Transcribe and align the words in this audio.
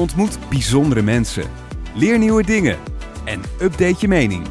Ontmoet 0.00 0.38
bijzondere 0.48 1.02
mensen. 1.02 1.44
Leer 1.94 2.18
nieuwe 2.18 2.42
dingen. 2.42 2.76
En 3.24 3.40
update 3.60 3.96
je 3.98 4.08
mening. 4.08 4.46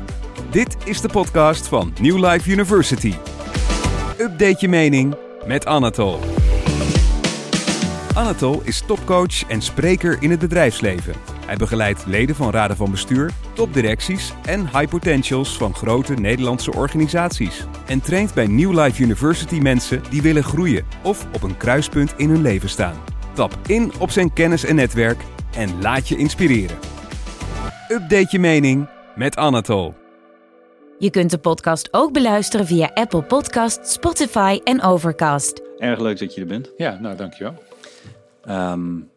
Dit 0.52 0.78
is 0.86 1.02
de 1.02 1.08
podcast 1.08 1.68
van 1.68 1.94
New 2.02 2.26
Life 2.26 2.52
University. 2.52 3.14
Update 4.18 4.58
je 4.60 4.68
mening 4.68 5.16
met 5.46 5.66
Anatol. 5.66 6.20
Anatol 8.16 8.62
is 8.64 8.82
topcoach 8.82 9.48
en 9.48 9.62
spreker 9.62 10.18
in 10.20 10.30
het 10.30 10.40
bedrijfsleven. 10.40 11.14
Hij 11.46 11.58
begeleidt 11.58 12.06
leden 12.06 12.36
van 12.36 12.52
raden 12.52 12.78
van 12.78 12.92
bestuur, 12.92 13.32
topdirecties 13.54 14.34
en 14.46 14.62
high 14.62 14.88
potentials 14.90 15.58
van 15.58 15.76
grote 15.76 16.14
Nederlandse 16.14 16.74
organisaties. 16.74 17.66
En 17.86 18.02
traint 18.02 18.34
bij 18.34 18.48
New 18.48 18.80
Life 18.80 19.04
University 19.04 19.58
mensen 19.58 20.02
die 20.10 20.22
willen 20.22 20.44
groeien 20.44 20.86
of 21.04 21.28
op 21.34 21.44
een 21.44 21.58
kruispunt 21.58 22.14
in 22.18 22.30
hun 22.30 22.42
leven 22.42 22.70
staan. 22.70 22.96
Tap 23.34 23.58
in 23.68 23.92
op 24.00 24.12
zijn 24.12 24.34
kennis 24.34 24.64
en 24.64 24.76
netwerk 24.76 25.24
en 25.56 25.82
laat 25.82 26.08
je 26.08 26.18
inspireren. 26.18 26.78
Update 27.88 28.28
je 28.30 28.40
mening 28.40 28.88
met 29.16 29.36
Anatol. 29.36 29.94
Je 31.00 31.10
kunt 31.10 31.30
de 31.32 31.38
podcast 31.38 31.94
ook 31.94 32.14
beluisteren 32.14 32.66
via 32.66 32.92
Apple 32.94 33.24
Podcast, 33.24 33.88
Spotify 33.88 34.60
en 34.64 34.82
Overcast. 34.82 35.62
Erg 35.78 36.00
leuk 36.00 36.20
dat 36.20 36.34
je 36.34 36.42
er 36.42 36.48
bent. 36.48 36.70
Ja, 36.78 37.00
nou 37.00 37.16
dankjewel. 37.16 37.64
Um, 38.50 39.10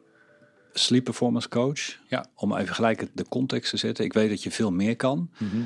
sleep 0.73 1.05
performance 1.05 1.49
coach. 1.49 1.99
Ja. 2.09 2.27
Om 2.35 2.57
even 2.57 2.75
gelijk 2.75 3.07
de 3.15 3.29
context 3.29 3.71
te 3.71 3.77
zetten. 3.77 4.05
Ik 4.05 4.13
weet 4.13 4.29
dat 4.29 4.43
je 4.43 4.51
veel 4.51 4.71
meer 4.73 4.97
kan. 4.97 5.31
Mhm. 5.39 5.63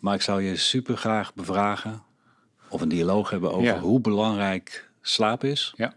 Maar 0.00 0.14
ik 0.14 0.22
zou 0.22 0.42
je 0.42 0.56
super 0.56 0.96
graag 0.96 1.34
bevragen 1.34 2.02
of 2.68 2.80
een 2.80 2.88
dialoog 2.88 3.30
hebben 3.30 3.50
over 3.52 3.64
Ja. 3.64 3.78
hoe 3.78 4.00
belangrijk 4.00 4.88
slaap 5.02 5.44
is. 5.44 5.72
Ja. 5.76 5.94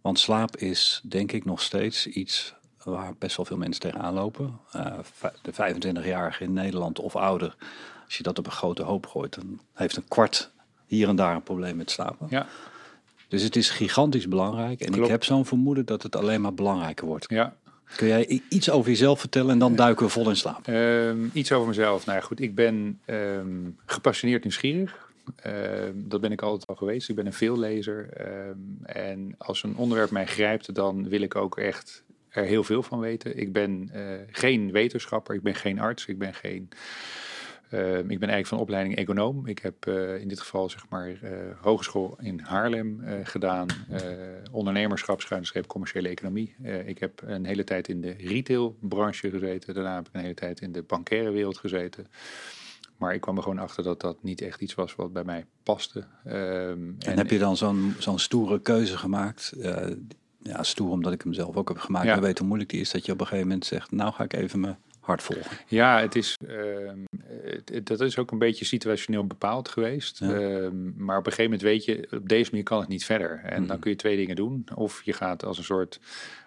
Want 0.00 0.18
slaap 0.18 0.56
is 0.56 1.00
denk 1.08 1.32
ik 1.32 1.44
nog 1.44 1.62
steeds 1.62 2.06
iets 2.06 2.54
waar 2.92 3.14
best 3.18 3.36
wel 3.36 3.46
veel 3.46 3.56
mensen 3.56 3.80
tegenaan 3.80 4.14
lopen. 4.14 4.58
Eh, 4.72 4.98
de 5.42 5.52
25-jarige 5.52 6.44
in 6.44 6.52
Nederland 6.52 6.98
of 6.98 7.16
ouder, 7.16 7.56
als 8.04 8.16
je 8.16 8.22
dat 8.22 8.38
op 8.38 8.46
een 8.46 8.52
grote 8.52 8.82
hoop 8.82 9.06
gooit, 9.06 9.34
dan 9.34 9.60
heeft 9.74 9.96
een 9.96 10.08
kwart 10.08 10.50
hier 10.86 11.08
en 11.08 11.16
daar 11.16 11.34
een 11.34 11.42
probleem 11.42 11.76
met 11.76 11.90
slapen. 11.90 12.26
Ja, 12.30 12.46
Dus 13.28 13.42
het 13.42 13.56
is 13.56 13.70
gigantisch 13.70 14.28
belangrijk. 14.28 14.80
En 14.80 14.94
ik 14.94 15.06
heb 15.06 15.24
zo'n 15.24 15.46
vermoeden 15.46 15.86
dat 15.86 16.02
het 16.02 16.16
alleen 16.16 16.40
maar 16.40 16.54
belangrijker 16.54 17.06
wordt. 17.06 17.24
ja. 17.28 17.54
Kun 17.96 18.06
jij 18.06 18.40
iets 18.48 18.70
over 18.70 18.90
jezelf 18.90 19.20
vertellen 19.20 19.50
en 19.50 19.58
dan 19.58 19.76
duiken 19.76 20.06
we 20.06 20.12
vol 20.12 20.28
in 20.28 20.36
slaap? 20.36 20.68
Ehm, 20.68 21.18
iets 21.32 21.52
over 21.52 21.68
mezelf. 21.68 22.06
Nou 22.06 22.18
ja, 22.18 22.24
goed, 22.24 22.40
ik 22.40 22.54
ben 22.54 23.00
ehm, 23.04 23.70
gepassioneerd 23.86 24.42
nieuwsgierig. 24.42 25.10
Ehm, 25.36 25.92
dat 25.94 26.20
ben 26.20 26.32
ik 26.32 26.42
altijd 26.42 26.66
al 26.66 26.74
geweest. 26.74 27.08
Ik 27.08 27.14
ben 27.16 27.26
een 27.26 27.32
veellezer. 27.32 28.08
En 28.82 29.34
als 29.38 29.62
een 29.62 29.76
onderwerp 29.76 30.10
mij 30.10 30.26
grijpt, 30.26 30.74
dan 30.74 31.08
wil 31.08 31.20
ik 31.20 31.34
ook 31.34 31.58
echt 31.58 32.02
er 32.36 32.44
heel 32.44 32.64
veel 32.64 32.82
van 32.82 32.98
weten. 32.98 33.38
Ik 33.38 33.52
ben 33.52 33.88
eh, 33.92 34.02
geen 34.30 34.72
wetenschapper, 34.72 35.34
ik 35.34 35.42
ben 35.42 35.54
geen 35.54 35.80
arts, 35.80 36.06
ik 36.06 36.18
ben 36.18 36.34
geen... 36.34 36.68
ehm, 37.70 37.98
ik 37.98 38.18
ben 38.18 38.28
eigenlijk 38.28 38.46
van 38.46 38.58
opleiding 38.58 38.96
econoom. 38.96 39.46
Ik 39.46 39.58
heb 39.58 39.86
eh, 39.86 40.20
in 40.20 40.28
dit 40.28 40.40
geval 40.40 40.70
zeg 40.70 40.88
maar 40.88 41.18
eh, 41.22 41.30
hogeschool 41.60 42.18
in 42.20 42.40
Haarlem 42.40 43.02
gedaan. 43.22 43.66
ondernemerschap, 44.52 45.20
schuine 45.20 45.46
streep, 45.46 45.66
commerciële 45.66 46.08
economie. 46.08 46.54
Ik 46.84 46.98
heb 46.98 47.22
een 47.24 47.44
hele 47.44 47.64
tijd 47.64 47.88
in 47.88 48.00
de 48.00 48.14
retailbranche 48.18 49.30
gezeten. 49.30 49.74
Daarna 49.74 49.94
heb 49.94 50.08
ik 50.08 50.14
een 50.14 50.20
hele 50.20 50.34
tijd 50.34 50.60
in 50.60 50.72
de 50.72 50.82
bankaire 50.82 51.30
wereld 51.30 51.58
gezeten. 51.58 52.06
Maar 52.96 53.14
ik 53.14 53.20
kwam 53.20 53.36
er 53.36 53.42
gewoon 53.42 53.58
achter 53.58 53.82
dat 53.82 54.00
dat 54.00 54.22
niet 54.22 54.40
echt 54.40 54.60
iets 54.60 54.74
was 54.74 54.94
wat 54.94 55.12
bij 55.12 55.24
mij 55.24 55.46
paste. 55.62 56.04
Ehm, 56.24 56.90
En, 56.98 57.16
heb 57.16 57.30
je 57.30 57.38
dan 57.38 57.56
zo'n 57.56 57.94
zo'n 57.98 58.18
stoere 58.18 58.60
keuze 58.60 58.96
gemaakt? 58.96 59.52
Ja, 60.46 60.62
stoer 60.62 60.90
omdat 60.90 61.12
ik 61.12 61.22
hem 61.22 61.32
zelf 61.32 61.56
ook 61.56 61.68
heb 61.68 61.78
gemaakt. 61.78 62.06
Ja. 62.06 62.20
Weet 62.20 62.38
hoe 62.38 62.46
moeilijk 62.46 62.70
die 62.70 62.80
is 62.80 62.90
dat 62.90 63.06
je 63.06 63.12
op 63.12 63.20
een 63.20 63.26
gegeven 63.26 63.48
moment 63.48 63.66
zegt... 63.66 63.90
nou 63.90 64.12
ga 64.12 64.24
ik 64.24 64.32
even 64.32 64.60
mijn 64.60 64.76
hart 65.00 65.22
volgen. 65.22 65.56
Ja, 65.66 66.00
het 66.00 66.14
is, 66.16 66.34
ehm, 66.46 66.98
het- 67.42 67.86
dat 67.86 68.00
is 68.00 68.18
ook 68.18 68.30
een 68.30 68.38
beetje 68.38 68.64
situationeel 68.64 69.26
bepaald 69.26 69.68
geweest. 69.68 70.18
Ja. 70.18 70.32
Ehm, 70.34 71.04
maar 71.04 71.18
op 71.18 71.26
een 71.26 71.32
gegeven 71.32 71.44
moment 71.44 71.62
weet 71.62 71.84
je, 71.84 72.08
op 72.10 72.28
deze 72.28 72.50
manier 72.50 72.64
kan 72.66 72.80
het 72.80 72.88
niet 72.88 73.04
verder. 73.04 73.40
En 73.44 73.58
Mhm. 73.60 73.68
dan 73.68 73.78
kun 73.78 73.90
je 73.90 73.96
twee 73.96 74.16
dingen 74.16 74.36
doen. 74.36 74.66
Of 74.74 75.02
je 75.04 75.12
gaat 75.12 75.44
als 75.44 75.58
een 75.58 75.64
soort 75.64 76.00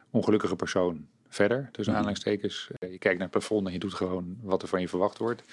ongelukkige 0.10 0.56
persoon 0.56 1.06
verder, 1.30 1.60
tussen 1.72 1.84
Mhm. 1.84 1.92
aanhalingstekens. 1.92 2.70
Eh, 2.80 2.92
Je 2.92 2.98
kijkt 2.98 3.18
naar 3.20 3.28
het 3.28 3.38
plafond 3.38 3.68
en 3.68 3.74
je 3.74 3.80
doet 3.80 3.94
gewoon 3.94 4.38
wat 4.42 4.62
er 4.62 4.68
van 4.68 4.82
je 4.82 4.88
verwacht 4.88 5.18
wordt. 5.18 5.44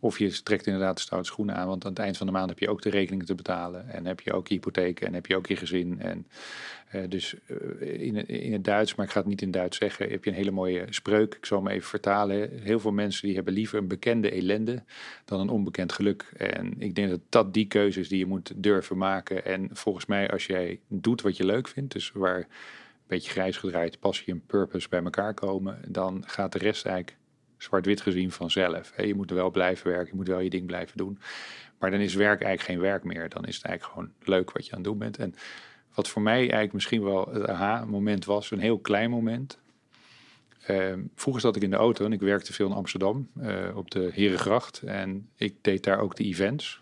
Of 0.00 0.18
je 0.18 0.42
trekt 0.42 0.66
inderdaad 0.66 0.96
de 0.96 1.02
stoute 1.02 1.28
schoenen 1.28 1.54
aan, 1.54 1.66
want 1.66 1.84
aan 1.84 1.90
het 1.90 1.98
eind 2.00 2.16
van 2.16 2.26
de 2.26 2.32
maand 2.32 2.48
heb 2.48 2.58
je 2.58 2.68
ook 2.68 2.82
de 2.82 2.90
rekeningen 2.90 3.26
te 3.26 3.34
betalen. 3.34 3.88
En 3.88 4.06
heb 4.06 4.20
je 4.20 4.32
ook 4.32 4.48
je 4.48 4.54
hypotheek 4.54 5.00
en 5.00 5.14
heb 5.14 5.26
je 5.26 5.36
ook 5.36 5.46
je 5.46 5.56
gezin. 5.56 6.00
En 6.00 6.26
eh, 6.88 7.02
dus 7.08 7.34
eh, 7.46 8.00
in, 8.06 8.26
in 8.26 8.52
het 8.52 8.64
Duits, 8.64 8.94
maar 8.94 9.06
ik 9.06 9.12
ga 9.12 9.18
het 9.20 9.28
niet 9.28 9.42
in 9.42 9.50
Duits 9.50 9.76
zeggen, 9.78 10.10
heb 10.10 10.24
je 10.24 10.30
een 10.30 10.36
hele 10.36 10.50
mooie 10.50 10.86
spreuk. 10.90 11.34
Ik 11.34 11.46
zal 11.46 11.58
hem 11.62 11.68
even 11.72 11.88
vertalen. 11.88 12.50
Heel 12.62 12.80
veel 12.80 12.92
mensen 12.92 13.26
die 13.26 13.34
hebben 13.36 13.52
liever 13.54 13.78
een 13.78 13.88
bekende 13.88 14.30
ellende 14.30 14.82
dan 15.24 15.40
een 15.40 15.48
onbekend 15.48 15.92
geluk. 15.92 16.22
En 16.36 16.74
ik 16.78 16.94
denk 16.94 17.10
dat 17.10 17.20
dat 17.28 17.54
die 17.54 17.66
keuze 17.66 18.00
is 18.00 18.08
die 18.08 18.18
je 18.18 18.26
moet 18.26 18.52
durven 18.56 18.96
maken. 18.96 19.44
En 19.44 19.68
volgens 19.72 20.06
mij, 20.06 20.30
als 20.30 20.46
jij 20.46 20.80
doet 20.88 21.22
wat 21.22 21.36
je 21.36 21.44
leuk 21.44 21.68
vindt, 21.68 21.92
dus 21.92 22.10
waar 22.14 22.46
beetje 23.08 23.30
grijs 23.30 23.56
gedraaid, 23.56 23.98
passie 23.98 24.32
en 24.32 24.46
purpose 24.46 24.88
bij 24.88 25.02
elkaar 25.02 25.34
komen, 25.34 25.80
dan 25.88 26.22
gaat 26.26 26.52
de 26.52 26.58
rest 26.58 26.86
eigenlijk 26.86 27.16
zwart-wit 27.56 28.00
gezien 28.00 28.32
vanzelf. 28.32 28.92
Je 28.96 29.14
moet 29.14 29.30
er 29.30 29.36
wel 29.36 29.50
blijven 29.50 29.90
werken, 29.90 30.08
je 30.10 30.16
moet 30.16 30.28
wel 30.28 30.40
je 30.40 30.50
ding 30.50 30.66
blijven 30.66 30.96
doen. 30.96 31.18
Maar 31.78 31.90
dan 31.90 32.00
is 32.00 32.14
werk 32.14 32.42
eigenlijk 32.42 32.70
geen 32.70 32.90
werk 32.90 33.04
meer. 33.04 33.28
Dan 33.28 33.44
is 33.44 33.56
het 33.56 33.64
eigenlijk 33.64 33.94
gewoon 33.94 34.36
leuk 34.36 34.52
wat 34.52 34.66
je 34.66 34.70
aan 34.70 34.78
het 34.78 34.86
doen 34.86 34.98
bent. 34.98 35.18
En 35.18 35.34
wat 35.94 36.08
voor 36.08 36.22
mij 36.22 36.38
eigenlijk 36.38 36.72
misschien 36.72 37.02
wel 37.02 37.28
het 37.32 37.46
aha-moment 37.46 38.24
was, 38.24 38.50
een 38.50 38.58
heel 38.58 38.78
klein 38.78 39.10
moment. 39.10 39.58
Ehm, 40.66 41.02
vroeger 41.14 41.42
zat 41.42 41.56
ik 41.56 41.62
in 41.62 41.70
de 41.70 41.76
auto 41.76 42.04
en 42.04 42.12
ik 42.12 42.20
werkte 42.20 42.52
veel 42.52 42.66
in 42.66 42.72
Amsterdam 42.72 43.28
eh, 43.40 43.76
op 43.76 43.90
de 43.90 44.10
Herengracht. 44.12 44.82
En 44.82 45.28
ik 45.36 45.54
deed 45.60 45.84
daar 45.84 45.98
ook 45.98 46.16
de 46.16 46.24
events. 46.24 46.80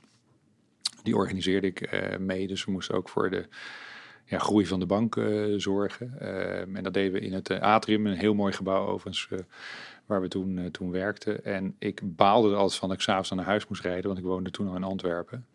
Die 1.03 1.17
organiseerde 1.17 1.67
ik 1.67 1.81
eh, 1.81 2.19
mee. 2.19 2.47
Dus 2.47 2.65
we 2.65 2.71
moesten 2.71 2.95
ook 2.95 3.09
voor 3.09 3.31
de 3.31 3.49
ja, 4.27 4.39
groei 4.39 4.67
van 4.67 4.81
de 4.81 4.87
bank 4.87 5.17
eh, 5.17 5.45
zorgen. 5.57 6.21
Ehm, 6.21 6.77
en 6.77 6.83
dat 6.83 6.95
deden 6.95 7.13
we 7.13 7.21
in 7.21 7.33
het 7.33 7.51
eh, 7.51 7.61
atrium, 7.61 8.07
een 8.07 8.17
heel 8.17 8.35
mooi 8.35 8.53
gebouw 8.53 8.87
overigens, 8.87 9.29
eh, 9.31 9.39
waar 10.07 10.21
we 10.21 10.29
toen, 10.29 10.69
toen 10.71 10.91
werkten. 10.91 11.45
En 11.45 11.75
ik 11.79 12.01
baalde 12.03 12.51
er 12.51 12.57
altijd 12.57 12.79
van 12.79 12.89
dat 12.89 12.97
ik 12.97 13.03
s'avonds 13.03 13.31
naar 13.31 13.45
huis 13.45 13.69
moest 13.69 13.83
rijden, 13.83 14.07
want 14.07 14.19
ik 14.19 14.25
woonde 14.25 14.51
toen 14.51 14.69
al 14.69 14.77
in 14.77 14.83
Antwerpen. 14.85 15.47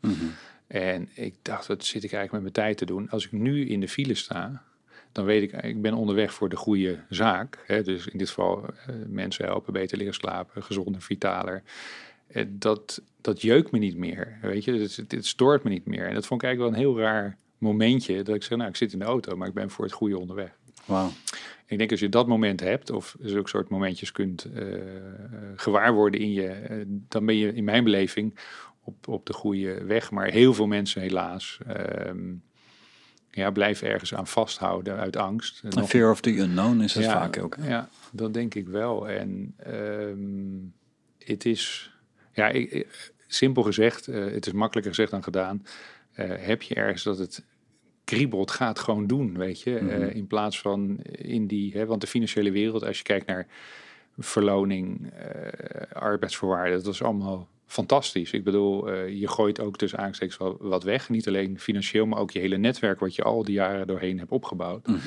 En 0.67 1.09
ik 1.13 1.35
dacht, 1.41 1.67
wat 1.67 1.85
zit 1.85 2.03
ik 2.03 2.13
eigenlijk 2.13 2.31
met 2.31 2.41
mijn 2.41 2.67
tijd 2.67 2.77
te 2.77 2.93
doen? 2.93 3.09
Als 3.09 3.25
ik 3.25 3.31
nu 3.31 3.67
in 3.67 3.79
de 3.79 3.87
file 3.87 4.13
sta, 4.13 4.63
dan 5.11 5.25
weet 5.25 5.41
ik, 5.41 5.63
ik 5.63 5.81
ben 5.81 5.93
onderweg 5.93 6.33
voor 6.33 6.49
de 6.49 6.55
goede 6.55 6.99
zaak. 7.09 7.63
Hè? 7.65 7.83
Dus 7.83 8.07
in 8.07 8.17
dit 8.17 8.27
geval 8.27 8.65
mensen 9.07 9.45
helpen 9.45 9.73
beter 9.73 9.97
leren 9.97 10.13
slapen, 10.13 10.63
gezonder, 10.63 11.01
vitaler. 11.01 11.63
Dat, 12.47 13.01
dat 13.21 13.41
jeukt 13.41 13.71
me 13.71 13.79
niet 13.79 13.97
meer, 13.97 14.37
weet 14.41 14.63
je. 14.63 14.71
Het, 14.71 14.95
het, 14.95 15.11
het 15.11 15.25
stoort 15.25 15.63
me 15.63 15.69
niet 15.69 15.85
meer. 15.85 16.07
En 16.07 16.13
dat 16.13 16.25
vond 16.25 16.41
ik 16.41 16.47
eigenlijk 16.47 16.77
wel 16.77 16.85
een 16.85 16.93
heel 16.93 17.03
raar 17.03 17.37
momentje. 17.61 18.23
Dat 18.23 18.35
ik 18.35 18.43
zeg, 18.43 18.57
nou, 18.57 18.69
ik 18.69 18.75
zit 18.75 18.93
in 18.93 18.99
de 18.99 19.05
auto, 19.05 19.35
maar 19.37 19.47
ik 19.47 19.53
ben 19.53 19.69
voor 19.69 19.85
het 19.85 19.93
goede 19.93 20.17
onderweg. 20.17 20.51
Wauw. 20.85 21.09
Ik 21.65 21.77
denk 21.77 21.91
als 21.91 21.99
je 21.99 22.09
dat 22.09 22.27
moment 22.27 22.59
hebt, 22.59 22.89
of 22.89 23.15
zulke 23.21 23.49
soort 23.49 23.69
momentjes 23.69 24.11
kunt 24.11 24.43
eh, 24.45 24.65
gewaar 25.55 25.93
worden 25.93 26.19
in 26.19 26.31
je, 26.31 26.47
eh, 26.47 26.77
dan 26.87 27.25
ben 27.25 27.35
je 27.35 27.53
in 27.53 27.63
mijn 27.63 27.83
beleving 27.83 28.35
op, 28.83 29.07
op 29.07 29.25
de 29.25 29.33
goede 29.33 29.83
weg. 29.83 30.11
Maar 30.11 30.27
heel 30.27 30.53
veel 30.53 30.67
mensen 30.67 31.01
helaas 31.01 31.59
ehm, 31.67 32.19
ja, 33.31 33.51
blijven 33.51 33.87
ergens 33.87 34.13
aan 34.13 34.27
vasthouden 34.27 34.97
uit 34.97 35.15
angst. 35.15 35.61
A 35.77 35.83
fear 35.85 36.11
of 36.11 36.21
the 36.21 36.37
unknown 36.37 36.79
is 36.81 36.93
het 36.93 37.05
vaak 37.05 37.39
ook. 37.43 37.55
hè? 37.55 37.69
Ja, 37.69 37.89
dat 38.11 38.33
denk 38.33 38.55
ik 38.55 38.67
wel. 38.67 39.09
En 39.09 39.53
ehm, 39.57 41.27
het 41.31 41.45
is, 41.45 41.91
ja, 42.33 42.47
ik- 42.47 43.11
simpel 43.27 43.63
gezegd, 43.63 44.07
eh, 44.07 44.25
het 44.25 44.45
is 44.47 44.53
makkelijker 44.53 44.93
gezegd 44.93 45.11
dan 45.11 45.23
gedaan. 45.23 45.65
Heb 46.21 46.61
je 46.61 46.75
ergens 46.75 47.03
dat 47.03 47.17
het 47.17 47.43
kriebelt, 48.03 48.51
ga 48.51 48.67
het 48.67 48.79
gewoon 48.79 49.07
doen, 49.07 49.37
weet 49.37 49.61
je. 49.61 49.79
Mhm. 49.81 49.89
Eh, 49.89 50.15
in 50.15 50.27
plaats 50.27 50.59
van 50.59 50.97
in 51.11 51.47
die, 51.47 51.73
hè, 51.73 51.85
want 51.85 52.01
de 52.01 52.07
financiële 52.07 52.51
wereld, 52.51 52.85
als 52.85 52.97
je 52.97 53.03
kijkt 53.03 53.25
naar 53.25 53.47
verloning, 54.17 55.11
eh, 55.13 55.91
arbeidsvoorwaarden, 55.93 56.83
dat 56.83 56.93
is 56.93 57.03
allemaal 57.03 57.47
fantastisch. 57.65 58.31
Ik 58.31 58.43
bedoel, 58.43 58.89
eh, 58.89 59.19
je 59.19 59.27
gooit 59.27 59.59
ook 59.59 59.77
tussen 59.77 59.99
aanstekens 59.99 60.37
wel 60.37 60.57
wat 60.59 60.83
weg. 60.83 61.09
Niet 61.09 61.27
alleen 61.27 61.59
financieel, 61.59 62.05
maar 62.05 62.19
ook 62.19 62.31
je 62.31 62.39
hele 62.39 62.57
netwerk 62.57 62.99
wat 62.99 63.15
je 63.15 63.23
al 63.23 63.43
die 63.43 63.55
jaren 63.55 63.87
doorheen 63.87 64.19
hebt 64.19 64.31
opgebouwd. 64.31 64.87
Mhm. 64.87 64.99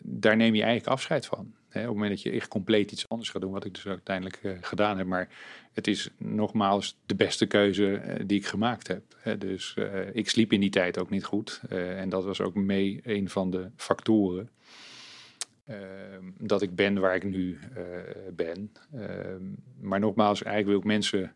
Daar 0.00 0.36
neem 0.36 0.54
je 0.54 0.62
eigenlijk 0.62 0.92
afscheid 0.92 1.26
van. 1.26 1.52
Op 1.68 1.74
het 1.74 1.86
moment 1.86 2.10
dat 2.10 2.22
je 2.22 2.30
echt 2.30 2.48
compleet 2.48 2.92
iets 2.92 3.08
anders 3.08 3.30
gaat 3.30 3.42
doen, 3.42 3.52
wat 3.52 3.64
ik 3.64 3.74
dus 3.74 3.86
uiteindelijk 3.86 4.36
eh, 4.42 4.52
gedaan 4.60 4.98
heb. 4.98 5.06
Maar 5.06 5.28
het 5.72 5.86
is 5.86 6.10
nogmaals 6.16 6.98
de 7.06 7.14
beste 7.14 7.46
keuze 7.46 7.94
eh, 7.96 8.24
die 8.26 8.38
ik 8.38 8.46
gemaakt 8.46 8.88
heb. 8.88 9.02
Dus 9.38 9.74
eh, 9.76 10.14
ik 10.14 10.28
sliep 10.28 10.52
in 10.52 10.60
die 10.60 10.70
tijd 10.70 10.98
ook 10.98 11.10
niet 11.10 11.24
goed. 11.24 11.60
En 11.68 12.08
dat 12.08 12.24
was 12.24 12.40
ook 12.40 12.54
mee 12.54 13.00
een 13.02 13.28
van 13.28 13.50
de 13.50 13.70
factoren. 13.76 14.50
ehm, 15.66 16.24
dat 16.38 16.62
ik 16.62 16.74
ben 16.74 16.98
waar 17.00 17.14
ik 17.14 17.24
nu 17.24 17.58
ben. 18.32 18.72
Ehm, 18.94 19.42
maar 19.80 20.00
nogmaals, 20.00 20.42
eigenlijk 20.42 20.66
wil 20.66 20.78
ik 20.78 20.98
mensen 20.98 21.34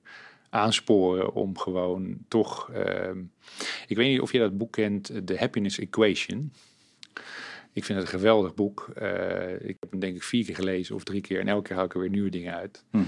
aansporen 0.51 1.35
om 1.35 1.59
gewoon 1.59 2.17
toch. 2.29 2.71
ehm, 2.71 3.19
ik 3.87 3.97
weet 3.97 4.09
niet 4.09 4.21
of 4.21 4.33
je 4.33 4.39
dat 4.39 4.59
boek 4.59 4.73
kent, 4.73 5.13
The 5.25 5.37
Happiness 5.39 5.79
Equation. 5.79 6.53
Ik 7.73 7.85
vind 7.85 7.99
het 7.99 8.13
een 8.13 8.19
geweldig 8.19 8.55
boek. 8.55 8.91
Eh, 8.95 9.53
ik 9.53 9.77
heb 9.81 9.91
hem 9.91 10.01
denk 10.01 10.17
ik 10.17 10.23
vier 10.23 10.45
keer 10.45 10.55
gelezen 10.55 10.95
of 10.95 11.05
drie 11.05 11.21
keer. 11.21 11.41
En 11.41 11.49
elke 11.49 11.63
keer 11.69 11.77
haal 11.77 11.85
ik 11.85 11.95
er 11.95 12.01
weer 12.01 12.11
nieuwe 12.11 12.31
dingen 12.31 12.55
uit. 12.55 12.85
Hm. 12.91 12.99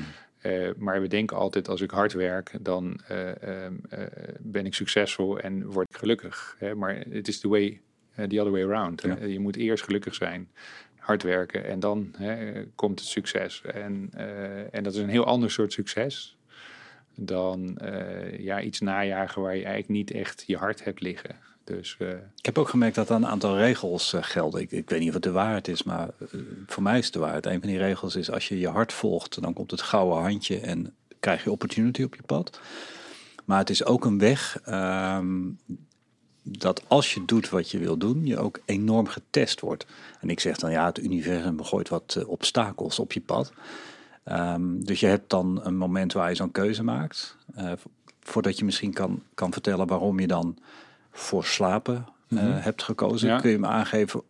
Eh, 0.44 0.69
maar 0.76 1.00
we 1.00 1.06
denken 1.06 1.37
altijd, 1.37 1.69
als 1.69 1.81
ik 1.81 1.90
hard 1.90 2.12
werk, 2.12 2.52
dan 2.61 3.00
eh, 3.08 3.43
ehm, 3.43 3.75
eh, 3.88 4.00
ben 4.40 4.66
ik 4.66 4.75
succesvol 4.75 5.40
en 5.40 5.66
word 5.66 5.88
ik 5.90 5.96
gelukkig. 5.96 6.56
Hè? 6.58 6.75
Maar 6.75 7.05
het 7.11 7.28
is 7.28 7.40
the 7.40 7.49
way, 7.49 7.81
the 8.28 8.40
other 8.40 8.50
way 8.50 8.62
around. 8.62 9.02
Ja. 9.02 9.25
Je 9.25 9.38
moet 9.38 9.56
eerst 9.56 9.84
gelukkig 9.84 10.14
zijn, 10.14 10.49
hard 10.96 11.22
werken 11.22 11.64
en 11.64 11.81
dan 11.81 12.14
hè, 12.16 12.64
komt 12.75 12.99
het 12.99 13.08
succes. 13.08 13.62
En, 13.62 14.11
en 14.70 14.82
dat 14.82 14.94
is 14.94 15.00
een 15.00 15.08
heel 15.08 15.25
ander 15.25 15.50
soort 15.50 15.72
succes 15.72 16.37
dan 17.16 17.78
ja, 18.38 18.61
iets 18.61 18.81
najagen 18.81 19.43
waar 19.43 19.56
je 19.56 19.64
eigenlijk 19.64 19.88
niet 19.88 20.11
echt 20.11 20.44
je 20.46 20.56
hart 20.56 20.84
hebt 20.84 21.00
liggen. 21.00 21.37
Dus 21.64 21.96
eh, 21.99 22.08
Ik 22.37 22.44
heb 22.44 22.58
ook 22.58 22.69
gemerkt 22.69 22.94
dat 22.94 23.08
er 23.08 23.14
een 23.16 23.26
aantal 23.26 23.56
regels 23.56 24.12
eh, 24.12 24.22
gelden. 24.22 24.61
Ik, 24.61 24.70
ik 24.70 24.90
weet 24.90 24.99
niet 24.99 25.08
of 25.08 25.14
het 25.14 25.22
de 25.22 25.31
waarheid 25.31 25.69
is, 25.69 25.82
maar 25.82 26.08
eh, 26.19 26.40
voor 26.66 26.82
mij 26.82 26.99
is 26.99 27.05
het 27.05 27.12
de 27.14 27.19
waarheid. 27.20 27.46
Een 27.46 27.61
van 27.61 27.69
die 27.69 27.78
regels 27.78 28.16
is 28.16 28.31
als 28.31 28.49
je 28.49 28.58
je 28.58 28.69
hart 28.69 28.93
volgt, 28.93 29.40
dan 29.43 29.52
komt 29.52 29.70
het 29.70 29.82
gouden 29.82 30.22
handje 30.22 30.61
en 30.61 30.94
krijg 31.20 31.44
je 31.44 31.50
opportunity 31.50 32.02
op 32.02 32.14
je 32.14 32.22
pad. 32.22 32.61
Maar 33.44 33.58
het 33.58 33.70
is 33.70 33.84
ook 33.84 34.05
een 34.05 34.19
weg 34.19 34.61
ehm, 34.64 35.43
dat 36.43 36.82
als 36.88 37.14
je 37.14 37.25
doet 37.25 37.49
wat 37.49 37.70
je 37.70 37.78
wil 37.78 37.96
doen, 37.96 38.26
je 38.26 38.38
ook 38.38 38.61
enorm 38.64 39.06
getest 39.06 39.61
wordt. 39.61 39.87
En 40.20 40.31
ik 40.31 40.40
zeg 40.40 40.56
dan 40.56 40.70
ja, 40.70 40.87
het 40.87 40.99
universum 40.99 41.64
gooit 41.64 41.88
wat 41.88 42.25
obstakels 42.26 42.99
op 42.99 43.12
je 43.12 43.20
pad. 43.20 43.52
Ehm, 44.25 44.81
dus 44.81 45.00
je 45.00 45.06
hebt 45.06 45.31
dan 45.31 45.61
een 45.64 45.76
moment 45.76 46.12
waar 46.12 46.28
je 46.28 46.34
zo'n 46.34 46.50
keuze 46.52 46.82
maakt. 46.82 47.37
vo- 47.56 47.90
voordat 48.20 48.58
je 48.58 48.64
misschien 48.64 48.93
kan, 48.93 49.22
kan 49.34 49.52
vertellen 49.52 49.87
waarom 49.87 50.20
je 50.20 50.26
dan 50.26 50.56
voor 51.16 51.44
slapen 51.44 52.06
eh, 52.28 52.38
Mhm. 52.38 52.52
hebt 52.61 52.82
gekozen. 52.82 53.28
Ja. 53.28 53.38
Kun 53.40 53.50
je 53.50 53.58
me 53.58 53.66
aangeven 53.66 54.22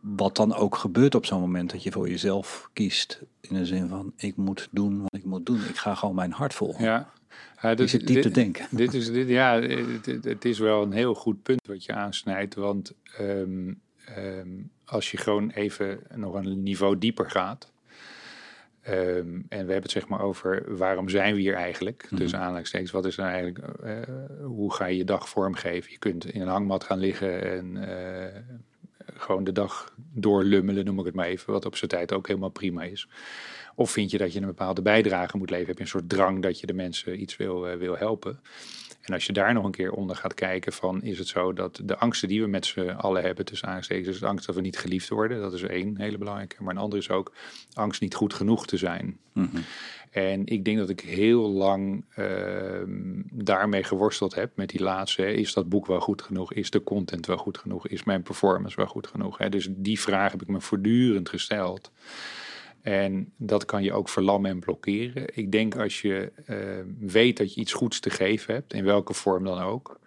wat 0.00 0.36
dan 0.36 0.54
ook 0.54 0.76
gebeurt 0.76 1.14
op 1.14 1.26
zo'n 1.26 1.40
moment 1.40 1.70
dat 1.70 1.82
je 1.82 1.92
voor 1.92 2.08
jezelf 2.08 2.68
kiest. 2.72 3.22
In 3.40 3.54
de 3.54 3.66
zin 3.66 3.88
van 3.88 4.12
ik 4.16 4.36
moet 4.36 4.68
doen 4.70 5.00
wat 5.02 5.14
ik 5.14 5.24
moet 5.24 5.46
doen. 5.46 5.60
Ik 5.68 5.76
ga 5.76 5.94
gewoon 5.94 6.14
mijn 6.14 6.32
hart 6.32 6.54
volgen. 6.54 6.84
ja. 6.84 7.10
Ja, 7.62 7.70
Je 7.70 7.76
dit- 7.76 7.90
zit 7.90 8.06
diep 8.06 8.22
te 8.22 8.30
denken. 8.30 8.66
Dit 8.70 8.94
is, 8.94 9.12
dit, 9.12 9.28
ja, 9.28 9.60
het, 9.60 10.06
het- 10.06 10.24
het 10.24 10.44
is 10.44 10.58
wel 10.58 10.82
een 10.82 10.92
heel 10.92 11.14
goed 11.14 11.42
punt 11.42 11.66
wat 11.66 11.84
je 11.84 11.92
aansnijdt. 11.92 12.54
Want 12.54 12.92
ehm, 13.18 13.72
ehm, 14.04 14.48
als 14.84 15.10
je 15.10 15.16
gewoon 15.16 15.50
even 15.50 15.98
nog 16.14 16.34
een 16.34 16.62
niveau 16.62 16.98
dieper 16.98 17.30
gaat. 17.30 17.71
Ehm, 18.82 19.34
en 19.34 19.42
we 19.48 19.56
hebben 19.56 19.82
het 19.82 19.90
zeg 19.90 20.08
maar 20.08 20.20
over 20.20 20.76
waarom 20.76 21.08
zijn 21.08 21.34
we 21.34 21.40
hier 21.40 21.54
eigenlijk? 21.54 22.06
Mhm. 22.10 22.16
Dus 22.16 22.34
aanleidingstekens, 22.34 22.90
wat 22.90 23.06
is 23.06 23.16
nou 23.16 23.30
eigenlijk, 23.30 23.58
eh, 23.82 23.96
hoe 24.44 24.74
ga 24.74 24.86
je 24.86 24.96
je 24.96 25.04
dag 25.04 25.28
vormgeven? 25.28 25.90
Je 25.90 25.98
kunt 25.98 26.24
in 26.32 26.40
een 26.40 26.48
hangmat 26.48 26.84
gaan 26.84 26.98
liggen 26.98 27.42
en 27.42 27.88
eh, 27.88 28.40
gewoon 29.14 29.44
de 29.44 29.52
dag 29.52 29.94
doorlummelen, 30.12 30.84
noem 30.84 30.98
ik 30.98 31.04
het 31.04 31.14
maar 31.14 31.26
even. 31.26 31.52
Wat 31.52 31.64
op 31.64 31.76
zijn 31.76 31.90
tijd 31.90 32.12
ook 32.12 32.26
helemaal 32.26 32.48
prima 32.48 32.82
is. 32.82 33.08
Of 33.74 33.90
vind 33.90 34.10
je 34.10 34.18
dat 34.18 34.32
je 34.32 34.40
een 34.40 34.46
bepaalde 34.46 34.82
bijdrage 34.82 35.36
moet 35.36 35.50
leveren? 35.50 35.68
Heb 35.68 35.78
je 35.78 35.82
een 35.82 36.00
soort 36.00 36.08
drang 36.08 36.42
dat 36.42 36.60
je 36.60 36.66
de 36.66 36.72
mensen 36.72 37.20
iets 37.20 37.36
wil, 37.36 37.68
eh, 37.68 37.76
wil 37.76 37.96
helpen? 37.96 38.40
En 39.02 39.14
als 39.14 39.26
je 39.26 39.32
daar 39.32 39.54
nog 39.54 39.64
een 39.64 39.70
keer 39.70 39.92
onder 39.92 40.16
gaat 40.16 40.34
kijken 40.34 40.72
van... 40.72 41.02
is 41.02 41.18
het 41.18 41.28
zo 41.28 41.52
dat 41.52 41.80
de 41.84 41.98
angsten 41.98 42.28
die 42.28 42.40
we 42.40 42.48
met 42.48 42.66
z'n 42.66 42.88
allen 42.88 43.22
hebben... 43.22 43.44
tussen 43.44 43.68
aanstekens, 43.68 44.08
is 44.08 44.18
de 44.18 44.26
angst 44.26 44.46
dat 44.46 44.54
we 44.54 44.60
niet 44.60 44.78
geliefd 44.78 45.08
worden. 45.08 45.40
Dat 45.40 45.52
is 45.52 45.62
één 45.62 46.00
hele 46.00 46.18
belangrijke. 46.18 46.62
Maar 46.62 46.74
een 46.74 46.80
andere 46.80 47.02
is 47.02 47.10
ook 47.10 47.32
angst 47.72 48.00
niet 48.00 48.14
goed 48.14 48.34
genoeg 48.34 48.66
te 48.66 48.76
zijn. 48.76 49.18
Mhm. 49.32 49.56
En 50.10 50.46
ik 50.46 50.64
denk 50.64 50.78
dat 50.78 50.88
ik 50.88 51.00
heel 51.00 51.50
lang 51.50 52.04
ehm, 52.14 53.20
daarmee 53.32 53.84
geworsteld 53.84 54.34
heb 54.34 54.50
met 54.56 54.68
die 54.68 54.82
laatste. 54.82 55.22
hè. 55.22 55.28
Is 55.28 55.52
dat 55.52 55.68
boek 55.68 55.86
wel 55.86 56.00
goed 56.00 56.22
genoeg? 56.22 56.52
Is 56.52 56.70
de 56.70 56.82
content 56.82 57.26
wel 57.26 57.36
goed 57.36 57.58
genoeg? 57.58 57.88
Is 57.88 58.04
mijn 58.04 58.22
performance 58.22 58.76
wel 58.76 58.86
goed 58.86 59.06
genoeg? 59.06 59.38
Hè? 59.38 59.48
Dus 59.48 59.68
die 59.70 60.00
vraag 60.00 60.32
heb 60.32 60.42
ik 60.42 60.48
me 60.48 60.60
voortdurend 60.60 61.28
gesteld. 61.28 61.90
En 62.82 63.32
dat 63.36 63.64
kan 63.64 63.82
je 63.82 63.92
ook 63.92 64.08
verlammen 64.08 64.50
en 64.50 64.58
blokkeren. 64.58 65.24
Ik 65.34 65.52
denk 65.52 65.76
als 65.76 66.00
je 66.00 66.32
eh, 66.46 66.56
weet 66.98 67.36
dat 67.36 67.54
je 67.54 67.60
iets 67.60 67.72
goeds 67.72 68.00
te 68.00 68.10
geven 68.10 68.54
hebt, 68.54 68.72
in 68.72 68.84
welke 68.84 69.14
vorm 69.14 69.44
dan 69.44 69.58
ook, 69.58 69.98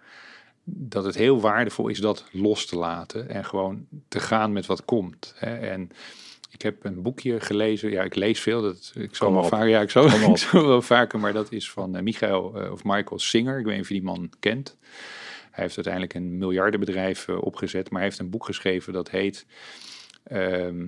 dat 0.64 1.04
het 1.04 1.14
heel 1.14 1.40
waardevol 1.40 1.88
is 1.88 1.98
dat 1.98 2.24
los 2.32 2.66
te 2.66 2.76
laten 2.76 3.28
en 3.28 3.44
gewoon 3.44 3.86
te 4.08 4.20
gaan 4.20 4.52
met 4.52 4.66
wat 4.66 4.84
komt. 4.84 5.34
Hè. 5.36 5.56
En 5.56 5.90
ik 6.50 6.62
heb 6.62 6.84
een 6.84 7.02
boekje 7.02 7.40
gelezen. 7.40 7.90
Ja, 7.90 8.02
ik 8.02 8.14
lees 8.14 8.40
veel. 8.40 8.62
Dat, 8.62 8.92
ik 8.94 9.14
zal 9.14 9.32
wel 9.32 9.44
vaker. 9.44 9.68
Ja, 9.68 9.80
ik 9.80 9.90
zal, 9.90 10.06
ik 10.30 10.36
zal 10.36 10.66
wel 10.66 10.82
vaker. 10.82 11.18
Maar 11.18 11.32
dat 11.32 11.52
is 11.52 11.70
van 11.70 11.96
eh, 11.96 12.02
Michael 12.02 12.60
eh, 12.60 12.72
of 12.72 12.84
Michael 12.84 13.18
Singer. 13.18 13.58
Ik 13.58 13.64
weet 13.64 13.74
niet 13.74 13.82
of 13.82 13.88
je 13.88 13.94
die 13.94 14.02
man 14.02 14.30
kent. 14.40 14.76
Hij 15.50 15.64
heeft 15.64 15.76
uiteindelijk 15.76 16.14
een 16.14 16.38
miljardenbedrijf 16.38 17.28
opgezet. 17.28 17.90
Maar 17.90 18.00
hij 18.00 18.08
heeft 18.08 18.20
een 18.20 18.30
boek 18.30 18.44
geschreven 18.44 18.92
dat 18.92 19.10
heet. 19.10 19.46
ehm, 20.22 20.84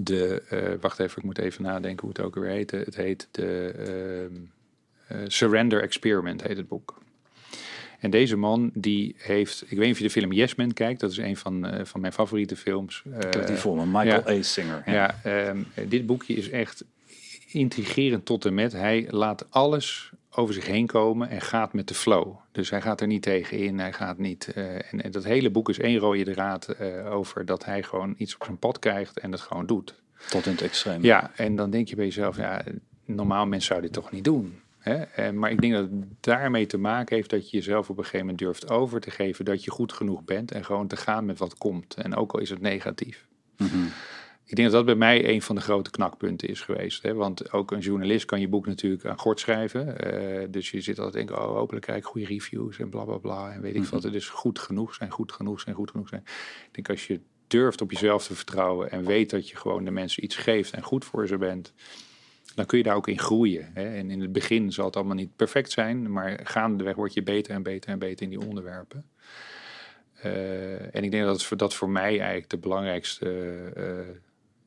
de, 0.00 0.42
eh, 0.48 0.72
wacht 0.80 0.98
even, 0.98 1.18
ik 1.18 1.24
moet 1.24 1.38
even 1.38 1.62
nadenken 1.62 2.00
hoe 2.00 2.08
het 2.08 2.20
ook 2.20 2.34
weer 2.34 2.50
heet. 2.50 2.70
Het 2.70 2.96
heet 2.96 3.28
de 3.30 3.72
ehm, 3.76 4.40
eh, 5.06 5.28
Surrender 5.28 5.82
Experiment, 5.82 6.42
heet 6.42 6.56
het 6.56 6.68
boek. 6.68 6.98
En 7.98 8.10
deze 8.10 8.36
man 8.36 8.70
die 8.74 9.14
heeft, 9.18 9.62
ik 9.62 9.76
weet 9.76 9.86
niet 9.86 9.90
of 9.92 9.98
je 9.98 10.04
de 10.04 10.10
film 10.10 10.32
Yes 10.32 10.54
Man 10.54 10.72
kijkt, 10.72 11.00
dat 11.00 11.10
is 11.10 11.16
een 11.16 11.36
van, 11.36 11.66
eh, 11.66 11.84
van 11.84 12.00
mijn 12.00 12.12
favoriete 12.12 12.56
films. 12.56 13.02
Ik 13.16 13.34
heb 13.34 13.46
die 13.46 13.56
voor 13.56 13.76
me. 13.76 13.86
Michael 13.86 14.30
ja. 14.30 14.38
A. 14.38 14.42
Singer. 14.42 14.82
Ja. 14.86 14.92
ja, 14.92 15.20
ehm, 15.22 15.62
dit 15.88 16.06
boekje 16.06 16.34
is 16.34 16.50
echt 16.50 16.84
intrigerend 17.52 18.24
tot 18.24 18.44
en 18.44 18.54
met. 18.54 18.72
Hij 18.72 19.06
laat 19.10 19.46
alles 19.50 20.12
over 20.34 20.54
zich 20.54 20.66
heen 20.66 20.86
komen 20.86 21.28
en 21.28 21.40
gaat 21.40 21.72
met 21.72 21.88
de 21.88 21.94
flow. 21.94 22.36
Dus 22.52 22.70
hij 22.70 22.80
gaat 22.80 23.00
er 23.00 23.06
niet 23.06 23.22
tegen 23.22 23.58
in. 23.58 23.78
Hij 23.78 23.92
gaat 23.92 24.18
niet. 24.18 24.52
eh, 24.54 24.74
en, 24.74 25.02
en 25.02 25.10
dat 25.10 25.24
hele 25.24 25.50
boek 25.50 25.68
is 25.68 25.78
één 25.78 25.98
rode 25.98 26.32
draad 26.32 26.68
eh, 26.68 27.12
over 27.12 27.44
dat 27.44 27.64
hij 27.64 27.82
gewoon 27.82 28.14
iets 28.18 28.34
op 28.34 28.44
zijn 28.44 28.58
pad 28.58 28.78
krijgt 28.78 29.18
en 29.18 29.30
dat 29.30 29.40
gewoon 29.40 29.66
doet. 29.66 29.94
Tot 30.28 30.46
in 30.46 30.52
het 30.52 30.62
extreem. 30.62 31.02
Ja, 31.02 31.30
en 31.36 31.56
dan 31.56 31.70
denk 31.70 31.88
je 31.88 31.96
bij 31.96 32.04
jezelf, 32.04 32.36
ja, 32.36 32.62
normaal 33.04 33.46
mensen 33.46 33.66
zouden 33.68 33.92
dit 33.92 34.02
toch 34.02 34.12
niet 34.12 34.24
doen. 34.24 34.60
Hè? 34.78 34.94
En, 34.94 35.38
maar 35.38 35.50
ik 35.50 35.60
denk 35.60 35.72
dat 35.72 35.82
het 35.82 36.04
daarmee 36.20 36.66
te 36.66 36.78
maken 36.78 37.16
heeft 37.16 37.30
dat 37.30 37.50
je 37.50 37.56
jezelf 37.56 37.90
op 37.90 37.96
een 37.96 38.04
gegeven 38.04 38.26
moment 38.26 38.38
durft 38.38 38.70
over 38.70 39.00
te 39.00 39.10
geven 39.10 39.44
dat 39.44 39.64
je 39.64 39.70
goed 39.70 39.92
genoeg 39.92 40.24
bent 40.24 40.52
en 40.52 40.64
gewoon 40.64 40.86
te 40.86 40.96
gaan 40.96 41.24
met 41.24 41.38
wat 41.38 41.58
komt. 41.58 41.94
En 41.94 42.14
ook 42.16 42.32
al 42.32 42.40
is 42.40 42.50
het 42.50 42.60
negatief. 42.60 43.26
Mhm. 43.56 43.86
Ik 44.50 44.56
denk 44.56 44.70
dat 44.70 44.76
dat 44.76 44.98
bij 44.98 45.08
mij 45.08 45.28
een 45.28 45.42
van 45.42 45.54
de 45.54 45.60
grote 45.60 45.90
knakpunten 45.90 46.48
is 46.48 46.60
geweest. 46.60 47.02
Hè? 47.02 47.14
Want 47.14 47.52
ook 47.52 47.70
een 47.70 47.78
journalist 47.78 48.24
kan 48.24 48.40
je 48.40 48.48
boek 48.48 48.66
natuurlijk 48.66 49.04
aan 49.04 49.18
gort 49.18 49.40
schrijven. 49.40 49.98
Eh, 49.98 50.46
dus 50.50 50.70
je 50.70 50.80
zit 50.80 50.98
altijd 50.98 51.26
denken, 51.26 51.44
oh, 51.44 51.54
hopelijk 51.54 51.84
krijg 51.84 51.98
ik 51.98 52.04
goede 52.04 52.26
reviews 52.26 52.78
en 52.78 52.88
bla 52.88 53.04
bla 53.04 53.16
bla. 53.16 53.52
En 53.52 53.60
weet 53.60 53.74
ik 53.74 53.80
Mhm. 53.80 53.90
wat. 53.90 54.02
Het 54.02 54.14
is 54.14 54.28
goed 54.28 54.58
genoeg 54.58 54.94
zijn, 54.94 55.10
goed 55.10 55.32
genoeg 55.32 55.60
zijn, 55.60 55.74
goed 55.74 55.90
genoeg 55.90 56.08
zijn. 56.08 56.22
Ik 56.66 56.68
denk 56.72 56.88
als 56.90 57.06
je 57.06 57.20
durft 57.46 57.80
op 57.80 57.90
jezelf 57.90 58.26
te 58.26 58.34
vertrouwen 58.34 58.90
en 58.90 59.04
weet 59.04 59.30
dat 59.30 59.48
je 59.48 59.56
gewoon 59.56 59.84
de 59.84 59.90
mensen 59.90 60.24
iets 60.24 60.36
geeft 60.36 60.72
en 60.72 60.82
goed 60.82 61.04
voor 61.04 61.26
ze 61.26 61.36
bent, 61.36 61.72
dan 62.54 62.66
kun 62.66 62.78
je 62.78 62.84
daar 62.84 62.96
ook 62.96 63.08
in 63.08 63.18
groeien. 63.18 63.70
Hè? 63.74 63.94
En 63.96 64.10
in 64.10 64.20
het 64.20 64.32
begin 64.32 64.72
zal 64.72 64.84
het 64.86 64.96
allemaal 64.96 65.14
niet 65.14 65.36
perfect 65.36 65.70
zijn, 65.70 66.12
maar 66.12 66.40
gaandeweg 66.42 66.94
word 66.94 67.14
je 67.14 67.22
beter 67.22 67.54
en 67.54 67.62
beter 67.62 67.90
en 67.90 67.98
beter 67.98 68.22
in 68.24 68.30
die 68.30 68.48
onderwerpen. 68.48 69.04
Eh, 70.14 70.94
en 70.94 71.04
ik 71.04 71.10
denk 71.10 71.24
dat 71.24 71.34
het 71.34 71.42
voor, 71.42 71.56
dat 71.56 71.74
voor 71.74 71.90
mij 71.90 72.18
eigenlijk 72.18 72.50
de 72.50 72.58
belangrijkste 72.58 73.28
eh, 73.76 74.16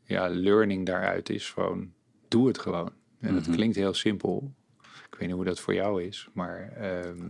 ja, 0.04 0.30
learning 0.30 0.86
daaruit 0.86 1.30
is 1.30 1.50
gewoon, 1.52 1.94
doe 2.28 2.48
het 2.48 2.60
gewoon. 2.60 2.92
En 3.20 3.34
dat 3.34 3.44
Mhm. 3.48 3.56
klinkt 3.56 3.76
heel 3.76 3.94
simpel. 3.94 4.54
Ik 4.82 5.20
weet 5.20 5.28
niet 5.28 5.36
hoe 5.38 5.46
dat 5.46 5.60
voor 5.60 5.74
jou 5.74 6.04
is, 6.04 6.28
maar 6.34 6.72
ehm, 6.78 7.30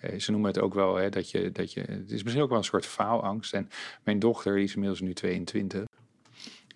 eh, 0.00 0.18
ze 0.18 0.30
noemen 0.30 0.50
het 0.50 0.60
ook 0.60 0.74
wel 0.74 0.96
hè, 0.96 1.08
dat 1.08 1.30
je, 1.30 1.52
dat 1.52 1.72
je, 1.72 1.80
het 1.80 2.10
is 2.10 2.22
misschien 2.22 2.42
ook 2.42 2.48
wel 2.48 2.58
een 2.58 2.64
soort 2.64 2.86
faalangst. 2.86 3.54
En 3.54 3.68
mijn 4.04 4.18
dochter, 4.18 4.54
die 4.54 4.64
is 4.64 4.72
inmiddels 4.74 5.00
nu 5.00 5.12
22, 5.12 5.84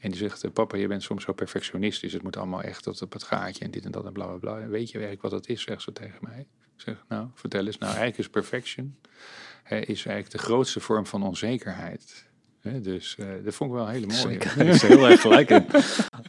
en 0.01 0.11
die 0.11 0.21
zegt, 0.21 0.45
eh, 0.45 0.51
papa, 0.51 0.77
je 0.77 0.87
bent 0.87 1.03
soms 1.03 1.25
zo 1.25 1.33
perfectionistisch. 1.33 2.13
Het 2.13 2.23
moet 2.23 2.37
allemaal 2.37 2.63
echt 2.63 2.83
tot 2.83 3.03
op 3.03 3.13
het 3.13 3.23
gaatje 3.23 3.65
en 3.65 3.71
dit 3.71 3.85
en 3.85 3.91
dat 3.91 4.05
en 4.07 4.13
bla 4.13 4.27
bla 4.27 4.37
bla. 4.37 4.61
En 4.61 4.71
weet 4.71 4.91
je 4.91 4.99
werkelijk 4.99 5.23
wat 5.23 5.31
dat 5.31 5.49
is, 5.49 5.63
zegt 5.63 5.83
ze 5.83 5.93
tegen 5.93 6.19
mij. 6.21 6.47
Ik 6.77 6.83
zeg, 6.83 7.05
nou, 7.09 7.29
vertel 7.35 7.67
eens. 7.67 7.79
Nou, 7.79 7.91
eigenlijk 7.91 8.19
is 8.19 8.29
perfection 8.29 8.97
hè, 9.63 9.77
is 9.79 10.07
eigenlijk 10.07 10.31
de 10.31 10.39
grootste 10.39 10.81
vorm 10.81 11.07
van 11.07 11.23
onzekerheid. 11.23 12.26
Hè, 12.73 12.81
dus 12.81 13.17
eh, 13.19 13.27
dat 13.45 13.55
vond 13.55 13.71
ik 13.71 13.77
wel 13.77 13.87
een 13.87 13.93
hele 13.93 14.07
mooie. 14.07 14.19
Zeker. 14.21 14.61
Is 14.67 14.83
heel 14.83 15.09
erg 15.09 15.21
gelijk 15.21 15.51
in. 15.51 15.65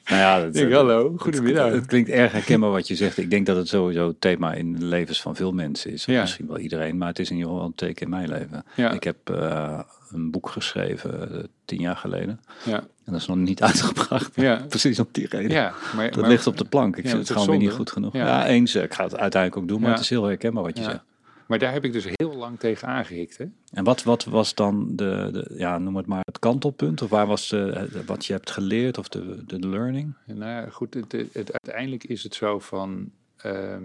Nou 0.09 0.19
ja, 0.21 0.39
dat, 0.41 0.53
denk, 0.53 0.71
hallo, 0.73 1.13
goedemiddag. 1.17 1.71
Het, 1.71 1.85
klinkt 1.85 2.09
erg 2.09 2.31
herkenbaar 2.31 2.71
wat 2.71 2.87
je 2.87 2.95
zegt. 2.95 3.17
Ik 3.17 3.29
denk 3.29 3.45
dat 3.45 3.55
het 3.57 3.67
sowieso 3.67 4.07
het 4.07 4.21
thema 4.21 4.53
in 4.53 4.73
de 4.75 4.85
levens 4.85 5.21
van 5.21 5.35
veel 5.35 5.51
mensen 5.51 5.91
is. 5.91 6.05
Ja. 6.05 6.21
Misschien 6.21 6.47
wel 6.47 6.57
iedereen, 6.57 6.97
maar 6.97 7.07
het 7.07 7.19
is 7.19 7.29
in 7.29 7.35
ieder 7.35 7.51
geval 7.51 7.65
een 7.65 7.75
teken 7.75 8.01
in 8.01 8.09
mijn 8.09 8.29
leven. 8.29 8.63
Ja. 8.75 8.91
Ik 8.91 9.03
heb 9.03 9.29
eh, 9.29 9.79
een 10.11 10.31
boek 10.31 10.49
geschreven 10.49 11.31
eh, 11.31 11.43
tien 11.65 11.79
jaar 11.81 11.95
geleden. 11.95 12.39
Ja, 12.65 12.77
En 12.79 13.11
dat 13.11 13.21
is 13.21 13.27
nog 13.27 13.37
niet 13.37 13.61
uitgebracht. 13.69 14.31
ja, 14.35 14.65
Precies 14.69 14.99
op 14.99 15.13
die 15.13 15.27
reden. 15.29 15.51
ja. 15.51 15.73
Maar, 15.95 16.11
Dat 16.11 16.19
maar- 16.21 16.29
ligt 16.29 16.47
op 16.47 16.57
de 16.57 16.65
plank. 16.65 16.97
Ik 16.97 17.03
Ja, 17.03 17.09
vind 17.09 17.19
dat 17.27 17.27
het 17.35 17.37
gewoon 17.43 17.57
weer 17.59 17.67
niet 17.67 17.77
goed 17.77 17.91
genoeg. 17.91 18.13
Ja. 18.13 18.25
Ja, 18.25 18.47
eens. 18.47 18.75
eh, 18.75 18.83
Ik 18.83 18.93
ga 18.93 19.03
het 19.03 19.17
uiteindelijk 19.17 19.61
ook 19.61 19.67
doen, 19.69 19.79
maar 19.79 19.89
Ja. 19.89 19.95
het 19.95 20.03
is 20.03 20.09
heel 20.09 20.23
herkenbaar 20.23 20.63
wat 20.63 20.77
je 20.77 20.83
Ja. 20.83 20.89
zegt. 20.89 21.03
Maar 21.47 21.59
daar 21.59 21.73
heb 21.73 21.85
ik 21.85 21.93
dus 21.93 22.05
heel 22.11 22.35
lang 22.35 22.59
tegen 22.59 22.87
aangehikt. 22.87 23.37
Hè? 23.37 23.45
En 23.71 23.83
wat, 23.83 24.03
wat 24.03 24.23
was 24.23 24.55
dan 24.55 24.95
de, 24.95 25.29
de, 25.31 25.53
ja, 25.57 25.77
noem 25.77 25.95
het 25.95 26.05
maar, 26.05 26.21
het 26.25 26.39
kantelpunt? 26.39 27.01
Of 27.01 27.09
waar 27.09 27.27
was 27.27 27.49
de, 27.49 27.87
wat 28.05 28.25
je 28.25 28.33
hebt 28.33 28.51
geleerd 28.51 28.97
of 28.97 29.07
de, 29.07 29.43
de 29.45 29.59
learning? 29.59 30.13
Nou 30.25 30.39
ja, 30.51 30.69
goed, 30.69 30.93
het, 30.93 31.11
het, 31.11 31.33
het- 31.33 31.51
uiteindelijk 31.51 32.03
is 32.03 32.23
het 32.23 32.35
zo 32.35 32.59
van... 32.59 33.11
ehm, 33.37 33.83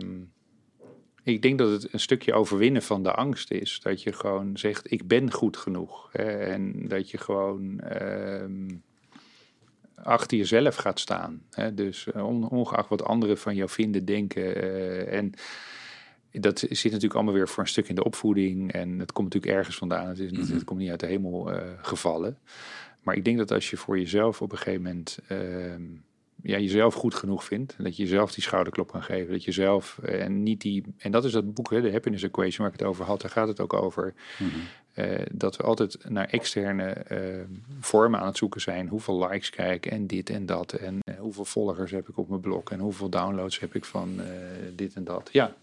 ik 1.23 1.43
denk 1.43 1.59
dat 1.59 1.71
het 1.83 1.93
een 1.93 2.01
stukje 2.01 2.33
overwinnen 2.35 2.83
van 2.83 3.03
de 3.03 3.13
angst 3.13 3.51
is. 3.51 3.81
Dat 3.83 4.03
je 4.03 4.13
gewoon 4.13 4.57
zegt, 4.57 4.91
ik 4.93 5.07
ben 5.09 5.33
goed 5.33 5.57
genoeg. 5.57 6.09
Hè, 6.13 6.31
en 6.39 6.89
dat 6.89 7.11
je 7.11 7.19
gewoon 7.19 7.81
ehm, 7.81 8.69
achter 9.95 10.39
jezelf 10.39 10.75
gaat 10.77 11.01
staan. 11.01 11.43
Hè, 11.51 11.75
dus 11.75 12.07
eh, 12.13 12.27
on, 12.27 12.49
ongeacht 12.49 12.89
wat 12.89 13.05
anderen 13.05 13.39
van 13.39 13.55
jou 13.55 13.69
vinden, 13.71 14.05
denken. 14.05 14.55
eh, 14.57 15.19
en 15.19 15.33
dat 16.41 16.59
zit 16.59 16.83
natuurlijk 16.83 17.15
allemaal 17.15 17.35
weer 17.35 17.49
voor 17.49 17.63
een 17.63 17.69
stuk 17.69 17.89
in 17.89 17.95
de 17.95 18.05
opvoeding. 18.05 18.73
En 18.73 18.99
het 18.99 19.13
komt 19.13 19.33
natuurlijk 19.33 19.59
ergens 19.59 19.77
vandaan. 19.77 20.09
Het, 20.09 20.19
is 20.19 20.31
niet, 20.31 20.49
het 20.49 20.65
komt 20.65 20.79
niet 20.81 20.91
uit 20.91 21.01
de 21.01 21.07
hemel 21.07 21.53
eh, 21.53 21.69
gevallen. 21.83 22.39
Maar 23.03 23.15
ik 23.15 23.25
denk 23.25 23.39
dat 23.39 23.51
als 23.51 23.71
je 23.71 23.77
voor 23.77 23.99
jezelf 23.99 24.43
op 24.43 24.53
een 24.53 24.59
gegeven 24.59 24.83
moment 24.83 25.19
ehm, 25.29 25.83
ja, 26.43 26.59
jezelf 26.59 26.95
goed 26.95 27.15
genoeg 27.15 27.45
vindt. 27.45 27.75
Dat 27.79 27.97
je 27.97 28.03
jezelf 28.03 28.33
die 28.33 28.43
schouderklop 28.43 28.91
kan 28.93 29.03
geven. 29.03 29.33
Dat 29.33 29.45
je 29.45 29.53
zelf 29.53 29.99
eh, 30.03 30.25
en 30.25 30.43
niet 30.43 30.61
die. 30.61 30.85
En 30.99 31.11
dat 31.11 31.25
is 31.25 31.33
dat 31.33 31.55
boek, 31.55 31.71
hè, 31.71 31.81
de 31.81 31.93
Happiness 31.93 32.25
Equation, 32.25 32.59
waar 32.65 32.75
ik 32.75 32.81
het 32.81 32.89
over 32.89 33.05
had. 33.05 33.21
Daar 33.21 33.31
gaat 33.31 33.49
het 33.49 33.61
ook 33.61 33.73
over. 33.73 34.15
eh, 34.93 35.21
dat 35.33 35.57
we 35.57 35.63
altijd 35.63 35.97
naar 36.09 36.27
externe 36.29 36.89
eh, 36.91 37.19
vormen 37.81 38.21
aan 38.21 38.27
het 38.27 38.37
zoeken 38.37 38.61
zijn. 38.61 38.89
Hoeveel 38.89 39.29
likes 39.29 39.51
krijg 39.51 39.75
ik 39.75 39.87
en 39.87 40.07
dit 40.07 40.31
en 40.31 40.47
dat. 40.47 40.73
En 40.73 40.99
hoeveel 41.19 41.45
volgers 41.45 41.91
heb 41.91 42.09
ik 42.09 42.19
op 42.19 42.29
mijn 42.29 42.41
blog. 42.41 42.65
En 42.65 42.79
hoeveel 42.79 43.09
downloads 43.09 43.61
heb 43.61 43.75
ik 43.75 43.85
van 43.85 44.21
dit 44.75 44.95
en 44.95 45.05
dat. 45.05 45.29
Ja, 45.33 45.55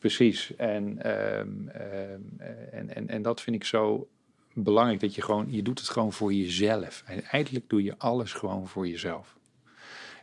precies. 0.00 0.56
En, 0.56 1.02
ehm, 1.02 1.68
ehm, 1.68 2.20
eh, 2.38 2.78
en, 2.78 2.94
en, 2.94 3.08
en 3.08 3.22
dat 3.22 3.40
vind 3.40 3.56
ik 3.56 3.64
zo 3.64 4.08
belangrijk. 4.52 5.00
Dat 5.00 5.14
je 5.14 5.22
gewoon, 5.22 5.46
je 5.52 5.62
doet 5.62 5.78
het 5.78 5.88
gewoon 5.88 6.12
voor 6.12 6.32
jezelf. 6.32 7.02
En 7.06 7.24
eindelijk 7.24 7.68
doe 7.68 7.82
je 7.82 7.94
alles 7.98 8.32
gewoon 8.32 8.68
voor 8.68 8.88
jezelf. 8.88 9.38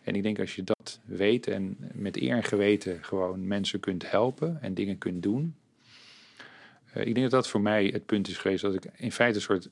En 0.03 0.15
ik 0.15 0.23
denk 0.23 0.39
als 0.39 0.55
je 0.55 0.63
dat 0.63 0.99
weet 1.05 1.47
en 1.47 1.77
met 1.93 2.21
eer 2.21 2.35
en 2.35 2.43
geweten 2.43 3.03
gewoon 3.03 3.47
mensen 3.47 3.79
kunt 3.79 4.11
helpen 4.11 4.61
en 4.61 4.73
dingen 4.73 4.97
kunt 4.97 5.23
doen. 5.23 5.55
eh, 6.93 7.05
ik 7.05 7.13
denk 7.15 7.31
dat 7.31 7.41
dat 7.41 7.47
voor 7.47 7.61
mij 7.61 7.85
het 7.85 8.05
punt 8.05 8.27
is 8.27 8.37
geweest 8.37 8.61
dat 8.61 8.73
ik 8.73 8.85
in 8.95 9.11
feite 9.11 9.35
een 9.35 9.41
soort 9.41 9.69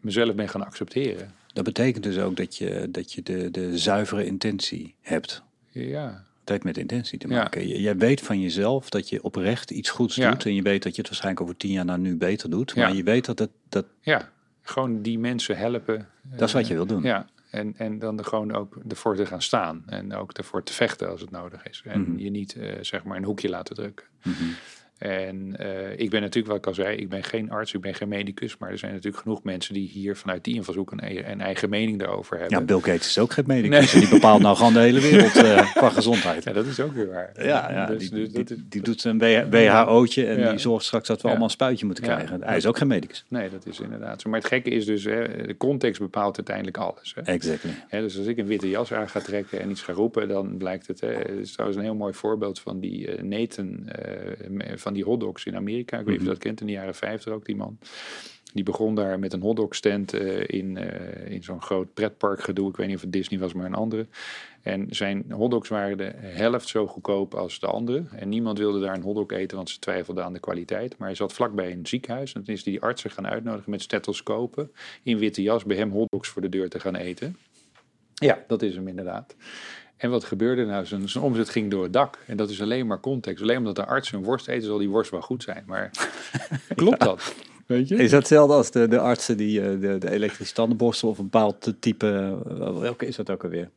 mezelf 0.00 0.34
ben 0.34 0.48
gaan 0.48 0.64
accepteren. 0.64 1.34
Dat 1.52 1.64
betekent 1.64 2.04
dus 2.04 2.18
ook 2.18 2.36
dat 2.36 2.56
je, 2.56 2.88
dat 2.90 3.12
je 3.12 3.22
de, 3.22 3.50
de 3.50 3.78
zuivere 3.78 4.24
intentie 4.26 4.94
hebt. 5.00 5.42
Ja, 5.68 6.24
Het 6.42 6.50
heeft 6.50 6.64
met 6.64 6.76
intentie 6.78 7.18
te 7.18 7.28
Ja. 7.28 7.34
maken. 7.36 7.68
Je- 7.68 7.80
Jij 7.80 7.96
weet 7.96 8.20
van 8.20 8.40
jezelf 8.40 8.88
dat 8.90 9.08
je 9.08 9.22
oprecht 9.22 9.70
iets 9.70 9.90
goeds 9.90 10.14
Ja. 10.16 10.30
doet. 10.30 10.44
En 10.46 10.54
je 10.54 10.62
weet 10.62 10.82
dat 10.82 10.92
je 10.94 10.98
het 11.00 11.06
waarschijnlijk 11.10 11.42
over 11.44 11.56
tien 11.56 11.70
jaar 11.72 11.84
nou 11.84 11.98
nu 11.98 12.16
beter 12.16 12.50
doet. 12.50 12.72
Ja. 12.74 12.86
Maar 12.86 12.96
je 12.96 13.02
weet 13.02 13.24
dat 13.24 13.38
het, 13.38 13.50
dat, 13.68 13.86
ja, 14.00 14.30
gewoon 14.62 15.02
die 15.02 15.18
mensen 15.18 15.56
helpen. 15.56 16.08
dat 16.22 16.48
is 16.48 16.54
wat 16.54 16.66
je 16.66 16.74
wil 16.74 16.86
doen. 16.86 17.02
Ja, 17.02 17.26
en, 17.50 17.74
en 17.76 17.98
dan 17.98 18.18
er 18.18 18.24
gewoon 18.24 18.52
ook 18.54 18.76
ervoor 18.88 19.16
te 19.16 19.26
gaan 19.26 19.42
staan. 19.42 19.82
En 19.86 20.14
ook 20.14 20.32
ervoor 20.32 20.62
te 20.62 20.72
vechten 20.72 21.08
als 21.10 21.20
het 21.20 21.30
nodig 21.30 21.66
is. 21.68 21.82
En 21.86 22.00
Mhm. 22.00 22.18
je 22.18 22.30
niet 22.30 22.54
eh, 22.56 22.72
zeg 22.80 23.04
maar 23.04 23.16
een 23.16 23.24
hoekje 23.24 23.48
laten 23.48 23.74
drukken. 23.74 24.06
Mhm. 24.22 24.34
En 25.02 25.56
eh, 25.56 25.98
ik 25.98 26.10
ben 26.10 26.20
natuurlijk, 26.20 26.46
wat 26.46 26.56
ik 26.56 26.66
al 26.66 26.74
zei, 26.74 26.96
ik 26.96 27.08
ben 27.08 27.22
geen 27.22 27.50
arts, 27.50 27.74
ik 27.74 27.80
ben 27.80 27.94
geen 27.94 28.08
medicus. 28.08 28.56
Maar 28.58 28.70
er 28.70 28.78
zijn 28.78 28.92
natuurlijk 28.92 29.22
genoeg 29.22 29.42
mensen 29.42 29.74
die 29.74 29.88
hier 29.88 30.16
vanuit 30.16 30.44
die 30.44 30.54
invalshoek 30.54 30.90
een, 30.92 31.00
e- 31.04 31.22
een 31.32 31.40
eigen 31.40 31.68
mening 31.70 31.98
daarover 31.98 32.38
hebben. 32.38 32.58
Ja, 32.58 32.64
Bill 32.64 32.78
Gates 32.80 33.06
is 33.06 33.18
ook 33.18 33.32
geen 33.32 33.44
medicus. 33.46 33.94
En 33.94 34.00
die 34.00 34.08
bepaalt 34.08 34.42
nou 34.42 34.56
gewoon 34.56 34.72
de 34.72 34.78
hele 34.78 35.00
wereld 35.00 35.36
eh, 35.36 35.70
qua 35.76 35.88
gezondheid. 35.88 36.44
Ja, 36.44 36.52
dat 36.52 36.66
is 36.66 36.80
ook 36.80 36.92
weer 36.94 37.08
waar. 37.08 37.32
Ja, 37.36 37.70
ja 37.72 37.86
Dus- 37.86 37.98
die, 37.98 38.10
dus 38.20 38.28
die, 38.32 38.44
dat 38.44 38.50
is- 38.50 38.64
die 38.68 38.82
doet 38.82 39.04
een 39.04 39.18
WHO'tje 39.50 40.26
en 40.26 40.38
Ja. 40.38 40.50
die 40.50 40.58
zorgt 40.58 40.84
straks 40.84 41.06
dat 41.08 41.16
we 41.16 41.22
Ja. 41.22 41.28
allemaal 41.28 41.48
een 41.48 41.54
spuitje 41.54 41.86
moeten 41.86 42.04
krijgen. 42.04 42.42
Hij 42.42 42.56
is 42.56 42.66
ook 42.66 42.78
geen 42.78 42.88
medicus. 42.88 43.24
Nee, 43.28 43.50
dat 43.50 43.66
is 43.66 43.80
inderdaad 43.80 44.20
zo. 44.20 44.30
Maar 44.30 44.38
het 44.38 44.48
gekke 44.48 44.70
is 44.70 44.84
dus, 44.84 45.04
hè, 45.04 45.46
de 45.46 45.56
context 45.56 46.00
bepaalt 46.00 46.36
uiteindelijk 46.36 46.76
alles. 46.76 47.12
Hè. 47.14 47.22
Exactly. 47.22 47.70
Hè, 47.88 48.00
dus 48.00 48.18
als 48.18 48.26
ik 48.26 48.38
een 48.38 48.46
witte 48.46 48.68
jas 48.68 48.92
aan 48.92 49.08
ga 49.08 49.20
trekken 49.20 49.60
en 49.60 49.70
iets 49.70 49.82
ga 49.82 49.92
roepen, 49.92 50.28
dan 50.28 50.56
blijkt 50.56 50.86
het. 50.86 51.00
Hè, 51.00 51.08
het 51.12 51.38
is 51.40 51.52
trouwens 51.52 51.78
een 51.80 51.84
heel 51.86 51.94
mooi 51.94 52.12
voorbeeld 52.14 52.60
van 52.60 52.80
die 52.80 53.08
eh, 53.08 53.22
Nathan, 53.22 53.88
eh, 53.88 54.48
me- 54.48 54.78
van 54.92 55.00
die 55.00 55.10
hotdogs 55.10 55.44
in 55.44 55.56
Amerika. 55.56 55.98
Ik 55.98 56.04
weet 56.04 56.18
niet 56.18 56.20
of 56.20 56.22
je 56.22 56.32
dat 56.32 56.42
kent, 56.42 56.60
in 56.60 56.66
de 56.66 56.72
jaren 56.72 56.94
50 56.94 57.32
ook, 57.32 57.44
die 57.44 57.56
man. 57.56 57.78
Die 58.52 58.64
begon 58.64 58.94
daar 58.94 59.18
met 59.18 59.32
een 59.32 59.40
hotdog 59.40 59.74
stand 59.74 60.12
eh, 60.12 60.44
in, 60.46 60.76
eh, 60.76 61.32
in 61.32 61.42
zo'n 61.42 61.62
groot 61.62 61.94
pretpark 61.94 62.42
gedoe. 62.42 62.68
Ik 62.68 62.76
weet 62.76 62.86
niet 62.86 62.96
of 62.96 63.02
het 63.02 63.12
Disney 63.12 63.40
was, 63.40 63.52
maar 63.52 63.66
een 63.66 63.74
andere. 63.74 64.06
En 64.62 64.86
zijn 64.90 65.24
hotdogs 65.30 65.68
waren 65.68 65.96
de 65.96 66.12
helft 66.16 66.68
zo 66.68 66.86
goedkoop 66.86 67.34
als 67.34 67.60
de 67.60 67.66
andere. 67.66 68.04
En 68.16 68.28
niemand 68.28 68.58
wilde 68.58 68.80
daar 68.80 68.94
een 68.94 69.02
hotdog 69.02 69.30
eten, 69.30 69.56
want 69.56 69.70
ze 69.70 69.78
twijfelden 69.78 70.24
aan 70.24 70.32
de 70.32 70.40
kwaliteit. 70.40 70.98
Maar 70.98 71.08
hij 71.08 71.16
zat 71.16 71.32
vlakbij 71.32 71.72
een 71.72 71.86
ziekenhuis. 71.86 72.32
En 72.32 72.44
toen 72.44 72.54
is 72.54 72.62
die 72.62 72.80
artsen 72.80 73.10
gaan 73.10 73.26
uitnodigen 73.26 73.70
met 73.70 73.82
stethoscopen. 73.82 74.72
In 75.02 75.18
witte 75.18 75.42
jas 75.42 75.64
bij 75.64 75.76
hem 75.76 75.90
hotdogs 75.90 76.28
voor 76.28 76.42
de 76.42 76.48
deur 76.48 76.68
te 76.68 76.80
gaan 76.80 76.96
eten. 76.96 77.36
Ja, 78.14 78.44
dat 78.46 78.62
is 78.62 78.74
hem 78.74 78.88
inderdaad. 78.88 79.36
En 80.02 80.10
wat 80.10 80.24
gebeurde 80.24 80.64
nou? 80.64 80.86
Zijn, 80.86 81.08
zijn 81.08 81.24
omzet 81.24 81.48
ging 81.48 81.70
door 81.70 81.82
het 81.82 81.92
dak. 81.92 82.18
En 82.26 82.36
dat 82.36 82.50
is 82.50 82.62
alleen 82.62 82.86
maar 82.86 83.00
context. 83.00 83.42
Alleen 83.42 83.56
omdat 83.56 83.76
de 83.76 83.84
arts 83.84 84.12
een 84.12 84.22
worst 84.22 84.48
eten, 84.48 84.66
zal 84.66 84.78
die 84.78 84.88
worst 84.88 85.10
wel 85.10 85.20
goed 85.20 85.42
zijn. 85.42 85.62
Maar 85.66 85.90
klopt 86.74 87.00
dat? 87.00 87.34
Weet 87.66 87.88
je? 87.88 87.94
Is 87.96 88.10
dat 88.10 88.18
hetzelfde 88.18 88.54
als 88.54 88.70
de, 88.70 88.88
de 88.88 88.98
artsen 88.98 89.36
die 89.36 89.60
eh, 89.60 89.80
de, 89.80 89.98
de 89.98 90.10
elektrische 90.10 90.54
tandenborstel 90.54 91.08
of 91.08 91.18
een 91.18 91.24
bepaald 91.24 91.74
type... 91.78 92.38
eh, 92.48 92.78
welke 92.78 93.06
is 93.06 93.16
dat 93.16 93.30
ook 93.30 93.44
alweer? 93.44 93.70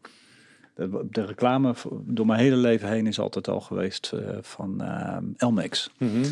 De, 0.75 1.05
de 1.11 1.25
reclame 1.25 1.73
door 1.91 2.25
mijn 2.25 2.39
hele 2.39 2.55
leven 2.55 2.89
heen 2.89 3.07
is 3.07 3.19
altijd 3.19 3.47
al 3.47 3.61
geweest 3.61 4.11
eh, 4.13 4.37
van 4.41 4.81
eh, 4.81 5.17
Elmex. 5.37 5.89
Mhm. 5.97 6.23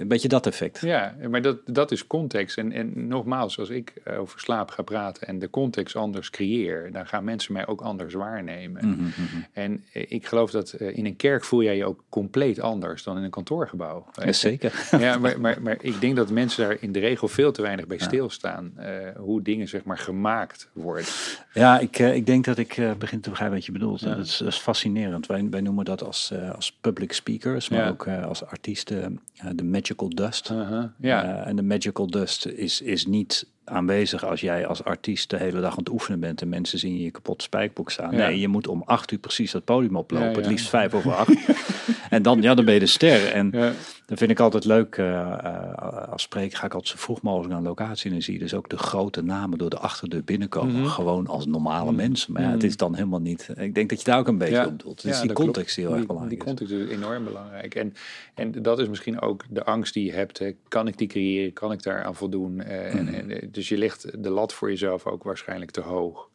Een 0.00 0.08
beetje 0.08 0.28
dat 0.28 0.46
effect. 0.46 0.80
Ja, 0.80 1.14
maar 1.30 1.42
dat, 1.42 1.58
dat 1.66 1.90
is 1.90 2.06
context. 2.06 2.58
En, 2.58 2.72
en 2.72 3.06
nogmaals, 3.08 3.58
als 3.58 3.68
ik 3.68 3.92
eh, 4.04 4.20
over 4.20 4.40
slaap 4.40 4.70
ga 4.70 4.82
praten 4.82 5.26
en 5.26 5.38
de 5.38 5.50
context 5.50 5.96
anders 5.96 6.30
creëer, 6.30 6.92
dan 6.92 7.06
gaan 7.06 7.24
mensen 7.24 7.52
mij 7.52 7.66
ook 7.66 7.80
anders 7.80 8.14
waarnemen. 8.14 8.88
Mhm, 8.88 9.00
mhm. 9.00 9.42
En 9.52 9.84
eh, 9.92 10.04
ik 10.08 10.26
geloof 10.26 10.50
dat 10.50 10.72
eh, 10.72 10.96
in 10.96 11.06
een 11.06 11.16
kerk 11.16 11.44
voel 11.44 11.62
jij 11.62 11.76
je 11.76 11.84
ook 11.84 12.04
compleet 12.08 12.60
anders 12.60 13.02
dan 13.02 13.16
in 13.16 13.22
een 13.22 13.30
kantoorgebouw. 13.30 14.06
Ja, 14.24 14.32
zeker. 14.32 14.72
Ja, 15.04 15.18
maar, 15.18 15.40
maar, 15.40 15.62
maar 15.62 15.76
ik 15.80 16.00
denk 16.00 16.16
dat 16.16 16.30
mensen 16.30 16.68
daar 16.68 16.76
in 16.80 16.92
de 16.92 16.98
regel 16.98 17.28
veel 17.28 17.52
te 17.52 17.62
weinig 17.62 17.86
bij 17.86 17.98
stilstaan. 17.98 18.72
hoe 19.16 19.42
dingen 19.42 19.68
zeg 19.68 19.84
maar 19.84 19.98
gemaakt 19.98 20.68
worden. 20.72 21.04
Ja, 21.52 21.78
ik, 21.78 21.98
ik 21.98 22.26
denk 22.26 22.44
dat 22.44 22.58
ik 22.58 22.80
begin 22.98 23.20
te 23.20 23.30
begrijpen 23.30 23.56
wat 23.56 23.66
je 23.66 23.72
bedoelt. 23.72 24.00
Ja. 24.00 24.14
Dat, 24.14 24.26
is, 24.26 24.36
dat 24.36 24.48
is 24.48 24.56
fascinerend. 24.56 25.26
Wij, 25.26 25.46
wij 25.50 25.60
noemen 25.60 25.84
dat 25.84 26.02
als, 26.02 26.32
als 26.54 26.72
public 26.80 27.12
speakers, 27.12 27.68
maar 27.68 27.88
ook 27.88 28.08
als 28.08 28.44
artiesten 28.44 29.20
de 29.54 29.64
magical 29.84 30.08
dust. 30.08 30.50
Uh-huh, 30.50 30.84
Ja, 31.00 31.24
Eh, 31.42 31.46
en 31.46 31.56
de 31.56 31.62
magical 31.62 32.06
dust 32.06 32.46
is, 32.46 32.80
is 32.80 33.06
niet 33.06 33.46
aanwezig 33.64 34.24
als 34.24 34.40
jij 34.40 34.66
als 34.66 34.84
artiest 34.84 35.30
de 35.30 35.36
hele 35.36 35.60
dag 35.60 35.70
aan 35.72 35.78
het 35.78 35.88
oefenen 35.88 36.20
bent 36.20 36.42
en 36.42 36.48
mensen 36.48 36.78
zien 36.78 36.96
je 36.96 37.02
je 37.04 37.10
kapot 37.10 37.42
spijkboek 37.42 37.90
staan. 37.90 38.10
Ja. 38.16 38.26
Nee, 38.26 38.40
je 38.40 38.48
moet 38.48 38.66
om 38.68 38.82
acht 38.86 39.10
uur 39.10 39.18
precies 39.18 39.50
dat 39.50 39.64
podium 39.64 39.96
oplopen, 39.96 40.26
Ja, 40.26 40.32
ja. 40.32 40.38
het 40.38 40.46
liefst 40.46 40.68
vijf 40.68 40.94
over 40.94 41.14
acht. 41.14 41.30
en 42.14 42.22
dan, 42.22 42.42
ja, 42.42 42.54
dan 42.54 42.64
ben 42.64 42.74
je 42.74 42.80
de 42.80 42.86
ster. 42.86 43.32
En 43.32 43.48
ja, 43.52 43.72
dat 44.06 44.18
vind 44.18 44.30
ik 44.30 44.40
altijd 44.40 44.64
leuk. 44.64 44.96
eh, 44.96 45.20
eh, 45.20 46.08
als 46.12 46.22
spreker 46.22 46.58
ga 46.58 46.66
ik 46.66 46.72
altijd 46.74 46.90
zo 46.92 46.96
vroeg 47.04 47.22
mogelijk 47.22 47.48
naar 47.48 47.58
een 47.58 47.64
locatie 47.66 48.06
en 48.06 48.12
dan 48.12 48.22
zie 48.22 48.32
je 48.34 48.38
dus 48.40 48.54
ook 48.54 48.68
de 48.68 48.78
grote 48.78 49.22
namen 49.22 49.58
door 49.58 49.70
de 49.70 49.78
achterdeur 49.78 50.24
binnenkomen. 50.24 50.74
Mhm. 50.80 50.86
Gewoon 50.88 51.26
als 51.26 51.46
normale 51.46 51.92
mensen. 51.92 52.32
Maar 52.32 52.42
ja, 52.42 52.48
het 52.48 52.56
Mhm. 52.58 52.66
is 52.66 52.76
dan 52.76 52.94
helemaal 52.94 53.20
niet. 53.20 53.48
Ik 53.56 53.74
denk 53.74 53.88
dat 53.90 53.98
je 53.98 54.04
daar 54.04 54.18
ook 54.18 54.28
een 54.28 54.38
beetje 54.38 54.54
Ja. 54.54 54.66
op 54.66 54.82
doet. 54.82 55.02
Dus 55.02 55.16
Ja, 55.16 55.22
die 55.22 55.32
context 55.32 55.76
die 55.76 55.84
heel 55.86 55.94
erg 55.96 56.06
belangrijk 56.06 56.40
die 56.40 56.48
is. 56.52 56.54
context 56.58 56.88
is 56.90 56.96
enorm 56.96 57.24
belangrijk. 57.24 57.74
En, 57.74 57.94
en 58.34 58.62
dat 58.62 58.78
is 58.78 58.88
misschien 58.88 59.20
ook 59.20 59.44
de 59.50 59.64
angst 59.64 59.94
die 59.94 60.04
je 60.04 60.12
hebt. 60.12 60.38
Hè. 60.38 60.50
Kan 60.68 60.86
ik 60.88 60.98
die 60.98 61.08
creëren? 61.08 61.52
Kan 61.52 61.72
ik 61.72 61.82
daar 61.82 62.04
aan 62.04 62.14
voldoen? 62.14 62.60
Eh, 62.60 62.94
en, 62.94 63.04
Mhm. 63.04 63.14
en, 63.30 63.48
dus 63.50 63.68
je 63.68 63.76
legt 63.78 64.22
de 64.22 64.30
lat 64.30 64.52
voor 64.52 64.68
jezelf 64.70 65.06
ook 65.06 65.22
waarschijnlijk 65.22 65.70
te 65.70 65.80
hoog. 65.80 66.28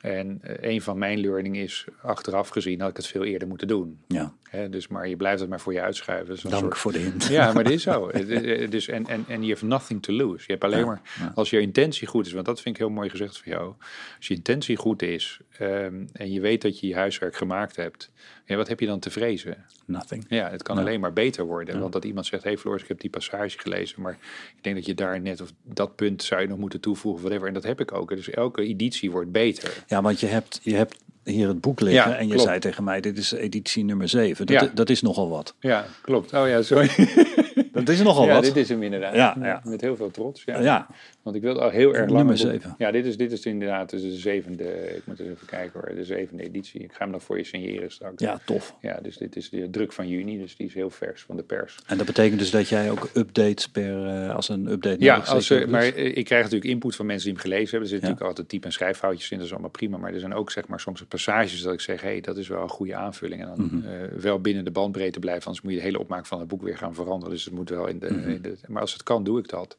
En 0.00 0.38
eh, 0.42 0.70
een 0.72 0.82
van 0.82 0.98
mijn 0.98 1.20
learning 1.20 1.56
is, 1.56 1.84
achteraf 2.02 2.48
gezien, 2.48 2.80
had 2.80 2.90
ik 2.90 2.96
het 2.96 3.06
veel 3.06 3.24
eerder 3.24 3.48
moeten 3.48 3.68
doen. 3.68 3.98
Ja, 4.06 4.32
dus, 4.70 4.88
maar 4.88 5.08
je 5.08 5.16
blijft 5.16 5.40
het 5.40 5.48
maar 5.48 5.60
voor 5.60 5.72
je 5.72 5.80
een 5.80 6.50
dank 6.50 6.62
soort- 6.62 6.78
voor 6.78 6.92
de 6.92 6.98
hint. 6.98 7.26
Ja, 7.26 7.52
maar 7.52 7.64
dit 7.64 7.72
is 7.72 7.82
zo. 7.82 8.10
Dus, 8.70 8.88
en, 8.88 9.06
en, 9.06 9.24
en 9.28 9.42
je 9.42 9.48
hebt 9.48 9.62
nothing 9.62 10.02
to 10.02 10.12
lose. 10.12 10.44
Je 10.46 10.52
hebt 10.52 10.64
alleen 10.64 10.78
Ja, 10.78 10.84
maar, 10.86 11.00
ja. 11.18 11.32
als 11.34 11.50
je 11.50 11.60
intentie 11.60 12.06
goed 12.06 12.26
is, 12.26 12.32
want 12.32 12.46
dat 12.46 12.60
vind 12.60 12.74
ik 12.74 12.80
heel 12.80 12.90
mooi 12.90 13.10
gezegd 13.10 13.38
van 13.38 13.52
jou. 13.52 13.74
Als 14.16 14.28
je 14.28 14.34
intentie 14.34 14.76
goed 14.76 15.02
is 15.02 15.40
ehm, 15.58 16.06
en 16.12 16.32
je 16.32 16.40
weet 16.40 16.62
dat 16.62 16.80
je 16.80 16.86
je 16.86 16.94
huiswerk 16.94 17.36
gemaakt 17.36 17.76
hebt, 17.76 18.10
ja, 18.50 18.56
wat 18.56 18.68
heb 18.68 18.80
je 18.80 18.86
dan 18.86 18.98
te 18.98 19.10
vrezen? 19.10 19.64
Nothing. 19.86 20.24
Ja, 20.28 20.50
het 20.50 20.62
kan 20.62 20.78
alleen 20.78 21.00
maar 21.00 21.12
beter 21.12 21.44
worden. 21.44 21.80
Want 21.80 21.92
dat 21.92 22.04
iemand 22.04 22.26
zegt, 22.26 22.44
hey 22.44 22.58
Floris, 22.58 22.82
ik 22.82 22.88
heb 22.88 23.00
die 23.00 23.10
passage 23.10 23.58
gelezen, 23.58 24.02
maar 24.02 24.12
ik 24.56 24.62
denk 24.62 24.76
dat 24.76 24.86
je 24.86 24.94
daar 24.94 25.20
net 25.20 25.40
of 25.40 25.52
dat 25.64 25.96
punt 25.96 26.22
zou 26.22 26.40
je 26.40 26.48
nog 26.48 26.58
moeten 26.58 26.80
toevoegen, 26.80 27.20
whatever. 27.22 27.48
En 27.48 27.54
dat 27.54 27.62
heb 27.62 27.80
ik 27.80 27.92
ook. 27.92 28.08
Dus 28.08 28.30
elke 28.30 28.62
editie 28.62 29.10
wordt 29.10 29.32
beter. 29.32 29.84
Ja, 29.86 30.02
want 30.02 30.20
je 30.20 30.26
hebt, 30.26 30.60
je 30.62 30.74
hebt 30.74 30.96
hier 31.24 31.48
het 31.48 31.60
boek 31.60 31.80
liggen 31.80 32.10
Ja, 32.10 32.16
en 32.16 32.26
je 32.26 32.32
klopt. 32.32 32.48
zei 32.48 32.58
tegen 32.60 32.84
mij, 32.84 33.00
dit 33.00 33.18
is 33.18 33.32
editie 33.32 33.84
nummer 33.84 34.08
7. 34.08 34.46
Dat, 34.46 34.60
Ja. 34.60 34.70
dat 34.74 34.90
is 34.90 35.02
nogal 35.02 35.28
wat. 35.28 35.54
Ja, 35.60 35.86
klopt. 36.02 36.32
Oh 36.32 36.48
ja, 36.48 36.62
sorry. 36.62 36.88
Dat 37.72 37.88
is 37.88 38.02
nogal 38.02 38.26
ja, 38.26 38.34
wat. 38.34 38.44
dit 38.44 38.56
is 38.56 38.68
hem 38.68 38.82
inderdaad. 38.82 39.14
Ja, 39.14 39.36
ja. 39.40 39.60
Met 39.64 39.80
heel 39.80 39.96
veel 39.96 40.10
trots. 40.10 40.42
Ja. 40.44 40.60
Ja, 40.60 40.86
Want 41.22 41.36
ik 41.36 41.42
wilde 41.42 41.60
al 41.60 41.70
heel 41.70 41.94
erg 41.94 42.10
lang. 42.10 42.28
Nummer. 42.38 42.74
Ja, 42.78 42.90
dit 42.90 43.06
is, 43.06 43.16
dit 43.16 43.32
is 43.32 43.46
inderdaad 43.46 43.90
dus 43.90 44.02
de 44.02 44.12
zevende. 44.12 44.64
Ik 44.96 45.02
moet 45.06 45.20
eens 45.20 45.28
even 45.30 45.46
kijken 45.46 45.80
hoor. 45.80 45.94
De 45.94 46.04
zevende 46.04 46.42
editie. 46.42 46.80
Ik 46.80 46.92
ga 46.92 46.98
hem 47.02 47.10
dan 47.10 47.20
voor 47.20 47.38
je 47.38 47.44
signeren 47.44 47.90
straks. 47.90 48.22
ja, 48.22 48.40
tof. 48.44 48.74
Ja, 48.80 48.98
dus 49.02 49.16
dit 49.16 49.36
is 49.36 49.50
de 49.50 49.70
druk 49.70 49.92
van 49.92 50.08
juni. 50.08 50.38
Dus 50.38 50.56
die 50.56 50.66
is 50.66 50.74
heel 50.74 50.90
vers 50.90 51.22
van 51.22 51.36
de 51.36 51.42
pers. 51.42 51.78
En 51.86 51.96
dat 51.96 52.06
betekent 52.06 52.38
dus 52.38 52.50
dat 52.50 52.68
jij 52.68 52.90
ook 52.90 53.08
updates 53.14 53.68
per, 53.68 54.06
eh, 54.06 54.34
als 54.34 54.48
een 54.48 54.66
update 54.66 55.04
Ja, 55.04 55.16
als, 55.16 55.50
eh, 55.50 55.66
maar 55.66 55.80
dus. 55.80 55.92
eh, 55.94 56.16
ik 56.16 56.24
krijg 56.24 56.42
natuurlijk 56.42 56.70
input 56.70 56.96
van 56.96 57.06
mensen 57.06 57.24
die 57.24 57.32
hem 57.34 57.42
gelezen 57.42 57.70
hebben. 57.70 57.88
Er 57.88 57.88
zitten 57.94 58.08
Ja. 58.08 58.14
natuurlijk 58.14 58.38
altijd 58.38 58.48
type- 58.48 58.66
en 58.66 58.72
schrijffoutjes 58.72 59.30
in, 59.30 59.36
dat 59.36 59.46
is 59.46 59.52
allemaal 59.52 59.70
prima. 59.70 59.96
Maar 59.96 60.12
er 60.12 60.20
zijn 60.20 60.34
ook 60.34 60.50
zeg 60.50 60.66
maar 60.68 60.80
soms 60.80 61.02
passages 61.08 61.62
dat 61.62 61.72
ik 61.72 61.80
zeg, 61.80 62.00
hé, 62.00 62.08
hey, 62.08 62.20
dat 62.20 62.36
is 62.36 62.48
wel 62.48 62.62
een 62.62 62.68
goede 62.68 62.94
aanvulling. 62.94 63.40
En 63.42 63.46
dan 63.56 63.64
Mhm. 63.64 63.88
eh, 63.88 63.92
wel 64.20 64.40
binnen 64.40 64.64
de 64.64 64.70
bandbreedte 64.70 65.18
blijven, 65.18 65.44
anders 65.46 65.62
moet 65.64 65.72
je 65.72 65.78
de 65.78 65.84
hele 65.84 65.98
opmaak 65.98 66.26
van 66.26 66.38
het 66.38 66.48
boek 66.48 66.62
weer 66.62 66.76
gaan 66.76 66.94
veranderen. 66.94 67.34
Dus 67.34 67.44
het 67.44 67.54
moet 67.54 67.59
wel 67.68 67.86
in 67.86 67.98
de... 67.98 68.10
Mhm. 68.12 68.28
in 68.30 68.42
de 68.42 68.56
maar 68.68 68.80
als 68.80 68.92
het 68.92 69.02
kan, 69.02 69.24
doe 69.24 69.38
ik 69.38 69.48
dat. 69.48 69.76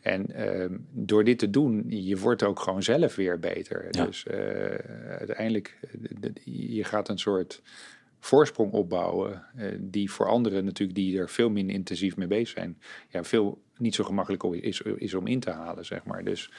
En 0.00 0.30
ehm, 0.34 0.76
door 0.90 1.24
dit 1.24 1.38
te 1.38 1.50
doen, 1.50 1.84
je 1.88 2.16
wordt 2.18 2.42
ook 2.42 2.60
gewoon 2.60 2.82
zelf 2.82 3.14
weer 3.16 3.38
beter. 3.38 3.88
Ja. 3.90 4.04
Dus 4.04 4.26
eh, 4.26 4.38
uiteindelijk, 5.18 5.78
eh, 5.80 5.90
de- 6.20 6.32
je 6.74 6.84
gaat 6.84 7.08
een 7.08 7.18
soort 7.18 7.62
voorsprong 8.20 8.72
opbouwen. 8.72 9.42
eh, 9.56 9.66
die 9.80 10.10
voor 10.10 10.26
anderen 10.28 10.64
natuurlijk, 10.64 10.98
die 10.98 11.18
er 11.18 11.28
veel 11.28 11.50
minder 11.50 11.74
intensief 11.74 12.16
mee 12.16 12.26
bezig 12.26 12.48
zijn, 12.48 12.78
ja, 13.08 13.24
veel 13.24 13.58
niet 13.76 13.94
zo 13.94 14.04
gemakkelijk 14.04 14.42
is, 14.64 14.80
is 14.80 15.14
om 15.14 15.26
in 15.26 15.40
te 15.40 15.50
halen, 15.50 15.84
zeg 15.84 16.04
maar. 16.04 16.24
Dus 16.24 16.50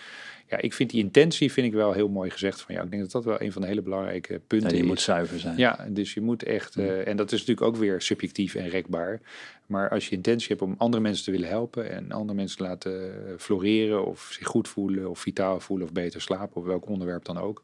ja, 0.49 0.57
ik 0.57 0.73
vind 0.73 0.89
die 0.89 1.03
intentie 1.03 1.51
vind 1.51 1.67
ik 1.67 1.73
wel 1.73 1.91
heel 1.93 2.09
mooi 2.09 2.29
gezegd 2.29 2.61
van 2.61 2.73
jou. 2.73 2.85
Ik 2.85 2.91
denk 2.91 3.03
dat 3.03 3.11
dat 3.11 3.25
wel 3.25 3.41
een 3.41 3.51
van 3.51 3.61
de 3.61 3.67
hele 3.67 3.81
belangrijke 3.81 4.33
Ja, 4.33 4.39
punten 4.47 4.69
die 4.69 4.79
is. 4.81 4.85
moet 4.87 5.01
zuiver 5.01 5.39
zijn. 5.39 5.57
Ja, 5.57 5.87
dus 5.89 6.13
je 6.13 6.21
moet 6.21 6.43
echt, 6.43 6.75
eh, 6.75 7.07
en 7.07 7.17
dat 7.17 7.31
is 7.31 7.39
natuurlijk 7.39 7.67
ook 7.67 7.75
weer 7.75 8.01
subjectief 8.01 8.55
en 8.55 8.69
rekbaar. 8.69 9.21
Maar 9.65 9.89
als 9.89 10.09
je 10.09 10.15
intentie 10.15 10.47
hebt 10.47 10.61
om 10.61 10.75
andere 10.77 11.03
mensen 11.03 11.23
te 11.25 11.31
willen 11.31 11.47
helpen 11.47 11.89
en 11.91 12.11
andere 12.11 12.37
mensen 12.37 12.57
te 12.57 12.63
laten 12.63 13.27
eh, 13.27 13.33
floreren 13.37 14.05
of 14.05 14.29
zich 14.31 14.47
goed 14.47 14.67
voelen 14.67 15.09
of 15.09 15.19
vitaal 15.19 15.59
voelen 15.59 15.87
of 15.87 15.93
beter 15.93 16.21
slapen 16.21 16.55
of 16.61 16.63
welk 16.67 16.87
onderwerp 16.89 17.25
dan 17.25 17.37
ook, 17.37 17.63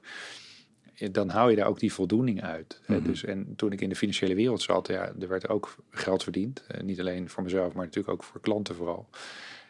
eh, 0.95 1.07
dan 1.11 1.29
hou 1.29 1.49
je 1.49 1.55
daar 1.55 1.67
ook 1.67 1.79
die 1.79 1.93
voldoening 1.93 2.43
uit. 2.43 2.81
hè. 2.85 2.95
Mhm. 2.99 3.07
Dus, 3.07 3.23
en 3.23 3.53
toen 3.55 3.71
ik 3.71 3.81
in 3.81 3.89
de 3.89 3.95
financiële 3.95 4.35
wereld 4.35 4.61
zat, 4.61 4.87
ja, 4.87 5.11
er 5.19 5.27
werd 5.27 5.49
ook 5.49 5.75
geld 5.89 6.23
verdiend. 6.23 6.63
Eh, 6.67 6.81
niet 6.81 6.99
alleen 6.99 7.29
voor 7.29 7.43
mezelf, 7.43 7.73
maar 7.73 7.85
natuurlijk 7.85 8.13
ook 8.13 8.23
voor 8.23 8.41
klanten 8.41 8.75
vooral. 8.75 9.09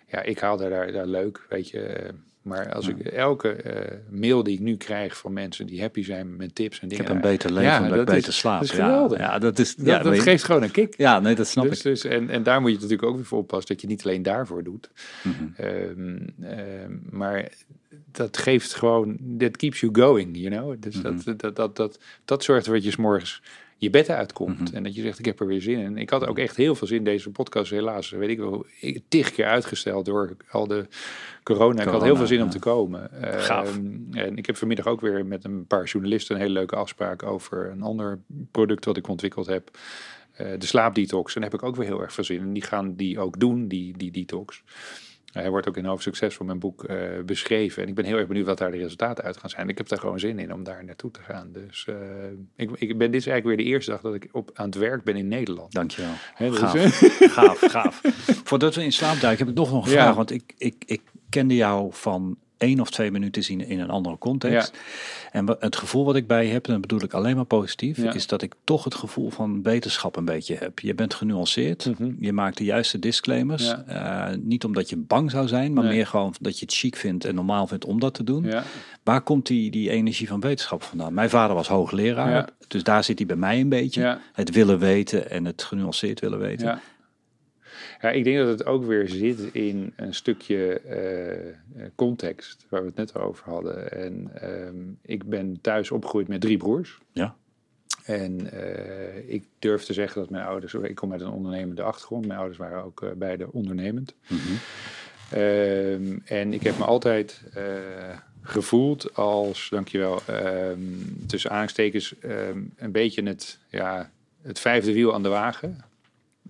Ja, 0.08 0.22
ik 0.22 0.40
haalde 0.40 0.70
daar, 0.70 0.92
daar 0.92 1.08
leuk, 1.08 1.46
weet 1.50 1.70
je. 1.70 2.10
Maar 2.46 2.74
als 2.74 2.88
ik 2.88 3.00
elke 3.00 3.50
eh, 3.52 3.98
mail 4.10 4.44
die 4.44 4.54
ik 4.54 4.60
nu 4.60 4.76
krijg 4.78 5.18
van 5.18 5.34
mensen 5.34 5.66
die 5.66 5.82
happy 5.82 6.04
zijn 6.04 6.28
met 6.30 6.38
mijn 6.38 6.54
tips 6.54 6.78
en 6.80 6.84
Ik 6.84 6.90
dingen. 6.90 7.06
heb 7.06 7.16
een 7.16 7.22
beter 7.22 7.50
leven 7.54 7.70
Ja, 7.72 7.84
ik 7.86 7.90
dat 7.94 8.06
beter 8.06 8.30
is- 8.30 8.38
slaap. 8.38 8.60
dat 8.60 8.70
is 8.70 8.76
ja, 8.78 8.86
geweldig. 8.86 9.18
ja, 9.20 9.40
dat 9.40 9.60
is. 9.60 9.76
Dat, 9.76 9.86
ja, 9.86 10.00
dat 10.00 10.20
geeft 10.20 10.44
gewoon 10.44 10.64
een 10.64 10.72
kick. 10.72 10.98
ja, 10.98 11.20
nee, 11.20 11.36
dat 11.36 11.48
snap 11.48 11.70
Dus, 11.70 11.78
ik. 11.78 11.84
dus, 11.84 12.04
en, 12.04 12.30
en 12.30 12.44
daar 12.44 12.62
moet 12.62 12.70
je 12.70 12.76
natuurlijk 12.76 13.04
ook 13.04 13.16
weer 13.16 13.26
voor 13.26 13.38
oppassen 13.40 13.68
dat 13.74 13.82
je 13.82 13.88
niet 13.88 14.04
alleen 14.04 14.24
daarvoor 14.24 14.64
doet. 14.64 14.90
Mhm. 15.24 15.34
Ehm, 15.56 16.18
ehm, 16.42 16.92
maar 17.10 17.52
dat 18.12 18.38
geeft 18.38 18.74
gewoon, 18.74 19.18
that 19.38 19.58
keeps 19.58 19.80
you 19.80 19.96
going, 19.96 20.38
you 20.38 20.50
know. 20.56 20.76
Dus 20.80 20.96
Mhm. 21.02 21.04
dat, 21.26 21.40
dat, 21.40 21.56
dat, 21.56 21.76
dat, 21.76 22.00
dat 22.26 22.44
zorgt 22.44 22.62
ervoor 22.66 22.76
dat 22.82 22.86
je 22.86 22.92
's 22.92 22.96
morgens 22.96 23.42
je 23.78 23.90
bed 23.90 24.10
uitkomt. 24.10 24.60
Mhm. 24.60 24.76
En 24.76 24.84
dat 24.84 24.96
je 24.96 25.02
zegt, 25.02 25.20
ik 25.20 25.26
heb 25.26 25.40
er 25.40 25.48
weer 25.48 25.62
zin 25.62 25.80
in. 25.80 25.98
Ik 25.98 26.10
had 26.10 26.28
ook 26.28 26.38
echt 26.38 26.56
heel 26.56 26.76
veel 26.76 26.88
zin 26.88 26.98
in 26.98 27.04
deze 27.04 27.30
podcast. 27.30 27.72
Helaas, 27.72 28.10
weet 28.10 28.30
ik 28.30 28.38
wel, 28.38 28.66
tig 29.08 29.32
keer 29.32 29.46
uitgesteld 29.46 30.06
door 30.06 30.36
al 30.50 30.68
de 30.68 30.88
corona. 31.44 31.82
ik 31.82 31.88
had 31.88 32.04
heel 32.04 32.16
veel 32.16 32.28
zin 32.28 32.42
om 32.42 32.50
te 32.50 32.60
komen. 32.60 33.10
Gaaf. 33.22 33.78
Ehm, 33.78 34.18
en 34.18 34.38
ik 34.38 34.46
heb 34.46 34.58
vanmiddag 34.58 34.88
ook 34.88 35.02
weer 35.02 35.26
met 35.26 35.44
een 35.44 35.66
paar 35.68 35.86
journalisten 35.86 36.36
een 36.36 36.42
hele 36.42 36.54
leuke 36.54 36.76
afspraak 36.76 37.24
over 37.24 37.72
een 37.72 37.82
ander 37.82 38.20
product 38.52 38.86
wat 38.86 38.98
ik 38.98 39.08
ontwikkeld 39.08 39.46
heb. 39.46 39.72
Eh, 40.36 40.48
de 40.58 40.66
slaapdetox. 40.66 41.36
En 41.36 41.42
daar 41.42 41.50
heb 41.50 41.60
ik 41.60 41.66
ook 41.66 41.76
weer 41.76 41.86
heel 41.86 42.02
erg 42.02 42.14
veel 42.14 42.24
zin 42.24 42.40
in. 42.40 42.54
Die 42.54 42.64
gaan 42.64 42.96
die 42.96 43.20
ook 43.20 43.40
doen, 43.40 43.68
die, 43.68 43.98
die 43.98 44.12
detox. 44.12 44.64
Eh, 45.36 45.42
Hij 45.42 45.50
wordt 45.50 45.68
ook 45.68 45.78
in 45.78 45.86
hoofdstuk 45.86 46.16
6 46.16 46.36
van 46.36 46.46
mijn 46.46 46.60
boek 46.60 46.84
eh, 46.84 46.98
beschreven. 47.26 47.84
En 47.84 47.88
ik 47.90 47.96
ben 47.96 48.06
heel 48.06 48.18
erg 48.18 48.28
benieuwd 48.28 48.46
wat 48.46 48.58
daar 48.58 48.72
de 48.72 48.78
resultaten 48.78 49.24
uit 49.24 49.38
gaan 49.38 49.50
zijn. 49.50 49.70
Ik 49.70 49.78
heb 49.78 49.88
daar 49.88 50.00
gewoon 50.00 50.20
zin 50.20 50.40
in 50.40 50.54
om 50.54 50.64
daar 50.64 50.86
naartoe 50.86 51.12
te 51.12 51.20
gaan. 51.22 51.50
Dus 51.52 51.86
eh, 51.88 51.96
ik, 52.56 52.70
ik 52.76 52.98
ben, 52.98 53.12
dit 53.12 53.22
is 53.22 53.28
eigenlijk 53.28 53.46
weer 53.46 53.58
de 53.66 53.72
eerste 53.74 53.92
dag 53.92 54.02
dat 54.02 54.14
ik 54.14 54.30
op, 54.32 54.52
aan 54.54 54.66
het 54.66 54.76
werk 54.76 55.04
ben 55.04 55.16
in 55.16 55.28
Nederland. 55.28 55.72
Dankjewel. 55.74 56.12
Hè, 56.34 56.50
dus, 56.50 56.60
Gaaf. 56.60 56.76
eh, 56.76 57.30
gaaf, 57.38 57.60
gaaf. 57.60 58.02
Voordat 58.44 58.76
we 58.76 58.84
in 58.84 58.92
slaap 58.94 59.20
duiken, 59.20 59.46
heb 59.46 59.54
ik 59.56 59.60
nog 59.62 59.72
een 59.72 59.92
Ja. 59.92 60.02
vraag. 60.02 60.16
Want 60.16 60.32
ik, 60.32 60.54
ik, 60.58 60.84
ik 60.86 61.02
kende 61.30 61.56
jou 61.56 61.88
van 61.92 62.38
één 62.58 62.80
of 62.80 62.90
twee 62.90 63.12
minuten 63.12 63.44
zien 63.44 63.68
in 63.68 63.80
een 63.80 63.90
andere 63.90 64.18
context. 64.18 64.78
En 65.32 65.56
het 65.60 65.76
gevoel 65.76 66.06
wat 66.06 66.16
ik 66.16 66.28
bij 66.28 66.46
je 66.46 66.52
heb, 66.52 66.66
en 66.66 66.72
dat 66.72 66.82
bedoel 66.82 67.02
ik 67.04 67.14
alleen 67.14 67.36
maar 67.36 67.46
positief, 67.46 67.98
Ja. 67.98 68.14
is 68.14 68.28
dat 68.28 68.42
ik 68.42 68.54
toch 68.64 68.84
het 68.84 68.96
gevoel 68.96 69.30
van 69.30 69.62
wetenschap 69.64 70.16
een 70.16 70.26
beetje 70.26 70.56
heb. 70.56 70.80
Je 70.80 70.94
bent 70.96 71.14
genuanceerd, 71.14 71.86
Mhm. 72.00 72.12
je 72.20 72.34
maakt 72.34 72.58
de 72.58 72.64
juiste 72.64 73.00
disclaimers. 73.00 73.64
Ja. 73.66 73.84
Eh, 74.32 74.38
niet 74.42 74.64
omdat 74.66 74.90
je 74.90 74.98
bang 74.98 75.32
zou 75.32 75.48
zijn, 75.48 75.74
maar 75.74 75.84
Nee. 75.84 75.94
meer 75.96 76.08
gewoon 76.08 76.34
dat 76.42 76.60
je 76.60 76.66
het 76.66 76.74
chic 76.76 76.96
vindt 76.96 77.26
en 77.26 77.36
normaal 77.36 77.68
vindt 77.68 77.86
om 77.86 78.00
dat 78.00 78.14
te 78.14 78.24
doen. 78.24 78.54
Waar 79.04 79.22
komt 79.22 79.48
die, 79.48 79.72
die 79.72 79.90
energie 79.90 80.28
van 80.28 80.40
wetenschap 80.40 80.84
vandaan? 80.84 81.14
Mijn 81.14 81.30
vader 81.30 81.56
was 81.56 81.68
hoogleraar, 81.68 82.50
dus 82.68 82.84
daar 82.84 83.04
zit 83.04 83.18
hij 83.18 83.28
bij 83.28 83.36
mij 83.36 83.60
een 83.60 83.70
beetje. 83.70 84.18
Het 84.34 84.50
willen 84.52 84.80
weten 84.80 85.30
en 85.30 85.46
het 85.46 85.64
genuanceerd 85.64 86.20
willen 86.20 86.40
weten. 86.40 86.80
Ja. 88.02 88.10
ik 88.10 88.24
denk 88.24 88.38
dat 88.38 88.48
het 88.48 88.66
ook 88.66 88.86
weer 88.86 89.10
zit 89.10 89.40
in 89.40 89.94
een 89.96 90.14
stukje 90.14 90.80
eh, 90.80 91.48
eh, 91.50 91.56
context, 91.96 92.66
waar 92.70 92.82
we 92.82 92.88
het 92.88 92.96
net 92.96 93.16
over 93.16 93.50
hadden. 93.50 93.92
En 93.92 94.30
ehm, 94.42 94.76
ik 95.02 95.24
ben 95.24 95.62
thuis 95.62 95.92
opgegroeid 95.92 96.28
met 96.28 96.42
drie 96.42 96.58
broers. 96.58 97.00
Ja. 97.12 97.36
En 98.04 98.52
eh, 98.52 99.34
ik 99.34 99.44
durf 99.60 99.84
te 99.84 99.94
zeggen 99.94 100.22
dat 100.22 100.30
mijn 100.30 100.46
ouders, 100.46 100.74
ik 100.74 100.96
kom 100.96 101.12
uit 101.12 101.22
een 101.22 101.30
ondernemende 101.30 101.82
achtergrond, 101.82 102.26
mijn 102.26 102.40
ouders 102.40 102.60
waren 102.60 102.84
ook 102.84 103.14
beide 103.18 103.52
ondernemend. 103.52 104.14
Mhm. 104.28 104.40
Ehm, 105.32 106.18
en 106.26 106.54
ik 106.54 106.64
heb 106.64 106.78
me 106.78 106.84
altijd 106.84 107.42
gevoeld 108.42 109.16
als, 109.16 109.68
dankjewel, 109.70 110.22
ehm 110.26 110.80
tussen 111.28 111.52
aanstekens 111.52 112.16
een 112.76 112.92
beetje 112.92 113.24
het, 113.24 113.60
ja, 113.70 114.12
het 114.42 114.60
vijfde 114.60 114.94
wiel 114.94 115.14
aan 115.14 115.24
de 115.24 115.30
wagen. 115.30 115.78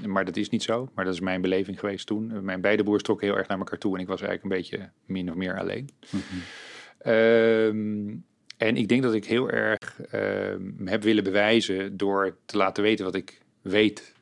Maar 0.04 0.26
dat 0.26 0.38
is 0.38 0.50
niet 0.50 0.64
zo, 0.64 0.90
maar 0.96 1.06
dat 1.06 1.14
is 1.14 1.20
mijn 1.20 1.42
beleving 1.42 1.80
geweest 1.80 2.08
toen. 2.08 2.44
Mijn 2.44 2.62
beide 2.62 2.84
broers 2.84 3.04
trokken 3.04 3.28
heel 3.28 3.38
erg 3.38 3.48
naar 3.48 3.58
elkaar 3.58 3.80
toe 3.80 3.96
en 3.96 4.02
ik 4.02 4.08
was 4.08 4.22
eigenlijk 4.22 4.54
een 4.54 4.62
beetje 4.62 4.90
min 5.06 5.30
of 5.30 5.36
meer 5.36 5.60
alleen. 5.60 5.90
Ehm, 6.98 8.16
en 8.58 8.78
ik 8.78 8.88
denk 8.88 9.04
dat 9.04 9.14
ik 9.14 9.26
heel 9.26 9.50
erg 9.50 10.02
ehm, 10.02 10.88
heb 10.88 11.04
willen 11.04 11.24
bewijzen 11.24 11.98
door 11.98 12.38
te 12.46 12.58
laten 12.58 12.84
weten 12.84 13.06
wat 13.06 13.16
ik 13.16 13.42
weet. 13.62 14.14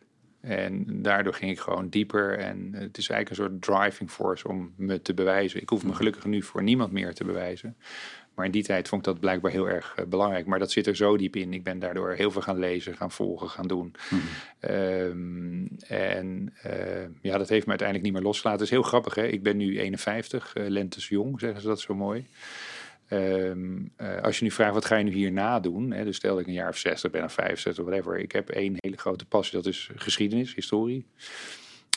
En 0.41 1.01
daardoor 1.01 1.33
ging 1.33 1.51
ik 1.51 1.59
gewoon 1.59 1.89
dieper. 1.89 2.37
En 2.37 2.73
het 2.73 2.97
is 2.97 3.09
eigenlijk 3.09 3.29
een 3.29 3.35
soort 3.35 3.61
driving 3.61 4.11
force 4.11 4.47
om 4.47 4.73
me 4.77 5.01
te 5.01 5.13
bewijzen. 5.13 5.61
Ik 5.61 5.69
hoef 5.69 5.85
me 5.85 5.93
gelukkig 5.93 6.25
nu 6.25 6.41
voor 6.41 6.63
niemand 6.63 6.91
meer 6.91 7.13
te 7.13 7.23
bewijzen. 7.23 7.77
Maar 8.35 8.45
in 8.45 8.51
die 8.51 8.63
tijd 8.63 8.87
vond 8.87 9.07
ik 9.07 9.13
dat 9.13 9.19
blijkbaar 9.19 9.51
heel 9.51 9.69
erg 9.69 9.93
eh, 9.95 10.05
belangrijk. 10.05 10.45
Maar 10.45 10.59
dat 10.59 10.71
zit 10.71 10.87
er 10.87 10.95
zo 10.95 11.17
diep 11.17 11.35
in. 11.35 11.53
Ik 11.53 11.63
ben 11.63 11.79
daardoor 11.79 12.11
heel 12.11 12.31
veel 12.31 12.41
gaan 12.41 12.59
lezen, 12.59 12.97
gaan 12.97 13.11
volgen, 13.11 13.49
gaan 13.49 13.67
doen. 13.67 13.95
Ehm, 14.59 15.65
en 15.87 16.53
eh, 16.61 17.05
ja, 17.21 17.37
dat 17.37 17.49
heeft 17.49 17.65
me 17.65 17.69
uiteindelijk 17.69 18.03
niet 18.03 18.13
meer 18.13 18.27
losgelaten. 18.27 18.59
Het 18.59 18.69
is 18.69 18.75
heel 18.75 18.87
grappig, 18.87 19.15
hè? 19.15 19.27
Ik 19.27 19.43
ben 19.43 19.57
nu 19.57 19.79
51, 19.79 20.53
eh 20.53 20.67
lentes 20.67 21.07
jong, 21.07 21.39
zeggen 21.39 21.61
ze 21.61 21.67
dat 21.67 21.79
zo 21.79 21.95
mooi. 21.95 22.27
Ehm, 23.07 23.77
eh, 23.95 24.21
als 24.21 24.37
je 24.37 24.43
nu 24.43 24.51
vraagt, 24.51 24.73
wat 24.73 24.85
ga 24.85 24.95
je 24.95 25.03
nu 25.03 25.11
hierna 25.11 25.59
doen? 25.59 25.91
Hè? 25.91 26.03
Dus 26.03 26.15
stel 26.15 26.31
dat 26.31 26.39
ik 26.39 26.47
een 26.47 26.53
jaar 26.53 26.69
of 26.69 26.77
60 26.77 27.11
ben 27.11 27.23
of 27.23 27.33
65, 27.33 27.85
whatever. 27.85 28.19
Ik 28.19 28.31
heb 28.31 28.49
één 28.49 28.75
hele 28.77 28.97
grote 28.97 29.25
passie, 29.25 29.57
dat 29.57 29.65
is 29.65 29.89
geschiedenis, 29.95 30.55
historie. 30.55 31.05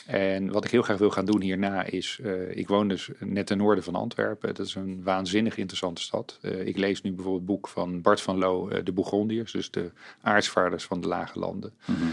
En 0.07 0.51
wat 0.51 0.65
ik 0.65 0.71
heel 0.71 0.81
graag 0.81 0.97
wil 0.97 1.09
gaan 1.09 1.25
doen 1.25 1.41
hierna 1.41 1.83
is, 1.83 2.19
eh, 2.23 2.57
ik 2.57 2.67
woon 2.67 2.87
dus 2.87 3.09
net 3.19 3.47
ten 3.47 3.57
noorden 3.57 3.83
van 3.83 3.95
Antwerpen. 3.95 4.55
Dat 4.55 4.65
is 4.65 4.75
een 4.75 5.03
waanzinnig 5.03 5.57
interessante 5.57 6.01
stad. 6.01 6.37
Eh, 6.41 6.67
ik 6.67 6.77
lees 6.77 7.01
nu 7.01 7.11
bijvoorbeeld 7.11 7.47
het 7.47 7.55
boek 7.55 7.67
van 7.67 8.01
Bart 8.01 8.21
van 8.21 8.37
Loo, 8.37 8.69
eh, 8.69 8.85
De 8.85 8.91
Bourgondiërs, 8.91 9.51
dus 9.51 9.71
de 9.71 9.91
aartsvaarders 10.21 10.83
van 10.83 11.01
de 11.01 11.07
lage 11.07 11.39
landen. 11.39 11.73
Mhm. 11.85 12.05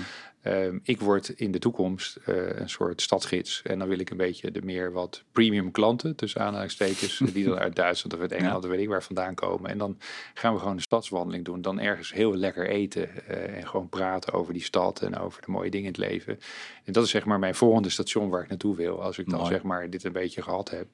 Ehm, 0.44 0.78
ik 0.82 1.00
word 1.00 1.28
in 1.28 1.52
de 1.52 1.58
toekomst 1.58 2.18
eh, 2.24 2.58
een 2.58 2.68
soort 2.68 3.02
stadsgids. 3.02 3.62
En 3.62 3.78
dan 3.78 3.88
wil 3.88 3.98
ik 3.98 4.10
een 4.10 4.16
beetje 4.16 4.50
de 4.50 4.62
meer 4.62 4.92
wat 4.92 5.22
premium 5.32 5.70
klanten, 5.70 6.16
tussen 6.16 6.40
aanhalingstekens, 6.40 7.22
die 7.34 7.44
dan 7.44 7.58
uit 7.58 7.76
Duitsland 7.76 8.14
of 8.14 8.20
uit 8.20 8.32
Engeland, 8.32 8.64
of 8.64 8.70
weet 8.70 8.80
ik 8.80 8.88
waar 8.88 9.02
vandaan 9.02 9.34
komen. 9.34 9.70
En 9.70 9.78
dan 9.78 9.98
gaan 10.34 10.52
we 10.52 10.58
gewoon 10.58 10.74
een 10.74 10.82
stadswandeling 10.82 11.44
doen. 11.44 11.62
Dan 11.62 11.80
ergens 11.80 12.12
heel 12.12 12.34
lekker 12.34 12.68
eten 12.68 13.26
eh, 13.26 13.56
en 13.56 13.68
gewoon 13.68 13.88
praten 13.88 14.32
over 14.32 14.52
die 14.52 14.62
stad 14.62 15.02
en 15.02 15.18
over 15.18 15.42
de 15.42 15.50
mooie 15.50 15.70
dingen 15.70 15.94
in 15.94 16.02
het 16.02 16.10
leven. 16.10 16.38
En 16.84 16.92
dat 16.92 17.04
is 17.04 17.10
zeg 17.10 17.24
maar 17.24 17.38
mijn 17.38 17.54
volgende 17.54 17.90
station 17.90 18.28
waar 18.28 18.42
ik 18.42 18.48
naartoe 18.48 18.76
wil, 18.76 19.02
als 19.02 19.18
ik 19.18 19.28
dan 19.28 19.38
Mooi. 19.38 19.52
zeg 19.52 19.62
maar 19.62 19.90
dit 19.90 20.04
een 20.04 20.12
beetje 20.12 20.42
gehad 20.42 20.70
heb. 20.70 20.86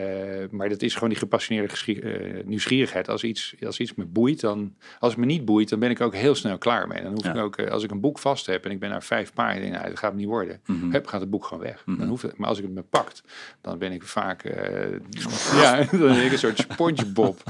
Eh, 0.00 0.48
maar 0.50 0.68
dat 0.68 0.82
is 0.82 0.94
gewoon 0.94 1.08
die 1.08 1.18
gepassioneerde 1.18 1.74
eh, 2.02 2.44
nieuwsgierigheid. 2.46 3.08
Als 3.08 3.24
iets, 3.24 3.54
als 3.66 3.80
iets 3.80 3.94
me 3.94 4.04
boeit, 4.04 4.40
dan... 4.40 4.74
Als 4.98 5.10
het 5.12 5.20
me 5.20 5.26
niet 5.26 5.44
boeit, 5.44 5.68
dan 5.68 5.78
ben 5.78 5.90
ik 5.90 6.00
ook 6.00 6.14
heel 6.14 6.34
snel 6.34 6.58
klaar 6.58 6.88
mee. 6.88 7.02
Dan 7.02 7.12
hoef 7.12 7.24
Ja. 7.24 7.30
ik 7.34 7.40
ook... 7.40 7.56
eh, 7.56 7.70
als 7.70 7.82
ik 7.82 7.90
een 7.90 8.00
boek 8.00 8.18
vast 8.18 8.46
heb 8.46 8.64
en 8.64 8.70
ik 8.70 8.78
ben 8.78 8.90
naar 8.90 9.02
vijf 9.02 9.32
pagina's... 9.32 9.70
Nou, 9.70 9.88
dat 9.88 9.98
gaat 9.98 10.10
het 10.10 10.18
niet 10.20 10.28
worden. 10.28 10.60
Mhm. 10.66 10.90
Hup, 10.90 11.06
gaat 11.06 11.20
het 11.20 11.30
boek 11.30 11.44
gewoon 11.44 11.62
weg. 11.62 11.82
Mhm. 11.86 11.98
dan 11.98 12.08
hoeft 12.08 12.22
het, 12.22 12.36
maar 12.36 12.48
als 12.48 12.58
ik 12.58 12.64
het 12.64 12.72
me 12.74 12.82
pakt, 12.82 13.22
dan 13.60 13.78
ben 13.78 13.92
ik 13.92 14.02
vaak... 14.02 14.42
ja, 15.62 15.76
dan 15.90 15.98
ben 16.00 16.24
ik 16.24 16.32
een 16.32 16.38
soort 16.38 16.58
spongebob. 16.58 17.42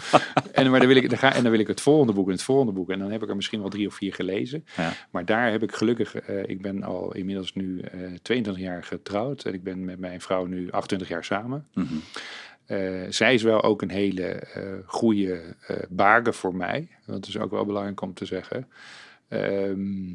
en, 0.53 0.71
maar 0.71 0.79
dan 0.81 0.89
wil 0.89 0.97
ik, 0.97 1.09
dan 1.09 1.19
ga, 1.19 1.35
en 1.35 1.43
dan 1.43 1.51
wil 1.51 1.61
ik 1.61 1.67
het 1.67 1.81
volgende 1.81 2.13
boek 2.13 2.27
en 2.27 2.33
het 2.33 2.43
volgende 2.43 2.73
boek. 2.73 2.91
En 2.91 2.99
dan 2.99 3.11
heb 3.11 3.23
ik 3.23 3.29
er 3.29 3.37
misschien 3.37 3.61
wel 3.61 3.69
drie 3.69 3.87
of 3.87 3.95
vier 3.95 4.15
gelezen. 4.15 4.65
Ja. 4.77 4.93
Maar 5.11 5.25
daar 5.25 5.51
heb 5.51 5.63
ik 5.63 5.73
gelukkig, 5.75 6.15
ik 6.29 6.63
ben 6.63 6.83
al 6.83 7.15
inmiddels 7.15 7.55
nu 7.55 7.81
eh 7.81 8.01
22 8.23 8.63
jaar 8.65 8.85
getrouwd 8.85 9.45
en 9.45 9.55
ik 9.55 9.63
ben 9.63 9.85
met 9.85 9.99
mijn 9.99 10.21
vrouw 10.21 10.45
nu 10.47 10.71
28 10.71 11.09
jaar 11.09 11.25
samen. 11.25 11.67
Mhm. 11.75 11.95
Eh, 12.67 13.03
zij 13.09 13.35
is 13.35 13.43
wel 13.43 13.63
ook 13.63 13.83
een 13.83 13.91
hele 13.91 14.25
eh 14.25 14.63
goede 14.87 15.55
baken 15.89 16.35
voor 16.35 16.55
mij. 16.55 16.89
Dat 17.07 17.27
is 17.27 17.39
ook 17.39 17.51
wel 17.51 17.65
belangrijk 17.65 18.01
om 18.01 18.15
te 18.15 18.25
zeggen. 18.25 18.69
Ehm, 19.29 20.09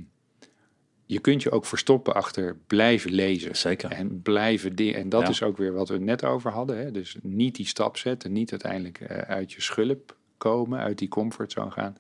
je 1.05 1.19
kunt 1.21 1.43
je 1.43 1.51
ook 1.51 1.65
verstoppen 1.65 2.13
achter 2.13 2.57
blijven 2.67 3.11
lezen. 3.11 3.57
Zeker. 3.57 3.91
En 3.91 4.21
blijven 4.21 4.75
dingen. 4.75 4.95
En 4.95 5.09
dat 5.09 5.21
Ja. 5.21 5.29
is 5.29 5.43
ook 5.43 5.57
weer 5.57 5.73
wat 5.73 5.89
we 5.89 5.97
net 5.97 6.23
over 6.23 6.51
hadden. 6.51 6.77
Hè? 6.77 6.91
Dus 6.91 7.17
niet 7.21 7.55
die 7.55 7.65
stap 7.65 7.97
zetten, 7.97 8.31
niet 8.31 8.51
uiteindelijk 8.51 9.01
uit 9.27 9.51
je 9.51 9.61
schulp 9.61 10.15
komen, 10.37 10.79
uit 10.79 10.97
die 10.97 11.07
comfortzone 11.07 11.71
gaan. 11.71 11.97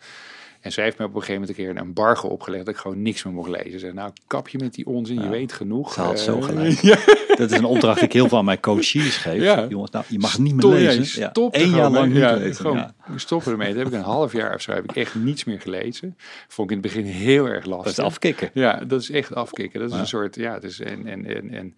En 0.61 0.71
zij 0.71 0.83
heeft 0.83 0.97
me 0.97 1.05
op 1.05 1.09
een 1.15 1.19
gegeven 1.21 1.41
moment 1.41 1.57
een 1.57 1.63
keer 1.65 1.73
een 1.73 1.87
embargo 1.87 2.27
opgelegd 2.27 2.65
dat 2.65 2.73
ik 2.73 2.79
gewoon 2.79 3.01
niks 3.01 3.23
meer 3.23 3.33
mocht 3.33 3.49
lezen. 3.49 3.71
Ze 3.71 3.79
zei, 3.79 3.93
nou 3.93 4.11
kap 4.27 4.49
je 4.49 4.57
met 4.57 4.73
die 4.73 4.85
onzin, 4.85 5.21
je 5.21 5.29
weet 5.29 5.53
genoeg. 5.53 5.93
Ze 5.93 6.01
had 6.01 6.13
Eh, 6.17 6.23
zo 6.23 6.41
gelijk. 6.41 6.79
Ja, 6.91 6.97
Dat 7.35 7.51
is 7.51 7.57
een 7.57 7.65
opdracht 7.65 7.95
die 7.95 8.05
ik 8.07 8.13
heel 8.13 8.27
veel 8.27 8.37
aan 8.37 8.45
mijn 8.45 8.59
coaches 8.59 9.17
geef. 9.17 9.41
Ja. 9.41 9.65
Jongens, 9.69 9.91
nou, 9.91 10.05
je 10.07 10.19
mag 10.19 10.39
niet 10.39 10.53
meer 10.53 10.61
Stop- 10.61 10.77
ja, 10.79 10.93
lezen. 10.97 11.31
er 11.33 11.61
Eén 11.61 11.69
jaar 11.75 11.89
lang 11.91 12.07
niet 12.07 12.17
ja, 12.17 12.35
lezen. 12.35 12.55
Gewoon 12.55 12.91
stoppen 13.15 13.51
ermee. 13.51 13.67
Dat 13.67 13.77
heb 13.77 13.87
ik 13.87 13.93
een 13.93 14.01
half 14.01 14.31
jaar 14.33 14.53
of 14.55 14.61
zo 14.61 14.71
heb 14.71 14.83
ik 14.83 14.95
echt 14.95 15.15
niets 15.15 15.43
meer 15.43 15.61
gelezen. 15.61 16.17
Vond 16.47 16.71
ik 16.71 16.77
in 16.77 16.83
het 16.83 16.93
begin 16.93 17.11
heel 17.11 17.45
erg 17.45 17.65
lastig. 17.65 17.95
Dat 17.95 17.97
is 18.05 18.11
afkicken. 18.11 18.49
Ja, 18.53 18.83
dat 18.87 19.01
is 19.01 19.09
echt 19.11 19.35
afkicken. 19.35 19.79
Dat 19.79 19.91
is 19.91 19.97
een 19.97 20.07
soort, 20.07 20.35
ja, 20.35 20.53
het 20.53 20.63
is 20.63 20.79
en 20.79 21.07
en 21.07 21.25
en 21.25 21.51
en 21.51 21.73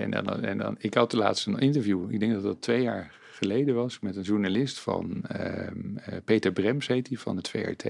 en 0.00 0.10
dan, 0.10 0.42
en 0.44 0.58
dan, 0.58 0.74
ik 0.78 0.94
had 0.94 1.12
laatst 1.12 1.46
een 1.46 1.58
interview. 1.58 2.12
Ik 2.12 2.20
denk 2.20 2.32
dat 2.32 2.42
dat 2.42 2.60
twee 2.62 2.82
jaar 2.82 3.12
geleden 3.42 3.74
was 3.74 4.00
met 4.00 4.16
een 4.16 4.22
journalist 4.22 4.80
van 4.80 5.22
ehm, 5.28 5.96
eh, 5.96 6.16
Peter 6.24 6.52
Brems 6.52 6.86
heet 6.86 7.08
hij 7.08 7.16
van 7.16 7.36
het 7.36 7.48
VRT. 7.48 7.84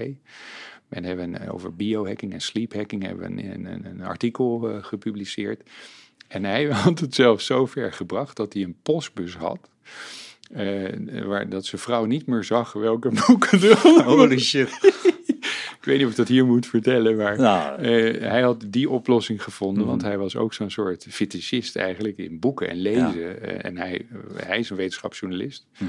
En 0.89 1.03
hebben 1.03 1.31
we 1.31 1.39
een- 1.39 1.49
over 1.51 1.75
biohacking 1.75 2.33
en 2.33 2.41
sleephacking 2.41 3.03
hebben 3.05 3.35
we 3.35 3.41
een, 3.43 3.65
een, 3.65 3.85
een 3.85 4.01
artikel 4.01 4.69
eh, 4.69 4.83
gepubliceerd. 4.83 5.69
En 6.27 6.43
hij 6.43 6.65
had 6.85 6.99
het 6.99 7.15
zelf 7.15 7.41
zo 7.41 7.65
ver 7.65 7.93
gebracht 7.93 8.35
dat 8.37 8.53
hij 8.53 8.63
een 8.63 8.75
postbus 8.83 9.35
had. 9.35 9.69
eh, 10.53 11.21
waar 11.25 11.49
dat 11.49 11.65
zijn 11.65 11.81
vrouw 11.81 12.05
niet 12.05 12.25
meer 12.25 12.43
zag 12.43 12.73
welke 12.73 13.11
boeken 13.27 13.61
er 13.61 13.77
Holy 14.03 14.39
shit. 14.39 14.69
Ik 15.83 15.89
weet 15.89 15.97
niet 15.97 16.05
of 16.05 16.11
ik 16.11 16.17
dat 16.17 16.27
hier 16.27 16.45
moet 16.45 16.65
vertellen, 16.67 17.15
maar 17.15 17.37
Nou, 17.37 17.81
eh, 17.81 18.21
hij 18.29 18.41
had 18.41 18.65
die 18.67 18.89
oplossing 18.89 19.43
gevonden, 19.43 19.81
Mhm. 19.81 19.89
want 19.89 20.01
hij 20.01 20.17
was 20.17 20.35
ook 20.35 20.53
zo'n 20.53 20.69
soort 20.71 21.05
fetischist 21.09 21.75
eigenlijk 21.75 22.17
in 22.17 22.39
boeken 22.39 22.69
en 22.69 22.77
lezen. 22.77 23.41
Eh, 23.41 23.65
en 23.65 23.77
hij, 23.77 24.05
hij 24.35 24.59
is 24.59 24.69
een 24.69 24.77
wetenschapsjournalist. 24.77 25.65
mhm. 25.79 25.87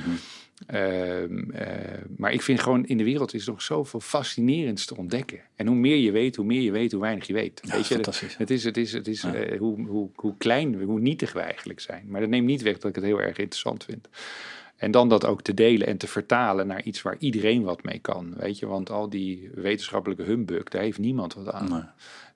Ehm, 0.66 1.50
eh, 1.50 1.98
maar 2.16 2.32
ik 2.32 2.42
vind 2.42 2.60
gewoon 2.60 2.86
in 2.86 2.96
de 2.96 3.04
wereld 3.04 3.34
is 3.34 3.46
nog 3.46 3.62
zoveel 3.62 4.00
fascinerends 4.00 4.84
te 4.86 4.96
ontdekken. 4.96 5.40
En 5.56 5.66
hoe 5.66 5.76
meer 5.76 5.96
je 5.96 6.10
weet, 6.10 6.36
hoe 6.36 6.44
meer 6.46 6.60
je 6.60 6.70
weet, 6.70 6.92
hoe 6.92 7.00
weinig 7.00 7.26
je 7.26 7.32
weet. 7.32 7.60
Ja, 7.64 7.72
weet 7.74 7.86
je, 7.88 7.94
fantastisch. 7.94 8.36
het 8.36 8.50
is, 8.50 8.64
het 8.64 8.76
is, 8.76 8.92
het 8.92 9.08
is 9.08 9.22
Ja. 9.22 9.34
eh, 9.34 9.58
hoe, 9.58 9.86
hoe, 9.86 10.08
hoe 10.14 10.34
klein, 10.38 10.78
we- 10.78 10.84
hoe 10.84 11.00
nietig 11.00 11.32
we 11.32 11.40
eigenlijk 11.40 11.80
zijn. 11.80 12.04
Maar 12.08 12.20
dat 12.20 12.30
neemt 12.30 12.46
niet 12.46 12.62
weg 12.62 12.74
dat 12.78 12.88
ik 12.88 12.94
het 12.94 13.04
heel 13.04 13.20
erg 13.20 13.38
interessant 13.38 13.84
vind. 13.84 14.08
En 14.76 14.90
dan 14.90 15.08
dat 15.08 15.24
ook 15.26 15.42
te 15.42 15.54
delen 15.54 15.86
en 15.86 15.96
te 15.96 16.06
vertalen 16.06 16.66
naar 16.66 16.82
iets 16.82 17.02
waar 17.02 17.16
iedereen 17.18 17.62
wat 17.62 17.82
mee 17.82 17.98
kan. 17.98 18.34
Weet 18.36 18.58
je, 18.58 18.66
want 18.66 18.90
al 18.90 19.08
die 19.08 19.50
wetenschappelijke 19.54 20.22
humbug, 20.22 20.62
daar 20.64 20.82
heeft 20.82 20.98
niemand 20.98 21.34
wat 21.34 21.50
aan. 21.52 21.68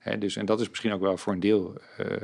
Nee. 0.03 0.17
Dus, 0.17 0.35
en 0.35 0.45
dat 0.45 0.61
is 0.61 0.69
misschien 0.69 0.91
ook 0.91 1.01
wel 1.01 1.17
voor 1.17 1.33
een 1.33 1.39
deel 1.39 1.73
eh, 1.97 2.05
eh, 2.15 2.21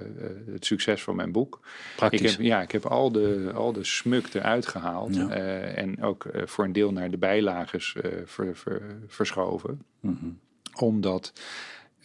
het 0.52 0.66
succes 0.66 1.04
van 1.04 1.16
mijn 1.16 1.32
boek. 1.32 1.60
Ik 1.64 1.96
Praktisch. 1.96 2.32
heb, 2.32 2.42
ja, 2.46 2.62
ik 2.62 2.72
heb 2.72 2.86
al 2.86 3.12
de, 3.12 3.52
al 3.56 3.74
de 3.74 3.84
smuk 3.84 4.34
eruit 4.34 4.68
gehaald. 4.68 5.16
Ja. 5.16 5.30
eh, 5.30 5.78
en 5.78 6.02
ook 6.04 6.26
voor 6.46 6.66
een 6.66 6.74
deel 6.74 6.92
naar 6.92 7.12
de 7.12 7.18
bijlages 7.18 7.96
ver- 8.26 8.56
ver- 8.56 8.98
verschoven. 9.08 9.82
Mhm. 10.00 10.26
Omdat 10.80 11.34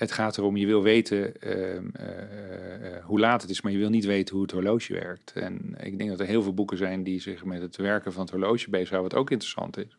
het 0.00 0.12
gaat 0.12 0.38
erom, 0.38 0.56
je 0.56 0.66
wil 0.66 0.82
weten 0.82 1.40
ehm, 1.40 1.84
eh, 1.92 2.96
eh, 2.96 3.04
hoe 3.04 3.20
laat 3.20 3.42
het 3.42 3.50
is, 3.50 3.60
maar 3.60 3.72
je 3.72 3.78
wil 3.78 3.88
niet 3.88 4.04
weten 4.04 4.34
hoe 4.34 4.42
het 4.42 4.52
horloge 4.52 4.92
werkt. 4.92 5.32
En 5.34 5.74
ik 5.80 5.98
denk 5.98 6.10
dat 6.10 6.20
er 6.20 6.26
heel 6.26 6.42
veel 6.42 6.54
boeken 6.54 6.76
zijn 6.76 7.02
die 7.02 7.20
zich 7.20 7.44
met 7.44 7.62
het 7.62 7.76
werken 7.76 8.12
van 8.12 8.22
het 8.22 8.30
horloge 8.30 8.70
bezighouden, 8.70 9.10
wat 9.10 9.20
ook 9.20 9.30
interessant 9.30 9.78
is. 9.78 9.96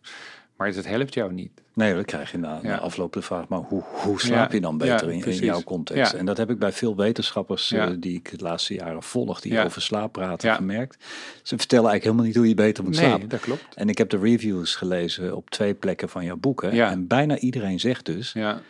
Maar 0.55 0.67
het 0.67 0.87
helpt 0.87 1.13
jou 1.13 1.33
niet. 1.33 1.61
Nee, 1.73 1.93
dan 1.93 2.05
krijg 2.05 2.31
je 2.31 2.37
na, 2.37 2.59
na 2.61 2.69
Ja. 2.69 2.77
afloop 2.77 3.13
de 3.13 3.21
vraag, 3.21 3.47
maar 3.47 3.59
hoe, 3.59 3.83
hoe 3.91 4.21
slaap 4.21 4.51
je 4.51 4.61
dan 4.61 4.77
beter 4.77 5.13
ja, 5.13 5.25
in, 5.25 5.33
jouw 5.35 5.61
context? 5.61 6.13
En 6.13 6.25
dat 6.25 6.37
heb 6.37 6.49
ik 6.49 6.59
bij 6.59 6.71
veel 6.71 6.95
wetenschappers 6.95 7.71
eh, 7.71 7.89
die 7.97 8.15
ik 8.15 8.37
de 8.37 8.43
laatste 8.43 8.73
jaren 8.73 9.03
volg, 9.03 9.41
die 9.41 9.63
over 9.63 9.81
slaap 9.81 10.11
praten, 10.11 10.55
gemerkt. 10.55 11.03
Ze 11.43 11.57
vertellen 11.57 11.89
eigenlijk 11.89 12.03
helemaal 12.03 12.25
niet 12.25 12.35
hoe 12.35 12.47
je 12.47 12.53
beter 12.53 12.83
moet 12.83 12.95
Nee, 12.95 13.05
slapen. 13.05 13.29
dat 13.29 13.39
klopt. 13.39 13.75
En 13.75 13.89
ik 13.89 13.97
heb 13.97 14.09
de 14.09 14.17
reviews 14.17 14.75
gelezen 14.75 15.35
op 15.35 15.49
twee 15.49 15.73
plekken 15.73 16.09
van 16.09 16.25
jouw 16.25 16.37
boeken. 16.37 16.71
En 16.71 17.07
bijna 17.07 17.37
iedereen 17.37 17.79
zegt 17.79 18.05
dus, 18.05 18.33
Ja, 18.33 18.61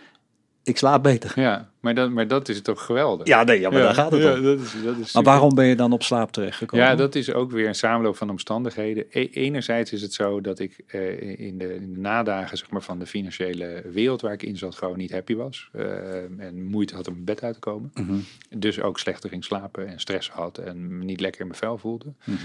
ik 0.64 0.78
slaap 0.78 1.04
beter. 1.04 1.32
ja. 1.36 1.70
Maar, 1.80 1.96
dat, 1.96 2.10
maar 2.12 2.28
dat 2.28 2.50
is 2.50 2.62
toch 2.62 2.86
geweldig? 2.86 3.28
Ja, 3.28 3.44
nee, 3.44 3.60
ja 3.60 3.70
maar 3.70 3.82
daar 3.82 3.94
gaat 3.94 4.12
het 4.12 4.22
ja, 4.22 4.34
om. 4.34 4.44
Dat 4.44 4.60
is, 4.60 4.74
dat 4.84 4.98
is 4.98 5.14
Maar 5.14 5.24
waarom 5.24 5.56
ben 5.56 5.66
je 5.66 5.76
dan 5.76 5.94
op 5.94 6.04
slaap 6.04 6.32
terechtgekomen? 6.32 6.86
Ja, 6.86 6.96
dat 6.96 7.16
is 7.16 7.34
ook 7.34 7.52
weer 7.52 7.68
een 7.68 7.76
samenloop 7.76 8.18
van 8.18 8.30
omstandigheden. 8.30 9.06
E- 9.10 9.28
enerzijds 9.32 9.92
is 9.94 10.02
het 10.02 10.14
zo 10.14 10.42
dat 10.42 10.60
ik 10.60 10.84
eh, 10.88 11.40
in, 11.40 11.58
de, 11.58 11.76
in 11.76 11.94
de 11.94 12.00
nadagen 12.00 12.58
zeg 12.58 12.70
maar, 12.70 12.82
van 12.82 13.00
de 13.00 13.06
financiële 13.06 13.84
wereld 13.92 14.22
waar 14.22 14.34
ik 14.34 14.44
in 14.44 14.58
zat 14.58 14.76
gewoon 14.76 14.98
niet 14.98 15.12
happy 15.12 15.36
was. 15.36 15.70
eh, 15.74 16.24
en 16.38 16.64
moeite 16.64 16.96
had 16.96 17.08
om 17.08 17.14
mijn 17.14 17.26
bed 17.26 17.44
uit 17.44 17.54
te 17.54 17.60
komen. 17.60 17.92
Mhm, 17.94 18.16
Dus 18.50 18.82
ook 18.82 19.00
slechter 19.00 19.30
ging 19.30 19.44
slapen 19.44 19.88
en 19.88 20.00
stress 20.00 20.30
had 20.30 20.58
en 20.58 20.98
me 20.98 21.04
niet 21.04 21.20
lekker 21.20 21.42
in 21.42 21.48
mijn 21.48 21.60
vel 21.60 21.78
voelde. 21.78 22.06
mhm. 22.24 22.38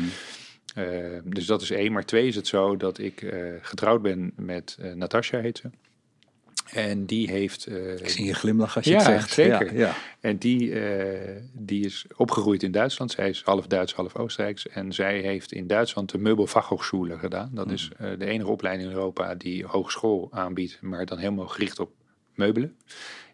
Eh, 0.75 0.85
dus 1.25 1.47
dat 1.47 1.63
is 1.63 1.71
één. 1.71 1.93
Maar 1.93 2.05
twee 2.05 2.27
is 2.27 2.37
het 2.37 2.47
zo 2.47 2.77
dat 2.77 2.99
ik 2.99 3.27
getrouwd 3.63 4.03
ben 4.03 4.33
met 4.37 4.79
Natasja 4.95 5.41
heet 5.41 5.59
ze. 5.59 5.71
En 6.73 7.05
die 7.05 7.31
heeft... 7.31 7.67
eh, 7.67 7.93
Ik 7.99 8.09
zie 8.09 8.25
je 8.25 8.35
glimlach 8.35 8.77
als 8.77 8.85
je 8.85 8.91
Ja, 8.91 8.97
het 8.97 9.05
zegt. 9.07 9.31
zeker. 9.33 9.75
Ja, 9.75 9.79
ja. 9.87 9.95
En 10.21 10.37
die, 10.39 10.81
eh, 10.81 11.43
die 11.53 11.85
is 11.85 12.07
opgegroeid 12.17 12.63
in 12.63 12.71
Duitsland. 12.73 13.11
Zij 13.11 13.29
is 13.29 13.43
half 13.45 13.67
Duits, 13.67 13.95
half 13.95 14.17
Oostenrijks. 14.17 14.69
En 14.69 14.93
zij 14.93 15.19
heeft 15.21 15.53
in 15.53 15.67
Duitsland 15.67 16.11
de 16.11 16.19
Meubelfachhochschule 16.19 17.19
gedaan. 17.19 17.51
Dat 17.53 17.71
is 17.71 17.91
Mhm. 17.99 18.05
eh, 18.13 18.19
de 18.19 18.25
enige 18.27 18.51
opleiding 18.51 18.89
in 18.91 18.95
Europa 18.97 19.35
die 19.35 19.65
hogeschool 19.65 20.29
aanbiedt, 20.31 20.79
maar 20.81 21.07
dan 21.07 21.19
helemaal 21.19 21.49
gericht 21.49 21.81
op 21.81 21.91
meubelen. 22.35 22.77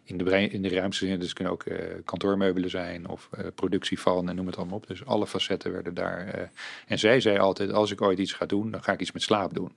In 0.05 0.17
de, 0.17 0.23
brei- 0.23 0.47
in 0.47 0.61
de 0.61 0.69
ruimste 0.69 1.05
zin, 1.05 1.19
dus 1.19 1.33
kunnen 1.33 1.53
ook 1.53 1.63
kantoormeubelen 2.05 2.69
zijn 2.69 3.07
of 3.09 3.29
productie 3.55 3.99
van 3.99 4.29
en 4.29 4.35
noem 4.35 4.45
het 4.47 4.57
allemaal 4.57 4.75
op. 4.77 4.87
Dus 4.87 5.05
alle 5.05 5.27
facetten 5.27 5.71
werden 5.71 5.93
daar. 5.93 6.49
en 6.87 6.99
zij 6.99 7.19
zei 7.19 7.37
altijd, 7.37 7.71
als 7.71 7.91
ik 7.91 8.01
ooit 8.01 8.19
iets 8.19 8.33
ga 8.33 8.45
doen, 8.45 8.71
dan 8.71 8.83
ga 8.83 8.91
ik 8.91 8.99
iets 8.99 9.11
met 9.11 9.21
slaap 9.21 9.53
doen. 9.53 9.71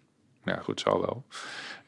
Nou 0.45 0.61
goed, 0.63 0.81
zal 0.81 1.01
wel. 1.01 1.25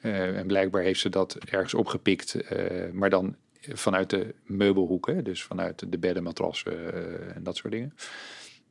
Eh, 0.01 0.39
en 0.39 0.47
blijkbaar 0.47 0.83
heeft 0.83 1.01
ze 1.01 1.09
dat 1.09 1.35
ergens 1.35 1.75
opgepikt, 1.75 2.35
eh, 2.35 2.91
maar 2.93 3.11
dan 3.11 3.37
vanuit 3.61 4.11
de 4.11 4.35
meubelhoek, 4.43 5.07
hè, 5.07 5.23
dus 5.23 5.43
vanuit 5.43 5.93
de 5.93 5.99
bedden, 5.99 6.23
matrassen 6.23 6.93
eh, 6.93 7.37
en 7.37 7.43
dat 7.43 7.57
soort 7.57 7.73
dingen. 7.73 7.95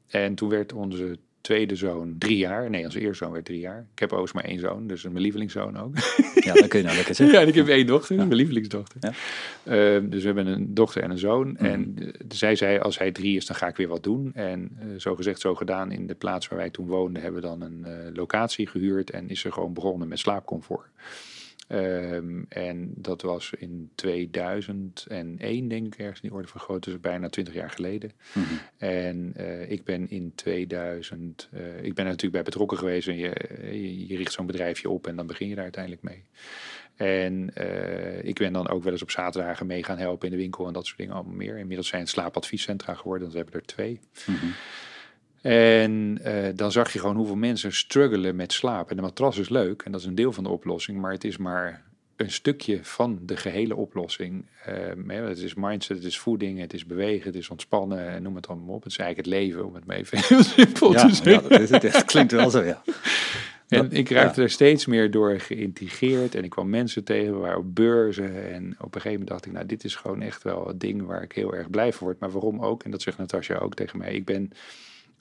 En 0.08 0.36
toen 0.36 0.50
werd 0.50 0.74
onze 0.74 1.18
tweede 1.42 1.76
zoon 1.76 2.16
drie 2.18 2.38
jaar. 2.38 2.70
Nee, 2.70 2.84
onze 2.84 3.00
eerste 3.00 3.24
zoon 3.24 3.34
werd 3.34 3.46
drie 3.46 3.60
jaar. 3.60 3.88
Ik 3.94 4.00
heb 4.00 4.12
overigens 4.12 4.42
maar 4.42 4.52
één 4.52 4.60
zoon, 4.60 4.88
dus 4.88 5.04
mijn 5.04 5.20
lievelingszoon 5.20 5.78
ook. 5.78 5.98
ja, 6.36 6.54
dat 6.54 6.68
kun 6.68 6.80
je 6.80 6.86
nou 6.86 6.96
lekker 6.96 7.16
zeggen. 7.16 7.36
Ja, 7.36 7.42
en 7.42 7.48
ik 7.48 7.56
heb 7.56 7.68
één 7.68 7.86
dochter, 7.86 8.16
mijn 8.16 8.34
lievelingsdochter. 8.34 9.00
Ja. 9.02 9.14
Ehm, 9.64 10.10
dus 10.10 10.20
we 10.20 10.26
hebben 10.26 10.48
een 10.48 10.74
dochter 10.74 11.04
en 11.04 11.12
een 11.12 11.18
zoon. 11.18 11.48
Mhm. 11.48 11.66
En 11.66 11.96
eh, 12.00 12.08
zij 12.30 12.56
zei, 12.56 12.80
als 12.80 12.98
hij 12.98 13.12
drie 13.12 13.36
is, 13.36 13.46
dan 13.46 13.56
ga 13.56 13.68
ik 13.68 13.76
weer 13.76 13.88
wat 13.88 14.04
doen. 14.04 14.32
En 14.34 14.78
eh, 14.80 14.88
zo 14.98 15.16
gezegd, 15.16 15.40
zo 15.40 15.56
gedaan. 15.56 15.92
In 15.92 16.08
de 16.08 16.16
plaats 16.16 16.48
waar 16.48 16.60
wij 16.60 16.70
toen 16.70 16.88
woonden, 16.88 17.22
hebben 17.22 17.42
we 17.42 17.48
dan 17.48 17.62
een 17.62 17.86
eh, 17.86 18.16
locatie 18.16 18.68
gehuurd. 18.68 19.10
En 19.10 19.30
is 19.30 19.44
er 19.44 19.52
gewoon 19.54 19.74
begonnen 19.74 20.08
met 20.08 20.20
slaapcomfort. 20.20 20.88
Ehm, 21.68 22.44
en 22.50 22.94
dat 22.96 23.22
was 23.22 23.54
in 23.58 23.92
2001, 23.96 25.68
denk 25.68 25.86
ik, 25.86 26.00
ergens 26.00 26.22
in 26.22 26.30
die 26.30 26.38
orde 26.38 26.48
van 26.48 26.62
grootte. 26.62 26.90
Dus 26.90 27.00
bijna 27.00 27.30
20 27.30 27.54
jaar 27.54 27.70
geleden. 27.70 28.12
Mhm. 28.34 28.46
En 28.78 29.32
eh, 29.36 29.72
ik 29.72 29.84
ben 29.84 30.10
in 30.10 30.32
2000, 30.36 31.50
eh, 31.52 31.84
ik 31.84 31.94
ben 31.94 32.06
er 32.06 32.12
natuurlijk 32.12 32.32
bij 32.32 32.44
betrokken 32.44 32.78
geweest. 32.78 33.08
En 33.08 33.18
je, 33.18 33.34
je, 33.72 34.08
je 34.08 34.18
richt 34.18 34.32
zo'n 34.32 34.46
bedrijfje 34.46 34.90
op 34.90 35.08
en 35.08 35.16
dan 35.16 35.28
begin 35.28 35.48
je 35.48 35.56
daar 35.56 35.64
uiteindelijk 35.64 36.04
mee. 36.04 36.24
En 36.96 37.52
eh, 37.54 38.24
ik 38.24 38.36
ben 38.36 38.54
dan 38.54 38.70
ook 38.70 38.84
wel 38.84 38.92
eens 38.92 39.02
op 39.02 39.12
zaterdagen 39.12 39.66
mee 39.68 39.84
gaan 39.84 39.98
helpen 39.98 40.28
in 40.28 40.34
de 40.34 40.42
winkel 40.42 40.68
en 40.68 40.74
dat 40.74 40.86
soort 40.86 40.98
dingen 40.98 41.14
allemaal 41.14 41.36
meer. 41.36 41.58
Inmiddels 41.58 41.88
zijn 41.88 42.02
het 42.02 42.10
slaapadviescentra 42.10 42.94
geworden, 42.94 43.28
dat 43.28 43.36
hebben 43.36 43.54
er 43.54 43.66
twee. 43.66 44.00
Mhm. 44.26 44.46
En 45.42 46.20
eh, 46.24 46.56
dan 46.56 46.72
zag 46.72 46.94
je 46.94 47.00
gewoon 47.00 47.16
hoeveel 47.16 47.36
mensen 47.36 47.74
struggelen 47.74 48.36
met 48.36 48.54
slaap. 48.54 48.90
En 48.90 48.96
de 48.96 49.02
matras 49.02 49.38
is 49.38 49.50
leuk 49.50 49.82
en 49.82 49.92
dat 49.92 50.02
is 50.02 50.08
een 50.08 50.16
deel 50.16 50.34
van 50.34 50.44
de 50.44 50.50
oplossing, 50.50 51.00
maar 51.00 51.12
het 51.12 51.24
is 51.24 51.38
maar 51.38 51.86
een 52.16 52.32
stukje 52.32 52.80
van 52.82 53.20
de 53.22 53.38
gehele 53.38 53.76
oplossing. 53.76 54.46
Ehm, 54.66 55.10
het 55.10 55.38
is 55.38 55.54
mindset, 55.54 55.98
het 55.98 56.06
is 56.06 56.20
voeding, 56.20 56.60
het 56.60 56.74
is 56.74 56.86
bewegen, 56.86 57.26
het 57.26 57.36
is 57.36 57.50
ontspannen, 57.50 58.08
en 58.08 58.22
noem 58.24 58.36
het 58.36 58.48
allemaal 58.48 58.76
op. 58.76 58.84
Het 58.84 58.92
is 58.92 58.98
eigenlijk 58.98 59.30
het 59.30 59.40
leven, 59.40 59.66
om 59.66 59.76
het 59.76 59.86
maar 59.86 59.96
even 59.96 60.18
heel 60.28 60.44
simpel 60.44 60.92
Ja, 60.92 61.08
te 61.08 61.16
zeggen. 61.16 61.68
ja, 61.68 61.80
dat, 61.80 62.06
klinkt 62.06 62.32
wel 62.32 62.50
zo, 62.50 62.64
ja. 62.64 62.82
En 63.68 63.92
ik 63.92 64.10
raakte 64.10 64.42
er 64.42 64.50
steeds 64.50 64.86
meer 64.86 65.12
door 65.12 65.40
geïntegreerd. 65.40 66.36
En 66.36 66.44
ik 66.44 66.50
kwam 66.50 66.70
mensen 66.70 67.04
tegen, 67.04 67.34
we 67.34 67.40
waren 67.40 67.58
op 67.58 67.76
beurzen. 67.76 68.54
En 68.54 68.76
op 68.80 68.96
een 68.96 69.02
gegeven 69.02 69.12
moment 69.12 69.28
dacht 69.28 69.46
ik, 69.46 69.52
nou, 69.52 69.66
dit 69.66 69.84
is 69.84 69.96
gewoon 69.96 70.22
echt 70.22 70.44
wel 70.44 70.68
het 70.68 70.80
ding 70.80 71.06
waar 71.06 71.24
ik 71.24 71.32
heel 71.32 71.54
erg 71.54 71.70
blij 71.70 71.94
van 71.94 72.08
word. 72.08 72.20
Maar 72.20 72.32
waarom 72.32 72.62
ook? 72.62 72.84
En 72.84 72.92
dat 72.92 73.02
zegt 73.02 73.18
Natasja 73.18 73.58
ook 73.58 73.76
tegen 73.76 73.98
mij. 73.98 74.14
Ik 74.14 74.26
ben, 74.26 74.52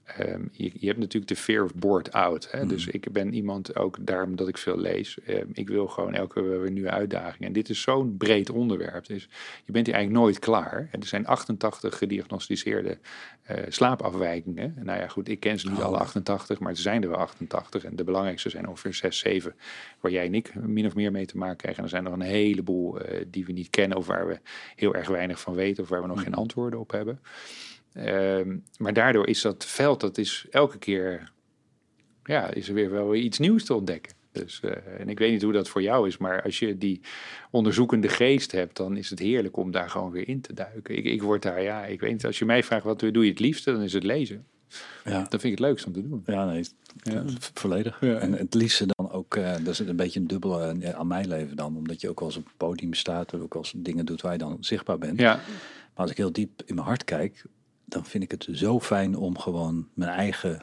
ehm, 0.07 0.43
je, 0.53 0.71
je 0.75 0.87
hebt 0.87 0.99
natuurlijk 0.99 1.29
de 1.29 1.37
fear 1.37 1.65
of 1.65 1.75
bored 1.75 2.13
out. 2.13 2.51
Hè? 2.51 2.67
Dus 2.67 2.87
ik 2.87 3.13
ben 3.13 3.35
iemand 3.35 3.77
ook 3.77 3.97
daarom 4.01 4.37
dat 4.37 4.49
ik 4.49 4.59
veel 4.59 4.79
lees. 4.79 5.19
Ehm, 5.21 5.47
ik 5.53 5.69
wil 5.69 5.87
gewoon 5.87 6.15
elke 6.15 6.41
keer 6.41 6.61
weer 6.61 6.71
nieuwe 6.71 6.91
uitdagingen. 6.91 7.47
En 7.47 7.53
dit 7.53 7.69
is 7.69 7.81
zo'n 7.81 8.17
breed 8.17 8.51
onderwerp. 8.51 9.07
Dus 9.07 9.29
je 9.65 9.73
bent 9.73 9.87
hier 9.87 9.95
eigenlijk 9.95 10.25
nooit 10.25 10.39
klaar. 10.39 10.89
En 10.91 11.01
er 11.01 11.07
zijn 11.07 11.27
88 11.27 11.99
gediagnosticeerde 11.99 12.99
eh, 13.43 13.63
slaapafwijkingen. 13.69 14.75
Nou 14.83 14.99
ja, 14.99 15.09
goed, 15.09 15.29
ik 15.29 15.41
ken 15.41 15.59
ze 15.59 15.71
niet 15.71 15.81
alle 15.81 15.99
88, 15.99 16.59
maar 16.59 16.71
er 16.71 16.79
zijn 16.79 17.03
er 17.03 17.09
wel 17.09 17.19
88. 17.19 17.85
En 17.85 17.97
de 17.97 18.05
belangrijkste 18.05 18.51
zijn 18.51 18.69
ongeveer 18.69 18.95
6, 18.95 19.19
7, 19.19 19.55
waar 20.01 20.13
jij 20.13 20.27
en 20.27 20.35
ik 20.35 20.55
min 20.55 20.87
of 20.87 20.95
meer 20.95 21.13
mee 21.13 21.27
te 21.27 21.37
maken 21.37 21.57
krijgen. 21.57 21.79
En 21.79 21.85
er 21.85 21.91
zijn 21.91 22.05
nog 22.05 22.13
een 22.13 22.21
heleboel 22.21 23.01
eh, 23.01 23.25
die 23.31 23.45
we 23.45 23.53
niet 23.53 23.71
kennen 23.71 23.99
of 23.99 24.07
waar 24.07 24.27
we 24.27 24.39
heel 24.77 24.95
erg 24.95 25.09
weinig 25.09 25.41
van 25.41 25.55
weten 25.55 25.83
of 25.83 25.89
waar 25.89 26.03
we 26.03 26.07
nog 26.07 26.23
geen 26.23 26.35
antwoorden 26.35 26.79
op 26.81 26.91
hebben. 26.91 27.21
Ehm, 27.97 28.57
maar 28.79 28.93
daardoor 28.93 29.27
is 29.29 29.41
dat 29.41 29.65
veld, 29.65 30.01
dat 30.01 30.19
is 30.19 30.47
elke 30.51 30.79
keer, 30.79 31.33
ja, 32.25 32.51
is 32.51 32.69
er 32.69 32.75
weer 32.75 32.91
wel 32.91 33.15
iets 33.15 33.39
nieuws 33.39 33.65
te 33.65 33.75
ontdekken. 33.75 34.13
Dus, 34.33 34.61
eh, 34.61 35.01
en 35.01 35.09
ik 35.09 35.19
weet 35.19 35.31
niet 35.33 35.43
hoe 35.43 35.53
dat 35.53 35.69
voor 35.69 35.83
jou 35.83 36.09
is, 36.09 36.17
maar 36.19 36.43
als 36.43 36.59
je 36.59 36.79
die 36.79 37.01
onderzoekende 37.51 38.09
geest 38.09 38.53
hebt, 38.53 38.77
dan 38.77 38.97
is 38.97 39.11
het 39.11 39.19
heerlijk 39.19 39.57
om 39.57 39.71
daar 39.71 39.91
gewoon 39.91 40.11
weer 40.11 40.29
in 40.29 40.41
te 40.41 40.53
duiken. 40.55 40.97
Ik, 40.97 41.05
ik 41.05 41.23
word 41.23 41.43
daar, 41.43 41.63
ja, 41.63 41.85
ik 41.85 42.01
weet 42.01 42.13
niet, 42.13 42.27
als 42.27 42.39
je 42.39 42.45
mij 42.45 42.63
vraagt 42.63 42.85
wat 42.85 42.99
doe 42.99 43.25
je 43.25 43.31
het 43.31 43.41
liefste, 43.41 43.73
dan 43.73 43.83
is 43.83 43.93
het 43.93 44.03
lezen. 44.05 44.47
Ja, 45.05 45.21
Dat 45.21 45.29
vind 45.41 45.43
ik 45.45 45.51
het 45.51 45.59
leukste 45.61 45.87
om 45.87 45.93
te 45.93 46.09
doen. 46.09 46.23
ja 46.27 46.45
nee, 46.45 46.65
Ja. 47.03 47.25
volledig. 47.55 48.01
Ja. 48.01 48.15
En 48.19 48.33
het 48.33 48.55
liefste 48.55 48.87
dan 48.87 49.11
ook, 49.11 49.37
eh 49.37 49.53
dat 49.53 49.67
is 49.67 49.79
een 49.79 49.97
beetje 49.97 50.21
een 50.21 50.27
dubbele 50.27 50.77
eh, 50.81 50.91
aan 50.91 51.07
mijn 51.07 51.29
leven 51.29 51.57
dan. 51.57 51.77
Omdat 51.77 52.01
je 52.01 52.09
ook 52.09 52.19
wel 52.21 52.29
eens 52.29 52.39
op 52.39 52.45
het 52.45 52.57
podium 52.57 52.95
staat, 52.95 53.33
en 53.33 53.43
ook 53.43 53.55
eens 53.55 53.73
dingen 53.77 54.07
doet 54.07 54.21
waar 54.21 54.33
je 54.33 54.39
dan 54.39 54.57
zichtbaar 54.61 54.99
bent. 54.99 55.21
Ja, 55.21 55.35
Maar 55.35 56.05
als 56.05 56.11
ik 56.11 56.17
heel 56.17 56.33
diep 56.33 56.63
in 56.65 56.75
mijn 56.75 56.87
hart 56.87 57.05
kijk, 57.05 57.45
dan 57.89 58.05
vind 58.05 58.23
ik 58.25 58.31
het 58.31 58.49
zo 58.53 58.81
fijn 58.81 59.17
om 59.17 59.39
gewoon 59.39 59.89
mijn 59.95 60.11
eigen 60.11 60.63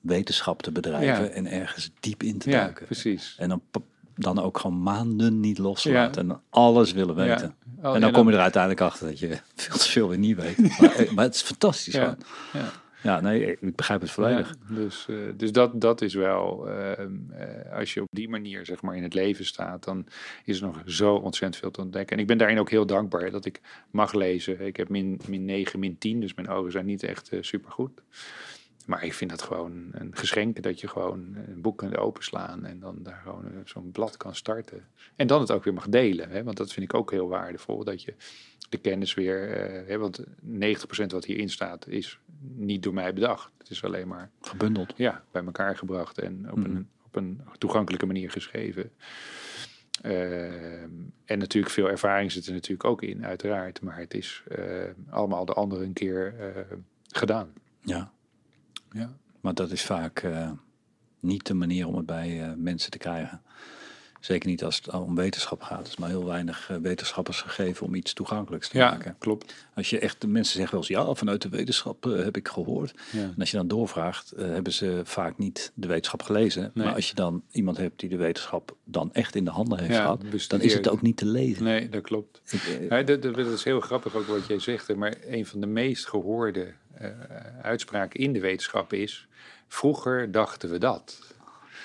wetenschap 0.00 0.62
te 0.62 0.70
bedrijven 0.72 1.24
Ja. 1.24 1.30
en 1.30 1.46
ergens 1.46 1.90
diep 2.00 2.22
in 2.22 2.38
te 2.38 2.50
ja 2.50 2.60
duiken. 2.60 2.86
precies. 2.86 3.34
En 3.38 3.48
dan, 3.48 3.62
dan 4.14 4.38
ook 4.42 4.58
gewoon 4.58 4.82
maanden 4.82 5.40
niet 5.40 5.58
los 5.58 5.82
te 5.82 5.92
laten 5.92 6.26
Ja. 6.26 6.32
en 6.34 6.40
alles 6.50 6.92
willen 6.92 7.16
Ja. 7.16 7.24
weten. 7.34 7.54
Oh, 7.82 7.94
en 7.94 8.00
dan 8.00 8.12
kom 8.12 8.28
je 8.28 8.34
er 8.34 8.40
uiteindelijk 8.40 8.80
achter 8.82 9.06
dat 9.06 9.18
je 9.18 9.28
veel 9.56 9.76
te 9.76 9.88
veel 9.88 10.08
weer 10.08 10.18
niet 10.18 10.36
weet. 10.36 10.58
maar, 10.80 10.94
eh, 10.94 11.10
maar 11.10 11.24
het 11.24 11.34
is 11.34 11.42
fantastisch 11.42 11.94
Ja. 11.94 12.16
Ja. 13.04 13.20
Nee, 13.20 13.56
ik 13.60 13.76
begrijp 13.76 14.00
het 14.00 14.10
volledig. 14.10 14.56
Dus 14.68 15.06
eh, 15.08 15.16
dus 15.36 15.52
dat, 15.52 15.80
dat 15.80 16.02
is 16.02 16.14
wel, 16.14 16.68
ehm, 16.68 17.12
eh, 17.30 17.78
als 17.78 17.94
je 17.94 18.02
op 18.02 18.08
die 18.10 18.28
manier 18.28 18.66
zeg 18.66 18.82
maar 18.82 18.96
in 18.96 19.02
het 19.02 19.14
leven 19.14 19.44
staat, 19.44 19.84
dan 19.84 20.06
is 20.44 20.60
er 20.60 20.66
nog 20.66 20.82
zo 20.86 21.14
ontzettend 21.14 21.56
veel 21.56 21.70
te 21.70 21.80
ontdekken. 21.80 22.16
En 22.16 22.22
ik 22.22 22.28
ben 22.28 22.38
daarin 22.38 22.58
ook 22.58 22.70
heel 22.70 22.86
dankbaar 22.86 23.30
dat 23.30 23.44
ik 23.44 23.60
mag 23.90 24.12
lezen. 24.12 24.60
Ik 24.60 24.76
heb 24.76 24.88
min, 24.88 25.20
min 25.28 25.44
9, 25.44 25.78
min 25.78 25.98
10, 25.98 26.20
dus 26.20 26.34
mijn 26.34 26.48
ogen 26.48 26.72
zijn 26.72 26.86
niet 26.86 27.02
echt 27.02 27.26
super 27.26 27.44
supergoed. 27.44 28.02
Maar 28.86 29.04
ik 29.04 29.12
vind 29.14 29.30
dat 29.30 29.42
gewoon 29.42 29.88
een 29.92 30.16
geschenk 30.16 30.62
dat 30.62 30.80
je 30.80 30.88
gewoon 30.88 31.34
een 31.46 31.60
boek 31.60 31.78
kunt 31.78 31.96
openslaan 31.96 32.64
en 32.64 32.80
dan 32.80 32.96
daar 33.02 33.20
gewoon 33.24 33.44
eh, 33.44 33.58
zo'n 33.64 33.90
blad 33.90 34.16
kan 34.16 34.34
starten. 34.34 34.86
En 35.16 35.26
dan 35.26 35.40
het 35.40 35.50
ook 35.50 35.64
weer 35.64 35.74
mag 35.74 35.88
delen, 35.88 36.30
hè? 36.30 36.42
want 36.42 36.56
dat 36.56 36.72
vind 36.72 36.86
ik 36.86 36.94
ook 36.94 37.10
heel 37.10 37.28
waardevol. 37.28 37.84
Dat 37.84 38.02
je 38.02 38.14
de 38.68 38.78
kennis 38.78 39.14
weer, 39.14 39.50
eh, 39.52 39.88
hè, 39.88 39.98
want 39.98 40.24
90% 40.40 41.12
wat 41.12 41.24
hierin 41.24 41.50
staat 41.50 41.88
is 41.88 42.18
niet 42.40 42.82
door 42.82 42.94
mij 42.94 43.12
bedacht. 43.12 43.50
Het 43.58 43.70
is 43.70 43.84
alleen 43.84 44.08
maar 44.08 44.30
Gebundeld. 44.40 44.92
ja, 44.96 45.24
bij 45.30 45.44
elkaar 45.44 45.76
gebracht 45.76 46.18
en 46.18 46.50
op, 46.50 46.56
Mhm. 46.58 46.70
een, 46.70 46.88
op 47.06 47.16
een 47.16 47.40
toegankelijke 47.58 48.06
manier 48.06 48.30
geschreven. 48.30 48.90
Ehm, 50.02 50.90
en 51.24 51.38
natuurlijk 51.38 51.72
veel 51.74 51.88
ervaring 51.90 52.32
zit 52.32 52.46
er 52.46 52.52
natuurlijk 52.52 52.84
ook 52.84 53.02
in, 53.02 53.24
uiteraard. 53.26 53.80
Maar 53.82 53.98
het 53.98 54.14
is 54.14 54.42
eh, 54.48 54.64
allemaal 55.10 55.44
de 55.44 55.52
andere 55.52 55.84
een 55.84 55.92
keer 55.92 56.34
eh, 56.38 56.62
gedaan. 57.08 57.52
Ja, 57.80 58.12
Ja. 58.94 59.16
maar 59.40 59.54
dat 59.54 59.70
is 59.70 59.82
vaak 59.82 60.18
eh, 60.18 60.50
niet 61.20 61.46
de 61.46 61.54
manier 61.54 61.86
om 61.86 61.96
het 61.96 62.06
bij 62.06 62.42
eh, 62.42 62.52
mensen 62.56 62.90
te 62.90 62.98
krijgen. 62.98 63.42
Zeker 64.20 64.48
niet 64.48 64.64
als 64.64 64.76
het 64.76 64.90
om 64.90 65.14
wetenschap 65.14 65.62
gaat. 65.62 65.80
Er 65.80 65.86
is 65.86 65.96
maar 65.96 66.08
heel 66.08 66.24
weinig 66.24 66.70
eh, 66.70 66.76
wetenschappers 66.76 67.40
gegeven 67.40 67.86
om 67.86 67.94
iets 67.94 68.12
toegankelijks 68.12 68.68
te 68.68 68.78
ja, 68.78 68.90
maken. 68.90 69.16
klopt. 69.18 69.54
Als 69.74 69.90
je 69.90 69.98
echt, 69.98 70.20
de 70.20 70.26
mensen 70.26 70.54
zeggen 70.54 70.78
wel 70.78 70.88
eens, 70.88 71.06
ja, 71.06 71.14
vanuit 71.14 71.42
de 71.42 71.48
wetenschap 71.48 72.04
heb 72.04 72.36
ik 72.36 72.48
gehoord. 72.48 72.94
Ja. 73.12 73.22
En 73.22 73.34
als 73.38 73.50
je 73.50 73.56
dan 73.56 73.68
doorvraagt, 73.68 74.32
hebben 74.36 74.72
ze 74.72 75.00
vaak 75.04 75.38
niet 75.38 75.72
de 75.74 75.86
wetenschap 75.86 76.22
gelezen. 76.22 76.70
Nee. 76.74 76.84
Maar 76.86 76.94
als 76.94 77.08
je 77.08 77.14
dan 77.14 77.42
iemand 77.50 77.76
hebt 77.76 78.00
die 78.00 78.08
de 78.08 78.16
wetenschap 78.16 78.76
dan 78.84 79.12
echt 79.12 79.34
in 79.34 79.44
de 79.44 79.50
handen 79.50 79.78
heeft 79.78 79.92
Ja, 79.92 80.00
gehad, 80.00 80.22
dan 80.48 80.60
is 80.60 80.74
het 80.74 80.88
ook 80.88 81.02
niet 81.02 81.16
te 81.16 81.26
lezen. 81.26 81.64
Nee, 81.64 81.88
dat 81.88 82.02
klopt. 82.02 82.40
Ik, 82.50 83.06
dat, 83.06 83.22
dat, 83.22 83.46
is 83.46 83.64
heel 83.64 83.80
grappig 83.80 84.14
ook 84.14 84.26
wat 84.26 84.46
jij 84.46 84.58
zegt. 84.58 84.96
Maar 84.96 85.14
een 85.26 85.46
van 85.46 85.60
de 85.60 85.66
meest 85.66 86.06
gehoorde 86.06 86.74
eh, 86.98 87.10
uitspraken 87.62 88.20
in 88.20 88.32
de 88.32 88.40
wetenschap 88.40 88.92
is... 88.92 89.28
Vroeger 89.68 90.30
dachten 90.30 90.70
we 90.70 90.78
dat. 90.78 91.34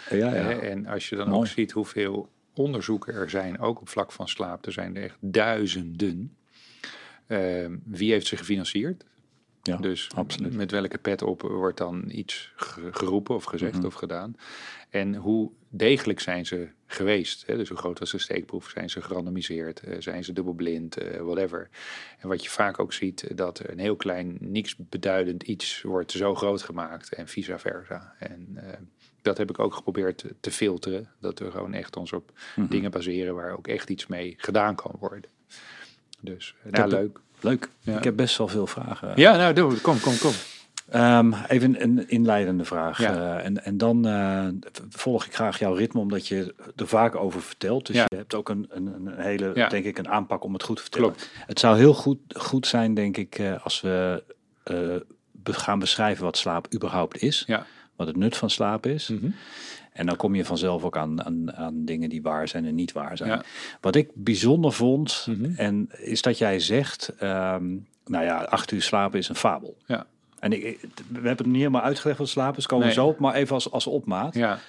ja, 0.09 0.35
ja. 0.35 0.49
En 0.59 0.85
als 0.85 1.09
je 1.09 1.15
dan 1.15 1.33
ook 1.33 1.47
ziet 1.47 1.71
hoeveel 1.71 2.29
onderzoeken 2.53 3.13
er 3.13 3.29
zijn, 3.29 3.59
ook 3.59 3.81
op 3.81 3.89
vlak 3.89 4.11
van 4.11 4.27
slaap, 4.27 4.65
er 4.65 4.71
zijn 4.71 4.95
er 4.95 5.03
echt 5.03 5.17
duizenden. 5.19 6.37
Ehm, 7.27 7.77
wie 7.83 8.11
heeft 8.11 8.27
ze 8.27 8.37
gefinancierd? 8.37 9.05
Ja, 9.69 9.77
dus 9.77 10.09
absoluut. 10.15 10.53
met 10.53 10.71
welke 10.71 10.97
pet 10.97 11.21
op 11.21 11.41
wordt 11.41 11.77
dan 11.77 12.03
iets 12.07 12.51
ge- 12.55 12.89
geroepen 12.91 13.35
of 13.35 13.43
gezegd 13.43 13.77
Mhm. 13.77 13.85
of 13.85 13.93
gedaan? 13.93 14.35
En 14.89 15.15
hoe 15.15 15.51
degelijk 15.69 16.19
zijn 16.19 16.45
ze 16.45 16.67
geweest? 16.85 17.43
Hè? 17.45 17.57
Dus 17.57 17.69
hoe 17.69 17.77
groot 17.77 17.99
was 17.99 18.11
de 18.11 18.17
steekproef? 18.17 18.69
Zijn 18.69 18.89
ze 18.89 19.01
gerandomiseerd? 19.01 19.79
Eh, 19.79 19.95
zijn 19.99 20.23
ze 20.23 20.33
dubbelblind? 20.33 20.97
Eh, 20.97 21.21
whatever. 21.21 21.69
En 22.19 22.27
wat 22.27 22.43
je 22.43 22.49
vaak 22.49 22.79
ook 22.79 22.93
ziet, 22.93 23.37
dat 23.37 23.61
een 23.69 23.79
heel 23.79 23.95
klein, 23.95 24.37
niks 24.39 24.75
beduidend 24.77 25.43
iets 25.43 25.81
wordt 25.81 26.11
zo 26.11 26.35
groot 26.35 26.61
gemaakt 26.61 27.13
en 27.13 27.27
vice 27.27 27.57
versa. 27.57 28.13
En 28.19 28.49
eh, 28.55 28.77
dat 29.21 29.37
heb 29.37 29.49
ik 29.49 29.59
ook 29.59 29.73
geprobeerd 29.73 30.17
te- 30.17 30.35
te 30.39 30.51
filteren. 30.51 31.09
Dat 31.19 31.39
we 31.39 31.51
gewoon 31.51 31.73
echt 31.73 31.95
ons 31.97 32.13
op 32.13 32.31
Mhm. 32.55 32.69
dingen 32.69 32.91
baseren 32.91 33.35
waar 33.35 33.57
ook 33.57 33.67
echt 33.67 33.89
iets 33.89 34.07
mee 34.07 34.33
gedaan 34.37 34.75
kan 34.75 34.95
worden. 34.99 35.29
Dus 36.21 36.55
nou, 36.71 36.89
leuk. 36.89 37.19
Leuk. 37.39 37.69
Ja. 37.79 37.97
Ik 37.97 38.03
heb 38.03 38.15
best 38.15 38.37
wel 38.37 38.47
veel 38.47 38.67
vragen. 38.67 39.11
Ja, 39.15 39.35
nou, 39.35 39.53
doe, 39.53 39.81
kom, 39.81 39.99
kom, 39.99 40.17
kom. 40.17 40.31
Ehm, 40.89 41.33
even 41.47 41.81
een 41.83 42.09
inleidende 42.09 42.65
vraag. 42.65 43.01
Ja. 43.01 43.37
Eh, 43.37 43.45
en, 43.45 43.63
en 43.65 43.77
dan 43.77 44.07
eh, 44.07 44.47
volg 44.89 45.25
ik 45.25 45.35
graag 45.35 45.59
jouw 45.59 45.73
ritme, 45.73 45.99
omdat 45.99 46.27
je 46.27 46.53
er 46.75 46.87
vaak 46.87 47.15
over 47.15 47.41
vertelt. 47.41 47.85
Dus 47.85 47.95
Ja. 47.95 48.05
je 48.07 48.15
hebt 48.15 48.33
ook 48.35 48.49
een, 48.49 48.67
een, 48.69 48.87
een 48.87 49.13
hele, 49.19 49.51
Ja. 49.53 49.67
denk 49.69 49.85
ik, 49.85 49.97
een 49.97 50.09
aanpak 50.09 50.43
om 50.43 50.53
het 50.53 50.63
goed 50.63 50.75
te 50.75 50.81
vertellen. 50.81 51.07
Klopt. 51.07 51.29
Het 51.45 51.59
zou 51.59 51.77
heel 51.77 51.93
goed, 51.93 52.19
goed 52.37 52.67
zijn, 52.67 52.93
denk 52.93 53.17
ik, 53.17 53.39
eh, 53.39 53.63
als 53.63 53.81
we 53.81 54.23
gaan 55.43 55.79
beschrijven 55.79 56.23
wat 56.23 56.37
slaap 56.37 56.73
überhaupt 56.73 57.21
is. 57.21 57.47
Wat 57.95 58.07
het 58.07 58.15
nut 58.17 58.37
van 58.37 58.49
slaap 58.49 58.85
is. 58.85 59.07
Mhm. 59.07 59.29
En 59.99 60.05
dan 60.05 60.15
kom 60.15 60.35
je 60.35 60.45
vanzelf 60.45 60.83
ook 60.83 60.97
aan, 60.97 61.23
aan, 61.25 61.53
aan 61.55 61.85
dingen 61.85 62.09
die 62.09 62.21
waar 62.21 62.47
zijn 62.47 62.65
en 62.65 62.75
niet 62.75 62.91
waar 62.91 63.17
zijn. 63.17 63.29
Ja. 63.29 63.43
Wat 63.81 63.95
ik 63.95 64.09
bijzonder 64.13 64.71
vond, 64.73 65.25
Mhm. 65.29 65.51
en 65.55 65.89
is 65.97 66.21
dat 66.21 66.37
jij 66.37 66.59
zegt, 66.59 67.13
ehm, 67.17 67.65
nou 68.05 68.23
ja, 68.25 68.37
acht 68.43 68.71
uur 68.71 68.81
slapen 68.81 69.19
is 69.19 69.29
een 69.29 69.35
fabel. 69.35 69.77
Ja. 69.85 70.05
En 70.39 70.51
ik, 70.53 70.61
we 71.07 71.13
hebben 71.13 71.29
het 71.37 71.45
niet 71.45 71.55
helemaal 71.55 71.81
uitgelegd 71.81 72.17
wat 72.19 72.29
slapen 72.29 72.57
is, 72.57 72.65
komen 72.65 72.87
we 72.87 72.93
Nee. 72.93 73.03
zo 73.03 73.09
op, 73.09 73.19
maar 73.19 73.33
even 73.33 73.53
als, 73.53 73.71
als 73.71 73.87
opmaat. 73.87 74.35
Ja. 74.35 74.59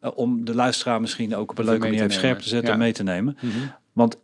Eh, 0.00 0.10
om 0.14 0.44
de 0.44 0.54
luisteraar 0.54 1.00
misschien 1.00 1.34
ook 1.36 1.50
op 1.50 1.58
een 1.58 1.64
leuke 1.64 1.80
manier 1.86 1.98
even 2.00 2.12
scherp 2.12 2.38
te 2.38 2.48
zetten 2.48 2.72
en 2.72 2.78
mee 2.78 2.92
te 2.92 3.02
nemen. 3.02 3.36
Mhm. 3.40 3.58
Want 3.92 4.16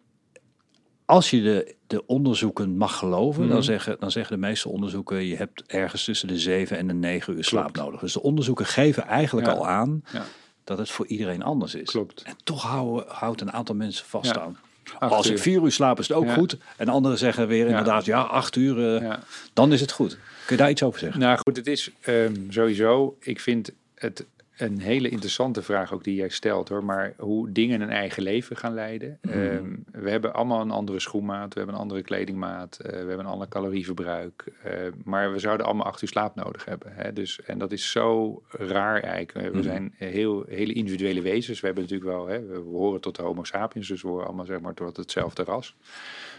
als 1.04 1.30
je 1.30 1.42
de, 1.42 1.74
de 1.86 2.06
onderzoeken 2.06 2.76
mag 2.76 2.96
geloven, 2.98 3.42
Mhm. 3.44 3.52
dan, 3.52 3.62
zeggen, 3.62 3.96
dan 4.00 4.10
zeggen 4.10 4.34
de 4.40 4.46
meeste 4.46 4.68
onderzoeken, 4.68 5.24
je 5.24 5.36
hebt 5.36 5.62
ergens 5.66 6.04
tussen 6.04 6.28
de 6.28 6.38
7 6.38 6.78
en 6.78 6.86
de 6.86 6.94
9 6.94 7.36
uur 7.36 7.44
slaap 7.44 7.62
Klopt. 7.72 7.76
nodig. 7.86 8.00
Dus 8.00 8.12
de 8.12 8.22
onderzoeken 8.22 8.66
geven 8.66 9.02
eigenlijk 9.06 9.46
Ja. 9.46 9.52
al 9.52 9.68
aan 9.68 10.02
Ja. 10.12 10.24
dat 10.64 10.78
het 10.78 10.90
voor 10.90 11.06
iedereen 11.06 11.42
anders 11.42 11.74
is. 11.74 11.90
Klopt. 11.90 12.22
En 12.22 12.34
toch 12.44 12.62
houden, 12.62 13.04
houdt 13.08 13.40
een 13.40 13.52
aantal 13.52 13.74
mensen 13.74 14.06
vast 14.06 14.34
Ja. 14.34 14.40
aan. 14.40 14.56
Acht 14.98 15.12
Als 15.12 15.30
ik 15.30 15.38
vier 15.38 15.62
uur 15.62 15.72
slaap 15.72 15.98
is 15.98 16.08
het 16.08 16.16
ook 16.16 16.30
goed. 16.32 16.56
En 16.76 16.88
anderen 16.88 17.18
zeggen 17.18 17.46
weer 17.48 17.66
inderdaad, 17.66 18.04
ja, 18.04 18.20
acht 18.20 18.56
uur, 18.56 18.96
eh, 18.96 19.12
dan 19.52 19.72
is 19.72 19.80
het 19.80 19.92
goed. 19.92 20.10
Kun 20.46 20.56
je 20.56 20.62
daar 20.62 20.70
iets 20.70 20.82
over 20.82 21.00
zeggen? 21.00 21.20
Nou 21.20 21.38
goed, 21.38 21.56
het 21.56 21.66
is 21.66 21.90
ehm, 22.00 22.34
sowieso, 22.48 23.16
ik 23.20 23.40
vind 23.40 23.70
het 23.94 24.26
een 24.56 24.80
hele 24.80 25.08
interessante 25.08 25.62
vraag 25.62 25.92
ook 25.92 26.04
die 26.04 26.14
jij 26.14 26.28
stelt 26.28 26.68
hoor. 26.68 26.84
Maar 26.84 27.14
hoe 27.18 27.52
dingen 27.52 27.80
een 27.80 27.90
eigen 27.90 28.22
leven 28.22 28.56
gaan 28.56 28.74
leiden. 28.74 29.18
Mhm. 29.22 29.32
Ehm, 29.34 29.74
we 30.02 30.10
hebben 30.10 30.34
allemaal 30.34 30.60
een 30.60 30.70
andere 30.70 31.00
schoenmaat. 31.00 31.52
We 31.52 31.58
hebben 31.58 31.74
een 31.74 31.80
andere 31.82 32.02
kledingmaat. 32.02 32.78
eh, 32.78 32.90
we 32.90 32.96
hebben 32.96 33.18
een 33.18 33.26
ander 33.26 33.48
calorieverbruik. 33.48 34.52
eh, 34.62 34.72
maar 35.04 35.32
we 35.32 35.38
zouden 35.38 35.66
allemaal 35.66 35.86
acht 35.86 36.02
uur 36.02 36.08
slaap 36.08 36.34
nodig 36.34 36.64
hebben. 36.64 36.92
Hè? 36.94 37.12
Dus, 37.12 37.40
en 37.42 37.58
dat 37.58 37.72
is 37.72 37.90
zo 37.90 38.42
raar 38.50 39.02
eigenlijk. 39.02 39.34
Eh, 39.46 39.50
We 39.52 39.56
Mhm. 39.56 39.62
zijn 39.66 39.94
heel, 39.96 40.44
hele 40.48 40.72
individuele 40.72 41.22
wezens. 41.22 41.60
We 41.60 41.66
hebben 41.66 41.84
natuurlijk 41.84 42.10
wel, 42.10 42.26
hè, 42.26 42.46
we 42.46 42.58
horen 42.58 43.00
tot 43.00 43.16
de 43.16 43.22
homo 43.22 43.44
sapiens. 43.44 43.88
Dus 43.88 44.02
we 44.02 44.08
horen 44.08 44.26
allemaal 44.26 44.44
zeg 44.46 44.60
maar 44.60 44.74
tot 44.74 44.96
hetzelfde 44.96 45.44
ras. 45.44 45.76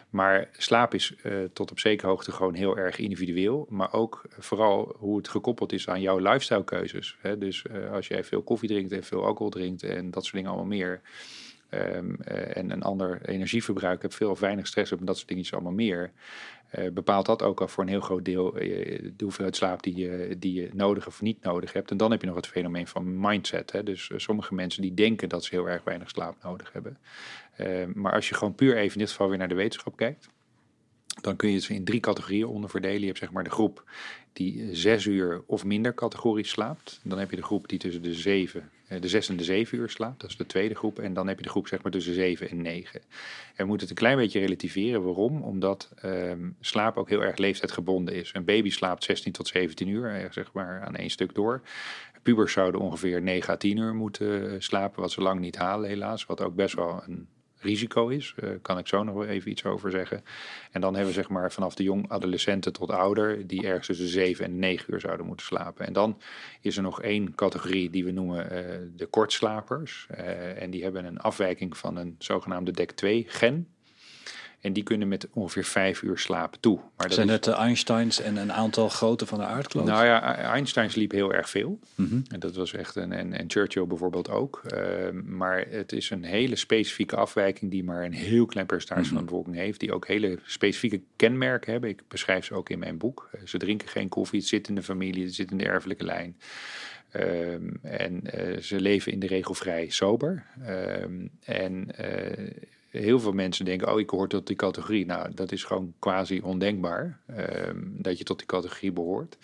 Maar 0.09 0.49
slaap 0.51 0.93
is 0.93 1.15
eh, 1.23 1.33
tot 1.53 1.71
op 1.71 1.79
zekere 1.79 2.07
hoogte 2.07 2.31
gewoon 2.31 2.53
heel 2.53 2.77
erg 2.77 2.97
individueel. 2.97 3.65
Maar 3.69 3.93
ook 3.93 4.21
vooral 4.39 4.95
hoe 4.97 5.17
het 5.17 5.27
gekoppeld 5.27 5.73
is 5.73 5.89
aan 5.89 6.01
jouw 6.01 6.17
lifestyle 6.17 6.63
keuzes. 6.63 7.17
Hè? 7.21 7.37
Dus 7.37 7.65
eh, 7.65 7.91
als 7.91 8.07
jij 8.07 8.23
veel 8.23 8.41
koffie 8.41 8.69
drinkt 8.69 8.91
en 8.91 9.03
veel 9.03 9.25
alcohol 9.25 9.49
drinkt 9.51 9.83
en 9.83 10.11
dat 10.11 10.23
soort 10.23 10.35
dingen 10.35 10.49
allemaal 10.49 10.69
meer. 10.69 11.01
ehm, 11.69 12.13
eh, 12.21 12.57
en 12.57 12.71
een 12.71 12.83
ander 12.83 13.21
energieverbruik 13.25 14.01
hebt, 14.01 14.15
veel 14.15 14.29
of 14.29 14.39
weinig 14.39 14.67
stress 14.67 14.89
hebt 14.89 15.01
en 15.01 15.07
dat 15.07 15.15
soort 15.15 15.27
dingetjes 15.27 15.53
allemaal 15.53 15.71
meer. 15.71 16.11
bepaalt 16.93 17.25
dat 17.25 17.41
ook 17.41 17.61
al 17.61 17.67
voor 17.67 17.83
een 17.83 17.89
heel 17.89 18.01
groot 18.01 18.25
deel 18.25 18.51
de 18.51 19.23
hoeveelheid 19.23 19.55
slaap 19.55 19.83
die 19.83 19.95
je, 19.95 20.35
die 20.39 20.53
je 20.53 20.69
nodig 20.73 21.07
of 21.07 21.21
niet 21.21 21.43
nodig 21.43 21.73
hebt. 21.73 21.91
En 21.91 21.97
dan 21.97 22.11
heb 22.11 22.21
je 22.21 22.27
nog 22.27 22.35
het 22.35 22.47
fenomeen 22.47 22.87
van 22.87 23.19
mindset. 23.19 23.71
Hè? 23.71 23.83
Dus 23.83 24.11
sommige 24.15 24.53
mensen 24.53 24.81
die 24.81 24.93
denken 24.93 25.29
dat 25.29 25.43
ze 25.43 25.55
heel 25.55 25.69
erg 25.69 25.83
weinig 25.83 26.09
slaap 26.09 26.35
nodig 26.43 26.73
hebben. 26.73 26.97
Eh, 27.57 27.85
maar 27.93 28.13
als 28.13 28.29
je 28.29 28.35
gewoon 28.35 28.55
puur 28.55 28.77
even 28.77 28.93
in 28.93 28.99
dit 28.99 29.09
geval 29.09 29.29
weer 29.29 29.37
naar 29.37 29.47
de 29.47 29.55
wetenschap 29.55 29.97
kijkt, 29.97 30.29
dan 31.21 31.35
kun 31.35 31.49
je 31.49 31.55
het 31.55 31.69
in 31.69 31.83
drie 31.83 31.99
categorieën 31.99 32.47
onderverdelen. 32.47 32.99
Je 32.99 33.05
hebt 33.05 33.17
zeg 33.17 33.31
maar 33.31 33.43
de 33.43 33.49
groep 33.49 33.83
die 34.33 34.75
zes 34.75 35.05
uur 35.05 35.43
of 35.47 35.65
minder 35.65 35.93
categorisch 35.93 36.49
slaapt. 36.49 36.99
Dan 37.03 37.19
heb 37.19 37.29
je 37.29 37.35
de 37.35 37.43
groep 37.43 37.67
die 37.67 37.79
tussen 37.79 38.01
de 38.01 38.13
zeven, 38.13 38.69
eh, 38.87 39.01
de 39.01 39.07
zes 39.07 39.29
en 39.29 39.37
de 39.37 39.43
zeven 39.43 39.77
uur 39.77 39.89
slaapt. 39.89 40.21
Dat 40.21 40.29
is 40.29 40.37
de 40.37 40.45
tweede 40.45 40.75
groep. 40.75 40.99
En 40.99 41.13
dan 41.13 41.27
heb 41.27 41.37
je 41.37 41.43
de 41.43 41.49
groep 41.49 41.67
zeg 41.67 41.81
maar 41.81 41.91
tussen 41.91 42.13
zeven 42.13 42.49
en 42.49 42.61
negen. 42.61 43.01
En 43.55 43.63
we 43.63 43.65
moeten 43.65 43.87
het 43.87 43.89
een 43.89 44.03
klein 44.03 44.17
beetje 44.17 44.39
relativeren. 44.39 45.03
Waarom? 45.03 45.41
Omdat 45.41 45.91
ehm, 45.95 46.49
slaap 46.59 46.97
ook 46.97 47.09
heel 47.09 47.23
erg 47.23 47.37
leeftijdgebonden 47.37 48.15
is. 48.15 48.31
Een 48.33 48.45
baby 48.45 48.69
slaapt 48.69 49.03
16 49.03 49.31
tot 49.31 49.47
17 49.47 49.87
uur, 49.87 50.15
eh, 50.15 50.31
zeg 50.31 50.53
maar 50.53 50.81
aan 50.81 50.95
één 50.95 51.09
stuk 51.09 51.35
door. 51.35 51.61
Pubers 52.23 52.53
zouden 52.53 52.81
ongeveer 52.81 53.21
9 53.21 53.53
à 53.53 53.57
10 53.57 53.77
uur 53.77 53.95
moeten 53.95 54.51
eh, 54.51 54.55
slapen, 54.59 55.01
wat 55.01 55.11
ze 55.11 55.21
lang 55.21 55.39
niet 55.39 55.55
halen 55.55 55.89
helaas. 55.89 56.25
Wat 56.25 56.41
ook 56.41 56.55
best 56.55 56.75
wel 56.75 57.03
een 57.05 57.27
risico 57.59 58.07
is. 58.07 58.33
Eh, 58.37 58.49
kan 58.61 58.77
ik 58.77 58.87
zo 58.87 59.03
nog 59.03 59.15
wel 59.15 59.25
even 59.25 59.51
iets 59.51 59.65
over 59.65 59.91
zeggen. 59.91 60.23
En 60.71 60.81
dan 60.81 60.93
hebben 60.93 61.13
we 61.13 61.19
zeg 61.19 61.29
maar 61.29 61.51
vanaf 61.51 61.75
de 61.75 61.83
jong 61.83 62.09
adolescenten 62.09 62.73
tot 62.73 62.91
ouder... 62.91 63.47
die 63.47 63.67
ergens 63.67 63.87
tussen 63.87 64.07
7 64.07 64.45
en 64.45 64.59
9 64.59 64.93
uur 64.93 64.99
zouden 64.99 65.25
moeten 65.25 65.45
slapen. 65.45 65.85
En 65.85 65.93
dan 65.93 66.21
is 66.61 66.77
er 66.77 66.83
nog 66.83 67.01
één 67.01 67.35
categorie 67.35 67.89
die 67.89 68.05
we 68.05 68.11
noemen 68.11 68.49
eh, 68.49 68.79
de 68.95 69.05
kortslapers. 69.05 70.07
Eh, 70.09 70.61
en 70.61 70.69
die 70.69 70.83
hebben 70.83 71.05
een 71.05 71.19
afwijking 71.19 71.77
van 71.77 71.97
een 71.97 72.15
zogenaamde 72.17 72.71
DEC2-gen. 72.71 73.67
En 74.61 74.73
die 74.73 74.83
kunnen 74.83 75.07
met 75.07 75.27
ongeveer 75.33 75.63
5 75.63 76.01
uur 76.01 76.17
slaap 76.17 76.55
toe. 76.59 76.75
Maar 76.77 77.07
dat 77.07 77.13
Zijn 77.13 77.27
is- 77.27 77.33
het 77.33 77.43
de 77.43 77.51
Einsteins 77.51 78.21
en 78.21 78.35
een 78.37 78.53
aantal 78.53 78.89
grote 78.89 79.25
van 79.25 79.37
de 79.39 79.45
aardkloot? 79.45 79.85
nou 79.85 80.05
ja, 80.05 80.35
Einstein 80.37 80.89
sliep 80.89 81.11
heel 81.11 81.33
erg 81.33 81.49
veel. 81.49 81.79
Mhm. 81.95 82.19
En 82.27 82.39
dat 82.39 82.55
was 82.55 82.73
echt 82.73 82.95
een, 82.95 83.11
en, 83.11 83.33
en 83.33 83.49
Churchill 83.49 83.85
bijvoorbeeld 83.85 84.29
ook. 84.29 84.61
Ehm, 84.67 85.35
maar 85.37 85.65
het 85.69 85.91
is 85.91 86.09
een 86.09 86.23
hele 86.23 86.55
specifieke 86.55 87.15
afwijking 87.15 87.71
die 87.71 87.83
maar 87.83 88.03
een 88.05 88.13
heel 88.13 88.45
klein 88.45 88.65
percentage 88.65 89.05
van 89.07 89.17
de 89.17 89.23
bevolking 89.23 89.55
heeft. 89.55 89.79
Die 89.79 89.93
ook 89.93 90.07
hele 90.07 90.39
specifieke 90.45 91.01
kenmerken 91.15 91.71
hebben. 91.71 91.89
Ik 91.89 92.01
beschrijf 92.07 92.45
ze 92.45 92.53
ook 92.53 92.69
in 92.69 92.79
mijn 92.79 92.97
boek. 92.97 93.29
Eh, 93.31 93.41
ze 93.45 93.57
drinken 93.57 93.87
geen 93.87 94.09
koffie, 94.09 94.39
het 94.39 94.47
zit 94.47 94.67
in 94.67 94.75
de 94.75 94.83
familie, 94.83 95.23
het 95.25 95.35
zit 95.35 95.51
in 95.51 95.57
de 95.57 95.65
erfelijke 95.65 96.03
lijn. 96.03 96.37
Ehm, 97.11 97.69
en 97.81 98.31
eh, 98.31 98.57
ze 98.61 98.79
leven 98.81 99.11
in 99.11 99.19
de 99.19 99.27
regel 99.27 99.53
vrij 99.53 99.89
sober. 99.89 100.45
Ehm, 100.65 101.27
en 101.43 101.95
eh, 101.97 102.47
heel 102.97 103.19
veel 103.19 103.31
mensen 103.31 103.65
denken, 103.65 103.93
oh, 103.93 103.99
ik 103.99 104.09
hoor 104.09 104.27
tot 104.27 104.47
die 104.47 104.55
categorie. 104.55 105.05
Nou, 105.05 105.33
dat 105.33 105.51
is 105.51 105.63
gewoon 105.63 105.93
quasi 105.99 106.41
ondenkbaar 106.43 107.19
ehm, 107.27 107.81
dat 107.83 108.17
je 108.17 108.23
tot 108.23 108.37
die 108.37 108.47
categorie 108.47 108.91
behoort. 108.91 109.37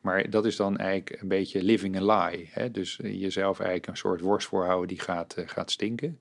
Maar 0.00 0.30
dat 0.30 0.46
is 0.46 0.56
dan 0.56 0.76
eigenlijk 0.76 1.22
een 1.22 1.28
beetje 1.28 1.62
living 1.62 1.96
a 1.96 2.28
lie. 2.28 2.48
Hè? 2.52 2.70
Dus 2.70 3.00
eh, 3.00 3.20
jezelf 3.20 3.58
eigenlijk 3.58 3.88
een 3.88 3.96
soort 3.96 4.20
worst 4.20 4.46
voorhouden 4.46 4.88
die 4.88 5.00
gaat, 5.00 5.34
eh, 5.34 5.44
gaat 5.46 5.70
stinken. 5.70 6.18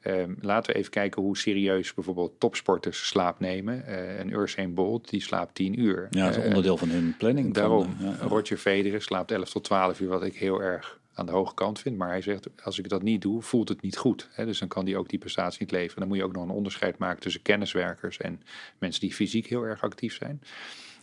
Ehm, 0.00 0.34
laten 0.40 0.72
we 0.72 0.78
even 0.78 0.90
kijken 0.90 1.22
hoe 1.22 1.36
serieus 1.36 1.94
bijvoorbeeld 1.94 2.40
topsporters 2.40 3.08
slaap 3.08 3.40
nemen. 3.40 3.86
Eh 3.86 4.18
een 4.18 4.32
Usain 4.32 4.74
Bolt, 4.74 5.10
die 5.10 5.20
slaapt 5.20 5.54
10 5.54 5.80
uur. 5.80 6.06
Ja, 6.10 6.26
dat 6.26 6.36
is 6.36 6.44
onderdeel 6.44 6.76
van 6.76 6.88
hun 6.88 7.14
planning. 7.18 7.54
Daarom, 7.54 7.96
ja. 7.98 8.16
Roger 8.20 8.56
Federer 8.56 9.02
slaapt 9.02 9.30
11 9.30 9.50
tot 9.50 9.64
12 9.64 10.00
uur, 10.00 10.08
wat 10.08 10.24
ik 10.24 10.34
heel 10.34 10.62
erg 10.62 10.98
aan 11.18 11.26
de 11.26 11.32
hoge 11.32 11.54
kant 11.54 11.78
vind. 11.78 11.96
Maar 11.96 12.08
hij 12.08 12.22
zegt, 12.22 12.48
als 12.62 12.78
ik 12.78 12.88
dat 12.88 13.02
niet 13.02 13.22
doe, 13.22 13.42
voelt 13.42 13.68
het 13.68 13.82
niet 13.82 13.96
goed. 13.96 14.28
Hè? 14.32 14.44
Dus 14.44 14.58
dan 14.58 14.68
kan 14.68 14.86
hij 14.86 14.96
ook 14.96 15.08
die 15.08 15.18
prestatie 15.18 15.60
niet 15.60 15.70
leveren. 15.70 15.98
Dan 15.98 16.08
moet 16.08 16.16
je 16.16 16.24
ook 16.24 16.32
nog 16.32 16.44
een 16.44 16.50
onderscheid 16.50 16.98
maken 16.98 17.20
tussen 17.20 17.42
kenniswerkers 17.42 18.16
en 18.16 18.42
mensen 18.78 19.00
die 19.00 19.14
fysiek 19.14 19.46
heel 19.46 19.62
erg 19.62 19.82
actief 19.82 20.14
zijn. 20.14 20.42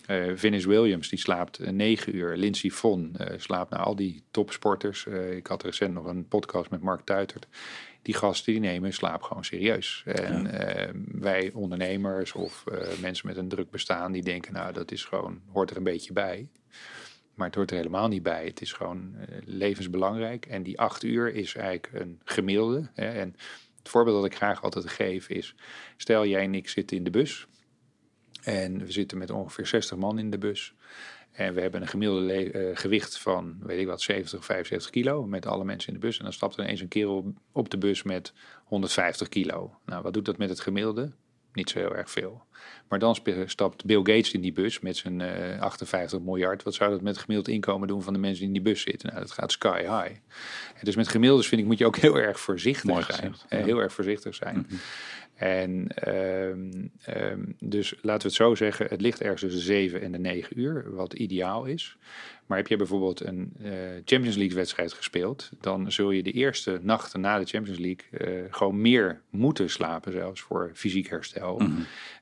Eh 0.06 0.32
Venus 0.36 0.65
Williams, 0.65 1.10
die 1.10 1.19
slaapt 1.19 1.60
eh, 1.60 1.71
9 1.71 2.15
uur. 2.15 2.38
Lindsey 2.38 2.69
Vonn 2.69 3.15
eh, 3.17 3.39
slaapt 3.39 3.69
naar 3.69 3.80
al 3.80 3.95
die 3.95 4.23
topsporters. 4.32 5.06
Ik 5.32 5.47
had 5.47 5.63
recent 5.63 5.93
nog 5.93 6.06
een 6.06 6.28
podcast 6.28 6.69
met 6.69 6.82
Mark 6.82 7.01
Tuitert. 7.01 7.47
Die 8.01 8.13
gasten 8.13 8.51
die 8.51 8.62
nemen 8.62 8.93
slaap 8.93 9.21
gewoon 9.21 9.45
serieus. 9.45 10.04
En 10.06 10.49
wij 11.21 11.51
ondernemers 11.54 12.34
of 12.34 12.63
mensen 13.01 13.28
met 13.28 13.38
een 13.38 13.47
druk 13.47 13.69
bestaan, 13.69 14.12
die 14.12 14.23
denken, 14.23 14.54
nou 14.54 14.73
dat 14.73 14.91
is 14.91 15.04
gewoon, 15.04 15.41
hoort 15.51 15.69
er 15.69 15.78
een 15.78 15.84
beetje 15.84 16.13
bij. 16.13 16.47
Maar 17.36 17.48
het 17.48 17.56
hoort 17.56 17.71
er 17.71 17.78
helemaal 17.78 18.08
niet 18.08 18.24
bij. 18.24 18.45
Het 18.45 18.62
is 18.62 18.74
gewoon 18.74 19.15
eh, 19.15 19.38
levensbelangrijk. 19.43 20.45
En 20.45 20.63
die 20.63 20.80
acht 20.80 21.04
uur 21.04 21.34
is 21.34 21.56
eigenlijk 21.56 21.89
een 21.93 22.21
gemiddelde. 22.24 22.89
Hè. 22.93 23.10
En 23.10 23.36
het 23.78 23.89
voorbeeld 23.89 24.15
dat 24.15 24.32
ik 24.32 24.36
graag 24.36 24.63
altijd 24.63 24.89
geef 24.89 25.30
is, 25.30 25.56
stel 25.98 26.26
jij 26.26 26.43
en 26.43 26.56
ik 26.56 26.69
zitten 26.69 26.98
in 26.98 27.04
de 27.04 27.10
bus. 27.10 27.48
En 28.43 28.80
we 28.80 28.91
zitten 28.91 29.17
met 29.17 29.30
ongeveer 29.30 29.67
60 29.67 29.98
man 29.98 30.19
in 30.19 30.30
de 30.30 30.38
bus. 30.38 30.74
En 31.32 31.54
we 31.54 31.62
hebben 31.62 31.82
een 31.82 31.88
gemiddelde 31.88 32.52
eh, 32.52 32.78
gewicht 32.78 33.19
van, 33.19 33.58
weet 33.60 33.80
ik 33.80 33.88
wat, 33.88 34.02
70, 34.02 34.45
75 34.45 34.91
kilo 34.91 35.26
met 35.26 35.45
alle 35.45 35.65
mensen 35.65 35.93
in 35.93 36.00
de 36.00 36.06
bus. 36.06 36.17
En 36.17 36.24
dan 36.24 36.34
stapt 36.34 36.58
er 36.58 36.63
ineens 36.63 36.82
een 36.82 36.88
kerel 36.88 37.34
op 37.52 37.69
de 37.69 37.78
bus 37.78 38.04
met 38.04 38.34
150 38.63 39.30
kilo. 39.30 39.78
Nou, 39.86 40.04
wat 40.04 40.13
doet 40.13 40.26
dat 40.26 40.38
met 40.38 40.50
het 40.50 40.60
gemiddelde? 40.60 41.12
Niet 41.56 41.70
zo 41.70 41.80
heel 41.80 41.96
erg 41.96 42.12
veel. 42.12 42.44
Maar 42.88 43.00
dan 43.00 43.18
stapt 43.46 43.86
Bill 43.86 43.98
Gates 43.98 44.32
in 44.32 44.41
die 44.41 44.54
bus 44.54 44.80
met 44.80 44.98
zijn 44.98 45.22
eh, 45.22 45.62
58 45.62 46.20
miljard. 46.20 46.63
Wat 46.63 46.74
zou 46.74 46.91
dat 46.91 47.02
met 47.02 47.13
het 47.13 47.24
gemiddeld 47.24 47.56
inkomen 47.56 47.88
doen 47.88 48.02
van 48.02 48.13
de 48.13 48.20
mensen 48.20 48.39
die 48.39 48.48
in 48.48 48.54
die 48.54 48.74
bus 48.74 48.82
zitten? 48.82 49.10
Nou, 49.10 49.22
dat 49.22 49.32
gaat 49.32 49.52
sky 49.52 49.80
high. 49.80 50.20
En 50.76 50.82
dus 50.82 50.96
met 50.96 51.08
gemiddeldes 51.08 51.48
vind 51.48 51.62
ik 51.62 51.68
moet 51.68 51.78
je 51.78 51.86
ook 51.86 51.98
heel 52.08 52.20
erg 52.20 52.39
voorzichtig 52.39 52.89
Mooi 52.89 53.04
zijn. 53.04 53.18
gezegd, 53.18 53.46
Eh, 53.50 53.60
ja. 53.60 53.65
Heel 53.65 53.80
erg 53.80 53.94
voorzichtig 53.94 54.36
zijn. 54.36 54.68
En 55.36 55.88
ehm, 55.88 56.88
ehm, 57.02 57.44
dus 57.60 57.91
laten 58.02 58.22
we 58.22 58.28
het 58.28 58.34
zo 58.34 58.56
zeggen, 58.56 58.88
het 58.89 59.02
ligt 59.02 59.22
ergens 59.22 59.41
tussen 59.41 59.62
7 59.62 60.02
en 60.02 60.12
de 60.12 60.20
9 60.20 60.60
uur, 60.60 60.96
wat 60.96 61.13
ideaal 61.13 61.65
is. 61.65 61.98
Maar 62.46 62.58
heb 62.58 62.68
je 62.68 62.76
bijvoorbeeld 62.78 63.26
een 63.26 63.54
eh, 63.64 63.72
Champions 64.06 64.36
League 64.36 64.56
wedstrijd 64.56 64.94
gespeeld, 64.94 65.50
dan 65.62 65.92
zul 65.92 66.12
je 66.12 66.24
de 66.24 66.32
eerste 66.32 66.80
nachten 66.82 67.22
na 67.22 67.40
de 67.40 67.46
Champions 67.46 67.80
League 67.80 68.20
eh, 68.20 68.44
gewoon 68.50 68.82
meer 68.82 69.22
moeten 69.30 69.70
slapen, 69.70 70.12
zelfs 70.12 70.42
voor 70.42 70.72
fysiek 70.74 71.10
herstel. 71.10 71.62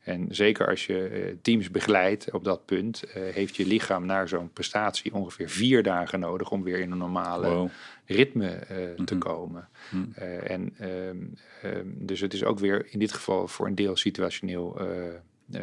En 0.03 0.27
zeker 0.29 0.67
als 0.67 0.85
je 0.85 1.05
eh, 1.07 1.35
teams 1.41 1.71
begeleidt 1.71 2.31
op 2.31 2.43
dat 2.43 2.65
punt, 2.65 3.03
heeft 3.13 3.55
je 3.55 3.65
lichaam 3.67 4.05
naar 4.05 4.27
zo'n 4.27 4.51
prestatie 4.53 5.13
ongeveer 5.13 5.49
vier 5.49 5.83
dagen 5.83 6.19
nodig 6.19 6.51
om 6.51 6.63
weer 6.63 6.79
in 6.79 6.91
een 6.91 6.97
normale 6.97 7.47
Wow. 7.47 7.69
ritme 8.05 8.59
te 9.05 9.17
komen. 9.17 9.67
Eh, 10.15 10.49
en 10.51 10.73
ehm, 10.77 11.85
dus 11.85 12.19
het 12.19 12.33
is 12.33 12.43
ook 12.43 12.59
weer 12.59 12.87
in 12.89 12.99
dit 12.99 13.13
geval 13.13 13.47
voor 13.47 13.67
een 13.67 13.75
deel 13.75 13.95
situationeel 13.95 14.81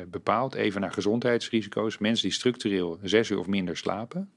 bepaald. 0.09 0.55
Even 0.55 0.81
naar 0.81 0.92
gezondheidsrisico's. 0.92 1.99
Mensen 1.99 2.29
die 2.29 2.37
structureel 2.37 2.99
zes 3.03 3.31
uur 3.31 3.38
of 3.38 3.46
minder 3.46 3.77
slapen, 3.77 4.31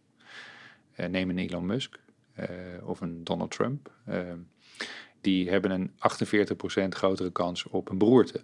neem 0.96 1.30
een 1.30 1.38
Elon 1.38 1.66
Musk 1.66 2.00
eh, 2.34 2.48
of 2.84 3.02
een 3.02 3.24
Donald 3.24 3.52
Trump, 3.52 3.92
ehm, 4.06 4.38
die 5.22 5.50
hebben 5.50 5.72
een 5.72 5.92
48% 5.98 6.96
grotere 6.96 7.32
kans 7.32 7.68
op 7.68 7.90
een 7.90 7.98
beroerte. 7.98 8.42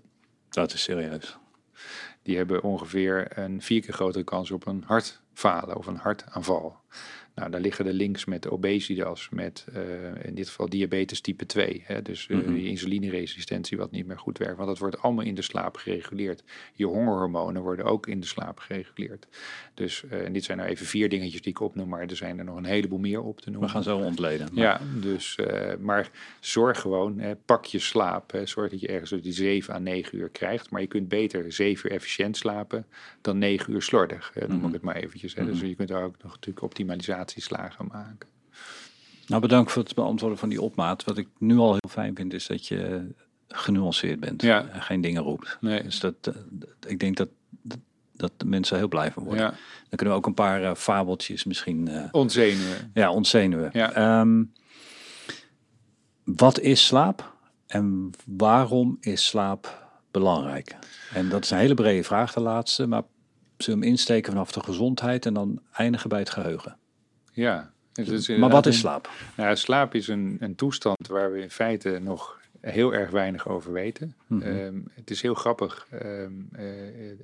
Dat 0.49 0.73
is 0.73 0.83
serieus. 0.83 1.37
Die 2.21 2.37
hebben 2.37 2.63
ongeveer 2.63 3.37
een 3.37 3.61
vier 3.61 3.81
keer 3.81 3.93
grotere 3.93 4.23
kans 4.23 4.51
op 4.51 4.67
een 4.67 4.83
hartfalen 4.85 5.75
of 5.75 5.87
een 5.87 5.95
hartaanval. 5.95 6.77
Nou, 7.39 7.51
daar 7.51 7.61
liggen 7.61 7.85
de 7.85 7.93
links 7.93 8.25
met 8.25 8.49
obesitas, 8.49 9.29
met 9.31 9.65
eh, 9.73 9.81
in 10.25 10.35
dit 10.35 10.47
geval 10.47 10.69
diabetes 10.69 11.21
type 11.21 11.45
2. 11.45 11.83
Hè, 11.85 12.01
dus 12.01 12.27
Mhm. 12.27 12.53
die 12.53 12.67
insulineresistentie 12.67 13.77
wat 13.77 13.91
niet 13.91 14.05
meer 14.05 14.19
goed 14.19 14.37
werkt. 14.37 14.55
Want 14.55 14.67
dat 14.69 14.77
wordt 14.77 15.01
allemaal 15.01 15.25
in 15.25 15.35
de 15.35 15.41
slaap 15.41 15.75
gereguleerd. 15.75 16.43
Je 16.73 16.85
hongerhormonen 16.85 17.61
worden 17.61 17.85
ook 17.85 18.07
in 18.07 18.19
de 18.19 18.25
slaap 18.27 18.59
gereguleerd. 18.59 19.27
Dus 19.73 20.03
eh, 20.09 20.25
en 20.25 20.33
dit 20.33 20.43
zijn 20.43 20.57
nou 20.57 20.69
even 20.69 20.85
vier 20.85 21.09
dingetjes 21.09 21.41
die 21.41 21.51
ik 21.51 21.59
opnoem, 21.59 21.89
maar 21.89 22.01
er 22.01 22.15
zijn 22.15 22.37
er 22.39 22.45
nog 22.45 22.57
een 22.57 22.65
heleboel 22.65 22.99
meer 22.99 23.21
op 23.21 23.37
te 23.39 23.45
We 23.45 23.51
noemen. 23.51 23.69
gaan 23.69 23.83
zo 23.83 23.97
ontleden. 23.97 24.47
Maar 24.53 24.63
Ja, 24.63 24.81
dus, 24.99 25.37
maar 25.79 26.09
zorg 26.39 26.79
gewoon, 26.79 27.19
hè, 27.19 27.35
pak 27.35 27.65
je 27.65 27.79
slaap. 27.79 28.31
Hè, 28.31 28.45
zorg 28.45 28.69
dat 28.71 28.79
je 28.79 28.87
ergens 28.87 29.09
die 29.21 29.33
7 29.33 29.73
à 29.73 29.79
9 29.79 30.17
uur 30.17 30.29
krijgt. 30.29 30.69
Maar 30.69 30.81
je 30.81 30.87
kunt 30.87 31.07
beter 31.07 31.51
7 31.51 31.89
uur 31.89 31.95
efficiënt 31.95 32.37
slapen 32.37 32.85
dan 33.21 33.37
9 33.37 33.73
uur 33.73 33.81
slordig. 33.81 34.31
Hè, 34.33 34.47
noem 34.47 34.57
Mhm. 34.57 34.67
ik 34.67 34.73
het 34.73 34.81
maar 34.81 34.95
eventjes. 34.95 35.35
Hè. 35.35 35.45
Dus 35.45 35.59
je 35.59 35.75
kunt 35.75 35.87
daar 35.89 36.03
ook 36.03 36.15
nog 36.23 36.31
natuurlijk 36.31 36.65
optimalisatieslagen 37.29 37.87
maken. 37.91 38.27
Nou, 39.27 39.41
bedankt 39.41 39.71
voor 39.71 39.83
het 39.83 39.95
beantwoorden 39.95 40.37
van 40.37 40.49
die 40.49 40.61
opmaat. 40.61 41.03
Wat 41.03 41.17
ik 41.17 41.27
nu 41.37 41.57
al 41.57 41.71
heel 41.71 41.89
fijn 41.89 42.15
vind, 42.15 42.33
is 42.33 42.47
dat 42.47 42.67
je 42.67 43.07
genuanceerd 43.47 44.19
bent. 44.19 44.41
Ja. 44.41 44.67
En 44.67 44.81
geen 44.81 45.01
dingen 45.01 45.23
roept. 45.23 45.57
Nee. 45.61 45.83
Dus 45.83 45.99
dat, 45.99 46.13
eh, 46.21 46.33
ik 46.87 46.99
denk 46.99 47.17
dat, 47.17 47.29
dat, 48.11 48.31
de 48.37 48.45
mensen 48.45 48.77
heel 48.77 48.87
blij 48.87 49.11
van 49.11 49.23
worden. 49.23 49.43
Ja, 49.43 49.49
Dan 49.49 49.97
kunnen 49.97 50.09
we 50.09 50.19
ook 50.21 50.25
een 50.25 50.33
paar 50.33 50.63
eh, 50.63 50.75
fabeltjes 50.75 51.43
misschien 51.43 51.87
eh, 51.87 52.03
ontzenuwen. 52.11 52.91
ja, 52.93 53.11
ontzenuwen. 53.11 53.69
Ja. 53.73 53.91
Ehm, 53.93 54.43
wat 56.23 56.59
is 56.59 56.85
slaap 56.85 57.33
en 57.67 58.11
waarom 58.25 58.97
is 58.99 59.25
slaap 59.25 59.87
belangrijk? 60.11 60.75
En 61.13 61.29
dat 61.29 61.43
is 61.43 61.49
een 61.49 61.57
hele 61.57 61.73
brede 61.73 62.03
vraag, 62.03 62.33
de 62.33 62.39
laatste. 62.39 62.87
Maar 62.87 63.03
zullen 63.57 63.79
we 63.79 63.85
hem 63.85 63.95
insteken 63.95 64.31
vanaf 64.31 64.51
de 64.51 64.63
gezondheid 64.63 65.25
en 65.25 65.33
dan 65.33 65.61
eindigen 65.71 66.09
bij 66.09 66.19
het 66.19 66.29
geheugen? 66.29 66.78
Ja. 67.39 67.71
Maar 68.37 68.49
wat 68.49 68.65
is 68.65 68.73
een- 68.73 68.79
slaap? 68.79 69.09
Nou, 69.37 69.55
slaap 69.55 69.95
is 69.95 70.07
een, 70.07 70.37
een 70.39 70.55
toestand 70.55 71.07
waar 71.07 71.31
we 71.31 71.41
in 71.41 71.49
feite 71.49 71.99
nog 72.01 72.39
heel 72.61 72.93
erg 72.93 73.09
weinig 73.09 73.47
over 73.47 73.71
weten. 73.71 74.15
Mhm. 74.27 74.41
Ehm, 74.41 74.75
het 74.93 75.09
is 75.09 75.21
heel 75.21 75.33
grappig. 75.33 75.87
ehm, 75.89 76.31
eh, 76.51 77.09
eh, 77.09 77.15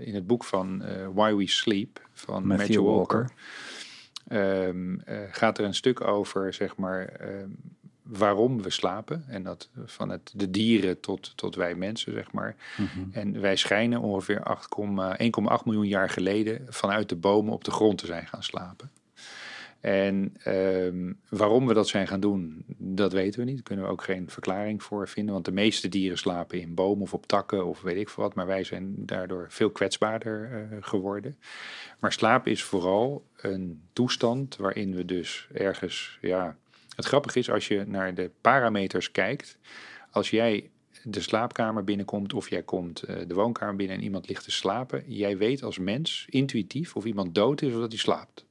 in 0.00 0.14
het 0.14 0.26
boek 0.26 0.44
van 0.44 0.82
eh, 0.82 1.06
Why 1.14 1.34
We 1.34 1.46
Sleep 1.48 2.00
van 2.12 2.46
Matthew 2.46 2.66
Matthew, 2.66 2.84
Walker. 2.84 3.30
Walker, 4.24 4.68
ehm, 4.68 4.98
eh, 5.04 5.18
gaat 5.30 5.58
er 5.58 5.64
een 5.64 5.74
stuk 5.74 6.00
over, 6.06 6.54
zeg 6.54 6.76
maar, 6.76 7.12
waarom 8.06 8.62
we 8.62 8.70
slapen. 8.70 9.24
En 9.28 9.42
dat 9.42 9.68
van 9.84 10.08
het, 10.08 10.32
de 10.34 10.50
dieren 10.50 11.00
tot, 11.00 11.32
tot 11.36 11.54
wij 11.54 11.74
mensen, 11.74 12.12
zeg 12.12 12.32
maar. 12.32 12.56
Mhm. 12.76 13.10
En 13.12 13.40
wij 13.40 13.56
schijnen 13.56 14.00
ongeveer 14.00 14.42
8,1,8 15.58 15.64
miljoen 15.64 15.88
jaar 15.88 16.10
geleden 16.10 16.66
vanuit 16.68 17.08
de 17.08 17.16
bomen 17.16 17.52
op 17.52 17.64
de 17.64 17.70
grond 17.70 17.98
te 17.98 18.06
zijn 18.06 18.26
gaan 18.26 18.42
slapen. 18.42 18.90
En 19.80 20.34
ehm, 20.42 21.12
waarom 21.28 21.66
we 21.66 21.74
dat 21.74 21.88
zijn 21.88 22.06
gaan 22.06 22.20
doen, 22.20 22.64
dat 22.76 23.12
weten 23.12 23.40
we 23.40 23.46
niet. 23.46 23.54
Daar 23.54 23.64
kunnen 23.64 23.84
we 23.84 23.90
ook 23.90 24.02
geen 24.02 24.30
verklaring 24.30 24.82
voor 24.82 25.08
vinden. 25.08 25.32
Want 25.32 25.44
de 25.44 25.52
meeste 25.52 25.88
dieren 25.88 26.18
slapen 26.18 26.60
in 26.60 26.74
bomen 26.74 27.02
of 27.02 27.14
op 27.14 27.26
takken 27.26 27.66
of 27.66 27.82
weet 27.82 27.96
ik 27.96 28.08
veel 28.08 28.22
wat. 28.22 28.34
Maar 28.34 28.46
wij 28.46 28.64
zijn 28.64 28.94
daardoor 28.96 29.46
veel 29.48 29.70
kwetsbaarder 29.70 30.50
eh, 30.52 30.76
geworden. 30.80 31.36
Maar 31.98 32.12
slaap 32.12 32.46
is 32.46 32.62
vooral 32.62 33.24
een 33.36 33.80
toestand 33.92 34.56
waarin 34.56 34.94
we 34.94 35.04
dus 35.04 35.48
ergens... 35.52 36.18
Ja, 36.20 36.56
het 36.96 37.04
grappige 37.04 37.38
is 37.38 37.50
als 37.50 37.68
je 37.68 37.84
naar 37.86 38.14
de 38.14 38.30
parameters 38.40 39.10
kijkt. 39.10 39.58
Als 40.10 40.30
jij 40.30 40.70
de 41.02 41.20
slaapkamer 41.20 41.84
binnenkomt 41.84 42.34
of 42.34 42.50
jij 42.50 42.62
komt 42.62 43.02
eh, 43.02 43.16
de 43.26 43.34
woonkamer 43.34 43.76
binnen 43.76 43.96
en 43.96 44.02
iemand 44.02 44.28
ligt 44.28 44.44
te 44.44 44.50
slapen. 44.50 45.04
Jij 45.06 45.36
weet 45.36 45.62
als 45.62 45.78
mens 45.78 46.26
intuïtief 46.28 46.96
of 46.96 47.04
iemand 47.04 47.34
dood 47.34 47.62
is 47.62 47.72
of 47.72 47.80
dat 47.80 47.90
hij 47.90 47.98
slaapt. 47.98 48.44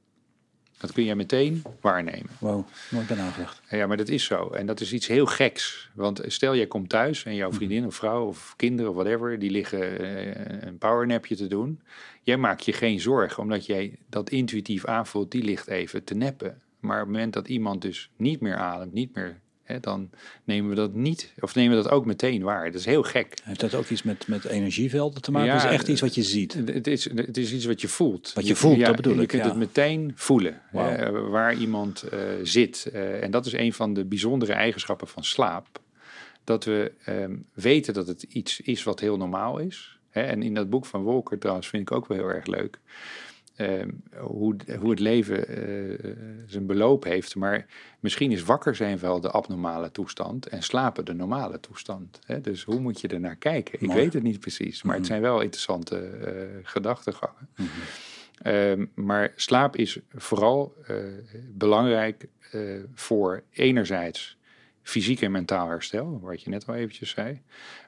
Dat 0.78 0.92
kun 0.92 1.04
je 1.04 1.14
meteen 1.14 1.62
waarnemen. 1.80 2.30
Wow, 2.38 2.66
nooit 2.90 3.06
bij 3.06 3.16
nagedacht. 3.16 3.62
Ja, 3.70 3.86
maar 3.86 3.96
dat 3.96 4.08
is 4.08 4.24
zo. 4.24 4.48
En 4.50 4.66
dat 4.66 4.80
is 4.80 4.92
iets 4.92 5.06
heel 5.06 5.26
geks. 5.26 5.90
Want 5.94 6.20
stel, 6.26 6.56
jij 6.56 6.66
komt 6.66 6.88
thuis 6.88 7.24
en 7.24 7.34
jouw 7.34 7.52
vriendin 7.52 7.86
of 7.86 7.94
vrouw 7.94 8.26
of 8.26 8.54
kinderen 8.56 8.90
of 8.90 8.96
whatever, 8.96 9.38
die 9.38 9.50
liggen 9.50 9.98
eh, 9.98 10.66
een 10.68 10.78
powernapje 10.78 11.36
te 11.36 11.46
doen. 11.46 11.80
Jij 12.22 12.36
maakt 12.36 12.64
je 12.64 12.72
geen 12.72 13.00
zorgen, 13.00 13.42
omdat 13.42 13.66
jij 13.66 13.98
dat 14.08 14.30
intuïtief 14.30 14.84
aanvoelt, 14.84 15.30
die 15.30 15.42
ligt 15.42 15.66
even 15.66 16.04
te 16.04 16.14
neppen. 16.14 16.62
Maar 16.86 17.00
op 17.00 17.06
het 17.06 17.12
moment 17.12 17.32
dat 17.32 17.48
iemand 17.48 17.82
dus 17.82 18.10
niet 18.16 18.40
meer 18.40 18.56
ademt, 18.56 18.92
niet 18.92 19.14
meer, 19.14 19.40
hè, 19.62 19.80
dan 19.80 20.10
nemen 20.44 20.70
we 20.70 20.76
dat 20.76 20.94
niet, 20.94 21.32
of 21.40 21.54
nemen 21.54 21.76
we 21.76 21.82
dat 21.82 21.92
ook 21.92 22.06
meteen 22.06 22.42
waar. 22.42 22.64
Dat 22.64 22.80
is 22.80 22.86
heel 22.86 23.02
gek. 23.02 23.38
Heeft 23.42 23.60
dat 23.60 23.74
ook 23.74 23.88
iets 23.88 24.02
met, 24.02 24.28
met 24.28 24.44
energievelden 24.44 25.22
te 25.22 25.30
maken? 25.30 25.48
Ja, 25.48 25.54
het 25.54 25.64
is 25.64 25.70
echt 25.70 25.88
iets 25.88 26.00
wat 26.00 26.14
je 26.14 26.22
ziet. 26.22 26.54
Het 26.54 26.86
is, 26.86 27.04
het 27.14 27.36
is 27.36 27.52
iets 27.52 27.64
wat 27.64 27.80
je 27.80 27.88
voelt. 27.88 28.32
Wat 28.34 28.46
je 28.46 28.56
voelt, 28.56 28.76
ja, 28.76 28.86
dat 28.86 28.96
bedoel 28.96 29.14
je 29.14 29.22
ik, 29.22 29.28
kunt 29.28 29.42
ja. 29.42 29.48
het 29.48 29.58
meteen 29.58 30.12
voelen 30.14 30.62
waar 31.30 31.54
iemand 31.54 32.02
eh, 32.02 32.18
zit. 32.42 32.90
Eh, 32.92 33.22
en 33.22 33.30
dat 33.30 33.46
is 33.46 33.52
een 33.52 33.72
van 33.72 33.94
de 33.94 34.04
bijzondere 34.04 34.52
eigenschappen 34.52 35.08
van 35.08 35.24
slaap. 35.24 35.66
Dat 36.44 36.64
we 36.64 36.92
ehm, 37.04 37.36
weten 37.52 37.94
dat 37.94 38.06
het 38.06 38.22
iets 38.22 38.60
is 38.60 38.82
wat 38.82 39.00
heel 39.00 39.16
normaal 39.16 39.58
is. 39.58 39.98
Hè, 40.10 40.22
en 40.22 40.42
in 40.42 40.54
dat 40.54 40.70
boek 40.70 40.86
van 40.86 41.02
Wolker 41.02 41.38
trouwens 41.38 41.68
vind 41.68 41.90
ik 41.90 41.96
ook 41.96 42.06
wel 42.06 42.18
heel 42.18 42.28
erg 42.28 42.46
leuk. 42.46 42.78
Ehm, 43.56 43.90
hoe, 44.16 44.56
hoe 44.78 44.90
het 44.90 45.00
leven 45.00 45.48
eh, 45.48 46.10
zijn 46.46 46.66
beloop 46.66 47.04
heeft. 47.04 47.34
Maar 47.36 47.66
misschien 48.00 48.32
is 48.32 48.42
wakker 48.42 48.74
zijn 48.74 48.98
wel 48.98 49.20
de 49.20 49.30
abnormale 49.30 49.90
toestand 49.90 50.46
en 50.48 50.62
slapen 50.62 51.04
de 51.04 51.12
normale 51.14 51.60
toestand. 51.60 52.18
Hè? 52.26 52.40
Dus 52.40 52.64
hoe 52.64 52.80
moet 52.80 53.00
je 53.00 53.08
er 53.08 53.20
naar 53.20 53.36
kijken? 53.36 53.82
Ik 53.82 53.92
weet 53.92 54.12
het 54.12 54.22
niet 54.22 54.40
precies, 54.40 54.82
maar 54.82 54.92
het 54.94 55.02
Mhm. 55.02 55.10
zijn 55.10 55.22
wel 55.22 55.40
interessante 55.40 56.10
gedachtegangen. 56.62 57.48
Ehm, 58.42 58.86
maar 58.94 59.32
slaap 59.36 59.76
is 59.76 59.98
vooral 60.14 60.74
eh, 60.86 60.96
belangrijk 61.52 62.28
voor 62.94 63.42
enerzijds 63.50 64.36
fysiek 64.82 65.20
en 65.20 65.30
mentaal 65.30 65.68
herstel, 65.68 66.20
wat 66.20 66.42
je 66.42 66.50
net 66.50 66.66
al 66.66 66.74
eventjes 66.74 67.10
zei. 67.10 67.42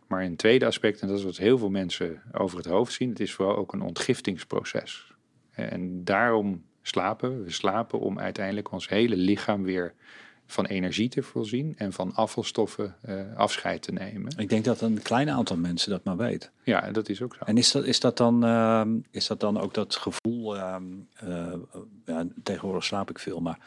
Maar 0.06 0.22
een 0.22 0.36
tweede 0.36 0.66
aspect, 0.66 1.00
en 1.00 1.08
dat 1.08 1.18
is 1.18 1.24
wat 1.24 1.36
heel 1.36 1.58
veel 1.58 1.70
mensen 1.70 2.22
over 2.32 2.56
het 2.56 2.66
hoofd 2.66 2.92
zien, 2.92 3.08
het 3.08 3.20
is 3.20 3.32
vooral 3.32 3.56
ook 3.56 3.72
een 3.72 3.82
ontgiftingsproces. 3.82 5.14
En 5.58 6.04
daarom 6.04 6.64
slapen 6.82 7.38
we. 7.38 7.44
We 7.44 7.50
slapen 7.50 8.00
om 8.00 8.18
uiteindelijk 8.18 8.72
ons 8.72 8.88
hele 8.88 9.16
lichaam 9.16 9.62
weer 9.62 9.94
van 10.46 10.66
energie 10.66 11.08
te 11.08 11.22
voorzien 11.22 11.74
en 11.76 11.92
van 11.92 12.14
afvalstoffen 12.14 12.96
eh, 13.02 13.36
afscheid 13.36 13.82
te 13.82 13.92
nemen. 13.92 14.32
Ik 14.36 14.48
denk 14.48 14.64
dat 14.64 14.80
een 14.80 15.02
klein 15.02 15.30
aantal 15.30 15.56
mensen 15.56 15.90
dat 15.90 16.04
maar 16.04 16.16
weet. 16.16 16.50
Ja, 16.62 16.90
dat 16.90 17.08
is 17.08 17.22
ook 17.22 17.34
zo. 17.34 17.44
En 17.44 17.56
is 17.56 17.72
dat, 17.72 17.84
is 17.84 18.00
dat, 18.00 18.16
dan, 18.16 18.44
ehm, 18.44 18.98
is 19.10 19.26
dat 19.26 19.40
dan 19.40 19.60
ook 19.60 19.74
dat 19.74 19.96
gevoel, 19.96 20.56
ehm, 20.56 20.84
eh, 21.14 21.52
ja, 22.04 22.26
tegenwoordig 22.42 22.84
slaap 22.84 23.10
ik 23.10 23.18
veel, 23.18 23.40
maar 23.40 23.58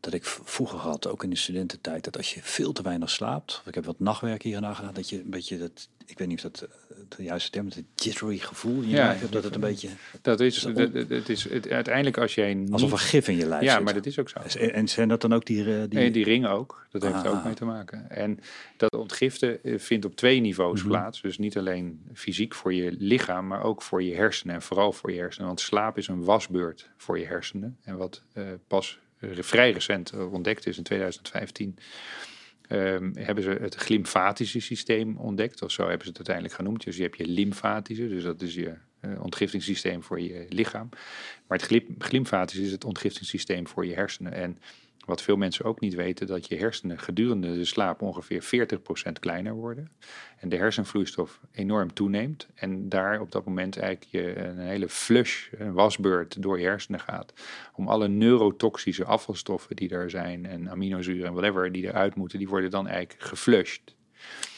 dat 0.00 0.12
ik 0.12 0.24
vroeger 0.24 0.78
had, 0.78 1.06
ook 1.06 1.22
in 1.22 1.30
de 1.30 1.36
studententijd, 1.36 2.04
dat 2.04 2.16
als 2.16 2.34
je 2.34 2.42
veel 2.42 2.72
te 2.72 2.82
weinig 2.82 3.10
slaapt, 3.10 3.58
of 3.60 3.66
ik 3.66 3.74
heb 3.74 3.84
wat 3.84 4.00
nachtwerk 4.00 4.42
hier 4.42 4.56
en 4.56 4.62
daar 4.62 4.74
gedaan, 4.74 4.94
dat 4.94 5.08
je 5.08 5.20
een 5.20 5.30
beetje 5.30 5.58
dat, 5.58 5.88
ik 6.10 6.18
weet 6.18 6.28
niet 6.28 6.44
of 6.44 6.50
dat 6.50 6.62
eh, 6.62 6.96
de 7.16 7.22
juiste 7.22 7.50
term 7.50 7.66
is, 7.66 7.74
het 7.74 7.84
jittery 7.94 8.38
gevoel 8.38 8.82
je 8.82 8.88
Ja. 8.88 9.14
hebt, 9.14 9.32
dat 9.32 9.44
het 9.44 9.54
een 9.54 9.60
beetje, 9.60 9.88
Dat 10.22 10.40
is, 10.40 10.60
dat- 10.60 10.76
dat- 10.92 11.08
het 11.08 11.28
is 11.28 11.48
het, 11.48 11.68
uiteindelijk 11.70 12.18
als 12.18 12.34
jij 12.34 12.54
niet... 12.54 12.70
alsof 12.72 12.92
er 12.92 12.98
gif 12.98 13.28
in 13.28 13.36
je 13.36 13.46
lijf 13.46 13.62
Ja, 13.62 13.74
zit. 13.74 13.84
maar 13.84 13.94
dat 13.94 14.06
is 14.06 14.18
ook 14.18 14.28
zo. 14.28 14.38
En- 14.38 14.72
En 14.72 14.88
zijn 14.88 15.08
dat 15.08 15.20
dan 15.20 15.32
ook 15.34 15.44
die... 15.44 15.74
eh, 15.80 15.82
die, 15.88 16.10
die 16.10 16.24
ring 16.24 16.46
ook. 16.46 16.86
Dat 16.90 17.02
heeft 17.02 17.14
er 17.24 17.28
Ah. 17.30 17.36
ook 17.38 17.44
mee 17.44 17.54
te 17.54 17.64
maken. 17.64 18.10
En 18.10 18.40
dat 18.76 18.92
ontgiften 18.96 19.62
eh, 19.64 19.78
vindt 19.78 20.04
op 20.04 20.16
twee 20.16 20.40
niveaus 20.40 20.80
Mhm. 20.80 20.88
plaats. 20.88 21.20
Dus 21.22 21.38
niet 21.38 21.58
alleen 21.58 22.02
fysiek 22.14 22.54
voor 22.54 22.74
je 22.74 22.94
lichaam, 22.98 23.46
maar 23.46 23.62
ook 23.62 23.82
voor 23.82 24.02
je 24.02 24.14
hersenen. 24.14 24.54
En 24.54 24.62
vooral 24.62 24.92
voor 24.92 25.12
je 25.12 25.18
hersenen. 25.18 25.46
Want 25.46 25.60
slaap 25.60 25.98
is 25.98 26.08
een 26.08 26.24
wasbeurt 26.24 26.90
voor 26.96 27.18
je 27.18 27.26
hersenen. 27.26 27.76
En 27.82 27.96
wat 27.96 28.22
pas 28.66 28.98
vrij 29.20 29.70
recent 29.70 30.12
ontdekt 30.30 30.66
is 30.66 30.76
in 30.76 30.82
2015. 30.82 31.76
Ehm, 32.68 33.10
hebben 33.14 33.44
ze 33.44 33.50
het 33.50 33.74
glymfatische 33.74 34.60
systeem 34.60 35.16
ontdekt, 35.16 35.62
of 35.62 35.70
zo 35.70 35.82
hebben 35.82 36.02
ze 36.02 36.08
het 36.08 36.16
uiteindelijk 36.16 36.54
genoemd. 36.54 36.84
Dus 36.84 36.96
je 36.96 37.02
hebt 37.02 37.16
je 37.16 37.26
lymfatische, 37.26 38.08
dus 38.08 38.22
dat 38.22 38.42
is 38.42 38.54
je 38.54 38.74
eh, 39.00 39.22
ontgiftingssysteem 39.22 40.02
voor 40.02 40.20
je 40.20 40.46
lichaam. 40.48 40.88
Maar 41.46 41.58
het 41.58 41.82
glymfatische 41.98 42.64
is 42.64 42.72
het 42.72 42.84
ontgiftingssysteem 42.84 43.66
voor 43.66 43.86
je 43.86 43.94
hersenen. 43.94 44.32
En 44.32 44.58
wat 45.08 45.22
veel 45.22 45.36
mensen 45.36 45.64
ook 45.64 45.80
niet 45.80 45.94
weten, 45.94 46.26
dat 46.26 46.48
je 46.48 46.56
hersenen 46.56 46.98
gedurende 46.98 47.54
de 47.54 47.64
slaap 47.64 48.02
ongeveer 48.02 48.68
40% 49.08 49.12
kleiner 49.20 49.54
worden. 49.54 49.90
En 50.38 50.48
de 50.48 50.56
hersenvloeistof 50.56 51.40
enorm 51.52 51.92
toeneemt. 51.92 52.46
En 52.54 52.88
daar 52.88 53.20
op 53.20 53.32
dat 53.32 53.44
moment 53.44 53.78
eigenlijk 53.78 54.10
je 54.10 54.44
een 54.44 54.58
hele 54.58 54.88
flush, 54.88 55.46
een 55.58 55.72
wasbeurt 55.72 56.42
door 56.42 56.58
je 56.60 56.66
hersenen 56.66 57.00
gaat. 57.00 57.32
Om 57.74 57.88
alle 57.88 58.08
neurotoxische 58.08 59.04
afvalstoffen 59.04 59.76
die 59.76 59.90
er 59.90 60.10
zijn 60.10 60.46
en 60.46 60.70
aminozuren 60.70 61.26
en 61.26 61.32
whatever 61.32 61.72
die 61.72 61.86
eruit 61.86 62.14
moeten, 62.14 62.38
die 62.38 62.48
worden 62.48 62.70
dan 62.70 62.86
eigenlijk 62.86 63.22
geflushed. 63.22 63.96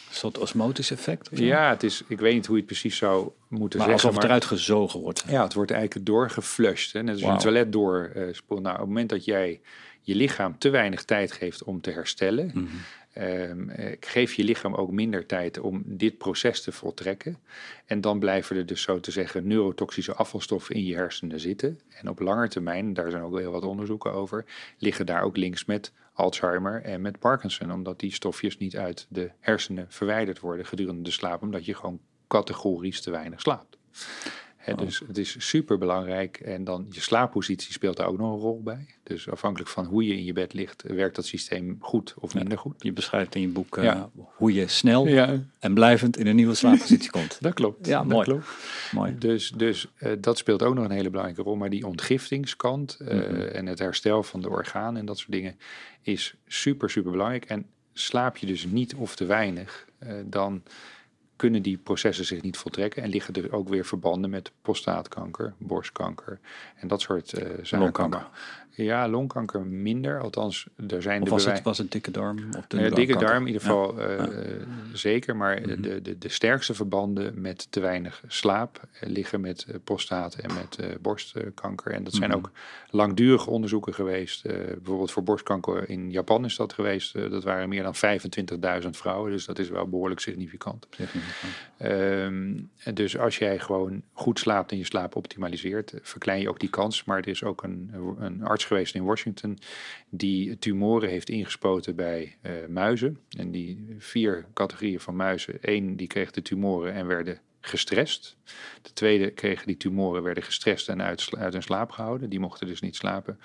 Een 0.09 0.16
soort 0.16 0.38
osmotisch 0.38 0.90
effect? 0.90 1.28
Ja, 1.32 1.68
het 1.70 1.82
is, 1.82 2.03
ik 2.09 2.18
weet 2.18 2.34
niet 2.34 2.46
hoe 2.46 2.55
je 2.55 2.62
het 2.62 2.70
precies 2.70 2.96
zou 2.96 3.30
moeten 3.48 3.78
maar 3.78 3.88
zeggen. 3.88 3.92
alsof 3.92 4.14
het 4.14 4.24
eruit 4.24 4.44
gezogen 4.44 5.01
wordt. 5.01 5.24
Ja, 5.28 5.42
het 5.42 5.55
wordt 5.55 5.70
eigenlijk 5.70 6.07
doorgeflushed. 6.07 6.92
Hè? 6.92 7.03
Net 7.03 7.11
als 7.11 7.18
je 7.18 7.24
Wauw. 7.24 7.36
een 7.36 7.42
toilet 7.42 7.72
doorspoelt. 7.72 8.62
nou, 8.62 8.74
op 8.74 8.80
het 8.80 8.88
moment 8.88 9.09
dat 9.09 9.24
jij 9.24 9.61
je 10.01 10.14
lichaam 10.14 10.59
te 10.59 10.70
weinig 10.70 11.05
tijd 11.05 11.32
geeft 11.32 11.64
om 11.64 11.80
te 11.80 11.90
herstellen, 11.90 12.68
eh, 13.12 13.96
geef 14.01 14.34
je 14.34 14.44
lichaam 14.44 14.74
ook 14.74 14.90
minder 14.90 15.26
tijd 15.26 15.59
om 15.59 15.82
dit 15.86 16.18
proces 16.18 16.62
te 16.62 16.72
voltrekken. 16.72 17.38
En 17.86 18.01
dan 18.01 18.18
blijven 18.18 18.57
er 18.57 18.66
dus 18.66 18.82
zo 18.82 19.01
te 19.01 19.11
zeggen 19.11 19.46
neurotoxische 19.46 20.14
afvalstoffen 20.14 20.74
in 20.74 20.84
je 20.84 20.94
hersenen 20.94 21.40
zitten. 21.40 21.80
En 21.88 22.09
op 22.09 22.20
lange 22.20 22.48
termijn, 22.48 22.92
daar 22.92 23.11
zijn 23.11 23.22
ook 23.22 23.38
heel 23.38 23.53
wat 23.53 23.64
onderzoeken 23.64 24.12
over, 24.12 24.44
liggen 24.78 25.07
daar 25.07 25.22
ook 25.22 25.36
links 25.36 25.64
met 25.64 25.92
Alzheimer 26.12 26.82
en 26.82 27.01
met 27.01 27.18
Parkinson. 27.18 27.72
Omdat 27.72 28.01
die 28.01 28.12
stofjes 28.12 28.59
niet 28.59 28.76
uit 28.76 29.07
de 29.09 29.30
hersenen 29.40 29.86
verwijderd 29.88 30.40
worden 30.40 30.66
gedurende 30.66 31.03
de 31.03 31.11
slaap, 31.11 31.42
omdat 31.42 31.64
je 31.64 31.74
gewoon 31.74 32.01
categorisch 32.28 33.01
te 33.01 33.11
weinig 33.11 33.40
slaapt. 33.40 33.78
Oh. 34.68 34.76
Dus 34.78 35.02
het 35.06 35.18
is 35.18 35.34
super 35.38 35.78
belangrijk. 35.78 36.36
En 36.40 36.64
dan 36.64 36.86
je 36.90 37.00
slaappositie 37.00 37.72
speelt 37.72 37.96
daar 37.96 38.06
ook 38.06 38.18
nog 38.18 38.32
een 38.32 38.40
rol 38.40 38.62
bij. 38.62 38.86
Dus 39.02 39.30
afhankelijk 39.30 39.70
van 39.70 39.84
hoe 39.84 40.06
je 40.06 40.16
in 40.16 40.24
je 40.24 40.32
bed 40.32 40.52
ligt, 40.52 40.82
werkt 40.82 41.16
dat 41.16 41.26
systeem 41.26 41.76
goed 41.80 42.14
of 42.18 42.34
minder 42.34 42.58
goed. 42.58 42.74
Je 42.78 42.92
beschrijft 42.92 43.34
in 43.34 43.40
je 43.40 43.48
boek 43.48 43.76
eh, 43.76 43.84
Ja. 43.84 44.11
hoe 44.14 44.52
je 44.52 44.66
snel 44.68 45.06
Ja, 45.06 45.42
en 45.58 45.74
blijvend 45.74 46.16
in 46.16 46.26
een 46.26 46.36
nieuwe 46.36 46.54
slaappositie 46.54 47.11
komt. 47.11 47.38
dat 47.42 47.54
klopt. 47.54 47.86
Ja, 47.86 47.98
dat 47.98 48.06
mooi. 48.08 48.24
klopt. 48.24 48.46
Mooi. 48.92 49.18
Dus, 49.18 49.50
dus 49.50 49.86
eh, 49.96 50.12
dat 50.18 50.38
speelt 50.38 50.62
ook 50.62 50.74
nog 50.74 50.84
een 50.84 50.90
hele 50.90 51.11
belangrijke 51.11 51.42
rol. 51.42 51.56
Maar 51.56 51.70
die 51.70 51.86
ontgiftingskant 51.86 52.96
eh, 53.00 53.16
Mhm. 53.16 53.40
en 53.40 53.66
het 53.66 53.78
herstel 53.78 54.22
van 54.22 54.40
de 54.40 54.48
organen 54.48 55.00
en 55.00 55.06
dat 55.06 55.18
soort 55.18 55.32
dingen 55.32 55.58
is 56.02 56.34
super, 56.46 56.90
super 56.90 57.11
belangrijk. 57.11 57.44
En 57.44 57.66
slaap 57.92 58.36
je 58.36 58.46
dus 58.46 58.64
niet 58.66 58.94
of 58.94 59.16
te 59.16 59.24
weinig, 59.24 59.86
eh, 59.98 60.12
dan 60.26 60.62
kunnen 61.41 61.62
die 61.62 61.78
processen 61.78 62.24
zich 62.24 62.43
niet 62.43 62.57
voltrekken. 62.57 63.03
En 63.03 63.09
liggen 63.09 63.34
er 63.34 63.53
ook 63.53 63.68
weer 63.68 63.84
verbanden 63.84 64.30
met 64.30 64.53
prostaatkanker, 64.62 65.53
borstkanker 65.59 66.38
en 66.76 66.88
dat 66.88 67.01
soort 67.01 67.32
eh 67.32 67.49
zaken. 67.62 68.26
Ja, 68.85 69.09
longkanker 69.09 69.61
minder. 69.66 70.20
Althans, 70.20 70.66
er 70.89 71.03
zijn 71.03 71.18
Of 71.22 71.24
de 71.28 71.35
was 71.35 71.45
het, 71.45 71.62
was 71.62 71.78
het 71.78 71.93
dikke 71.93 72.11
darm? 72.11 72.39
Of 72.57 72.66
de 72.66 72.81
ja, 72.81 72.89
dikke 72.91 73.16
darm 73.16 73.47
in 73.47 73.53
ieder 73.53 73.62
Ja. 73.62 73.68
geval 73.68 73.99
eh, 74.01 74.18
eh, 74.24 74.61
zeker, 74.93 75.37
maar 75.37 75.61
Mhm. 75.61 75.81
de, 75.83 76.03
de, 76.03 76.18
de 76.18 76.28
sterkste 76.28 76.74
verbanden 76.74 77.41
met 77.41 77.66
te 77.72 77.81
weinig 77.81 78.22
slaap 78.26 78.81
eh, 78.93 79.09
liggen 79.09 79.41
met 79.41 79.64
eh, 79.68 79.74
prostaat 79.85 80.35
en 80.35 80.55
met 80.55 80.76
eh, 80.76 80.87
borstkanker. 81.01 81.93
En 81.93 82.05
dat 82.05 82.12
zijn 82.14 82.31
Mhm. 82.31 82.39
ook 82.39 82.51
langdurige 82.91 83.51
onderzoeken 83.51 83.95
geweest. 83.95 84.45
Eh, 84.45 84.55
bijvoorbeeld 84.55 85.11
voor 85.12 85.22
borstkanker 85.22 85.89
in 85.89 86.11
Japan 86.11 86.45
is 86.45 86.57
dat 86.57 86.72
geweest. 86.72 87.14
Eh, 87.14 87.31
dat 87.31 87.45
waren 87.45 87.68
meer 87.68 87.83
dan 87.83 87.95
25.000 87.95 88.97
vrouwen, 88.97 89.31
dus 89.31 89.45
dat 89.47 89.59
is 89.59 89.68
wel 89.68 89.89
behoorlijk 89.89 90.20
significant. 90.20 90.87
Ehm, 91.78 92.57
en 92.85 92.95
dus 92.95 93.18
als 93.18 93.39
jij 93.39 93.59
gewoon 93.59 94.03
goed 94.12 94.39
slaapt 94.39 94.70
en 94.72 94.78
je 94.78 94.85
slaap 94.85 95.16
optimaliseert, 95.16 95.93
eh, 95.93 96.01
verklein 96.03 96.41
je 96.41 96.49
ook 96.49 96.61
die 96.61 96.70
kans. 96.70 97.05
Maar 97.05 97.18
er 97.18 97.28
is 97.28 97.45
ook 97.45 97.62
een, 97.62 97.91
een 98.18 98.43
arts 98.45 98.64
geweest 98.71 98.95
in 98.95 99.05
Washington 99.05 99.59
die 100.09 100.59
tumoren 100.59 101.09
heeft 101.09 101.29
ingespoten 101.29 101.97
bij 101.97 102.37
eh, 102.41 102.53
muizen. 102.68 103.18
En 103.39 103.51
die 103.51 103.87
vier 103.99 104.47
categorieën 104.55 105.01
van 105.01 105.16
muizen, 105.16 105.62
één 105.62 105.97
die 105.97 106.07
kreeg 106.07 106.31
de 106.31 106.43
tumoren 106.43 106.93
en 106.93 107.07
werden 107.07 107.41
gestrest. 107.61 108.37
De 108.83 108.93
tweede 108.93 109.31
kregen 109.31 109.66
die 109.66 109.77
tumoren, 109.77 110.23
werden 110.23 110.43
gestrest 110.43 110.89
en 110.89 111.03
uit 111.03 111.53
hun 111.53 111.62
slaap 111.62 111.91
gehouden. 111.91 112.31
Die 112.31 112.41
mochten 112.41 112.66
dus 112.66 112.81
niet 112.81 112.97
slapen. 112.97 113.41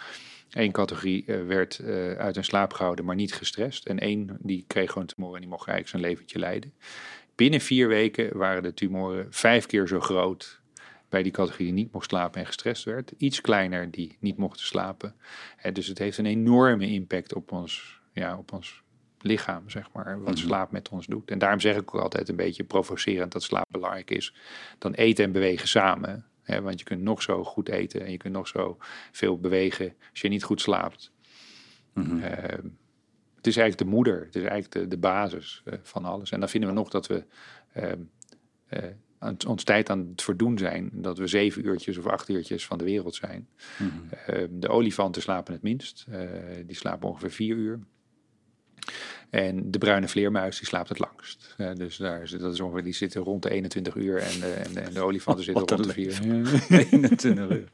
Eén 0.49 0.71
categorie 0.71 1.25
eh, 1.25 1.45
werd 1.45 1.79
eh, 1.79 2.11
uit 2.11 2.35
hun 2.35 2.43
slaap 2.43 2.73
gehouden, 2.73 3.05
maar 3.05 3.15
niet 3.15 3.33
gestrest. 3.33 3.85
En 3.85 3.99
één 3.99 4.37
die 4.39 4.63
kreeg 4.67 4.91
gewoon 4.91 5.07
tumoren 5.07 5.35
en 5.35 5.41
die 5.41 5.49
mocht 5.49 5.67
eigenlijk 5.67 5.97
zijn 5.97 6.11
leventje 6.11 6.39
leiden. 6.39 6.73
Binnen 7.35 7.61
vier 7.61 7.87
weken 7.87 8.37
waren 8.37 8.63
de 8.63 8.73
tumoren 8.73 9.27
vijf 9.29 9.65
keer 9.65 9.87
zo 9.87 9.99
groot 9.99 10.63
bij 11.09 11.23
die 11.23 11.31
categorie 11.31 11.65
die 11.65 11.73
niet 11.83 11.91
mocht 11.91 12.09
slapen 12.09 12.39
en 12.39 12.45
gestrest 12.45 12.83
werd. 12.83 13.13
Iets 13.17 13.41
kleiner 13.41 13.91
die 13.91 14.17
niet 14.19 14.37
mochten 14.37 14.65
slapen. 14.65 15.15
Hè, 15.55 15.71
dus 15.71 15.87
het 15.87 15.97
heeft 15.97 16.17
een 16.17 16.25
enorme 16.25 16.87
impact 16.87 17.33
op 17.33 17.51
ons, 17.51 17.99
ja, 18.13 18.37
op 18.37 18.51
ons 18.53 18.83
lichaam, 19.21 19.69
zeg 19.69 19.91
maar, 19.93 20.21
wat 20.21 20.35
Mhm. 20.35 20.45
slaap 20.45 20.71
met 20.71 20.89
ons 20.89 21.05
doet. 21.07 21.31
En 21.31 21.39
daarom 21.39 21.59
zeg 21.59 21.75
ik 21.75 21.95
ook 21.95 22.01
altijd 22.01 22.29
een 22.29 22.35
beetje 22.35 22.63
provocerend 22.63 23.31
dat 23.31 23.43
slaap 23.43 23.65
belangrijk 23.69 24.11
is 24.11 24.33
dan 24.77 24.93
eten 24.93 25.25
en 25.25 25.31
bewegen 25.31 25.67
samen. 25.67 26.25
Hè, 26.41 26.61
want 26.61 26.79
je 26.79 26.85
kunt 26.85 27.01
nog 27.01 27.21
zo 27.21 27.43
goed 27.43 27.69
eten 27.69 28.01
en 28.05 28.11
je 28.11 28.17
kunt 28.17 28.33
nog 28.33 28.47
zo 28.47 28.77
veel 29.11 29.39
bewegen 29.39 29.93
als 30.11 30.21
je 30.21 30.27
niet 30.27 30.43
goed 30.43 30.61
slaapt. 30.61 31.11
Mhm. 31.93 32.21
Ehm, 32.23 32.67
het 33.35 33.47
is 33.47 33.57
eigenlijk 33.57 33.77
de 33.77 33.95
moeder, 33.95 34.19
het 34.25 34.35
is 34.35 34.43
eigenlijk 34.43 34.71
de, 34.71 34.87
de 34.87 34.97
basis 34.97 35.61
eh, 35.65 35.73
van 35.81 36.05
alles. 36.05 36.31
En 36.31 36.39
dan 36.39 36.49
vinden 36.49 36.69
we 36.69 36.75
nog 36.75 36.89
dat 36.89 37.07
we 37.07 37.25
ehm, 37.73 37.99
eh, 38.67 38.83
ons 39.47 39.63
tijd 39.63 39.89
aan 39.89 40.07
het 40.11 40.21
verdoen 40.21 40.57
zijn. 40.57 40.89
Dat 40.93 41.17
we 41.17 41.27
zeven 41.27 41.65
uurtjes 41.65 41.97
of 41.97 42.05
acht 42.07 42.29
uurtjes 42.29 42.65
van 42.65 42.77
de 42.77 42.83
wereld 42.83 43.15
zijn. 43.15 43.47
Mhm. 43.77 43.89
Ehm, 44.25 44.47
de 44.51 44.67
olifanten 44.69 45.21
slapen 45.21 45.53
het 45.53 45.61
minst. 45.61 46.05
Eh, 46.09 46.19
die 46.65 46.75
slapen 46.75 47.09
ongeveer 47.09 47.31
vier 47.31 47.55
uur. 47.55 47.79
En 49.29 49.71
de 49.71 49.77
bruine 49.77 50.07
vleermuis 50.07 50.57
die 50.57 50.67
slaapt 50.67 50.89
het 50.89 50.99
langst. 50.99 51.53
Eh, 51.57 51.73
dus 51.73 51.97
daar, 51.97 52.27
zit- 52.27 52.39
dat 52.39 52.53
is 52.53 52.59
ongeveer, 52.59 52.83
die 52.83 52.93
zitten 52.93 53.21
rond 53.21 53.43
de 53.43 53.49
21 53.49 53.95
uur 53.95 54.17
en 54.17 54.39
de, 54.39 54.51
en 54.51 54.73
de, 54.73 54.79
en 54.79 54.93
de 54.93 54.99
olifanten 55.01 55.43
zitten 55.53 55.67
rond 55.67 55.83
de 55.83 56.01
een 56.01 56.11
vier. 56.11 56.89
21 56.91 57.49
uur. 57.57 57.69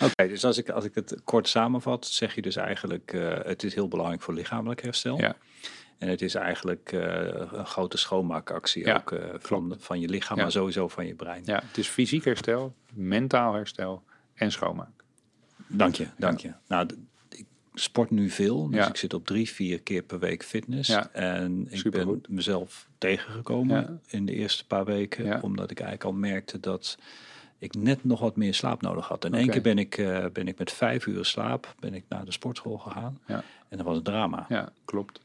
Oké, 0.00 0.28
dus 0.28 0.44
als 0.44 0.58
ik, 0.58 0.68
als 0.70 0.84
ik 0.84 0.94
het 0.94 1.16
kort 1.24 1.48
samenvat, 1.48 2.06
zeg 2.06 2.34
je 2.34 2.42
dus 2.42 2.56
eigenlijk, 2.56 3.12
eh, 3.12 3.38
het 3.42 3.62
is 3.62 3.74
heel 3.74 3.88
belangrijk 3.88 4.22
voor 4.22 4.34
lichamelijk 4.34 4.82
herstel. 4.82 5.18
Ja. 5.18 5.36
En 5.98 6.08
het 6.08 6.22
is 6.22 6.34
eigenlijk 6.34 6.92
eh, 6.92 7.24
een 7.52 7.66
grote 7.66 7.96
schoonmaakactie 7.96 8.86
Ja, 8.86 8.96
ook 8.96 9.12
eh, 9.12 9.24
van, 9.38 9.74
van 9.78 10.00
je 10.00 10.08
lichaam, 10.08 10.36
Ja. 10.36 10.42
maar 10.42 10.52
sowieso 10.52 10.88
van 10.88 11.06
je 11.06 11.14
brein. 11.14 11.42
Ja, 11.44 11.62
het 11.66 11.78
is 11.78 11.88
fysiek 11.88 12.24
herstel, 12.24 12.74
mentaal 12.92 13.54
herstel 13.54 14.02
en 14.34 14.52
schoonmaak. 14.52 15.04
Dank 15.66 15.94
je, 15.94 16.06
dank 16.18 16.38
je. 16.40 16.52
Nou, 16.68 16.86
ik 17.28 17.44
sport 17.74 18.10
nu 18.10 18.30
veel, 18.30 18.70
dus 18.70 18.86
ik 18.86 18.96
zit 18.96 19.14
op 19.14 19.26
drie, 19.26 19.48
vier 19.50 19.80
keer 19.82 20.02
per 20.02 20.18
week 20.18 20.42
fitness. 20.44 20.98
En 21.12 21.66
ik 21.70 21.78
Supergoed. 21.78 22.22
ben 22.26 22.34
mezelf 22.34 22.88
tegengekomen 22.98 24.00
in 24.06 24.26
de 24.26 24.32
eerste 24.32 24.66
paar 24.66 24.84
weken, 24.84 25.42
omdat 25.42 25.70
ik 25.70 25.80
eigenlijk 25.80 26.10
al 26.14 26.20
merkte 26.20 26.60
dat 26.60 26.98
ik 27.58 27.74
net 27.74 28.04
nog 28.04 28.20
wat 28.20 28.36
meer 28.36 28.54
slaap 28.54 28.82
nodig 28.82 29.08
had. 29.08 29.24
En 29.24 29.34
één 29.34 29.48
keer 29.50 29.62
ben 29.62 29.78
ik, 29.78 29.98
eh, 29.98 30.24
ben 30.32 30.48
ik 30.48 30.58
met 30.58 30.72
vijf 30.72 31.06
uur 31.06 31.24
slaap 31.24 31.74
ben 31.78 31.94
ik 31.94 32.04
naar 32.08 32.24
de 32.24 32.32
sportschool 32.32 32.78
gegaan. 32.78 33.18
Ja. 33.26 33.42
En 33.68 33.76
dat 33.76 33.86
was 33.86 33.96
een 33.96 34.02
drama. 34.02 34.46
Ja, 34.48 34.72
klopt. 34.84 35.20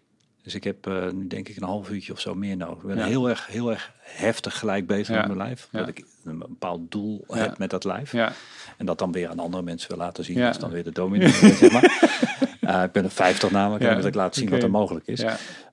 Dus 0.47 0.55
ik 0.55 0.63
heb 0.63 0.87
eh, 0.87 1.09
nu 1.11 1.27
denk 1.27 1.47
ik 1.49 1.55
een 1.57 1.63
half 1.63 1.89
uurtje 1.89 2.11
of 2.13 2.19
zo 2.19 2.35
meer 2.35 2.57
nodig. 2.57 2.77
Ik 2.77 2.87
ben 2.87 2.97
Ja. 2.97 3.05
heel, 3.05 3.29
erg, 3.29 3.47
heel 3.47 3.71
erg 3.71 3.91
heftig 3.99 4.59
gelijk 4.59 4.87
bezig 4.87 5.07
Ja. 5.07 5.15
met 5.15 5.25
mijn 5.25 5.37
lijf. 5.37 5.67
Ja. 5.71 5.79
Dat 5.79 5.87
ik 5.87 6.05
een 6.23 6.37
bepaald 6.37 6.91
doel 6.91 7.23
heb 7.27 7.57
met 7.57 7.69
dat 7.69 7.83
lijf. 7.83 8.11
Ja, 8.11 8.31
En 8.77 8.85
dat 8.85 8.99
dan 8.99 9.11
weer 9.11 9.29
aan 9.29 9.39
andere 9.39 9.63
mensen 9.63 9.89
wil 9.89 9.97
laten 9.97 10.23
zien. 10.23 10.37
Ja. 10.37 10.45
Dat 10.45 10.53
is 10.55 10.61
dan 10.61 10.71
weer 10.71 10.83
de 10.83 10.91
dominee. 10.91 11.29
zeg 11.53 11.71
maar. 11.71 11.83
Eh, 12.61 12.83
ik 12.83 12.91
ben 12.91 13.03
een 13.03 13.09
50 13.09 13.51
namelijk. 13.51 13.83
En 13.83 13.95
dat 13.95 14.05
ik 14.05 14.13
laat 14.15 14.35
zien 14.35 14.49
wat 14.49 14.63
er 14.63 14.71
mogelijk 14.71 15.07
is. 15.07 15.23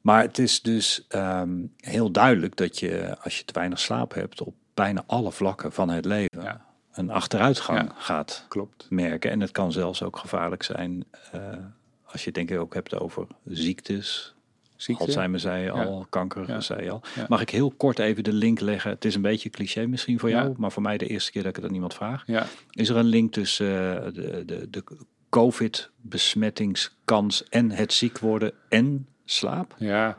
Maar 0.00 0.22
het 0.22 0.38
is 0.38 0.62
dus 0.62 1.04
ehm, 1.08 1.50
heel 1.76 2.10
duidelijk 2.10 2.56
dat 2.56 2.78
je, 2.78 3.16
als 3.22 3.38
je 3.38 3.44
te 3.44 3.52
weinig 3.52 3.78
slaap 3.80 4.14
hebt, 4.14 4.42
op 4.42 4.54
bijna 4.74 5.02
alle 5.06 5.32
vlakken 5.32 5.72
van 5.72 5.88
het 5.90 6.04
leven 6.04 6.60
een 6.92 7.10
achteruitgang 7.10 7.90
gaat 7.96 8.44
klopt. 8.48 8.86
merken. 8.90 9.30
En 9.30 9.40
het 9.40 9.50
kan 9.50 9.72
zelfs 9.72 10.02
ook 10.02 10.16
gevaarlijk 10.16 10.62
zijn 10.62 11.04
eh, 11.32 11.40
als 12.04 12.20
je 12.22 12.26
het 12.28 12.34
denk 12.34 12.50
ik 12.50 12.58
ook 12.58 12.74
hebt 12.74 13.00
over 13.00 13.26
ziektes. 13.44 14.33
Ziekte. 14.84 15.04
Alzheimer 15.04 15.40
zei 15.40 15.64
Ja. 15.64 15.70
al, 15.70 16.06
kanker 16.10 16.48
Ja. 16.48 16.60
zei 16.60 16.84
je 16.84 16.90
al. 16.90 17.02
Ja. 17.14 17.24
Mag 17.28 17.40
ik 17.40 17.50
heel 17.50 17.70
kort 17.70 17.98
even 17.98 18.24
de 18.24 18.32
link 18.32 18.60
leggen? 18.60 18.90
Het 18.90 19.04
is 19.04 19.14
een 19.14 19.22
beetje 19.22 19.50
cliché 19.50 19.86
misschien 19.86 20.18
voor 20.18 20.30
jou, 20.30 20.54
maar 20.56 20.72
voor 20.72 20.82
mij 20.82 20.98
de 20.98 21.06
eerste 21.06 21.30
keer 21.30 21.42
dat 21.42 21.50
ik 21.50 21.56
het 21.56 21.64
aan 21.68 21.74
iemand 21.74 21.94
vraag. 21.94 22.24
Is 22.70 22.88
er 22.88 22.96
een 22.96 23.04
link 23.04 23.32
tussen 23.32 24.04
eh, 24.06 24.12
de, 24.14 24.42
de, 24.46 24.70
de 24.70 24.84
COVID-besmettingskans 25.28 27.44
en 27.48 27.70
het 27.70 27.92
ziek 27.92 28.18
worden 28.18 28.52
en 28.68 29.06
slaap? 29.24 29.74
ja. 29.78 30.18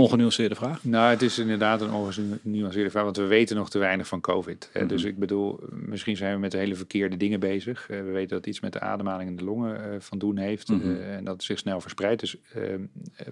Ongenuanceerde 0.00 0.54
vraag. 0.54 0.84
Nou, 0.84 1.10
het 1.10 1.22
is 1.22 1.38
inderdaad 1.38 1.80
een 1.80 1.92
ongenuanceerde 1.92 2.90
vraag, 2.90 3.04
want 3.04 3.16
we 3.16 3.26
weten 3.26 3.56
nog 3.56 3.70
te 3.70 3.78
weinig 3.78 4.06
van 4.06 4.20
COVID. 4.20 4.70
Mhm. 4.74 4.86
Dus 4.86 5.04
ik 5.04 5.18
bedoel, 5.18 5.60
misschien 5.70 6.16
zijn 6.16 6.34
we 6.34 6.40
met 6.40 6.50
de 6.50 6.58
hele 6.58 6.74
verkeerde 6.74 7.16
dingen 7.16 7.40
bezig. 7.40 7.86
Eh, 7.90 7.96
we 7.98 8.10
weten 8.10 8.28
dat 8.28 8.38
het 8.38 8.46
iets 8.46 8.60
met 8.60 8.72
de 8.72 8.80
ademhaling 8.80 9.30
en 9.30 9.36
de 9.36 9.44
longen 9.44 9.84
eh, 9.92 10.00
van 10.00 10.18
doen 10.18 10.36
heeft 10.36 10.68
Mhm. 10.68 10.80
eh, 10.90 11.14
en 11.16 11.24
dat 11.24 11.34
het 11.34 11.42
zich 11.42 11.58
snel 11.58 11.80
verspreidt. 11.80 12.20
Dus 12.20 12.36
ehm, 12.54 12.80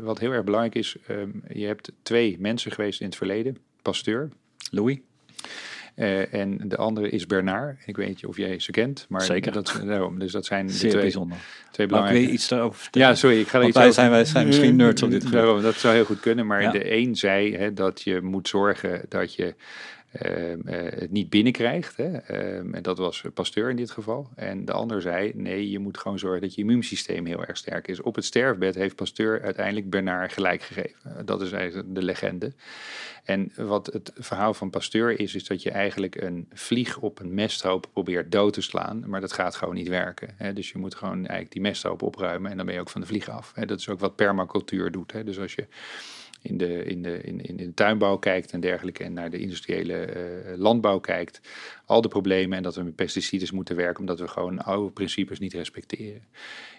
wat 0.00 0.18
heel 0.18 0.32
erg 0.32 0.44
belangrijk 0.44 0.74
is, 0.74 0.96
ehm, 1.06 1.30
je 1.52 1.66
hebt 1.66 1.92
twee 2.02 2.36
mensen 2.40 2.72
geweest 2.72 3.00
in 3.00 3.06
het 3.06 3.16
verleden. 3.16 3.56
Pasteur, 3.82 4.28
Louis? 4.70 4.98
Eh, 6.02 6.40
en 6.40 6.58
de 6.64 6.76
andere 6.76 7.08
is 7.08 7.26
Bernard. 7.26 7.76
Ik 7.86 7.96
weet 7.96 8.08
niet 8.08 8.26
of 8.26 8.36
jij 8.36 8.58
ze 8.58 8.70
kent, 8.70 9.06
maar 9.08 9.22
Zeker. 9.22 9.52
Dat, 9.52 9.80
daarom, 9.86 10.18
dus 10.18 10.32
dat 10.32 10.44
zijn 10.46 10.66
de 10.66 10.72
Zeer 10.72 10.90
twee, 10.90 11.02
bijzonder. 11.02 11.36
twee 11.70 11.86
belangrijke... 11.86 12.30
iets 12.32 12.48
daarover 12.48 12.78
vertellen? 12.80 13.08
Ja, 13.08 13.14
sorry, 13.14 13.40
ik 13.40 13.48
ga 13.48 13.58
er 13.60 13.64
iets 13.66 13.74
wij 13.76 13.82
over- 13.82 13.94
zijn, 13.94 14.10
wij 14.10 14.24
zijn 14.24 14.46
misschien 14.46 14.76
nerds 14.76 15.02
op 15.02 15.10
dit 15.10 15.22
gebied. 15.24 15.38
Daarom, 15.38 15.62
dat 15.62 15.74
zou 15.74 15.94
heel 15.94 16.04
goed 16.04 16.20
kunnen. 16.20 16.46
Maar 16.46 16.62
Ja. 16.62 16.70
de 16.70 16.92
een 16.92 17.16
zei 17.16 17.56
hè, 17.56 17.72
dat 17.72 18.02
je 18.02 18.20
moet 18.20 18.48
zorgen 18.48 19.02
dat 19.08 19.34
je 19.34 19.44
eh, 19.46 19.52
het 20.12 21.10
niet 21.10 21.30
binnenkrijgt. 21.30 21.96
Hè. 21.96 22.16
Ehm, 22.16 22.74
en 22.74 22.82
dat 22.82 22.98
was 22.98 23.24
Pasteur 23.34 23.70
in 23.70 23.76
dit 23.76 23.90
geval. 23.90 24.28
En 24.34 24.64
de 24.64 24.72
ander 24.72 25.02
zei, 25.02 25.32
nee, 25.34 25.70
je 25.70 25.78
moet 25.78 25.98
gewoon 25.98 26.18
zorgen 26.18 26.40
dat 26.40 26.54
je 26.54 26.60
immuunsysteem 26.60 27.26
heel 27.26 27.44
erg 27.44 27.56
sterk 27.56 27.88
is. 27.88 28.00
Op 28.00 28.14
het 28.14 28.24
sterfbed 28.24 28.74
heeft 28.74 28.96
Pasteur 28.96 29.42
uiteindelijk 29.42 29.90
Bernard 29.90 30.32
gelijk 30.32 30.62
gegeven. 30.62 31.26
Dat 31.26 31.40
is 31.42 31.52
eigenlijk 31.52 31.94
de 31.94 32.02
legende. 32.02 32.52
En 33.24 33.52
wat 33.56 33.86
het 33.86 34.12
verhaal 34.14 34.54
van 34.54 34.70
Pasteur 34.70 35.20
is, 35.20 35.34
is 35.34 35.46
dat 35.46 35.62
je 35.62 35.70
eigenlijk 35.70 36.20
een 36.20 36.46
vlieg 36.52 36.98
op 36.98 37.20
een 37.20 37.34
mesthoop 37.34 37.86
probeert 37.92 38.32
dood 38.32 38.52
te 38.52 38.60
slaan. 38.60 39.04
Maar 39.06 39.20
dat 39.20 39.32
gaat 39.32 39.56
gewoon 39.56 39.74
niet 39.74 39.88
werken. 39.88 40.28
Hè. 40.36 40.52
Dus 40.52 40.70
je 40.70 40.78
moet 40.78 40.94
gewoon 40.94 41.16
eigenlijk 41.16 41.52
die 41.52 41.60
mesthoop 41.60 42.02
opruimen 42.02 42.50
en 42.50 42.56
dan 42.56 42.66
ben 42.66 42.74
je 42.74 42.80
ook 42.80 42.90
van 42.90 43.00
de 43.00 43.06
vlieg 43.06 43.28
af. 43.28 43.52
Hè. 43.54 43.66
Dat 43.66 43.78
is 43.78 43.88
ook 43.88 44.00
wat 44.00 44.16
permacultuur 44.16 44.90
doet. 44.90 45.12
Hè. 45.12 45.24
Dus 45.24 45.38
als 45.38 45.54
je 45.54 45.66
in 46.42 46.56
de, 46.56 46.84
in, 46.84 47.02
de, 47.02 47.20
in, 47.20 47.40
in 47.40 47.56
de 47.56 47.74
tuinbouw 47.74 48.16
kijkt 48.16 48.52
en 48.52 48.60
dergelijke 48.60 49.04
en 49.04 49.12
naar 49.12 49.30
de 49.30 49.38
industriële 49.38 49.94
eh, 49.94 50.56
landbouw 50.56 50.98
kijkt, 50.98 51.40
al 51.86 52.00
de 52.00 52.08
problemen 52.08 52.56
en 52.56 52.62
dat 52.62 52.74
we 52.74 52.82
met 52.82 52.96
pesticiden 52.96 53.54
moeten 53.54 53.76
werken 53.76 54.00
omdat 54.00 54.20
we 54.20 54.28
gewoon 54.28 54.58
oude 54.58 54.92
principes 54.92 55.38
niet 55.38 55.52
respecteren. 55.52 56.22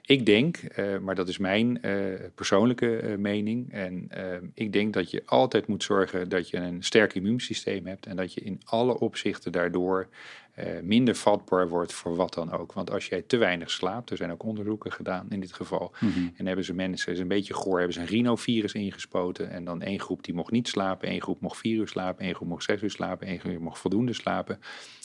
Ik 0.05 0.26
denk, 0.26 0.57
eh, 0.57 0.97
maar 0.97 1.16
dat 1.16 1.28
is 1.28 1.38
mijn 1.38 1.82
eh, 1.82 1.93
persoonlijke 2.36 3.16
mening, 3.18 3.72
en 3.72 4.09
ik 4.53 4.74
denk 4.74 4.93
dat 4.93 5.11
je 5.11 5.24
altijd 5.26 5.68
moet 5.68 5.84
zorgen 5.84 6.30
dat 6.30 6.49
je 6.49 6.57
een 6.57 6.84
sterk 6.84 7.14
immuunsysteem 7.14 7.86
hebt 7.86 8.05
en 8.05 8.16
dat 8.16 8.34
je 8.34 8.41
in 8.41 8.61
alle 8.64 8.99
opzichten 8.99 9.51
daardoor 9.51 10.07
eh, 10.54 10.66
minder 10.82 11.16
vatbaar 11.16 11.70
wordt 11.70 11.93
voor 11.93 12.16
wat 12.16 12.34
dan 12.34 12.51
ook. 12.51 12.74
Want 12.74 12.91
als 12.91 13.08
jij 13.08 13.22
te 13.22 13.38
weinig 13.38 13.72
slaapt, 13.72 14.10
er 14.10 14.18
zijn 14.18 14.32
ook 14.32 14.43
onderzoeken 14.43 14.91
gedaan 14.91 15.26
in 15.30 15.39
dit 15.39 15.54
geval, 15.54 15.91
Mhm. 15.99 16.28
en 16.36 16.45
hebben 16.45 16.66
ze 16.66 16.74
mensen, 16.74 17.14
is 17.14 17.20
een 17.20 17.28
beetje 17.28 17.54
goor, 17.54 17.78
hebben 17.78 17.93
ze 17.93 17.99
een 17.99 18.08
rhinovirus 18.08 18.74
ingespoten. 18.74 19.49
En 19.49 19.64
dan 19.66 19.82
één 19.82 19.99
groep 19.99 20.24
die 20.24 20.34
mocht 20.34 20.51
niet 20.51 20.68
slapen, 20.68 21.08
één 21.08 21.22
groep 21.22 21.41
mocht 21.41 21.58
vier 21.58 21.78
uur 21.78 21.88
slapen, 21.88 22.26
één 22.26 22.36
groep 22.36 22.47
mocht 22.47 22.64
zes 22.64 22.82
uur 22.82 22.91
slapen, 22.91 23.28
één 23.28 23.39
groep 23.39 23.60
mocht 23.60 23.80
voldoende 23.80 24.14
slapen. 24.14 24.60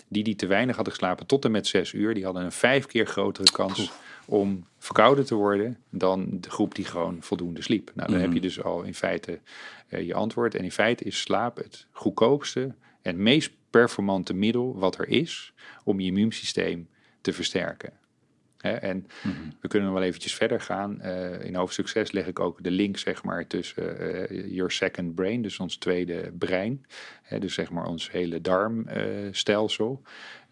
Die 0.09 0.25
die 0.25 0.37
te 0.37 0.47
weinig 0.47 0.75
hadden 0.75 0.95
geslapen 0.95 1.27
tot 1.27 1.45
en 1.45 1.51
met 1.51 1.67
zes 1.67 1.93
uur, 1.93 2.15
die 2.15 2.25
hadden 2.25 2.45
een 2.45 2.53
vijf 2.53 2.87
keer 2.87 3.07
grotere 3.07 3.51
kans 3.53 3.93
om 4.27 4.65
verkouden 4.79 5.27
te 5.27 5.35
worden 5.35 5.79
dan 5.91 6.27
de 6.41 6.51
groep 6.51 6.75
die 6.75 6.85
gewoon 6.85 7.17
voldoende 7.21 7.63
sliep. 7.63 7.91
Nou, 7.95 8.11
dan 8.11 8.21
heb 8.21 8.33
je 8.33 8.41
dus 8.41 8.63
al 8.63 8.83
in 8.83 8.95
feite 8.95 9.39
eh, 9.89 10.07
je 10.07 10.15
antwoord. 10.15 10.55
En 10.55 10.65
in 10.65 10.73
feite 10.73 11.05
is 11.05 11.21
slaap 11.21 11.57
het 11.57 11.87
goedkoopste 11.91 12.75
en 13.03 13.23
meest 13.23 13.51
performante 13.71 14.35
middel 14.35 14.79
wat 14.79 14.99
er 14.99 15.09
is 15.09 15.53
om 15.85 16.01
je 16.01 16.07
immuunsysteem 16.07 16.89
te 17.21 17.33
versterken. 17.33 17.93
En 18.59 19.07
we 19.61 19.69
kunnen 19.69 19.89
nog 19.89 19.99
wel 19.99 20.07
eventjes 20.07 20.35
verder 20.35 20.61
gaan. 20.61 21.01
Eh, 21.01 21.45
in 21.45 21.55
hoofdstuk 21.55 21.89
6 21.89 22.13
leg 22.13 22.27
ik 22.27 22.41
ook 22.41 22.63
de 22.63 22.71
link 22.71 22.97
zeg 22.99 23.23
maar, 23.25 23.47
tussen 23.47 23.99
eh, 24.29 24.55
your 24.55 24.71
second 24.71 25.15
brain, 25.15 25.43
dus 25.43 25.59
ons 25.59 25.77
tweede 25.77 26.33
brein. 26.39 26.87
Dus 27.39 27.55
zeg 27.55 27.71
maar 27.71 27.87
ons 27.87 28.11
hele 28.11 28.41
darmstelsel. 28.41 30.03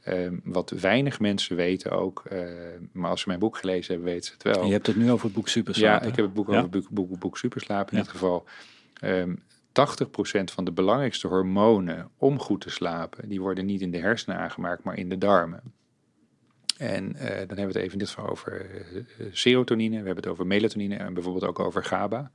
Ehm, 0.03 0.37
wat 0.45 0.71
weinig 0.71 1.21
mensen 1.21 1.57
weten 1.57 1.91
ook, 1.91 2.25
eh, 2.31 2.41
maar 2.93 3.11
als 3.11 3.21
ze 3.21 3.29
mijn 3.29 3.41
boek 3.41 3.57
gelezen 3.57 3.95
hebben, 3.95 4.13
weten 4.13 4.27
ze 4.27 4.33
het 4.33 4.43
wel. 4.43 4.61
En 4.61 4.67
je 4.67 4.73
hebt 4.73 4.87
het 4.87 4.97
nu 4.97 5.11
over 5.11 5.25
het 5.25 5.35
boek 5.35 5.49
Super 5.49 5.79
Ja, 5.79 6.01
ik 6.03 6.17
heb 6.17 6.25
het 6.25 6.35
boek 6.35 6.51
Ja? 6.51 6.57
over 6.59 6.69
boek, 6.71 6.89
boek, 6.91 7.19
boek 7.19 7.39
Superslaap 7.39 7.91
in 7.91 7.97
Ja. 7.97 8.03
dit 8.03 8.13
geval. 8.13 8.45
Ehm 9.01 9.35
80% 9.77 10.53
van 10.53 10.65
de 10.65 10.73
belangrijkste 10.73 11.29
hormonen 11.29 12.11
om 12.17 12.39
goed 12.39 12.61
te 12.61 12.71
slapen, 12.71 13.29
die 13.29 13.41
worden 13.41 13.67
niet 13.67 13.81
in 13.81 13.91
de 13.91 13.99
hersenen 13.99 14.39
aangemaakt, 14.39 14.85
maar 14.85 14.99
in 14.99 15.09
de 15.09 15.19
darmen. 15.19 15.63
En 16.79 17.17
eh, 17.17 17.29
dan 17.29 17.37
hebben 17.37 17.57
we 17.57 17.63
het 17.63 17.77
even 17.77 17.99
dit 17.99 18.09
geval 18.09 18.31
over 18.31 18.71
eh, 18.71 18.97
eh, 18.97 19.05
serotonine, 19.33 19.91
we 19.91 19.97
hebben 20.07 20.17
het 20.17 20.27
over 20.27 20.47
melatonine 20.47 20.97
en 20.97 21.15
bijvoorbeeld 21.15 21.45
ook 21.45 21.59
over 21.59 21.85
GABA. 21.85 22.31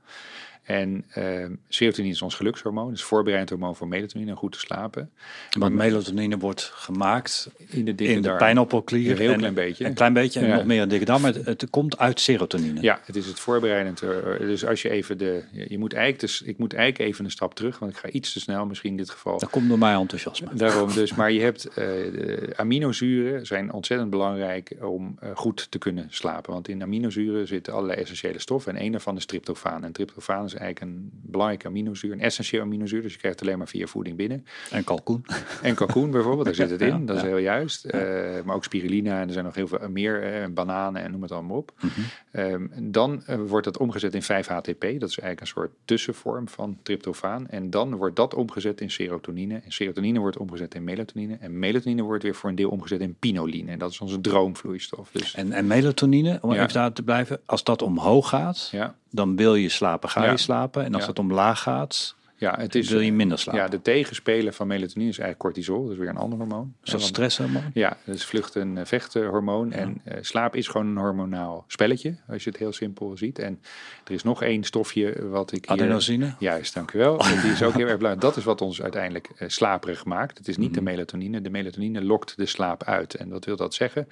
En 0.62 1.04
ehm 1.08 1.52
serotonine 1.68 2.12
is 2.14 2.22
ons 2.22 2.34
gelukshormoon, 2.34 2.92
is 2.92 3.02
voorbereidend 3.02 3.50
hormoon 3.50 3.76
voor 3.76 3.88
melatonine 3.88 4.30
en 4.30 4.36
goed 4.36 4.52
te 4.52 4.58
slapen. 4.58 5.10
Want 5.58 5.74
melatonine 5.74 6.38
wordt 6.38 6.70
gemaakt 6.74 7.50
In 7.68 7.84
de 7.84 7.94
dikke 7.94 8.12
in 8.12 8.22
de 8.22 8.28
darm. 8.28 8.38
pijnappelklier. 8.38 9.10
Een 9.10 9.16
heel 9.18 9.32
en- 9.32 9.38
klein 9.38 9.54
beetje. 9.54 9.84
Een 9.84 9.94
klein 9.94 10.12
beetje 10.12 10.40
en 10.40 10.46
Ja. 10.46 10.54
nog 10.56 10.64
meer 10.64 10.82
in 10.82 10.88
dikke 10.88 11.04
darm. 11.04 11.22
Maar 11.22 11.34
het, 11.34 11.46
het 11.46 11.70
komt 11.70 11.98
uit 11.98 12.20
serotonine. 12.20 12.80
Ja, 12.82 13.00
het 13.04 13.16
is 13.16 13.26
het 13.26 13.40
voorbereidend. 13.40 14.02
eh, 14.02 14.10
Dus 14.38 14.66
als 14.66 14.82
je 14.82 14.90
even 14.90 15.18
de. 15.18 15.42
Je 15.68 15.78
moet 15.78 15.92
eigenlijk 15.92 16.20
dus, 16.22 16.42
ik 16.42 16.58
moet 16.58 16.74
eigenlijk 16.74 17.08
even 17.10 17.24
een 17.24 17.30
stap 17.30 17.54
terug, 17.54 17.78
want 17.78 17.92
ik 17.92 17.98
ga 17.98 18.08
iets 18.08 18.32
te 18.32 18.40
snel 18.40 18.66
misschien 18.66 18.90
in 18.90 18.96
dit 18.96 19.10
geval. 19.10 19.38
Dat 19.38 19.50
komt 19.50 19.68
door 19.68 19.78
mijn 19.78 19.98
enthousiasme. 19.98 20.48
Daarom 20.54 20.92
dus, 20.92 21.14
maar 21.14 21.32
je 21.32 21.40
hebt 21.40 21.66
eh, 21.68 21.74
de 21.74 22.52
aminozuren 22.56 23.46
zijn 23.46 23.72
ontzettend 23.72 24.10
belangrijk 24.10 24.72
om 24.80 25.18
goed 25.34 25.66
te 25.70 25.78
kunnen 25.78 26.06
slapen. 26.10 26.52
Want 26.52 26.68
in 26.68 26.82
aminozuren 26.82 27.46
zitten 27.46 27.72
allerlei 27.72 28.00
essentiële 28.00 28.38
stoffen 28.38 28.76
en 28.76 28.82
een 28.84 28.90
daarvan 28.92 29.16
is 29.16 29.26
tryptofaan. 29.26 29.84
En 29.84 29.92
tryptofaan 29.92 30.44
is 30.44 30.51
eigenlijk 30.54 30.92
een 30.92 31.10
belangrijke 31.12 31.66
aminozuur, 31.66 32.12
een 32.12 32.20
essentieel 32.20 32.62
aminozuur, 32.62 33.02
dus 33.02 33.12
je 33.12 33.18
krijgt 33.18 33.38
het 33.38 33.48
alleen 33.48 33.58
maar 33.58 33.68
via 33.68 33.86
voeding 33.86 34.16
binnen. 34.16 34.46
En 34.70 34.84
kalkoen. 34.84 35.24
En 35.62 35.74
kalkoen 35.74 36.10
bijvoorbeeld, 36.10 36.44
daar 36.44 36.54
zit 36.54 36.70
het 36.70 36.80
in, 36.80 37.06
dat 37.06 37.16
is 37.16 37.22
heel 37.22 37.36
juist. 37.38 37.84
Eh, 37.84 38.00
maar 38.44 38.54
ook 38.54 38.64
spirulina 38.64 39.20
en 39.20 39.26
er 39.26 39.32
zijn 39.32 39.44
nog 39.44 39.54
heel 39.54 39.66
veel 39.66 39.88
meer, 39.88 40.22
eh, 40.22 40.48
bananen 40.48 41.02
en 41.02 41.10
noem 41.10 41.22
het 41.22 41.32
allemaal 41.32 41.56
op. 41.56 41.72
Mhm. 41.80 41.90
Ehm, 42.30 42.66
dan 42.78 43.22
eh, 43.26 43.36
wordt 43.46 43.64
dat 43.64 43.78
omgezet 43.78 44.14
in 44.14 44.22
5-HTP, 44.22 44.80
dat 44.80 45.08
is 45.08 45.18
eigenlijk 45.18 45.40
een 45.40 45.46
soort 45.46 45.70
tussenvorm 45.84 46.48
van 46.48 46.78
tryptofaan. 46.82 47.48
En 47.48 47.70
dan 47.70 47.96
wordt 47.96 48.16
dat 48.16 48.34
omgezet 48.34 48.80
in 48.80 48.90
serotonine. 48.90 49.54
En 49.54 49.72
serotonine 49.72 50.18
wordt 50.18 50.36
omgezet 50.36 50.74
in 50.74 50.84
melatonine. 50.84 51.36
En 51.40 51.58
melatonine 51.58 52.02
wordt 52.02 52.22
weer 52.22 52.34
voor 52.34 52.48
een 52.50 52.54
deel 52.56 52.70
omgezet 52.70 53.00
in 53.00 53.14
pinoline. 53.18 53.70
En 53.70 53.78
dat 53.78 53.90
is 53.90 54.00
onze 54.00 54.20
droomvloeistof. 54.20 55.10
Dus 55.12 55.34
En, 55.34 55.52
en 55.52 55.66
melatonine, 55.66 56.38
om 56.40 56.52
Ja. 56.52 56.60
even 56.60 56.72
daar 56.72 56.92
te 56.92 57.02
blijven. 57.02 57.40
Als 57.46 57.64
dat 57.64 57.82
omhoog 57.82 58.28
gaat, 58.28 58.68
ja, 58.72 58.94
dan 59.12 59.36
wil 59.36 59.54
je 59.54 59.68
slapen, 59.68 60.08
ga 60.08 60.24
Ja. 60.24 60.30
je 60.30 60.36
slapen. 60.36 60.84
En 60.84 60.94
als 60.94 61.06
dat 61.06 61.18
omlaag 61.18 61.60
gaat, 61.62 62.14
ja, 62.36 62.54
het 62.58 62.74
is, 62.74 62.88
wil 62.90 63.00
je 63.00 63.12
minder 63.12 63.38
slapen. 63.38 63.60
ja, 63.62 63.68
de 63.68 63.82
tegenspeler 63.82 64.52
van 64.52 64.66
melatonine 64.66 65.10
is 65.10 65.18
eigenlijk 65.18 65.38
cortisol. 65.38 65.82
Dat 65.82 65.92
is 65.92 65.98
weer 65.98 66.08
een 66.08 66.16
ander 66.16 66.38
hormoon. 66.38 66.74
is 66.82 66.90
dat 66.90 67.00
stresshormoon? 67.02 67.62
Ja, 67.74 67.96
dat 68.04 68.14
is 68.14 68.24
vlucht- 68.24 68.56
en 68.56 68.78
eh, 68.78 68.84
vechthormoon. 68.84 69.72
En 69.72 70.00
eh, 70.04 70.18
slaap 70.20 70.56
is 70.56 70.68
gewoon 70.68 70.86
een 70.86 70.96
hormonaal 70.96 71.64
spelletje, 71.66 72.14
als 72.28 72.44
je 72.44 72.50
het 72.50 72.58
heel 72.58 72.72
simpel 72.72 73.16
ziet. 73.16 73.38
En 73.38 73.60
er 74.04 74.12
is 74.12 74.22
nog 74.22 74.42
één 74.42 74.64
stofje 74.64 75.28
wat 75.28 75.52
ik 75.52 75.64
hier... 75.68 75.72
Adenosine? 75.78 76.34
Juist, 76.38 76.74
dank 76.74 76.92
u 76.92 76.98
wel. 76.98 77.18
En 77.20 77.40
Die 77.42 77.50
is 77.52 77.62
ook 77.62 77.74
heel 77.74 77.86
erg 77.86 77.96
belangrijk. 77.96 78.20
Dat 78.20 78.36
is 78.36 78.44
wat 78.44 78.60
ons 78.60 78.82
uiteindelijk 78.82 79.28
eh, 79.36 79.48
slaperig 79.48 80.04
maakt. 80.04 80.38
Het 80.38 80.48
is 80.48 80.56
niet 80.56 80.68
Mhm. 80.70 80.78
de 80.78 80.82
melatonine. 80.84 81.40
De 81.40 81.50
melatonine 81.50 82.02
lokt 82.04 82.36
de 82.36 82.46
slaap 82.46 82.82
uit. 82.84 83.14
En 83.14 83.28
wat 83.28 83.44
wil 83.44 83.56
dat 83.56 83.74
zeggen? 83.74 84.08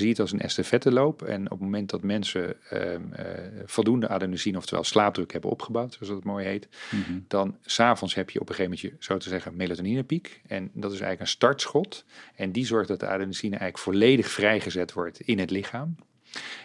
Zie 0.00 0.08
het 0.08 0.20
als 0.20 0.32
een 0.32 0.40
estafetteloop. 0.40 1.22
En 1.22 1.44
op 1.44 1.50
het 1.50 1.60
moment 1.60 1.90
dat 1.90 2.02
mensen 2.02 2.56
ehm, 2.70 3.12
eh, 3.12 3.24
voldoende 3.64 4.08
adenosine, 4.08 4.56
oftewel 4.56 4.84
slaapdruk 4.84 5.32
hebben 5.32 5.50
opgebouwd, 5.50 5.92
zoals 5.92 6.08
dat 6.08 6.24
mooi 6.24 6.46
heet, 6.46 6.68
Mhm. 6.90 7.18
dan 7.28 7.56
s'avonds 7.64 8.14
heb 8.14 8.30
je 8.30 8.40
op 8.40 8.48
een 8.48 8.54
gegeven 8.54 8.78
moment, 8.78 9.00
je, 9.00 9.04
zo 9.06 9.16
te 9.16 9.28
zeggen, 9.28 9.56
melatoninepiek. 9.56 10.40
En 10.46 10.62
dat 10.74 10.92
is 10.92 11.00
eigenlijk 11.00 11.20
een 11.20 11.26
startschot. 11.26 12.04
En 12.34 12.52
die 12.52 12.66
zorgt 12.66 12.88
dat 12.88 13.00
de 13.00 13.06
adenosine 13.06 13.56
eigenlijk 13.56 13.82
volledig 13.84 14.28
vrijgezet 14.28 14.92
wordt 14.92 15.20
in 15.20 15.38
het 15.38 15.50
lichaam. 15.50 15.96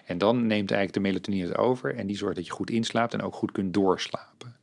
En 0.05 0.17
dan 0.17 0.35
neemt 0.35 0.71
eigenlijk 0.71 0.93
de 0.93 0.99
melatonine 0.99 1.47
het 1.47 1.57
over 1.57 1.95
en 1.95 2.07
die 2.07 2.17
zorgt 2.17 2.35
dat 2.35 2.45
je 2.45 2.51
goed 2.51 2.69
inslaapt 2.69 3.13
en 3.13 3.21
ook 3.21 3.33
goed 3.35 3.51
kunt 3.51 3.73
doorslapen. 3.73 4.55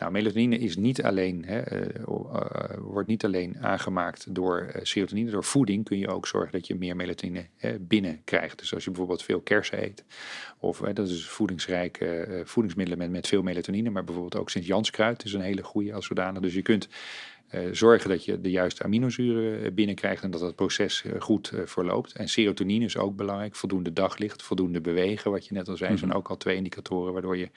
Nou, 0.00 0.12
melatonine 0.12 0.58
is 0.58 0.76
niet 0.76 1.02
alleen, 1.02 1.44
hè, 1.44 1.60
eh, 1.60 1.94
eh, 1.96 2.78
wordt 2.78 3.08
niet 3.08 3.24
alleen 3.24 3.56
aangemaakt 3.60 4.34
door 4.34 4.60
eh, 4.60 4.84
serotonine. 4.84 5.30
Door 5.30 5.44
voeding 5.44 5.84
kun 5.84 5.98
je 5.98 6.08
ook 6.08 6.26
zorgen 6.26 6.52
dat 6.52 6.66
je 6.66 6.74
meer 6.74 6.96
melatonine 6.96 7.46
binnenkrijgt. 7.80 8.58
Dus 8.58 8.74
als 8.74 8.84
je 8.84 8.90
bijvoorbeeld 8.90 9.22
veel 9.22 9.40
kersen 9.40 9.82
eet, 9.82 10.04
of 10.58 10.78
dat 10.78 11.08
is 11.08 11.28
voedingsrijke 11.28 12.42
voedingsmiddelen 12.44 12.98
met, 12.98 13.10
met 13.10 13.26
veel 13.26 13.42
melatonine, 13.42 13.90
maar 13.90 14.04
bijvoorbeeld 14.04 14.42
ook 14.42 14.50
Sint-Janskruid 14.50 15.24
is 15.24 15.32
een 15.32 15.40
hele 15.40 15.62
goede 15.62 15.94
als 15.94 16.06
zodanig. 16.06 16.42
Dus 16.42 16.54
je 16.54 16.62
kunt 16.62 16.88
zorgen 17.72 18.10
dat 18.10 18.24
je 18.24 18.40
de 18.40 18.50
juiste 18.50 18.82
aminozuren 18.82 19.64
eh, 19.64 19.70
binnenkrijgt 19.72 20.22
en 20.22 20.30
dat 20.30 20.40
het 20.40 20.54
proces 20.54 21.04
eh, 21.04 21.20
goed 21.20 21.50
eh, 21.50 21.60
verloopt. 21.64 22.12
En 22.12 22.28
serotonine 22.28 22.84
is 22.84 22.96
ook 22.96 23.16
belangrijk. 23.16 23.56
Voldoende 23.56 23.92
daglicht, 23.92 24.42
voldoende 24.42 24.80
bewegen, 24.80 25.30
wat 25.30 25.46
je 25.46 25.54
net 25.54 25.68
al 25.68 25.76
zei, 25.76 25.98
zijn 25.98 26.12
ook 26.12 26.28
al 26.28 26.36
twee 26.36 26.56
indicatoren 26.56 27.12
waardoor 27.12 27.36
je 27.36 27.50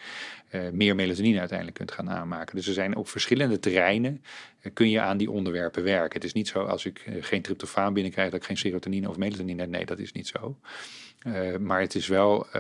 eh, 0.54 0.70
meer 0.72 0.96
melatonine 0.96 1.40
uiteindelijk 1.40 1.78
kunt 1.78 1.92
gaan 1.92 2.10
aanmaken. 2.10 2.56
Dus 2.56 2.68
er 2.68 2.74
zijn 2.74 2.96
op 2.96 3.10
verschillende 3.10 3.60
terreinen 3.60 4.24
eh, 4.60 4.74
kun 4.74 4.90
je 4.90 5.02
aan 5.02 5.18
die 5.18 5.32
onderwerpen 5.32 5.84
werken. 5.84 6.14
Het 6.14 6.24
is 6.24 6.34
niet 6.34 6.48
zo 6.48 6.64
als 6.64 6.86
ik 6.86 7.00
eh, 7.00 7.14
geen 7.20 7.42
tryptofaan 7.42 7.94
binnenkrijg 7.94 8.30
dat 8.32 8.40
ik 8.40 8.46
geen 8.46 8.58
serotonine 8.58 9.10
of 9.10 9.18
melatonine 9.18 9.62
heb. 9.62 9.70
Nee, 9.70 9.86
dat 9.86 10.00
is 10.00 10.12
niet 10.12 10.28
zo. 10.28 10.58
Eh, 11.24 11.58
maar 11.58 11.80
het 11.80 11.96
is 11.96 12.08
wel 12.08 12.46
eh, 12.46 12.52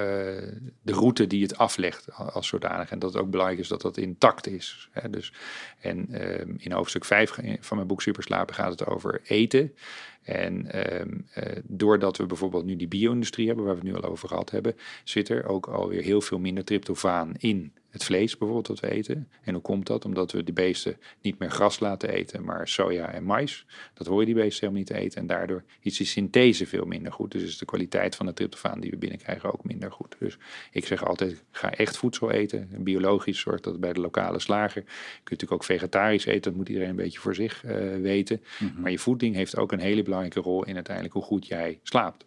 de 0.81 0.93
route 0.93 1.27
die 1.27 1.41
het 1.41 1.57
aflegt 1.57 2.11
als 2.11 2.47
zodanig. 2.47 2.91
En 2.91 2.99
dat 2.99 3.13
het 3.13 3.21
ook 3.21 3.29
belangrijk 3.29 3.59
is 3.59 3.67
dat 3.67 3.81
dat 3.81 3.97
intact 3.97 4.47
is. 4.47 4.89
Hè? 4.91 5.09
Dus, 5.09 5.33
en 5.79 6.07
ehm, 6.11 6.53
in 6.57 6.71
hoofdstuk 6.71 7.05
5 7.05 7.39
van 7.59 7.75
mijn 7.77 7.87
boek 7.87 8.01
Superslapen 8.01 8.55
gaat 8.55 8.71
het 8.71 8.85
over 8.85 9.21
eten. 9.23 9.75
En 10.23 10.71
ehm, 10.71 11.19
eh, 11.33 11.59
doordat 11.63 12.17
we 12.17 12.25
bijvoorbeeld 12.25 12.65
nu 12.65 12.75
die 12.75 12.87
bio-industrie 12.87 13.47
hebben, 13.47 13.65
waar 13.65 13.73
we 13.73 13.79
het 13.79 13.89
nu 13.89 13.95
al 13.95 14.09
over 14.09 14.27
gehad 14.27 14.49
hebben, 14.49 14.75
zit 15.03 15.29
er 15.29 15.45
ook 15.45 15.67
alweer 15.67 16.01
heel 16.01 16.21
veel 16.21 16.39
minder 16.39 16.63
tryptofaan 16.63 17.33
in 17.37 17.73
het 17.93 18.03
vlees 18.03 18.37
bijvoorbeeld 18.37 18.67
dat 18.67 18.79
we 18.79 18.95
eten. 18.95 19.29
En 19.43 19.53
hoe 19.53 19.61
komt 19.61 19.87
dat? 19.87 20.05
Omdat 20.05 20.31
we 20.31 20.43
die 20.43 20.53
beesten 20.53 20.97
niet 21.21 21.39
meer 21.39 21.51
gras 21.51 21.79
laten 21.79 22.09
eten, 22.09 22.43
maar 22.43 22.67
soja 22.67 23.11
en 23.11 23.23
mais. 23.23 23.65
Dat 23.93 24.07
hoor 24.07 24.19
je 24.19 24.25
die 24.25 24.35
beesten 24.35 24.59
helemaal 24.59 24.79
niet 24.79 24.87
te 24.87 24.97
eten. 24.97 25.21
En 25.21 25.27
daardoor 25.27 25.63
is 25.79 25.97
die 25.97 26.05
synthese 26.05 26.67
veel 26.67 26.85
minder 26.85 27.11
goed. 27.11 27.31
Dus 27.31 27.43
is 27.43 27.57
de 27.57 27.65
kwaliteit 27.65 28.15
van 28.15 28.25
de 28.25 28.33
tryptofaan 28.33 28.79
die 28.79 28.91
we 28.91 28.97
binnenkrijgen 28.97 29.53
ook 29.53 29.63
minder 29.63 29.91
goed. 29.91 30.15
Dus 30.19 30.37
ik 30.71 30.85
zeg 30.85 31.05
altijd, 31.05 31.43
ga 31.51 31.71
echt 31.71 31.97
voedsel 31.97 32.31
eten. 32.31 32.69
Biologisch 32.77 33.39
zorgt 33.39 33.63
dat 33.63 33.79
bij 33.79 33.93
de 33.93 34.01
lokale 34.01 34.39
slager. 34.39 34.81
Je 34.81 34.89
kunt 35.23 35.29
natuurlijk 35.29 35.51
ook 35.51 35.63
vegetarisch 35.63 36.25
eten. 36.25 36.41
Dat 36.41 36.53
moet 36.53 36.69
iedereen 36.69 36.89
een 36.89 36.95
beetje 36.95 37.19
voor 37.19 37.35
zich 37.35 37.63
eh, 37.63 37.75
weten. 38.01 38.41
Maar 38.77 38.91
je 38.91 38.99
voeding 38.99 39.35
heeft 39.35 39.57
ook 39.57 39.71
een 39.71 39.79
hele 39.79 40.03
belangrijke 40.03 40.12
rol 40.33 40.65
in 40.65 40.75
uiteindelijk 40.75 41.15
hoe 41.15 41.23
goed 41.23 41.47
jij 41.47 41.79
slaapt. 41.83 42.25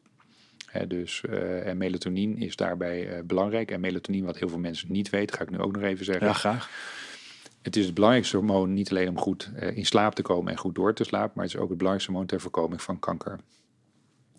Dus, 0.89 1.25
eh, 1.25 1.67
en 1.67 1.77
melatonine 1.77 2.45
is 2.45 2.57
daarbij 2.57 3.09
eh, 3.09 3.23
belangrijk. 3.25 3.71
En 3.71 3.81
melatonine, 3.81 4.27
wat 4.27 4.39
heel 4.39 4.49
veel 4.49 4.59
mensen 4.59 4.93
niet 4.93 5.11
weten, 5.11 5.37
ga 5.37 5.43
ik 5.43 5.51
nu 5.51 5.59
ook 5.59 5.73
nog 5.73 5.83
even 5.83 6.05
zeggen. 6.05 6.27
Ja, 6.27 6.33
graag. 6.33 6.71
Het 7.63 7.77
is 7.77 7.85
het 7.85 7.95
belangrijkste 7.95 8.37
hormoon 8.37 8.73
niet 8.73 8.91
alleen 8.91 9.09
om 9.09 9.19
goed 9.19 9.51
eh, 9.57 9.77
in 9.77 9.87
slaap 9.87 10.15
te 10.15 10.23
komen 10.23 10.53
en 10.53 10.59
goed 10.59 10.75
door 10.75 10.95
te 10.95 11.05
slapen, 11.05 11.33
maar 11.35 11.45
het 11.45 11.55
is 11.55 11.61
ook 11.61 11.69
het 11.69 11.79
belangrijkste 11.79 12.11
hormoon 12.11 12.29
ter 12.29 12.41
voorkoming 12.41 12.83
van 12.83 12.99
kanker. 12.99 13.39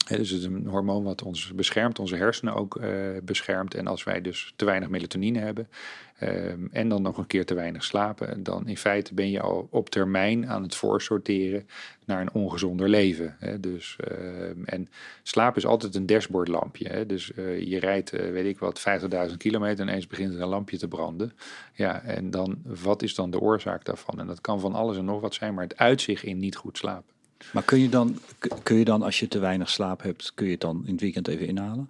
Dus 0.08 0.30
het 0.30 0.40
is 0.40 0.46
een 0.46 0.68
hormoon 0.68 1.04
wat 1.04 1.24
ons 1.24 1.54
beschermt, 1.54 2.00
onze 2.00 2.16
hersenen 2.16 2.54
ook 2.54 2.76
eh, 2.76 2.90
beschermt. 3.24 3.74
En 3.74 3.88
als 3.88 4.04
wij 4.04 4.22
dus 4.22 4.54
te 4.56 4.66
weinig 4.66 4.90
melatonine 4.90 5.40
hebben 5.40 5.70
ehm, 6.18 6.66
en 6.72 6.90
dan 6.90 7.02
nog 7.02 7.18
een 7.18 7.28
keer 7.28 7.46
te 7.46 7.54
weinig 7.54 7.84
slapen, 7.84 8.44
dan 8.44 8.68
in 8.68 8.78
feite 8.78 9.14
ben 9.14 9.30
je 9.30 9.42
al 9.42 9.68
op 9.72 9.90
termijn 9.90 10.50
aan 10.50 10.64
het 10.64 10.76
voorsorteren 10.76 11.68
naar 12.06 12.22
een 12.22 12.34
ongezonder 12.34 12.90
leven. 12.90 13.38
Dus, 13.60 13.96
ehm, 14.00 14.64
en 14.66 14.90
slaap 15.24 15.58
is 15.58 15.66
altijd 15.66 15.96
een 15.96 16.06
dashboardlampje. 16.06 16.88
Hè. 16.88 17.06
Dus 17.06 17.34
eh, 17.34 17.62
je 17.62 17.80
rijdt, 17.80 18.14
eh, 18.14 18.32
weet 18.32 18.46
ik 18.46 18.60
wat, 18.60 18.80
50.000 18.80 19.38
kilometer 19.38 19.80
en 19.80 19.88
ineens 19.88 20.08
begint 20.08 20.34
er 20.34 20.42
een 20.42 20.48
lampje 20.48 20.78
te 20.78 20.88
branden. 20.88 21.34
Ja, 21.74 22.02
en 22.02 22.32
dan, 22.32 22.62
wat 22.64 23.02
is 23.02 23.16
dan 23.16 23.32
de 23.32 23.40
oorzaak 23.40 23.86
daarvan? 23.86 24.20
En 24.20 24.28
dat 24.28 24.42
kan 24.42 24.60
van 24.60 24.74
alles 24.74 24.98
en 24.98 25.06
nog 25.06 25.22
wat 25.22 25.34
zijn, 25.34 25.54
maar 25.54 25.64
het 25.64 25.78
uitzicht 25.78 26.24
in 26.24 26.38
niet 26.38 26.56
goed 26.56 26.78
slapen. 26.78 27.17
Maar 27.52 27.64
kun 27.64 27.80
je, 27.80 27.90
dan, 27.90 28.18
kun 28.64 28.78
je 28.78 28.86
dan, 28.86 29.02
als 29.02 29.20
je 29.20 29.28
te 29.28 29.40
weinig 29.40 29.70
slaap 29.70 30.02
hebt, 30.04 30.32
kun 30.36 30.46
je 30.46 30.52
het 30.52 30.62
dan 30.62 30.82
in 30.86 30.92
het 30.92 31.02
weekend 31.02 31.28
even 31.28 31.48
inhalen? 31.48 31.90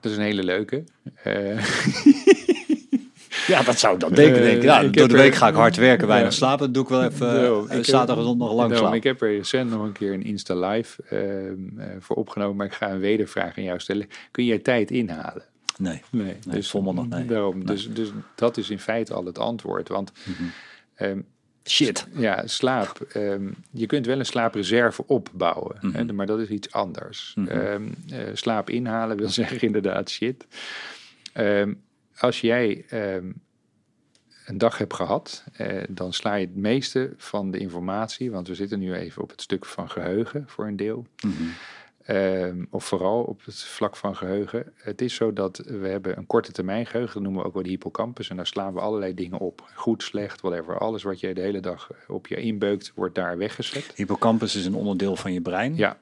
Dat 0.00 0.10
is 0.12 0.16
een 0.18 0.24
hele 0.24 0.44
leuke. 0.44 0.84
Eh, 1.22 1.58
Ja, 3.46 3.62
dat 3.62 3.78
zou 3.78 3.94
ik 3.94 4.00
dan 4.00 4.12
denken. 4.12 4.36
Eh, 4.36 4.42
denk 4.42 4.56
ik, 4.56 4.62
ja, 4.62 4.80
ik 4.80 4.92
door 4.96 5.08
de 5.08 5.14
week 5.16 5.30
er- 5.32 5.36
ga 5.36 5.48
ik 5.48 5.54
hard 5.54 5.76
werken, 5.76 6.06
weinig 6.06 6.30
Ja. 6.30 6.36
slapen. 6.36 6.58
Dan 6.64 6.72
doe 6.72 6.82
ik 6.82 6.88
wel 6.88 7.04
even 7.04 7.34
Daarom, 7.34 7.68
eh, 7.68 7.82
zaterdag 7.82 8.16
en 8.16 8.22
zondag 8.24 8.52
lang 8.52 8.76
slapen. 8.76 8.96
ik 8.96 9.02
heb 9.04 9.22
er 9.22 9.36
recent 9.36 9.70
nog 9.70 9.82
een 9.82 9.92
keer 9.92 10.12
een 10.12 10.22
Insta 10.24 10.54
Live 10.68 11.02
ehm, 11.02 11.80
eh, 11.80 11.96
voor 12.00 12.16
opgenomen, 12.16 12.56
maar 12.56 12.66
ik 12.66 12.72
ga 12.72 12.90
een 12.90 12.98
wedervraag 12.98 13.56
aan 13.58 13.64
jou 13.64 13.78
stellen. 13.80 14.06
Kun 14.30 14.44
je 14.44 14.62
tijd 14.62 14.90
inhalen? 14.90 15.42
Nee. 15.78 16.02
Nee, 16.10 16.36
Nee, 16.46 16.62
volmondig 16.62 17.06
nee. 17.08 17.26
Daarom, 17.26 17.66
Dus, 17.66 17.88
dus 17.94 18.08
dat 18.34 18.56
is 18.56 18.70
in 18.70 18.78
feite 18.78 19.14
al 19.14 19.24
het 19.24 19.38
antwoord. 19.38 19.88
Want 19.88 20.12
ehm, 20.94 21.20
Shit. 21.68 22.06
ja, 22.12 22.46
slaap. 22.46 23.00
ehm, 23.00 23.50
je 23.70 23.86
kunt 23.86 24.06
wel 24.06 24.18
een 24.18 24.26
slaapreserve 24.26 25.06
opbouwen, 25.06 25.76
Mhm. 25.80 25.94
hè, 25.96 26.12
maar 26.12 26.26
dat 26.26 26.40
is 26.40 26.48
iets 26.48 26.72
anders. 26.72 27.32
Mhm. 27.34 27.48
Ehm, 27.48 27.84
eh, 28.10 28.18
slaap 28.32 28.70
inhalen 28.70 29.16
wil 29.16 29.28
zeggen 29.40 29.60
inderdaad 29.60 30.10
shit. 30.10 30.46
Ehm, 31.32 31.74
als 32.18 32.40
jij 32.40 32.84
een 34.46 34.58
dag 34.58 34.78
hebt 34.78 34.94
gehad, 34.94 35.44
eh, 35.52 35.82
dan 35.88 36.12
sla 36.12 36.34
je 36.34 36.46
het 36.46 36.56
meeste 36.56 37.12
van 37.16 37.50
de 37.50 37.58
informatie, 37.58 38.30
want 38.30 38.48
we 38.48 38.54
zitten 38.54 38.78
nu 38.78 38.94
even 38.94 39.22
op 39.22 39.30
het 39.30 39.40
stuk 39.42 39.64
van 39.64 39.90
geheugen 39.90 40.44
voor 40.46 40.66
een 40.66 40.76
deel. 40.76 41.06
Mhm. 41.24 41.42
Ehm, 42.06 42.64
of 42.70 42.84
vooral 42.84 43.22
op 43.22 43.44
het 43.44 43.62
vlak 43.62 43.96
van 43.96 44.16
geheugen. 44.16 44.72
Het 44.76 45.00
is 45.00 45.14
zo 45.14 45.32
dat 45.32 45.56
we 45.56 45.88
hebben 45.88 46.18
een 46.18 46.26
korte 46.26 46.52
termijn 46.52 46.86
geheugen, 46.86 47.14
dat 47.14 47.22
noemen 47.22 47.40
we 47.40 47.46
ook 47.46 47.54
wel 47.54 47.62
de 47.62 47.68
hippocampus. 47.68 48.28
En 48.30 48.36
daar 48.36 48.46
slaan 48.46 48.72
we 48.74 48.80
allerlei 48.80 49.14
dingen 49.14 49.38
op. 49.38 49.70
Goed, 49.74 50.02
slecht, 50.02 50.40
whatever. 50.40 50.78
Alles 50.78 51.02
wat 51.02 51.20
je 51.20 51.34
de 51.34 51.40
hele 51.40 51.60
dag 51.60 51.90
op 52.08 52.26
je 52.26 52.36
inbeukt, 52.36 52.92
wordt 52.94 53.14
daar 53.14 53.38
weggezet. 53.38 53.92
Hippocampus 53.94 54.54
is 54.54 54.66
een 54.66 54.74
onderdeel 54.74 55.16
van 55.16 55.32
je 55.32 55.40
brein. 55.40 55.76
Ja, 55.76 55.98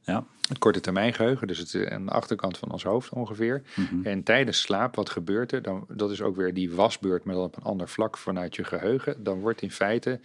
Ja. 0.00 0.24
het 0.48 0.58
korte 0.58 0.80
termijn 0.80 1.12
geheugen, 1.12 1.46
dus 1.46 1.58
het 1.58 1.74
is 1.74 1.88
aan 1.88 2.04
de 2.06 2.12
achterkant 2.12 2.58
van 2.58 2.70
ons 2.72 2.82
hoofd 2.84 3.12
ongeveer. 3.12 3.62
Mhm. 3.76 4.06
En 4.06 4.22
tijdens 4.22 4.60
slaap, 4.60 4.96
wat 4.96 5.10
gebeurt 5.10 5.52
er? 5.52 5.62
Dan, 5.62 5.84
dat 5.88 6.10
is 6.10 6.22
ook 6.22 6.36
weer 6.36 6.54
die 6.54 6.72
wasbeurt, 6.72 7.24
maar 7.24 7.34
dan 7.34 7.44
op 7.44 7.56
een 7.56 7.62
ander 7.62 7.88
vlak 7.88 8.16
vanuit 8.18 8.56
je 8.56 8.64
geheugen. 8.64 9.24
Dan 9.24 9.40
wordt 9.40 9.62
in 9.62 9.70
feite 9.70 10.10
eh, 10.10 10.20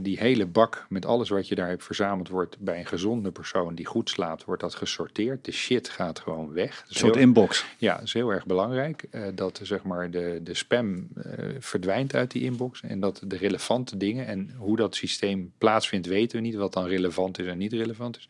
die 0.00 0.18
hele 0.18 0.46
bak 0.46 0.86
met 0.88 1.06
alles 1.06 1.28
wat 1.28 1.48
je 1.48 1.54
daar 1.54 1.68
hebt 1.68 1.84
verzameld, 1.84 2.28
wordt 2.28 2.58
bij 2.58 2.78
een 2.78 2.86
gezonde 2.86 3.30
persoon 3.30 3.74
die 3.74 3.86
goed 3.86 4.10
slaapt, 4.10 4.44
wordt 4.44 4.62
dat 4.62 4.74
gesorteerd. 4.74 5.44
De 5.44 5.52
shit 5.52 5.88
gaat 5.88 6.18
gewoon 6.20 6.52
weg. 6.52 6.84
Een 6.88 6.94
soort 6.94 7.14
heel- 7.14 7.22
inbox. 7.24 7.64
ja, 7.78 7.94
dat 7.94 8.02
is 8.04 8.12
heel 8.12 8.30
erg 8.30 8.46
belangrijk. 8.46 9.04
eh, 9.10 9.22
dat 9.34 9.60
zeg 9.62 9.82
maar 9.82 10.10
de, 10.10 10.40
de 10.42 10.54
spam 10.54 11.08
eh, 11.14 11.46
verdwijnt 11.58 12.14
uit 12.14 12.30
die 12.30 12.42
inbox. 12.42 12.80
En 12.82 13.00
dat 13.00 13.22
de 13.26 13.36
relevante 13.36 13.96
dingen 13.96 14.26
en 14.26 14.54
hoe 14.56 14.76
dat 14.76 14.94
systeem 14.94 15.52
plaatsvindt, 15.58 16.06
weten 16.06 16.36
we 16.36 16.42
niet. 16.46 16.54
Wat 16.54 16.72
dan 16.72 16.86
relevant 16.86 17.38
is 17.38 17.46
en 17.46 17.58
niet 17.58 17.72
relevant 17.72 18.16
is. 18.16 18.28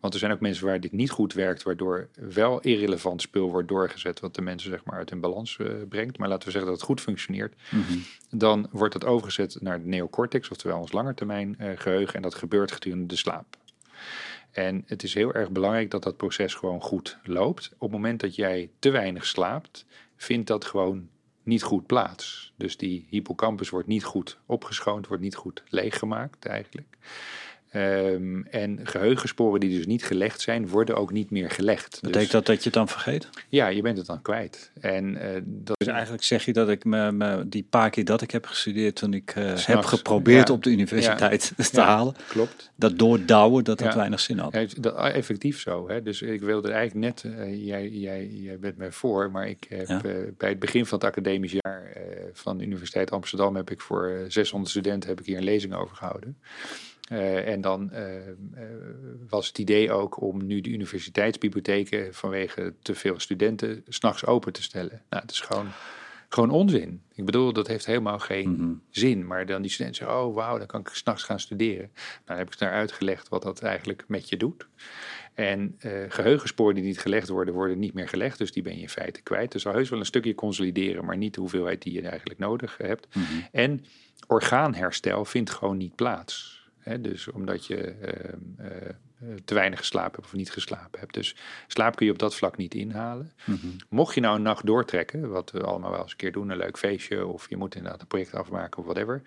Want 0.00 0.14
er 0.14 0.20
zijn 0.20 0.32
ook 0.32 0.40
mensen 0.40 0.66
waar 0.66 0.80
dit 0.80 0.92
niet 0.92 1.10
goed 1.10 1.32
werkt, 1.32 1.62
waardoor 1.62 2.08
wel 2.14 2.60
irrelevant 2.60 3.22
spul 3.22 3.50
wordt 3.50 3.68
doorgezet. 3.68 4.20
Wat 4.20 4.34
de 4.34 4.42
mensen 4.42 4.70
zeg 4.70 4.84
maar 4.84 4.96
uit 4.96 5.10
hun 5.10 5.20
balans 5.20 5.56
eh, 5.58 5.66
brengt. 5.88 6.18
Maar 6.18 6.28
laten 6.28 6.44
we 6.44 6.50
zeggen 6.50 6.70
dat 6.70 6.78
het 6.80 6.88
goed 6.88 7.00
functioneert. 7.00 7.54
Mhm. 7.70 7.98
Dan 8.30 8.68
wordt 8.70 8.92
dat 8.92 9.04
overgezet 9.04 9.56
naar 9.60 9.80
de 9.82 9.88
neocortex, 9.88 10.48
oftewel 10.48 10.81
ons 10.82 10.92
langetermijn 10.92 11.58
eh, 11.58 11.70
geheugen. 11.74 12.14
En 12.14 12.22
dat 12.22 12.34
gebeurt 12.34 12.72
gedurende 12.72 13.06
de 13.06 13.16
slaap. 13.16 13.56
En 14.50 14.84
het 14.86 15.02
is 15.02 15.14
heel 15.14 15.34
erg 15.34 15.50
belangrijk 15.50 15.90
dat 15.90 16.02
dat 16.02 16.16
proces 16.16 16.54
gewoon 16.54 16.80
goed 16.80 17.18
loopt. 17.22 17.70
Op 17.72 17.80
het 17.80 17.90
moment 17.90 18.20
dat 18.20 18.34
jij 18.34 18.70
te 18.78 18.90
weinig 18.90 19.26
slaapt, 19.26 19.86
vindt 20.16 20.46
dat 20.46 20.64
gewoon 20.64 21.08
niet 21.42 21.62
goed 21.62 21.86
plaats. 21.86 22.52
Dus 22.56 22.76
die 22.76 23.06
hippocampus 23.08 23.70
wordt 23.70 23.88
niet 23.88 24.04
goed 24.04 24.38
opgeschoond, 24.46 25.06
wordt 25.06 25.22
niet 25.22 25.34
goed 25.34 25.62
leeggemaakt 25.68 26.46
eigenlijk. 26.46 26.96
Ehm, 27.72 28.42
en 28.42 28.80
geheugensporen 28.82 29.60
die 29.60 29.76
dus 29.76 29.86
niet 29.86 30.04
gelegd 30.04 30.40
zijn, 30.40 30.68
worden 30.68 30.96
ook 30.96 31.12
niet 31.12 31.30
meer 31.30 31.50
gelegd. 31.50 31.98
Betekent 32.00 32.22
dus, 32.22 32.30
dat 32.30 32.46
dat 32.46 32.56
je 32.56 32.64
het 32.64 32.72
dan 32.72 32.88
vergeet? 32.88 33.28
Ja, 33.48 33.66
je 33.68 33.82
bent 33.82 33.98
het 33.98 34.06
dan 34.06 34.22
kwijt. 34.22 34.70
En 34.80 35.16
eh, 35.16 35.40
dat 35.44 35.78
Dus 35.78 35.88
eigenlijk 35.88 36.24
zeg 36.24 36.44
je 36.44 36.52
dat 36.52 36.68
ik 36.68 36.84
me, 36.84 37.12
me 37.12 37.48
die 37.48 37.66
paar 37.70 37.90
keer 37.90 38.04
dat 38.04 38.22
ik 38.22 38.30
heb 38.30 38.46
gestudeerd, 38.46 38.96
toen 38.96 39.14
ik 39.14 39.30
eh, 39.30 39.54
heb 39.56 39.84
geprobeerd 39.84 40.48
ja. 40.48 40.54
op 40.54 40.62
de 40.62 40.70
universiteit 40.70 41.52
te 41.56 41.68
Ja. 41.72 41.84
halen, 41.84 42.14
klopt. 42.28 42.70
dat 42.74 42.98
doordouwen, 42.98 43.64
dat 43.64 43.78
dat 43.78 43.94
weinig 43.94 44.20
zin 44.20 44.38
had. 44.38 44.74
Dat, 44.80 44.96
effectief 44.96 45.60
zo. 45.60 45.88
Hè? 45.88 46.02
Dus 46.02 46.22
ik 46.22 46.40
wilde 46.40 46.70
eigenlijk 46.70 47.06
net, 47.06 47.34
eh, 47.34 47.66
jij, 47.66 47.88
jij, 47.88 48.26
jij 48.26 48.58
bent 48.58 48.76
mij 48.76 48.92
voor, 48.92 49.30
maar 49.30 49.48
ik 49.48 49.66
heb 49.68 50.02
bij 50.38 50.48
het 50.48 50.58
begin 50.58 50.86
van 50.86 50.98
het 50.98 51.06
academisch 51.06 51.52
jaar 51.52 51.92
van 52.32 52.58
de 52.58 52.64
Universiteit 52.64 53.10
Amsterdam 53.10 53.56
heb 53.56 53.70
ik 53.70 53.80
voor 53.80 54.08
eh, 54.08 54.24
600 54.28 54.70
studenten 54.70 55.08
heb 55.08 55.20
ik 55.20 55.26
hier 55.26 55.36
een 55.36 55.44
lezing 55.44 55.74
over 55.74 55.96
gehouden. 55.96 56.38
Eh, 57.12 57.48
en 57.52 57.60
dan 57.60 57.90
eh, 57.90 58.28
eh, 58.28 58.34
was 59.28 59.46
het 59.46 59.58
idee 59.58 59.92
ook 59.92 60.20
om 60.20 60.46
nu 60.46 60.60
de 60.60 60.70
universiteitsbibliotheken 60.70 62.14
vanwege 62.14 62.74
te 62.82 62.94
veel 62.94 63.20
studenten 63.20 63.82
s'nachts 63.88 64.26
open 64.26 64.52
te 64.52 64.62
stellen. 64.62 65.02
Nou, 65.10 65.22
het 65.22 65.30
is 65.30 65.40
gewoon, 65.40 65.66
gewoon 66.28 66.50
onzin. 66.50 67.02
Ik 67.14 67.24
bedoel, 67.24 67.52
dat 67.52 67.66
heeft 67.66 67.86
helemaal 67.86 68.18
geen 68.18 68.50
Mhm. 68.50 68.72
zin. 68.90 69.26
Maar 69.26 69.46
dan 69.46 69.62
die 69.62 69.70
studenten 69.70 70.04
zeggen, 70.04 70.24
oh 70.24 70.34
wauw, 70.34 70.58
dan 70.58 70.66
kan 70.66 70.80
ik 70.80 70.88
s'nachts 70.88 71.22
gaan 71.22 71.40
studeren. 71.40 71.90
Nou, 71.94 72.20
dan 72.24 72.36
heb 72.36 72.52
ik 72.52 72.58
daar 72.58 72.72
uitgelegd 72.72 73.28
wat 73.28 73.42
dat 73.42 73.62
eigenlijk 73.62 74.04
met 74.06 74.28
je 74.28 74.36
doet. 74.36 74.66
En 75.34 75.74
eh, 75.78 75.92
geheugensporen 76.08 76.74
die 76.74 76.84
niet 76.84 76.98
gelegd 77.00 77.28
worden, 77.28 77.54
worden 77.54 77.78
niet 77.78 77.94
meer 77.94 78.08
gelegd. 78.08 78.38
Dus 78.38 78.52
die 78.52 78.62
ben 78.62 78.74
je 78.76 78.80
in 78.82 78.88
feite 78.88 79.22
kwijt. 79.22 79.52
Dus 79.52 79.62
zal 79.62 79.72
heus 79.72 79.88
wel 79.88 79.98
een 79.98 80.06
stukje 80.06 80.34
consolideren, 80.34 81.04
maar 81.04 81.16
niet 81.16 81.34
de 81.34 81.40
hoeveelheid 81.40 81.82
die 81.82 81.92
je 81.92 82.08
eigenlijk 82.08 82.38
nodig 82.40 82.76
hebt. 82.76 83.14
Mhm. 83.14 83.24
En 83.52 83.84
orgaanherstel 84.26 85.24
vindt 85.24 85.50
gewoon 85.50 85.76
niet 85.76 85.94
plaats. 85.94 86.61
Hè, 86.82 87.00
dus 87.00 87.30
omdat 87.30 87.66
je 87.66 87.76
ehm, 87.76 88.38
eh, 88.56 88.88
eh, 89.22 89.28
te 89.44 89.54
weinig 89.54 89.78
geslapen 89.78 90.12
hebt 90.12 90.24
of 90.24 90.32
niet 90.32 90.50
geslapen 90.50 91.00
hebt. 91.00 91.14
Dus 91.14 91.36
slaap 91.66 91.96
kun 91.96 92.06
je 92.06 92.12
op 92.12 92.18
dat 92.18 92.34
vlak 92.34 92.56
niet 92.56 92.74
inhalen. 92.74 93.32
Mhm. 93.44 93.66
Mocht 93.88 94.14
je 94.14 94.20
nou 94.20 94.36
een 94.36 94.42
nacht 94.42 94.66
doortrekken, 94.66 95.30
wat 95.30 95.50
we 95.50 95.62
allemaal 95.62 95.90
wel 95.90 96.02
eens 96.02 96.10
een 96.10 96.16
keer 96.16 96.32
doen, 96.32 96.50
een 96.50 96.56
leuk 96.56 96.78
feestje, 96.78 97.26
of 97.26 97.48
je 97.48 97.56
moet 97.56 97.74
inderdaad 97.74 98.00
een 98.00 98.06
project 98.06 98.34
afmaken 98.34 98.78
of 98.78 98.84
whatever, 98.84 99.22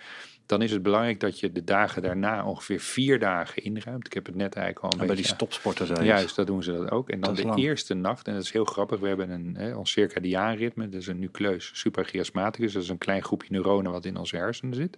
dan 0.46 0.62
is 0.62 0.72
het 0.72 0.84
belangrijk 0.84 1.20
dat 1.20 1.40
je 1.40 1.52
de 1.52 1.64
dagen 1.64 2.02
daarna 2.02 2.46
ongeveer 2.46 2.80
vier 2.80 3.20
dagen 3.20 3.64
inruimt. 3.64 4.06
Ik 4.06 4.14
heb 4.14 4.26
het 4.26 4.36
net 4.36 4.56
eigenlijk 4.56 4.86
al 4.86 4.94
een 4.94 5.00
En 5.00 5.08
bij 5.08 5.16
die 5.16 5.26
stopsporters 5.26 5.90
zei 5.90 6.02
je. 6.02 6.06
Juist, 6.06 6.36
dat 6.36 6.48
doen 6.48 6.64
ze 6.64 6.72
dat 6.72 6.92
ook. 6.92 7.10
En 7.10 7.20
dan 7.20 7.36
de 7.36 7.46
lang. 7.46 7.60
eerste 7.60 7.94
nacht, 7.94 8.28
en 8.28 8.34
dat 8.34 8.44
is 8.44 8.52
heel 8.52 8.66
grappig, 8.66 9.00
we 9.00 9.08
hebben 9.08 9.30
een, 9.30 9.56
hè, 9.56 9.76
ons 9.76 9.92
circadiaanritme, 9.92 10.90
dat 10.90 11.02
is 11.02 11.08
een 11.08 11.20
nucleus 11.20 11.72
suprachiasmaticus, 11.74 12.74
dat 12.74 12.84
is 12.84 12.90
een 12.90 12.98
klein 12.98 13.24
groepje 13.24 13.52
neuronen 13.52 13.92
wat 13.92 14.06
in 14.06 14.18
onze 14.18 14.36
hersenen 14.36 14.76
zit. 14.76 14.98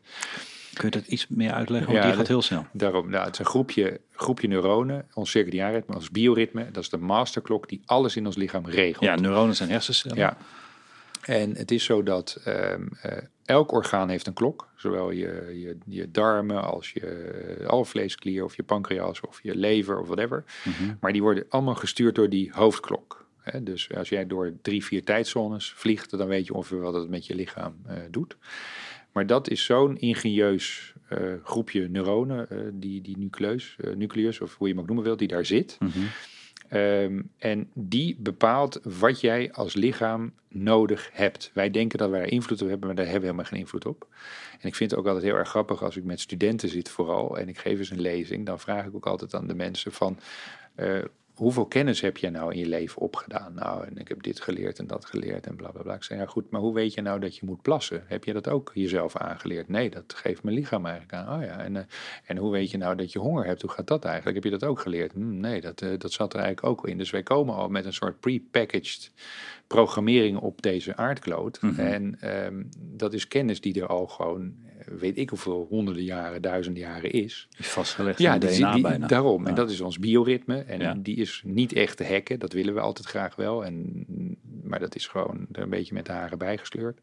Kun 0.78 0.89
je 0.89 0.97
dat 0.97 1.07
iets 1.07 1.28
meer 1.28 1.51
uitleggen? 1.51 1.91
Want 1.91 2.03
Ja, 2.03 2.09
die 2.09 2.17
gaat 2.17 2.28
heel 2.28 2.41
snel. 2.41 2.65
Daarom, 2.71 3.09
nou, 3.09 3.25
het 3.25 3.34
is 3.34 3.39
een 3.39 3.45
groepje, 3.45 3.99
groepje 4.11 4.47
neuronen, 4.47 5.07
ons 5.13 5.32
circadiaanritme, 5.32 5.95
ons 5.95 6.11
bioritme, 6.11 6.71
dat 6.71 6.84
is 6.84 6.89
de 6.89 6.97
masterklok 6.97 7.69
die 7.69 7.82
alles 7.86 8.15
in 8.15 8.25
ons 8.25 8.36
lichaam 8.36 8.65
regelt. 8.65 9.03
Ja, 9.05 9.15
neuronen 9.15 9.55
zijn 9.55 9.69
hersencellen. 9.69 10.17
Ja. 10.17 10.38
En 11.21 11.55
het 11.55 11.71
is 11.71 11.84
zo 11.84 12.03
dat 12.03 12.41
ehm, 12.43 12.88
eh, 13.01 13.17
elk 13.45 13.71
orgaan 13.71 14.09
heeft 14.09 14.28
een 14.28 14.34
klok. 14.34 14.67
Zowel 14.75 15.11
je, 15.11 15.51
je, 15.53 15.78
je 15.86 16.11
darmen 16.11 16.63
als 16.63 16.91
je 16.91 17.07
eh, 17.59 17.67
alvleesklier 17.67 18.43
of 18.43 18.55
je 18.55 18.63
pancreas 18.63 19.21
of 19.21 19.39
je 19.43 19.55
lever 19.55 19.99
of 19.99 20.07
whatever. 20.07 20.43
Mhm. 20.63 20.95
Maar 20.99 21.11
die 21.11 21.21
worden 21.21 21.45
allemaal 21.49 21.75
gestuurd 21.75 22.15
door 22.15 22.30
die 22.30 22.51
hoofdklok. 22.53 23.25
Hè? 23.41 23.63
Dus 23.63 23.93
als 23.95 24.09
jij 24.09 24.28
door 24.28 24.53
drie, 24.61 24.86
vier 24.86 25.03
tijdzones 25.03 25.73
vliegt, 25.75 26.17
dan 26.17 26.28
weet 26.28 26.45
je 26.45 26.53
ongeveer 26.53 26.80
wat 26.80 26.93
het 26.93 27.09
met 27.09 27.25
je 27.25 27.36
lichaam 27.36 27.75
eh, 27.86 27.97
doet. 28.09 28.38
Maar 29.18 29.28
dat 29.28 29.49
is 29.49 29.65
zo'n 29.65 29.97
ingenieus 29.97 30.93
eh, 31.07 31.20
groepje 31.43 31.89
neuronen, 31.89 32.49
eh, 32.49 32.57
die, 32.74 33.01
die 33.01 33.18
nucleus, 33.18 33.76
eh, 33.80 33.95
nucleus, 33.95 34.41
of 34.41 34.55
hoe 34.55 34.68
je 34.68 34.74
hem 34.74 34.82
ook 34.82 34.88
noemen 34.88 35.05
wil, 35.05 35.18
die 35.18 35.28
daar 35.28 35.45
zit. 35.45 35.78
Mhm. 35.80 35.89
Ehm, 36.68 37.22
en 37.38 37.70
die 37.74 38.15
bepaalt 38.20 38.80
wat 38.84 39.22
jij 39.22 39.51
als 39.51 39.74
lichaam 39.74 40.34
nodig 40.47 41.09
hebt. 41.13 41.51
Wij 41.53 41.72
denken 41.72 41.97
dat 41.97 42.09
wij 42.09 42.22
er 42.22 42.32
invloed 42.32 42.61
op 42.61 42.68
hebben, 42.68 42.88
maar 42.88 42.95
daar 42.95 43.05
hebben 43.05 43.22
we 43.22 43.28
helemaal 43.28 43.51
geen 43.51 43.59
invloed 43.59 43.86
op. 43.86 44.07
En 44.59 44.68
ik 44.68 44.76
vind 44.76 44.91
het 44.91 44.99
ook 44.99 45.05
altijd 45.05 45.26
heel 45.26 45.36
erg 45.36 45.49
grappig 45.49 45.84
als 45.84 45.97
ik 45.97 46.03
met 46.03 46.20
studenten 46.20 46.70
zit 46.70 46.89
vooral 46.89 47.38
en 47.38 47.49
ik 47.49 47.57
geef 47.57 47.80
eens 47.80 47.89
een 47.89 48.01
lezing, 48.01 48.45
dan 48.45 48.59
vraag 48.59 48.86
ik 48.86 48.95
ook 48.95 49.07
altijd 49.07 49.34
aan 49.34 49.47
de 49.47 49.55
mensen 49.55 49.91
van... 49.91 50.20
hoeveel 51.38 51.65
kennis 51.65 52.01
heb 52.01 52.17
jij 52.17 52.29
nou 52.29 52.53
in 52.53 52.59
je 52.59 52.67
leven 52.67 53.01
opgedaan? 53.01 53.53
Nou, 53.53 53.85
en 53.85 53.97
ik 53.97 54.07
heb 54.07 54.23
dit 54.23 54.41
geleerd 54.41 54.79
en 54.79 54.88
dat 54.88 55.05
geleerd 55.05 55.47
en 55.47 55.55
bla 55.55 55.71
bla 55.71 55.81
bla. 55.81 55.93
Ik 55.93 56.03
zei, 56.03 56.19
ja 56.19 56.25
goed, 56.25 56.49
maar 56.49 56.61
hoe 56.61 56.73
weet 56.73 56.93
je 56.93 57.01
nou 57.01 57.19
dat 57.19 57.35
je 57.35 57.45
moet 57.45 57.61
plassen? 57.61 58.03
Heb 58.07 58.23
je 58.23 58.33
dat 58.33 58.47
ook 58.47 58.71
jezelf 58.73 59.15
aangeleerd? 59.15 59.67
Nee, 59.67 59.89
dat 59.89 60.13
geeft 60.15 60.43
mijn 60.43 60.55
lichaam 60.55 60.85
eigenlijk 60.85 61.13
aan. 61.13 61.38
Oh 61.38 61.45
ja, 61.45 61.57
en, 61.57 61.75
eh, 61.75 61.83
en 62.25 62.38
hoe 62.38 62.51
weet 62.51 62.71
je 62.71 62.77
nou 62.77 62.95
dat 62.95 63.11
je 63.11 63.19
honger 63.19 63.45
hebt? 63.45 63.61
Hoe 63.61 63.71
gaat 63.71 63.88
dat 63.88 64.05
eigenlijk? 64.05 64.35
Heb 64.35 64.43
je 64.43 64.59
dat 64.59 64.69
ook 64.69 64.79
geleerd? 64.79 65.11
Hm, 65.11 65.39
nee, 65.39 65.61
dat, 65.61 65.81
eh, 65.81 65.89
dat 65.97 66.11
zat 66.11 66.33
er 66.33 66.39
eigenlijk 66.39 66.67
ook 66.67 66.88
in. 66.88 66.97
Dus 66.97 67.09
wij 67.09 67.23
komen 67.23 67.55
al 67.55 67.69
met 67.69 67.85
een 67.85 67.93
soort 67.93 68.19
pre-packaged 68.19 69.11
programmering 69.67 70.38
op 70.38 70.61
deze 70.61 70.95
aardkloot. 70.95 71.61
Mhm. 71.61 71.79
En 71.79 72.17
ehm, 72.19 72.63
dat 72.77 73.13
is 73.13 73.27
kennis 73.27 73.61
die 73.61 73.81
er 73.81 73.88
al 73.88 74.07
gewoon, 74.07 74.55
weet 74.99 75.17
ik 75.17 75.29
hoeveel, 75.29 75.65
honderden 75.69 76.03
jaren, 76.03 76.41
duizenden 76.41 76.81
jaren 76.83 77.11
is. 77.11 77.47
Is 77.57 77.67
vastgelegd 77.67 78.19
Ja, 78.19 78.38
die, 78.38 78.49
DNA 78.49 78.73
die- 78.73 78.81
bijna. 78.81 79.07
daarom. 79.07 79.47
En 79.47 79.55
dat 79.55 79.69
is 79.69 79.81
ons 79.81 79.99
bioritme. 79.99 80.57
En 80.59 80.79
Ja. 80.79 80.93
die 80.97 81.15
is 81.15 81.41
niet 81.45 81.73
echt 81.73 81.97
te 81.97 82.05
hacken. 82.05 82.39
Dat 82.39 82.53
willen 82.53 82.73
we 82.73 82.79
altijd 82.79 83.07
graag 83.07 83.35
wel. 83.35 83.65
En, 83.65 84.05
maar 84.63 84.79
dat 84.79 84.95
is 84.95 85.07
gewoon 85.07 85.47
er 85.51 85.61
een 85.61 85.69
beetje 85.69 85.93
met 85.93 86.05
de 86.05 86.11
haren 86.11 86.38
bijgesleurd. 86.38 86.99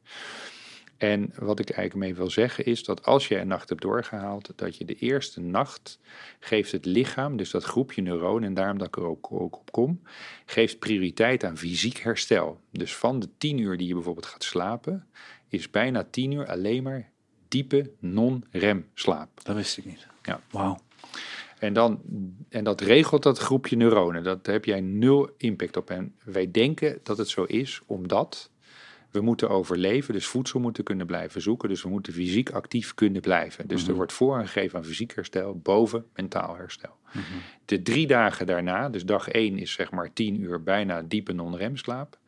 En 0.97 1.33
wat 1.39 1.59
ik 1.59 1.71
eigenlijk 1.71 2.07
mee 2.07 2.15
wil 2.15 2.31
zeggen 2.31 2.65
is 2.65 2.85
dat 2.85 3.05
als 3.05 3.29
je 3.29 3.39
een 3.39 3.47
nacht 3.47 3.69
hebt 3.69 3.81
doorgehaald, 3.83 4.53
dat 4.57 4.77
je 4.77 4.85
de 4.85 4.95
eerste 4.95 5.41
nacht 5.41 5.99
geeft 6.41 6.73
het 6.73 6.85
lichaam, 6.85 7.37
dus 7.37 7.51
dat 7.51 7.65
groepje 7.65 8.03
neuronen, 8.03 8.49
en 8.49 8.55
daarom 8.55 8.79
dat 8.79 8.87
ik 8.87 8.97
er 8.97 9.05
ook, 9.07 9.33
ook 9.33 9.57
op 9.59 9.73
kom, 9.73 10.03
geeft 10.47 10.79
prioriteit 10.79 11.45
aan 11.45 11.57
fysiek 11.59 11.99
herstel. 11.99 12.61
Dus 12.71 12.97
van 12.97 13.21
de 13.21 13.29
tien 13.39 13.59
uur 13.59 13.77
die 13.77 13.87
je 13.87 13.95
bijvoorbeeld 13.95 14.27
gaat 14.27 14.45
slapen, 14.45 15.07
is 15.49 15.71
bijna 15.71 16.07
tien 16.11 16.31
uur 16.33 16.47
alleen 16.47 16.83
maar 16.83 17.11
diepe 17.55 17.91
non-rem 17.99 18.87
slaap. 18.95 19.29
Dat 19.43 19.57
wist 19.57 19.79
ik 19.79 19.85
niet. 19.85 20.07
Ja. 20.23 20.41
Wauw. 20.51 20.79
En, 21.59 21.73
dan, 21.73 22.01
en 22.49 22.65
dat 22.65 22.81
regelt 22.81 23.23
dat 23.23 23.39
groepje 23.39 23.77
neuronen. 23.77 24.25
Dat 24.25 24.45
daar 24.45 24.55
heb 24.55 24.65
jij 24.65 24.81
nul 24.81 25.31
impact 25.37 25.77
op. 25.77 25.91
En 25.91 26.15
wij 26.25 26.51
denken 26.51 26.99
dat 27.03 27.19
het 27.19 27.29
zo 27.29 27.45
is 27.45 27.81
omdat 27.87 28.51
we 29.11 29.21
moeten 29.21 29.51
overleven. 29.51 30.15
Dus 30.15 30.27
voedsel 30.27 30.61
moeten 30.61 30.85
kunnen 30.85 31.07
blijven 31.07 31.43
zoeken. 31.43 31.69
Dus 31.69 31.83
we 31.83 31.89
moeten 31.89 32.13
fysiek 32.13 32.51
actief 32.51 32.95
kunnen 32.95 33.21
blijven. 33.21 33.69
Dus 33.69 33.89
er 33.89 33.95
wordt 33.95 34.13
voorrang 34.13 34.51
gegeven 34.51 34.79
aan 34.79 34.85
fysiek 34.85 35.15
herstel 35.15 35.59
boven 35.59 36.05
mentaal 36.15 36.57
herstel. 36.57 36.97
De 37.65 37.83
drie 37.83 38.07
dagen 38.07 38.47
daarna, 38.47 38.89
dus 38.89 39.05
dag 39.05 39.29
één 39.29 39.59
is 39.59 39.73
zeg 39.73 39.91
maar 39.91 40.13
tien 40.13 40.41
uur 40.41 40.63
bijna 40.63 41.03
diepe 41.03 41.33
non-rem 41.33 41.77
slaap. 41.77 42.19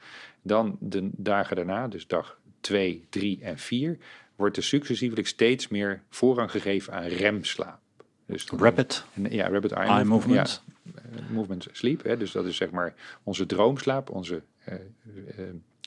Dan 0.43 0.77
de 0.81 1.11
dagen 1.12 1.57
daarna, 1.57 1.89
dus 1.89 2.07
dag 2.07 2.39
2, 2.61 3.07
3 3.09 3.39
en 3.43 3.59
4, 3.59 3.99
wordt 4.37 4.57
er 4.57 4.62
successievelijk 4.62 5.26
steeds 5.26 5.68
meer 5.68 6.03
voorrang 6.11 6.51
gegeven 6.51 6.93
aan 6.93 7.03
remslaap. 7.03 7.80
Dus 8.26 8.47
Rapid 8.47 9.05
Ja, 9.30 9.49
rapid 9.49 9.72
eye, 9.72 9.89
eye 9.89 10.05
movement. 10.05 10.62
Ja, 10.82 10.93
eh, 10.95 11.30
movement 11.30 11.66
sleep. 11.72 12.03
Hè, 12.03 12.16
dus 12.16 12.32
dat 12.32 12.45
is 12.45 12.57
zeg 12.57 12.70
maar 12.70 12.95
onze 13.22 13.47
droomslaap, 13.47 14.11
onze 14.11 14.43
eh, 14.64 14.74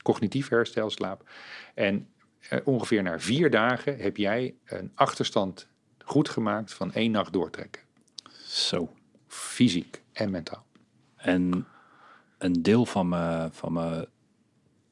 cognitief 0.04 0.50
herstelslaap. 0.50 1.30
En 1.74 2.08
ongeveer 2.64 3.04
na 3.04 3.20
vier 3.20 3.50
dagen 3.50 3.98
heb 3.98 4.18
jij 4.18 4.56
een 4.66 4.92
achterstand 4.96 5.68
goed 6.04 6.30
gemaakt 6.30 6.74
van 6.74 6.94
één 6.94 7.12
nacht 7.12 7.34
doortrekken. 7.34 7.82
Zo. 8.48 8.94
Fysiek 9.28 10.02
en 10.14 10.32
mentaal. 10.32 10.66
En 11.16 11.68
een 12.38 12.62
deel 12.62 12.86
van 12.86 13.10
mijn, 13.10 13.54
van 13.54 13.74
mijn 13.74 14.06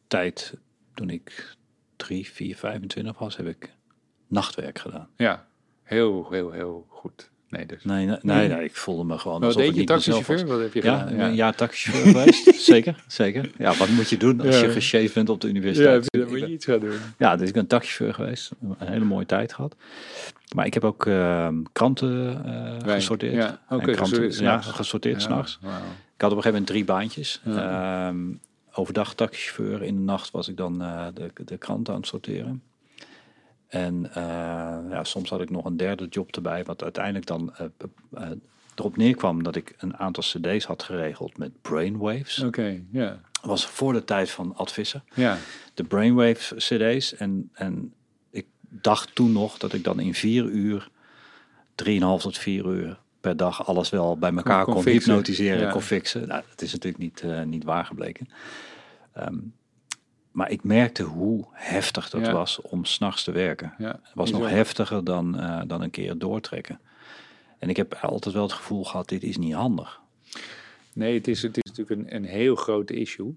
tijd, 0.07 0.53
toen 0.93 1.09
ik 1.09 1.55
3, 1.97 2.27
4, 2.29 2.55
25 2.55 3.19
was, 3.19 3.37
heb 3.37 3.47
ik 3.47 3.71
nachtwerk 4.27 4.79
gedaan. 4.79 5.07
Ja, 5.15 5.45
heel, 5.83 6.27
heel, 6.31 6.51
heel 6.51 6.85
goed. 6.89 7.29
Nee, 7.49 7.65
dus. 7.65 7.83
Nee, 7.83 8.05
nee, 8.05 8.17
nee, 8.21 8.47
nee, 8.47 8.63
ik 8.63 8.75
voelde 8.75 9.03
me 9.03 9.17
gewoon 9.17 9.41
Wat 9.41 9.53
deed 9.53 9.75
je 9.75 9.83
taxichauffeur? 9.83 10.45
Wat 10.47 10.59
heb 10.59 10.73
je 10.73 10.83
Ja, 10.83 10.97
gedaan? 10.99 11.19
een 11.19 11.35
jaar 11.35 11.55
taxichauffeur 11.55 12.11
geweest. 12.15 12.61
zeker, 12.61 13.03
zeker. 13.07 13.51
Ja, 13.57 13.73
wat 13.75 13.89
moet 13.89 14.09
je 14.09 14.17
doen 14.17 14.41
als 14.41 14.59
Ja. 14.59 14.65
je 14.65 14.71
geshaved 14.71 15.13
bent 15.13 15.29
op 15.29 15.41
de 15.41 15.47
Ja, 15.47 15.53
universiteit? 15.53 16.05
dan 16.11 16.21
Ik 16.21 16.29
moet 16.29 16.39
je 16.39 16.47
iets 16.51 16.65
gaan 16.65 16.79
doen. 16.79 16.97
ja, 17.17 17.35
dus 17.35 17.47
ik 17.47 17.53
ben 17.53 17.67
taxichauffeur 17.67 18.13
geweest. 18.13 18.51
Een 18.61 18.87
hele 18.87 19.05
mooie 19.05 19.25
tijd 19.25 19.53
gehad. 19.53 19.75
Maar 20.55 20.65
ik 20.65 20.73
heb 20.73 20.83
ook 20.83 21.05
eh, 21.05 21.47
kranten 21.71 22.45
eh, 22.85 22.93
gesorteerd. 22.93 23.33
ja, 23.33 23.47
En 23.69 23.75
oké, 23.75 23.91
kranten- 23.91 23.97
gesorteerd 23.97 24.33
Ja, 24.33 24.37
s'nachts. 24.39 24.67
gesorteerd 24.67 25.15
Ja, 25.15 25.21
s'nachts. 25.27 25.59
Ik 26.15 26.21
had 26.23 26.31
op 26.31 26.37
een 26.37 26.43
gegeven 26.43 26.49
moment 26.51 26.67
drie 26.67 26.85
baantjes. 26.85 27.41
Ja. 27.45 28.13
Overdag 28.77 29.13
taxichauffeur. 29.13 29.83
In 29.83 29.95
de 29.95 30.01
nacht 30.01 30.31
was 30.31 30.47
ik 30.47 30.57
dan 30.57 30.81
eh, 30.81 31.07
de, 31.13 31.31
de 31.45 31.57
kranten 31.57 31.93
aan 31.93 31.99
het 31.99 32.09
sorteren. 32.09 32.63
En 33.67 34.13
eh, 34.13 34.23
ja, 34.89 35.03
soms 35.03 35.29
had 35.29 35.41
ik 35.41 35.49
nog 35.49 35.65
een 35.65 35.77
derde 35.77 36.07
job 36.07 36.35
erbij. 36.35 36.63
Wat 36.63 36.83
uiteindelijk 36.83 37.25
dan 37.25 37.55
eh, 37.55 38.29
erop 38.75 38.97
neerkwam 38.97 39.43
dat 39.43 39.55
ik 39.55 39.75
een 39.77 39.97
aantal 39.97 40.23
cd's 40.23 40.65
had 40.65 40.83
geregeld 40.83 41.37
met 41.37 41.61
brainwaves. 41.61 42.43
Oké, 42.43 42.83
ja. 42.91 43.09
Dat 43.31 43.49
was 43.49 43.65
voor 43.65 43.93
de 43.93 44.03
tijd 44.03 44.29
van 44.29 44.55
Advissen. 44.55 45.03
Ja, 45.13 45.37
De 45.73 45.83
brainwave 45.83 46.55
cd's. 46.55 47.15
En, 47.15 47.49
en 47.53 47.93
ik 48.29 48.45
dacht 48.59 49.15
toen 49.15 49.31
nog 49.31 49.57
dat 49.57 49.73
ik 49.73 49.83
dan 49.83 49.99
in 49.99 50.13
vier 50.13 50.43
uur, 50.43 50.89
drieënhalf 51.75 52.21
tot 52.21 52.37
vier 52.37 52.65
uur 52.65 52.99
per 53.21 53.37
dag 53.37 53.67
alles 53.67 53.89
wel 53.89 54.17
bij 54.17 54.31
elkaar 54.33 54.63
kon 54.63 54.73
kon, 54.73 54.83
fixen. 54.83 55.11
hypnotiseren, 55.11 55.59
Ja. 55.59 55.71
kon 55.71 55.81
fixen. 55.81 56.27
Nou, 56.27 56.43
dat 56.49 56.61
is 56.61 56.71
natuurlijk 56.71 57.03
niet, 57.03 57.21
eh, 57.21 57.43
niet 57.43 57.63
waar 57.63 57.85
gebleken. 57.85 58.27
Ehm, 59.13 59.37
maar 60.31 60.51
ik 60.51 60.63
merkte 60.63 61.03
hoe 61.03 61.45
heftig 61.51 62.09
dat 62.09 62.25
Ja. 62.25 62.31
was 62.31 62.61
om 62.61 62.85
s'nachts 62.85 63.23
te 63.23 63.31
werken. 63.31 63.73
ja. 63.77 63.87
Het 64.03 64.11
was 64.13 64.31
nog 64.31 64.49
heftiger 64.49 65.03
dan, 65.03 65.39
eh, 65.39 65.61
dan 65.67 65.81
een 65.81 65.89
keer 65.89 66.17
doortrekken. 66.17 66.79
En 67.59 67.69
ik 67.69 67.77
heb 67.77 67.93
altijd 67.93 68.33
wel 68.33 68.43
het 68.43 68.53
gevoel 68.53 68.83
gehad, 68.83 69.09
dit 69.09 69.23
is 69.23 69.37
niet 69.37 69.53
handig. 69.53 69.99
Nee, 70.93 71.13
het 71.13 71.27
is, 71.27 71.41
het 71.41 71.57
is 71.57 71.63
natuurlijk 71.71 72.01
een, 72.09 72.15
een 72.15 72.25
heel 72.25 72.55
groot 72.55 72.89
issue. 72.91 73.35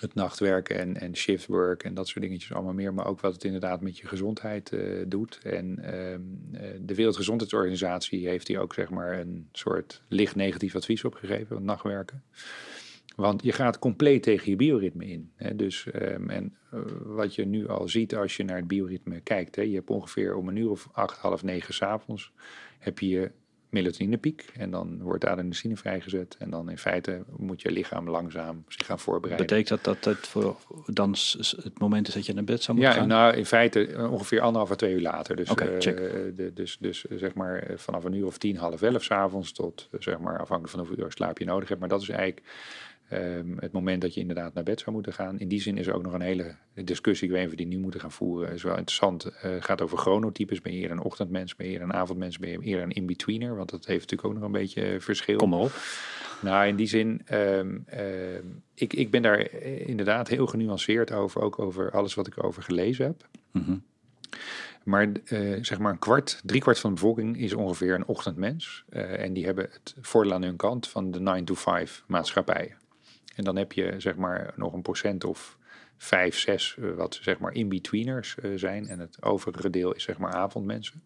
Het 0.00 0.14
nachtwerken 0.14 0.78
en, 0.78 0.96
en 1.00 1.16
shiftwork 1.16 1.84
en 1.84 1.94
dat 1.94 2.08
soort 2.08 2.24
dingetjes 2.24 2.52
allemaal 2.52 2.72
meer. 2.72 2.94
Maar 2.94 3.06
ook 3.06 3.20
wat 3.20 3.32
het 3.32 3.44
inderdaad 3.44 3.80
met 3.80 3.98
je 3.98 4.06
gezondheid 4.06 4.72
eh, 4.72 5.04
doet. 5.06 5.38
En 5.42 5.78
ehm, 5.78 6.20
eh, 6.52 6.70
de 6.80 6.94
Wereldgezondheidsorganisatie 6.94 8.28
heeft 8.28 8.48
hier 8.48 8.60
ook 8.60 8.74
zeg 8.74 8.90
maar 8.90 9.18
een 9.18 9.48
soort 9.52 10.02
licht 10.08 10.34
negatief 10.34 10.76
advies 10.76 11.04
op 11.04 11.14
gegeven. 11.14 11.46
Van 11.46 11.64
nachtwerken. 11.64 12.22
Want 13.16 13.42
je 13.42 13.52
gaat 13.52 13.78
compleet 13.78 14.22
tegen 14.22 14.50
je 14.50 14.56
bioritme 14.56 15.06
in. 15.06 15.30
Hè? 15.34 15.56
Dus, 15.56 15.90
ehm, 15.90 16.30
en 16.30 16.56
eh, 16.70 16.80
wat 17.02 17.34
je 17.34 17.46
nu 17.46 17.68
al 17.68 17.88
ziet 17.88 18.16
als 18.16 18.36
je 18.36 18.44
naar 18.44 18.56
het 18.56 18.68
bioritme 18.68 19.20
kijkt. 19.20 19.56
Hè? 19.56 19.62
Je 19.62 19.74
hebt 19.74 19.90
ongeveer 19.90 20.36
om 20.36 20.48
een 20.48 20.56
uur 20.56 20.70
of 20.70 20.88
acht, 20.92 21.18
half 21.18 21.42
negen 21.42 21.74
s'avonds 21.74 22.32
heb 22.78 22.98
je 22.98 23.30
melatoninepiek. 23.70 24.44
En 24.56 24.70
dan 24.70 25.02
wordt 25.02 25.26
adenosine 25.26 25.76
vrijgezet. 25.76 26.36
En 26.38 26.50
dan 26.50 26.70
in 26.70 26.78
feite 26.78 27.22
moet 27.36 27.62
je 27.62 27.70
lichaam 27.70 28.08
langzaam 28.08 28.64
zich 28.68 28.86
gaan 28.86 28.98
voorbereiden. 28.98 29.46
Betekent 29.46 29.84
dat 29.84 30.04
dat 30.04 30.16
het 30.16 30.26
voor 30.26 30.56
dan 30.86 31.14
het 31.62 31.78
moment 31.78 32.08
is 32.08 32.14
dat 32.14 32.26
je 32.26 32.34
naar 32.34 32.44
bed 32.44 32.62
zou 32.62 32.76
moeten 32.76 32.94
Ja, 32.96 33.00
gaan? 33.00 33.08
nou 33.08 33.36
in 33.36 33.46
feite 33.46 33.86
eh, 33.86 34.12
ongeveer 34.12 34.40
anderhalf 34.40 34.70
à 34.70 34.74
twee 34.74 34.94
uur 34.94 35.00
later. 35.00 35.36
Dus, 35.36 35.48
eh, 35.48 35.66
check. 35.78 35.96
de, 36.36 36.50
dus, 36.54 36.76
dus 36.80 37.06
eh, 37.06 37.18
zeg 37.18 37.34
maar 37.34 37.58
eh, 37.58 37.76
vanaf 37.76 38.04
een 38.04 38.14
uur 38.14 38.26
of 38.26 38.38
tien, 38.38 38.56
half 38.56 38.82
elf 38.82 39.02
s'avonds 39.04 39.52
tot 39.52 39.88
eh, 39.90 40.00
zeg 40.00 40.18
maar 40.18 40.38
afhankelijk 40.38 40.68
van 40.68 40.78
hoeveel 40.86 41.04
uur 41.04 41.12
slaap 41.12 41.38
je 41.38 41.44
nodig 41.44 41.68
hebt. 41.68 41.80
Maar 41.80 41.88
dat 41.88 42.02
is 42.02 42.08
eigenlijk 42.08 42.46
ehm, 43.08 43.56
het 43.58 43.72
moment 43.72 44.00
dat 44.00 44.14
je 44.14 44.20
inderdaad 44.20 44.54
naar 44.54 44.64
bed 44.64 44.80
zou 44.80 44.90
moeten 44.92 45.12
gaan. 45.12 45.38
In 45.38 45.48
die 45.48 45.60
zin 45.60 45.76
is 45.76 45.86
er 45.86 45.94
ook 45.94 46.02
nog 46.02 46.12
een 46.12 46.20
hele 46.20 46.54
discussie, 46.74 47.28
ik 47.28 47.32
weet 47.32 47.42
niet 47.42 47.52
of 47.52 47.58
we 47.58 47.64
die 47.64 47.76
nu 47.76 47.82
moeten 47.82 48.00
gaan 48.00 48.12
voeren. 48.12 48.52
is 48.52 48.62
wel 48.62 48.76
interessant. 48.76 49.30
Het 49.34 49.64
gaat 49.64 49.80
over 49.80 49.98
chronotypes. 49.98 50.60
Ben 50.60 50.72
je 50.72 50.78
eerder 50.78 50.96
een 50.96 51.02
ochtendmens, 51.02 51.56
ben 51.56 51.66
je 51.66 51.72
eerder 51.72 51.88
een 51.88 51.94
avondmens, 51.94 52.38
ben 52.38 52.50
je 52.50 52.58
eerder 52.60 52.84
een 52.84 52.90
in-betweener? 52.90 53.56
Want 53.56 53.70
dat 53.70 53.86
heeft 53.86 54.00
natuurlijk 54.00 54.28
ook 54.28 54.34
nog 54.34 54.44
een 54.44 54.60
beetje 54.60 54.82
eh, 54.82 55.00
verschil. 55.00 55.36
Kom 55.36 55.50
maar 55.50 55.58
op. 55.58 55.72
Nou, 56.42 56.66
in 56.66 56.76
die 56.76 56.86
zin, 56.86 57.22
ehm, 57.24 57.78
ehm, 57.86 58.44
ik, 58.74 58.92
ik 58.92 59.10
ben 59.10 59.22
daar 59.22 59.38
eh, 59.38 59.88
inderdaad 59.88 60.28
heel 60.28 60.46
genuanceerd 60.46 61.12
over, 61.12 61.40
ook 61.40 61.58
over 61.58 61.90
alles 61.90 62.14
wat 62.14 62.26
ik 62.26 62.44
over 62.44 62.62
gelezen 62.62 63.04
heb. 63.04 63.28
Mhm. 63.50 63.76
Maar 64.84 65.12
zeg 65.60 65.78
maar 65.78 65.92
een 65.92 65.98
kwart, 65.98 66.40
driekwart 66.44 66.78
van 66.78 66.90
de 66.90 67.00
bevolking 67.00 67.38
is 67.38 67.52
ongeveer 67.52 67.94
een 67.94 68.06
ochtendmens. 68.06 68.84
En 68.90 69.32
die 69.32 69.44
hebben 69.44 69.68
het 69.70 69.94
voordeel 70.00 70.32
aan 70.32 70.42
hun 70.42 70.56
kant 70.56 70.88
van 70.88 71.10
de 71.10 71.20
9-to-5 71.20 72.04
maatschappijen. 72.06 72.76
En 73.38 73.44
dan 73.44 73.56
heb 73.56 73.72
je 73.72 73.94
zeg 73.98 74.16
maar 74.16 74.52
nog 74.56 74.72
een 74.72 74.82
procent 74.82 75.24
of 75.24 75.58
5, 75.96 76.38
6 76.38 76.76
eh, 76.78 76.90
wat 76.90 77.18
zeg 77.22 77.38
maar 77.38 77.54
in-betweeners 77.54 78.34
eh, 78.38 78.50
zijn. 78.54 78.88
En 78.88 78.98
het 78.98 79.22
overige 79.22 79.70
deel 79.70 79.94
is 79.94 80.02
zeg 80.02 80.18
maar 80.18 80.32
avondmensen. 80.32 81.02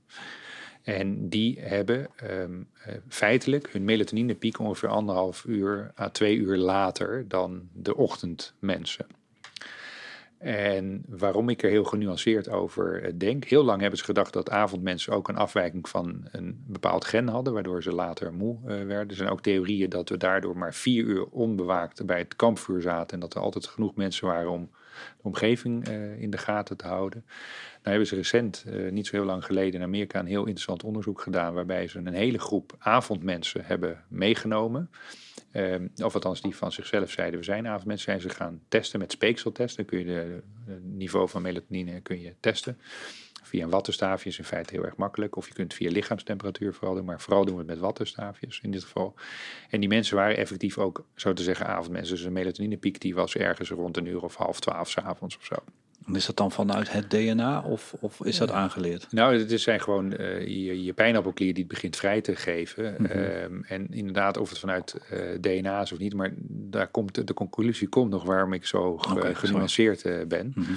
En 0.83 1.29
die 1.29 1.61
hebben 1.61 2.09
ehm, 2.17 2.63
eh, 2.85 2.95
feitelijk 3.09 3.73
hun 3.73 3.85
melatoninepiek 3.85 4.59
ongeveer 4.59 4.89
anderhalf 4.89 5.45
uur 5.45 5.93
à 5.99 6.09
twee 6.09 6.37
uur 6.37 6.57
later 6.57 7.29
dan 7.29 7.69
de 7.73 7.97
ochtendmensen. 7.97 9.07
En 10.43 11.05
waarom 11.09 11.49
ik 11.49 11.63
er 11.63 11.71
heel 11.71 11.85
genuanceerd 11.85 12.49
over 12.49 13.03
eh, 13.03 13.13
denk. 13.17 13.45
Heel 13.45 13.65
lang 13.65 13.81
hebben 13.81 13.99
ze 13.99 14.05
gedacht 14.05 14.33
dat 14.33 14.51
avondmensen 14.51 15.13
ook 15.13 15.29
een 15.29 15.37
afwijking 15.37 15.89
van 15.89 16.29
een 16.31 16.65
bepaald 16.67 17.05
gen 17.05 17.29
hadden, 17.29 17.53
waardoor 17.53 17.83
ze 17.83 17.93
later 17.93 18.33
moe 18.33 18.57
eh, 18.57 18.67
werden. 18.67 19.09
Er 19.09 19.15
zijn 19.15 19.29
ook 19.29 19.41
theorieën 19.41 19.91
dat 19.91 20.09
we 20.09 20.17
daardoor 20.17 20.57
maar 20.57 20.75
vier 20.75 21.05
uur 21.05 21.25
onbewaakt 21.25 22.07
bij 22.07 22.19
het 22.19 22.37
kampvuur 22.37 22.81
zaten 22.81 23.15
en 23.15 23.21
dat 23.21 23.35
er 23.35 23.41
altijd 23.41 23.67
genoeg 23.67 23.95
mensen 23.95 24.27
waren 24.27 24.51
om 24.51 24.71
de 24.93 25.23
omgeving 25.23 25.89
eh, 25.89 26.21
in 26.21 26.31
de 26.31 26.39
gaten 26.39 26.77
te 26.77 26.87
houden. 26.87 27.25
Nou 27.73 27.81
hebben 27.83 28.07
ze 28.07 28.15
recent, 28.15 28.65
niet 28.91 29.07
zo 29.07 29.17
heel 29.17 29.25
lang 29.25 29.45
geleden, 29.45 29.81
in 29.81 29.87
Amerika 29.87 30.19
een 30.19 30.27
heel 30.27 30.41
interessant 30.41 30.85
onderzoek 30.85 31.21
gedaan 31.21 31.55
waarbij 31.55 31.89
ze 31.89 31.99
een 31.99 32.15
hele 32.15 32.39
groep 32.39 32.75
avondmensen 32.79 33.65
hebben 33.65 34.05
meegenomen. 34.09 34.91
Ehm, 35.53 35.89
of 36.03 36.15
althans 36.15 36.41
die 36.41 36.57
van 36.57 36.73
zichzelf 36.73 37.11
zeiden, 37.11 37.39
we 37.39 37.45
zijn 37.45 37.67
avondmensen, 37.67 38.05
zijn 38.05 38.21
ze 38.21 38.29
gaan 38.29 38.61
testen 38.69 38.99
met 38.99 39.13
speekseltesten. 39.13 39.87
Dan 39.87 39.87
kun 39.87 39.99
je 39.99 40.05
de, 40.05 40.43
de 40.67 40.81
niveau 40.83 41.29
van 41.29 41.43
melatonine 41.43 42.01
kun 42.01 42.21
je 42.21 42.35
testen. 42.41 42.79
Via 43.43 43.65
een 43.65 43.71
wattenstaafje 43.71 44.29
is 44.29 44.39
in 44.39 44.45
feite 44.45 44.75
heel 44.75 44.85
erg 44.85 44.97
makkelijk. 44.97 45.37
Of 45.37 45.49
je 45.49 45.55
kunt 45.55 45.75
via 45.75 45.91
lichaamstemperatuur 45.91 46.75
vooral 46.75 46.95
doen, 46.95 47.05
maar 47.05 47.21
vooral 47.21 47.45
doen 47.45 47.55
we 47.55 47.61
het 47.61 47.71
met 47.71 47.79
wattenstaafjes 47.79 48.61
in 48.63 48.71
dit 48.71 48.83
geval. 48.83 49.15
En 49.71 49.81
die 49.81 49.89
mensen 49.89 50.17
waren 50.17 50.37
effectief 50.37 50.79
ook, 50.79 51.07
zo 51.15 51.33
te 51.33 51.43
zeggen, 51.43 51.67
avondmensen. 51.67 52.17
Dus 52.17 52.25
een 52.25 52.33
melatoninepiek 52.33 53.01
die 53.01 53.15
was 53.15 53.37
ergens 53.37 53.71
rond 53.71 53.97
een 53.97 54.07
uur 54.07 54.23
of 54.23 54.37
half 54.37 54.61
twaalf 54.61 54.91
's 54.91 54.97
avonds 54.97 55.37
of 55.37 55.45
zo. 55.45 55.57
Is 56.13 56.27
dat 56.27 56.37
dan 56.37 56.53
vanuit 56.53 56.93
het 56.93 57.11
DNA 57.11 57.61
of, 57.61 57.95
of 58.01 58.25
is 58.25 58.39
dat 58.39 58.51
aangeleerd? 58.51 59.07
Nou, 59.11 59.39
het 59.39 59.51
is 59.51 59.63
zijn 59.63 59.81
gewoon 59.81 60.13
eh, 60.17 60.41
je, 60.47 60.85
je 60.85 60.93
pijnappelklier 60.93 61.55
die 61.55 61.63
het 61.63 61.73
begint 61.73 61.97
vrij 61.97 62.21
te 62.21 62.37
geven. 62.37 62.95
Mhm. 62.99 63.05
Ehm, 63.11 63.63
en 63.63 63.87
inderdaad, 63.91 64.37
of 64.37 64.49
het 64.49 64.59
vanuit 64.59 64.95
eh, 65.11 65.19
DNA 65.41 65.81
is 65.83 65.93
of 65.93 65.99
niet, 65.99 66.15
maar 66.15 66.33
daar 66.49 66.89
komt 66.89 67.27
de, 67.27 67.35
conclusie 67.35 67.89
komt 67.89 68.11
nog 68.11 68.25
waarom 68.25 68.53
ik 68.53 68.67
zo 68.67 68.99
ge- 68.99 69.35
genuanceerd 69.35 70.03
eh, 70.05 70.27
ben. 70.27 70.53
Mhm. 70.55 70.73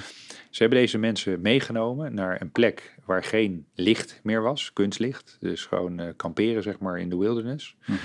Ze 0.49 0.61
hebben 0.61 0.80
deze 0.80 0.97
mensen 0.97 1.41
meegenomen 1.41 2.13
naar 2.13 2.41
een 2.41 2.51
plek 2.51 2.95
waar 3.05 3.23
geen 3.23 3.65
licht 3.73 4.19
meer 4.23 4.41
was, 4.41 4.73
kunstlicht. 4.73 5.38
Dus 5.39 5.65
gewoon 5.65 6.01
uh, 6.01 6.07
kamperen, 6.15 6.63
zeg 6.63 6.80
maar, 6.80 6.99
in 6.99 7.09
de 7.09 7.17
wilderness. 7.17 7.76
Mhm. 7.86 7.97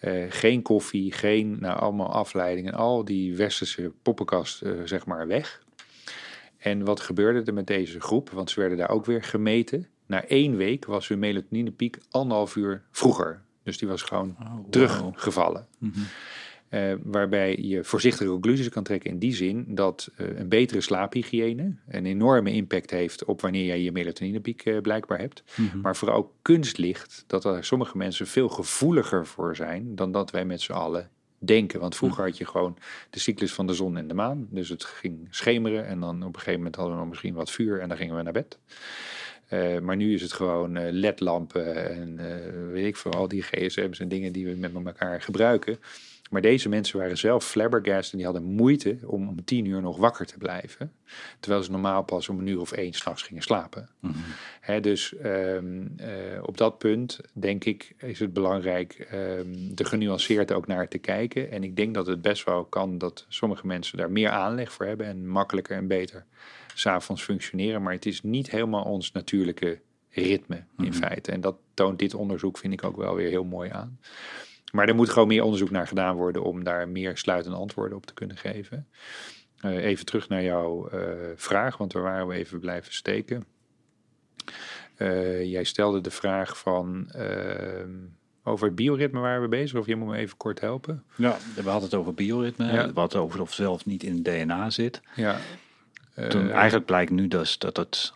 Uh, 0.00 0.24
geen 0.28 0.62
koffie, 0.62 1.12
geen, 1.12 1.56
nou, 1.60 1.78
allemaal 1.80 2.12
afleidingen. 2.12 2.72
Al 2.74 3.04
die 3.04 3.36
westerse 3.36 3.92
poppenkast, 4.02 4.62
uh, 4.62 4.72
zeg 4.84 5.06
maar, 5.06 5.26
weg. 5.26 5.62
En 6.58 6.84
wat 6.84 7.00
gebeurde 7.00 7.42
er 7.42 7.54
met 7.54 7.66
deze 7.66 8.00
groep? 8.00 8.30
Want 8.30 8.50
ze 8.50 8.60
werden 8.60 8.78
daar 8.78 8.90
ook 8.90 9.06
weer 9.06 9.22
gemeten. 9.22 9.86
Na 10.06 10.24
één 10.24 10.56
week 10.56 10.84
was 10.84 11.08
hun 11.08 11.18
melatoninepiek 11.18 11.98
anderhalf 12.10 12.56
uur 12.56 12.82
vroeger. 12.90 13.42
Dus 13.62 13.78
die 13.78 13.88
was 13.88 14.02
gewoon 14.02 14.36
Oh, 14.40 14.54
wow. 14.54 14.70
teruggevallen. 14.70 15.66
Mhm. 15.78 16.00
Eh, 16.68 16.92
waarbij 17.02 17.56
je 17.60 17.84
voorzichtige 17.84 18.30
conclusies 18.30 18.68
kan 18.68 18.82
trekken 18.82 19.10
in 19.10 19.18
die 19.18 19.34
zin 19.34 19.64
dat 19.68 20.10
eh, 20.16 20.38
een 20.38 20.48
betere 20.48 20.80
slaaphygiëne 20.80 21.76
een 21.88 22.06
enorme 22.06 22.52
impact 22.52 22.90
heeft 22.90 23.24
op 23.24 23.40
wanneer 23.40 23.64
jij 23.64 23.82
je 23.82 23.92
melatoninepiek 23.92 24.64
eh, 24.64 24.80
blijkbaar 24.80 25.18
hebt. 25.18 25.42
Mhm. 25.56 25.80
Maar 25.80 25.96
vooral 25.96 26.34
kunstlicht, 26.42 27.24
dat 27.26 27.44
er 27.44 27.64
sommige 27.64 27.96
mensen 27.96 28.26
veel 28.26 28.48
gevoeliger 28.48 29.26
voor 29.26 29.56
zijn 29.56 29.94
dan 29.94 30.12
dat 30.12 30.30
wij 30.30 30.44
met 30.44 30.60
z'n 30.60 30.72
allen 30.72 31.10
denken. 31.38 31.80
Want 31.80 31.96
vroeger 31.96 32.24
had 32.24 32.38
je 32.38 32.46
gewoon 32.46 32.76
de 33.10 33.18
cyclus 33.18 33.52
van 33.52 33.66
de 33.66 33.74
zon 33.74 33.96
en 33.96 34.08
de 34.08 34.14
maan. 34.14 34.46
Dus 34.50 34.68
het 34.68 34.84
ging 34.84 35.26
schemeren 35.30 35.86
en 35.86 36.00
dan 36.00 36.16
op 36.22 36.28
een 36.28 36.34
gegeven 36.34 36.56
moment 36.56 36.76
hadden 36.76 36.94
we 36.94 37.00
nog 37.00 37.08
misschien 37.08 37.34
wat 37.34 37.50
vuur 37.50 37.80
en 37.80 37.88
dan 37.88 37.96
gingen 37.96 38.16
we 38.16 38.22
naar 38.22 38.32
bed. 38.32 38.58
Eh, 39.48 39.78
maar 39.78 39.96
nu 39.96 40.14
is 40.14 40.22
het 40.22 40.32
gewoon 40.32 40.76
eh, 40.76 40.92
ledlampen 40.92 41.90
en 41.90 42.18
eh, 42.18 42.72
weet 42.72 42.86
ik 42.86 42.96
veel, 42.96 43.12
al 43.12 43.28
die 43.28 43.42
gsm's 43.42 44.00
en 44.00 44.08
dingen 44.08 44.32
die 44.32 44.46
we 44.46 44.54
met 44.54 44.74
elkaar 44.74 45.22
gebruiken. 45.22 45.78
Maar 46.28 46.42
deze 46.42 46.68
mensen 46.68 46.98
waren 46.98 47.18
zelf 47.18 47.44
flabbergast 47.44 48.10
en 48.12 48.16
die 48.16 48.26
hadden 48.26 48.44
moeite 48.44 48.98
om 49.04 49.28
om 49.28 49.44
tien 49.44 49.64
uur 49.64 49.80
nog 49.80 49.96
wakker 49.96 50.26
te 50.26 50.38
blijven. 50.38 50.92
Terwijl 51.40 51.62
ze 51.62 51.70
normaal 51.70 52.02
pas 52.02 52.28
om 52.28 52.38
een 52.38 52.46
uur 52.46 52.60
of 52.60 52.72
één 52.72 52.92
s'nachts 52.92 53.22
gingen 53.22 53.42
slapen. 53.42 53.88
Mhm. 54.00 54.14
Hè, 54.60 54.80
dus 54.80 55.16
ehm, 55.16 55.86
eh, 55.96 56.08
op 56.42 56.56
dat 56.56 56.78
punt 56.78 57.20
denk 57.32 57.64
ik 57.64 57.94
is 57.98 58.18
het 58.18 58.32
belangrijk 58.32 58.92
ehm 59.10 59.46
er 59.74 59.86
genuanceerd 59.86 60.52
ook 60.52 60.66
naar 60.66 60.88
te 60.88 60.98
kijken. 60.98 61.50
En 61.50 61.62
ik 61.64 61.76
denk 61.76 61.94
dat 61.94 62.06
het 62.06 62.22
best 62.22 62.44
wel 62.44 62.64
kan 62.64 62.98
dat 62.98 63.26
sommige 63.28 63.66
mensen 63.66 63.98
daar 63.98 64.10
meer 64.10 64.30
aanleg 64.30 64.72
voor 64.72 64.86
hebben 64.86 65.06
en 65.06 65.28
makkelijker 65.28 65.76
en 65.76 65.86
beter 65.86 66.24
s'avonds 66.74 67.22
functioneren. 67.22 67.82
Maar 67.82 67.92
het 67.92 68.06
is 68.06 68.22
niet 68.22 68.50
helemaal 68.50 68.84
ons 68.84 69.12
natuurlijke 69.12 69.80
ritme 70.10 70.56
in 70.56 70.84
Mhm. 70.84 70.92
feite. 70.92 71.32
En 71.32 71.40
dat 71.40 71.56
toont 71.74 71.98
dit 71.98 72.14
onderzoek, 72.14 72.58
vind 72.58 72.72
ik 72.72 72.84
ook 72.84 72.96
wel 72.96 73.14
weer 73.14 73.28
heel 73.28 73.44
mooi 73.44 73.70
aan. 73.70 73.98
Maar 74.72 74.88
er 74.88 74.94
moet 74.94 75.08
gewoon 75.08 75.28
meer 75.28 75.42
onderzoek 75.42 75.70
naar 75.70 75.86
gedaan 75.86 76.16
worden 76.16 76.42
om 76.42 76.64
daar 76.64 76.88
meer 76.88 77.16
sluitende 77.16 77.56
antwoorden 77.56 77.96
op 77.96 78.06
te 78.06 78.14
kunnen 78.14 78.36
geven. 78.36 78.88
Eh, 79.60 79.84
even 79.84 80.04
terug 80.04 80.28
naar 80.28 80.42
jouw 80.42 80.88
eh, 80.88 81.00
vraag, 81.36 81.76
want 81.76 81.92
daar 81.92 82.02
waren 82.02 82.26
we 82.26 82.34
even 82.34 82.60
blijven 82.60 82.92
steken. 82.92 83.44
Eh, 84.96 85.44
jij 85.44 85.64
stelde 85.64 86.00
de 86.00 86.10
vraag 86.10 86.58
van 86.58 87.12
over 88.42 88.66
het 88.66 88.74
bioritme 88.74 89.20
waren 89.20 89.42
we 89.42 89.48
bezig, 89.48 89.78
of 89.78 89.86
je 89.86 89.96
moet 89.96 90.08
me 90.08 90.16
even 90.16 90.36
kort 90.36 90.60
helpen. 90.60 91.04
Ja, 91.16 91.36
we 91.54 91.62
hadden 91.62 91.88
het 91.88 91.98
over 91.98 92.14
bioritme. 92.14 92.72
Ja. 92.72 92.92
We 92.92 93.00
het 93.00 93.16
over 93.16 93.40
of 93.40 93.54
zelf 93.54 93.86
niet 93.86 94.02
in 94.02 94.14
het 94.14 94.24
DNA 94.24 94.70
zit. 94.70 95.00
Ja. 95.14 95.36
Toen, 96.28 96.50
eigenlijk 96.50 96.86
blijkt 96.86 97.10
nu 97.10 97.28
dus 97.28 97.58
dat 97.58 97.76
het 97.76 98.12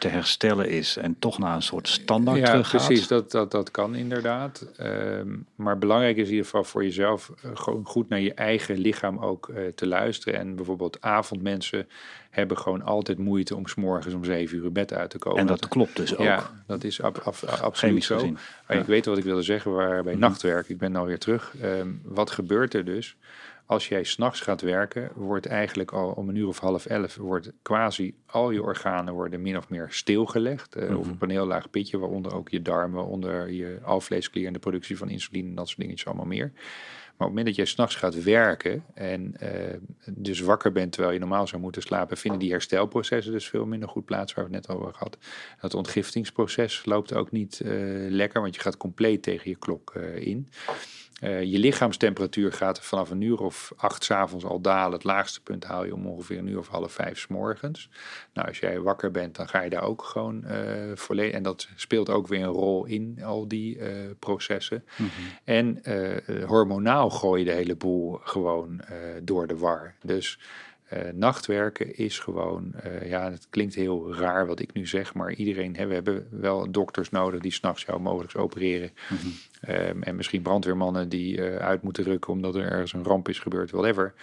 te 0.00 0.08
herstellen 0.08 0.68
is 0.68 0.96
en 0.96 1.16
toch 1.18 1.38
naar 1.38 1.54
een 1.54 1.62
soort 1.62 1.88
standaard 1.88 2.38
ja, 2.38 2.44
teruggaat. 2.44 2.86
precies. 2.86 3.06
Dat, 3.08 3.30
dat, 3.30 3.50
dat 3.50 3.70
kan 3.70 3.94
inderdaad. 3.94 4.66
Ehm, 4.76 5.28
maar 5.54 5.78
belangrijk 5.78 6.16
is 6.16 6.24
in 6.24 6.30
ieder 6.30 6.44
geval 6.44 6.64
voor 6.64 6.84
jezelf 6.84 7.30
eh, 7.42 7.50
gewoon 7.54 7.84
goed 7.86 8.08
naar 8.08 8.20
je 8.20 8.34
eigen 8.34 8.78
lichaam 8.78 9.18
ook 9.18 9.48
eh, 9.48 9.62
te 9.74 9.86
luisteren. 9.86 10.38
En 10.40 10.56
bijvoorbeeld 10.56 11.00
avondmensen 11.00 11.88
hebben 12.30 12.58
gewoon 12.58 12.82
altijd 12.82 13.18
moeite 13.18 13.56
om 13.56 13.66
's 13.66 13.74
morgens 13.74 14.14
om 14.14 14.24
zeven 14.24 14.58
uur 14.58 14.72
bed 14.72 14.92
uit 14.92 15.10
te 15.10 15.18
komen. 15.18 15.38
En 15.40 15.46
dat 15.46 15.68
klopt 15.68 15.96
dus 15.96 16.16
ook. 16.16 16.26
Ja, 16.26 16.50
dat 16.66 16.84
is 16.84 17.02
ab, 17.02 17.18
ab- 17.18 17.44
absoluut 17.44 18.04
Chemisch 18.04 18.06
zo. 18.06 18.32
Ja. 18.68 18.74
Ik 18.80 18.84
weet 18.86 19.06
wat 19.06 19.18
ik 19.18 19.24
wilde 19.24 19.42
zeggen, 19.42 19.72
waren 19.72 20.04
bij 20.04 20.12
Mhm. 20.12 20.22
nachtwerk. 20.22 20.68
Ik 20.68 20.78
ben 20.78 20.96
alweer 20.96 21.18
terug. 21.18 21.54
Ehm, 21.62 21.88
wat 22.02 22.30
gebeurt 22.30 22.74
er 22.74 22.84
dus? 22.84 23.16
Als 23.70 23.88
jij 23.88 24.04
s'nachts 24.04 24.40
gaat 24.40 24.60
werken, 24.60 25.10
wordt 25.14 25.46
eigenlijk 25.46 25.92
al 25.92 26.10
om 26.10 26.28
een 26.28 26.34
uur 26.34 26.46
of 26.46 26.58
half 26.58 26.86
elf, 26.86 27.16
wordt 27.16 27.52
quasi 27.62 28.14
al 28.26 28.50
je 28.50 28.62
organen 28.62 29.14
worden 29.14 29.42
min 29.42 29.56
of 29.56 29.68
meer 29.68 29.86
stilgelegd. 29.90 30.74
eh, 30.76 30.98
Of 30.98 31.04
Mhm. 31.04 31.14
op 31.14 31.22
een 31.22 31.30
heel 31.30 31.46
laag 31.46 31.70
pitje, 31.70 31.98
waaronder 31.98 32.34
ook 32.34 32.48
je 32.48 32.62
darmen, 32.62 32.96
waaronder 32.96 33.52
je 33.52 33.78
alvleesklier 33.82 34.46
en 34.46 34.52
de 34.52 34.58
productie 34.58 34.96
van 34.96 35.08
insuline 35.08 35.48
en 35.48 35.54
dat 35.54 35.66
soort 35.68 35.80
dingetjes 35.80 36.06
allemaal 36.06 36.26
meer. 36.26 36.50
Maar 36.54 37.28
op 37.28 37.34
het 37.34 37.38
moment 37.38 37.46
dat 37.46 37.56
jij 37.56 37.64
s'nachts 37.64 37.94
gaat 37.94 38.22
werken 38.22 38.84
en 38.94 39.36
eh, 39.40 39.76
dus 40.06 40.40
wakker 40.40 40.72
bent 40.72 40.92
terwijl 40.92 41.12
je 41.14 41.20
normaal 41.20 41.46
zou 41.46 41.62
moeten 41.62 41.82
slapen, 41.82 42.16
vinden 42.16 42.40
die 42.40 42.50
herstelprocessen 42.50 43.32
dus 43.32 43.48
veel 43.48 43.66
minder 43.66 43.88
goed 43.88 44.04
plaats, 44.04 44.34
waar 44.34 44.48
we 44.48 44.56
het 44.56 44.66
net 44.66 44.76
over 44.76 44.92
gehad. 44.94 45.18
Het 45.58 45.74
ontgiftingsproces 45.74 46.84
loopt 46.84 47.14
ook 47.14 47.30
niet 47.30 47.60
eh, 47.60 47.70
lekker, 48.08 48.40
want 48.40 48.54
je 48.54 48.60
gaat 48.60 48.76
compleet 48.76 49.22
tegen 49.22 49.50
je 49.50 49.56
klok 49.56 49.94
in. 50.14 50.48
Eh, 51.20 51.42
je 51.42 51.58
lichaamstemperatuur 51.58 52.52
gaat 52.52 52.80
vanaf 52.80 53.10
een 53.10 53.20
uur 53.20 53.40
of 53.40 53.72
acht 53.76 54.04
's 54.04 54.10
avonds 54.10 54.44
al 54.44 54.60
dalen. 54.60 54.92
Het 54.92 55.04
laagste 55.04 55.42
punt 55.42 55.64
haal 55.64 55.84
je 55.84 55.94
om 55.94 56.06
ongeveer 56.06 56.38
een 56.38 56.46
uur 56.46 56.58
of 56.58 56.68
half 56.68 56.92
vijf 56.92 57.18
's 57.18 57.26
morgens. 57.26 57.88
Nou, 58.32 58.48
als 58.48 58.58
jij 58.58 58.80
wakker 58.80 59.10
bent, 59.10 59.36
dan 59.36 59.48
ga 59.48 59.60
je 59.60 59.70
daar 59.70 59.82
ook 59.82 60.02
gewoon 60.02 60.44
eh 60.44 60.58
volledig. 60.94 61.34
En 61.34 61.42
dat 61.42 61.68
speelt 61.74 62.10
ook 62.10 62.26
weer 62.26 62.42
een 62.42 62.48
rol 62.48 62.84
in 62.84 63.18
al 63.24 63.48
die 63.48 63.78
eh, 63.78 63.90
processen. 64.18 64.84
Mhm. 64.96 65.08
En 65.44 65.82
hormonaal 66.46 67.10
gooi 67.10 67.38
je 67.38 67.50
de 67.50 67.56
hele 67.56 67.76
boel 67.76 68.20
gewoon 68.22 68.80
door 69.22 69.46
de 69.46 69.56
war. 69.56 69.94
Dus 70.02 70.38
eh, 70.90 71.12
nachtwerken 71.12 71.96
is 71.96 72.18
gewoon, 72.18 72.72
eh, 72.74 73.08
ja, 73.08 73.30
het 73.30 73.46
klinkt 73.50 73.74
heel 73.74 74.14
raar 74.14 74.46
wat 74.46 74.60
ik 74.60 74.72
nu 74.72 74.86
zeg, 74.86 75.14
maar 75.14 75.32
iedereen, 75.32 75.76
hè, 75.76 75.86
we 75.86 75.94
hebben 75.94 76.26
wel 76.30 76.70
dokters 76.70 77.10
nodig 77.10 77.40
die 77.40 77.52
s'nachts 77.52 77.84
jou 77.84 78.00
mogelijk 78.00 78.38
opereren. 78.38 78.90
Mhm. 79.08 79.28
Ehm, 79.60 80.02
en 80.02 80.16
misschien 80.16 80.42
brandweermannen 80.42 81.08
die 81.08 81.42
eh, 81.42 81.56
uit 81.56 81.82
moeten 81.82 82.04
rukken 82.04 82.32
omdat 82.32 82.54
er 82.54 82.70
ergens 82.70 82.92
een 82.92 83.04
ramp 83.04 83.28
is 83.28 83.38
gebeurd, 83.38 83.70
whatever. 83.70 84.14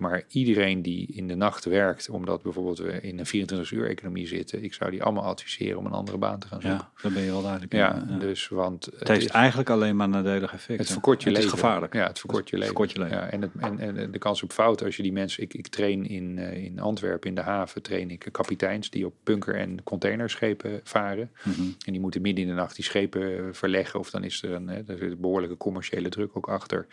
Maar 0.00 0.22
iedereen 0.28 0.82
die 0.82 1.06
in 1.12 1.28
de 1.28 1.34
nacht 1.34 1.64
werkt, 1.64 2.08
omdat 2.08 2.42
bijvoorbeeld 2.42 2.78
we 2.78 3.00
in 3.00 3.18
een 3.18 3.26
24-uur 3.26 3.88
economie 3.88 4.26
zitten, 4.26 4.62
ik 4.64 4.74
zou 4.74 4.90
die 4.90 5.02
allemaal 5.02 5.24
adviseren 5.24 5.78
om 5.78 5.86
een 5.86 5.92
andere 5.92 6.18
baan 6.18 6.38
te 6.38 6.46
gaan 6.46 6.60
zoeken. 6.60 6.80
Ja, 6.94 7.02
dan 7.02 7.12
ben 7.12 7.22
je 7.22 7.30
wel 7.30 7.42
duidelijk. 7.42 7.72
Ja, 7.72 8.04
Ja. 8.08 8.18
dus 8.18 8.48
want 8.48 8.84
het 8.98 9.08
heeft 9.08 9.24
is- 9.24 9.30
eigenlijk 9.30 9.70
alleen 9.70 9.96
maar 9.96 10.08
nadelige 10.08 10.54
effecten. 10.54 10.76
het 10.76 10.90
verkort 10.92 11.22
je 11.22 11.28
het 11.28 11.38
leven. 11.38 11.52
is 11.54 11.60
gevaarlijk. 11.60 11.94
Ja, 11.94 12.06
het 12.06 12.18
verkort 12.18 12.48
je 12.48 12.54
leven. 12.56 12.66
verkort 12.68 12.92
je 12.92 12.98
leven. 12.98 13.16
Ja, 13.16 13.30
en, 13.30 13.42
het, 13.42 13.50
en, 13.58 13.78
en 13.98 14.10
de 14.10 14.18
kans 14.18 14.42
op 14.42 14.52
fout 14.52 14.82
als 14.84 14.96
je 14.96 15.02
die 15.02 15.12
mensen... 15.12 15.42
Ik, 15.42 15.54
ik 15.54 15.66
train 15.66 16.06
in, 16.08 16.38
eh, 16.38 16.64
in 16.64 16.78
Antwerpen, 16.80 17.28
in 17.28 17.34
de 17.34 17.40
haven, 17.40 17.82
train 17.82 18.10
ik 18.10 18.28
kapiteins... 18.32 18.90
die 18.90 19.06
op 19.06 19.14
bunker- 19.24 19.54
en 19.56 19.82
containerschepen 19.82 20.80
varen. 20.84 21.30
Mhm. 21.44 21.60
En 21.60 21.92
die 21.92 22.00
moeten 22.00 22.20
midden 22.22 22.42
in 22.44 22.50
de 22.50 22.56
nacht 22.56 22.74
die 22.76 22.84
schepen 22.84 23.36
eh, 23.38 23.44
verleggen. 23.52 24.00
Of 24.00 24.10
dan 24.10 24.24
is 24.24 24.42
er 24.42 24.50
een, 24.52 24.68
hè, 24.68 24.76
er 24.86 24.98
zit 24.98 25.10
een 25.10 25.20
behoorlijke 25.20 25.56
commerciële 25.56 26.08
druk 26.08 26.36
ook 26.36 26.48
achter. 26.48 26.86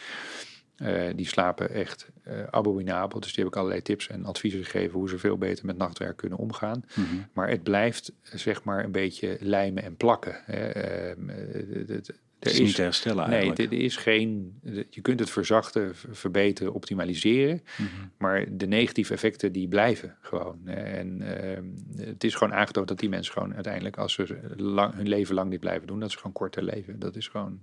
Eh, 0.78 1.04
die 1.16 1.28
slapen 1.28 1.70
echt 1.70 2.10
eh, 2.24 2.44
abominabel. 2.50 3.20
Dus 3.20 3.34
die 3.34 3.44
heb 3.44 3.54
ik 3.54 3.58
allerlei 3.60 3.82
tips 3.82 4.08
en 4.08 4.26
adviezen 4.26 4.64
gegeven... 4.64 5.00
hoe 5.00 5.10
ze 5.10 5.18
veel 5.18 5.38
beter 5.38 5.66
met 5.66 5.78
nachtwerk 5.78 6.18
kunnen 6.18 6.38
omgaan. 6.38 6.84
Mhm. 6.96 7.06
Maar 7.34 7.50
het 7.50 7.64
blijft 7.64 8.12
zeg 8.22 8.64
maar 8.64 8.84
een 8.84 8.92
beetje 8.92 9.38
lijmen 9.40 9.84
en 9.84 9.96
plakken. 9.96 10.36
hè. 10.46 10.68
Ehm, 10.70 11.30
eh, 11.30 11.88
het- 11.88 12.20
er 12.40 12.52
is 12.52 12.60
niet 12.60 12.76
te 12.76 12.82
herstellen 12.82 13.30
Nee, 13.30 13.40
eigenlijk. 13.40 13.70
dit 13.70 13.80
is 13.80 13.96
geen. 13.98 14.60
Je 14.90 15.02
kunt 15.02 15.20
het 15.20 15.30
verzachten, 15.30 15.96
verbeteren, 15.96 16.74
optimaliseren. 16.74 17.62
Mhm. 17.78 17.88
Maar 18.18 18.46
de 18.58 18.68
negatieve 18.68 19.14
effecten 19.14 19.52
die 19.52 19.68
blijven 19.68 20.16
gewoon. 20.22 20.68
En 20.68 21.22
ehm, 21.22 21.66
het 22.08 22.24
is 22.24 22.36
gewoon 22.36 22.54
aangetoond 22.54 22.88
dat 22.88 23.00
die 23.00 23.10
mensen 23.10 23.34
gewoon 23.34 23.54
uiteindelijk, 23.54 23.98
als 23.98 24.14
ze 24.14 24.40
lang, 24.56 24.94
hun 24.94 25.08
leven 25.08 25.36
lang 25.36 25.50
dit 25.52 25.60
blijven 25.60 25.88
doen, 25.88 26.00
dat 26.00 26.12
ze 26.12 26.18
gewoon 26.18 26.32
korter 26.34 26.64
leven. 26.64 27.00
Dat 27.00 27.16
is 27.16 27.28
gewoon. 27.28 27.60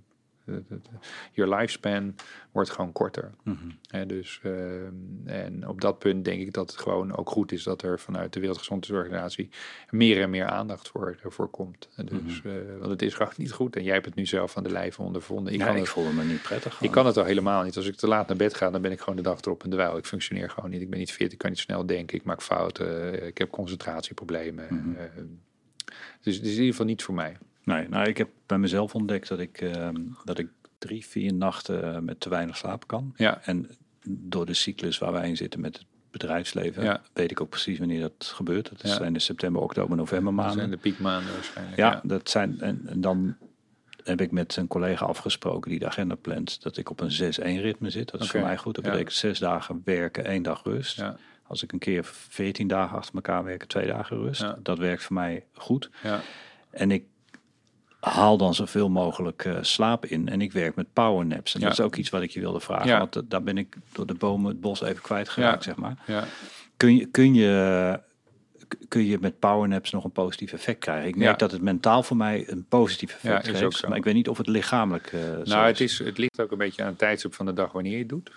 Your 1.31 1.55
lifespan 1.55 2.15
wordt 2.51 2.69
gewoon 2.69 2.91
korter. 2.91 3.31
Mhm. 3.43 3.57
Hè, 3.89 4.05
dus, 4.05 4.39
ehm, 4.43 4.93
en 5.25 5.67
op 5.67 5.81
dat 5.81 5.99
punt 5.99 6.25
denk 6.25 6.41
ik 6.41 6.53
dat 6.53 6.71
het 6.71 6.79
gewoon 6.79 7.15
ook 7.15 7.29
goed 7.29 7.51
is 7.51 7.63
dat 7.63 7.81
er 7.81 7.99
vanuit 7.99 8.33
de 8.33 8.39
Wereldgezondheidsorganisatie 8.39 9.49
meer 9.89 10.21
en 10.21 10.29
meer 10.29 10.45
aandacht 10.45 10.87
voor, 10.89 11.17
voor 11.23 11.47
komt. 11.49 11.89
En 11.95 12.05
Dus, 12.05 12.41
eh, 12.43 12.51
want 12.79 12.91
het 12.91 13.01
is 13.01 13.13
gewoon 13.13 13.33
niet 13.37 13.51
goed. 13.51 13.75
En 13.75 13.83
jij 13.83 13.93
hebt 13.93 14.05
het 14.05 14.15
nu 14.15 14.25
zelf 14.25 14.57
aan 14.57 14.63
de 14.63 14.71
lijve 14.71 15.01
ondervonden. 15.01 15.53
Ik 15.53 15.59
Ja, 15.59 15.65
kan 15.65 15.75
ik 15.75 15.81
het, 15.81 15.89
voelde 15.89 16.13
me 16.13 16.23
niet 16.23 16.41
prettig. 16.41 16.81
ik 16.81 16.91
kan 16.91 17.05
het 17.05 17.17
al 17.17 17.23
helemaal 17.25 17.63
niet. 17.63 17.75
Als 17.75 17.87
ik 17.87 17.95
te 17.95 18.07
laat 18.07 18.27
naar 18.27 18.37
bed 18.37 18.53
ga, 18.55 18.71
dan 18.71 18.81
ben 18.81 18.91
ik 18.91 18.99
gewoon 18.99 19.15
de 19.15 19.21
dag 19.21 19.41
erop 19.41 19.63
en 19.63 19.69
dweil. 19.69 19.97
Ik 19.97 20.05
functioneer 20.05 20.49
gewoon 20.49 20.69
niet. 20.69 20.81
Ik 20.81 20.89
ben 20.89 20.99
niet 20.99 21.11
fit, 21.11 21.31
ik 21.31 21.37
kan 21.37 21.49
niet 21.49 21.59
snel 21.59 21.85
denken. 21.85 22.17
Ik 22.17 22.23
maak 22.23 22.41
fouten. 22.41 23.25
ik 23.27 23.37
heb 23.37 23.49
concentratieproblemen. 23.49 24.65
Mhm. 24.69 24.95
eh, 24.95 25.05
dus 26.21 26.35
het 26.35 26.43
is 26.45 26.49
in 26.51 26.55
ieder 26.57 26.69
geval 26.71 26.85
niet 26.85 27.03
voor 27.03 27.13
mij. 27.13 27.37
Nee, 27.65 27.89
nou, 27.89 28.07
ik 28.07 28.17
heb 28.17 28.29
bij 28.45 28.57
mezelf 28.57 28.95
ontdekt 28.95 29.27
dat 29.27 29.39
ik, 29.39 29.61
ehm, 29.61 29.95
dat 30.23 30.39
ik 30.39 30.47
drie, 30.77 31.05
vier 31.05 31.33
nachten 31.33 31.93
eh, 31.95 31.99
met 31.99 32.19
te 32.19 32.29
weinig 32.29 32.57
slapen 32.57 32.87
kan. 32.87 33.13
Ja. 33.17 33.41
En 33.43 33.69
door 34.07 34.45
de 34.45 34.53
cyclus 34.53 34.97
waar 34.97 35.11
wij 35.11 35.27
in 35.29 35.37
zitten 35.37 35.59
met 35.59 35.77
het 35.77 35.85
bedrijfsleven, 36.11 36.83
Ja. 36.83 37.01
weet 37.13 37.31
ik 37.31 37.41
ook 37.41 37.49
precies 37.49 37.79
wanneer 37.79 37.99
dat 38.01 38.31
gebeurt. 38.35 38.69
Dat 38.69 38.81
Ja. 38.81 38.95
zijn 38.95 39.13
de 39.13 39.19
september, 39.19 39.61
oktober, 39.61 39.97
november 39.97 40.35
Dat 40.35 40.43
zijn 40.45 40.57
maanden. 40.57 40.77
de 40.77 40.81
piekmaanden 40.89 41.33
waarschijnlijk. 41.33 41.77
Ja, 41.77 42.01
dat 42.03 42.29
zijn. 42.29 42.59
En, 42.61 42.81
en 42.85 43.01
dan 43.01 43.35
heb 44.03 44.21
ik 44.21 44.31
met 44.31 44.55
een 44.55 44.67
collega 44.67 45.05
afgesproken 45.05 45.69
die 45.69 45.79
de 45.79 45.85
agenda 45.87 46.15
plant, 46.15 46.61
dat 46.63 46.77
ik 46.77 46.89
op 46.89 46.99
een 46.99 47.11
6-1 47.11 47.61
ritme 47.61 47.89
zit. 47.89 48.11
Dat 48.11 48.21
is 48.21 48.29
voor 48.29 48.41
mij 48.41 48.57
goed. 48.57 48.75
Dat 48.75 48.83
betekent 48.83 49.13
zes 49.13 49.39
dagen 49.39 49.81
werken, 49.85 50.25
één 50.25 50.43
dag 50.43 50.63
rust. 50.63 51.03
Als 51.47 51.63
ik 51.63 51.71
een 51.71 51.79
keer 51.79 52.03
14 52.05 52.67
dagen 52.67 52.97
achter 52.97 53.15
elkaar 53.15 53.43
werk, 53.43 53.63
twee 53.63 53.87
dagen 53.87 54.17
rust. 54.17 54.53
Dat 54.63 54.77
werkt 54.77 55.03
voor 55.03 55.15
mij 55.15 55.45
goed. 55.53 55.89
Ja. 56.03 56.21
En 56.69 56.91
ik 56.91 57.03
haal 58.09 58.37
dan 58.37 58.53
zoveel 58.53 58.89
mogelijk 58.89 59.45
eh, 59.45 59.57
slaap 59.61 60.05
in. 60.05 60.29
En 60.29 60.41
ik 60.41 60.51
werk 60.51 60.75
met 60.75 60.93
powernaps. 60.93 61.53
En 61.53 61.59
Ja. 61.59 61.65
dat 61.67 61.79
is 61.79 61.85
ook 61.85 61.95
iets 61.95 62.09
wat 62.09 62.21
ik 62.21 62.29
je 62.29 62.39
wilde 62.39 62.59
vragen. 62.59 62.87
Ja. 62.87 62.97
Want 62.97 63.15
eh, 63.15 63.21
daar 63.25 63.43
ben 63.43 63.57
ik 63.57 63.75
door 63.91 64.05
de 64.05 64.13
bomen 64.13 64.49
het 64.51 64.61
bos 64.61 64.81
even 64.81 65.01
kwijtgeraakt, 65.01 65.63
Ja. 65.63 65.69
zeg 65.71 65.79
maar. 65.81 65.97
Ja. 66.07 66.23
Kun 66.77 66.95
je, 66.95 67.05
kun 67.05 67.33
je, 67.33 67.99
kun 68.87 69.05
je 69.05 69.17
met 69.21 69.39
powernaps 69.39 69.91
nog 69.91 70.03
een 70.03 70.11
positief 70.11 70.53
effect 70.53 70.79
krijgen? 70.79 71.07
Ik 71.07 71.15
merk 71.15 71.39
dat 71.39 71.51
het 71.51 71.61
mentaal 71.61 72.03
voor 72.03 72.17
mij 72.17 72.43
een 72.49 72.65
positief 72.69 73.13
effect 73.13 73.47
is 73.47 73.59
geeft. 73.59 73.87
Maar 73.87 73.97
ik 73.97 74.03
weet 74.03 74.13
niet 74.13 74.29
of 74.29 74.37
het 74.37 74.47
lichamelijk 74.47 75.07
eh 75.13 75.19
zo 75.21 75.41
Nou, 75.43 75.65
het, 75.67 75.79
is, 75.79 75.99
het 75.99 76.17
ligt 76.17 76.41
ook 76.41 76.51
een 76.51 76.57
beetje 76.57 76.81
aan 76.81 76.87
het 76.89 76.97
tijdstip 76.97 77.33
van 77.33 77.45
de 77.45 77.53
dag 77.53 77.71
wanneer 77.71 77.91
je 77.91 77.97
het 77.99 78.09
doet. 78.09 78.31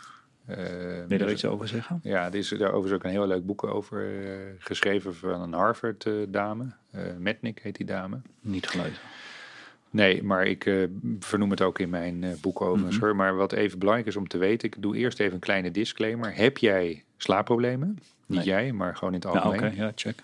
Eh, 0.47 0.57
Wil 0.57 0.65
je 0.65 1.05
er 1.09 1.19
dus- 1.19 1.33
iets 1.33 1.45
over 1.45 1.69
zeggen? 1.69 2.01
Ja, 2.03 2.27
er 2.27 2.35
is 2.35 2.49
daar 2.49 2.69
overigens 2.73 2.93
ook 2.93 3.05
een 3.05 3.11
heel 3.11 3.27
leuk 3.27 3.47
boek 3.47 3.65
over 3.65 4.07
geschreven 4.59 5.15
van 5.15 5.41
een 5.41 5.53
Harvard-dame. 5.53 6.65
eh 6.91 7.03
Metnick 7.19 7.59
heet 7.63 7.77
die 7.77 7.87
dame. 7.87 8.21
Niet 8.41 8.67
gelezen. 8.67 8.99
Nee, 9.91 10.23
maar 10.23 10.47
ik 10.47 10.67
eh, 10.67 10.85
vernoem 11.21 11.51
het 11.51 11.63
ook 11.63 11.79
in 11.79 11.91
mijn 11.91 12.25
eh, 12.25 12.31
boek 12.41 12.61
overigens. 12.61 12.99
Mhm. 12.99 13.17
Maar 13.17 13.37
wat 13.37 13.53
even 13.53 13.79
belangrijk 13.79 14.09
is 14.09 14.17
om 14.17 14.29
te 14.29 14.39
weten, 14.39 14.69
ik 14.69 14.83
doe 14.83 14.97
eerst 14.97 15.21
even 15.21 15.35
een 15.35 15.39
kleine 15.41 15.71
disclaimer. 15.71 16.35
Heb 16.37 16.59
jij 16.59 17.05
slaapproblemen? 17.17 17.99
Niet 18.27 18.39
Nee. 18.39 18.47
jij, 18.47 18.73
maar 18.73 18.97
gewoon 18.97 19.15
in 19.15 19.21
het 19.21 19.33
Ja, 19.33 19.39
algemeen. 19.41 19.73
oké, 19.73 19.83
ja, 19.83 19.93
check. 19.95 20.19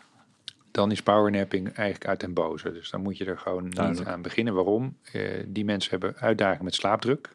Dan 0.70 0.90
is 0.90 1.02
powernapping 1.02 1.66
eigenlijk 1.72 2.06
uit 2.08 2.20
den 2.20 2.32
boze. 2.32 2.72
Dus 2.72 2.90
dan 2.90 3.02
moet 3.02 3.16
je 3.18 3.24
er 3.24 3.38
gewoon 3.38 3.64
niet 3.64 4.04
aan 4.04 4.22
beginnen. 4.22 4.54
Waarom? 4.54 4.96
Eh, 5.12 5.22
die 5.46 5.64
mensen 5.64 5.90
hebben 5.90 6.16
uitdagingen 6.16 6.64
met 6.64 6.74
slaapdruk. 6.74 7.28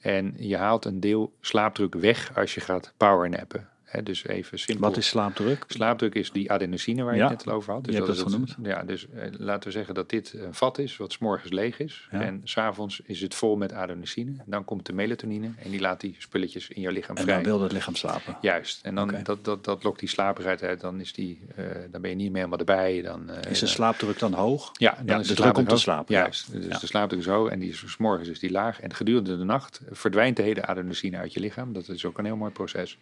En 0.00 0.34
je 0.38 0.56
haalt 0.56 0.84
een 0.84 1.00
deel 1.00 1.32
slaapdruk 1.40 1.94
weg 1.94 2.36
als 2.36 2.54
je 2.54 2.60
gaat 2.60 2.92
powernappen. 2.96 3.68
Dus 4.04 4.26
even 4.26 4.58
simpel. 4.58 4.88
Wat 4.88 4.96
is 4.96 5.06
slaapdruk? 5.08 5.64
Slaapdruk 5.68 6.14
is 6.14 6.32
die 6.32 6.52
adenosine 6.52 7.02
waar 7.02 7.12
je 7.14 7.20
Ja, 7.20 7.28
het 7.28 7.44
net 7.44 7.54
over 7.54 7.72
had. 7.72 7.84
Dus 7.84 7.92
je 7.94 8.00
hebt 8.02 8.16
dat 8.16 8.30
dat 8.30 8.40
is 8.40 8.54
het- 8.56 8.66
Ja, 8.66 8.82
dus 8.82 9.06
eh, 9.08 9.28
laten 9.38 9.64
we 9.68 9.70
zeggen 9.70 9.94
dat 9.94 10.10
dit 10.10 10.32
een 10.32 10.54
vat 10.54 10.78
is 10.78 10.96
wat 10.96 11.12
's 11.12 11.18
morgens 11.18 11.52
leeg 11.52 11.78
is. 11.78 12.08
Ja. 12.10 12.20
En 12.20 12.40
s'avonds 12.44 13.00
is 13.04 13.20
het 13.20 13.34
vol 13.34 13.56
met 13.56 13.72
adenosine. 13.72 14.32
Dan 14.46 14.64
komt 14.64 14.86
de 14.86 14.92
melatonine 14.92 15.50
en 15.62 15.70
die 15.70 15.80
laat 15.80 16.00
die 16.00 16.16
spulletjes 16.18 16.68
in 16.68 16.80
jouw 16.80 16.92
lichaam 16.92 17.16
En 17.16 17.22
vrij. 17.22 17.34
dan 17.34 17.44
wil 17.44 17.60
het 17.60 17.72
lichaam 17.72 17.94
slapen. 17.94 18.36
Juist. 18.40 18.84
En 18.84 18.94
dan 18.94 19.14
dat, 19.22 19.44
dat, 19.44 19.64
dat 19.64 19.82
lokt 19.82 20.00
die 20.00 20.08
slaperigheid 20.08 20.62
uit. 20.62 20.80
Dan, 20.80 21.00
is 21.00 21.12
die, 21.12 21.40
eh, 21.56 21.64
dan 21.90 22.00
ben 22.00 22.10
je 22.10 22.16
niet 22.16 22.26
meer 22.32 22.36
helemaal 22.36 22.58
erbij. 22.58 23.02
Dan, 23.02 23.30
eh, 23.30 23.50
Is 23.50 23.58
de 23.58 23.66
slaapdruk 23.66 24.18
dan 24.18 24.32
hoog? 24.32 24.70
ja, 24.72 24.94
dan 24.96 25.06
Ja, 25.06 25.18
is 25.20 25.26
de 25.28 25.34
de 25.34 25.40
druk 25.42 25.58
om 25.58 25.66
te 25.66 25.76
slapen. 25.76 26.14
Juist. 26.14 26.52
Dus 26.52 26.64
Ja. 26.66 26.78
de 26.78 26.86
slaapdruk 26.86 27.20
is 27.20 27.26
hoog 27.26 27.50
en 27.50 27.58
die 27.58 27.70
is 27.70 27.84
's 27.86 27.96
morgens 27.96 28.28
is 28.28 28.38
die 28.38 28.50
laag. 28.50 28.80
En 28.80 28.94
gedurende 28.94 29.38
de 29.38 29.44
nacht 29.44 29.80
verdwijnt 29.90 30.36
de 30.36 30.42
hele 30.42 30.66
adenosine 30.66 31.16
uit 31.16 31.32
je 31.32 31.40
lichaam. 31.40 31.72
Dat 31.72 31.88
is 31.88 32.04
ook 32.04 32.18
een 32.18 32.24
heel 32.24 32.36
mooi 32.36 32.52
proces. 32.52 32.98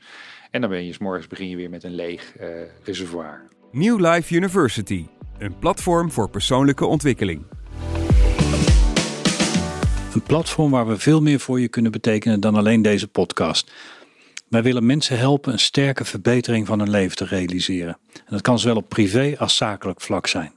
En 0.50 0.60
dan 0.60 0.70
ben 0.70 0.84
je 0.84 0.92
's 0.92 0.98
morgens 0.98 1.26
begin 1.26 1.48
je 1.48 1.56
weer 1.56 1.70
met 1.70 1.84
een 1.84 1.94
leeg 1.94 2.36
eh, 2.36 2.48
reservoir. 2.84 3.48
New 3.72 4.00
Life 4.00 4.34
University, 4.34 5.06
een 5.38 5.58
platform 5.58 6.10
voor 6.10 6.30
persoonlijke 6.30 6.86
ontwikkeling. 6.86 7.42
Een 10.14 10.22
platform 10.22 10.70
waar 10.70 10.86
we 10.86 10.98
veel 10.98 11.22
meer 11.22 11.40
voor 11.40 11.60
je 11.60 11.68
kunnen 11.68 11.92
betekenen 11.92 12.40
dan 12.40 12.54
alleen 12.54 12.82
deze 12.82 13.08
podcast. 13.08 13.72
Wij 14.48 14.62
willen 14.62 14.86
mensen 14.86 15.18
helpen 15.18 15.52
een 15.52 15.58
sterke 15.58 16.04
verbetering 16.04 16.66
van 16.66 16.78
hun 16.78 16.90
leven 16.90 17.16
te 17.16 17.24
realiseren. 17.24 17.98
En 18.12 18.24
dat 18.26 18.40
kan 18.40 18.58
zowel 18.58 18.76
op 18.76 18.88
privé 18.88 19.34
als 19.38 19.56
zakelijk 19.56 20.00
vlak 20.00 20.26
zijn. 20.26 20.52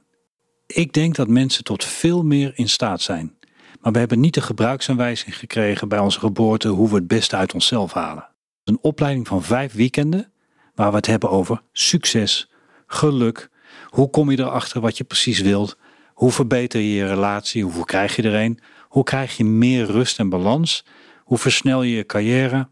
Ik 0.66 0.92
denk 0.92 1.14
dat 1.14 1.28
mensen 1.28 1.64
tot 1.64 1.84
veel 1.84 2.22
meer 2.22 2.52
in 2.54 2.68
staat 2.68 3.00
zijn. 3.00 3.38
Maar 3.80 3.92
we 3.92 3.98
hebben 3.98 4.20
niet 4.20 4.34
de 4.34 4.40
gebruiksaanwijzing 4.40 5.38
gekregen 5.38 5.88
bij 5.88 5.98
onze 5.98 6.18
geboorte 6.18 6.68
hoe 6.68 6.88
we 6.88 6.94
het 6.94 7.06
beste 7.06 7.36
uit 7.36 7.54
onszelf 7.54 7.92
halen. 7.92 8.29
Een 8.64 8.78
opleiding 8.80 9.26
van 9.26 9.42
vijf 9.42 9.72
weekenden 9.72 10.32
waar 10.74 10.90
we 10.90 10.96
het 10.96 11.06
hebben 11.06 11.30
over 11.30 11.62
succes, 11.72 12.50
geluk, 12.86 13.50
hoe 13.84 14.10
kom 14.10 14.30
je 14.30 14.38
erachter 14.38 14.80
wat 14.80 14.96
je 14.96 15.04
precies 15.04 15.40
wilt, 15.40 15.76
hoe 16.14 16.30
verbeter 16.30 16.80
je 16.80 16.94
je 16.94 17.06
relatie, 17.06 17.62
hoeveel 17.62 17.84
krijg 17.84 18.16
je 18.16 18.22
er 18.22 18.34
een, 18.34 18.60
hoe 18.88 19.04
krijg 19.04 19.36
je 19.36 19.44
meer 19.44 19.84
rust 19.84 20.18
en 20.18 20.28
balans, 20.28 20.84
hoe 21.24 21.38
versnel 21.38 21.82
je 21.82 21.96
je 21.96 22.06
carrière, 22.06 22.68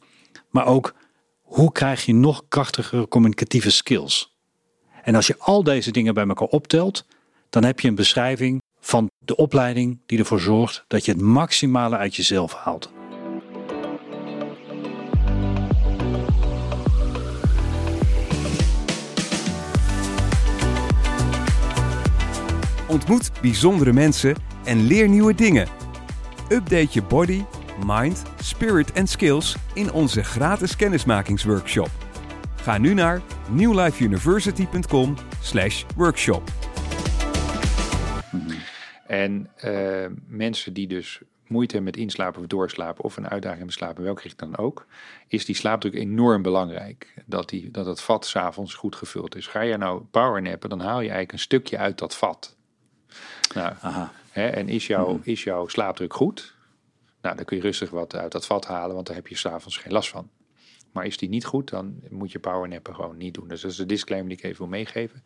maar 0.51 0.67
ook 0.67 0.95
hoe 1.43 1.73
krijg 1.73 2.05
je 2.05 2.15
nog 2.15 2.45
krachtigere 2.49 3.09
communicatieve 3.09 3.71
skills. 3.71 4.37
En 5.03 5.15
als 5.15 5.27
je 5.27 5.39
al 5.39 5.63
deze 5.63 5.91
dingen 5.91 6.15
bij 6.15 6.27
elkaar 6.27 6.49
optelt, 6.49 7.07
dan 7.51 7.65
heb 7.65 7.81
je 7.81 7.89
een 7.89 7.95
beschrijving 7.95 8.63
van 8.81 9.11
de 9.19 9.37
opleiding 9.37 10.01
die 10.07 10.19
ervoor 10.19 10.41
zorgt 10.41 10.85
dat 10.87 11.05
je 11.05 11.13
het 11.13 11.21
maximale 11.21 11.97
uit 11.97 12.17
jezelf 12.17 12.55
haalt. 12.55 12.91
Ontmoet 22.89 23.31
bijzondere 23.41 23.93
mensen 23.93 24.37
en 24.65 24.87
leer 24.87 25.09
nieuwe 25.09 25.35
dingen. 25.35 25.69
Update 26.49 26.89
je 26.91 27.03
body, 27.03 27.45
mind, 27.87 28.23
spirit 28.43 28.93
en 28.93 29.07
skills 29.07 29.57
in 29.75 29.93
onze 29.93 30.25
gratis 30.25 30.77
kennismakingsworkshop. 30.77 31.91
Ga 32.57 32.79
nu 32.79 32.95
naar 32.95 33.23
newlifeuniversity.com/workshop. 33.51 36.43
En 39.07 39.51
eh, 39.57 40.07
mensen 40.27 40.73
die 40.73 40.87
dus 40.87 41.21
moeite 41.47 41.75
hebben 41.75 41.93
met 41.93 42.03
inslapen 42.03 42.41
of 42.41 42.47
doorslapen 42.47 43.05
of 43.05 43.17
een 43.17 43.29
uitdaging 43.29 43.59
hebben 43.59 43.77
slapen, 43.77 44.05
welke 44.05 44.23
richting 44.23 44.55
dan 44.55 44.65
ook, 44.65 44.87
is 45.27 45.45
die 45.45 45.55
slaapdruk 45.55 45.95
enorm 45.95 46.43
belangrijk. 46.43 47.15
Dat, 47.27 47.49
die, 47.49 47.71
dat 47.71 47.87
het 47.87 48.01
vat 48.01 48.27
s'avonds 48.27 48.75
goed 48.75 48.97
gevuld 48.97 49.37
is. 49.37 49.47
Ga 49.47 49.61
je 49.61 49.77
nou 49.77 50.03
powernappen, 50.03 50.69
dan 50.69 50.81
haal 50.81 51.01
je 51.01 51.09
eigenlijk 51.09 51.33
een 51.33 51.39
stukje 51.39 51.79
uit 51.79 51.99
dat 51.99 52.17
vat. 52.17 52.57
Nou, 53.55 53.75
Aha. 53.81 54.13
hè, 54.31 54.49
en 54.49 54.69
is, 54.69 54.87
jouw 54.87 55.21
is 55.23 55.45
jouw 55.45 55.67
slaapdruk 55.67 56.15
goed? 56.15 56.57
Nou, 57.23 57.37
dan 57.37 57.45
kun 57.45 57.57
je 57.57 57.63
rustig 57.63 57.91
wat 57.91 58.15
uit 58.15 58.33
dat 58.33 58.47
vat 58.47 58.67
halen, 58.67 58.95
want 58.95 59.07
daar 59.07 59.17
heb 59.17 59.27
je 59.27 59.37
s'avonds 59.37 59.77
geen 59.77 59.93
last 59.93 60.09
van. 60.09 60.31
Maar 60.93 61.07
is 61.07 61.17
die 61.17 61.29
niet 61.29 61.45
goed, 61.45 61.71
dan 61.71 62.01
moet 62.11 62.33
je 62.33 62.39
powernappen 62.39 62.95
gewoon 62.95 63.17
niet 63.17 63.35
doen. 63.35 63.49
Dus 63.49 63.61
dat 63.61 63.71
is 63.71 63.77
de 63.77 63.87
disclaimer 63.87 64.29
die 64.29 64.39
ik 64.39 64.45
even 64.45 64.59
wil 64.59 64.69
meegeven. 64.69 65.23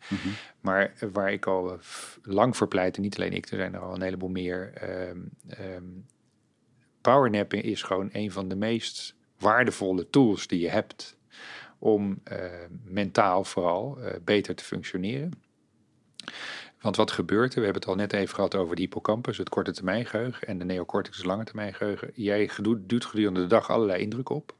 Maar 0.61 0.93
waar 1.11 1.31
ik 1.31 1.45
al 1.45 1.79
lang 2.23 2.57
voor 2.57 2.67
pleit, 2.67 2.95
en 2.95 3.01
niet 3.01 3.15
alleen 3.15 3.33
ik, 3.33 3.49
er 3.49 3.57
zijn 3.57 3.73
er 3.73 3.79
al 3.79 3.93
een 3.93 4.01
heleboel 4.01 4.29
meer. 4.29 4.73
ehm 4.73 5.81
powernappen 7.03 7.63
is 7.63 7.81
gewoon 7.81 8.09
een 8.11 8.31
van 8.31 8.47
de 8.47 8.55
meest 8.55 9.15
waardevolle 9.37 10.09
tools 10.09 10.47
die 10.47 10.59
je 10.59 10.69
hebt 10.69 11.17
om 11.79 12.19
eh, 12.23 12.37
mentaal 12.83 13.43
vooral 13.43 13.97
eh, 13.99 14.19
beter 14.23 14.55
te 14.55 14.63
functioneren. 14.63 15.31
Want 16.83 16.95
wat 16.95 17.11
gebeurt 17.11 17.53
er? 17.53 17.59
We 17.59 17.63
hebben 17.63 17.81
het 17.81 17.91
al 17.91 17.97
net 17.97 18.13
even 18.13 18.35
gehad 18.35 18.55
over 18.55 18.75
de 18.75 18.81
hippocampus, 18.81 19.37
het 19.37 19.49
korte 19.49 19.71
termijn 19.71 20.05
geheugen 20.05 20.47
en 20.47 20.57
de 20.57 20.65
neocortex, 20.65 21.17
het 21.17 21.25
lange 21.25 21.43
termijn 21.43 21.73
geheugen. 21.73 22.11
Jij 22.13 22.49
duwt 22.61 23.05
gedurende 23.05 23.39
de 23.41 23.47
dag 23.47 23.69
allerlei 23.69 24.01
indruk 24.01 24.29
op. 24.29 24.55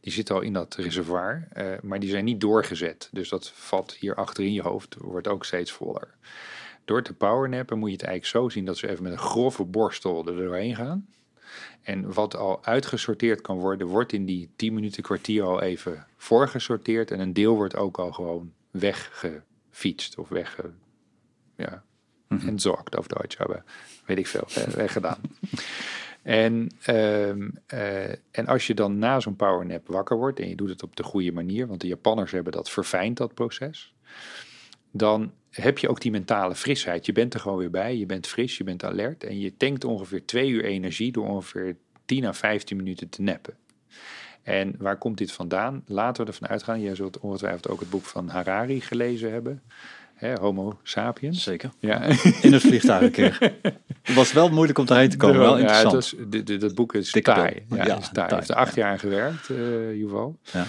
Die 0.00 0.12
zitten 0.12 0.34
al 0.34 0.40
in 0.40 0.52
dat 0.52 0.74
reservoir, 0.74 1.48
eh, 1.52 1.66
maar 1.82 2.00
die 2.00 2.10
zijn 2.10 2.24
niet 2.24 2.40
doorgezet. 2.40 3.08
Dus 3.12 3.28
dat 3.28 3.50
vat 3.54 3.96
hier 4.00 4.14
achter 4.14 4.44
in 4.44 4.52
je 4.52 4.62
hoofd 4.62 4.96
wordt 4.98 5.28
ook 5.28 5.44
steeds 5.44 5.72
voller. 5.72 6.14
Door 6.84 7.02
te 7.02 7.14
powernappen 7.14 7.78
moet 7.78 7.90
je 7.90 7.96
het 7.96 8.04
eigenlijk 8.04 8.36
zo 8.36 8.48
zien 8.48 8.64
dat 8.64 8.76
ze 8.76 8.88
even 8.88 9.02
met 9.02 9.12
een 9.12 9.18
grove 9.18 9.64
borstel 9.64 10.26
er 10.26 10.36
doorheen 10.36 10.76
gaan. 10.76 11.08
En 11.82 12.12
wat 12.12 12.36
al 12.36 12.64
uitgesorteerd 12.64 13.40
kan 13.40 13.58
worden, 13.58 13.86
wordt 13.86 14.12
in 14.12 14.24
die 14.24 14.50
10 14.56 14.74
minuten 14.74 15.02
kwartier 15.02 15.42
al 15.42 15.62
even 15.62 16.06
voorgesorteerd. 16.16 17.10
En 17.10 17.20
een 17.20 17.32
deel 17.32 17.54
wordt 17.54 17.76
ook 17.76 17.98
al 17.98 18.12
gewoon 18.12 18.52
weggefietst 18.70 20.18
of 20.18 20.28
wegge, 20.28 20.70
ja, 21.56 21.82
entsorgt 22.28 22.96
auf 22.96 23.06
Deutsch, 23.06 23.40
aber 23.40 23.64
weet 24.06 24.18
ik 24.18 24.26
veel, 24.26 24.46
eh, 24.54 24.64
weggedaan. 24.64 25.20
En, 26.24 26.68
ehm, 26.82 27.50
eh, 27.66 28.10
en 28.10 28.46
als 28.46 28.66
je 28.66 28.74
dan 28.74 28.98
na 28.98 29.20
zo'n 29.20 29.36
powernap 29.36 29.86
wakker 29.86 30.16
wordt 30.16 30.40
en 30.40 30.48
je 30.48 30.56
doet 30.56 30.68
het 30.68 30.82
op 30.82 30.96
de 30.96 31.02
goede 31.02 31.32
manier, 31.32 31.66
want 31.66 31.80
de 31.80 31.86
Japanners 31.86 32.32
hebben 32.32 32.52
dat 32.52 32.70
verfijnd, 32.70 33.16
dat 33.16 33.34
proces, 33.34 33.94
dan 34.90 35.32
heb 35.50 35.78
je 35.78 35.88
ook 35.88 36.00
die 36.00 36.10
mentale 36.10 36.54
frisheid. 36.54 37.06
Je 37.06 37.12
bent 37.12 37.34
er 37.34 37.40
gewoon 37.40 37.58
weer 37.58 37.70
bij, 37.70 37.96
je 37.96 38.06
bent 38.06 38.26
fris, 38.26 38.56
je 38.56 38.64
bent 38.64 38.84
alert 38.84 39.24
en 39.24 39.40
je 39.40 39.56
tankt 39.56 39.84
ongeveer 39.84 40.24
twee 40.24 40.48
uur 40.48 40.64
energie 40.64 41.12
door 41.12 41.28
ongeveer 41.28 41.76
10 42.04 42.24
à 42.24 42.32
15 42.32 42.76
minuten 42.76 43.08
te 43.08 43.22
neppen. 43.22 43.56
En 44.42 44.74
waar 44.78 44.98
komt 44.98 45.18
dit 45.18 45.32
vandaan? 45.32 45.82
Laten 45.86 46.24
we 46.24 46.30
ervan 46.30 46.48
uitgaan, 46.48 46.80
jij 46.80 46.94
zult 46.94 47.18
ongetwijfeld 47.18 47.68
ook 47.68 47.80
het 47.80 47.90
boek 47.90 48.04
van 48.04 48.28
Harari 48.28 48.80
gelezen 48.80 49.32
hebben, 49.32 49.62
hè, 50.14 50.34
Homo 50.40 50.78
sapiens. 50.82 51.42
Zeker. 51.42 51.70
Ja, 51.78 52.02
In 52.42 52.52
het 52.52 52.62
vliegtuig 52.62 53.02
een 53.02 53.10
keer. 53.10 53.38
Het 54.02 54.14
was 54.14 54.32
wel 54.32 54.48
moeilijk 54.48 54.78
om 54.78 54.86
daarheen 54.86 55.08
te 55.10 55.16
komen. 55.16 55.38
Wel 55.38 55.58
ja, 55.58 55.58
interessant. 55.58 55.92
het 55.92 56.18
was, 56.20 56.28
dit, 56.28 56.46
dit, 56.46 56.60
dat 56.60 56.74
boek 56.74 56.94
is 56.94 57.12
Dikke 57.12 57.32
taai. 57.32 57.64
Ja, 57.68 57.76
Ja, 57.76 57.82
is 57.82 57.86
taai. 57.86 58.12
taai, 58.12 58.28
Hij 58.28 58.36
heeft 58.38 58.48
er 58.48 58.56
acht 58.56 58.74
ja. 58.74 58.82
jaar 58.82 58.90
aan 58.90 58.98
gewerkt, 58.98 59.46
Yuval. 59.98 60.38
Ja. 60.42 60.66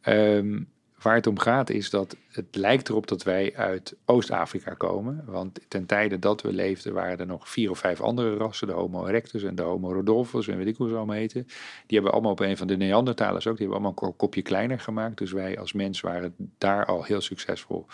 Ehm, 0.00 0.58
waar 1.02 1.14
het 1.14 1.26
om 1.26 1.38
gaat 1.38 1.70
is 1.70 1.90
dat 1.90 2.16
het 2.28 2.56
lijkt 2.56 2.88
erop 2.88 3.06
dat 3.08 3.22
wij 3.22 3.52
uit 3.56 3.96
Oost-Afrika 4.04 4.74
komen. 4.74 5.22
Want 5.26 5.60
ten 5.68 5.86
tijde 5.86 6.18
dat 6.18 6.42
we 6.42 6.52
leefden 6.52 6.92
waren 6.92 7.18
er 7.18 7.26
nog 7.26 7.48
vier 7.48 7.70
of 7.70 7.78
vijf 7.78 8.00
andere 8.00 8.36
rassen. 8.36 8.66
De 8.66 8.72
Homo 8.72 9.06
erectus 9.06 9.42
en 9.42 9.54
de 9.54 9.62
Homo 9.62 9.92
rodolphus 9.92 10.48
en 10.48 10.56
weet 10.56 10.66
ik 10.66 10.76
hoe 10.76 10.88
ze 10.88 10.94
allemaal 10.94 11.16
heten. 11.16 11.44
Die 11.86 11.96
hebben 11.96 12.12
allemaal 12.12 12.30
op 12.32 12.40
een 12.40 12.56
van 12.56 12.66
de 12.66 12.76
Neandertalers 12.76 13.46
ook. 13.46 13.56
Die 13.56 13.66
hebben 13.66 13.84
allemaal 13.84 14.08
een 14.08 14.16
kopje 14.16 14.42
kleiner 14.42 14.80
gemaakt. 14.80 15.18
Dus 15.18 15.32
wij 15.32 15.58
als 15.58 15.72
mens 15.72 16.00
waren 16.00 16.34
daar 16.58 16.84
al 16.84 17.04
heel 17.04 17.20
succesvol 17.20 17.86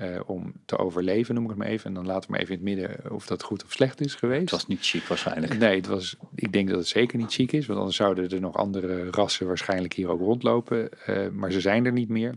uh, 0.00 0.20
om 0.26 0.52
te 0.64 0.78
overleven, 0.78 1.34
noem 1.34 1.44
ik 1.44 1.50
het 1.50 1.58
maar 1.58 1.66
even. 1.66 1.86
En 1.86 1.94
dan 1.94 2.06
laten 2.06 2.22
we 2.22 2.30
maar 2.30 2.40
even 2.40 2.58
in 2.58 2.66
het 2.66 2.78
midden 2.78 3.12
of 3.12 3.26
dat 3.26 3.42
goed 3.42 3.64
of 3.64 3.72
slecht 3.72 4.00
is 4.00 4.14
geweest. 4.14 4.40
Het 4.40 4.50
was 4.50 4.66
niet 4.66 4.86
chic 4.86 5.02
waarschijnlijk. 5.02 5.58
Nee, 5.58 5.76
het 5.76 5.86
was, 5.86 6.16
ik 6.34 6.52
denk 6.52 6.68
dat 6.68 6.78
het 6.78 6.88
zeker 6.88 7.18
niet 7.18 7.32
chic 7.32 7.52
is. 7.52 7.66
Want 7.66 7.78
anders 7.78 7.96
zouden 7.96 8.30
er 8.30 8.40
nog 8.40 8.56
andere 8.56 9.10
rassen 9.10 9.46
waarschijnlijk 9.46 9.92
hier 9.92 10.08
ook 10.08 10.20
rondlopen. 10.20 10.88
Uh, 11.08 11.28
maar 11.28 11.52
ze 11.52 11.60
zijn 11.60 11.86
er 11.86 11.92
niet 11.92 12.08
meer. 12.08 12.34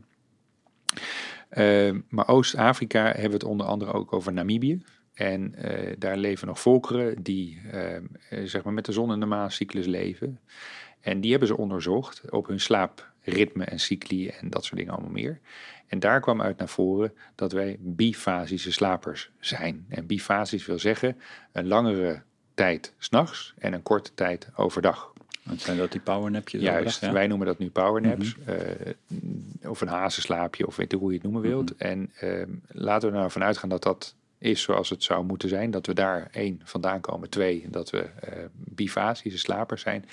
Uh, 1.58 1.96
maar 2.10 2.28
Oost-Afrika 2.28 3.04
hebben 3.04 3.24
we 3.24 3.34
het 3.34 3.44
onder 3.44 3.66
andere 3.66 3.94
ook 3.94 4.14
over 4.14 4.34
Namibië. 4.34 4.84
En 5.14 5.56
daar 5.98 6.18
leven 6.18 6.48
nog 6.48 6.60
volkeren 6.60 7.24
die 7.24 7.62
zeg 8.44 8.64
maar 8.64 8.74
met 8.74 8.86
de 8.86 8.92
zon 8.92 9.12
en 9.12 9.20
de 9.20 9.26
maancyclus 9.26 9.86
leven. 9.86 10.40
En 11.02 11.22
die 11.22 11.32
hebben 11.32 11.48
ze 11.48 11.58
onderzocht 11.58 12.32
op 12.32 12.48
hun 12.48 12.60
slaapritme 12.60 13.64
en 13.64 13.80
cycli 13.80 14.28
en 14.28 14.50
dat 14.50 14.66
soort 14.66 14.78
dingen 14.78 14.94
allemaal 14.94 15.12
meer. 15.12 15.40
En 15.94 16.00
daar 16.00 16.20
kwam 16.20 16.42
uit 16.42 16.58
naar 16.58 16.70
voren 16.70 17.14
dat 17.36 17.52
wij 17.52 17.78
bifasische 17.80 18.72
slapers 18.72 19.32
zijn. 19.40 19.86
En 19.90 20.06
bifasisch 20.06 20.66
wil 20.66 20.80
zeggen 20.80 21.18
een 21.52 21.68
langere 21.68 22.22
tijd 22.54 22.94
s'nachts 22.98 23.54
en 23.58 23.74
een 23.74 23.84
korte 23.84 24.14
tijd 24.14 24.48
overdag. 24.56 25.14
Wat 25.44 25.60
zijn 25.60 25.78
dat 25.78 25.92
die 25.92 26.02
powernapjes? 26.02 26.62
Juist, 26.62 27.12
wij 27.12 27.28
noemen 27.28 27.48
dat 27.48 27.60
nu 27.60 27.70
powernaps. 27.70 28.36
Mm 28.36 29.52
of 29.64 29.82
een 29.82 29.88
hazenslaapje, 29.88 30.68
of 30.68 30.76
weet 30.76 30.92
je 30.92 30.98
hoe 30.98 31.08
je 31.08 31.14
het 31.14 31.24
noemen 31.24 31.42
wilt. 31.42 31.74
Mhm. 31.74 31.84
En 31.88 32.12
uh, 32.24 32.44
laten 32.68 33.12
we 33.12 33.18
nou 33.18 33.32
vanuit 33.32 33.58
gaan 33.58 33.70
dat 33.70 33.84
dat 33.84 34.16
is 34.44 34.62
zoals 34.62 34.90
het 34.90 35.04
zou 35.04 35.26
moeten 35.26 35.50
zijn. 35.50 35.72
Dat 35.72 35.86
we 35.86 35.94
daar 35.94 36.28
één 36.32 36.62
vandaan 36.64 37.02
komen. 37.02 37.30
Twee, 37.30 37.66
dat 37.70 37.90
we 37.90 37.98
uh, 37.98 38.46
bifasische 38.54 39.38
slapers 39.38 39.82
zijn. 39.82 40.06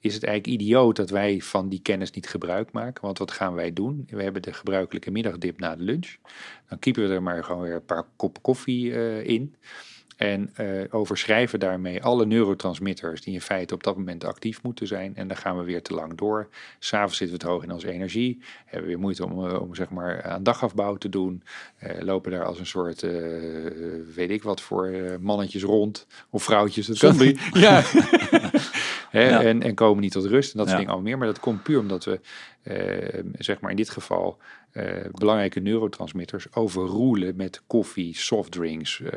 Is 0.00 0.14
het 0.14 0.24
eigenlijk 0.24 0.60
idioot 0.60 0.96
dat 0.96 1.10
wij 1.10 1.40
van 1.40 1.68
die 1.68 1.80
kennis 1.82 2.10
niet 2.10 2.28
gebruik 2.28 2.72
maken. 2.72 3.02
Want 3.02 3.18
wat 3.18 3.30
gaan 3.30 3.54
wij 3.54 3.72
doen? 3.72 4.08
We 4.10 4.22
hebben 4.22 4.42
de 4.42 4.52
gebruikelijke 4.52 5.10
middagdip 5.10 5.58
na 5.58 5.76
de 5.76 5.82
lunch. 5.82 6.16
Dan 6.68 6.78
kiepen 6.78 7.08
we 7.08 7.14
er 7.14 7.22
maar 7.22 7.44
gewoon 7.44 7.62
weer 7.62 7.74
een 7.74 7.84
paar 7.84 8.06
koppen 8.16 8.42
koffie 8.42 8.84
uh, 8.84 9.26
in. 9.26 9.54
En 10.18 10.54
uh, 10.60 10.84
overschrijven 10.90 11.60
daarmee 11.60 12.02
alle 12.02 12.26
neurotransmitters 12.26 13.20
die 13.20 13.34
in 13.34 13.40
feite 13.40 13.74
op 13.74 13.82
dat 13.82 13.96
moment 13.96 14.24
actief 14.24 14.62
moeten 14.62 14.86
zijn. 14.86 15.16
En 15.16 15.28
dan 15.28 15.36
gaan 15.36 15.58
we 15.58 15.64
weer 15.64 15.82
te 15.82 15.94
lang 15.94 16.14
door. 16.14 16.48
S'avonds 16.78 17.16
zitten 17.16 17.36
we 17.36 17.44
te 17.44 17.50
hoog 17.50 17.62
in 17.62 17.72
onze 17.72 17.92
energie. 17.92 18.38
Hebben 18.64 18.80
we 18.80 18.86
weer 18.86 18.98
moeite 18.98 19.24
om, 19.24 19.46
uh, 19.46 19.60
om 19.60 19.74
zeg 19.74 19.90
maar 19.90 20.22
aan 20.22 20.42
dagafbouw 20.42 20.96
te 20.96 21.08
doen. 21.08 21.42
Uh, 21.82 21.90
lopen 22.00 22.30
daar 22.30 22.44
als 22.44 22.58
een 22.58 22.66
soort, 22.66 23.00
weet 24.14 24.30
ik 24.30 24.42
wat 24.42 24.60
voor 24.60 25.16
mannetjes 25.20 25.62
rond. 25.62 26.06
Of 26.30 26.42
vrouwtjes. 26.42 26.86
Dat 26.86 26.98
kan 26.98 27.36
Ja. 27.52 27.82
Hè, 29.10 29.28
ja. 29.28 29.42
en, 29.42 29.62
en 29.62 29.74
komen 29.74 30.02
niet 30.02 30.12
tot 30.12 30.24
rust 30.24 30.52
en 30.52 30.58
dat 30.58 30.66
soort 30.66 30.78
dingen 30.78 30.92
allemaal 30.92 31.10
meer. 31.10 31.18
Maar 31.18 31.32
dat 31.34 31.40
komt 31.40 31.62
puur 31.62 31.78
omdat 31.78 32.04
we, 32.04 32.20
zeg 33.38 33.60
maar 33.60 33.70
in 33.70 33.76
dit 33.76 33.90
geval, 33.90 34.38
uh, 34.72 34.84
belangrijke 35.12 35.60
neurotransmitters 35.60 36.54
overroelen 36.54 37.36
met 37.36 37.62
koffie, 37.66 38.16
softdrinks, 38.16 39.00
uh, 39.00 39.10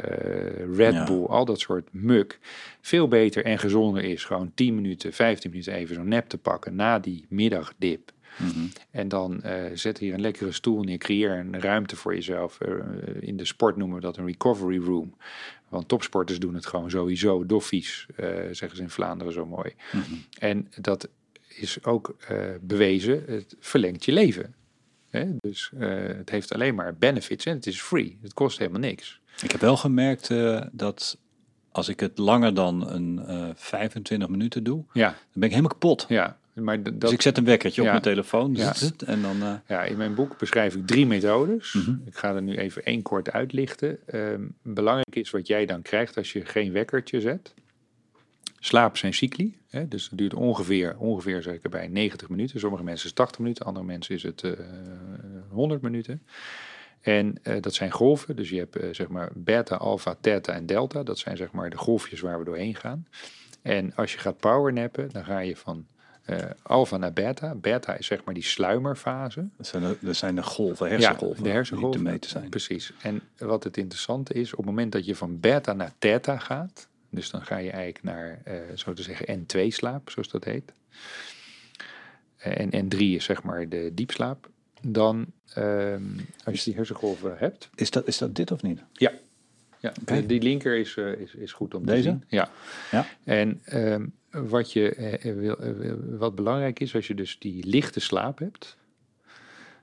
Red 0.76 1.06
Bull, 1.06 1.26
al 1.26 1.46
dat 1.46 1.60
soort 1.60 1.88
muk. 1.92 2.40
Veel 2.82 3.08
beter 3.08 3.46
en 3.46 3.60
gezonder 3.60 4.04
is 4.04 4.24
gewoon 4.24 4.52
10 4.56 4.76
minuten, 4.76 5.14
15 5.14 5.50
minuten 5.50 5.74
even 5.74 5.96
zo'n 5.96 6.08
nap 6.08 6.30
te 6.30 6.38
pakken 6.38 6.76
na 6.76 7.00
die 7.00 7.26
middagdip. 7.30 8.12
Mm 8.38 8.50
-hmm. 8.50 8.72
En 8.92 9.08
dan 9.08 9.42
uh, 9.46 9.66
zet 9.74 9.98
hier 9.98 10.14
een 10.14 10.22
lekkere 10.22 10.52
stoel 10.52 10.84
neer, 10.84 10.98
creëer 10.98 11.32
een 11.32 11.60
ruimte 11.60 11.96
voor 11.96 12.16
jezelf. 12.16 12.58
in 13.20 13.38
de 13.38 13.46
sport 13.46 13.76
noemen 13.76 13.96
we 13.96 14.02
dat 14.02 14.18
een 14.18 14.26
recovery 14.26 14.78
room. 14.78 15.16
Want 15.70 15.88
topsporters 15.88 16.40
doen 16.40 16.54
het 16.54 16.66
gewoon 16.66 16.90
sowieso 16.90 17.46
doffies, 17.46 18.08
zeggen 18.52 18.76
ze 18.76 18.82
in 18.82 18.90
Vlaanderen 18.90 19.34
zo 19.34 19.46
mooi. 19.46 19.74
Mm 19.92 20.02
-hmm. 20.02 20.24
En 20.40 20.72
dat 20.82 21.10
is 21.48 21.84
ook 21.84 22.16
bewezen, 22.62 23.24
het 23.28 23.56
verlengt 23.60 24.06
je 24.06 24.12
leven. 24.12 24.56
Hè? 25.10 25.26
Dus 25.40 25.72
het 25.78 26.30
heeft 26.30 26.54
alleen 26.54 26.76
maar 26.76 26.96
benefits 26.96 27.46
en 27.46 27.56
het 27.56 27.68
is 27.68 27.82
free. 27.82 28.20
Het 28.22 28.34
kost 28.34 28.58
helemaal 28.58 28.80
niks. 28.80 29.20
Ik 29.42 29.52
heb 29.52 29.62
wel 29.62 29.78
gemerkt 29.78 30.30
dat 30.72 31.18
als 31.72 31.90
ik 31.90 32.00
het 32.00 32.18
langer 32.18 32.54
dan 32.54 32.90
een 32.90 33.20
uh, 33.28 33.50
25 33.56 34.30
minuten 34.30 34.64
doe, 34.64 34.84
ja. 34.94 35.08
dan 35.08 35.18
ben 35.34 35.44
ik 35.44 35.50
helemaal 35.50 35.72
kapot. 35.72 36.06
Ja, 36.08 36.38
maar 36.54 36.84
dat, 36.84 37.02
dus 37.02 37.12
ik 37.12 37.22
zet 37.22 37.38
een 37.38 37.46
wekkertje 37.46 37.82
ja. 37.82 37.88
op 37.88 37.94
mijn 37.94 38.14
telefoon. 38.16 38.56
Ja. 38.56 38.74
En 39.06 39.22
dan, 39.22 39.36
uh... 39.38 39.54
ja, 39.68 39.84
in 39.84 39.98
mijn 39.98 40.16
boek 40.16 40.38
beschrijf 40.38 40.76
ik 40.76 40.88
drie 40.88 41.06
methodes. 41.06 41.74
Mm 41.74 41.82
-hmm. 41.82 42.02
Ik 42.06 42.16
ga 42.16 42.36
er 42.36 42.42
nu 42.42 42.58
even 42.58 42.84
één 42.84 43.02
kort 43.02 43.32
uitlichten. 43.32 43.98
Um, 44.14 44.56
belangrijk 44.62 45.16
is 45.16 45.30
wat 45.30 45.48
jij 45.48 45.66
dan 45.66 45.82
krijgt 45.82 46.18
als 46.18 46.34
je 46.34 46.46
geen 46.46 46.72
wekkertje 46.72 47.22
zet. 47.22 47.54
Slaap 48.60 48.98
zijn 48.98 49.14
cycli. 49.14 49.58
Hè, 49.70 49.88
dus 49.88 50.10
het 50.10 50.18
duurt 50.18 50.34
ongeveer, 50.34 50.98
ongeveer 50.98 51.42
zeg 51.42 51.54
ik 51.54 51.64
erbij, 51.64 51.88
90 51.88 52.30
minuten. 52.30 52.60
Sommige 52.60 52.84
mensen 52.84 53.04
is 53.04 53.10
het 53.10 53.20
80 53.20 53.40
minuten, 53.40 53.66
andere 53.66 53.86
mensen 53.86 54.16
is 54.16 54.24
het 54.24 54.44
uh, 54.44 54.52
100 55.50 55.82
minuten. 55.82 56.22
En 57.02 57.36
uh, 57.44 57.56
dat 57.62 57.74
zijn 57.74 57.92
golven. 57.92 58.36
Dus 58.36 58.50
je 58.50 58.58
hebt 58.58 58.96
zeg 58.96 59.08
maar 59.08 59.32
beta, 59.34 59.76
alpha, 59.76 60.16
theta 60.22 60.54
en 60.54 60.66
delta. 60.66 61.04
Dat 61.04 61.20
zijn 61.20 61.38
zeg 61.38 61.52
maar 61.52 61.70
de 61.70 61.78
golfjes 61.78 62.20
waar 62.20 62.40
we 62.40 62.46
doorheen 62.46 62.76
gaan. 62.76 63.08
En 63.62 63.96
als 63.96 64.14
je 64.14 64.20
gaat 64.20 64.38
powernappen, 64.38 65.10
dan 65.10 65.26
ga 65.26 65.40
je 65.40 65.56
van 65.56 65.86
uh, 66.30 66.38
alpha 66.62 66.98
naar 66.98 67.14
beta. 67.14 67.56
Beta 67.56 67.96
is 67.96 68.06
zeg 68.06 68.24
maar 68.24 68.34
die 68.34 68.44
sluimerfase. 68.44 69.48
Dat 69.58 69.68
zijn 69.68 69.84
de, 69.84 69.98
dat 70.00 70.16
zijn 70.16 70.36
de 70.36 70.44
golven, 70.44 70.90
hersengolven. 70.90 71.38
Ja, 71.38 71.44
de 71.44 71.56
hersengolven. 71.56 72.00
Die 72.00 72.08
te 72.08 72.12
meten 72.12 72.30
zijn. 72.30 72.50
Precies. 72.50 72.94
En 73.02 73.22
wat 73.38 73.64
het 73.64 73.78
interessante 73.78 74.34
is, 74.34 74.52
op 74.52 74.58
het 74.58 74.66
moment 74.66 74.92
dat 74.92 75.06
je 75.06 75.16
van 75.16 75.40
beta 75.40 75.74
naar 75.74 75.94
theta 76.00 76.38
gaat, 76.38 76.88
dus 77.10 77.30
dan 77.30 77.46
ga 77.46 77.58
je 77.58 77.72
eigenlijk 77.72 78.04
naar, 78.04 78.42
uh, 78.48 78.54
zo 78.76 78.94
te 78.94 79.02
zeggen, 79.02 79.40
N2 79.40 79.68
slaap, 79.68 80.10
zoals 80.10 80.30
dat 80.30 80.44
heet. 80.44 80.74
En 82.38 82.86
N3 82.86 82.98
is 82.98 83.24
zeg 83.24 83.44
maar 83.44 83.70
de 83.70 83.92
diepslaap. 83.94 84.50
Dan, 84.82 85.26
um, 85.58 86.28
als 86.44 86.58
je 86.58 86.64
die 86.64 86.76
hersengolven 86.76 87.38
hebt. 87.38 87.70
Is 87.76 87.92
dat, 87.92 88.08
is 88.08 88.18
dat 88.18 88.36
dit 88.36 88.52
of 88.52 88.62
niet? 88.62 88.84
Ja. 88.92 89.12
ja 89.80 89.94
okay. 90.02 90.26
die 90.26 90.42
linker 90.42 90.78
is, 90.78 90.96
uh, 90.96 91.20
is, 91.20 91.36
is 91.36 91.52
goed 91.52 91.74
om 91.74 91.86
Deze? 91.86 92.02
te 92.02 92.08
zien. 92.08 92.24
Ja. 92.28 92.50
ja. 92.92 93.06
En 93.24 93.62
um, 93.74 94.14
wat, 94.32 94.74
je, 94.74 95.18
wil, 95.36 95.58
wat 96.18 96.36
belangrijk 96.36 96.80
is, 96.80 96.96
als 96.96 97.08
je 97.08 97.16
dus 97.16 97.40
die 97.40 97.68
lichte 97.68 98.00
slaap 98.00 98.40
hebt, 98.40 98.78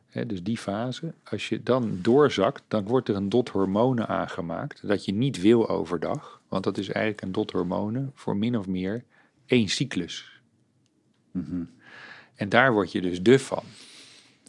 He, 0.09 0.27
dus 0.27 0.43
die 0.43 0.59
fase. 0.59 1.15
Als 1.25 1.49
je 1.49 1.63
dan 1.63 1.99
doorzakt, 2.03 2.63
dan 2.69 2.85
wordt 2.85 3.09
er 3.09 3.15
een 3.17 3.29
dot 3.29 3.49
hormonen 3.49 4.09
aangemaakt. 4.09 4.89
Dat 4.89 5.05
je 5.05 5.13
niet 5.13 5.41
wil 5.41 5.69
overdag. 5.69 6.41
Want 6.49 6.65
dat 6.65 6.79
is 6.79 6.89
eigenlijk 6.89 7.23
een 7.23 7.33
dot 7.33 7.51
hormonen 7.51 8.13
voor 8.15 8.37
min 8.37 8.59
of 8.59 8.67
meer 8.67 9.05
één 9.47 9.69
cyclus. 9.69 10.41
Mm 11.31 11.45
-hmm. 11.49 11.71
En 12.35 12.49
daar 12.49 12.73
word 12.73 12.93
je 12.93 13.01
dus 13.01 13.23
duf 13.23 13.47
van. 13.47 13.63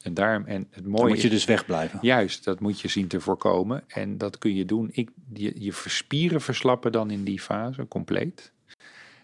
En, 0.01 0.13
daarom, 0.13 0.45
en 0.45 0.67
het 0.69 0.85
mooie 0.85 1.01
dan 1.01 1.07
moet 1.11 1.21
je 1.21 1.30
dus 1.30 1.45
wegblijven. 1.45 1.99
Juist, 2.01 2.43
dat 2.43 2.59
moet 2.59 2.81
je 2.81 2.88
zien 2.88 3.07
te 3.07 3.19
voorkomen. 3.19 3.84
En 3.88 4.17
dat 4.17 4.38
kun 4.38 4.55
je 4.55 4.65
doen. 4.65 4.89
Ik, 4.91 5.09
je, 5.34 5.53
je 5.55 5.71
spieren 5.85 6.41
verslappen 6.41 6.91
dan 6.91 7.11
in 7.11 7.23
die 7.23 7.39
fase 7.39 7.88
compleet. 7.88 8.51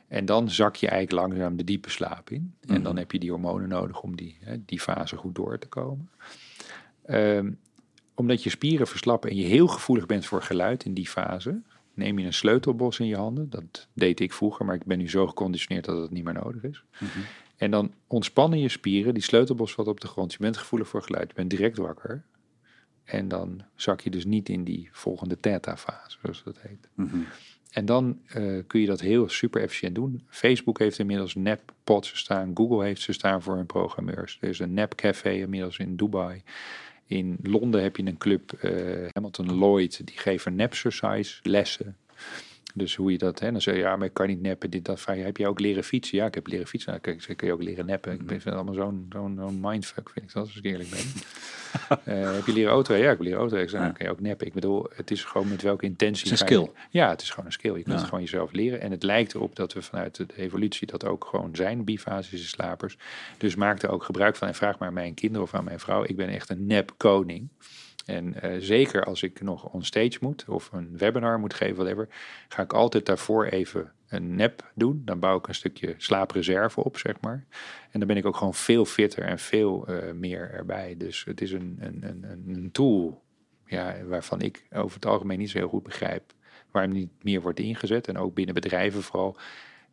En 0.07 0.25
dan 0.25 0.49
zak 0.49 0.75
je 0.75 0.87
eigenlijk 0.87 1.27
langzaam 1.27 1.55
de 1.57 1.63
diepe 1.63 1.89
slaap 1.89 2.29
in. 2.29 2.55
En 2.67 2.83
dan 2.83 2.97
heb 2.97 3.11
je 3.11 3.19
die 3.19 3.31
hormonen 3.31 3.69
nodig 3.69 4.01
om 4.01 4.15
die, 4.15 4.37
hè, 4.39 4.65
die 4.65 4.79
fase 4.79 5.15
goed 5.15 5.35
door 5.35 5.59
te 5.59 5.67
komen. 5.67 6.09
Um, 7.07 7.59
omdat 8.15 8.43
je 8.43 8.49
spieren 8.49 8.87
verslappen 8.87 9.29
en 9.29 9.35
je 9.35 9.45
heel 9.45 9.67
gevoelig 9.67 10.05
bent 10.05 10.25
voor 10.25 10.41
geluid 10.41 10.85
in 10.85 10.93
die 10.93 11.07
fase, 11.07 11.61
neem 11.93 12.19
je 12.19 12.25
een 12.25 12.33
sleutelbos 12.33 12.99
in 12.99 13.07
je 13.07 13.15
handen. 13.15 13.49
Dat 13.49 13.87
deed 13.93 14.19
ik 14.19 14.33
vroeger, 14.33 14.65
maar 14.65 14.75
ik 14.75 14.85
ben 14.85 14.97
nu 14.97 15.09
zo 15.09 15.27
geconditioneerd 15.27 15.85
dat 15.85 16.01
het 16.01 16.11
niet 16.11 16.23
meer 16.23 16.33
nodig 16.33 16.63
is. 16.63 16.83
Mm-hmm. 16.99 17.23
En 17.57 17.71
dan 17.71 17.93
ontspannen 18.07 18.59
je 18.59 18.69
spieren, 18.69 19.13
die 19.13 19.23
sleutelbos 19.23 19.73
valt 19.73 19.87
op 19.87 20.01
de 20.01 20.07
grond. 20.07 20.31
Je 20.31 20.37
bent 20.39 20.57
gevoelig 20.57 20.87
voor 20.87 21.03
geluid, 21.03 21.27
je 21.27 21.35
bent 21.35 21.49
direct 21.49 21.77
wakker. 21.77 22.23
En 23.03 23.27
dan 23.27 23.61
zak 23.75 24.01
je 24.01 24.09
dus 24.09 24.25
niet 24.25 24.49
in 24.49 24.63
die 24.63 24.89
volgende 24.91 25.39
theta-fase, 25.39 26.17
zoals 26.21 26.43
dat 26.43 26.59
heet. 26.59 26.89
Mm-hmm. 26.93 27.25
En 27.75 27.85
dan 27.85 28.19
uh, 28.37 28.63
kun 28.67 28.79
je 28.79 28.85
dat 28.85 28.99
heel 28.99 29.29
super 29.29 29.61
efficiënt 29.61 29.95
doen. 29.95 30.23
Facebook 30.29 30.79
heeft 30.79 30.99
inmiddels 30.99 31.35
nap-pods 31.35 32.17
staan. 32.17 32.51
Google 32.53 32.83
heeft 32.83 33.01
ze 33.01 33.13
staan 33.13 33.41
voor 33.41 33.55
hun 33.55 33.65
programmeurs. 33.65 34.37
Er 34.41 34.49
is 34.49 34.59
een 34.59 34.73
nap-café 34.73 35.31
inmiddels 35.31 35.77
in 35.77 35.95
Dubai. 35.95 36.41
In 37.05 37.37
Londen 37.41 37.83
heb 37.83 37.97
je 37.97 38.05
een 38.05 38.17
club, 38.17 38.51
uh, 38.61 39.07
Hamilton 39.11 39.57
Lloyd, 39.57 40.07
die 40.07 40.17
geven 40.17 40.55
nap-exercise 40.55 41.39
lessen. 41.43 41.97
Dus 42.77 42.95
hoe 42.95 43.11
je 43.11 43.17
dat, 43.17 43.39
hè, 43.39 43.51
dan 43.51 43.61
zeg 43.61 43.73
je, 43.75 43.79
ja, 43.79 43.95
maar 43.95 44.07
ik 44.07 44.13
kan 44.13 44.27
niet 44.27 44.41
neppen. 44.41 44.69
Dit, 44.69 44.85
dat 44.85 44.99
vraag 45.01 45.15
je, 45.17 45.23
heb 45.23 45.37
je 45.37 45.47
ook 45.47 45.59
leren 45.59 45.83
fietsen? 45.83 46.17
Ja, 46.17 46.25
ik 46.25 46.33
heb 46.35 46.47
leren 46.47 46.67
fietsen. 46.67 46.89
Nou, 46.91 47.01
kijk, 47.01 47.37
kun 47.37 47.47
je 47.47 47.53
ook 47.53 47.63
leren 47.63 47.85
neppen. 47.85 48.13
Ik 48.13 48.21
vind 48.27 48.43
het 48.43 48.53
allemaal 48.53 48.73
zo'n 48.73 49.05
zo'n 49.09 49.35
zo'n 49.39 49.59
mindfuck, 49.61 50.09
vind 50.09 50.25
ik 50.25 50.33
dat, 50.33 50.45
als 50.47 50.57
ik 50.57 50.63
eerlijk 50.65 50.89
ben. 50.89 50.99
Eh, 52.03 52.33
heb 52.33 52.45
je 52.45 52.53
leren 52.53 52.71
auto? 52.71 52.93
Ja, 52.95 53.01
ik 53.01 53.07
heb 53.07 53.19
leren 53.19 53.39
auto. 53.39 53.57
Ik 53.57 53.69
Ja. 53.69 53.79
dan 53.79 53.93
kun 53.93 54.05
je 54.05 54.11
ook 54.11 54.19
neppen. 54.19 54.47
Ik 54.47 54.53
bedoel, 54.53 54.87
het 54.95 55.11
is 55.11 55.23
gewoon 55.23 55.47
met 55.47 55.61
welke 55.61 55.85
intentie. 55.85 56.23
Het 56.23 56.33
is 56.33 56.39
een 56.41 56.47
je- 56.47 56.63
skill. 56.63 56.71
Ja, 56.89 57.09
het 57.09 57.21
is 57.21 57.29
gewoon 57.29 57.45
een 57.45 57.51
skill. 57.51 57.69
Je 57.71 57.75
kunt 57.75 57.87
Ja. 57.87 57.95
het 57.95 58.03
gewoon 58.05 58.19
jezelf 58.23 58.51
leren. 58.51 58.81
En 58.81 58.91
het 58.91 59.03
lijkt 59.03 59.33
erop 59.33 59.55
dat 59.55 59.73
we 59.73 59.81
vanuit 59.81 60.15
de 60.15 60.25
evolutie 60.35 60.87
dat 60.87 61.05
ook 61.05 61.25
gewoon 61.29 61.55
zijn, 61.55 61.83
bifasische 61.83 62.47
slapers. 62.47 62.97
Dus 63.37 63.55
maak 63.55 63.81
er 63.81 63.89
ook 63.89 64.03
gebruik 64.03 64.35
van. 64.35 64.47
En 64.47 64.55
vraag 64.55 64.77
maar 64.79 64.87
aan 64.87 64.93
mijn 64.93 65.13
kinderen 65.13 65.43
of 65.43 65.53
aan 65.53 65.63
mijn 65.63 65.79
vrouw. 65.79 66.03
Ik 66.03 66.15
ben 66.15 66.27
echt 66.29 66.49
een 66.49 66.65
nep 66.65 66.91
koning. 66.97 67.47
En 68.05 68.41
eh, 68.41 68.55
zeker 68.59 69.03
als 69.03 69.23
ik 69.23 69.41
nog 69.41 69.69
on 69.73 69.83
stage 69.83 70.17
moet 70.21 70.45
of 70.47 70.69
een 70.71 70.97
webinar 70.97 71.39
moet 71.39 71.53
geven, 71.53 71.75
whatever, 71.75 72.07
ga 72.47 72.63
ik 72.63 72.73
altijd 72.73 73.05
daarvoor 73.05 73.45
even 73.45 73.91
een 74.07 74.35
nep 74.35 74.71
doen. 74.75 75.01
Dan 75.05 75.19
bouw 75.19 75.37
ik 75.37 75.47
een 75.47 75.55
stukje 75.55 75.93
slaapreserve 75.97 76.83
op, 76.83 76.97
zeg 76.97 77.21
maar. 77.21 77.45
En 77.91 77.99
dan 77.99 78.07
ben 78.07 78.17
ik 78.17 78.25
ook 78.25 78.35
gewoon 78.37 78.53
veel 78.53 78.85
fitter 78.85 79.23
en 79.23 79.39
veel 79.39 79.87
eh, 79.87 80.13
meer 80.13 80.51
erbij. 80.51 80.95
Dus 80.97 81.23
het 81.23 81.41
is 81.41 81.51
een, 81.51 81.77
een, 81.79 82.03
een, 82.03 82.43
een- 82.47 82.71
tool 82.71 83.23
ja, 83.65 83.95
waarvan 84.03 84.41
ik 84.41 84.65
over 84.71 84.95
het 84.95 85.05
algemeen 85.05 85.39
niet 85.39 85.49
zo 85.49 85.57
heel 85.57 85.67
goed 85.67 85.83
begrijp 85.83 86.33
waarom 86.71 86.93
niet 86.93 87.23
meer 87.23 87.41
wordt 87.41 87.59
ingezet. 87.59 88.07
En 88.07 88.17
ook 88.17 88.33
binnen 88.33 88.53
bedrijven 88.53 89.01
vooral 89.01 89.37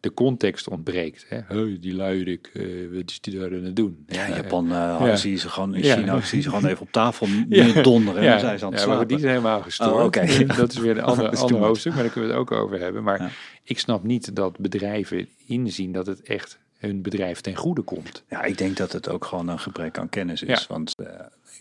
de 0.03 0.15
context 0.15 0.69
ontbreekt. 0.69 1.27
Hè? 1.29 1.39
Hey, 1.47 1.77
die 1.81 1.95
luierik, 1.95 2.51
eh 2.53 2.65
wat 2.93 3.11
is 3.11 3.21
die 3.21 3.39
daar 3.39 3.53
aan 3.53 3.65
het 3.65 3.77
doen? 3.77 4.05
Ja, 4.07 4.25
in 4.27 4.35
Japan 4.35 4.65
uh, 4.65 4.73
ja. 5.01 5.17
zie 5.17 5.37
ze 5.39 5.49
gewoon, 5.49 5.75
in 5.75 5.83
Ja. 5.85 5.97
China 5.97 6.21
zie 6.21 6.43
ze 6.43 6.49
gewoon 6.49 6.67
even 6.67 6.81
op 6.83 6.93
tafel 6.93 7.27
Ja. 7.49 7.65
neerdonderen 7.65 8.21
en 8.21 8.25
Ja, 8.25 8.39
zijn 8.39 8.59
ze 8.59 8.65
aan 8.65 8.73
het 8.73 8.81
ja, 8.81 8.87
maar 8.87 9.07
die 9.07 9.19
zijn 9.19 9.31
helemaal 9.31 9.63
gestoord. 9.63 9.93
Oh, 9.93 10.05
oké. 10.05 10.45
Dat 10.57 10.73
is 10.73 10.79
weer 10.79 10.97
een 10.99 11.05
ander, 11.13 11.29
ander 11.37 11.59
hoofdstuk, 11.59 11.95
maar 11.95 12.03
daar 12.03 12.13
kunnen 12.13 12.31
we 12.31 12.37
het 12.37 12.51
ook 12.51 12.59
over 12.61 12.81
hebben. 12.81 13.03
Maar 13.03 13.37
ik 13.65 13.79
snap 13.79 14.03
niet 14.03 14.37
dat 14.37 14.59
bedrijven 14.59 15.29
inzien 15.47 15.93
dat 15.93 16.07
het 16.07 16.23
echt 16.23 16.59
hun 16.83 17.03
bedrijf 17.03 17.41
ten 17.41 17.55
goede 17.57 17.83
komt. 17.83 18.23
Ja, 18.29 18.43
ik 18.43 18.59
denk 18.59 18.77
dat 18.77 18.93
het 18.93 19.09
ook 19.09 19.25
gewoon 19.25 19.49
een 19.49 19.59
gebrek 19.59 19.99
aan 19.99 20.09
kennis 20.09 20.43
is. 20.43 20.61
Ja. 20.61 20.67
Want 20.69 20.95
eh, 20.97 21.07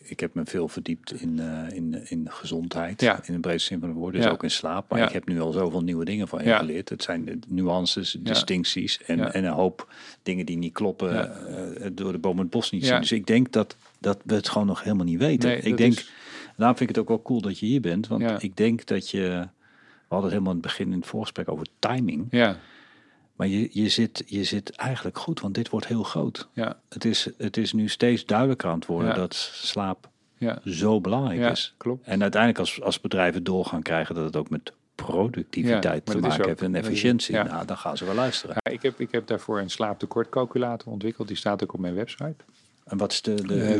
ik 0.03 0.19
heb 0.19 0.34
me 0.34 0.41
veel 0.45 0.68
verdiept 0.68 1.22
in, 1.22 1.39
eh, 1.39 1.76
in, 1.76 2.02
in 2.10 2.27
gezondheid. 2.30 3.02
Ja. 3.02 3.19
In 3.26 3.34
de 3.34 3.39
breedste 3.39 3.68
zin 3.68 3.80
van 3.80 3.89
het 3.89 3.98
woord. 3.98 4.14
Dus 4.14 4.23
Ja. 4.23 4.30
ook 4.30 4.43
in 4.43 4.52
slaap. 4.52 4.89
Maar 4.89 5.02
ik 5.03 5.11
heb 5.14 5.27
nu 5.27 5.39
al 5.41 5.52
zoveel 5.52 5.81
nieuwe 5.84 6.06
dingen 6.06 6.27
van 6.27 6.43
je 6.43 6.53
geleerd. 6.56 6.89
Het 6.89 7.03
zijn 7.03 7.41
nuances, 7.48 8.18
distincties 8.19 9.02
en, 9.06 9.34
en 9.34 9.43
een 9.43 9.52
hoop 9.53 9.93
dingen 10.23 10.45
die 10.45 10.57
niet 10.57 10.73
kloppen. 10.73 11.48
Eh, 11.48 11.89
door 11.93 12.11
de 12.11 12.18
boom 12.18 12.39
het 12.39 12.49
bos 12.49 12.72
niet 12.72 12.81
Ja. 12.81 12.88
zien. 12.88 12.99
Dus 12.99 13.11
ik 13.11 13.27
denk 13.27 13.52
dat, 13.52 13.76
dat 13.99 14.19
we 14.26 14.34
het 14.34 14.49
gewoon 14.49 14.68
nog 14.68 14.84
helemaal 14.84 15.06
niet 15.06 15.19
weten. 15.19 15.49
Nee, 15.49 15.60
ik 15.61 15.77
denk, 15.77 15.93
is- 15.93 16.11
daarom 16.57 16.77
vind 16.77 16.89
ik 16.89 16.95
het 16.95 17.03
ook 17.03 17.10
wel 17.11 17.22
cool 17.22 17.41
dat 17.41 17.60
je 17.60 17.65
hier 17.65 17.81
bent. 17.81 18.07
Want 18.07 18.43
ik 18.43 18.57
denk 18.57 18.85
dat 18.85 19.10
je... 19.10 19.48
We 20.07 20.18
hadden 20.18 20.31
het 20.35 20.39
helemaal 20.41 20.61
in 20.64 20.68
het 20.68 20.77
begin 20.77 20.93
in 20.93 20.99
het 20.99 21.10
voorgesprek 21.10 21.49
over 21.49 21.68
timing. 21.80 22.27
Ja, 22.30 22.57
Maar 23.41 23.49
je, 23.49 23.69
je, 23.72 23.89
zit, 23.89 24.23
je 24.26 24.43
zit 24.43 24.69
eigenlijk 24.69 25.18
goed, 25.18 25.39
want 25.39 25.53
dit 25.53 25.69
wordt 25.69 25.88
heel 25.88 26.03
groot. 26.03 26.47
ja, 26.53 26.80
Het 26.89 27.05
is, 27.05 27.30
het 27.38 27.57
is 27.57 27.73
nu 27.73 27.88
steeds 27.88 28.26
duidelijker 28.26 28.69
aan 28.69 28.76
het 28.76 28.85
worden 28.85 29.09
Ja. 29.09 29.15
dat 29.15 29.34
slaap 29.53 30.09
ja. 30.38 30.59
zo 30.65 31.01
belangrijk 31.01 31.39
Ja, 31.39 31.49
is. 31.51 31.73
klopt. 31.77 32.07
En 32.07 32.22
uiteindelijk 32.22 32.59
als, 32.61 32.81
als 32.81 33.01
bedrijven 33.01 33.43
door 33.43 33.65
gaan 33.65 33.81
krijgen 33.81 34.15
dat 34.15 34.23
het 34.23 34.35
ook 34.35 34.49
met 34.49 34.73
productiviteit 34.95 36.05
te 36.05 36.18
maken 36.19 36.39
ook- 36.39 36.45
heeft 36.45 36.61
en 36.61 36.76
efficiëntie, 36.76 37.35
nou, 37.35 37.65
dan 37.65 37.77
gaan 37.77 37.97
ze 37.97 38.05
wel 38.05 38.15
luisteren. 38.15 38.55
Ja, 38.63 38.72
ik, 38.72 38.81
heb, 38.81 38.99
ik 38.99 39.11
heb 39.11 39.27
daarvoor 39.27 39.59
een 39.59 39.69
slaaptekortcalculator 39.69 40.91
ontwikkeld. 40.91 41.27
Die 41.27 41.38
staat 41.38 41.63
ook 41.63 41.73
op 41.73 41.80
mijn 41.80 41.93
website. 41.95 42.35
En 42.86 42.98
wat 42.98 43.12
is 43.12 43.22
de, 43.22 43.34
de 43.36 43.53
Uh, 43.56 43.80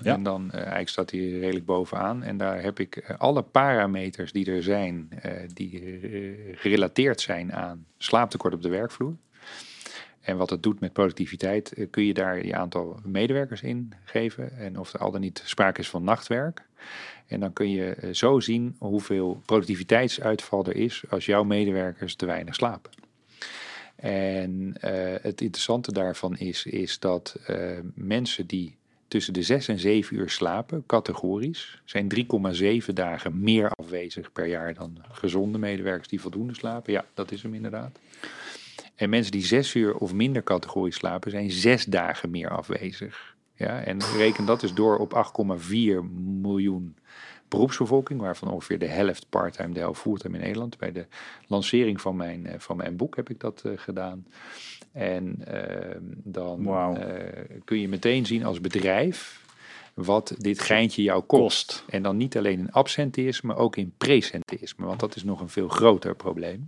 Ja. 0.00 0.14
En 0.14 0.22
dan 0.22 0.50
eh, 0.50 0.58
eigenlijk 0.58 0.88
staat 0.88 1.10
hij 1.10 1.20
redelijk 1.20 1.64
bovenaan. 1.64 2.22
En 2.22 2.36
daar 2.36 2.62
heb 2.62 2.80
ik 2.80 2.96
eh, 2.96 3.18
alle 3.18 3.42
parameters 3.42 4.32
die 4.32 4.46
er 4.50 4.62
zijn, 4.62 5.08
eh, 5.22 5.32
die 5.54 5.80
eh, 5.80 6.58
gerelateerd 6.58 7.20
zijn 7.20 7.52
aan 7.52 7.86
slaaptekort 7.98 8.54
op 8.54 8.62
de 8.62 8.68
werkvloer. 8.68 9.14
En 10.20 10.36
wat 10.36 10.50
het 10.50 10.62
doet 10.62 10.80
met 10.80 10.92
productiviteit, 10.92 11.72
eh, 11.72 11.86
kun 11.90 12.04
je 12.04 12.14
daar 12.14 12.46
je 12.46 12.54
aantal 12.54 13.00
medewerkers 13.04 13.62
in 13.62 13.92
geven. 14.04 14.58
En 14.58 14.78
of 14.78 14.92
er 14.92 15.00
al 15.00 15.10
dan 15.10 15.20
niet 15.20 15.42
sprake 15.44 15.80
is 15.80 15.88
van 15.88 16.04
nachtwerk. 16.04 16.66
En 17.26 17.40
dan 17.40 17.52
kun 17.52 17.70
je 17.70 17.84
eh, 17.94 18.10
zo 18.12 18.40
zien 18.40 18.76
hoeveel 18.78 19.42
productiviteitsuitval 19.46 20.64
er 20.64 20.76
is 20.76 21.02
als 21.08 21.26
jouw 21.26 21.44
medewerkers 21.44 22.14
te 22.14 22.26
weinig 22.26 22.54
slapen. 22.54 22.90
En 24.02 24.74
eh, 24.80 25.22
het 25.22 25.40
interessante 25.40 25.92
daarvan 25.92 26.36
is, 26.36 26.66
is 26.66 26.98
dat 26.98 27.36
eh, 27.46 27.78
mensen 27.94 28.46
die 28.46 28.76
tussen 29.08 29.32
de 29.32 29.42
6 29.42 29.68
en 29.68 29.78
7 29.78 30.16
uur 30.16 30.30
slapen, 30.30 30.86
categorisch, 30.86 31.82
zijn 31.84 32.08
3,7 32.86 32.92
dagen 32.92 33.40
meer 33.40 33.70
afwezig 33.70 34.32
per 34.32 34.46
jaar 34.46 34.74
dan 34.74 34.98
gezonde 35.10 35.58
medewerkers 35.58 36.08
die 36.08 36.20
voldoende 36.20 36.54
slapen. 36.54 36.92
Ja, 36.92 37.04
dat 37.14 37.32
is 37.32 37.42
hem 37.42 37.54
inderdaad. 37.54 37.98
En 38.94 39.10
mensen 39.10 39.32
die 39.32 39.44
6 39.44 39.74
uur 39.74 39.94
of 39.94 40.12
minder 40.12 40.42
categorisch 40.42 40.96
slapen, 40.96 41.30
zijn 41.30 41.50
6 41.50 41.84
dagen 41.84 42.30
meer 42.30 42.50
afwezig. 42.50 43.36
Ja, 43.54 43.80
en 43.82 43.98
reken 44.16 44.44
dat 44.44 44.60
dus 44.60 44.74
door 44.74 44.98
op 44.98 45.32
8,4 45.62 45.70
miljoen 46.40 46.96
beroepsbevolking, 47.52 48.20
waarvan 48.20 48.50
ongeveer 48.50 48.78
de 48.78 48.86
helft 48.86 49.26
parttime, 49.28 49.74
de 49.74 49.80
helft 49.80 50.00
fulltime 50.00 50.36
in 50.36 50.42
Nederland. 50.42 50.78
Bij 50.78 50.92
de 50.92 51.06
lancering 51.46 52.00
van 52.00 52.16
mijn, 52.16 52.46
eh, 52.46 52.58
van 52.58 52.76
mijn 52.76 52.96
boek 52.96 53.16
heb 53.16 53.30
ik 53.30 53.40
dat 53.40 53.62
eh, 53.64 53.72
gedaan. 53.76 54.26
En 54.92 55.36
ehm, 55.44 56.02
dan 56.06 56.66
eh, 56.96 57.58
kun 57.64 57.80
je 57.80 57.88
meteen 57.88 58.26
zien 58.26 58.44
als 58.44 58.60
bedrijf 58.60 59.40
wat 59.94 60.34
dit 60.38 60.60
geintje 60.60 61.02
jou 61.02 61.22
kost. 61.22 61.84
En 61.88 62.02
dan 62.02 62.16
niet 62.16 62.36
alleen 62.36 62.58
in 62.58 62.72
absenteïsme, 62.72 63.48
maar 63.48 63.62
ook 63.62 63.76
in 63.76 63.94
presenteïsme. 63.98 64.86
Want 64.86 65.00
dat 65.00 65.16
is 65.16 65.24
nog 65.24 65.40
een 65.40 65.48
veel 65.48 65.68
groter 65.68 66.14
probleem. 66.14 66.66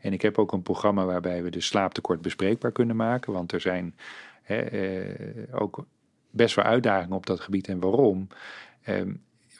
En 0.00 0.12
ik 0.12 0.22
heb 0.22 0.38
ook 0.38 0.52
een 0.52 0.62
programma 0.62 1.04
waarbij 1.04 1.42
we 1.42 1.50
de 1.50 1.60
slaaptekort 1.60 2.22
bespreekbaar 2.22 2.72
kunnen 2.72 2.96
maken. 2.96 3.32
Want 3.32 3.52
er 3.52 3.60
zijn 3.60 3.94
hè, 4.42 4.56
eh, 4.56 5.60
ook 5.60 5.86
best 6.30 6.54
wel 6.54 6.64
uitdagingen 6.64 7.16
op 7.16 7.26
dat 7.26 7.40
gebied. 7.40 7.68
En 7.68 7.80
waarom? 7.80 8.26
Ehm, 8.82 9.12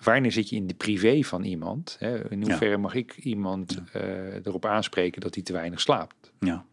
wanneer 0.03 0.33
zit 0.33 0.49
je 0.49 0.57
in 0.57 0.67
de 0.67 0.75
privé 0.75 1.23
van 1.23 1.45
iemand? 1.45 1.97
Hè? 1.99 2.31
In 2.31 2.43
hoeverre 2.43 2.77
mag 2.77 2.95
ik 2.95 3.17
iemand 3.17 3.83
eh, 3.93 4.47
erop 4.47 4.67
aanspreken 4.67 5.21
dat 5.21 5.35
hij 5.35 5.43
te 5.43 5.53
weinig 5.53 5.81
slaapt? 5.81 6.33
Ja. 6.41 6.65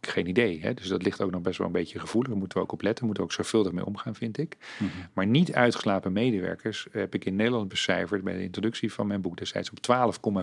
Geen 0.00 0.26
idee. 0.28 0.60
Hè? 0.60 0.74
Dus 0.74 0.88
dat 0.88 1.02
ligt 1.02 1.20
ook 1.20 1.30
nog 1.30 1.40
best 1.40 1.58
wel 1.58 1.66
een 1.66 1.72
beetje 1.72 1.98
gevoelig. 1.98 2.30
Daar 2.30 2.38
moeten 2.38 2.58
we 2.58 2.64
ook 2.64 2.72
op 2.72 2.82
letten. 2.82 3.04
Moeten 3.04 3.22
we 3.22 3.28
ook 3.28 3.34
zorgvuldig 3.34 3.72
mee 3.72 3.84
omgaan, 3.84 4.14
vind 4.14 4.38
ik. 4.38 4.56
Mhm. 4.78 4.90
Maar 5.12 5.26
niet 5.26 5.52
uitgeslapen 5.52 6.12
medewerkers 6.12 6.86
heb 6.90 7.14
ik 7.14 7.24
in 7.24 7.36
Nederland 7.36 7.68
becijferd 7.68 8.24
bij 8.24 8.36
de 8.36 8.42
introductie 8.42 8.92
van 8.92 9.06
mijn 9.06 9.20
boek 9.20 9.36
destijds 9.36 9.70
op 9.70 9.80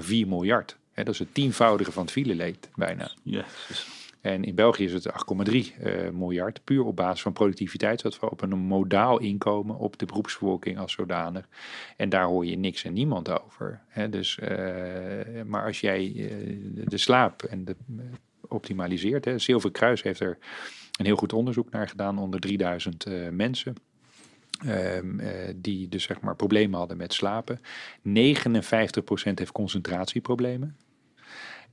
12,4 0.03 0.27
miljard. 0.27 0.77
Hè, 0.91 1.03
dat 1.03 1.13
is 1.13 1.19
het 1.19 1.33
tienvoudige 1.33 1.91
van 1.91 2.03
het 2.03 2.11
fileleed 2.11 2.69
bijna. 2.75 3.11
Jezus. 3.23 4.02
En 4.23 4.43
in 4.43 4.55
België 4.55 4.83
is 4.83 4.93
het 4.93 5.07
8,3 5.07 5.77
eh, 5.79 6.09
miljard, 6.09 6.63
puur 6.63 6.83
op 6.83 6.95
basis 6.95 7.21
van 7.21 7.33
productiviteitsuitval, 7.33 8.29
op 8.29 8.41
een 8.41 8.57
modaal 8.57 9.19
inkomen 9.19 9.77
op 9.77 9.97
de 9.97 10.05
beroepsbevolking 10.05 10.77
als 10.77 10.91
zodanig. 10.93 11.47
En 11.97 12.09
daar 12.09 12.25
hoor 12.25 12.45
je 12.45 12.57
niks 12.57 12.83
en 12.83 12.93
niemand 12.93 13.43
over. 13.43 13.81
Hè? 13.87 14.09
Dus, 14.09 14.39
eh, 14.39 15.43
maar 15.45 15.65
als 15.65 15.79
jij 15.79 16.13
eh, 16.15 16.87
de 16.87 16.97
slaap 16.97 17.43
en 17.43 17.65
de, 17.65 17.75
optimaliseert, 18.47 19.25
hè? 19.25 19.39
Zilveren 19.39 19.71
Kruis 19.75 20.03
heeft 20.03 20.19
er 20.19 20.37
een 20.97 21.05
heel 21.05 21.15
goed 21.15 21.33
onderzoek 21.33 21.69
naar 21.69 21.87
gedaan 21.87 22.17
onder 22.17 22.39
3000 22.39 23.05
eh, 23.05 23.29
mensen. 23.29 23.75
ehm, 24.65 25.19
eh, 25.19 25.53
die 25.55 25.89
dus 25.89 26.03
zeg 26.03 26.21
maar 26.21 26.35
problemen 26.35 26.79
hadden 26.79 26.97
met 26.97 27.13
slapen. 27.13 27.61
59% 28.01 29.39
heeft 29.39 29.51
concentratieproblemen. 29.51 30.77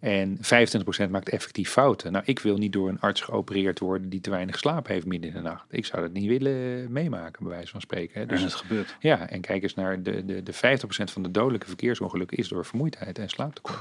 En 0.01 0.36
25% 0.36 1.10
maakt 1.10 1.28
effectief 1.28 1.70
fouten. 1.70 2.12
Nou, 2.12 2.24
ik 2.27 2.39
wil 2.39 2.56
niet 2.56 2.72
door 2.72 2.89
een 2.89 3.01
arts 3.01 3.20
geopereerd 3.20 3.78
worden 3.78 4.09
die 4.09 4.20
te 4.20 4.31
weinig 4.31 4.59
slaap 4.59 4.86
heeft 4.86 5.06
midden 5.06 5.31
in 5.31 5.36
de 5.36 5.43
nacht. 5.43 5.66
Ik 5.70 5.86
zou 5.86 6.02
dat 6.02 6.12
niet 6.12 6.28
willen 6.28 6.93
meemaken, 6.93 7.44
bij 7.44 7.52
wijze 7.52 7.70
van 7.70 7.81
spreken. 7.81 8.20
Hè. 8.20 8.27
Dus 8.27 8.43
Dus 8.43 8.52
het 8.52 8.60
gebeurt. 8.60 8.97
ja, 9.01 9.28
en 9.28 9.40
kijk 9.40 9.62
eens 9.62 9.74
naar 9.74 10.02
de, 10.02 10.24
de, 10.24 10.43
de 10.43 10.55
50% 10.55 10.56
van 10.86 11.22
de 11.22 11.31
dodelijke 11.31 11.66
verkeersongelukken 11.66 12.36
is 12.36 12.48
door 12.48 12.64
vermoeidheid 12.64 13.18
en 13.18 13.28
slaaptekort. 13.28 13.78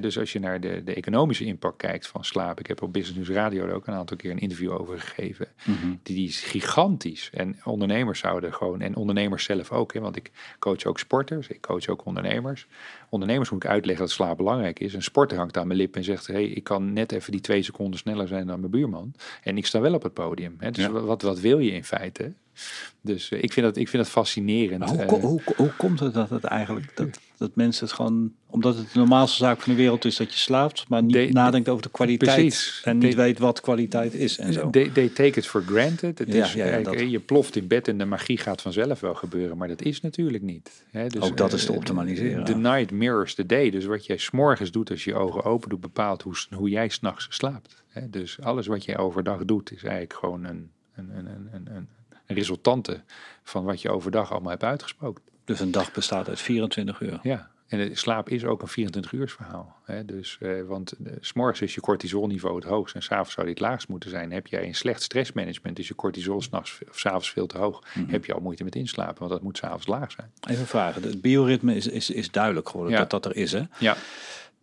Dus 0.00 0.18
als 0.18 0.32
je 0.32 0.38
naar 0.38 0.60
de, 0.60 0.82
de 0.84 0.94
economische 0.94 1.44
impact 1.44 1.76
kijkt 1.76 2.06
van 2.06 2.24
slaap. 2.24 2.58
Ik 2.60 2.66
heb 2.66 2.82
op 2.82 2.92
Business 2.92 3.16
News 3.18 3.38
Radio 3.38 3.66
er 3.66 3.74
ook 3.74 3.86
een 3.86 3.94
aantal 3.94 4.16
keer 4.16 4.30
een 4.30 4.38
interview 4.38 4.72
over 4.72 5.00
gegeven. 5.00 5.48
Mhm. 5.64 5.88
Die, 6.02 6.16
die 6.16 6.28
is 6.28 6.40
gigantisch. 6.42 7.30
En 7.32 7.56
ondernemers 7.64 8.18
zouden 8.18 8.54
gewoon, 8.54 8.80
en 8.80 8.96
ondernemers 8.96 9.44
zelf 9.44 9.72
ook. 9.72 9.94
Hè, 9.94 10.00
want 10.00 10.16
ik 10.16 10.30
coach 10.58 10.84
ook 10.84 10.98
sporters, 10.98 11.48
ik 11.48 11.60
coach 11.60 11.88
ook 11.88 12.04
ondernemers. 12.04 12.66
Ondernemers 13.08 13.50
moet 13.50 13.64
ik 13.64 13.70
uitleggen 13.70 14.04
dat 14.04 14.14
slaap 14.14 14.36
belangrijk 14.36 14.80
is. 14.80 14.94
Een 14.94 15.02
sporter 15.02 15.38
hangt 15.38 15.56
aan 15.56 15.66
mijn 15.66 15.78
lip 15.78 15.96
en 15.96 16.04
zegt: 16.04 16.26
hey, 16.26 16.44
ik 16.44 16.64
kan 16.64 16.92
net 16.92 17.12
even 17.12 17.32
die 17.32 17.40
twee 17.40 17.62
seconden 17.62 17.98
sneller 17.98 18.28
zijn 18.28 18.46
dan 18.46 18.58
mijn 18.60 18.72
buurman. 18.72 19.14
En 19.42 19.56
ik 19.56 19.66
sta 19.66 19.80
wel 19.80 19.94
op 19.94 20.02
het 20.02 20.14
podium. 20.14 20.56
Dus 20.58 20.76
Ja. 20.76 20.90
wat, 20.90 21.22
wat 21.22 21.40
wil 21.40 21.58
je 21.58 21.70
in 21.70 21.84
feite? 21.84 22.32
Dus 23.00 23.30
eh, 23.30 23.42
ik, 23.42 23.52
vind 23.52 23.66
dat, 23.66 23.76
ik 23.76 23.88
vind 23.88 24.02
dat 24.02 24.12
fascinerend. 24.12 24.84
Hoe, 24.90 24.98
Eh, 24.98 25.08
hoe, 25.08 25.40
hoe 25.56 25.72
komt 25.76 26.00
het 26.00 26.14
dat 26.14 26.30
het 26.30 26.44
eigenlijk 26.44 26.96
dat, 26.96 27.20
dat 27.36 27.50
mensen 27.54 27.84
het 27.86 27.94
gewoon 27.94 28.32
omdat 28.46 28.76
het 28.76 28.92
de 28.92 28.98
normaalste 28.98 29.36
zaak 29.36 29.60
van 29.60 29.72
de 29.72 29.78
wereld 29.78 30.04
is 30.04 30.16
dat 30.16 30.32
je 30.32 30.38
slaapt, 30.38 30.88
maar 30.88 31.02
niet 31.02 31.12
De- 31.12 31.28
nadenkt 31.32 31.68
over 31.68 31.82
de 31.82 31.90
kwaliteit 31.90 32.36
Precies. 32.36 32.80
en 32.84 32.98
niet 32.98 33.14
weet 33.14 33.38
wat 33.38 33.60
kwaliteit 33.60 34.14
is 34.14 34.38
en 34.38 34.52
zo. 34.52 34.70
They, 34.70 34.88
they 34.88 35.08
take 35.08 35.38
it 35.38 35.46
for 35.46 35.62
granted. 35.62 36.18
Het 36.18 36.32
Ja, 36.32 36.44
is, 36.44 36.52
ja, 36.52 36.64
ja, 36.64 36.70
kijk, 36.70 36.84
dat. 36.84 36.94
eh, 36.94 37.10
Je 37.10 37.20
ploft 37.20 37.56
in 37.56 37.66
bed 37.66 37.88
en 37.88 37.98
de 37.98 38.04
magie 38.04 38.38
gaat 38.38 38.62
vanzelf 38.62 39.00
wel 39.00 39.14
gebeuren. 39.14 39.56
Maar 39.56 39.68
dat 39.68 39.82
is 39.82 40.00
natuurlijk 40.00 40.42
niet. 40.42 40.84
Hè, 40.90 41.06
dus, 41.08 41.22
Ook 41.22 41.36
dat 41.36 41.52
is 41.52 41.64
te 41.64 41.72
optimaliseren. 41.72 42.44
The 42.44 42.56
night 42.56 42.90
mirrors 42.90 43.34
the 43.34 43.46
day. 43.46 43.70
Dus 43.70 43.84
wat 43.84 44.06
jij 44.06 44.16
s'morgens 44.16 44.70
doet 44.70 44.90
als 44.90 45.04
je 45.04 45.10
je 45.10 45.16
ogen 45.16 45.44
open 45.44 45.68
doet, 45.68 45.80
bepaalt 45.80 46.22
hoe, 46.22 46.34
hoe 46.50 46.68
jij 46.68 46.88
s'nachts 46.88 47.26
slaapt. 47.30 47.82
Hè, 47.88 48.10
dus 48.10 48.40
alles 48.40 48.66
wat 48.66 48.84
jij 48.84 48.98
overdag 48.98 49.44
doet, 49.44 49.72
is 49.72 49.82
eigenlijk 49.82 50.14
gewoon 50.14 50.44
een, 50.44 50.70
een, 50.94 51.10
een, 51.16 51.26
een, 51.26 51.66
een, 51.76 51.88
resultante 52.34 53.00
van 53.42 53.64
wat 53.64 53.82
je 53.82 53.90
overdag 53.90 54.30
allemaal 54.32 54.50
hebt 54.50 54.64
uitgesproken. 54.64 55.22
Dus 55.44 55.60
een 55.60 55.70
dag 55.70 55.92
bestaat 55.92 56.28
uit 56.28 56.40
24 56.40 57.00
uur. 57.00 57.18
Ja, 57.22 57.50
en 57.66 57.78
de 57.78 57.94
slaap 57.96 58.28
is 58.28 58.44
ook 58.44 58.62
een 58.62 58.68
24 58.68 59.12
uurs 59.12 59.32
verhaal. 59.32 59.76
Hè? 59.84 60.04
Dus, 60.04 60.36
eh, 60.40 60.62
want 60.66 60.92
eh, 60.92 61.12
s 61.20 61.28
s'morgens 61.28 61.60
is 61.60 61.74
je 61.74 61.80
cortisolniveau 61.80 62.54
het 62.56 62.64
hoogst 62.64 62.94
en 62.94 63.02
s'avonds 63.02 63.32
zou 63.32 63.46
die 63.46 63.54
het 63.54 63.64
laagst 63.64 63.88
moeten 63.88 64.10
zijn. 64.10 64.32
Heb 64.32 64.46
jij 64.46 64.66
een 64.66 64.74
slecht 64.74 65.02
stressmanagement, 65.02 65.78
is 65.78 65.88
je 65.88 65.94
cortisol 65.94 66.40
s'nachts 66.42 66.78
of 66.90 66.98
s'avonds 66.98 67.30
veel 67.30 67.46
te 67.46 67.58
hoog, 67.58 67.82
Mhm. 67.94 68.10
heb 68.10 68.24
je 68.24 68.34
al 68.34 68.40
moeite 68.40 68.64
met 68.64 68.74
inslapen, 68.74 69.18
want 69.18 69.30
dat 69.30 69.42
moet 69.42 69.56
s'avonds 69.58 69.86
laag 69.86 70.10
zijn. 70.12 70.30
Even 70.48 70.66
vragen, 70.66 71.02
het 71.02 71.20
bioritme 71.20 71.74
is, 71.76 71.86
is, 71.86 72.10
is 72.10 72.30
duidelijk 72.30 72.68
geworden 72.68 72.92
Ja. 72.94 72.98
dat 73.00 73.10
dat 73.10 73.24
er 73.24 73.36
is. 73.36 73.52
Hè? 73.52 73.62
Ja, 73.78 73.96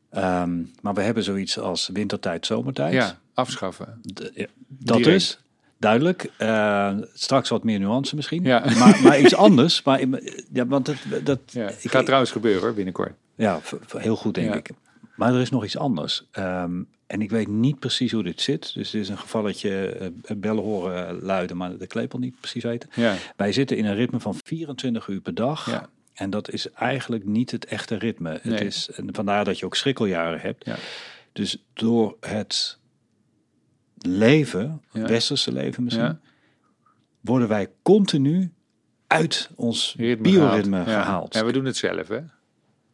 Ehm, 0.09 0.63
maar 0.81 0.93
we 0.93 1.01
hebben 1.01 1.23
zoiets 1.23 1.59
als 1.59 1.89
wintertijd, 1.93 2.45
zomertijd. 2.45 2.93
ja 2.93 3.19
afschaffen. 3.33 4.01
D- 4.13 4.31
ja, 4.33 4.45
dat 4.67 4.97
Direct. 4.97 5.15
is 5.15 5.39
duidelijk. 5.79 6.29
Eh, 6.37 6.97
straks 7.13 7.49
wat 7.49 7.63
meer 7.63 7.79
nuance 7.79 8.15
misschien. 8.15 8.43
Ja. 8.43 8.59
Maar, 8.79 8.99
maar 9.03 9.19
iets 9.19 9.35
anders. 9.47 9.83
Maar, 9.83 10.01
ja, 10.53 10.65
want 10.67 10.87
het, 10.87 10.97
dat, 11.25 11.39
Ja, 11.45 11.65
het 11.65 11.83
ik- 11.83 11.91
gaat 11.91 12.05
trouwens 12.05 12.31
gebeuren 12.31 12.61
hoor, 12.61 12.73
binnenkort. 12.73 13.13
Ja, 13.35 13.59
heel 13.97 14.15
goed 14.15 14.35
denk 14.35 14.55
ik. 14.55 14.69
Maar 15.15 15.33
er 15.33 15.41
is 15.41 15.49
nog 15.49 15.63
iets 15.63 15.77
anders. 15.77 16.27
Ehm, 16.31 16.81
en 17.07 17.21
ik 17.21 17.29
weet 17.29 17.47
niet 17.47 17.79
precies 17.79 18.11
hoe 18.11 18.23
dit 18.23 18.41
zit. 18.41 18.73
Dus 18.73 18.91
het 18.91 19.01
is 19.01 19.09
een 19.09 19.17
gevalletje 19.17 19.87
eh, 19.89 20.35
bellen 20.37 20.63
horen 20.63 21.21
luiden, 21.21 21.57
maar 21.57 21.77
de 21.77 21.87
klepel 21.87 22.19
niet 22.19 22.39
precies 22.39 22.63
weten. 22.63 22.89
Wij 23.35 23.51
zitten 23.51 23.77
in 23.77 23.85
een 23.85 23.95
ritme 23.95 24.19
van 24.19 24.35
24 24.43 25.07
uur 25.07 25.21
per 25.21 25.33
dag. 25.33 25.69
Ja. 25.71 25.89
En 26.13 26.29
dat 26.29 26.51
is 26.51 26.71
eigenlijk 26.71 27.25
niet 27.25 27.51
het 27.51 27.65
echte 27.65 27.95
ritme. 27.95 28.39
Het 28.41 28.61
is, 28.61 28.89
en 28.95 29.09
vandaar 29.11 29.45
dat 29.45 29.59
je 29.59 29.65
ook 29.65 29.75
schrikkeljaren 29.75 30.39
hebt. 30.39 30.65
Ja. 30.65 30.75
Dus 31.33 31.63
door 31.73 32.17
het 32.19 32.77
leven, 33.97 34.81
Ja. 34.91 35.07
westerse 35.07 35.51
leven 35.51 35.83
misschien, 35.83 36.05
Ja. 36.05 36.19
worden 37.21 37.47
wij 37.47 37.67
continu 37.81 38.51
uit 39.07 39.49
ons 39.55 39.95
ritme 39.97 40.29
bioritme 40.29 40.77
gehaald. 40.77 40.87
Ja. 40.87 41.01
gehaald. 41.03 41.33
Ja, 41.33 41.45
we 41.45 41.51
doen 41.51 41.65
het 41.65 41.77
zelf 41.77 42.07
hè. 42.07 42.19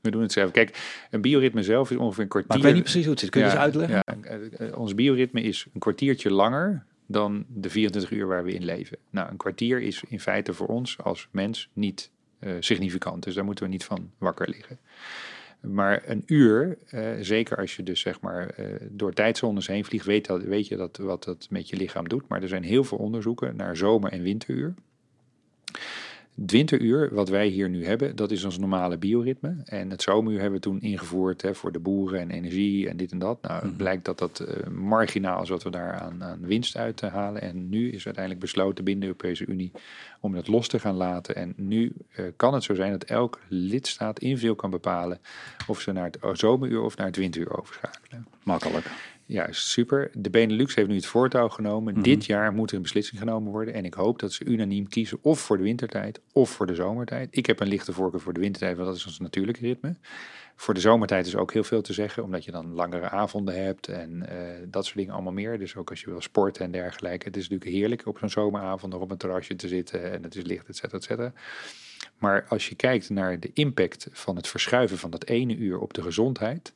We 0.01 0.11
doen 0.11 0.21
het 0.21 0.31
zelf. 0.31 0.51
Kijk, 0.51 1.05
een 1.11 1.21
bioritme 1.21 1.63
zelf 1.63 1.91
is 1.91 1.97
ongeveer 1.97 2.23
een 2.23 2.29
kwartier. 2.29 2.49
maar 2.49 2.57
ik 2.57 2.63
weet 2.63 2.73
niet 2.73 2.83
precies 2.83 3.01
hoe 3.01 3.11
het 3.11 3.19
zit. 3.19 3.29
Kun 3.29 3.41
je 3.41 3.47
eens 3.47 3.55
uitleggen? 3.55 3.95
Ja, 4.05 4.15
eh, 4.21 4.67
eh, 4.67 4.77
ons 4.77 4.95
bioritme 4.95 5.41
is 5.41 5.65
een 5.73 5.79
kwartiertje 5.79 6.31
langer 6.31 6.85
dan 7.05 7.45
de 7.47 7.69
24 7.69 8.11
uur 8.11 8.27
waar 8.27 8.43
we 8.43 8.53
in 8.53 8.65
leven. 8.65 8.97
Nou, 9.09 9.29
een 9.29 9.37
kwartier 9.37 9.81
is 9.81 10.03
in 10.07 10.19
feite 10.19 10.53
voor 10.53 10.67
ons 10.67 10.97
als 10.97 11.27
mens 11.31 11.69
niet 11.73 12.11
eh, 12.39 12.51
significant. 12.59 13.23
Dus 13.23 13.35
daar 13.35 13.45
moeten 13.45 13.63
we 13.65 13.69
niet 13.69 13.83
van 13.83 14.11
wakker 14.17 14.49
liggen. 14.49 14.79
Maar 15.67 16.03
een 16.05 16.23
uur, 16.25 16.77
eh, 16.89 17.11
zeker 17.21 17.57
als 17.57 17.75
je 17.75 17.83
dus 17.83 17.99
zeg 17.99 18.21
maar 18.21 18.49
eh, 18.49 18.65
door 18.89 19.13
tijdzones 19.13 19.67
heen 19.67 19.85
vliegt, 19.85 20.05
weet, 20.05 20.25
dat, 20.25 20.43
weet 20.43 20.67
je 20.67 20.75
dat, 20.75 20.97
wat 20.97 21.23
dat 21.23 21.47
met 21.49 21.69
je 21.69 21.77
lichaam 21.77 22.07
doet. 22.07 22.27
Maar 22.27 22.41
er 22.41 22.47
zijn 22.47 22.63
heel 22.63 22.83
veel 22.83 22.97
onderzoeken 22.97 23.55
naar 23.55 23.77
zomer- 23.77 24.11
en 24.11 24.21
winteruur. 24.21 24.73
Het 26.41 26.51
winteruur, 26.51 27.13
wat 27.13 27.29
wij 27.29 27.47
hier 27.47 27.69
nu 27.69 27.85
hebben, 27.85 28.15
dat 28.15 28.31
is 28.31 28.43
ons 28.43 28.57
normale 28.57 28.97
bioritme. 28.97 29.55
En 29.65 29.89
het 29.89 30.01
zomeruur 30.01 30.41
hebben 30.41 30.59
we 30.59 30.65
toen 30.65 30.81
ingevoerd 30.81 31.41
hè, 31.41 31.55
voor 31.55 31.71
de 31.71 31.79
boeren 31.79 32.19
en 32.19 32.31
energie 32.31 32.89
en 32.89 32.97
dit 32.97 33.11
en 33.11 33.19
dat. 33.19 33.41
Nou, 33.41 33.65
het 33.65 33.77
blijkt 33.77 34.05
dat 34.05 34.19
dat 34.19 34.39
eh, 34.39 34.67
marginaal 34.67 35.41
is 35.41 35.49
wat 35.49 35.63
we 35.63 35.69
daar 35.69 35.93
aan, 35.93 36.23
aan 36.23 36.39
winst 36.41 36.77
uit 36.77 36.97
te 36.97 37.05
halen. 37.05 37.41
En 37.41 37.69
nu 37.69 37.91
is 37.91 38.05
uiteindelijk 38.05 38.43
besloten 38.43 38.83
binnen 38.83 39.01
de 39.01 39.07
Europese 39.07 39.45
Unie 39.45 39.71
om 40.19 40.33
dat 40.33 40.47
los 40.47 40.67
te 40.67 40.79
gaan 40.79 40.95
laten. 40.95 41.35
En 41.35 41.53
nu 41.55 41.93
eh, 42.15 42.25
kan 42.35 42.53
het 42.53 42.63
zo 42.63 42.75
zijn 42.75 42.91
dat 42.91 43.03
elk 43.03 43.39
lidstaat 43.47 44.19
individueel 44.19 44.55
kan 44.55 44.69
bepalen 44.69 45.19
of 45.67 45.81
ze 45.81 45.91
naar 45.91 46.09
het 46.11 46.39
zomeruur 46.39 46.81
of 46.81 46.97
naar 46.97 47.07
het 47.07 47.15
winteruur 47.15 47.57
overschakelen. 47.57 48.27
Makkelijk. 48.43 48.85
Ja, 49.25 49.47
super. 49.51 50.09
De 50.13 50.29
Benelux 50.29 50.75
heeft 50.75 50.87
nu 50.87 50.95
het 50.95 51.05
voortouw 51.05 51.49
genomen. 51.49 52.01
Dit 52.01 52.25
jaar 52.25 52.53
moet 52.53 52.69
er 52.69 52.75
een 52.75 52.81
beslissing 52.81 53.19
genomen 53.19 53.51
worden. 53.51 53.73
En 53.73 53.85
ik 53.85 53.93
hoop 53.93 54.19
dat 54.19 54.33
ze 54.33 54.45
unaniem 54.45 54.87
kiezen 54.87 55.17
of 55.21 55.39
voor 55.39 55.57
de 55.57 55.63
wintertijd 55.63 56.21
of 56.31 56.49
voor 56.49 56.65
de 56.65 56.75
zomertijd. 56.75 57.27
Ik 57.31 57.45
heb 57.45 57.59
een 57.59 57.67
lichte 57.67 57.93
voorkeur 57.93 58.21
voor 58.21 58.33
de 58.33 58.39
wintertijd, 58.39 58.75
want 58.75 58.87
dat 58.87 58.97
is 58.97 59.05
ons 59.05 59.19
natuurlijke 59.19 59.61
ritme. 59.61 59.95
Voor 60.55 60.73
de 60.73 60.79
zomertijd 60.79 61.25
is 61.25 61.35
ook 61.35 61.53
heel 61.53 61.63
veel 61.63 61.81
te 61.81 61.93
zeggen, 61.93 62.23
omdat 62.23 62.45
je 62.45 62.51
dan 62.51 62.73
langere 62.73 63.09
avonden 63.09 63.63
hebt 63.63 63.87
en 63.87 64.29
eh, 64.29 64.37
dat 64.67 64.85
soort 64.85 64.97
dingen 64.97 65.13
allemaal 65.13 65.33
meer. 65.33 65.59
Dus 65.59 65.75
ook 65.75 65.89
als 65.89 66.01
je 66.01 66.09
wil 66.09 66.21
sporten 66.21 66.65
en 66.65 66.71
dergelijke. 66.71 67.27
Het 67.27 67.37
is 67.37 67.49
natuurlijk 67.49 67.77
heerlijk 67.77 68.05
op 68.05 68.17
zo'n 68.17 68.29
zomeravond 68.29 68.93
nog 68.93 69.01
op 69.01 69.11
een 69.11 69.17
terrasje 69.17 69.55
te 69.55 69.67
zitten 69.67 70.11
en 70.11 70.23
het 70.23 70.35
is 70.35 70.43
licht, 70.43 70.67
et 70.67 70.75
cetera, 70.75 70.97
et 70.97 71.03
cetera. 71.03 71.33
Maar 72.17 72.45
als 72.49 72.69
je 72.69 72.75
kijkt 72.75 73.09
naar 73.09 73.39
de 73.39 73.51
impact 73.53 74.07
van 74.11 74.35
het 74.35 74.47
verschuiven 74.47 74.97
van 74.97 75.09
dat 75.09 75.25
ene 75.25 75.55
uur 75.55 75.79
op 75.79 75.93
de 75.93 76.01
gezondheid, 76.01 76.73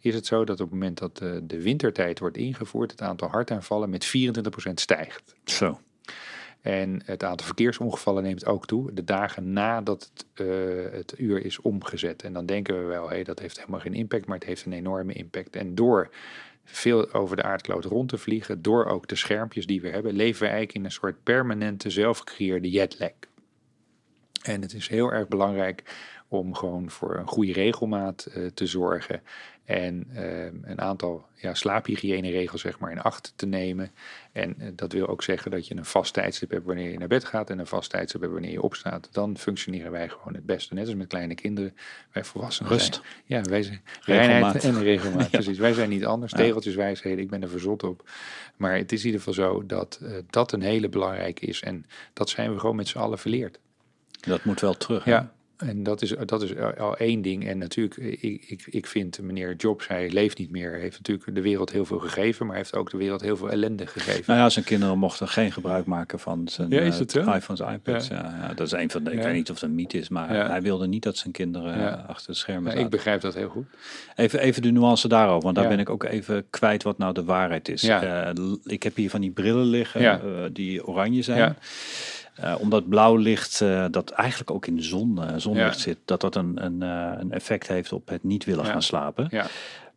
is 0.00 0.14
het 0.14 0.26
zo 0.26 0.44
dat 0.44 0.60
op 0.60 0.70
het 0.70 0.78
moment 0.78 0.98
dat 0.98 1.16
de 1.42 1.62
wintertijd 1.62 2.18
wordt 2.18 2.36
ingevoerd, 2.36 2.90
het 2.90 3.02
aantal 3.02 3.28
hartaanvallen 3.28 3.90
met 3.90 4.06
24% 4.06 4.10
stijgt. 4.74 5.34
Zo. 5.44 5.80
En 6.60 7.02
het 7.04 7.24
aantal 7.24 7.46
verkeersongevallen 7.46 8.22
neemt 8.22 8.46
ook 8.46 8.66
toe, 8.66 8.92
de 8.92 9.04
dagen 9.04 9.52
nadat 9.52 10.10
het, 10.12 10.46
eh, 10.46 10.46
het 10.92 11.14
uur 11.16 11.44
is 11.44 11.60
omgezet. 11.60 12.22
En 12.22 12.32
dan 12.32 12.46
denken 12.46 12.78
we 12.78 12.84
wel, 12.84 13.10
hé, 13.10 13.22
dat 13.22 13.38
heeft 13.38 13.58
helemaal 13.58 13.80
geen 13.80 13.94
impact, 13.94 14.26
maar 14.26 14.38
het 14.38 14.46
heeft 14.46 14.64
een 14.64 14.72
enorme 14.72 15.12
impact. 15.12 15.56
En 15.56 15.74
door 15.74 16.10
veel 16.64 17.12
over 17.12 17.36
de 17.36 17.42
aardkloot 17.42 17.84
rond 17.84 18.08
te 18.08 18.18
vliegen, 18.18 18.62
door 18.62 18.84
ook 18.84 19.08
de 19.08 19.16
schermpjes 19.16 19.66
die 19.66 19.80
we 19.80 19.88
hebben, 19.88 20.12
leven 20.12 20.40
we 20.40 20.48
eigenlijk 20.48 20.76
in 20.76 20.84
een 20.84 20.90
soort 20.90 21.22
permanente 21.22 21.90
zelfgecreëerde 21.90 22.70
jetlag. 22.70 23.10
En 24.42 24.62
het 24.62 24.72
is 24.74 24.88
heel 24.88 25.12
erg 25.12 25.28
belangrijk 25.28 25.82
om 26.28 26.54
gewoon 26.54 26.90
voor 26.90 27.16
een 27.16 27.26
goede 27.26 27.52
regelmaat 27.52 28.24
eh, 28.24 28.46
te 28.46 28.66
zorgen. 28.66 29.22
En 29.64 30.06
eh, 30.14 30.44
een 30.44 30.80
aantal 30.80 31.26
ja, 31.34 31.54
slaaphygiëneregels 31.54 32.60
zeg 32.60 32.78
maar 32.78 32.90
in 32.90 33.00
acht 33.00 33.32
te 33.36 33.46
nemen. 33.46 33.90
En 34.32 34.54
eh, 34.58 34.68
dat 34.74 34.92
wil 34.92 35.06
ook 35.06 35.22
zeggen 35.22 35.50
dat 35.50 35.66
je 35.66 35.76
een 35.76 35.84
vast 35.84 36.12
tijdstip 36.12 36.50
hebt 36.50 36.66
wanneer 36.66 36.90
je 36.90 36.98
naar 36.98 37.08
bed 37.08 37.24
gaat. 37.24 37.50
En 37.50 37.58
een 37.58 37.66
vast 37.66 37.90
tijdstip 37.90 38.20
hebt 38.20 38.32
wanneer 38.32 38.50
je 38.50 38.62
opstaat. 38.62 39.08
Dan 39.12 39.36
functioneren 39.38 39.90
wij 39.90 40.08
gewoon 40.08 40.34
het 40.34 40.46
beste. 40.46 40.74
Net 40.74 40.86
als 40.86 40.94
met 40.94 41.06
kleine 41.06 41.34
kinderen. 41.34 41.76
Wij 42.12 42.24
volwassenen 42.24 42.72
Rust. 42.72 42.94
zijn- 42.94 43.06
Ja, 43.24 43.50
wij 43.50 43.62
zijn 43.62 43.82
reinheid 44.00 44.64
en 44.64 44.82
regelmaat. 44.82 45.30
Precies. 45.40 45.58
Wij 45.58 45.72
zijn 45.72 45.88
niet 45.88 46.04
anders. 46.06 46.32
Ja. 46.32 46.38
Tegeltjes 46.38 46.74
wijsheden. 46.74 47.18
Ik 47.18 47.30
ben 47.30 47.42
er 47.42 47.48
verzot 47.48 47.82
op. 47.82 48.08
Maar 48.56 48.76
het 48.76 48.92
is 48.92 49.00
in 49.00 49.06
ieder 49.06 49.20
geval 49.20 49.34
zo 49.44 49.66
dat 49.66 49.98
eh, 50.02 50.12
dat 50.30 50.52
een 50.52 50.62
hele 50.62 50.88
belangrijke 50.88 51.46
is. 51.46 51.62
En 51.62 51.86
dat 52.12 52.28
zijn 52.28 52.52
we 52.52 52.58
gewoon 52.58 52.76
met 52.76 52.88
z'n 52.88 52.98
allen 52.98 53.18
verleerd. 53.18 53.58
Dat 54.20 54.44
moet 54.44 54.60
wel 54.60 54.76
terug. 54.76 55.04
hè? 55.04 55.10
Ja, 55.10 55.32
en 55.56 55.82
dat 55.82 56.02
is, 56.02 56.14
dat 56.26 56.42
is 56.42 56.56
al 56.78 56.96
één 56.96 57.22
ding. 57.22 57.48
En 57.48 57.58
natuurlijk, 57.58 57.96
ik, 57.96 58.44
ik, 58.48 58.66
ik 58.70 58.86
vind 58.86 59.20
meneer 59.22 59.54
Jobs, 59.56 59.88
hij 59.88 60.10
leeft 60.10 60.38
niet 60.38 60.50
meer. 60.50 60.70
Hij 60.70 60.80
heeft 60.80 60.96
natuurlijk 60.96 61.34
de 61.34 61.40
wereld 61.42 61.70
heel 61.72 61.84
veel 61.84 61.98
gegeven, 61.98 62.46
maar 62.46 62.54
hij 62.54 62.64
heeft 62.64 62.76
ook 62.76 62.90
de 62.90 62.96
wereld 62.96 63.20
heel 63.20 63.36
veel 63.36 63.50
ellende 63.50 63.86
gegeven. 63.86 64.24
Nou 64.26 64.38
ja, 64.40 64.48
zijn 64.48 64.64
kinderen 64.64 64.98
mochten 64.98 65.28
geen 65.28 65.52
gebruik 65.52 65.86
maken 65.86 66.18
van 66.18 66.48
zijn 66.48 66.70
Ja, 66.70 66.80
is 66.80 66.92
eh, 66.94 66.98
het 67.00 67.14
iPhones, 67.16 67.60
iPads. 67.74 68.08
Ja. 68.08 68.34
Ja, 68.42 68.54
dat 68.54 68.66
is 68.66 68.72
een 68.72 68.90
van 68.90 69.04
de. 69.04 69.10
Ik 69.10 69.18
Ja. 69.18 69.24
weet 69.24 69.34
niet 69.34 69.50
of 69.50 69.60
het 69.60 69.64
een 69.70 69.74
mythe 69.74 69.98
is, 69.98 70.08
maar 70.08 70.28
hij 70.50 70.62
wilde 70.62 70.86
niet 70.86 71.02
dat 71.02 71.16
zijn 71.16 71.32
kinderen 71.32 71.74
eh, 71.98 72.08
achter 72.08 72.32
de 72.32 72.38
schermen 72.38 72.62
Ja, 72.64 72.68
zaten. 72.70 72.84
ik 72.84 72.90
begrijp 72.90 73.20
dat 73.20 73.34
heel 73.34 73.48
goed. 73.48 73.66
Even, 74.16 74.40
even 74.40 74.62
de 74.62 74.70
nuance 74.70 75.08
daarover, 75.08 75.42
want 75.42 75.56
daar 75.56 75.68
ben 75.68 75.78
ik 75.78 75.90
ook 75.90 76.04
even 76.04 76.44
kwijt 76.50 76.82
wat 76.82 76.98
nou 76.98 77.14
de 77.14 77.24
waarheid 77.24 77.68
is. 77.68 77.82
Eh, 77.82 78.30
ik 78.64 78.82
heb 78.82 78.96
hier 78.96 79.10
van 79.10 79.20
die 79.20 79.30
brillen 79.30 79.64
liggen 79.66 80.52
die 80.52 80.86
oranje 80.86 81.22
zijn. 81.22 81.56
Ja. 82.36 82.54
Eh, 82.54 82.60
omdat 82.60 82.88
blauw 82.88 83.16
licht, 83.16 83.60
eh, 83.60 83.86
dat 83.90 84.10
eigenlijk 84.10 84.50
ook 84.50 84.66
in 84.66 84.76
de 84.76 84.82
zon, 84.82 85.22
eh, 85.22 85.34
zonlicht 85.36 85.74
Ja. 85.76 85.80
zit, 85.82 85.98
dat 86.04 86.20
dat 86.20 86.34
een, 86.36 86.64
een, 86.64 86.80
een 87.20 87.32
effect 87.32 87.68
heeft 87.68 87.92
op 87.92 88.08
het 88.08 88.22
niet 88.24 88.44
willen 88.44 88.64
Ja. 88.64 88.70
gaan 88.70 88.82
slapen. 88.82 89.26
Ja, 89.30 89.46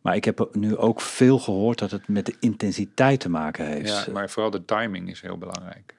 Maar 0.00 0.16
ik 0.16 0.24
heb 0.24 0.48
nu 0.52 0.76
ook 0.76 1.00
veel 1.00 1.38
gehoord 1.38 1.78
dat 1.78 1.90
het 1.90 2.08
met 2.08 2.26
de 2.26 2.34
intensiteit 2.40 3.20
te 3.20 3.28
maken 3.28 3.66
heeft. 3.66 4.06
ja, 4.06 4.12
maar 4.12 4.30
vooral 4.30 4.50
de 4.50 4.64
timing 4.64 5.10
is 5.10 5.20
heel 5.20 5.38
belangrijk. 5.38 5.94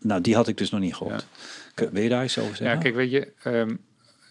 Nou, 0.00 0.20
die 0.20 0.34
had 0.34 0.48
ik 0.48 0.56
dus 0.56 0.70
nog 0.70 0.80
niet 0.80 0.94
gehoord. 0.94 1.26
K- 1.74 1.88
Wil 1.92 2.02
je 2.02 2.08
daar 2.08 2.24
iets 2.24 2.38
over 2.38 2.56
zeggen? 2.56 2.76
Ja, 2.76 2.82
kijk, 2.82 2.94
weet 2.94 3.10
je, 3.10 3.32
ehm, 3.42 3.76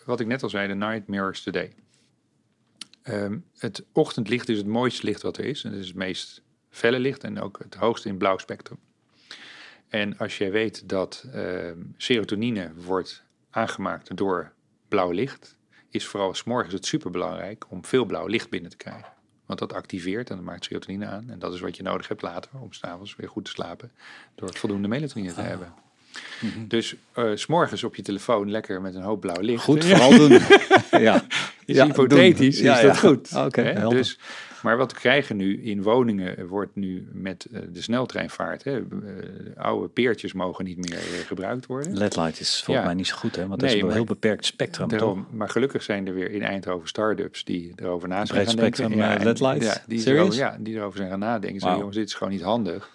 wat 0.06 0.20
ik 0.20 0.28
net 0.28 0.44
al 0.44 0.50
zei, 0.50 0.68
de 0.68 0.74
night 0.76 1.08
mirrors 1.08 1.44
the 1.44 1.52
day. 1.52 1.74
Ehm, 3.04 3.38
het 3.58 3.84
ochtendlicht 3.92 4.50
is 4.50 4.58
het 4.58 4.68
mooiste 4.68 5.06
licht 5.06 5.22
wat 5.22 5.38
er 5.38 5.46
is. 5.46 5.64
En 5.64 5.72
het 5.72 5.80
is 5.82 5.88
het 5.88 5.96
meest 5.96 6.42
felle 6.70 7.00
licht 7.00 7.24
en 7.24 7.42
ook 7.42 7.60
het 7.64 7.76
hoogste 7.76 8.08
in 8.10 8.18
blauw 8.18 8.38
spectrum. 8.38 8.78
En 9.94 10.18
als 10.18 10.38
jij 10.38 10.52
weet 10.52 10.90
dat 10.90 11.26
ehm, 11.34 11.78
serotonine 11.98 12.72
wordt 12.76 13.24
aangemaakt 13.50 14.18
door 14.18 14.52
blauw 14.88 15.12
licht, 15.12 15.56
is 15.90 16.06
vooral 16.06 16.34
's 16.34 16.44
morgens 16.44 16.74
het 16.74 16.86
superbelangrijk 16.86 17.66
om 17.70 17.86
veel 17.86 18.06
blauw 18.06 18.28
licht 18.28 18.50
binnen 18.50 18.70
te 18.70 18.78
krijgen. 18.78 19.14
Want 19.46 19.60
dat 19.60 19.74
activeert 19.74 20.30
en 20.30 20.36
dat 20.36 20.46
maakt 20.46 20.66
serotonine 20.66 21.06
aan. 21.06 21.30
En 21.30 21.40
dat 21.40 21.54
is 21.54 21.60
wat 21.60 21.78
je 21.78 21.84
nodig 21.84 22.08
hebt 22.08 22.22
later 22.22 22.52
om 22.60 22.74
s'avonds 22.74 23.16
weer 23.16 23.30
goed 23.30 23.46
te 23.46 23.52
slapen. 23.52 23.92
Door 24.36 24.54
voldoende 24.54 24.88
melatonine 24.88 25.34
te 25.34 25.42
hebben. 25.42 25.74
Dus 26.68 26.96
eh, 27.12 27.32
s 27.36 27.42
s'morgens 27.42 27.84
op 27.84 27.96
je 27.96 28.02
telefoon 28.02 28.52
lekker 28.52 28.82
met 28.82 28.96
een 28.96 29.02
hoop 29.02 29.22
blauw 29.22 29.42
licht. 29.42 29.64
Goed, 29.64 29.86
vooral 29.86 30.18
doen. 30.18 30.30
ja. 31.08 31.26
Is 31.66 31.76
Ja, 31.76 31.86
hypothetisch, 31.86 32.58
doen. 32.58 32.72
Is 32.72 32.82
ja. 32.82 32.82
dat 32.82 33.00
goed. 33.00 33.36
Oké, 33.36 33.62
Hè? 33.62 33.72
helder. 33.72 33.98
dus, 33.98 34.20
maar 34.64 34.78
wat 34.78 34.92
we 34.92 35.00
krijgen 35.00 35.36
nu 35.38 35.62
in 35.64 35.82
woningen 35.82 36.48
wordt 36.48 36.76
nu 36.76 37.08
met 37.12 37.48
eh, 37.52 37.62
de 37.72 37.82
sneltreinvaart. 37.82 38.64
Hè, 38.64 38.78
eh, 38.78 38.84
oude 39.58 39.88
peertjes 39.88 40.34
mogen 40.34 40.66
niet 40.66 40.78
meer 40.90 40.98
eh, 40.98 41.26
gebruikt 41.28 41.66
worden. 41.66 41.98
LED-light 41.98 42.40
is 42.40 42.50
volgens 42.64 42.78
Ja. 42.78 42.84
mij 42.86 42.94
niet 42.94 43.08
zo 43.08 43.16
goed, 43.16 43.36
hè? 43.36 43.48
Want 43.48 43.62
Nee, 43.62 43.70
dat 43.70 43.78
is 43.80 43.84
een 43.84 43.92
heel 43.96 44.04
beperkt 44.06 44.46
spectrum, 44.46 44.88
Daarom, 44.88 45.24
toch? 45.24 45.34
maar 45.34 45.50
gelukkig 45.50 45.84
zijn 45.84 46.08
er 46.08 46.14
weer 46.14 46.32
in 46.32 46.42
Eindhoven 46.42 46.88
start-ups 46.88 47.44
die 47.44 47.74
erover 47.76 48.08
na 48.08 48.16
zijn 48.26 48.28
Breed 48.28 48.48
gaan 48.48 48.56
denken. 48.56 48.76
spectrum, 48.76 49.02
eh, 49.02 49.16
en- 49.16 49.24
LED-lights? 49.24 49.66
Ja, 49.66 49.84
die 49.88 50.08
erover, 50.08 50.36
ja, 50.36 50.58
die 50.60 50.76
erover 50.76 50.98
zijn 50.98 51.10
gaan 51.10 51.20
nadenken. 51.20 51.70
Jongens, 51.78 51.96
dit 51.96 52.08
is 52.08 52.14
gewoon 52.14 52.34
niet 52.34 52.42
handig. 52.42 52.90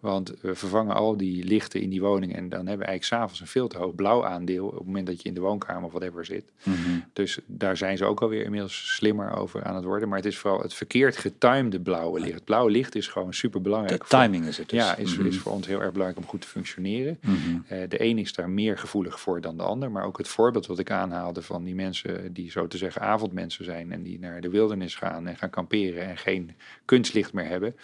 Want 0.00 0.32
we 0.40 0.54
vervangen 0.54 0.94
al 0.94 1.16
die 1.16 1.44
lichten 1.44 1.80
in 1.80 1.90
die 1.90 2.00
woning. 2.00 2.34
En 2.36 2.48
dan 2.48 2.66
hebben 2.66 2.78
we 2.78 2.84
eigenlijk 2.84 3.04
s'avonds 3.04 3.40
een 3.40 3.46
veel 3.46 3.68
te 3.68 3.78
hoog 3.78 3.94
blauw 3.94 4.24
aandeel. 4.24 4.66
op 4.66 4.74
het 4.76 4.86
moment 4.86 5.06
dat 5.06 5.22
je 5.22 5.28
in 5.28 5.34
de 5.34 5.40
woonkamer 5.40 5.84
of 5.84 5.90
whatever 5.92 6.24
zit. 6.24 6.44
Mhm. 6.62 6.76
Dus 7.12 7.38
daar 7.46 7.76
zijn 7.76 7.96
ze 7.96 8.04
ook 8.04 8.20
alweer 8.22 8.44
inmiddels 8.44 8.94
slimmer 8.94 9.36
over 9.36 9.64
aan 9.64 9.74
het 9.74 9.84
worden. 9.84 10.08
Maar 10.08 10.16
het 10.18 10.26
is 10.26 10.38
vooral 10.38 10.60
het 10.60 10.74
verkeerd 10.74 11.16
getimede 11.16 11.80
blauwe 11.80 12.20
licht. 12.20 12.34
Het 12.34 12.44
blauwe 12.44 12.70
licht 12.70 12.94
is 12.94 13.08
gewoon 13.08 13.34
super 13.34 13.62
De 13.62 13.68
belangrijk. 13.68 14.04
timing 14.04 14.44
is 14.46 14.56
het 14.58 14.68
dus. 14.68 14.78
Ja, 14.78 14.96
is, 14.96 15.16
Mhm. 15.16 15.26
is 15.26 15.38
voor 15.38 15.52
ons 15.52 15.66
heel 15.66 15.80
erg 15.80 15.92
belangrijk 15.92 16.22
om 16.24 16.30
goed 16.30 16.40
te 16.40 16.48
functioneren. 16.48 17.18
Mhm. 17.22 17.34
Eh, 17.68 17.78
de 17.88 18.04
een 18.04 18.18
is 18.18 18.32
daar 18.32 18.50
meer 18.50 18.78
gevoelig 18.78 19.20
voor 19.20 19.40
dan 19.40 19.56
de 19.56 19.62
ander. 19.62 19.90
Maar 19.90 20.04
ook 20.04 20.18
het 20.18 20.28
voorbeeld 20.28 20.66
wat 20.66 20.78
ik 20.78 20.90
aanhaalde 20.90 21.42
van 21.42 21.64
die 21.64 21.74
mensen 21.74 22.32
die 22.32 22.50
zo 22.50 22.66
te 22.66 22.76
zeggen 22.76 23.02
avondmensen 23.02 23.64
zijn. 23.64 23.92
En 23.92 24.02
die 24.02 24.18
naar 24.18 24.40
de 24.40 24.50
wildernis 24.50 24.94
gaan 24.94 25.26
en 25.26 25.36
gaan 25.36 25.50
kamperen 25.50 26.06
en 26.06 26.16
geen 26.16 26.50
kunstlicht 26.84 27.32
meer 27.32 27.46
hebben. 27.48 27.76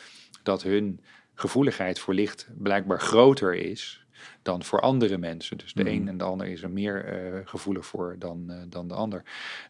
Dat 0.43 0.63
hun 0.63 1.01
gevoeligheid 1.37 1.99
voor 1.99 2.15
licht 2.15 2.49
blijkbaar 2.59 3.01
groter 3.01 3.55
is 3.55 4.05
dan 4.43 4.63
voor 4.65 4.81
andere 4.81 5.19
mensen. 5.19 5.59
Dus 5.59 5.73
de 5.73 5.83
Mhm. 5.83 5.93
een 5.93 6.09
en 6.09 6.19
de 6.19 6.25
ander 6.25 6.47
is 6.47 6.63
er 6.63 6.71
meer 6.71 7.05
eh, 7.05 7.41
gevoelig 7.45 7.87
voor 7.87 8.17
dan, 8.19 8.51
eh, 8.51 8.57
dan 8.69 8.89
de 8.89 8.95
ander. 8.95 9.23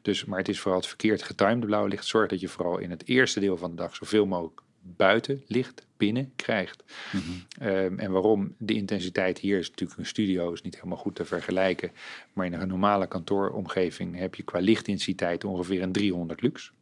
Dus, 0.02 0.24
maar 0.24 0.38
het 0.38 0.48
is 0.48 0.60
vooral 0.60 0.78
het 0.80 0.88
verkeerd 0.88 1.22
getimede 1.22 1.66
blauwe 1.66 1.88
licht. 1.88 2.04
Zorg 2.06 2.28
dat 2.28 2.40
je 2.40 2.48
vooral 2.48 2.78
in 2.78 2.90
het 2.90 3.06
eerste 3.08 3.40
deel 3.40 3.56
van 3.56 3.70
de 3.70 3.76
dag 3.76 3.94
zoveel 3.96 4.26
mogelijk 4.26 4.60
buiten 4.96 5.42
licht 5.46 5.86
binnen 5.96 6.32
krijgt. 6.36 6.84
Mhm. 7.12 7.22
Ehm, 7.58 7.98
en 7.98 8.10
waarom 8.12 8.54
de 8.58 8.74
intensiteit 8.74 9.38
hier 9.38 9.58
is 9.58 9.70
natuurlijk 9.70 9.98
een 9.98 10.06
studio 10.06 10.52
is 10.52 10.62
niet 10.62 10.74
helemaal 10.74 10.96
goed 10.98 11.14
te 11.14 11.24
vergelijken. 11.24 11.90
Maar 12.32 12.46
in 12.46 12.52
een 12.52 12.68
normale 12.68 13.06
kantooromgeving 13.06 14.16
heb 14.18 14.34
je 14.34 14.42
qua 14.42 14.58
lichtintensiteit 14.58 15.44
ongeveer 15.44 15.82
een 15.82 15.92
300 15.92 16.42
lux. 16.42 16.72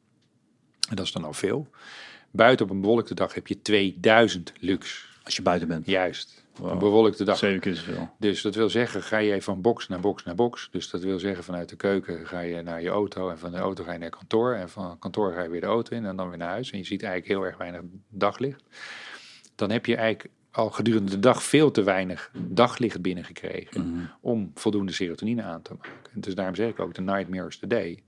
En 0.89 0.97
dat 0.97 1.05
is 1.07 1.13
dan 1.13 1.25
al 1.25 1.33
veel. 1.33 1.69
Buiten 2.37 2.67
op 2.67 2.73
een 2.73 2.81
bewolkte 2.81 3.15
dag 3.15 3.35
heb 3.35 3.47
je 3.47 3.63
2000 3.63 4.53
lux. 4.61 5.09
Als 5.25 5.37
je 5.37 5.43
buiten 5.43 5.69
bent. 5.69 5.87
Juist. 5.87 6.45
Wow. 6.57 6.71
Een 6.71 6.79
bewolkte 6.79 7.25
dag. 7.25 7.39
Zeven 7.39 7.61
keer 7.61 7.75
zoveel. 7.75 8.11
Dus 8.19 8.43
dat 8.43 8.55
wil 8.55 8.71
zeggen, 8.71 9.03
ga 9.03 9.19
je 9.19 9.43
van 9.43 9.61
box 9.61 9.89
naar 9.89 10.01
box 10.01 10.25
naar 10.25 10.35
box. 10.35 10.69
Dus 10.71 10.91
dat 10.91 11.03
wil 11.03 11.19
zeggen, 11.19 11.45
vanuit 11.45 11.69
de 11.69 11.77
keuken 11.77 12.27
ga 12.27 12.41
je 12.41 12.63
naar 12.63 12.83
je 12.83 12.89
auto. 12.89 13.31
En 13.31 13.39
van 13.39 13.51
de 13.51 13.57
auto 13.57 13.85
ga 13.85 13.93
je 13.93 13.99
naar 13.99 14.11
kantoor. 14.11 14.55
En 14.55 14.69
van 14.69 14.99
kantoor 14.99 15.33
ga 15.33 15.43
je 15.43 15.49
weer 15.49 15.61
de 15.61 15.67
auto 15.67 15.97
in 15.97 16.05
en 16.05 16.17
dan 16.17 16.29
weer 16.29 16.39
naar 16.39 16.49
huis. 16.49 16.71
En 16.71 16.79
je 16.79 16.85
ziet 16.85 17.03
eigenlijk 17.03 17.33
heel 17.33 17.47
erg 17.47 17.57
weinig 17.57 17.81
daglicht. 18.09 18.63
Dan 19.55 19.71
heb 19.71 19.87
je 19.87 19.97
eigenlijk 19.97 20.35
al 20.51 20.71
gedurende 20.71 21.11
de 21.11 21.21
dag 21.21 21.43
veel 21.43 21.71
te 21.71 21.83
weinig 21.83 22.31
daglicht 22.37 23.03
binnengekregen. 23.03 23.91
Mhm. 23.91 24.05
Om 24.21 24.51
voldoende 24.55 24.93
serotonine 24.93 25.43
aan 25.43 25.63
te 25.63 25.75
maken. 25.75 26.13
En 26.15 26.21
dus 26.21 26.35
daarom 26.35 26.55
zeg 26.55 26.69
ik 26.69 26.81
ook, 26.81 26.95
de 26.95 27.03
nightmares 27.03 27.59
the 27.59 27.67
day. 27.67 28.03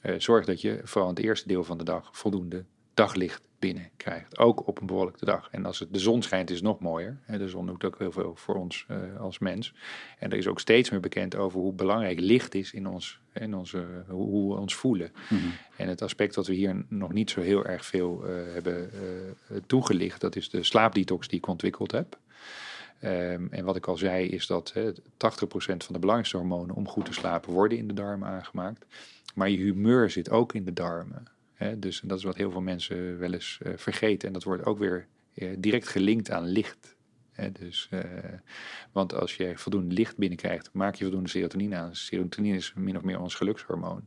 Eh, 0.00 0.14
zorg 0.18 0.44
dat 0.44 0.60
je 0.60 0.80
vooral 0.84 1.10
in 1.10 1.16
het 1.16 1.24
eerste 1.24 1.48
deel 1.48 1.64
van 1.64 1.78
de 1.78 1.84
dag 1.84 2.08
voldoende 2.12 2.64
daglicht 2.94 3.48
binnen 3.58 3.90
krijgt. 3.96 4.38
Ook 4.38 4.66
op 4.66 4.80
een 4.80 4.86
bewolkte 4.86 5.24
dag. 5.24 5.48
En 5.50 5.66
als 5.66 5.78
het, 5.78 5.92
de 5.92 5.98
zon 5.98 6.22
schijnt 6.22 6.50
is 6.50 6.56
het 6.56 6.64
nog 6.64 6.80
mooier. 6.80 7.18
De 7.26 7.48
zon 7.48 7.66
doet 7.66 7.84
ook 7.84 7.98
heel 7.98 8.12
veel 8.12 8.32
voor 8.36 8.54
ons 8.54 8.84
eh, 8.88 9.20
als 9.20 9.38
mens. 9.38 9.74
En 10.18 10.30
er 10.30 10.38
is 10.38 10.46
ook 10.46 10.60
steeds 10.60 10.90
meer 10.90 11.00
bekend 11.00 11.36
over 11.36 11.60
hoe 11.60 11.72
belangrijk 11.72 12.20
licht 12.20 12.54
is 12.54 12.72
in 12.72 12.86
ons, 12.86 13.20
in 13.32 13.54
onze, 13.54 14.04
hoe, 14.08 14.28
hoe 14.28 14.54
we 14.54 14.60
ons 14.60 14.74
voelen. 14.74 15.12
Mhm. 15.28 15.40
En 15.76 15.88
het 15.88 16.02
aspect 16.02 16.34
dat 16.34 16.46
we 16.46 16.54
hier 16.54 16.84
nog 16.88 17.12
niet 17.12 17.30
zo 17.30 17.40
heel 17.40 17.64
erg 17.64 17.84
veel 17.84 18.24
eh, 18.24 18.34
hebben 18.52 18.90
eh, 18.92 19.56
toegelicht, 19.66 20.20
dat 20.20 20.36
is 20.36 20.50
de 20.50 20.62
slaapdetox 20.62 21.28
die 21.28 21.38
ik 21.38 21.46
ontwikkeld 21.46 21.90
heb. 21.90 22.18
Ehm, 23.00 23.46
en 23.50 23.64
wat 23.64 23.76
ik 23.76 23.86
al 23.86 23.96
zei, 23.96 24.28
is 24.28 24.46
dat 24.46 24.72
hè, 24.72 24.92
80% 24.92 24.94
van 25.84 25.92
de 25.92 25.98
belangrijkste 25.98 26.36
hormonen 26.36 26.74
om 26.74 26.88
goed 26.88 27.04
te 27.04 27.12
slapen 27.12 27.52
worden 27.52 27.78
in 27.78 27.88
de 27.88 27.94
darmen 27.94 28.28
aangemaakt. 28.28 28.84
Maar 29.34 29.50
je 29.50 29.56
humeur 29.56 30.10
zit 30.10 30.30
ook 30.30 30.54
in 30.54 30.64
de 30.64 30.72
darmen. 30.72 31.26
Dus 31.78 32.00
dat 32.04 32.18
is 32.18 32.24
wat 32.24 32.36
heel 32.36 32.50
veel 32.50 32.60
mensen 32.60 33.18
wel 33.18 33.32
eens 33.32 33.58
eh, 33.62 33.72
vergeten. 33.76 34.26
En 34.28 34.34
dat 34.34 34.44
wordt 34.44 34.64
ook 34.64 34.78
weer 34.78 35.06
eh, 35.34 35.48
direct 35.58 35.88
gelinkt 35.88 36.30
aan 36.30 36.44
licht. 36.44 36.96
Hè? 37.42 37.52
Dus, 37.52 37.86
eh, 37.90 38.00
want 38.92 39.14
als 39.14 39.36
je 39.36 39.52
voldoende 39.56 39.94
licht 39.94 40.16
binnenkrijgt, 40.16 40.70
maak 40.72 40.94
je 40.94 41.04
voldoende 41.04 41.28
serotonine 41.28 41.76
aan. 41.76 41.94
Serotonine 41.96 42.56
is 42.56 42.72
min 42.76 42.96
of 42.96 43.02
meer 43.02 43.20
ons 43.20 43.34
gelukshormoon. 43.34 44.06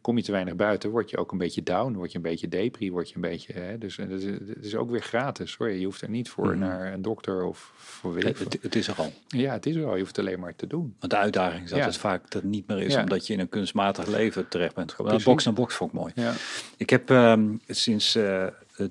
Kom 0.00 0.16
je 0.16 0.22
te 0.22 0.32
weinig 0.32 0.56
buiten, 0.56 0.90
word 0.90 1.10
je 1.10 1.16
ook 1.16 1.32
een 1.32 1.38
beetje 1.38 1.62
down, 1.62 1.92
word 1.94 2.10
je 2.12 2.16
een 2.16 2.22
beetje 2.22 2.48
depri, 2.48 2.90
word 2.90 3.08
je 3.08 3.14
een 3.14 3.20
beetje... 3.20 3.52
Hè? 3.52 3.78
Dus 3.78 3.98
eh, 3.98 4.08
dat 4.08 4.20
is, 4.20 4.30
het 4.48 4.64
is 4.64 4.74
ook 4.74 4.90
weer 4.90 5.02
gratis 5.02 5.56
hoor. 5.56 5.70
Je 5.70 5.84
hoeft 5.84 6.00
er 6.02 6.10
niet 6.10 6.28
voor 6.28 6.46
Mhm. 6.46 6.58
naar 6.58 6.92
een 6.92 7.02
dokter 7.02 7.42
of 7.44 7.72
voor 7.76 8.12
weet 8.14 8.24
Het, 8.24 8.38
het, 8.38 8.58
het 8.62 8.74
is 8.74 8.88
er 8.88 8.94
al. 8.94 9.12
Ja, 9.28 9.52
het 9.52 9.66
is 9.66 9.74
er 9.76 9.84
al. 9.86 9.92
Je 9.94 10.00
hoeft 10.02 10.16
het 10.16 10.26
alleen 10.26 10.40
maar 10.40 10.56
te 10.56 10.66
doen. 10.66 10.94
Want 10.98 11.12
de 11.12 11.18
uitdaging 11.18 11.64
is 11.64 11.70
dat 11.70 11.78
Ja. 11.78 11.84
het 11.84 11.96
vaak 11.96 12.30
dat 12.30 12.42
niet 12.42 12.66
meer 12.66 12.78
is, 12.82 12.92
Ja. 12.92 13.00
omdat 13.00 13.26
je 13.26 13.32
in 13.32 13.40
een 13.40 13.48
kunstmatig 13.48 14.06
leven 14.06 14.48
terecht 14.48 14.74
bent. 14.74 14.96
Box 15.24 15.44
naar 15.44 15.54
box 15.54 15.74
vond 15.74 15.92
ik 15.92 15.98
mooi. 15.98 16.12
Ja. 16.14 16.32
Ik 16.76 16.90
heb 16.90 17.10
ehm, 17.10 17.54
sinds 17.68 18.14
eh 18.14 18.46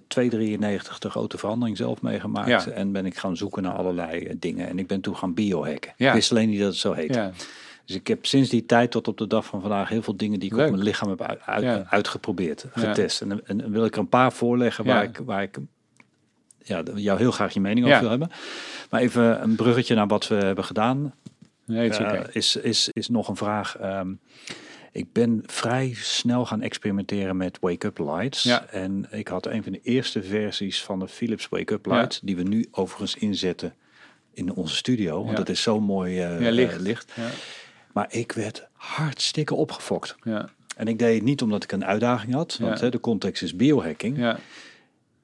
293 0.07 0.99
de 0.99 1.10
grote 1.10 1.38
verandering 1.38 1.77
zelf 1.77 2.01
meegemaakt. 2.01 2.65
Ja. 2.65 2.68
En 2.68 2.91
ben 2.91 3.05
ik 3.05 3.18
gaan 3.18 3.38
zoeken 3.38 3.64
naar 3.64 3.73
allerlei 3.73 4.26
eh, 4.26 4.35
dingen. 4.39 4.68
En 4.68 4.80
ik 4.80 4.88
ben 4.88 5.01
toen 5.01 5.18
gaan 5.18 5.34
biohacken. 5.34 5.93
Ja. 5.97 6.07
Ik 6.07 6.14
wist 6.14 6.31
alleen 6.31 6.49
niet 6.49 6.60
dat 6.60 6.68
het 6.68 6.77
zo 6.77 6.93
heet. 6.93 7.15
Ja. 7.15 7.31
Dus 7.85 7.95
ik 7.95 8.07
heb 8.07 8.26
sinds 8.26 8.49
die 8.49 8.65
tijd 8.65 8.91
tot 8.91 9.07
op 9.07 9.18
de 9.18 9.27
dag 9.27 9.45
van 9.45 9.61
vandaag 9.61 9.89
heel 9.89 10.01
veel 10.01 10.18
dingen 10.18 10.39
die 10.39 10.49
ik 10.49 10.55
Leuk. 10.55 10.65
op 10.65 10.72
mijn 10.72 10.84
lichaam 10.84 11.10
heb 11.10 11.22
uit, 11.22 11.85
uitgeprobeerd, 11.89 12.65
getest. 12.73 13.22
En, 13.22 13.45
en, 13.45 13.57
dan 13.57 13.72
wil 13.72 13.85
ik 13.85 13.93
er 13.93 13.99
een 13.99 14.10
paar 14.10 14.34
voorleggen 14.34 14.85
waar 14.85 15.03
ik, 15.03 15.18
waar 15.26 15.41
ik 15.41 15.57
ja, 16.64 16.84
jou 16.95 17.19
heel 17.19 17.31
graag 17.31 17.53
je 17.53 17.60
mening 17.60 17.85
over 17.85 17.99
wil 17.99 18.10
hebben. 18.10 18.31
Maar 18.89 19.01
even 19.01 19.43
een 19.43 19.55
bruggetje 19.55 19.95
naar 19.95 20.07
wat 20.07 20.27
we 20.27 20.35
hebben 20.35 20.64
gedaan. 20.64 21.14
Nee, 21.65 21.89
is. 21.89 21.97
Eh, 21.97 22.22
is, 22.31 22.55
is, 22.55 22.89
is 22.93 23.10
nog 23.10 23.27
een 23.27 23.35
vraag. 23.35 23.77
Ehm, 23.77 24.14
ik 24.94 25.11
ben 25.11 25.44
vrij 25.45 25.94
snel 25.95 26.45
gaan 26.45 26.61
experimenteren 26.61 27.38
met 27.38 27.57
wake-up 27.61 27.98
lights. 27.98 28.44
Ja. 28.44 28.65
En 28.65 29.06
ik 29.11 29.28
had 29.28 29.45
een 29.45 29.64
van 29.64 29.72
de 29.72 29.80
eerste 29.84 30.24
versies 30.24 30.84
van 30.84 30.99
de 30.99 31.07
Philips 31.07 31.49
wake-up 31.49 31.86
Ja. 31.86 31.91
light, 31.98 32.20
die 32.24 32.36
we 32.36 32.44
nu 32.44 32.68
overigens 32.72 33.15
inzetten 33.15 33.74
in 34.34 34.53
onze 34.53 34.76
studio. 34.76 35.18
Want 35.18 35.30
Ja. 35.30 35.36
dat 35.36 35.49
is 35.49 35.61
zo 35.61 35.80
mooi 35.80 36.14
Ja, 36.14 36.38
licht. 36.49 36.74
eh, 36.76 36.80
licht. 36.80 37.11
Maar 37.94 38.07
ik 38.10 38.32
werd 38.32 38.68
hartstikke 38.74 39.56
opgefokt. 39.56 40.15
Ja. 40.24 40.49
En 40.78 40.88
ik 40.88 40.99
deed 40.99 41.15
het 41.15 41.24
niet 41.24 41.41
omdat 41.41 41.64
ik 41.64 41.72
een 41.72 41.86
uitdaging 41.86 42.34
had, 42.34 42.57
want 42.61 42.80
hè, 42.80 42.90
de 42.90 42.99
context 42.99 43.44
is 43.44 43.56
biohacking. 43.56 44.18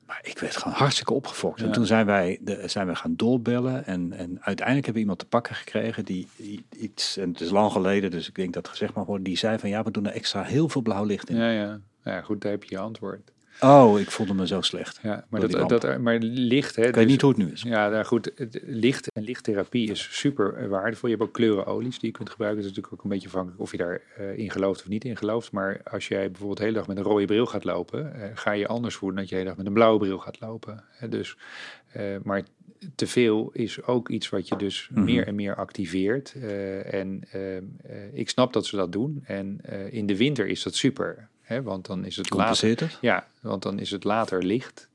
Maar 0.09 0.19
ik 0.23 0.39
werd 0.39 0.57
gewoon 0.57 0.77
hartstikke 0.77 1.13
opgefokt. 1.13 1.61
En 1.61 1.71
toen 1.71 1.85
zijn 1.85 2.05
wij, 2.05 2.37
de, 2.41 2.63
zijn 2.65 2.87
we 2.87 2.95
gaan 2.95 3.15
doorbellen. 3.15 3.85
En, 3.85 4.13
en 4.13 4.37
uiteindelijk 4.41 4.85
hebben 4.85 4.93
we 4.93 4.99
iemand 4.99 5.19
te 5.19 5.25
pakken 5.25 5.55
gekregen 5.55 6.05
die 6.05 6.27
iets, 6.77 7.17
en 7.17 7.29
het 7.29 7.41
is 7.41 7.49
lang 7.49 7.71
geleden, 7.71 8.11
dus 8.11 8.27
ik 8.27 8.35
denk 8.35 8.53
dat 8.53 8.63
het 8.63 8.71
gezegd 8.71 8.93
mag 8.93 9.05
worden, 9.05 9.23
die 9.23 9.37
zei 9.37 9.59
van 9.59 9.69
ja, 9.69 9.83
we 9.83 9.91
doen 9.91 10.05
er 10.05 10.11
extra 10.11 10.43
heel 10.43 10.69
veel 10.69 10.81
blauw 10.81 11.03
licht 11.03 11.29
in. 11.29 11.35
Ja, 11.35 11.49
ja. 11.49 11.79
ja, 12.03 12.21
goed, 12.21 12.41
daar 12.41 12.51
heb 12.51 12.63
je 12.63 12.75
je 12.75 12.81
antwoord. 12.81 13.31
Oh, 13.61 13.99
ik 13.99 14.11
voelde 14.11 14.33
me 14.33 14.47
zo 14.47 14.61
slecht. 14.61 14.99
Ja, 15.03 15.25
maar, 15.29 15.47
dat, 15.47 15.69
dat, 15.69 15.97
maar 15.97 16.17
licht, 16.19 16.75
hè. 16.75 16.87
Ik 16.87 16.95
weet 16.95 17.03
dus- 17.03 17.11
niet 17.11 17.21
hoe 17.21 17.29
het 17.29 17.39
nu 17.39 17.51
is. 17.51 17.61
Ja, 17.61 17.89
nou 17.89 18.05
goed, 18.05 18.31
het 18.35 18.59
licht 18.65 19.11
en 19.11 19.23
lichttherapie 19.23 19.91
is 19.91 20.07
super 20.11 20.53
eh, 20.53 20.67
waardevol. 20.67 21.09
Je 21.09 21.15
hebt 21.15 21.27
ook 21.27 21.33
kleurenolies 21.33 21.99
die 21.99 22.09
je 22.09 22.15
kunt 22.15 22.29
gebruiken. 22.29 22.61
Dat 22.61 22.71
is 22.71 22.75
natuurlijk 22.77 22.93
ook 23.03 23.03
een 23.11 23.15
beetje 23.15 23.27
afhankelijk 23.27 23.61
of 23.61 23.71
je 23.71 23.77
daar 23.77 24.01
eh, 24.17 24.37
in 24.37 24.51
gelooft 24.51 24.81
of 24.81 24.87
niet 24.87 25.05
in 25.05 25.17
gelooft. 25.17 25.51
Maar 25.51 25.81
als 25.83 26.07
jij 26.07 26.27
bijvoorbeeld 26.27 26.57
de 26.57 26.63
hele 26.63 26.75
dag 26.77 26.87
met 26.87 26.97
een 26.97 27.03
rode 27.03 27.25
bril 27.25 27.45
gaat 27.45 27.63
lopen, 27.63 28.13
eh, 28.13 28.29
ga 28.33 28.51
je 28.51 28.67
anders 28.67 28.95
voelen 28.95 29.17
dan 29.17 29.25
dat 29.25 29.33
je 29.33 29.35
de 29.35 29.41
hele 29.41 29.55
dag 29.55 29.57
met 29.57 29.67
een 29.67 29.79
blauwe 29.79 29.99
bril 29.99 30.17
gaat 30.19 30.39
lopen. 30.39 30.83
Hè, 30.91 31.09
dus, 31.09 31.37
maar 32.23 32.43
te 32.95 33.07
veel 33.07 33.49
is 33.53 33.83
ook 33.83 34.09
iets 34.09 34.29
wat 34.29 34.47
je 34.47 34.55
dus 34.55 34.89
Mhm. 34.91 35.03
meer 35.03 35.27
en 35.27 35.35
meer 35.35 35.55
activeert. 35.55 36.33
En 36.85 37.21
eh, 37.31 37.57
eh, 37.57 37.63
ik 38.13 38.29
snap 38.29 38.53
dat 38.53 38.65
ze 38.65 38.75
dat 38.75 38.91
doen. 38.91 39.23
En 39.25 39.61
in 39.91 40.05
de 40.05 40.17
winter 40.17 40.47
is 40.47 40.63
dat 40.63 40.75
super. 40.75 41.27
Hè, 41.49 41.61
want 41.63 41.85
dan 41.85 42.05
is 42.05 42.15
het 42.15 42.29
later. 42.29 42.97
Ja, 43.01 43.27
want 43.41 43.63
dan 43.63 43.79
is 43.79 43.91
het 43.91 44.03
later 44.03 44.43
licht. 44.43 44.87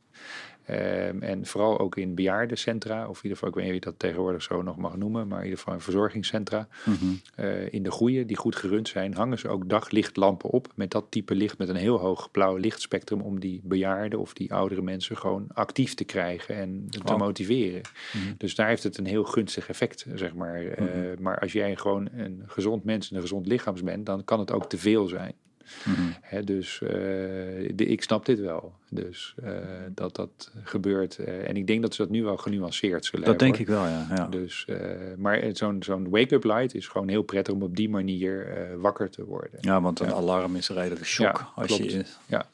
Ehm, 0.67 1.23
en 1.23 1.47
vooral 1.47 1.79
ook 1.79 1.97
in 1.97 2.15
bejaardencentra, 2.15 3.09
of 3.09 3.17
in 3.17 3.23
ieder 3.23 3.31
geval, 3.39 3.49
ik 3.49 3.55
weet 3.55 3.65
niet 3.65 3.75
of 3.75 3.85
je 3.85 3.91
dat 3.91 3.99
tegenwoordig 3.99 4.43
zo 4.43 4.63
nog 4.63 4.77
mag 4.77 4.97
noemen, 4.97 5.29
maar 5.29 5.39
in 5.39 5.45
ieder 5.45 5.59
geval 5.59 5.75
in 5.75 5.81
verzorgingscentra. 5.81 6.69
Mhm. 6.85 6.95
eh, 7.35 7.73
in 7.73 7.83
de 7.83 7.91
goede, 7.91 8.25
die 8.27 8.37
goed 8.37 8.57
gerund 8.57 8.89
zijn, 8.89 9.15
hangen 9.15 9.39
ze 9.39 9.49
ook 9.49 9.69
daglichtlampen 9.69 10.51
op 10.51 10.73
met 10.75 10.91
dat 10.91 11.05
type 11.09 11.35
licht 11.35 11.59
met 11.59 11.69
een 11.69 11.77
heel 11.77 11.99
hoog 11.99 12.31
blauw 12.31 12.57
lichtspectrum 12.57 13.21
om 13.21 13.41
die 13.41 13.61
bejaarden 13.65 14.19
of 14.19 14.33
die 14.33 14.55
oudere 14.55 14.83
mensen 14.83 15.17
gewoon 15.17 15.47
actief 15.55 15.95
te 15.95 16.05
krijgen 16.05 16.55
en 16.57 16.87
te 17.05 17.17
motiveren. 17.17 17.81
Mhm. 18.13 18.33
Dus 18.39 18.55
daar 18.55 18.69
heeft 18.69 18.83
het 18.83 18.99
een 18.99 19.07
heel 19.07 19.25
gunstig 19.25 19.69
effect, 19.69 20.07
zeg 20.15 20.35
maar. 20.35 20.65
Eh, 20.65 20.85
Mhm. 20.85 21.23
maar 21.23 21.39
als 21.39 21.53
jij 21.53 21.77
gewoon 21.77 22.09
een 22.17 22.43
gezond 22.47 22.85
mens 22.85 23.11
en 23.11 23.17
een 23.17 23.23
gezond 23.23 23.47
lichaams 23.47 23.83
bent, 23.83 24.07
dan 24.07 24.25
kan 24.25 24.39
het 24.39 24.53
ook 24.53 24.69
te 24.69 24.79
veel 24.79 25.07
zijn. 25.09 25.35
Mhm. 25.85 26.45
Dus 26.45 26.81
eh, 26.82 26.89
de, 27.74 27.85
ik 27.86 28.03
snap 28.03 28.27
dit 28.27 28.41
wel. 28.41 28.73
Dus 28.91 29.35
eh, 29.43 29.53
dat 29.95 30.16
dat 30.16 30.51
gebeurt. 30.65 31.19
eh, 31.19 31.49
en 31.49 31.57
ik 31.57 31.66
denk 31.66 31.82
dat 31.82 31.95
ze 31.95 32.03
dat 32.03 32.11
nu 32.11 32.23
wel 32.23 32.36
genuanceerd 32.36 33.05
zullen 33.05 33.27
Dat 33.27 33.39
denk 33.39 33.57
ik 33.57 33.66
wel, 33.66 33.86
ja. 33.86 34.07
ja. 34.15 34.27
Dus, 34.27 34.66
maar 35.16 35.43
zo'n 35.53 35.82
zo'n 35.82 36.09
wake-up 36.11 36.45
light 36.45 36.74
is 36.74 36.89
gewoon 36.89 37.09
heel 37.09 37.23
prettig 37.23 37.55
om 37.55 37.62
op 37.62 37.77
die 37.77 37.89
manier 37.89 38.47
wakker 38.81 39.11
te 39.11 39.24
worden. 39.24 39.59
Ja, 39.61 39.81
want 39.81 40.01
een 40.01 40.07
Ja. 40.07 40.12
alarm 40.12 40.57
is 40.57 40.69
redelijk 40.69 41.05
shock. 41.07 41.36
Ja, 41.39 41.49
als 41.55 41.66
klopt. 41.66 41.93
je, 41.93 42.05
Ja. 42.27 42.47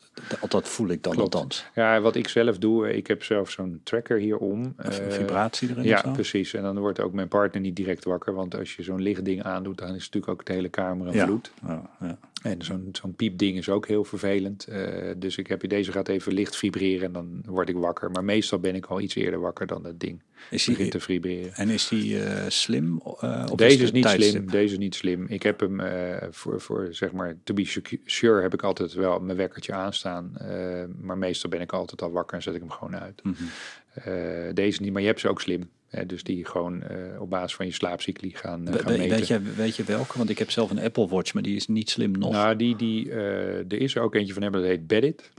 Dat, 0.48 0.68
voel 0.68 0.88
ik 0.88 1.02
dan 1.02 1.12
Klopt. 1.14 1.34
althans. 1.34 1.66
Ja, 1.74 2.00
wat 2.00 2.14
ik 2.16 2.28
zelf 2.28 2.58
doe, 2.58 2.86
eh, 2.86 2.96
ik 2.96 3.06
heb 3.06 3.22
zelf 3.22 3.50
zo'n 3.50 3.80
tracker 3.82 4.18
hierom. 4.18 4.74
Even 4.78 5.06
Eh, 5.06 5.12
vibratie 5.12 5.68
erin 5.70 5.84
Ja, 5.84 6.00
precies. 6.12 6.54
En 6.54 6.62
dan 6.62 6.78
wordt 6.78 7.00
ook 7.00 7.12
mijn 7.12 7.28
partner 7.28 7.60
niet 7.60 7.76
direct 7.76 8.04
wakker. 8.04 8.34
Want 8.34 8.56
als 8.58 8.76
je 8.76 8.82
zo'n 8.82 9.02
lichtding 9.02 9.42
aandoet, 9.42 9.78
dan 9.78 9.88
is 9.94 10.04
natuurlijk 10.10 10.28
ook 10.32 10.44
de 10.46 10.52
hele 10.52 10.68
kamer 10.68 11.06
een 11.06 11.14
Ja. 11.14 11.24
vloed. 11.26 11.52
Ja, 11.66 11.90
ja. 12.00 12.18
En 12.42 12.62
zo'n 12.62 12.88
zo'n 12.92 13.14
piepding 13.14 13.56
is 13.56 13.68
ook 13.68 13.86
heel 13.86 14.04
vervelend. 14.04 14.64
Eh, 14.66 15.10
dus 15.16 15.36
ik 15.36 15.46
heb 15.46 15.68
deze 15.68 15.92
gaat 15.92 16.08
even 16.08 16.32
licht 16.32 16.56
vibreren 16.56 17.06
en 17.06 17.12
dan 17.12 17.42
word 17.46 17.68
ik 17.68 17.76
wakker. 17.76 18.10
Maar 18.10 18.24
meestal 18.24 18.58
ben 18.58 18.74
ik 18.74 18.86
al 18.86 19.00
iets 19.00 19.14
eerder 19.14 19.40
wakker 19.40 19.66
dan 19.66 19.82
dat 19.82 20.00
ding 20.00 20.20
Is 20.50 20.64
begint 20.66 20.76
die, 20.78 20.90
te 20.90 21.00
vibreren. 21.00 21.54
en 21.54 21.68
is 21.68 21.88
die 21.88 22.22
eh, 22.24 22.44
slim? 22.48 23.00
eh, 23.20 23.46
of 23.50 23.56
Deze 23.56 23.82
is 23.82 23.92
niet 23.92 24.02
tijdstip? 24.02 24.30
slim. 24.30 24.50
Deze 24.50 24.72
is 24.72 24.78
niet 24.78 24.94
slim. 24.94 25.26
Ik 25.28 25.42
heb 25.42 25.60
hem 25.60 25.80
eh, 25.80 26.26
voor, 26.30 26.60
voor 26.60 26.88
zeg 26.90 27.12
maar 27.12 27.36
to 27.44 27.54
be 27.54 27.80
sure 28.04 28.42
heb 28.42 28.54
ik 28.54 28.62
altijd 28.62 28.92
wel 28.92 29.20
mijn 29.20 29.36
wekkertje 29.36 29.72
aanstaan. 29.72 30.36
Eh, 30.36 30.84
maar 31.00 31.18
meestal 31.18 31.50
ben 31.50 31.60
ik 31.60 31.72
altijd 31.72 32.02
al 32.02 32.10
wakker 32.10 32.36
en 32.36 32.42
zet 32.42 32.54
ik 32.54 32.60
hem 32.60 32.70
gewoon 32.70 32.96
uit. 32.96 33.22
Mhm. 33.22 33.34
Deze 34.54 34.82
niet, 34.82 34.92
maar 34.92 35.00
je 35.00 35.06
hebt 35.06 35.20
ze 35.20 35.28
ook 35.28 35.40
slim. 35.40 35.70
Hè, 35.88 36.06
dus 36.06 36.22
die 36.22 36.44
gewoon 36.46 36.82
op 37.18 37.30
basis 37.30 37.54
van 37.56 37.66
je 37.66 37.72
slaapcycli 37.72 38.30
gaan, 38.30 38.64
We- 38.64 38.78
gaan 38.78 38.92
meten. 38.98 39.16
weet, 39.16 39.26
je, 39.26 39.40
weet 39.40 39.76
je 39.76 39.84
welke? 39.84 40.18
Want 40.18 40.30
ik 40.30 40.38
heb 40.38 40.50
zelf 40.50 40.70
een 40.70 40.78
Apple 40.80 41.08
Watch, 41.08 41.34
maar 41.34 41.42
die 41.42 41.56
is 41.56 41.66
niet 41.66 41.90
slim 41.90 42.10
nog. 42.10 42.32
Nou, 42.32 42.56
die, 42.56 42.76
die, 42.76 43.10
er 43.12 43.72
is 43.80 43.94
er 43.94 44.02
ook 44.02 44.14
eentje 44.14 44.32
van 44.32 44.42
hebben, 44.42 44.60
dat 44.60 44.70
heet 44.70 44.86
Bedit. 44.86 45.30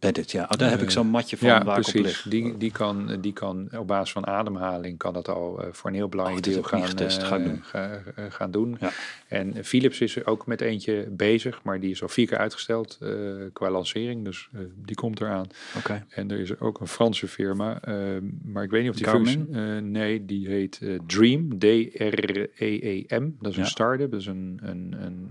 Ja. 0.00 0.42
Oh, 0.42 0.48
daar 0.58 0.70
heb 0.70 0.80
ik 0.80 0.86
Eh, 0.86 0.92
zo'n 0.92 1.06
matje 1.06 1.36
van 1.36 1.48
Ja, 1.48 1.64
waar 1.64 1.80
precies. 1.80 2.22
Die, 2.22 2.56
die, 2.56 2.70
kan, 2.72 3.20
die 3.20 3.32
kan 3.32 3.68
op 3.76 3.86
basis 3.86 4.12
van 4.12 4.26
ademhaling 4.26 4.98
kan 4.98 5.12
dat 5.12 5.28
al 5.28 5.62
eh, 5.62 5.68
voor 5.72 5.90
een 5.90 5.96
heel 5.96 6.08
belangrijk 6.08 6.46
Oh, 6.46 6.52
dat 6.52 6.54
deel 6.62 6.70
gaan, 6.70 6.80
niet 6.80 6.88
getest. 6.88 7.22
Ga 7.22 7.36
ik 7.36 7.42
eh, 7.44 7.48
doen. 7.48 7.62
ga- 7.62 8.00
gaan 8.28 8.50
doen. 8.50 8.76
Ja. 8.80 8.90
En 9.28 9.64
Philips 9.64 10.00
is 10.00 10.16
er 10.16 10.26
ook 10.26 10.46
met 10.46 10.60
eentje 10.60 11.06
bezig, 11.10 11.60
maar 11.62 11.80
die 11.80 11.90
is 11.90 12.02
al 12.02 12.08
vier 12.08 12.26
keer 12.26 12.38
uitgesteld 12.38 12.98
qua 13.52 13.70
lancering. 13.70 14.24
Dus 14.24 14.48
die 14.84 14.96
komt 14.96 15.20
eraan. 15.20 15.46
Oké. 15.76 16.04
En 16.08 16.30
er 16.30 16.38
is 16.40 16.60
ook 16.60 16.80
een 16.80 16.88
Franse 16.88 17.28
firma, 17.28 17.80
maar 18.44 18.62
ik 18.64 18.70
weet 18.70 18.82
niet 18.82 18.90
of 18.90 18.96
die 18.96 19.06
functie- 19.08 19.38
nee, 19.80 20.24
die 20.24 20.48
heet 20.48 20.80
Dream, 21.06 21.58
D-R-E-E-M. 21.58 23.30
Dat 23.40 23.50
is 23.50 23.56
Ja. 23.56 23.62
een 23.62 23.68
start-up, 23.68 24.10
dat 24.10 24.20
is 24.20 24.26
een, 24.26 24.58
een, 24.62 24.94
een, 25.00 25.30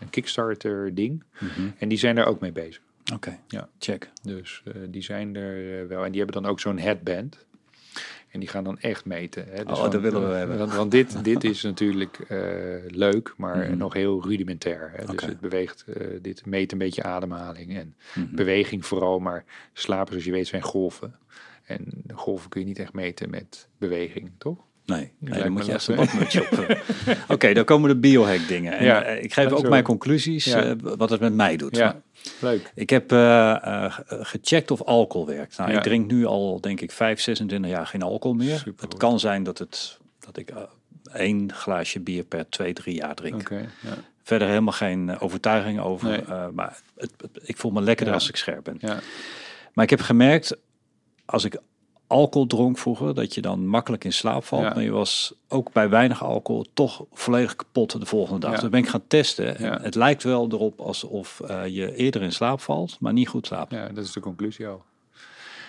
een 0.00 0.10
Kickstarter 0.10 0.94
ding. 0.94 1.22
Mhm. 1.38 1.50
En 1.78 1.88
die 1.88 1.98
zijn 1.98 2.14
daar 2.14 2.26
ook 2.26 2.40
mee 2.40 2.52
bezig. 2.52 2.82
Oké, 3.12 3.38
Ja. 3.48 3.68
check. 3.78 4.10
Dus 4.22 4.62
eh, 4.64 4.72
die 4.88 5.02
zijn 5.02 5.36
er 5.36 5.80
eh, 5.82 5.86
wel. 5.88 6.04
En 6.04 6.10
die 6.12 6.20
hebben 6.22 6.42
dan 6.42 6.50
ook 6.50 6.60
zo'n 6.60 6.78
headband. 6.78 7.46
En 8.30 8.40
die 8.40 8.48
gaan 8.48 8.64
dan 8.64 8.78
echt 8.78 9.04
meten. 9.04 9.44
Hè? 9.48 9.60
Oh, 9.62 9.66
dan- 9.80 9.90
dat 9.90 10.00
willen 10.00 10.20
we 10.26 10.32
eh, 10.32 10.38
hebben. 10.38 10.58
Want, 10.58 10.74
want 10.74 10.90
dit, 10.90 11.24
dit 11.24 11.44
is 11.44 11.62
natuurlijk 11.62 12.18
leuk, 12.88 13.34
maar 13.36 13.56
Mhm. 13.56 13.76
nog 13.76 13.92
heel 13.92 14.22
rudimentair. 14.28 14.90
Hè? 14.94 15.04
Dus 15.04 15.24
het 15.24 15.40
beweegt, 15.40 15.84
dit 16.22 16.46
meet 16.46 16.72
een 16.72 16.78
beetje 16.78 17.02
ademhaling 17.02 17.76
en 17.76 17.94
Mhm. 18.14 18.34
beweging 18.34 18.86
vooral. 18.86 19.18
Maar 19.18 19.44
slapen, 19.72 20.08
zoals 20.08 20.24
je 20.24 20.30
weet, 20.32 20.46
zijn 20.46 20.62
golven. 20.62 21.14
En 21.64 22.04
golven 22.14 22.48
kun 22.50 22.60
je 22.60 22.66
niet 22.66 22.78
echt 22.78 22.92
meten 22.92 23.30
met 23.30 23.68
beweging, 23.78 24.30
toch? 24.38 24.58
Nee, 24.86 25.12
nee 25.18 25.42
dan 25.42 25.52
moet 25.52 25.66
je 25.66 25.72
echt 25.72 25.88
een 25.88 25.96
badmutsje 25.96 26.40
op. 26.50 26.58
eh. 26.58 26.80
Oké, 27.34 27.52
dan 27.52 27.64
komen 27.64 27.88
de 27.88 27.96
biohack 27.96 28.48
dingen. 28.48 28.72
En, 28.78 28.84
Ja, 28.84 29.02
eh, 29.02 29.22
ik 29.22 29.32
geef 29.34 29.50
ook 29.52 29.58
zo. 29.64 29.68
mijn 29.68 29.84
conclusies, 29.84 30.44
Ja. 30.44 30.62
eh, 30.64 30.72
wat 30.80 31.10
het 31.10 31.20
met 31.20 31.34
mij 31.34 31.56
doet. 31.56 31.76
Ja, 31.76 32.00
leuk. 32.40 32.72
Ik 32.74 32.90
heb 32.90 33.10
ge- 33.10 34.18
gecheckt 34.24 34.70
of 34.70 34.82
alcohol 34.82 35.26
werkt. 35.26 35.56
Nou, 35.58 35.70
Ja. 35.70 35.76
ik 35.76 35.82
drink 35.82 36.10
nu 36.10 36.24
al, 36.24 36.60
denk 36.60 36.80
ik, 36.80 36.92
5, 36.92 37.20
26 37.20 37.70
jaar 37.70 37.86
geen 37.86 38.02
alcohol 38.02 38.36
meer. 38.36 38.64
Het 38.76 38.96
kan 38.96 39.20
zijn 39.20 39.42
dat, 39.42 39.58
het, 39.58 39.98
dat 40.18 40.36
ik 40.36 40.52
één 41.12 41.52
glaasje 41.52 42.00
bier 42.00 42.24
per 42.24 42.48
twee, 42.48 42.72
drie 42.72 42.94
jaar 42.94 43.14
drink. 43.14 43.50
Verder 44.22 44.48
helemaal 44.48 44.72
geen 44.72 45.18
overtuiging 45.18 45.80
over. 45.80 46.08
Nee. 46.08 46.50
maar 46.52 46.78
het, 46.96 47.10
het- 47.16 47.48
ik 47.48 47.56
voel 47.56 47.70
me 47.70 47.80
lekkerder 47.80 48.14
als 48.14 48.28
ik 48.28 48.36
scherp 48.36 48.64
ben. 48.64 48.76
Ja. 48.78 48.98
Maar 49.72 49.84
ik 49.84 49.90
heb 49.90 50.00
gemerkt, 50.00 50.56
als 51.24 51.44
ik 51.44 51.56
alcohol 52.06 52.46
dronk 52.46 52.78
vroeger, 52.78 53.14
dat 53.14 53.34
je 53.34 53.40
dan 53.40 53.66
makkelijk 53.66 54.04
in 54.04 54.12
slaap 54.12 54.44
valt. 54.44 54.62
Ja. 54.62 54.74
Maar 54.74 54.82
je 54.82 54.90
was 54.90 55.34
ook 55.48 55.72
bij 55.72 55.88
weinig 55.88 56.22
alcohol 56.24 56.66
toch 56.72 57.04
volledig 57.12 57.56
kapot 57.56 58.00
de 58.00 58.06
volgende 58.06 58.40
dag. 58.40 58.54
Ja. 58.54 58.60
Dus 58.60 58.68
ben 58.70 58.80
ik 58.80 58.88
gaan 58.88 59.06
testen. 59.06 59.56
En 59.56 59.64
Ja. 59.64 59.80
het 59.82 59.94
lijkt 59.94 60.22
wel 60.22 60.48
erop 60.52 60.80
alsof 60.80 61.40
eh, 61.40 61.66
je 61.66 61.94
eerder 61.94 62.22
in 62.22 62.32
slaap 62.32 62.60
valt, 62.60 62.96
maar 63.00 63.12
niet 63.12 63.28
goed 63.28 63.46
slaapt. 63.46 63.72
Ja, 63.72 63.88
dat 63.88 64.04
is 64.04 64.12
de 64.12 64.20
conclusie 64.20 64.66
al. 64.66 64.84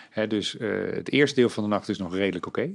Hè, 0.10 0.28
dus 0.28 0.57
eh, 0.57 0.70
het 0.91 1.12
eerste 1.12 1.36
deel 1.40 1.49
van 1.49 1.64
de 1.64 1.70
nacht 1.70 1.90
is 1.90 1.98
nog 1.98 2.16
redelijk 2.16 2.45
oké. 2.45 2.72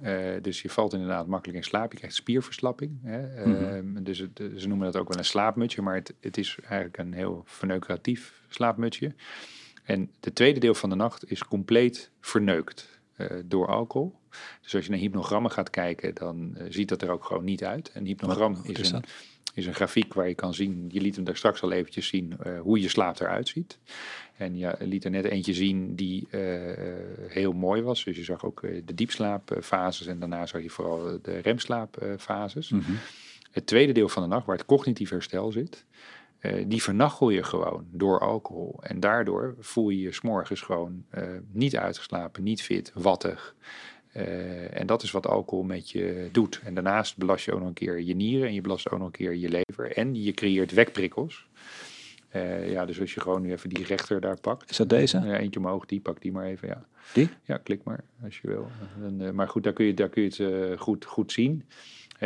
Eh, 0.00 0.14
dus 0.42 0.62
je 0.62 0.70
valt 0.70 0.92
inderdaad 0.92 1.26
makkelijk 1.26 1.58
in 1.58 1.64
slaap. 1.64 1.92
Je 1.92 1.98
krijgt 1.98 2.16
spierverslapping. 2.16 2.98
Hè? 3.02 3.46
Mhm. 3.46 3.64
Ehm, 3.64 4.02
dus 4.02 4.18
het, 4.18 4.42
ze 4.56 4.68
noemen 4.68 4.92
dat 4.92 5.02
ook 5.02 5.08
wel 5.08 5.18
een 5.18 5.24
slaapmutsje, 5.24 5.82
maar 5.82 5.94
het, 5.94 6.14
het 6.20 6.38
is 6.38 6.56
eigenlijk 6.60 6.98
een 6.98 7.12
heel 7.12 7.42
verneukeratief 7.46 8.42
slaapmutsje. 8.48 9.14
En 9.84 10.10
het 10.20 10.34
tweede 10.34 10.60
deel 10.60 10.74
van 10.74 10.90
de 10.90 10.96
nacht 10.96 11.30
is 11.30 11.44
compleet 11.44 12.10
verneukt 12.20 12.99
door 13.44 13.66
alcohol. 13.66 14.14
Dus 14.62 14.74
als 14.74 14.84
je 14.84 14.90
naar 14.90 15.00
hypnogrammen 15.00 15.50
gaat 15.50 15.70
kijken, 15.70 16.14
dan 16.14 16.56
eh, 16.56 16.66
ziet 16.68 16.88
dat 16.88 17.02
er 17.02 17.10
ook 17.10 17.24
gewoon 17.24 17.44
niet 17.44 17.64
uit. 17.64 17.90
Een 17.94 18.06
hypnogram 18.06 18.54
Wat- 18.54 18.68
is, 18.68 18.78
is 18.78 18.90
een, 18.90 19.04
is 19.54 19.66
een 19.66 19.74
grafiek 19.74 20.14
waar 20.14 20.28
je 20.28 20.34
kan 20.34 20.54
zien, 20.54 20.84
je 20.88 21.00
liet 21.00 21.14
hem 21.16 21.24
daar 21.24 21.36
straks 21.36 21.62
al 21.62 21.72
eventjes 21.72 22.06
zien, 22.06 22.34
eh, 22.42 22.60
hoe 22.60 22.80
je 22.80 22.88
slaap 22.88 23.20
eruit 23.20 23.48
ziet. 23.48 23.78
En 24.36 24.56
je 24.56 24.74
liet 24.78 25.04
er 25.04 25.10
net 25.10 25.24
eentje 25.24 25.54
zien 25.54 25.94
die 25.94 26.26
eh, 26.30 26.70
eh, 26.72 26.96
heel 27.28 27.52
mooi 27.52 27.82
was. 27.82 28.04
Dus 28.04 28.16
je 28.16 28.24
zag 28.24 28.44
ook 28.44 28.62
eh, 28.62 28.82
de 28.84 28.94
diepslaapfases 28.94 30.06
en 30.06 30.18
daarna 30.18 30.46
zag 30.46 30.62
je 30.62 30.70
vooral 30.70 31.18
de 31.22 31.38
remslaapfases. 31.38 32.68
Mhm. 32.68 32.92
Het 33.50 33.66
tweede 33.66 33.92
deel 33.92 34.08
van 34.08 34.22
de 34.22 34.28
nacht, 34.28 34.46
waar 34.46 34.56
het 34.56 34.66
cognitief 34.66 35.10
herstel 35.10 35.52
zit, 35.52 35.84
eh, 36.40 36.64
die 36.66 36.82
vernachel 36.82 37.30
je 37.30 37.42
gewoon 37.42 37.86
door 37.90 38.20
alcohol. 38.20 38.78
En 38.82 39.00
daardoor 39.00 39.54
voel 39.58 39.88
je 39.88 40.00
je 40.00 40.12
s'morgens 40.12 40.60
gewoon 40.60 41.04
eh, 41.10 41.22
niet 41.52 41.76
uitgeslapen, 41.76 42.42
niet 42.42 42.62
fit, 42.62 42.92
wattig. 42.94 43.54
Eh, 44.12 44.80
en 44.80 44.86
dat 44.86 45.02
is 45.02 45.10
wat 45.10 45.26
alcohol 45.26 45.64
met 45.64 45.90
je 45.90 46.28
doet. 46.32 46.60
En 46.64 46.74
daarnaast 46.74 47.16
belast 47.16 47.44
je 47.44 47.52
ook 47.52 47.58
nog 47.58 47.68
een 47.68 47.74
keer 47.74 48.00
je 48.00 48.14
nieren 48.14 48.48
en 48.48 48.54
je 48.54 48.60
belast 48.60 48.90
ook 48.90 48.98
nog 48.98 49.06
een 49.06 49.12
keer 49.12 49.34
je 49.34 49.48
lever. 49.48 49.96
En 49.96 50.22
je 50.22 50.32
creëert 50.32 50.72
wekprikkels. 50.72 51.48
Ja, 52.66 52.86
dus 52.86 53.00
als 53.00 53.14
je 53.14 53.20
gewoon 53.20 53.42
nu 53.42 53.52
even 53.52 53.68
die 53.68 53.84
rechter 53.84 54.20
daar 54.20 54.40
pakt. 54.40 54.70
Is 54.70 54.76
dat 54.76 54.88
deze? 54.88 55.38
Eentje 55.38 55.60
omhoog, 55.60 55.86
die 55.86 56.00
pak 56.00 56.22
die 56.22 56.32
maar 56.32 56.44
even, 56.44 56.68
ja. 56.68 56.84
Die? 57.12 57.28
Ja, 57.42 57.56
klik 57.56 57.84
maar 57.84 58.04
als 58.22 58.38
je 58.38 58.48
wil. 58.48 58.68
En, 59.02 59.34
maar 59.34 59.48
goed, 59.48 59.62
daar 59.62 59.72
kun 59.72 59.84
je, 59.84 59.94
daar 59.94 60.08
kun 60.08 60.22
je 60.22 60.44
het 60.44 60.80
goed, 60.80 61.04
goed 61.04 61.32
zien. 61.32 61.64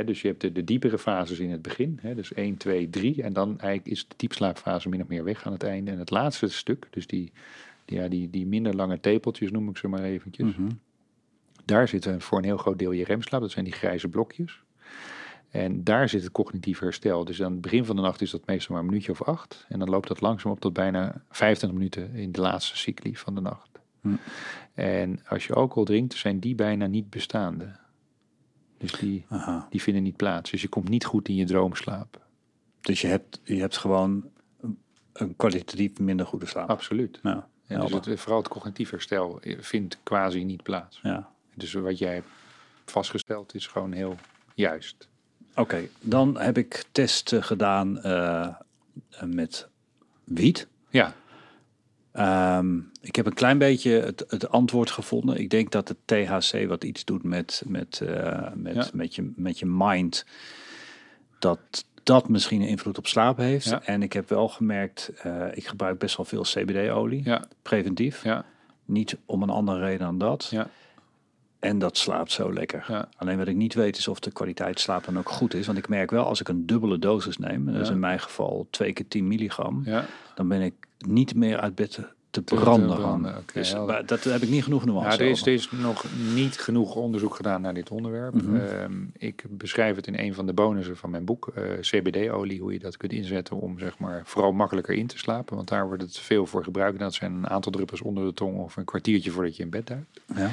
Dus 0.04 0.22
je 0.22 0.28
hebt 0.28 0.40
de, 0.40 0.52
de 0.52 0.64
diepere 0.64 0.98
fases 0.98 1.38
in 1.38 1.50
het 1.50 1.62
begin. 1.62 2.00
Dus 2.14 2.32
1, 2.32 2.56
2, 2.56 2.90
3. 2.90 3.22
En 3.22 3.32
dan 3.32 3.48
eigenlijk 3.48 3.86
is 3.86 4.08
de 4.08 4.14
diepslaapfase 4.16 4.88
min 4.88 5.02
of 5.02 5.08
meer 5.08 5.24
weg 5.24 5.46
aan 5.46 5.52
het 5.52 5.62
einde. 5.62 5.90
En 5.90 5.98
het 5.98 6.10
laatste 6.10 6.48
stuk, 6.48 6.86
dus 6.90 7.06
die, 7.06 7.32
die, 7.84 7.98
ja, 7.98 8.08
die, 8.08 8.30
die 8.30 8.46
minder 8.46 8.74
lange 8.74 9.00
tepeltjes 9.00 9.50
noem 9.50 9.68
ik 9.68 9.76
ze 9.76 9.88
maar 9.88 10.02
eventjes. 10.02 10.56
Mhm. 10.56 10.70
Daar 11.64 11.88
zitten 11.88 12.20
voor 12.20 12.38
een 12.38 12.44
heel 12.44 12.56
groot 12.56 12.78
deel 12.78 12.92
je 12.92 13.04
remslaap. 13.04 13.40
Dat 13.40 13.50
zijn 13.50 13.64
die 13.64 13.74
grijze 13.74 14.08
blokjes. 14.08 14.62
En 15.50 15.84
daar 15.84 16.08
zit 16.08 16.22
het 16.22 16.32
cognitief 16.32 16.78
herstel. 16.78 17.24
Dus 17.24 17.42
aan 17.42 17.52
het 17.52 17.60
begin 17.60 17.84
van 17.84 17.96
de 17.96 18.02
nacht 18.02 18.20
is 18.20 18.30
dat 18.30 18.46
meestal 18.46 18.74
maar 18.74 18.84
een 18.84 18.90
minuutje 18.90 19.12
of 19.12 19.22
acht. 19.22 19.66
En 19.68 19.78
dan 19.78 19.90
loopt 19.90 20.08
dat 20.08 20.20
langzaam 20.20 20.52
op 20.52 20.60
tot 20.60 20.72
bijna 20.72 21.22
25 21.30 21.78
minuten 21.78 22.14
in 22.14 22.32
de 22.32 22.40
laatste 22.40 22.76
cycli 22.76 23.16
van 23.16 23.34
de 23.34 23.40
nacht. 23.40 23.68
Hm. 24.00 24.08
En 24.74 25.20
als 25.28 25.46
je 25.46 25.52
alcohol 25.52 25.84
drinkt, 25.84 26.14
zijn 26.14 26.38
die 26.38 26.54
bijna 26.54 26.86
niet 26.86 27.10
bestaande. 27.10 27.76
Dus 28.90 29.00
die, 29.00 29.24
Aha. 29.28 29.66
die 29.70 29.82
vinden 29.82 30.02
niet 30.02 30.16
plaats. 30.16 30.50
Dus 30.50 30.62
je 30.62 30.68
komt 30.68 30.88
niet 30.88 31.04
goed 31.04 31.28
in 31.28 31.34
je 31.34 31.44
droomslaap. 31.44 32.20
Dus 32.80 33.00
je 33.00 33.06
hebt, 33.06 33.40
je 33.44 33.60
hebt 33.60 33.76
gewoon 33.76 34.30
een- 35.12 35.36
kwalitatief 35.36 35.98
minder 35.98 36.26
goede 36.26 36.46
slaap. 36.46 36.68
Absoluut. 36.70 37.20
Ja, 37.22 37.48
En 37.66 37.80
dus 37.80 37.92
het, 37.92 38.20
vooral 38.20 38.38
het 38.38 38.48
cognitief 38.48 38.90
herstel 38.90 39.40
vindt 39.58 39.98
quasi 40.02 40.44
niet 40.44 40.62
plaats. 40.62 41.00
ja. 41.02 41.32
Dus 41.54 41.72
wat 41.72 41.98
jij 41.98 42.14
hebt 42.14 42.28
vastgesteld 42.84 43.54
is 43.54 43.66
gewoon 43.66 43.92
heel 43.92 44.16
juist. 44.54 45.08
Oké, 45.56 45.88
dan 46.00 46.38
heb 46.38 46.58
ik 46.58 46.84
testen 46.92 47.42
gedaan 47.44 47.98
eh, 48.00 48.48
met 49.24 49.68
wiet. 50.24 50.68
Ja, 50.90 51.14
Ehm, 52.14 52.78
ik 53.00 53.16
heb 53.16 53.26
een 53.26 53.34
klein 53.34 53.58
beetje 53.58 53.90
het, 53.90 54.24
het 54.28 54.48
antwoord 54.50 54.90
gevonden. 54.90 55.36
Ik 55.40 55.50
denk 55.50 55.70
dat 55.70 55.88
het 55.88 55.96
THC 56.04 56.66
wat 56.68 56.84
iets 56.84 57.04
doet 57.04 57.22
met, 57.22 57.62
met, 57.66 58.00
eh, 58.00 58.48
met, 58.54 58.74
Ja. 58.74 58.86
met, 58.92 59.14
je, 59.14 59.32
met 59.36 59.58
je 59.58 59.66
mind, 59.66 60.26
dat 61.38 61.58
dat 62.02 62.28
misschien 62.28 62.60
een 62.60 62.68
invloed 62.68 62.98
op 62.98 63.06
slaap 63.06 63.36
heeft. 63.36 63.68
Ja. 63.68 63.82
En 63.82 64.02
ik 64.02 64.12
heb 64.12 64.28
wel 64.28 64.48
gemerkt, 64.48 65.12
eh, 65.22 65.46
ik 65.52 65.66
gebruik 65.66 65.98
best 65.98 66.16
wel 66.16 66.26
veel 66.26 66.42
CBD-olie, 66.42 67.20
ja, 67.24 67.44
preventief. 67.62 68.22
ja, 68.24 68.44
Niet 68.84 69.16
om 69.26 69.42
een 69.42 69.50
andere 69.50 69.78
reden 69.78 69.98
dan 70.06 70.18
dat. 70.18 70.48
ja. 70.50 70.68
En 71.58 71.78
dat 71.78 71.96
slaapt 71.96 72.32
zo 72.32 72.52
lekker. 72.52 72.84
Ja. 72.88 73.08
Alleen 73.16 73.38
wat 73.38 73.48
ik 73.48 73.56
niet 73.56 73.74
weet 73.74 73.96
is 73.96 74.08
of 74.08 74.18
de 74.20 74.30
kwaliteit 74.32 74.80
slaap 74.80 75.04
dan 75.04 75.18
ook 75.18 75.28
goed 75.28 75.54
is. 75.54 75.66
Want 75.66 75.78
ik 75.78 75.88
merk 75.88 76.10
wel 76.10 76.24
als 76.24 76.40
ik 76.40 76.48
een 76.48 76.66
dubbele 76.66 76.98
dosis 76.98 77.38
neem, 77.38 77.66
dat 77.72 77.80
is 77.80 77.88
in 77.90 77.98
mijn 77.98 78.20
geval 78.20 78.66
twee 78.70 78.92
keer 78.92 79.08
10 79.08 79.28
milligram, 79.28 79.82
Ja, 79.84 80.04
dan 80.34 80.48
ben 80.48 80.60
ik 80.60 80.74
niet 81.06 81.34
meer 81.34 81.60
uit 81.60 81.74
bed 81.74 82.00
te, 82.42 82.42
branden. 82.42 83.44
dus, 83.52 83.74
maar 83.74 84.06
dat 84.06 84.24
heb 84.24 84.42
ik 84.42 84.48
niet 84.48 84.62
genoeg 84.62 84.84
nuance 84.84 85.18
Ja, 85.18 85.24
er 85.24 85.30
is, 85.30 85.46
er 85.46 85.52
is 85.52 85.70
nog 85.70 86.04
niet 86.34 86.58
genoeg 86.58 86.94
onderzoek 86.94 87.34
gedaan 87.34 87.60
naar 87.60 87.74
dit 87.74 87.90
onderwerp. 87.90 88.34
Mhm. 88.34 88.56
Ehm, 88.56 88.92
ik 89.18 89.44
beschrijf 89.48 89.96
het 89.96 90.06
in 90.06 90.18
een 90.18 90.34
van 90.34 90.46
de 90.46 90.52
bonussen 90.52 90.96
van 90.96 91.10
mijn 91.10 91.24
boek, 91.24 91.52
eh, 91.54 91.62
CBD-olie, 91.80 92.60
hoe 92.60 92.72
je 92.72 92.78
dat 92.78 92.96
kunt 92.96 93.12
inzetten 93.12 93.56
om 93.56 93.78
zeg 93.78 93.98
maar 93.98 94.22
vooral 94.24 94.52
makkelijker 94.52 94.94
in 94.94 95.06
te 95.06 95.18
slapen. 95.18 95.56
Want 95.56 95.68
daar 95.68 95.86
wordt 95.86 96.02
het 96.02 96.18
veel 96.18 96.46
voor 96.46 96.64
gebruikt. 96.64 96.98
En 96.98 97.04
dat 97.04 97.14
zijn 97.14 97.32
een 97.32 97.48
aantal 97.48 97.72
druppels 97.72 98.00
onder 98.00 98.24
de 98.24 98.34
tong 98.34 98.58
of 98.58 98.76
een 98.76 98.84
kwartiertje 98.84 99.30
voordat 99.30 99.56
je 99.56 99.62
in 99.62 99.70
bed 99.70 99.86
duikt. 99.86 100.20
Ja. 100.34 100.50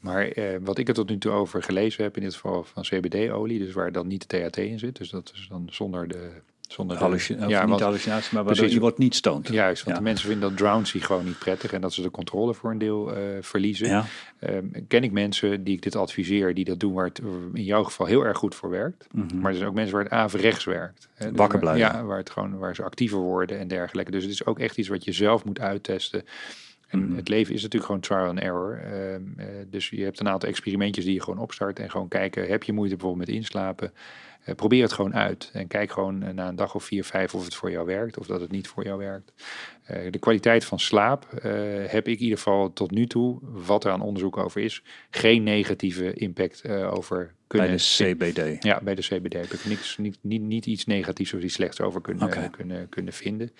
Maar 0.00 0.26
eh, 0.28 0.56
wat 0.62 0.78
ik 0.78 0.88
er 0.88 0.94
tot 0.94 1.08
nu 1.08 1.18
toe 1.18 1.32
over 1.32 1.62
gelezen 1.62 2.02
heb, 2.02 2.16
in 2.16 2.22
dit 2.22 2.34
geval 2.34 2.64
van 2.64 2.82
CBD-olie, 2.82 3.58
dus 3.58 3.72
waar 3.72 3.92
dan 3.92 4.06
niet 4.06 4.30
de 4.30 4.48
THT 4.48 4.56
in 4.56 4.78
zit, 4.78 4.96
dus 4.96 5.10
dat 5.10 5.32
is 5.34 5.46
dan 5.48 5.68
zonder 5.70 6.08
de... 6.08 6.30
Zonder 6.68 6.96
de 6.96 7.02
Hallucin- 7.02 7.44
of 7.44 7.48
ja, 7.50 7.66
niet 7.66 7.80
hallucinatie, 7.80 8.34
maar 8.34 8.44
Precies. 8.44 8.72
je 8.72 8.80
wordt 8.80 8.98
niet 8.98 9.14
stoned. 9.14 9.48
Juist, 9.48 9.82
want 9.84 9.96
Ja. 9.96 10.02
de 10.02 10.08
mensen 10.08 10.28
vinden 10.28 10.48
dat 10.48 10.58
drowsy 10.58 10.98
gewoon 11.00 11.24
niet 11.24 11.38
prettig 11.38 11.72
en 11.72 11.80
dat 11.80 11.92
ze 11.92 12.02
de 12.02 12.10
controle 12.10 12.54
voor 12.54 12.70
een 12.70 12.78
deel 12.78 13.14
eh, 13.16 13.22
verliezen. 13.40 13.88
Ja. 13.88 14.04
Ehm, 14.38 14.64
ken 14.88 15.02
ik 15.04 15.12
mensen 15.12 15.64
die 15.64 15.74
ik 15.74 15.82
dit 15.82 15.96
adviseer, 15.96 16.54
die 16.54 16.64
dat 16.64 16.80
doen 16.80 16.92
waar 16.92 17.06
het 17.06 17.20
in 17.52 17.64
jouw 17.64 17.82
geval 17.84 18.06
heel 18.06 18.24
erg 18.24 18.38
goed 18.38 18.54
voor 18.54 18.70
werkt. 18.70 19.06
Mhm. 19.12 19.40
Maar 19.40 19.50
er 19.50 19.56
zijn 19.56 19.68
ook 19.68 19.74
mensen 19.74 19.94
waar 19.94 20.02
het 20.04 20.12
averechts 20.12 20.64
werkt. 20.64 21.08
Hè, 21.14 21.28
dus 21.28 21.38
Wakker 21.38 21.60
waar- 21.60 21.74
blijven. 21.74 21.98
Ja, 21.98 22.04
waar, 22.04 22.18
het 22.18 22.30
gewoon, 22.30 22.58
waar 22.58 22.74
ze 22.74 22.82
actiever 22.82 23.18
worden 23.18 23.58
en 23.58 23.68
dergelijke. 23.68 24.10
Dus 24.10 24.22
het 24.22 24.32
is 24.32 24.46
ook 24.46 24.58
echt 24.58 24.76
iets 24.78 24.88
wat 24.88 25.04
je 25.04 25.12
zelf 25.12 25.44
moet 25.44 25.60
uittesten. 25.60 26.24
En 26.88 27.04
Mhm. 27.06 27.16
het 27.16 27.28
leven 27.28 27.54
is 27.54 27.62
natuurlijk 27.62 27.86
gewoon 27.92 28.00
trial 28.00 28.28
and 28.28 28.38
error. 28.40 28.80
Ehm, 28.84 29.22
eh, 29.36 29.46
dus 29.70 29.88
je 29.88 30.02
hebt 30.04 30.20
een 30.20 30.28
aantal 30.28 30.48
experimentjes 30.48 31.04
die 31.04 31.14
je 31.14 31.22
gewoon 31.22 31.40
opstart 31.40 31.78
en 31.78 31.90
gewoon 31.90 32.08
kijken, 32.08 32.46
heb 32.48 32.62
je 32.62 32.72
moeite 32.72 32.96
bijvoorbeeld 32.96 33.26
met 33.26 33.36
inslapen? 33.36 33.92
Eh, 34.44 34.54
probeer 34.54 34.82
het 34.82 34.92
gewoon 34.92 35.14
uit 35.14 35.50
en 35.52 35.66
kijk 35.66 35.92
gewoon 35.92 36.22
eh, 36.22 36.32
na 36.32 36.48
een 36.48 36.56
dag 36.56 36.74
of 36.74 36.84
vier, 36.84 37.04
vijf 37.04 37.34
of 37.34 37.44
het 37.44 37.54
voor 37.54 37.70
jou 37.70 37.86
werkt 37.86 38.18
of 38.18 38.26
dat 38.26 38.40
het 38.40 38.50
niet 38.50 38.68
voor 38.68 38.84
jou 38.84 38.98
werkt. 38.98 39.32
Eh, 39.84 40.10
de 40.10 40.18
kwaliteit 40.18 40.64
van 40.64 40.78
slaap 40.78 41.26
heb 41.86 42.08
ik 42.08 42.16
in 42.16 42.22
ieder 42.22 42.38
geval 42.38 42.72
tot 42.72 42.90
nu 42.90 43.06
toe, 43.06 43.38
wat 43.42 43.84
er 43.84 43.90
aan 43.90 44.00
onderzoek 44.00 44.36
over 44.36 44.60
is, 44.60 44.82
geen 45.10 45.42
negatieve 45.42 46.12
impact 46.12 46.68
over 46.68 47.16
Bij 47.16 47.34
kunnen 47.46 47.76
de 47.76 48.14
CBD. 48.14 48.62
ja, 48.62 48.80
bij 48.82 48.94
de 48.94 49.02
CBD 49.02 49.32
heb 49.32 49.52
ik 49.52 49.64
niks, 49.64 49.98
niet, 49.98 50.18
niet, 50.20 50.42
niet 50.42 50.66
iets 50.66 50.84
negatiefs 50.84 51.34
of 51.34 51.40
iets 51.40 51.54
slechts 51.54 51.80
over 51.80 52.00
kunnen, 52.00 52.50
kunnen, 52.50 52.88
kunnen 52.88 53.12
vinden. 53.12 53.50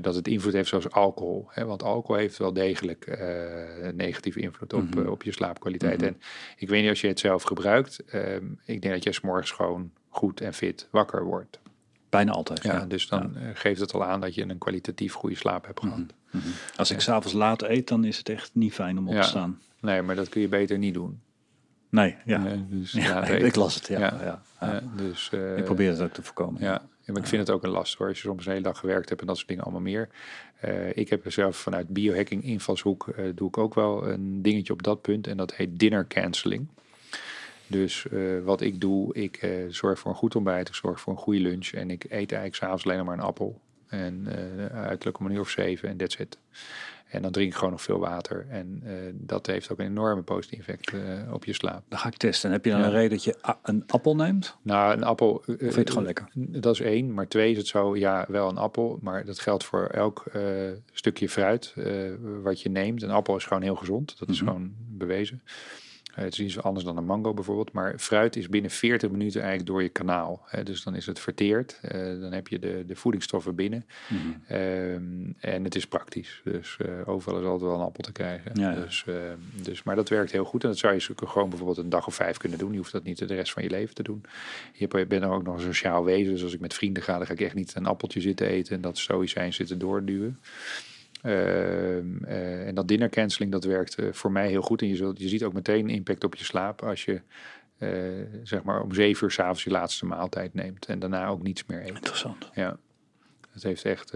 Dat 0.00 0.14
het 0.14 0.28
invloed 0.28 0.52
heeft 0.52 0.68
zoals 0.68 0.90
alcohol. 0.90 1.46
Hè? 1.48 1.64
Want 1.64 1.82
alcohol 1.82 2.16
heeft 2.20 2.36
wel 2.36 2.52
degelijk 2.52 3.06
eh, 3.06 3.84
een 3.86 3.96
negatieve 3.96 4.40
invloed 4.40 4.72
op, 4.72 4.82
Mhm. 4.94 4.98
eh, 5.04 5.10
op 5.10 5.22
je 5.22 5.32
slaapkwaliteit. 5.32 5.96
Mhm. 5.98 6.06
En 6.06 6.20
ik 6.56 6.68
weet 6.68 6.80
niet 6.80 6.90
als 6.90 7.00
je 7.00 7.06
het 7.08 7.20
zelf 7.20 7.42
gebruikt. 7.42 8.04
ehm, 8.04 8.44
ik 8.64 8.82
denk 8.82 8.94
dat 8.94 9.04
je 9.04 9.12
's 9.12 9.20
morgens 9.20 9.50
gewoon 9.50 9.90
goed 10.08 10.40
en 10.40 10.54
fit 10.54 10.88
wakker 10.90 11.24
wordt. 11.24 11.60
Bijna 12.08 12.32
altijd. 12.32 12.62
Ja, 12.62 12.72
Ja. 12.72 12.84
Dus 12.86 13.06
dan 13.08 13.36
eh, 13.36 13.42
geeft 13.54 13.80
het 13.80 13.92
al 13.92 14.04
aan 14.04 14.20
dat 14.20 14.34
je 14.34 14.42
een 14.42 14.58
kwalitatief 14.58 15.12
goede 15.12 15.36
slaap 15.36 15.66
hebt 15.66 15.80
gehad. 15.80 15.98
Mhm. 16.30 16.42
Als 16.76 16.90
ik 16.90 17.00
s'avonds 17.00 17.32
laat 17.32 17.62
eet, 17.62 17.88
dan 17.88 18.04
is 18.04 18.18
het 18.18 18.28
echt 18.28 18.50
niet 18.54 18.72
fijn 18.74 18.98
om 18.98 19.08
op 19.08 19.14
Ja. 19.14 19.20
te 19.22 19.28
staan. 19.28 19.60
Nee, 19.80 20.02
maar 20.02 20.14
dat 20.16 20.28
kun 20.28 20.40
je 20.40 20.48
beter 20.48 20.78
niet 20.78 20.94
doen. 20.94 21.20
Nee, 21.94 22.16
ja. 22.24 22.56
Dus 22.68 22.92
Ja, 23.08 23.26
ik 23.26 23.54
las 23.54 23.74
het, 23.74 23.86
ja. 23.86 23.98
Ja. 23.98 24.42
Eh, 24.58 24.76
dus, 24.96 25.30
eh, 25.32 25.56
ik 25.56 25.64
probeer 25.64 25.90
het 25.90 26.00
ook 26.00 26.12
te 26.12 26.22
voorkomen. 26.22 26.62
Ja, 26.62 26.82
maar 27.06 27.16
ik 27.16 27.26
vind 27.26 27.46
het 27.46 27.50
ook 27.50 27.62
een 27.62 27.70
last 27.70 27.98
hoor. 27.98 28.08
Als 28.08 28.22
je 28.22 28.28
soms 28.28 28.46
een 28.46 28.52
hele 28.52 28.64
dag 28.64 28.78
gewerkt 28.78 29.08
hebt 29.08 29.20
en 29.20 29.26
dat 29.26 29.36
soort 29.36 29.48
dingen 29.48 29.62
allemaal 29.62 29.82
meer. 29.82 30.08
Eh, 30.60 30.96
ik 30.96 31.08
heb 31.08 31.32
zelf 31.32 31.56
vanuit 31.56 31.88
biohacking 31.88 32.44
invalshoek 32.44 33.14
doe 33.34 33.48
ik 33.48 33.58
ook 33.58 33.74
wel 33.74 34.08
een 34.08 34.42
dingetje 34.42 34.72
op 34.72 34.82
dat 34.82 35.02
punt. 35.02 35.26
En 35.26 35.36
dat 35.36 35.54
heet 35.54 35.78
dinner 35.78 36.06
cancelling. 36.06 36.66
Dus 37.66 38.06
wat 38.44 38.60
ik 38.60 38.80
doe, 38.80 39.14
ik 39.14 39.48
zorg 39.68 39.98
voor 39.98 40.10
een 40.10 40.16
goed 40.16 40.36
ontbijt, 40.36 40.68
ik 40.68 40.74
zorg 40.74 41.00
voor 41.00 41.12
een 41.12 41.18
goede 41.18 41.40
lunch. 41.40 41.68
En 41.68 41.90
ik 41.90 42.04
eet 42.04 42.12
eigenlijk 42.12 42.54
s'avonds 42.54 42.84
alleen 42.84 43.04
maar 43.04 43.14
een 43.14 43.20
appel. 43.20 43.60
En 43.88 44.26
eh 44.26 44.82
uiterlijk 44.82 45.18
om 45.18 45.26
een 45.26 45.32
uur 45.32 45.40
of 45.40 45.50
zeven 45.50 45.88
en 45.88 45.96
that's 45.96 46.16
it. 46.16 46.38
En 47.14 47.22
dan 47.22 47.32
drink 47.32 47.50
ik 47.50 47.54
gewoon 47.56 47.70
nog 47.70 47.82
veel 47.82 47.98
water. 47.98 48.46
En 48.48 48.80
eh, 48.84 48.92
dat 49.12 49.46
heeft 49.46 49.72
ook 49.72 49.78
een 49.78 49.86
enorme 49.86 50.22
positieve 50.22 50.72
effect 50.72 50.92
eh, 50.94 51.32
op 51.32 51.44
je 51.44 51.52
slaap. 51.52 51.82
Dan 51.88 51.98
ga 51.98 52.08
ik 52.08 52.16
testen. 52.16 52.50
Heb 52.50 52.64
je 52.64 52.70
dan 52.70 52.80
Ja. 52.80 52.86
een 52.86 52.92
reden 52.92 53.10
dat 53.10 53.24
je 53.24 53.36
een 53.62 53.84
appel 53.86 54.16
neemt? 54.16 54.56
Nou, 54.62 54.92
een 54.96 55.04
appel. 55.04 55.30
Of 55.32 55.44
vind 55.44 55.74
je 55.74 55.78
het 55.80 55.88
gewoon 55.90 56.04
lekker? 56.04 56.28
Dat 56.34 56.74
is 56.74 56.80
één. 56.80 57.14
Maar 57.14 57.28
twee 57.28 57.50
is 57.50 57.56
het 57.56 57.66
zo, 57.66 57.96
ja, 57.96 58.24
wel 58.28 58.48
een 58.48 58.58
appel. 58.58 58.98
Maar 59.02 59.24
dat 59.24 59.38
geldt 59.40 59.64
voor 59.64 59.86
elk 59.86 60.24
stukje 60.92 61.28
fruit 61.28 61.74
wat 62.42 62.60
je 62.60 62.68
neemt. 62.68 63.02
Een 63.02 63.10
appel 63.10 63.36
is 63.36 63.44
gewoon 63.44 63.62
heel 63.62 63.74
gezond. 63.76 64.18
Dat 64.18 64.28
is 64.28 64.40
Mhm. 64.40 64.48
gewoon 64.48 64.72
bewezen. 64.88 65.42
Eh, 66.14 66.24
het 66.24 66.32
is 66.32 66.40
iets 66.40 66.62
anders 66.62 66.84
dan 66.84 66.96
een 66.96 67.04
mango 67.04 67.34
bijvoorbeeld. 67.34 67.72
Maar 67.72 67.98
fruit 67.98 68.36
is 68.36 68.48
binnen 68.48 68.70
40 68.70 69.10
minuten 69.10 69.40
eigenlijk 69.40 69.70
door 69.70 69.82
je 69.82 69.88
kanaal. 69.88 70.42
Hè. 70.46 70.62
Dus 70.62 70.82
dan 70.82 70.94
is 70.94 71.06
het 71.06 71.18
verteerd. 71.18 71.78
Eh, 71.82 72.00
dan 72.20 72.32
heb 72.32 72.48
je 72.48 72.58
de, 72.58 72.84
de 72.86 72.96
voedingsstoffen 72.96 73.54
binnen. 73.54 73.86
Mhm. 74.08 74.18
Ehm, 74.46 75.02
en 75.38 75.64
het 75.64 75.74
is 75.74 75.86
praktisch. 75.86 76.40
Dus 76.44 76.76
eh, 76.80 77.08
overal 77.08 77.40
is 77.40 77.46
altijd 77.46 77.70
wel 77.70 77.78
een 77.78 77.86
appel 77.86 78.02
te 78.02 78.12
krijgen. 78.12 78.50
Ja, 78.54 78.70
ja. 78.70 78.80
Dus, 78.80 79.04
ehm, 79.06 79.38
dus, 79.62 79.82
maar 79.82 79.96
dat 79.96 80.08
werkt 80.08 80.32
heel 80.32 80.44
goed. 80.44 80.62
En 80.62 80.68
dat 80.68 80.78
zou 80.78 80.94
je 80.94 81.00
gewoon 81.26 81.48
bijvoorbeeld 81.48 81.78
een 81.78 81.88
dag 81.88 82.06
of 82.06 82.14
vijf 82.14 82.36
kunnen 82.36 82.58
doen. 82.58 82.72
Je 82.72 82.78
hoeft 82.78 82.92
dat 82.92 83.04
niet 83.04 83.18
de 83.18 83.34
rest 83.34 83.52
van 83.52 83.62
je 83.62 83.70
leven 83.70 83.94
te 83.94 84.02
doen. 84.02 84.22
Je 84.72 84.88
bent 84.88 85.24
ook 85.24 85.42
nog 85.42 85.54
een 85.54 85.60
sociaal 85.60 86.04
wezen. 86.04 86.32
Dus 86.32 86.42
als 86.42 86.54
ik 86.54 86.60
met 86.60 86.74
vrienden 86.74 87.02
ga, 87.02 87.16
dan 87.16 87.26
ga 87.26 87.32
ik 87.32 87.40
echt 87.40 87.54
niet 87.54 87.74
een 87.74 87.86
appeltje 87.86 88.20
zitten 88.20 88.46
eten. 88.46 88.74
En 88.74 88.80
dat 88.80 88.98
stoïcijn 88.98 89.52
zitten 89.52 89.78
doorduwen. 89.78 90.38
Ehm, 91.24 92.24
eh, 92.24 92.66
en 92.66 92.74
dat 92.74 92.88
dinner 92.88 93.08
cancelling, 93.08 93.52
dat 93.52 93.64
werkt 93.64 93.94
eh, 93.94 94.12
voor 94.12 94.32
mij 94.32 94.48
heel 94.48 94.62
goed. 94.62 94.82
En 94.82 94.88
je, 94.88 94.96
zult, 94.96 95.18
je 95.18 95.28
ziet 95.28 95.44
ook 95.44 95.52
meteen 95.52 95.88
impact 95.88 96.24
op 96.24 96.34
je 96.34 96.44
slaap 96.44 96.82
als 96.82 97.04
je 97.04 97.20
eh, 97.78 97.90
zeg 98.42 98.62
maar 98.62 98.82
om 98.82 98.94
zeven 98.94 99.24
uur 99.24 99.30
s'avonds 99.30 99.64
je 99.64 99.70
laatste 99.70 100.06
maaltijd 100.06 100.54
neemt. 100.54 100.86
En 100.86 100.98
daarna 100.98 101.26
ook 101.26 101.42
niets 101.42 101.66
meer 101.66 101.80
eet. 101.80 101.88
Interessant. 101.88 102.50
Ja, 102.54 102.78
het 103.50 103.62
heeft 103.62 103.84
echt. 103.84 104.10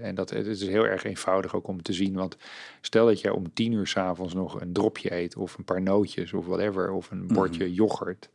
en 0.00 0.14
dat, 0.14 0.30
het 0.30 0.46
is 0.46 0.66
heel 0.66 0.86
erg 0.86 1.04
eenvoudig 1.04 1.54
ook 1.54 1.68
om 1.68 1.82
te 1.82 1.92
zien. 1.92 2.14
Want 2.14 2.36
stel 2.80 3.06
dat 3.06 3.20
jij 3.20 3.30
om 3.30 3.52
tien 3.52 3.72
uur 3.72 3.86
s'avonds 3.86 4.34
nog 4.34 4.60
een 4.60 4.72
dropje 4.72 5.14
eet, 5.14 5.36
of 5.36 5.58
een 5.58 5.64
paar 5.64 5.82
nootjes, 5.82 6.32
of 6.32 6.46
whatever, 6.46 6.90
of 6.90 7.10
een 7.10 7.26
bordje 7.26 7.72
yoghurt. 7.72 8.30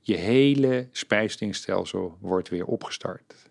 Je 0.00 0.16
hele 0.16 0.88
spijsverteringsstelsel 0.92 2.16
wordt 2.20 2.48
weer 2.48 2.64
opgestart. 2.64 3.50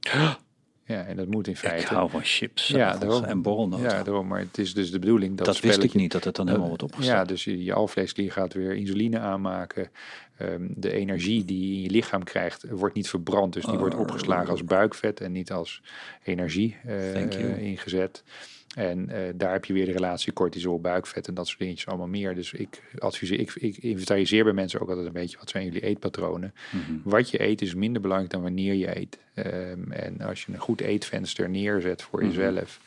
Ja, 0.88 1.04
en 1.04 1.16
dat 1.16 1.26
moet 1.26 1.46
in 1.46 1.52
Ik 1.52 1.58
feite. 1.58 1.94
hou 1.94 2.10
van 2.10 2.20
chips 2.24 2.68
Ja, 2.68 2.78
ja, 2.78 2.96
daarom. 2.98 3.24
en 3.24 3.42
borrelnoten. 3.42 3.84
Ja, 3.90 4.02
daarom, 4.02 4.26
maar 4.26 4.38
het 4.40 4.58
is 4.58 4.74
dus 4.74 4.90
de 4.90 4.98
bedoeling 4.98 5.36
dat. 5.36 5.46
dat 5.46 5.60
wist 5.60 5.82
ik 5.82 5.94
niet, 5.94 6.12
dat 6.12 6.24
het 6.24 6.36
dan 6.36 6.46
helemaal 6.46 6.68
wordt 6.68 6.82
ja, 6.82 6.88
opgestart. 6.88 7.28
dus 7.28 7.44
je, 7.44 7.72
alvleesklier 7.72 8.32
gaat 8.32 8.52
weer 8.54 8.74
insuline 8.74 9.18
aanmaken. 9.18 9.90
Ehm, 10.36 10.66
de 10.68 10.92
energie 10.92 11.44
die 11.44 11.68
je 11.70 11.74
in 11.76 11.82
je 11.82 11.90
lichaam 11.90 12.24
krijgt, 12.24 12.64
wordt 12.70 12.94
niet 12.94 13.08
verbrand. 13.08 13.52
Dus 13.52 13.64
die 13.64 13.78
wordt 13.78 13.94
Oh. 13.94 14.00
opgeslagen 14.00 14.48
als 14.50 14.64
buikvet 14.64 15.20
en 15.20 15.32
niet 15.32 15.52
als 15.52 15.82
energie 16.24 16.76
eh, 16.84 17.22
eh, 17.22 17.58
ingezet. 17.62 18.22
En 18.74 19.08
eh, 19.10 19.32
daar 19.34 19.52
heb 19.52 19.64
je 19.64 19.72
weer 19.72 19.86
de 19.86 19.92
relatie 19.92 20.32
cortisol, 20.32 20.80
buikvet 20.80 21.28
en 21.28 21.34
dat 21.34 21.46
soort 21.46 21.58
dingetjes 21.58 21.86
allemaal 21.86 22.06
meer. 22.06 22.34
Dus 22.34 22.52
ik 22.52 22.82
adviseer, 22.98 23.40
ik, 23.40 23.54
ik 23.54 23.76
inventariseer 23.76 24.44
bij 24.44 24.52
mensen 24.52 24.80
ook 24.80 24.88
altijd 24.88 25.06
een 25.06 25.12
beetje 25.12 25.38
wat 25.38 25.50
zijn 25.50 25.64
jullie 25.64 25.82
eetpatronen. 25.82 26.54
Mhm. 26.72 26.98
Wat 27.04 27.30
je 27.30 27.42
eet 27.42 27.62
is 27.62 27.74
minder 27.74 28.02
belangrijk 28.02 28.32
dan 28.32 28.42
wanneer 28.42 28.74
je 28.74 28.96
eet. 28.98 29.18
Ehm, 29.34 29.90
en 29.92 30.20
als 30.20 30.44
je 30.44 30.52
een 30.52 30.58
goed 30.58 30.80
eetvenster 30.80 31.50
neerzet 31.50 32.02
voor 32.02 32.18
Mhm. 32.24 32.28
jezelf. 32.28 32.80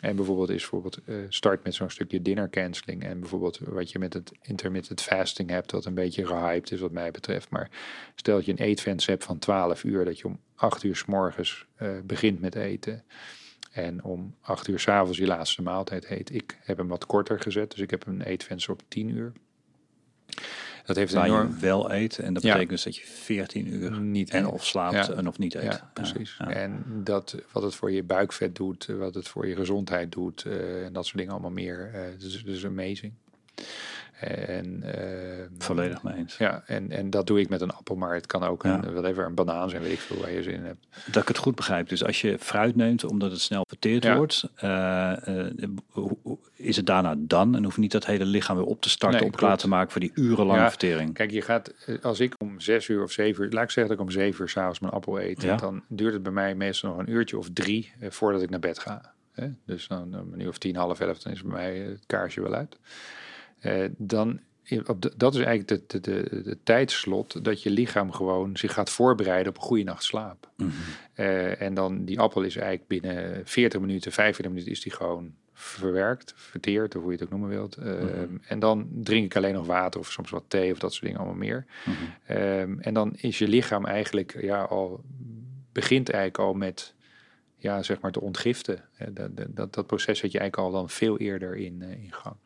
En 0.00 0.16
bijvoorbeeld 0.16 0.48
is 0.50 0.60
bijvoorbeeld 0.60 0.98
eh, 1.04 1.14
start 1.28 1.64
met 1.64 1.74
zo'n 1.74 1.90
stukje 1.90 2.22
dinner 2.22 2.50
cancelling. 2.50 3.04
En 3.04 3.20
bijvoorbeeld 3.20 3.58
wat 3.58 3.90
je 3.90 3.98
met 3.98 4.12
het 4.12 4.32
intermittent 4.42 5.00
fasting 5.02 5.50
hebt, 5.50 5.72
wat 5.72 5.84
een 5.84 5.94
beetje 5.94 6.26
gehyped 6.26 6.72
is 6.72 6.80
wat 6.80 6.90
mij 6.92 7.10
betreft. 7.10 7.50
Maar 7.50 7.70
stel 8.14 8.36
dat 8.36 8.44
je 8.44 8.52
een 8.52 8.58
eetvenster 8.58 9.10
hebt 9.12 9.24
van 9.24 9.38
12 9.38 9.84
uur, 9.84 10.04
dat 10.04 10.18
je 10.18 10.26
om 10.26 10.38
8 10.54 10.82
uur 10.82 10.96
s 10.96 11.04
morgens 11.04 11.66
eh, 11.76 11.88
begint 12.04 12.40
met 12.40 12.54
eten. 12.54 13.04
En 13.70 14.04
om 14.04 14.34
8 14.40 14.68
uur 14.68 14.78
s'avonds 14.80 15.18
je 15.18 15.26
laatste 15.26 15.62
maaltijd 15.62 16.10
eet. 16.10 16.34
Ik 16.34 16.58
heb 16.62 16.76
hem 16.76 16.88
wat 16.88 17.06
korter 17.06 17.40
gezet, 17.40 17.70
dus 17.70 17.80
ik 17.80 17.90
heb 17.90 18.06
een 18.06 18.22
eetvenster 18.22 18.72
op 18.72 18.82
10 18.88 19.08
uur. 19.08 19.32
Dat 20.84 20.96
heeft 20.96 21.12
Waar 21.12 21.24
enorm... 21.26 21.48
je 21.48 21.54
wel 21.60 21.92
eet. 21.92 22.18
En 22.18 22.34
dat 22.34 22.42
Ja. 22.42 22.48
betekent 22.52 22.70
dus 22.70 22.82
dat 22.84 22.96
je 22.96 23.06
14 23.06 23.66
uur 23.74 24.00
Niet 24.00 24.30
en 24.30 24.46
of 24.46 24.66
slaapt 24.66 25.06
Ja. 25.06 25.12
en 25.12 25.28
of 25.28 25.38
niet 25.38 25.54
eet. 25.54 25.62
Ja, 25.62 25.90
precies. 25.94 26.36
En 26.48 26.84
dat, 27.04 27.36
wat 27.52 27.62
het 27.62 27.74
voor 27.74 27.90
je 27.92 28.02
buikvet 28.02 28.56
doet, 28.56 28.86
wat 28.86 29.14
het 29.14 29.28
voor 29.28 29.46
je 29.46 29.56
gezondheid 29.56 30.12
doet, 30.12 30.44
eh, 30.44 30.84
en 30.84 30.92
dat 30.92 31.04
soort 31.04 31.16
dingen 31.16 31.32
allemaal 31.32 31.50
meer. 31.50 31.90
eh 31.94 32.00
dus, 32.18 32.44
dus 32.44 32.64
amazing. 32.66 33.12
En, 34.20 34.82
eh, 34.82 35.46
Volledig 35.58 36.02
mee 36.02 36.14
eens. 36.14 36.36
Ja, 36.36 36.62
en, 36.66 36.90
en 36.90 37.10
dat 37.10 37.26
doe 37.26 37.40
ik 37.40 37.48
met 37.48 37.60
een 37.60 37.70
appel, 37.72 37.96
maar 37.96 38.14
het 38.14 38.26
kan 38.26 38.42
ook 38.42 38.62
Ja. 38.62 38.74
een, 38.84 38.92
whatever, 38.92 39.24
een 39.26 39.34
banaan 39.34 39.70
zijn, 39.70 39.82
weet 39.82 39.92
ik 39.92 40.00
veel 40.00 40.20
waar 40.20 40.30
je 40.32 40.42
zin 40.42 40.54
in 40.54 40.64
hebt. 40.64 40.86
Dat 41.06 41.22
ik 41.22 41.28
het 41.28 41.38
goed 41.38 41.54
begrijp. 41.54 41.88
Dus 41.88 42.04
als 42.04 42.20
je 42.20 42.38
fruit 42.38 42.76
neemt, 42.76 43.04
omdat 43.04 43.30
het 43.30 43.40
snel 43.40 43.64
verteerd 43.68 44.04
Ja. 44.04 44.16
wordt, 44.16 44.44
eh, 44.56 45.46
eh, 45.46 45.50
is 46.54 46.76
het 46.76 46.86
daarna 46.86 47.14
dan? 47.18 47.54
En 47.56 47.64
hoef 47.64 47.74
je 47.74 47.80
niet 47.80 47.92
dat 47.92 48.06
hele 48.06 48.24
lichaam 48.24 48.56
weer 48.56 48.66
op 48.66 48.80
te 48.80 48.88
starten, 48.90 49.20
Nee, 49.20 49.28
op 49.28 49.36
klaar 49.36 49.56
te 49.56 49.68
maken 49.68 49.90
voor 49.92 50.00
die 50.00 50.12
urenlange 50.14 50.60
Ja. 50.60 50.68
vertering. 50.68 51.14
Kijk, 51.14 51.30
je 51.30 51.42
gaat, 51.42 51.68
eh, 51.86 52.02
als 52.02 52.20
ik 52.20 52.34
om 52.38 52.60
zes 52.60 52.88
uur 52.88 53.02
of 53.02 53.12
zeven 53.12 53.44
uur, 53.44 53.50
laat 53.50 53.64
ik 53.64 53.70
zeggen 53.70 53.96
dat 53.96 54.02
ik 54.06 54.14
om 54.14 54.20
zeven 54.20 54.40
uur 54.42 54.48
s'avonds 54.48 54.78
mijn 54.80 54.92
appel 54.92 55.20
eet, 55.20 55.58
dan 55.58 55.82
duurt 55.88 56.12
het 56.12 56.22
bij 56.22 56.32
mij 56.32 56.54
meestal 56.54 56.90
nog 56.90 56.98
een 56.98 57.10
uurtje 57.10 57.38
of 57.38 57.48
drie 57.52 57.92
voordat 58.08 58.42
ik 58.42 58.50
naar 58.50 58.60
bed 58.60 58.78
ga. 58.78 59.12
Hè? 59.32 59.48
Dus 59.66 59.88
dan 59.88 60.20
om 60.20 60.32
een 60.32 60.40
uur 60.40 60.48
of 60.48 60.58
tien, 60.58 60.76
half 60.76 61.00
elf, 61.00 61.18
dan 61.18 61.32
is 61.32 61.42
bij 61.42 61.52
mij 61.52 61.76
het 61.78 62.02
kaarsje 62.06 62.42
wel 62.42 62.54
uit. 62.54 62.76
Eh, 63.60 63.84
dan 63.96 64.40
op 64.86 65.02
de- 65.02 65.12
dat 65.16 65.34
is 65.34 65.40
eigenlijk 65.44 65.88
de, 65.90 66.00
de, 66.00 66.42
de, 66.42 66.58
tijdslot 66.62 67.44
dat 67.44 67.62
je 67.62 67.70
lichaam 67.70 68.12
gewoon 68.12 68.56
zich 68.56 68.72
gaat 68.72 68.90
voorbereiden 68.90 69.48
op 69.52 69.56
een 69.58 69.62
goede 69.64 69.82
nacht 69.84 70.02
slaap. 70.04 70.50
Eh, 71.14 71.60
en 71.60 71.74
dan 71.74 72.04
die 72.04 72.20
appel 72.20 72.42
is 72.42 72.56
eigenlijk 72.56 72.88
binnen 72.88 73.40
40 73.46 73.80
minuten, 73.80 74.12
45 74.12 74.52
minuten 74.52 74.72
is 74.72 74.80
die 74.82 74.92
gewoon 74.92 75.34
verwerkt, 75.52 76.32
verteerd, 76.36 76.96
of 76.96 77.02
hoe 77.02 77.10
je 77.12 77.16
het 77.16 77.26
ook 77.26 77.30
noemen 77.32 77.48
wilt. 77.48 77.76
Ehm, 77.76 78.36
En 78.46 78.58
dan 78.58 78.88
drink 78.92 79.24
ik 79.24 79.36
alleen 79.36 79.54
nog 79.54 79.66
water 79.66 80.00
of 80.00 80.10
soms 80.12 80.30
wat 80.30 80.44
thee 80.48 80.72
of 80.72 80.78
dat 80.78 80.92
soort 80.92 81.04
dingen 81.04 81.18
allemaal 81.18 81.36
meer. 81.38 81.66
Ehm, 82.26 82.78
en 82.80 82.94
dan 82.94 83.12
is 83.16 83.38
je 83.38 83.48
lichaam 83.48 83.84
eigenlijk 83.86 84.40
ja, 84.42 84.62
al 84.62 85.04
begint 85.72 86.08
eigenlijk 86.10 86.38
al 86.48 86.54
met 86.54 86.94
ja, 87.56 87.82
zeg 87.82 88.00
maar 88.00 88.12
te 88.12 88.20
ontgiften. 88.20 88.84
Hè, 88.94 89.12
Dat, 89.12 89.30
dat- 89.48 89.72
dat, 89.74 89.86
proces 89.86 90.18
zet 90.18 90.32
je 90.32 90.38
eigenlijk 90.38 90.68
al 90.68 90.78
dan 90.80 90.90
veel 90.90 91.18
eerder 91.18 91.56
in, 91.56 91.82
eh, 91.82 91.90
in 91.90 92.12
gang. 92.12 92.36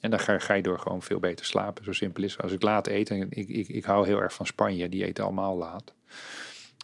En 0.00 0.10
dan 0.10 0.20
ga, 0.20 0.38
ga 0.38 0.54
je 0.54 0.62
door 0.62 0.78
gewoon 0.78 1.02
veel 1.02 1.20
beter 1.20 1.46
slapen. 1.46 1.84
Zo 1.84 1.92
simpel 1.92 2.22
is 2.22 2.32
het. 2.32 2.42
Als 2.42 2.52
ik 2.52 2.62
laat 2.62 2.86
eet, 2.86 3.10
en 3.10 3.26
ik, 3.30 3.48
ik, 3.48 3.68
ik 3.68 3.84
hou 3.84 4.06
heel 4.06 4.22
erg 4.22 4.34
van 4.34 4.46
Spanje, 4.46 4.88
die 4.88 5.04
eten 5.04 5.24
allemaal 5.24 5.56
laat. 5.56 5.92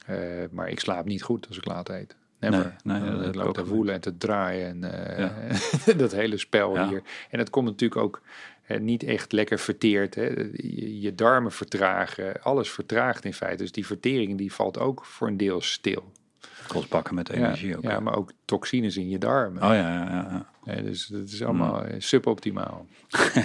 Eh, 0.07 0.19
maar 0.51 0.69
ik 0.69 0.81
slaap 0.81 1.05
niet 1.05 1.23
goed 1.23 1.49
als 1.49 1.57
ik 1.57 1.65
laat 1.65 1.89
eet. 1.89 2.17
Never. 2.41 2.77
Nee, 2.85 3.01
nee, 3.01 3.31
dat 3.31 3.55
te 3.55 3.67
woelen 3.67 3.95
en 3.95 4.01
te 4.01 4.17
draaien. 4.17 4.85
En, 4.85 5.17
eh, 5.87 5.97
dat 5.99 6.13
hele 6.13 6.37
spel 6.37 6.75
Ja. 6.75 6.89
hier. 6.89 7.03
En 7.31 7.39
het 7.39 7.51
komt 7.51 7.67
natuurlijk 7.67 8.01
ook 8.01 8.23
niet 8.81 9.03
echt 9.03 9.33
lekker 9.33 9.59
verteerd. 9.59 10.15
Hè. 10.15 10.27
Je, 10.53 11.01
je 11.01 11.15
darmen 11.15 11.53
vertragen. 11.53 12.43
Alles 12.43 12.71
vertraagt 12.71 13.25
in 13.25 13.35
feite. 13.35 13.63
Dus 13.63 13.73
die 13.73 13.87
vertering 13.87 14.39
die 14.39 14.53
valt 14.53 14.79
ook 14.79 15.05
voor 15.05 15.29
een 15.29 15.37
deel 15.37 15.61
stil. 15.61 16.13
Kost 16.67 16.89
bakken 16.89 17.15
met 17.15 17.29
energie 17.29 17.69
ja, 17.69 17.77
ook. 17.77 17.83
ja, 17.83 18.01
maar 18.01 18.17
ook 18.17 18.33
toxines 18.45 18.97
in 18.97 19.09
je 19.09 19.19
darmen. 19.19 19.63
Oh 19.63 19.69
ja, 19.69 20.05
ja, 20.05 20.47
ja, 20.65 20.83
dus 20.83 21.07
dat 21.07 21.29
is 21.29 21.43
allemaal 21.43 21.85
eh, 21.85 21.95
suboptimaal. 22.01 22.87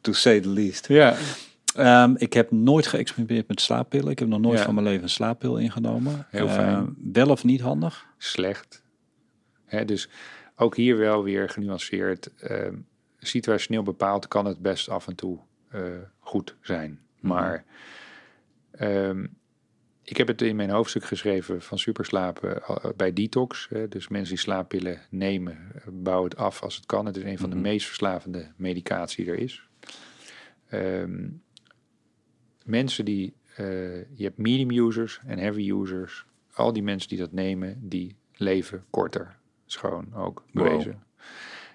To 0.00 0.12
say 0.12 0.40
the 0.40 0.48
least. 0.48 0.88
Ja, 0.88 1.16
Ehm, 1.74 2.14
ik 2.16 2.32
heb 2.32 2.50
nooit 2.50 2.86
geëxperimenteerd 2.86 3.48
met 3.48 3.60
slaappillen. 3.60 4.10
Ik 4.10 4.18
heb 4.18 4.28
nog 4.28 4.40
nooit 4.40 4.60
van 4.60 4.74
mijn 4.74 4.86
leven 4.86 5.02
een 5.02 5.08
slaappil 5.08 5.56
ingenomen. 5.56 6.26
Heel 6.30 6.48
fijn. 6.48 6.74
Ehm, 6.74 7.12
wel 7.12 7.28
of 7.28 7.44
niet 7.44 7.60
handig? 7.60 8.06
slecht. 8.18 8.82
Hè, 9.64 9.84
dus 9.84 10.08
ook 10.56 10.76
hier 10.76 10.96
wel 10.96 11.22
weer 11.22 11.48
genuanceerd. 11.48 12.30
ehm, 12.36 12.74
situationeel 13.18 13.82
bepaald 13.82 14.28
kan 14.28 14.44
het 14.44 14.58
best 14.58 14.88
af 14.88 15.06
en 15.06 15.14
toe 15.14 15.38
eh, 15.68 15.80
goed 16.18 16.56
zijn. 16.60 17.00
Maar 17.20 17.64
ehm, 18.70 19.26
ik 20.12 20.18
heb 20.18 20.26
het 20.26 20.42
in 20.42 20.56
mijn 20.56 20.70
hoofdstuk 20.70 21.04
geschreven 21.04 21.62
van 21.62 21.78
superslapen 21.78 22.62
eh, 22.62 22.76
bij 22.96 23.12
detox. 23.12 23.68
Dus 23.88 24.08
mensen 24.08 24.34
die 24.34 24.42
slaappillen 24.42 25.00
nemen, 25.10 25.58
bouw 25.86 26.24
het 26.24 26.36
af 26.36 26.62
als 26.62 26.76
het 26.76 26.86
kan. 26.86 27.06
Het 27.06 27.16
is 27.16 27.22
een 27.22 27.38
van 27.38 27.50
de 27.50 27.56
Mhm. 27.56 27.64
meest 27.64 27.86
verslavende 27.86 28.52
medicatie 28.56 29.24
die 29.24 29.32
er 29.34 29.38
is. 29.40 29.62
Ehm, 30.68 31.28
mensen 32.64 33.04
die, 33.04 33.34
eh, 33.56 33.96
je 33.96 34.22
hebt 34.24 34.38
medium 34.38 34.70
users 34.86 35.20
en 35.26 35.38
heavy 35.38 35.70
users. 35.70 36.24
Al 36.54 36.72
die 36.72 36.82
mensen 36.82 37.08
die 37.08 37.18
dat 37.18 37.32
nemen, 37.32 37.88
die 37.88 38.16
leven 38.32 38.84
korter. 38.90 39.36
Gewoon 39.66 40.14
ook 40.14 40.44
Wow. 40.52 40.64
bewezen. 40.68 41.02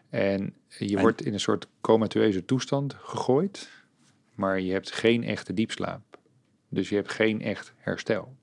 En 0.09 0.53
je 0.67 0.95
En- 0.95 1.01
wordt 1.01 1.25
in 1.25 1.33
een 1.33 1.39
soort 1.39 1.67
comateuze 1.81 2.45
toestand 2.45 2.93
gegooid, 2.93 3.69
maar 4.35 4.59
je 4.59 4.71
hebt 4.71 4.91
geen 4.91 5.23
echte 5.23 5.53
diepslaap. 5.53 6.06
Dus 6.69 6.89
je 6.89 6.95
hebt 6.95 7.11
geen 7.11 7.41
echt 7.41 7.73
herstel. 7.77 8.35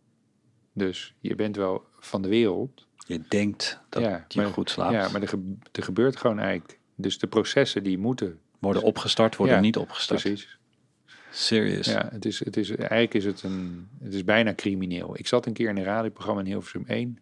Dus 0.73 1.15
je 1.21 1.35
bent 1.35 1.57
wel 1.57 1.85
van 1.99 2.23
de 2.23 2.29
wereld. 2.29 2.87
Je 3.07 3.21
denkt 3.29 3.81
dat 3.89 4.03
ja, 4.03 4.25
je 4.29 4.41
maar, 4.41 4.51
goed 4.51 4.71
slaapt. 4.71 4.93
Ja, 4.93 5.09
maar 5.09 5.23
er, 5.23 5.29
ge- 5.29 5.55
er 5.73 5.83
gebeurt 5.83 6.17
gewoon 6.17 6.39
eigenlijk. 6.39 6.79
Dus 6.95 7.19
de 7.19 7.27
processen 7.27 7.83
die 7.83 7.99
moeten. 7.99 8.39
worden 8.59 8.83
opgestart, 8.83 9.37
worden 9.37 9.55
Ja, 9.55 9.61
niet 9.61 9.77
opgestart. 9.77 10.21
Precies. 10.23 10.59
Serious. 11.31 11.87
Ja, 11.87 12.09
het 12.13 12.25
is, 12.25 12.45
het 12.45 12.57
is, 12.57 12.71
eigenlijk 12.71 13.15
is 13.15 13.25
het 13.25 13.43
een, 13.43 13.89
het 14.03 14.15
is 14.15 14.25
bijna 14.25 14.55
crimineel. 14.55 15.19
Ik 15.19 15.27
zat 15.27 15.47
een 15.47 15.53
keer 15.53 15.69
in 15.69 15.77
een 15.77 15.85
radioprogramma 15.85 16.41
in 16.41 16.47
Hilversum 16.47 16.85
1 16.87 17.19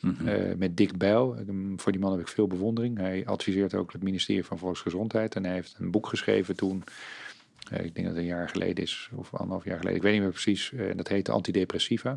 Mhm. 0.00 0.28
eh, 0.28 0.54
met 0.56 0.76
Dick 0.76 0.96
Bijl. 0.98 1.36
Voor 1.76 1.92
die 1.92 2.00
man 2.00 2.10
heb 2.12 2.20
ik 2.20 2.28
veel 2.28 2.46
bewondering. 2.46 2.98
Hij 2.98 3.26
adviseert 3.26 3.74
ook 3.74 3.92
het 3.92 4.02
ministerie 4.02 4.44
van 4.44 4.58
Volksgezondheid. 4.58 5.34
En 5.34 5.44
hij 5.44 5.54
heeft 5.54 5.76
een 5.78 5.90
boek 5.90 6.06
geschreven 6.06 6.56
toen, 6.56 6.84
ik 7.70 7.94
denk 7.94 8.06
dat 8.06 8.06
het 8.06 8.16
een 8.16 8.24
jaar 8.24 8.48
geleden 8.48 8.84
is, 8.84 9.10
of 9.14 9.34
anderhalf 9.34 9.64
jaar 9.64 9.76
geleden. 9.76 9.96
Ik 9.96 10.02
weet 10.02 10.12
niet 10.12 10.22
meer 10.22 10.30
precies. 10.30 10.72
eh, 10.72 10.88
en 10.88 10.96
dat 10.96 11.08
heette 11.08 11.32
Antidepressiva. 11.32 12.16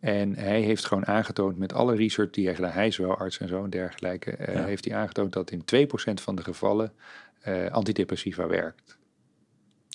En 0.00 0.34
hij 0.36 0.60
heeft 0.60 0.84
gewoon 0.84 1.06
aangetoond 1.06 1.58
met 1.58 1.72
alle 1.72 1.94
research 1.96 2.30
die 2.30 2.46
hij 2.46 2.54
gedaan, 2.54 2.70
hij 2.70 2.86
is 2.86 2.96
wel 2.96 3.16
arts 3.16 3.38
en 3.38 3.48
zo 3.48 3.64
en 3.64 3.70
dergelijke, 3.70 4.30
eh, 4.30 4.64
heeft 4.64 4.84
hij 4.84 4.96
aangetoond 4.96 5.32
dat 5.32 5.50
in 5.50 5.64
2% 5.64 6.20
van 6.20 6.36
de 6.36 6.42
gevallen 6.42 6.92
eh, 7.40 7.70
antidepressiva 7.70 8.46
werkt. 8.46 8.98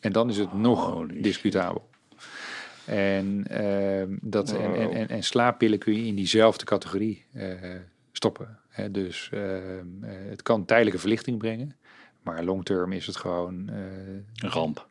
En 0.02 0.11
dan 0.11 0.30
is 0.30 0.38
het 0.38 0.53
nog 0.53 1.07
discutabel. 1.07 1.90
En, 2.86 3.45
ehm, 3.48 4.18
dat, 4.22 4.52
en, 4.52 4.76
en, 4.76 4.91
en, 4.91 5.07
en 5.07 5.23
slaappillen 5.23 5.80
kun 5.80 5.94
je 5.94 6.06
in 6.06 6.15
diezelfde 6.15 6.65
categorie 6.65 7.26
eh, 7.34 7.53
stoppen. 8.11 8.60
Hè, 8.69 8.91
dus 8.91 9.30
ehm, 9.34 10.03
eh, 10.03 10.10
het 10.30 10.41
kan 10.41 10.65
tijdelijke 10.65 10.99
verlichting 10.99 11.38
brengen. 11.38 11.76
Maar 12.22 12.43
long 12.43 12.65
term 12.65 12.91
is 12.91 13.06
het 13.07 13.15
gewoon 13.18 13.69
eh, 13.69 13.76
Een 14.35 14.49
ramp. 14.49 14.88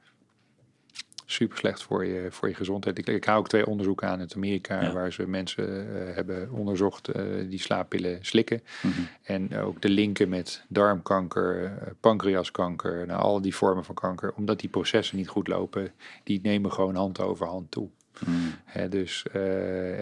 super 1.26 1.56
slecht 1.56 1.82
voor 1.82 2.04
je, 2.06 2.26
voor 2.30 2.48
je 2.48 2.54
gezondheid. 2.54 2.98
Ik, 2.98 3.06
ik 3.08 3.24
hou 3.24 3.38
ook 3.38 3.48
twee 3.48 3.66
onderzoeken 3.66 4.08
aan 4.08 4.20
uit 4.20 4.34
Amerika, 4.34 4.82
Ja. 4.82 4.92
waar 4.92 5.12
ze 5.12 5.28
mensen 5.28 5.66
eh, 6.08 6.14
hebben 6.14 6.50
onderzocht 6.52 7.08
eh, 7.08 7.24
die 7.48 7.58
slaappillen 7.60 8.18
slikken. 8.20 8.62
Mhm. 8.82 9.00
En 9.22 9.56
ook 9.56 9.82
de 9.82 9.88
linken 9.88 10.28
met 10.28 10.64
darmkanker, 10.68 11.72
pancreaskanker, 12.00 13.06
nou, 13.06 13.20
al 13.20 13.40
die 13.40 13.54
vormen 13.54 13.84
van 13.84 13.94
kanker, 13.94 14.32
omdat 14.32 14.60
die 14.60 14.70
processen 14.70 15.16
niet 15.16 15.28
goed 15.28 15.48
lopen, 15.48 15.92
die 16.24 16.40
nemen 16.42 16.72
gewoon 16.72 16.94
hand 16.94 17.20
over 17.20 17.46
hand 17.46 17.70
toe. 17.70 17.88
Mhm. 18.26 18.32
Hè, 18.64 18.88
dus, 18.88 19.24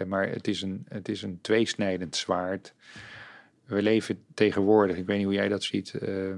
maar 0.07 0.29
het 0.29 0.47
is, 0.47 0.61
een, 0.61 0.85
het 0.87 1.09
is 1.09 1.21
een 1.21 1.39
tweesnijdend 1.41 2.15
zwaard. 2.15 2.73
We 3.69 3.81
leven 3.81 4.23
tegenwoordig, 4.33 4.97
ik 4.97 5.05
weet 5.05 5.17
niet 5.17 5.25
hoe 5.25 5.35
jij 5.35 5.47
dat 5.47 5.63
ziet, 5.63 5.93
eh 5.93 6.33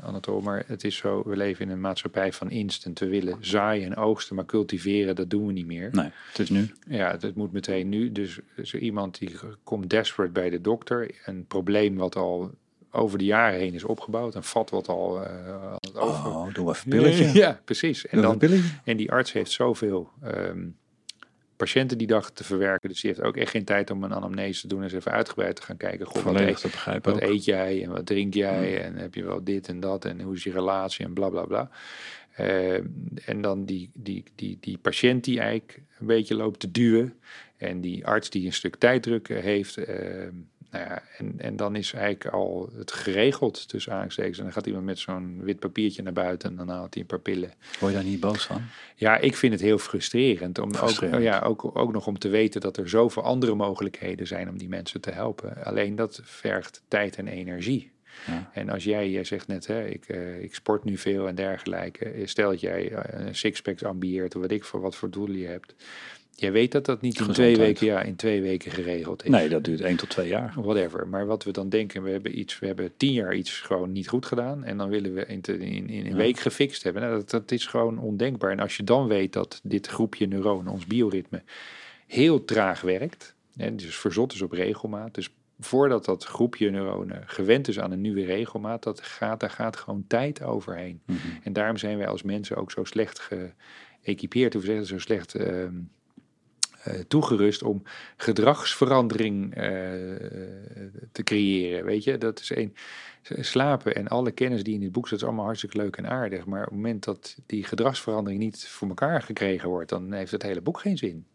Anatol, 0.00 0.40
maar 0.40 0.64
het 0.66 0.84
is 0.84 0.96
zo, 0.96 1.22
we 1.26 1.36
leven 1.36 1.64
in 1.64 1.70
een 1.70 1.80
maatschappij 1.80 2.32
van 2.32 2.50
instant. 2.50 2.98
We 2.98 3.08
willen 3.08 3.36
zaaien 3.40 3.86
en 3.86 3.96
oogsten, 3.96 4.36
maar 4.36 4.44
cultiveren, 4.46 5.14
dat 5.14 5.30
doen 5.30 5.46
we 5.46 5.52
niet 5.52 5.66
meer. 5.66 5.88
Nee, 5.92 6.10
het 6.28 6.38
is 6.38 6.50
nu. 6.50 6.70
Ja, 6.88 7.16
het 7.20 7.34
moet 7.34 7.52
meteen 7.52 7.88
nu. 7.88 8.12
Dus 8.12 8.38
zo 8.62 8.76
iemand 8.76 9.18
die 9.18 9.30
komt 9.62 9.90
desperate 9.90 10.32
bij 10.32 10.50
de 10.50 10.60
dokter, 10.60 11.10
een 11.24 11.46
probleem 11.46 11.96
wat 11.96 12.16
al 12.16 12.50
over 12.90 13.18
de 13.18 13.24
jaren 13.24 13.58
heen 13.58 13.74
is 13.74 13.84
opgebouwd, 13.84 14.34
een 14.34 14.42
vat 14.42 14.70
wat 14.70 14.88
al 14.88 15.26
aan 15.26 15.76
het 15.80 15.96
over... 15.96 16.30
Oh, 16.30 16.54
doe 16.54 16.70
even 16.70 16.92
een 16.92 16.98
pilletje. 16.98 17.32
Ja, 17.42 17.60
precies. 17.64 18.06
En 18.06 18.22
dan, 18.22 18.40
even 18.40 18.80
en 18.84 18.96
die 18.96 19.10
arts 19.10 19.32
heeft 19.32 19.50
zoveel 19.50 20.10
ehm, 20.22 20.66
patiënten 21.56 21.98
die 21.98 22.06
dag 22.06 22.30
te 22.30 22.44
verwerken. 22.44 22.88
Dus 22.88 23.00
die 23.00 23.10
heeft 23.10 23.22
ook 23.22 23.36
echt 23.36 23.50
geen 23.50 23.64
tijd 23.64 23.90
om 23.90 24.04
een 24.04 24.14
anamnese 24.14 24.60
te 24.60 24.66
doen. 24.66 24.78
En 24.78 24.84
eens 24.84 24.92
even 24.92 25.12
uitgebreid 25.12 25.56
te 25.56 25.62
gaan 25.62 25.76
kijken. 25.76 26.06
Goh, 26.06 26.22
wat, 26.22 26.40
eet, 26.40 26.66
wat 27.02 27.20
eet 27.20 27.44
jij 27.44 27.82
en 27.82 27.90
wat 27.90 28.06
drink 28.06 28.34
jij? 28.34 28.82
En 28.82 28.96
heb 28.96 29.14
je 29.14 29.24
wel 29.24 29.44
dit 29.44 29.68
en 29.68 29.80
dat? 29.80 30.04
En 30.04 30.20
hoe 30.20 30.34
is 30.34 30.44
je 30.44 30.52
relatie 30.52 31.04
en 31.04 31.12
bla 31.14 31.28
bla 31.28 31.42
bla. 31.42 31.70
Ehm, 32.36 32.86
en 33.24 33.40
dan 33.40 33.64
die, 33.64 33.90
die, 33.94 34.24
die, 34.34 34.56
die 34.60 34.78
patiënt 34.78 35.24
die 35.24 35.40
eigenlijk 35.40 35.82
een 35.98 36.06
beetje 36.06 36.34
loopt 36.34 36.60
te 36.60 36.70
duwen. 36.70 37.14
En 37.56 37.80
die 37.80 38.06
arts 38.06 38.30
die 38.30 38.46
een 38.46 38.52
stuk 38.52 38.76
tijddruk 38.76 39.28
eh, 39.28 39.42
heeft. 39.42 39.76
ehm, 39.76 40.32
nou 40.74 40.86
ja, 40.88 41.02
en, 41.18 41.34
en 41.36 41.56
dan 41.56 41.76
is 41.76 41.92
eigenlijk 41.92 42.34
al 42.34 42.70
het 42.76 42.92
geregeld 42.92 43.68
tussen 43.68 43.92
aanstekens. 43.92 44.38
En 44.38 44.44
dan 44.44 44.52
gaat 44.52 44.66
iemand 44.66 44.84
met 44.84 44.98
zo'n 44.98 45.40
wit 45.42 45.58
papiertje 45.58 46.02
naar 46.02 46.12
buiten 46.12 46.50
en 46.50 46.56
dan 46.56 46.68
haalt 46.68 46.94
hij 46.94 47.02
een 47.02 47.08
paar 47.08 47.20
pillen. 47.20 47.52
Word 47.80 47.92
je 47.92 47.98
daar 47.98 48.08
niet 48.08 48.20
boos 48.20 48.46
van? 48.46 48.62
Ja, 48.94 49.16
ik 49.16 49.36
vind 49.36 49.52
het 49.52 49.62
heel 49.62 49.78
frustrerend. 49.78 50.58
Om 50.58 50.74
Frustrerend. 50.74 51.16
Ook, 51.16 51.22
ja, 51.22 51.40
ook, 51.40 51.76
ook 51.76 51.92
nog 51.92 52.06
om 52.06 52.18
te 52.18 52.28
weten 52.28 52.60
dat 52.60 52.76
er 52.76 52.88
zoveel 52.88 53.22
andere 53.22 53.54
mogelijkheden 53.54 54.26
zijn 54.26 54.48
om 54.48 54.58
die 54.58 54.68
mensen 54.68 55.00
te 55.00 55.10
helpen. 55.10 55.64
Alleen 55.64 55.94
dat 55.96 56.20
vergt 56.24 56.82
tijd 56.88 57.16
en 57.16 57.28
energie. 57.28 57.92
Ja. 58.26 58.50
En 58.52 58.70
als 58.70 58.84
jij, 58.84 59.10
jij 59.10 59.24
zegt 59.24 59.46
net, 59.46 59.66
hè, 59.66 59.86
ik, 59.86 60.08
eh, 60.08 60.42
ik 60.42 60.54
sport 60.54 60.84
nu 60.84 60.96
veel 60.96 61.28
en 61.28 61.34
dergelijke. 61.34 62.22
Stel 62.24 62.50
dat 62.50 62.60
jij 62.60 62.92
eh, 62.92 63.26
een 63.26 63.34
sixpack 63.34 63.82
ambieert 63.82 64.34
of 64.34 64.42
wat 64.42 64.50
ik 64.50 64.64
voor 64.64 64.80
wat 64.80 64.96
voor 64.96 65.10
doel 65.10 65.30
je 65.30 65.46
hebt. 65.46 65.74
Jij 66.36 66.52
weet 66.52 66.72
dat 66.72 66.84
dat 66.86 67.00
niet 67.00 67.20
in 67.20 67.32
twee, 67.32 67.56
weken, 67.56 67.86
ja, 67.86 68.02
in 68.02 68.16
twee 68.16 68.40
weken 68.42 68.70
geregeld 68.72 69.24
is. 69.24 69.30
Nee, 69.30 69.48
dat 69.48 69.64
duurt 69.64 69.80
één 69.80 69.96
tot 69.96 70.08
twee 70.10 70.28
jaar. 70.28 70.52
Whatever. 70.56 71.08
Maar 71.08 71.26
wat 71.26 71.44
we 71.44 71.50
dan 71.50 71.68
denken, 71.68 72.02
we 72.02 72.10
hebben 72.10 72.38
iets, 72.38 72.58
we 72.58 72.66
hebben 72.66 72.92
tien 72.96 73.12
jaar 73.12 73.34
iets 73.34 73.60
gewoon 73.60 73.92
niet 73.92 74.08
goed 74.08 74.26
gedaan. 74.26 74.64
En 74.64 74.76
dan 74.76 74.88
willen 74.88 75.14
we 75.14 75.26
in, 75.26 75.40
te- 75.40 75.58
in, 75.58 75.88
in 75.88 76.04
een 76.04 76.10
Ja. 76.10 76.16
week 76.16 76.38
gefixt 76.38 76.82
hebben. 76.82 77.02
Nou, 77.02 77.14
dat, 77.14 77.30
dat 77.30 77.50
is 77.50 77.66
gewoon 77.66 77.98
ondenkbaar. 77.98 78.50
En 78.50 78.58
als 78.60 78.76
je 78.76 78.84
dan 78.84 79.06
weet 79.06 79.32
dat 79.32 79.60
dit 79.62 79.86
groepje 79.86 80.26
neuronen, 80.26 80.72
ons 80.72 80.86
bioritme, 80.86 81.42
heel 82.06 82.44
traag 82.44 82.80
werkt. 82.80 83.34
En 83.56 83.76
dus 83.76 83.96
verzot 83.96 84.32
is 84.32 84.42
op 84.42 84.52
regelmaat. 84.52 85.14
Dus 85.14 85.30
voordat 85.60 86.04
dat 86.04 86.24
groepje 86.24 86.70
neuronen 86.70 87.22
gewend 87.26 87.68
is 87.68 87.78
aan 87.80 87.90
een 87.92 88.00
nieuwe 88.00 88.24
regelmaat, 88.24 88.82
dat 88.82 89.00
gaat, 89.02 89.40
daar 89.40 89.50
gaat 89.50 89.76
gewoon 89.76 90.04
tijd 90.06 90.42
overheen. 90.42 91.00
Mhm. 91.06 91.16
En 91.42 91.52
daarom 91.52 91.76
zijn 91.76 91.98
wij 91.98 92.08
als 92.08 92.22
mensen 92.22 92.56
ook 92.56 92.70
zo 92.70 92.84
slecht 92.84 93.28
geëquipeerd, 94.02 94.52
hoe 94.52 94.62
zeg 94.62 94.72
je 94.72 94.78
dat, 94.78 94.88
zo 94.88 94.98
slecht 94.98 95.34
ehm, 95.34 95.48
eh, 95.52 95.68
toegerust 97.08 97.62
om 97.62 97.82
gedragsverandering 98.16 99.54
eh, 99.54 99.62
te 101.12 101.22
creëren. 101.24 101.84
Weet 101.84 102.04
je, 102.04 102.18
dat 102.18 102.40
is 102.40 102.50
één. 102.50 102.74
Slapen 103.40 103.94
en 103.94 104.08
alle 104.08 104.30
kennis 104.30 104.62
die 104.62 104.74
in 104.74 104.80
dit 104.80 104.92
boek 104.92 105.08
zit, 105.08 105.18
is 105.18 105.24
allemaal 105.24 105.44
hartstikke 105.44 105.76
leuk 105.76 105.96
en 105.96 106.08
aardig. 106.08 106.44
Maar 106.46 106.60
op 106.60 106.66
het 106.66 106.74
moment 106.74 107.04
dat 107.04 107.36
die 107.46 107.64
gedragsverandering 107.64 108.40
niet 108.40 108.68
voor 108.68 108.88
elkaar 108.88 109.22
gekregen 109.22 109.68
wordt, 109.68 109.88
dan 109.90 110.12
heeft 110.12 110.30
het 110.30 110.42
hele 110.42 110.60
boek 110.60 110.80
geen 110.80 110.98
zin. 110.98 111.26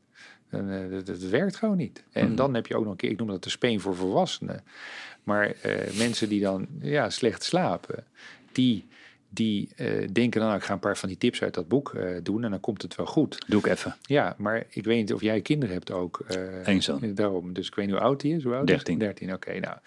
Dan, 0.50 0.70
eh, 0.70 1.16
werkt 1.30 1.56
gewoon 1.56 1.78
niet. 1.78 2.04
En 2.12 2.26
Mhm. 2.26 2.36
dan 2.36 2.54
heb 2.54 2.68
je 2.68 2.76
ook 2.76 2.84
nog 2.84 2.92
een 2.92 2.98
keer, 2.98 3.10
ik 3.10 3.18
noem 3.18 3.28
dat 3.28 3.44
de 3.44 3.50
speen 3.50 3.80
voor 3.80 3.96
volwassenen. 3.96 4.64
Maar 5.24 5.52
eh, 5.62 5.98
mensen 5.98 6.30
die 6.30 6.42
dan 6.42 6.68
ja, 6.82 7.10
slecht 7.10 7.44
slapen, 7.44 8.04
die, 8.52 8.88
die 9.30 9.70
eh, 9.76 9.88
denken 10.12 10.40
dan, 10.40 10.48
nou, 10.50 10.56
ik 10.60 10.66
ga 10.66 10.74
een 10.74 10.80
paar 10.80 10.98
van 10.98 11.10
die 11.10 11.18
tips 11.18 11.42
uit 11.42 11.54
dat 11.54 11.68
boek 11.68 11.94
eh, 11.94 12.10
doen 12.24 12.44
en 12.44 12.50
dan 12.52 12.60
komt 12.60 12.82
het 12.82 12.96
wel 12.96 13.06
goed. 13.06 13.46
Doe 13.48 13.60
ik 13.60 13.66
even. 13.68 13.96
Ja, 14.02 14.36
maar 14.38 14.66
ik 14.70 14.84
weet 14.84 14.98
niet 14.98 15.14
of 15.14 15.22
jij 15.22 15.42
kinderen 15.42 15.74
hebt 15.76 15.92
ook. 15.92 16.20
eh, 16.28 16.68
Eén 16.68 16.84
zoon. 16.84 17.14
Daarom. 17.14 17.54
Dus 17.54 17.68
ik 17.68 17.76
weet 17.76 17.86
niet 17.86 17.96
hoe 17.96 18.04
oud 18.04 18.22
hij 18.22 18.32
is. 18.32 18.44
Hoe 18.44 18.54
oud 18.54 18.70
is 18.70 18.76
hij? 18.76 18.84
13. 18.98 19.00
13, 19.00 19.34
oké. 19.34 19.60
nou, 19.60 19.78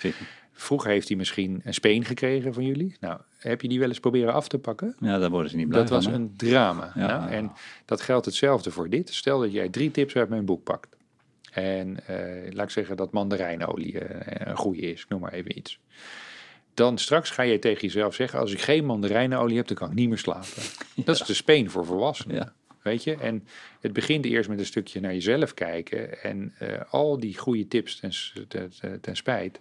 vroeger 0.52 0.90
heeft 0.90 1.08
hij 1.08 1.16
misschien 1.16 1.60
een 1.64 1.74
speen 1.74 2.04
gekregen 2.04 2.54
van 2.54 2.64
jullie. 2.64 2.96
Nou, 3.00 3.20
heb 3.38 3.60
je 3.62 3.68
die 3.68 3.78
wel 3.78 3.88
eens 3.88 4.00
proberen 4.00 4.32
af 4.32 4.48
te 4.48 4.58
pakken? 4.58 4.96
Ja, 5.00 5.18
daar 5.18 5.30
worden 5.30 5.50
ze 5.50 5.56
niet 5.56 5.68
blij 5.68 5.80
Dat 5.80 5.90
was 5.90 6.06
hè? 6.06 6.12
een 6.12 6.34
drama. 6.36 6.92
Ja. 6.94 7.06
Nou, 7.06 7.30
en 7.30 7.52
dat 7.84 8.00
geldt 8.00 8.26
hetzelfde 8.26 8.70
voor 8.70 8.88
dit. 8.88 9.14
Stel 9.14 9.40
dat 9.40 9.52
jij 9.52 9.68
drie 9.68 9.90
tips 9.90 10.16
uit 10.16 10.28
mijn 10.28 10.44
boek 10.44 10.62
pakt. 10.64 10.96
En 11.52 11.96
laat 12.50 12.64
ik 12.64 12.70
zeggen 12.70 12.96
dat 12.96 13.12
mandarijnolie 13.12 13.96
een 14.48 14.56
goede 14.56 14.80
is. 14.80 15.02
Ik 15.02 15.08
noem 15.08 15.20
maar 15.20 15.32
even 15.32 15.58
iets. 15.58 15.78
Dan 16.74 16.98
straks 16.98 17.30
ga 17.30 17.42
je 17.42 17.58
tegen 17.58 17.80
jezelf 17.80 18.14
zeggen: 18.14 18.38
Als 18.38 18.52
ik 18.52 18.60
geen 18.60 18.84
mandarijnolie 18.84 19.56
heb, 19.56 19.66
dan 19.66 19.76
kan 19.76 19.88
ik 19.90 19.94
niet 19.94 20.08
meer 20.08 20.18
slapen. 20.18 20.62
Dat 21.04 21.14
is 21.20 21.26
de 21.26 21.34
speen 21.34 21.70
voor 21.70 21.84
volwassenen. 21.86 22.36
Ja. 22.36 22.52
Weet 22.82 23.04
je? 23.04 23.16
En 23.16 23.46
het 23.80 23.92
begint 23.92 24.24
eerst 24.24 24.48
met 24.48 24.58
een 24.58 24.66
stukje 24.66 25.00
naar 25.00 25.12
jezelf 25.12 25.54
kijken. 25.54 26.22
En 26.22 26.54
eh, 26.58 26.80
al 26.90 27.18
die 27.20 27.38
goede 27.38 27.68
tips 27.68 27.96
ten, 28.00 28.12
s- 28.12 28.32
ten, 28.48 28.72
ten- 28.80 29.00
ten 29.00 29.16
spijt. 29.16 29.60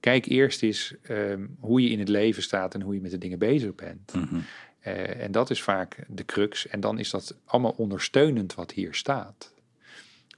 Kijk 0.00 0.26
eerst 0.26 0.62
eens 0.62 0.94
ehm, 1.02 1.46
hoe 1.60 1.82
je 1.82 1.88
in 1.90 1.98
het 1.98 2.08
leven 2.08 2.42
staat 2.42 2.74
en 2.74 2.80
hoe 2.80 2.94
je 2.94 3.00
met 3.00 3.10
de 3.10 3.18
dingen 3.18 3.38
bezig 3.38 3.74
bent. 3.74 4.12
Mhm. 4.14 4.36
Eh, 4.80 5.22
en 5.22 5.32
dat 5.32 5.50
is 5.50 5.62
vaak 5.62 5.96
de 6.08 6.24
crux. 6.24 6.66
En 6.66 6.80
dan 6.80 6.98
is 6.98 7.10
dat 7.10 7.36
allemaal 7.44 7.74
ondersteunend 7.76 8.54
wat 8.54 8.72
hier 8.72 8.94
staat. 8.94 9.52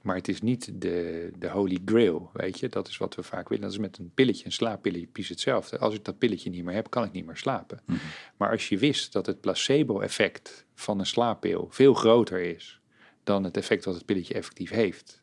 Maar 0.03 0.15
het 0.15 0.27
is 0.27 0.41
niet 0.41 0.81
de, 0.81 1.31
de 1.37 1.49
holy 1.49 1.79
grail, 1.85 2.29
weet 2.33 2.59
je. 2.59 2.69
Dat 2.69 2.87
is 2.87 2.97
wat 2.97 3.15
we 3.15 3.23
vaak 3.23 3.49
willen. 3.49 3.63
Dat 3.63 3.73
is 3.73 3.79
met 3.79 3.97
een 3.97 4.11
pilletje, 4.13 4.45
een 4.45 4.51
slaappilletje, 4.51 5.07
precies 5.07 5.29
hetzelfde. 5.29 5.77
Als 5.77 5.93
ik 5.93 6.05
dat 6.05 6.17
pilletje 6.17 6.49
niet 6.49 6.63
meer 6.63 6.75
heb, 6.75 6.89
kan 6.89 7.03
ik 7.03 7.11
niet 7.11 7.25
meer 7.25 7.37
slapen. 7.37 7.81
Mhm. 7.85 7.97
Maar 8.37 8.51
als 8.51 8.69
je 8.69 8.77
wist 8.77 9.13
dat 9.13 9.25
het 9.25 9.41
placebo-effect 9.41 10.65
van 10.75 10.99
een 10.99 11.05
slaappil 11.05 11.67
veel 11.69 11.93
groter 11.93 12.39
is... 12.39 12.79
dan 13.23 13.43
het 13.43 13.57
effect 13.57 13.85
wat 13.85 13.95
het 13.95 14.05
pilletje 14.05 14.33
effectief 14.33 14.69
heeft... 14.69 15.22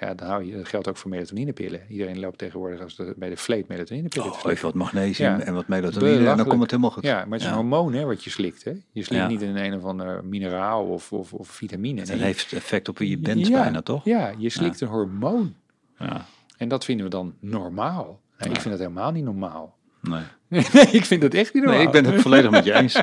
Ja, 0.00 0.14
dan 0.14 0.28
hou 0.28 0.44
je, 0.44 0.56
dat 0.56 0.68
geldt 0.68 0.88
ook 0.88 0.96
voor 0.96 1.10
melatoninepillen. 1.10 1.80
Iedereen 1.88 2.18
loopt 2.20 2.38
tegenwoordig 2.38 2.80
als 2.80 2.96
de, 2.96 3.14
bij 3.16 3.28
de 3.28 3.36
vleet 3.36 3.68
melatonинepillen 3.68 4.32
te 4.32 4.38
Oh, 4.44 4.50
even 4.52 4.64
wat 4.64 4.74
magnesium 4.74 5.38
Ja. 5.38 5.44
en 5.44 5.54
wat 5.54 5.68
melatonine 5.68 6.28
en 6.30 6.36
dan 6.36 6.46
komt 6.46 6.60
het 6.60 6.70
helemaal 6.70 6.90
goed. 6.90 7.02
Ja, 7.04 7.14
maar 7.14 7.24
het 7.30 7.40
is 7.40 7.42
Ja. 7.42 7.48
een 7.48 7.54
hormoon 7.58 7.92
hè, 7.92 8.04
wat 8.04 8.24
je 8.24 8.30
slikt. 8.30 8.64
Hè? 8.64 8.70
Je 8.70 9.02
slikt 9.02 9.22
Ja. 9.22 9.28
niet 9.28 9.42
in 9.42 9.56
een 9.56 9.74
of 9.74 9.84
ander 9.84 10.24
mineraal 10.24 10.84
of, 10.84 11.12
of, 11.12 11.32
of 11.32 11.48
vitamine. 11.48 12.00
Het 12.00 12.08
Nee, 12.08 12.18
heeft 12.18 12.52
effect 12.52 12.88
op 12.88 12.98
wie 12.98 13.10
je 13.10 13.18
bent 13.18 13.46
ja, 13.46 13.60
bijna, 13.60 13.82
toch? 13.82 14.04
Ja, 14.04 14.32
je 14.38 14.48
slikt 14.50 14.80
een 14.80 14.88
hormoon. 14.88 15.54
Ja. 15.98 16.24
En 16.56 16.68
dat 16.68 16.84
vinden 16.84 17.04
we 17.04 17.10
dan 17.10 17.34
normaal. 17.40 18.20
Nee, 18.38 18.48
Ik 18.50 18.60
vind 18.60 18.70
dat 18.70 18.78
helemaal 18.78 19.12
niet 19.12 19.24
normaal. 19.24 19.76
Nee. 20.00 20.22
nee, 20.72 20.86
ik 20.90 21.04
vind 21.04 21.20
dat 21.22 21.34
echt 21.34 21.54
niet 21.54 21.62
normaal. 21.62 21.82
nee, 21.84 21.86
ik 21.94 22.02
ben 22.02 22.12
het 22.12 22.22
volledig 22.22 22.50
met 22.50 22.64
je 22.64 22.72
eens. 22.74 23.00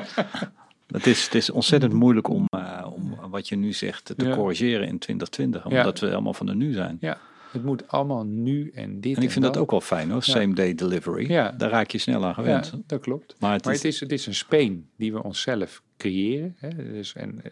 Het 0.86 1.06
is, 1.06 1.24
het 1.24 1.34
is 1.34 1.50
ontzettend 1.50 1.92
moeilijk 1.92 2.28
om, 2.28 2.44
eh, 2.48 2.86
om 2.94 3.16
wat 3.30 3.48
je 3.48 3.56
nu 3.56 3.72
zegt 3.72 4.04
te 4.04 4.26
Ja. 4.26 4.34
corrigeren 4.36 4.88
in 4.88 4.98
2020. 4.98 5.62
Ja. 5.70 5.78
Omdat 5.78 6.00
we 6.00 6.12
allemaal 6.12 6.34
van 6.34 6.46
de 6.46 6.54
nu 6.54 6.72
zijn. 6.72 6.96
Ja, 7.00 7.18
het 7.50 7.64
moet 7.64 7.88
allemaal 7.88 8.24
nu 8.24 8.70
en 8.74 9.00
dit 9.00 9.16
En 9.16 9.22
ik 9.22 9.30
vind 9.30 9.44
dat 9.44 9.56
ook 9.56 9.70
wel 9.70 9.80
fijn 9.80 10.10
hoor, 10.10 10.22
same 10.22 10.54
day 10.54 10.74
delivery. 10.74 11.30
Ja. 11.30 11.50
Daar 11.52 11.70
raak 11.70 11.90
je 11.90 11.98
snel 11.98 12.24
aan 12.24 12.34
gewend. 12.34 12.70
Ja, 12.72 12.78
dat 12.86 13.00
klopt. 13.00 13.36
Maar 13.38 13.52
het 13.52 13.64
Maar 13.64 13.74
is, 13.74 13.82
het 13.82 13.92
is, 13.92 14.00
het 14.00 14.12
is 14.12 14.26
een 14.26 14.34
speen 14.34 14.88
die 14.96 15.12
we 15.12 15.22
onszelf 15.22 15.82
creëren. 15.96 16.56
Hè? 16.58 16.68
Dus, 16.92 17.14
en 17.14 17.44
eh, 17.44 17.50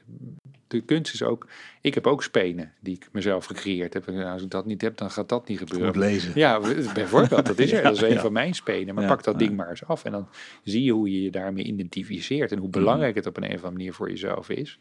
de 0.72 0.80
kunst 0.80 1.14
is 1.14 1.22
ook... 1.22 1.46
Ik 1.80 1.94
heb 1.94 2.06
ook 2.06 2.22
spenen 2.22 2.72
die 2.80 2.94
ik 2.94 3.08
mezelf 3.12 3.44
gecreëerd 3.44 3.94
heb. 3.94 4.08
En 4.08 4.24
als 4.24 4.42
ik 4.42 4.50
dat 4.50 4.66
niet 4.66 4.80
heb, 4.80 4.96
dan 4.96 5.10
gaat 5.10 5.28
dat 5.28 5.48
niet 5.48 5.58
gebeuren. 5.58 5.98
lezen. 5.98 6.32
Ja, 6.34 6.60
bijvoorbeeld, 6.94 7.46
dat 7.46 7.58
is 7.58 7.72
er. 7.72 7.82
Dat 7.82 7.92
is 7.92 8.02
een 8.02 8.08
ja. 8.08 8.20
van 8.20 8.32
mijn 8.32 8.54
spenen. 8.54 8.94
Maar 8.94 9.04
Ja, 9.04 9.10
pak 9.10 9.24
dat 9.24 9.34
ja. 9.34 9.40
ding 9.40 9.56
maar 9.56 9.70
eens 9.70 9.84
af. 9.84 10.04
En 10.04 10.12
dan 10.12 10.28
zie 10.64 10.82
je 10.82 10.92
hoe 10.92 11.12
je 11.12 11.22
je 11.22 11.30
daarmee 11.30 11.64
identificeert. 11.64 12.52
En 12.52 12.58
hoe 12.58 12.68
belangrijk 12.68 13.14
het 13.14 13.26
op 13.26 13.36
een 13.36 13.42
of 13.42 13.50
andere 13.50 13.70
manier 13.72 13.92
voor 13.92 14.10
jezelf 14.10 14.48
is. 14.48 14.78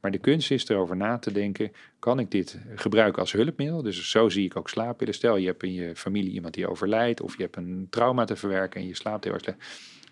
Maar 0.00 0.10
de 0.10 0.18
kunst 0.18 0.50
is 0.50 0.68
erover 0.68 0.96
na 0.96 1.18
te 1.18 1.32
denken. 1.32 1.72
Kan 1.98 2.18
ik 2.18 2.30
dit 2.30 2.58
gebruiken 2.74 3.20
als 3.20 3.32
hulpmiddel? 3.32 3.82
Dus 3.82 4.10
zo 4.10 4.28
zie 4.28 4.44
ik 4.44 4.56
ook 4.56 4.68
slaappillen. 4.68 5.14
Stel 5.14 5.36
je 5.36 5.46
hebt 5.46 5.62
in 5.62 5.72
je 5.72 5.96
familie 5.96 6.32
iemand 6.32 6.54
die 6.54 6.68
overlijdt. 6.68 7.20
Of 7.20 7.36
je 7.36 7.42
hebt 7.42 7.56
een 7.56 7.86
trauma 7.90 8.24
te 8.24 8.36
verwerken 8.36 8.80
en 8.80 8.86
je 8.86 8.94
slaapt 8.94 9.24
heel 9.24 9.32
erg 9.32 9.42
slecht. 9.42 9.58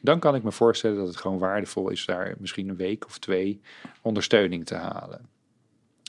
Dan 0.01 0.19
kan 0.19 0.35
ik 0.35 0.43
me 0.43 0.53
voorstellen 0.53 0.97
dat 0.97 1.07
het 1.07 1.17
gewoon 1.17 1.39
waardevol 1.39 1.89
is 1.89 2.05
daar 2.07 2.35
misschien 2.39 2.69
een 2.69 2.77
week 2.77 3.07
of 3.07 3.19
twee 3.19 3.61
ondersteuning 4.03 4.67
te 4.67 4.75
halen. 4.75 5.21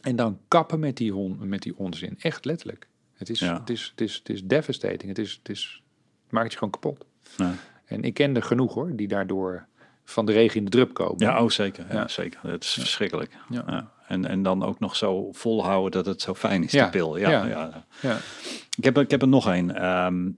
En 0.01 0.15
dan 0.15 0.39
kappen 0.47 0.79
met 0.79 0.97
die, 0.97 1.11
hon, 1.13 1.37
met 1.47 1.61
die 1.61 1.77
onzin. 1.77 2.15
Echt 2.19 2.45
letterlijk. 2.45 2.87
Het 3.13 3.29
is, 3.29 3.39
Ja. 3.39 3.59
het 3.59 3.69
is, 3.69 3.87
het 3.91 4.01
is, 4.01 4.15
het 4.15 4.29
is 4.29 4.43
devastating. 4.43 5.07
Het, 5.07 5.17
is, 5.17 5.31
het, 5.43 5.49
is, 5.49 5.83
het 6.23 6.31
maakt 6.31 6.51
je 6.51 6.57
gewoon 6.57 6.73
kapot. 6.73 7.05
Ja. 7.37 7.53
En 7.85 8.03
ik 8.03 8.13
ken 8.13 8.35
er 8.35 8.43
genoeg 8.43 8.73
hoor, 8.73 8.95
die 8.95 9.07
daardoor 9.07 9.65
van 10.03 10.25
de 10.25 10.31
regen 10.31 10.57
in 10.57 10.63
de 10.65 10.69
drup 10.71 10.93
komen. 10.93 11.15
Ja, 11.17 11.43
oh 11.43 11.49
zeker. 11.49 11.85
Ja, 11.93 12.07
zeker. 12.07 12.39
Het 12.43 12.63
is 12.63 12.73
verschrikkelijk. 12.73 13.31
Ja. 13.49 13.91
En, 14.07 14.25
en 14.25 14.43
dan 14.43 14.63
ook 14.63 14.79
nog 14.79 14.95
zo 14.95 15.31
volhouden 15.31 15.91
dat 15.91 16.05
het 16.05 16.21
zo 16.21 16.33
fijn 16.35 16.63
is, 16.63 16.71
Ja. 16.71 16.81
die 16.81 16.91
pil. 16.91 17.17
Ja, 17.17 17.45
Ja. 18.01 18.17
Ik, 18.77 18.83
heb, 18.83 18.97
ik 18.97 19.11
heb 19.11 19.21
er 19.21 19.27
nog 19.27 19.45
een. 19.45 19.73
Ehm, 19.75 20.29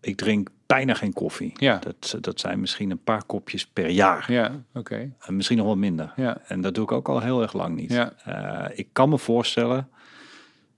ik 0.00 0.16
drink 0.16 0.48
bijna 0.68 0.94
geen 0.94 1.12
koffie. 1.12 1.52
Ja. 1.54 1.78
Dat, 1.78 2.16
dat 2.20 2.40
zijn 2.40 2.60
misschien 2.60 2.90
een 2.90 3.02
paar 3.02 3.24
kopjes 3.24 3.66
per 3.66 3.88
jaar. 3.88 4.32
ja 4.32 4.52
oké. 4.74 5.12
En 5.20 5.36
misschien 5.36 5.56
nog 5.56 5.66
wel 5.66 5.76
minder. 5.76 6.12
Ja. 6.16 6.40
En 6.46 6.60
dat 6.60 6.74
doe 6.74 6.84
ik 6.84 6.92
ook 6.92 7.08
al 7.08 7.20
heel 7.20 7.42
erg 7.42 7.52
lang 7.52 7.76
niet. 7.76 7.92
Ja. 7.92 8.12
Eh, 8.24 8.78
ik 8.78 8.88
kan 8.92 9.08
me 9.08 9.18
voorstellen 9.18 9.88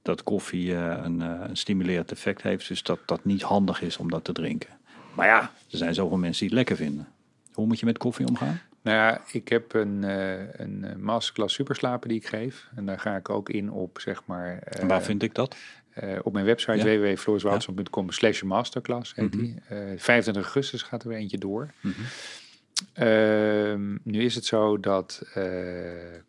dat 0.03 0.23
koffie 0.23 0.75
eh, 0.75 1.05
een, 1.05 1.21
een 1.21 1.57
stimulerend 1.57 2.13
effect 2.13 2.43
heeft. 2.43 2.69
Dus 2.69 2.83
dat 2.83 2.99
dat 3.07 3.25
niet 3.25 3.43
handig 3.43 3.83
is 3.83 3.97
om 3.97 4.11
dat 4.11 4.25
te 4.25 4.33
drinken. 4.33 4.71
Maar 5.15 5.27
ja, 5.27 5.41
er 5.71 5.79
zijn 5.79 5.95
zoveel 5.95 6.19
mensen 6.19 6.41
die 6.41 6.49
het 6.49 6.57
lekker 6.57 6.85
vinden. 6.87 7.09
Hoe 7.53 7.67
moet 7.67 7.81
je 7.81 7.87
met 7.87 7.99
koffie 7.99 8.27
omgaan? 8.27 8.61
Nou 8.83 8.97
ja, 8.97 9.21
ik 9.33 9.49
heb 9.49 9.75
een, 9.75 10.03
een 10.63 11.03
masterclass 11.03 11.55
superslapen 11.55 12.09
die 12.09 12.19
ik 12.19 12.27
geef. 12.27 12.69
En 12.77 12.87
daar 12.87 12.99
ga 12.99 13.17
ik 13.17 13.29
ook 13.29 13.49
in 13.49 13.71
op, 13.71 14.01
zeg 14.01 14.23
maar... 14.25 14.63
waar 14.87 15.03
vind 15.03 15.23
ik 15.23 15.35
dat? 15.35 15.57
Eh, 15.91 16.19
op 16.23 16.33
mijn 16.33 16.45
website 16.45 16.77
Ja. 16.77 16.99
www.floriswoudson.com 16.99 18.11
slash 18.11 18.43
masterclass 18.43 19.15
heet 19.15 19.33
die. 19.33 19.55
Eh 19.69 19.77
25 19.97 20.43
augustus 20.43 20.83
gaat 20.83 21.03
er 21.03 21.09
weer 21.09 21.19
eentje 21.19 21.39
door. 21.39 21.71
Mhm. 21.81 22.01
Ehm, 22.95 23.97
nu 24.03 24.23
is 24.23 24.35
het 24.35 24.45
zo 24.45 24.81
dat 24.81 25.23
eh, 25.35 25.43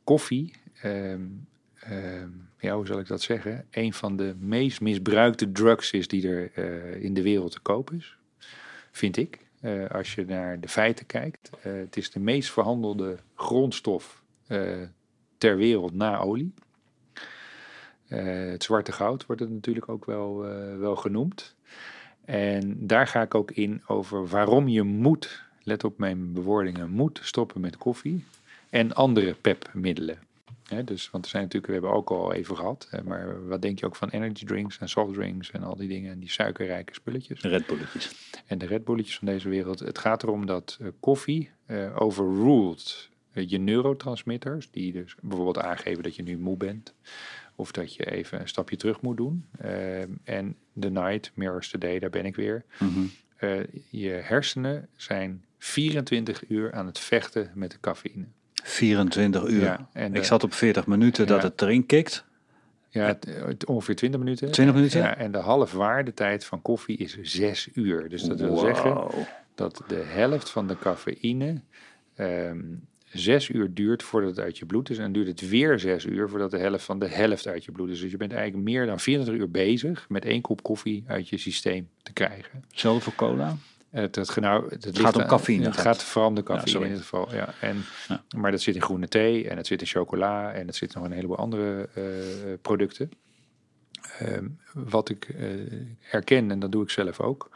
koffie, 0.04 0.54
ehm, 0.82 1.22
ehm, 1.80 2.30
ja, 2.60 2.76
hoe 2.76 2.86
zal 2.86 3.00
ik 3.00 3.08
dat 3.08 3.22
zeggen, 3.22 3.66
een 3.72 3.94
van 3.94 4.16
de 4.18 4.36
meest 4.40 4.82
misbruikte 4.82 5.52
drugs 5.52 5.92
is 5.92 6.08
die 6.08 6.28
er 6.30 6.52
eh, 6.54 7.04
in 7.04 7.14
de 7.14 7.22
wereld 7.22 7.52
te 7.52 7.60
koop 7.60 7.92
is, 7.92 8.18
vind 8.92 9.18
ik. 9.18 9.40
Eh, 9.62 9.90
als 9.90 10.16
je 10.16 10.26
naar 10.26 10.60
de 10.60 10.68
feiten 10.68 11.06
kijkt. 11.06 11.50
Eh, 11.64 11.72
het 11.74 11.98
is 11.98 12.12
de 12.12 12.20
meest 12.20 12.52
verhandelde 12.52 13.18
grondstof 13.36 14.24
eh, 14.48 14.82
ter 15.38 15.58
wereld 15.58 15.94
na 15.94 16.20
olie. 16.20 16.54
Eh, 18.12 18.52
het 18.52 18.64
zwarte 18.64 18.92
goud 18.92 19.26
wordt 19.26 19.42
het 19.42 19.52
natuurlijk 19.52 19.90
ook 19.90 20.06
wel, 20.06 20.46
eh, 20.46 20.78
wel 20.78 20.96
genoemd. 20.96 21.56
En 22.26 22.88
daar 22.88 23.08
ga 23.08 23.22
ik 23.22 23.36
ook 23.36 23.52
in 23.52 23.82
over 23.88 24.28
waarom 24.28 24.68
je 24.68 24.84
moet, 24.84 25.44
let 25.64 25.84
op 25.84 25.98
mijn 25.98 26.34
bewoordingen, 26.34 26.90
moet 26.90 27.20
stoppen 27.24 27.62
met 27.62 27.78
koffie 27.78 28.26
en 28.70 28.94
andere 28.94 29.34
pepmiddelen. 29.34 30.20
Dus, 30.86 31.10
want 31.10 31.24
er 31.24 31.30
zijn 31.30 31.44
natuurlijk, 31.44 31.74
we 31.74 31.80
hebben 31.80 32.00
ook 32.00 32.10
al 32.10 32.34
even 32.34 32.56
gehad, 32.56 32.88
hè, 32.90 33.04
maar 33.04 33.48
wat 33.48 33.62
denk 33.62 33.80
je 33.80 33.86
ook 33.86 33.96
van 33.96 34.10
energy 34.10 34.46
drinks 34.46 34.78
en 34.78 34.90
soft 34.90 35.14
drinks 35.14 35.52
en 35.52 35.64
al 35.64 35.76
die 35.76 35.88
dingen 35.88 36.12
en 36.12 36.20
die 36.20 36.30
suikerrijke 36.30 36.94
spulletjes 36.94 37.42
Red 37.42 37.66
Bulletjes. 37.66 38.12
en 38.46 38.58
de 38.58 38.66
Red 38.66 38.84
Bulletjes 38.84 39.18
van 39.18 39.28
deze 39.28 39.50
wereld. 39.50 39.80
Het 39.80 39.98
gaat 39.98 40.24
erom 40.24 40.46
dat 40.46 40.78
eh, 40.82 40.88
koffie 41.00 41.52
eh 41.66 42.02
overruled 42.02 43.10
eh, 43.34 43.50
je 43.50 43.58
neurotransmitters, 43.58 44.72
die 44.72 44.92
dus 44.92 45.16
bijvoorbeeld 45.22 45.60
aangeven 45.60 46.04
dat 46.04 46.16
je 46.16 46.24
nu 46.24 46.38
moe 46.38 46.58
bent, 46.58 46.94
of 47.62 47.72
dat 47.72 47.96
je 47.96 48.12
even 48.12 48.40
een 48.40 48.48
stapje 48.48 48.76
terug 48.76 49.02
moet 49.02 49.18
doen. 49.18 49.46
Ehm, 49.60 50.10
en 50.24 50.56
the 50.80 50.90
night 50.90 51.32
mirrors 51.34 51.70
the 51.70 51.78
day, 51.78 52.00
daar 52.00 52.10
ben 52.10 52.26
ik 52.26 52.36
weer. 52.36 52.64
Mhm. 52.80 53.00
Eh, 53.38 53.60
je 53.90 54.10
hersenen 54.10 54.88
zijn 54.96 55.44
24 55.58 56.44
uur 56.48 56.72
aan 56.74 56.86
het 56.86 57.00
vechten 57.00 57.52
met 57.56 57.72
de 57.72 57.78
cafeïne. 57.82 58.26
24 58.64 59.48
uur. 59.48 59.62
Ja, 59.62 59.90
en 59.94 60.16
ik 60.16 60.24
zat 60.24 60.44
op 60.44 60.54
40 60.54 60.88
minuten 60.88 61.28
dat 61.28 61.42
Ja. 61.42 61.48
het 61.48 61.62
erin 61.62 61.86
kikt. 61.86 62.26
Ja, 62.90 63.06
het, 63.06 63.26
het- 63.26 63.66
ongeveer 63.66 63.96
20 63.96 64.20
minuten. 64.20 64.52
20 64.52 64.76
minuten? 64.76 65.00
Ja, 65.02 65.18
en 65.18 65.32
de 65.32 65.38
halfwaardetijd 65.38 66.46
van 66.46 66.62
koffie 66.62 66.98
is 66.98 67.18
6 67.22 67.70
uur. 67.74 68.10
Dus 68.10 68.24
dat 68.24 68.40
wil 68.40 68.58
zeggen 68.58 69.08
dat 69.56 69.84
de 69.88 70.04
helft 70.06 70.50
van 70.50 70.68
de 70.68 70.78
cafeïne 70.78 71.62
ehm, 72.16 72.60
zes 73.14 73.50
uur 73.50 73.74
duurt 73.74 74.04
voordat 74.04 74.30
het 74.30 74.40
uit 74.40 74.58
je 74.58 74.66
bloed 74.66 74.90
is. 74.90 74.98
En 74.98 75.04
dan 75.04 75.12
duurt 75.12 75.28
het 75.28 75.50
weer 75.50 75.80
zes 75.80 76.06
uur 76.06 76.30
voordat 76.30 76.52
de 76.52 76.58
helft 76.58 76.84
van 76.84 77.00
de 77.00 77.08
helft 77.08 77.48
uit 77.48 77.66
je 77.66 77.72
bloed 77.72 77.90
is. 77.90 78.00
Dus 78.00 78.12
je 78.12 78.18
bent 78.18 78.34
eigenlijk 78.34 78.64
meer 78.64 78.86
dan 78.86 79.00
24 79.00 79.44
uur 79.44 79.52
bezig 79.52 80.10
met 80.10 80.26
één 80.26 80.42
kop 80.42 80.64
koffie 80.64 81.04
uit 81.08 81.30
je 81.30 81.38
systeem 81.38 81.90
te 82.04 82.14
krijgen. 82.14 82.64
Hetzelfde 82.70 83.02
voor 83.02 83.16
cola? 83.16 83.58
Het, 83.90 84.16
het, 84.16 84.36
nou, 84.36 84.70
het, 84.70 84.84
het 84.84 85.00
gaat 85.00 85.16
om 85.16 85.26
cafeïne. 85.26 85.66
Het 85.66 85.78
gaat 85.78 86.04
vooral 86.04 86.30
om 86.30 86.36
de 86.36 86.44
cafeïne 86.44 86.80
ja, 86.80 86.86
in 86.86 86.92
dit 86.92 87.02
geval. 87.02 87.34
Ja. 87.36 87.54
En, 87.62 87.84
ja. 88.08 88.24
Maar 88.36 88.52
dat 88.52 88.62
zit 88.62 88.76
in 88.76 88.82
groene 88.82 89.08
thee 89.08 89.50
en 89.50 89.58
het 89.58 89.68
zit 89.68 89.82
in 89.82 89.88
chocola 89.88 90.52
en 90.52 90.68
het 90.68 90.76
zit 90.76 90.94
nog 90.94 91.04
een 91.04 91.12
heleboel 91.12 91.38
andere 91.38 91.90
uh, 91.98 92.04
producten. 92.62 93.12
Um, 94.22 94.60
wat 94.74 95.10
ik 95.10 95.30
uh, 95.30 95.48
herken, 96.00 96.52
en 96.52 96.60
dat 96.60 96.72
doe 96.72 96.84
ik 96.84 96.90
zelf 96.90 97.20
ook. 97.20 97.50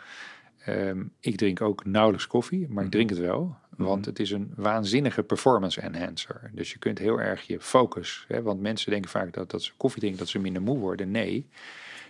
Um, 0.68 1.12
ik 1.20 1.38
drink 1.38 1.62
ook 1.62 1.86
nauwelijks 1.86 2.28
koffie, 2.28 2.68
maar 2.70 2.84
ik 2.84 2.92
drink 2.92 3.10
het 3.10 3.20
wel. 3.20 3.58
Want 3.78 4.00
mm 4.00 4.04
het 4.06 4.20
is 4.20 4.32
een 4.32 4.54
waanzinnige 4.56 5.24
performance 5.24 5.82
enhancer. 5.82 6.52
Dus 6.54 6.72
je 6.72 6.80
kunt 6.80 7.00
heel 7.00 7.20
erg 7.22 7.42
je 7.42 7.60
focus. 7.60 8.26
Hè, 8.28 8.42
want 8.42 8.62
mensen 8.62 8.92
denken 8.92 9.10
vaak 9.10 9.34
dat, 9.34 9.52
dat 9.52 9.64
ze 9.64 9.72
koffie 9.78 10.00
drinken, 10.00 10.20
dat 10.20 10.30
ze 10.30 10.40
minder 10.40 10.62
moe 10.62 10.78
worden. 10.78 11.12
Nee, 11.12 11.50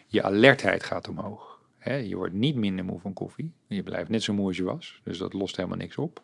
je 0.08 0.24
alertheid 0.24 0.84
gaat 0.84 1.08
omhoog. 1.08 1.60
Hè, 1.78 1.96
je 1.96 2.16
wordt 2.16 2.34
niet 2.34 2.56
minder 2.56 2.86
moe 2.86 3.00
van 3.00 3.14
koffie. 3.14 3.52
Je 3.68 3.84
blijft 3.84 4.10
net 4.10 4.24
zo 4.24 4.34
moe 4.34 4.48
als 4.48 4.58
je 4.58 4.64
was. 4.64 5.02
Dus 5.04 5.18
dat 5.18 5.34
lost 5.34 5.56
helemaal 5.56 5.78
niks 5.78 5.98
op. 5.98 6.24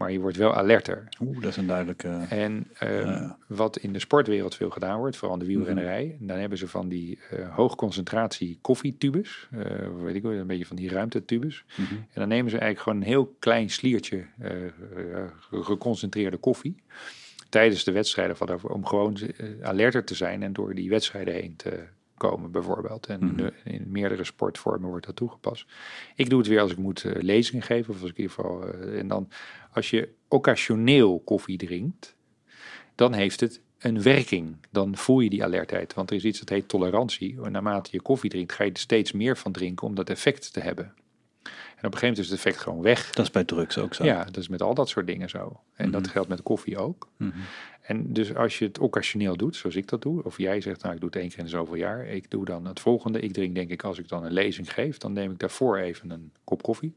Maar 0.00 0.12
je 0.12 0.20
wordt 0.20 0.36
wel 0.36 0.54
alerter. 0.54 1.08
Oeh, 1.20 1.40
dat 1.40 1.50
is 1.50 1.56
een 1.56 1.66
duidelijke... 1.66 2.08
En 2.28 2.66
um, 2.82 3.34
wat 3.46 3.76
in 3.76 3.92
de 3.92 3.98
sportwereld 3.98 4.54
veel 4.54 4.70
gedaan 4.70 4.98
wordt, 4.98 5.16
vooral 5.16 5.36
in 5.36 5.42
de 5.46 5.52
wielrennerij, 5.52 6.16
Mhm. 6.18 6.26
dan 6.26 6.38
hebben 6.38 6.58
ze 6.58 6.68
van 6.68 6.88
die 6.88 7.18
uh, 7.32 7.54
hoogconcentratie 7.56 8.58
koffietubes, 8.60 9.48
uh, 9.54 9.62
weet 10.02 10.14
ik 10.14 10.22
wel, 10.22 10.32
een 10.32 10.46
beetje 10.46 10.66
van 10.66 10.76
die 10.76 10.90
ruimtetubes. 10.90 11.64
Mhm. 11.76 11.94
En 11.94 12.06
dan 12.12 12.28
nemen 12.28 12.50
ze 12.50 12.58
eigenlijk 12.58 12.82
gewoon 12.82 13.00
een 13.00 13.06
heel 13.14 13.36
klein 13.38 13.70
sliertje 13.70 14.24
uh, 14.42 15.62
geconcentreerde 15.62 16.36
koffie 16.36 16.82
tijdens 17.48 17.84
de 17.84 17.92
wedstrijden 17.92 18.36
van, 18.36 18.62
om 18.62 18.86
gewoon 18.86 19.18
alerter 19.62 20.04
te 20.04 20.14
zijn 20.14 20.42
en 20.42 20.52
door 20.52 20.74
die 20.74 20.90
wedstrijden 20.90 21.34
heen 21.34 21.56
te 21.56 21.84
komen 22.28 22.50
bijvoorbeeld. 22.50 23.06
En 23.06 23.24
Mhm. 23.24 23.38
in, 23.40 23.52
in 23.64 23.84
meerdere 23.90 24.24
sportvormen 24.24 24.88
wordt 24.88 25.06
dat 25.06 25.16
toegepast. 25.16 25.66
Ik 26.14 26.30
doe 26.30 26.38
het 26.38 26.48
weer 26.48 26.60
als 26.60 26.70
ik 26.72 26.78
moet 26.78 27.04
uh, 27.04 27.12
lezingen 27.22 27.62
geven 27.62 27.94
of 27.94 28.00
als 28.00 28.10
ik 28.10 28.16
in 28.16 28.22
ieder 28.22 28.36
geval 28.36 28.68
uh, 28.74 28.98
en 28.98 29.08
dan 29.08 29.28
als 29.72 29.90
je 29.90 30.08
occasioneel 30.28 31.20
koffie 31.20 31.58
drinkt, 31.58 32.16
dan 32.94 33.12
heeft 33.12 33.40
het 33.40 33.60
een 33.78 34.02
werking. 34.02 34.56
Dan 34.70 34.96
voel 34.96 35.20
je 35.20 35.30
die 35.30 35.44
alertheid. 35.44 35.94
Want 35.94 36.10
er 36.10 36.16
is 36.16 36.24
iets 36.24 36.38
dat 36.38 36.48
heet 36.48 36.68
tolerantie. 36.68 37.40
Naarmate 37.40 37.88
je 37.92 38.00
koffie 38.02 38.30
drinkt, 38.30 38.52
ga 38.52 38.64
je 38.64 38.70
er 38.72 38.78
steeds 38.78 39.12
meer 39.12 39.36
van 39.36 39.52
drinken 39.52 39.86
om 39.86 39.94
dat 39.94 40.10
effect 40.10 40.52
te 40.52 40.60
hebben. 40.60 40.84
En 41.44 41.86
op 41.86 41.92
een 41.92 41.98
gegeven 41.98 42.08
moment 42.08 42.18
is 42.18 42.28
het 42.28 42.38
effect 42.38 42.56
gewoon 42.58 42.82
weg. 42.82 43.10
Dat 43.10 43.24
is 43.24 43.30
bij 43.30 43.44
drugs 43.44 43.78
ook 43.78 43.94
zo. 43.94 44.04
Ja, 44.04 44.24
dat 44.24 44.36
is 44.36 44.48
met 44.48 44.62
al 44.62 44.74
dat 44.74 44.88
soort 44.88 45.06
dingen 45.06 45.28
zo. 45.28 45.38
En 45.38 45.46
Mhm. 45.46 45.60
mm-hmm. 45.86 45.92
dat 46.02 46.08
geldt 46.08 46.28
met 46.28 46.42
koffie 46.42 46.78
ook. 46.78 47.08
Mm-hmm. 47.16 47.42
En 47.90 48.12
dus 48.12 48.34
als 48.34 48.58
je 48.58 48.64
het 48.64 48.78
occasioneel 48.78 49.36
doet, 49.36 49.56
zoals 49.56 49.76
ik 49.76 49.88
dat 49.88 50.02
doe, 50.02 50.24
of 50.24 50.38
jij 50.38 50.60
zegt, 50.60 50.82
nou 50.82 50.94
ik 50.94 51.00
doe 51.00 51.08
het 51.08 51.18
één 51.18 51.28
keer 51.28 51.38
in 51.38 51.48
zoveel 51.48 51.74
jaar, 51.74 52.06
ik 52.06 52.30
doe 52.30 52.44
dan 52.44 52.66
het 52.66 52.80
volgende. 52.80 53.20
Ik 53.20 53.32
drink 53.32 53.54
denk 53.54 53.70
ik, 53.70 53.82
als 53.82 53.98
ik 53.98 54.08
dan 54.08 54.24
een 54.24 54.32
lezing 54.32 54.72
geef, 54.72 54.98
dan 54.98 55.12
neem 55.12 55.30
ik 55.30 55.38
daarvoor 55.38 55.78
even 55.78 56.10
een 56.10 56.32
kop 56.44 56.62
koffie. 56.62 56.94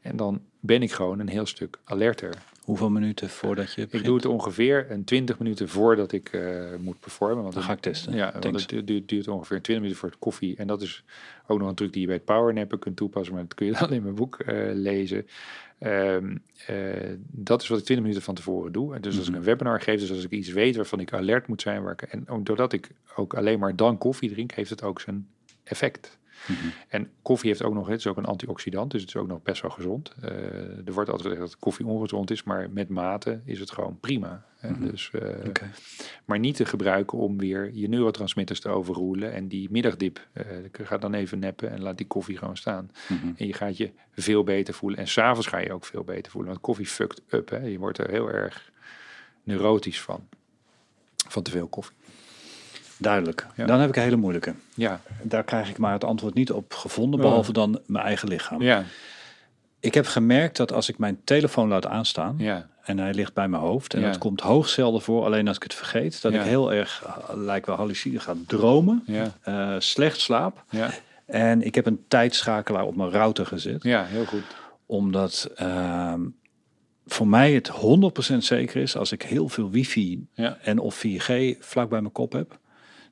En 0.00 0.16
dan 0.16 0.42
ben 0.60 0.82
ik 0.82 0.92
gewoon 0.92 1.18
een 1.18 1.28
heel 1.28 1.46
stuk 1.46 1.78
alerter. 1.84 2.34
Hoeveel 2.64 2.90
minuten 2.90 3.30
voordat 3.30 3.72
je 3.72 3.82
begint? 3.82 3.92
Ik 3.92 4.04
doe 4.04 4.16
het 4.16 4.26
ongeveer 4.26 4.90
een 4.90 5.04
20 5.04 5.38
minuten 5.38 5.68
voordat 5.68 6.12
ik 6.12 6.32
uh, 6.32 6.76
moet 6.78 7.00
performen. 7.00 7.42
Want 7.42 7.54
dan 7.54 7.62
ga 7.62 7.72
ik 7.72 7.80
testen. 7.80 8.14
Ja, 8.14 8.32
want 8.40 8.70
het 8.70 8.86
duurt, 8.86 9.08
duurt, 9.08 9.28
ongeveer 9.28 9.62
20 9.62 9.74
minuten 9.74 9.96
voor 9.96 10.08
het 10.08 10.18
koffie. 10.18 10.56
En 10.56 10.66
dat 10.66 10.82
is 10.82 11.04
ook 11.46 11.58
nog 11.58 11.68
een 11.68 11.74
truc 11.74 11.92
die 11.92 12.00
je 12.00 12.06
bij 12.06 12.16
het 12.16 12.24
powernappen 12.24 12.78
kunt 12.78 12.96
toepassen. 12.96 13.34
Maar 13.34 13.42
dat 13.42 13.54
kun 13.54 13.66
je 13.66 13.72
dan 13.72 13.92
in 13.92 14.02
mijn 14.02 14.14
boek 14.14 14.38
uh, 14.46 14.70
lezen. 14.72 15.26
Um, 15.80 16.42
uh, 16.70 16.76
dat 17.30 17.62
is 17.62 17.68
wat 17.68 17.78
ik 17.78 17.84
20 17.84 18.06
minuten 18.06 18.22
van 18.22 18.34
tevoren 18.34 18.72
doe. 18.72 18.94
En 18.94 19.00
dus 19.00 19.18
als 19.18 19.28
ik 19.28 19.34
een 19.34 19.42
webinar 19.42 19.80
geef, 19.80 20.00
dus 20.00 20.10
als 20.10 20.24
ik 20.24 20.30
iets 20.30 20.48
weet 20.48 20.76
waarvan 20.76 21.00
ik 21.00 21.12
alert 21.12 21.46
moet 21.46 21.62
zijn. 21.62 21.82
Waar 21.82 21.92
ik, 21.92 22.02
en 22.02 22.44
doordat 22.44 22.72
ik 22.72 22.90
ook 23.16 23.34
alleen 23.34 23.58
maar 23.58 23.76
dan 23.76 23.98
koffie 23.98 24.30
drink, 24.30 24.52
heeft 24.52 24.70
het 24.70 24.82
ook 24.82 25.00
zijn 25.00 25.28
effect. 25.64 26.18
Mm-hmm. 26.46 26.72
En 26.88 27.10
koffie 27.22 27.48
heeft 27.48 27.62
ook 27.62 27.74
nog, 27.74 27.88
het 27.88 27.98
is 27.98 28.06
ook 28.06 28.16
een 28.16 28.24
antioxidant, 28.24 28.90
dus 28.90 29.00
het 29.00 29.10
is 29.10 29.16
ook 29.16 29.26
nog 29.26 29.42
best 29.42 29.62
wel 29.62 29.70
gezond. 29.70 30.12
Uh, 30.22 30.30
er 30.86 30.92
wordt 30.92 31.10
altijd 31.10 31.28
gezegd 31.28 31.50
dat 31.50 31.58
koffie 31.58 31.86
ongezond 31.86 32.30
is, 32.30 32.42
maar 32.42 32.70
met 32.70 32.88
mate 32.88 33.40
is 33.44 33.60
het 33.60 33.70
gewoon 33.70 33.98
prima. 34.00 34.44
Mm-hmm. 34.62 34.90
Dus, 34.90 35.10
uh, 35.14 35.22
okay. 35.46 35.70
Maar 36.24 36.38
niet 36.38 36.56
te 36.56 36.64
gebruiken 36.64 37.18
om 37.18 37.38
weer 37.38 37.70
je 37.72 37.88
neurotransmitters 37.88 38.60
te 38.60 38.68
overroelen 38.68 39.32
en 39.32 39.48
die 39.48 39.70
middagdip 39.70 40.26
uh, 40.34 40.44
ga 40.72 40.98
dan 40.98 41.14
even 41.14 41.38
neppen 41.38 41.70
en 41.70 41.82
laat 41.82 41.96
die 41.96 42.06
koffie 42.06 42.38
gewoon 42.38 42.56
staan. 42.56 42.90
Mm-hmm. 43.08 43.34
En 43.36 43.46
je 43.46 43.52
gaat 43.52 43.76
je 43.76 43.90
veel 44.14 44.44
beter 44.44 44.74
voelen 44.74 44.98
en 44.98 45.08
s'avonds 45.08 45.46
ga 45.46 45.58
je 45.58 45.72
ook 45.72 45.84
veel 45.84 46.04
beter 46.04 46.32
voelen, 46.32 46.50
want 46.50 46.62
koffie 46.62 46.86
fuckt 46.86 47.22
up. 47.28 47.50
Hè? 47.50 47.58
Je 47.58 47.78
wordt 47.78 47.98
er 47.98 48.10
heel 48.10 48.30
erg 48.30 48.72
neurotisch 49.42 50.00
van, 50.00 50.28
van 51.28 51.42
te 51.42 51.50
veel 51.50 51.68
koffie. 51.68 51.96
Duidelijk. 52.98 53.46
Ja. 53.56 53.66
Dan 53.66 53.80
heb 53.80 53.88
ik 53.88 53.96
een 53.96 54.02
hele 54.02 54.16
moeilijke. 54.16 54.54
Ja. 54.74 55.00
Daar 55.22 55.44
krijg 55.44 55.70
ik 55.70 55.78
maar 55.78 55.92
het 55.92 56.04
antwoord 56.04 56.34
niet 56.34 56.52
op 56.52 56.72
gevonden, 56.74 57.20
behalve 57.20 57.48
Oh. 57.48 57.54
dan 57.54 57.80
mijn 57.86 58.04
eigen 58.04 58.28
lichaam. 58.28 58.62
Ja. 58.62 58.84
Ik 59.80 59.94
heb 59.94 60.06
gemerkt 60.06 60.56
dat 60.56 60.72
als 60.72 60.88
ik 60.88 60.98
mijn 60.98 61.20
telefoon 61.24 61.68
laat 61.68 61.86
aanstaan 61.86 62.34
ja. 62.38 62.66
en 62.82 62.98
hij 62.98 63.14
ligt 63.14 63.34
bij 63.34 63.48
mijn 63.48 63.62
hoofd, 63.62 63.94
en 63.94 64.00
Ja. 64.00 64.06
dat 64.06 64.18
komt 64.18 64.40
hoogst 64.40 64.74
zelden 64.74 65.02
voor, 65.02 65.24
alleen 65.24 65.48
als 65.48 65.56
ik 65.56 65.62
het 65.62 65.74
vergeet, 65.74 66.22
dat 66.22 66.32
ik 66.32 66.40
heel 66.40 66.72
erg, 66.72 67.04
uh, 67.06 67.36
lijkt 67.44 67.66
wel 67.66 67.76
hallucine, 67.76 68.20
ga 68.20 68.34
dromen, 68.46 69.04
uh, 69.48 69.74
slecht 69.78 70.20
slaap. 70.20 70.64
Ja. 70.70 70.90
En 71.26 71.62
ik 71.62 71.74
heb 71.74 71.86
een 71.86 72.04
tijdschakelaar 72.08 72.84
op 72.84 72.96
mijn 72.96 73.10
router 73.10 73.46
gezet, 73.46 73.82
ja, 73.82 74.04
heel 74.04 74.24
goed. 74.24 74.42
omdat 74.86 75.50
uh, 75.62 76.14
voor 77.06 77.28
mij 77.28 77.52
het 77.52 77.70
100% 78.32 78.36
zeker 78.36 78.82
is 78.82 78.96
als 78.96 79.12
ik 79.12 79.22
heel 79.22 79.48
veel 79.48 79.70
wifi 79.70 80.26
Ja. 80.32 80.56
en 80.62 80.78
of 80.78 81.04
4G 81.06 81.32
vlak 81.60 81.88
bij 81.88 82.00
mijn 82.00 82.12
kop 82.12 82.32
heb, 82.32 82.58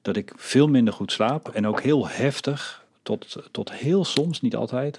dat 0.02 0.16
ik 0.16 0.32
veel 0.36 0.68
minder 0.68 0.94
goed 0.94 1.12
slaap 1.12 1.48
en 1.48 1.66
ook 1.66 1.80
heel 1.80 2.08
heftig, 2.08 2.84
tot, 3.02 3.36
tot 3.50 3.72
heel 3.72 4.04
soms, 4.04 4.40
niet 4.40 4.56
altijd, 4.56 4.98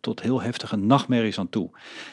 tot 0.00 0.20
heel 0.22 0.42
heftige 0.42 0.76
nachtmerries 0.76 1.38
aan 1.38 1.48
toe. 1.48 1.70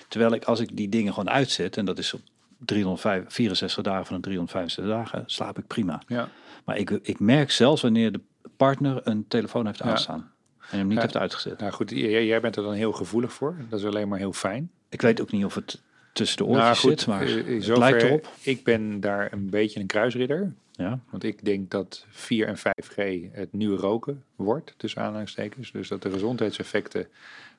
Terwijl 0.07 0.33
ik 0.33 0.43
als 0.43 0.59
ik 0.59 0.69
die 0.77 0.89
dingen 0.89 1.13
gewoon 1.13 1.29
uitzet, 1.29 1.77
en 1.77 1.85
dat 1.85 1.97
is 1.97 2.13
op 2.13 2.21
364 2.65 3.83
dagen 3.83 4.05
van 4.05 4.15
de 4.15 4.21
365 4.21 4.85
dagen, 4.95 5.23
slaap 5.25 5.57
ik 5.57 5.67
prima. 5.67 6.01
Ja. 6.07 6.29
Maar 6.65 6.77
ik, 6.77 6.89
ik 6.89 7.19
merk 7.19 7.51
zelfs 7.51 7.81
wanneer 7.81 8.11
de 8.11 8.19
partner 8.57 9.01
een 9.03 9.27
telefoon 9.27 9.65
heeft 9.65 9.77
Ja. 9.79 9.85
aanstaan 9.85 10.31
en 10.69 10.77
hem 10.77 10.87
niet 10.87 10.95
Ja. 10.95 11.01
heeft 11.01 11.17
uitgezet. 11.17 11.59
Nou 11.59 11.71
goed, 11.71 11.89
jij, 11.89 12.25
jij 12.25 12.41
bent 12.41 12.55
er 12.55 12.63
dan 12.63 12.73
heel 12.73 12.91
gevoelig 12.91 13.33
voor. 13.33 13.55
Dat 13.69 13.79
is 13.79 13.85
alleen 13.85 14.07
maar 14.07 14.19
heel 14.19 14.33
fijn. 14.33 14.71
Ik 14.89 15.01
weet 15.01 15.21
ook 15.21 15.31
niet 15.31 15.45
of 15.45 15.55
het 15.55 15.81
tussen 16.13 16.37
de 16.37 16.45
oortjes 16.45 16.63
Nou 16.65 16.75
goed, 16.77 16.99
zit, 16.99 17.07
maar 17.07 17.21
eh, 17.21 17.47
in 17.47 17.61
het 17.61 17.77
lijkt 17.77 18.03
erop. 18.03 18.29
Ik 18.41 18.63
ben 18.63 18.99
daar 18.99 19.33
een 19.33 19.49
beetje 19.49 19.79
een 19.79 19.85
kruisridder. 19.87 20.53
Ja. 20.81 20.99
Want 21.09 21.23
ik 21.23 21.45
denk 21.45 21.71
dat 21.71 22.05
4 22.09 22.47
en 22.47 22.57
5G 22.57 22.95
het 23.31 23.53
nieuwe 23.53 23.77
roken 23.77 24.23
wordt, 24.35 24.73
tussen 24.77 25.01
aanhalingstekens. 25.01 25.71
Dus 25.71 25.87
dat 25.87 26.01
de 26.01 26.11
gezondheidseffecten 26.11 27.07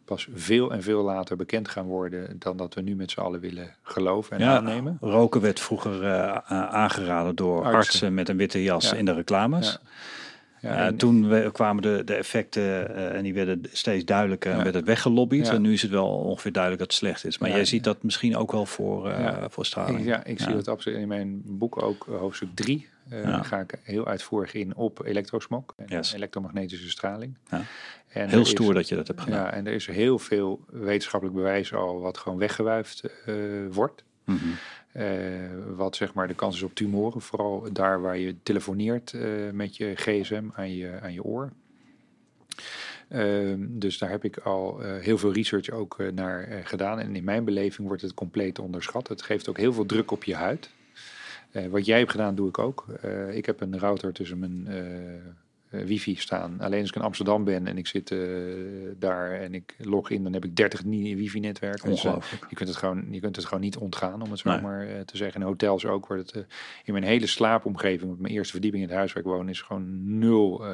pas 0.05 0.28
veel 0.35 0.73
en 0.73 0.82
veel 0.82 1.03
later 1.03 1.36
bekend 1.36 1.69
gaan 1.69 1.86
worden 1.86 2.36
dan 2.39 2.57
dat 2.57 2.74
we 2.74 2.81
nu 2.81 2.94
met 2.94 3.11
z'n 3.11 3.20
allen 3.20 3.40
willen 3.40 3.74
geloven 3.82 4.36
en 4.39 4.44
Ja, 4.44 4.57
aannemen. 4.57 4.97
roken 5.01 5.40
werd 5.40 5.61
vroeger 5.61 6.05
eh, 6.05 6.36
aangeraden 6.73 7.35
door 7.36 7.57
artsen. 7.59 7.74
Artsen. 7.77 8.15
met 8.15 8.28
een 8.28 8.36
witte 8.36 8.62
jas 8.62 8.90
Ja. 8.90 8.97
in 8.97 9.05
de 9.05 9.12
reclames. 9.15 9.66
Ja. 9.73 9.78
Ja, 10.69 10.77
Eh, 10.77 10.86
en- 10.86 10.97
toen 10.97 11.28
we, 11.28 11.51
kwamen 11.53 11.82
de, 11.82 12.03
de 12.05 12.15
effecten 12.15 12.94
eh, 12.97 13.16
en 13.16 13.23
die 13.23 13.35
werden 13.35 13.61
steeds 13.73 14.05
duidelijker 14.05 14.53
en 14.53 14.62
werd 14.62 14.74
het 14.74 14.85
weggelobbyd. 14.85 15.49
En 15.49 15.62
nu 15.62 15.73
is 15.73 15.82
het 15.82 15.90
wel 15.90 16.09
ongeveer 16.09 16.53
duidelijk 16.53 16.82
dat 16.82 16.90
het 16.93 17.01
slecht 17.01 17.24
is. 17.24 17.39
Maar 17.39 17.51
jij 17.51 17.65
ziet 17.65 17.85
dat 17.85 18.03
misschien 18.03 18.36
ook 18.36 18.53
wel 18.53 18.66
voor, 18.66 19.09
Ja. 19.09 19.49
voor 19.51 19.66
straling. 19.66 19.99
Ik, 19.99 20.05
ja, 20.07 20.24
ik 20.24 20.40
zie 20.40 20.53
dat 20.53 20.69
absoluut 20.69 20.99
in 20.99 21.09
mijn 21.09 21.43
boek 21.44 21.82
ook, 21.82 22.07
hoofdstuk 22.19 22.49
3. 22.55 22.89
Ja. 23.13 23.43
ga 23.43 23.61
ik 23.61 23.75
heel 23.83 24.07
uitvoerig 24.07 24.55
in 24.55 24.77
op 24.77 25.05
elektrosmog 25.05 25.65
en 25.77 25.87
Yes. 25.89 26.13
elektromagnetische 26.13 26.91
straling. 26.91 27.37
Ja. 27.51 27.57
En 28.09 28.29
Heel 28.29 28.35
er 28.39 28.41
is- 28.45 28.49
stoer 28.51 28.75
dat 28.75 28.89
je 28.89 28.95
dat 28.95 29.07
hebt 29.07 29.21
gedaan. 29.21 29.45
Ja, 29.45 29.53
en 29.53 29.67
er 29.67 29.73
is 29.73 29.87
heel 29.87 30.19
veel 30.19 30.65
wetenschappelijk 30.71 31.37
bewijs 31.39 31.75
al 31.75 32.01
wat 32.01 32.19
gewoon 32.19 32.39
weggewuifd 32.39 33.03
eh, 33.27 33.35
wordt. 33.71 34.05
Mhm. 34.25 34.39
Eh, 34.93 35.07
wat 35.75 35.97
zeg 35.97 36.15
maar 36.15 36.29
de 36.29 36.35
kans 36.35 36.57
is 36.57 36.63
op 36.63 36.75
tumoren, 36.75 37.21
vooral 37.21 37.67
daar 37.73 38.01
waar 38.01 38.19
je 38.19 38.37
telefoneert 38.43 39.15
met 39.53 39.77
je 39.77 39.93
gsm 39.95 40.45
aan 40.55 40.75
je, 40.75 40.99
aan 41.03 41.13
je 41.13 41.23
oor. 41.25 41.53
Ehm, 43.09 43.59
dus 43.69 43.99
daar 43.99 44.11
heb 44.11 44.25
ik 44.25 44.39
al 44.39 44.79
heel 44.81 45.19
veel 45.19 45.33
research 45.33 45.71
ook 45.71 45.97
naar 46.15 46.61
gedaan. 46.65 46.99
En 47.01 47.17
in 47.17 47.25
mijn 47.25 47.45
beleving 47.45 47.87
wordt 47.89 48.03
het 48.03 48.15
compleet 48.15 48.59
onderschat. 48.59 49.09
Het 49.09 49.23
geeft 49.23 49.49
ook 49.49 49.57
heel 49.57 49.73
veel 49.73 49.87
druk 49.87 50.11
op 50.11 50.25
je 50.25 50.35
huid. 50.35 50.71
Eh, 51.53 51.66
wat 51.66 51.87
jij 51.87 51.99
hebt 51.99 52.11
gedaan, 52.11 52.35
doe 52.35 52.49
ik 52.49 52.59
ook. 52.59 52.85
Eh, 53.03 53.37
ik 53.37 53.47
heb 53.47 53.61
een 53.61 53.79
router 53.79 54.12
tussen 54.12 54.39
mijn 54.39 54.66
eh, 54.66 55.85
wifi 55.85 56.15
staan. 56.16 56.61
Alleen 56.61 56.81
als 56.81 56.89
ik 56.89 56.95
in 56.97 57.03
Amsterdam 57.03 57.45
ben 57.45 57.66
en 57.66 57.79
ik 57.79 57.87
zit 57.87 58.15
daar 58.99 59.33
en 59.33 59.55
ik 59.55 59.77
log 59.79 60.11
in, 60.11 60.23
dan 60.23 60.33
heb 60.33 60.45
ik 60.45 60.57
30 60.57 60.85
ni- 60.85 61.16
wifi-netwerken. 61.16 61.91
Dus, 61.91 62.03
je 62.03 62.55
kunt, 62.55 62.69
het 62.69 62.79
gewoon, 62.79 63.07
je 63.11 63.20
kunt 63.20 63.37
het 63.37 63.45
gewoon 63.45 63.62
niet 63.62 63.77
ontgaan, 63.77 64.23
om 64.23 64.31
het 64.31 64.39
zo 64.39 64.51
Nee. 64.51 64.61
maar 64.61 65.05
te 65.05 65.16
zeggen. 65.16 65.41
In 65.41 65.47
hotels 65.47 65.87
ook 65.87 66.07
wordt 66.07 66.33
het... 66.33 66.47
in 66.85 66.93
mijn 66.93 67.05
hele 67.05 67.27
slaapomgeving, 67.27 68.11
op 68.12 68.19
mijn 68.19 68.35
eerste 68.35 68.53
verdieping 68.53 68.83
in 68.83 68.89
het 68.89 68.99
huis 68.99 69.12
waar 69.12 69.23
ik 69.23 69.29
woon, 69.29 69.49
is 69.49 69.61
gewoon 69.62 70.19
nul 70.19 70.65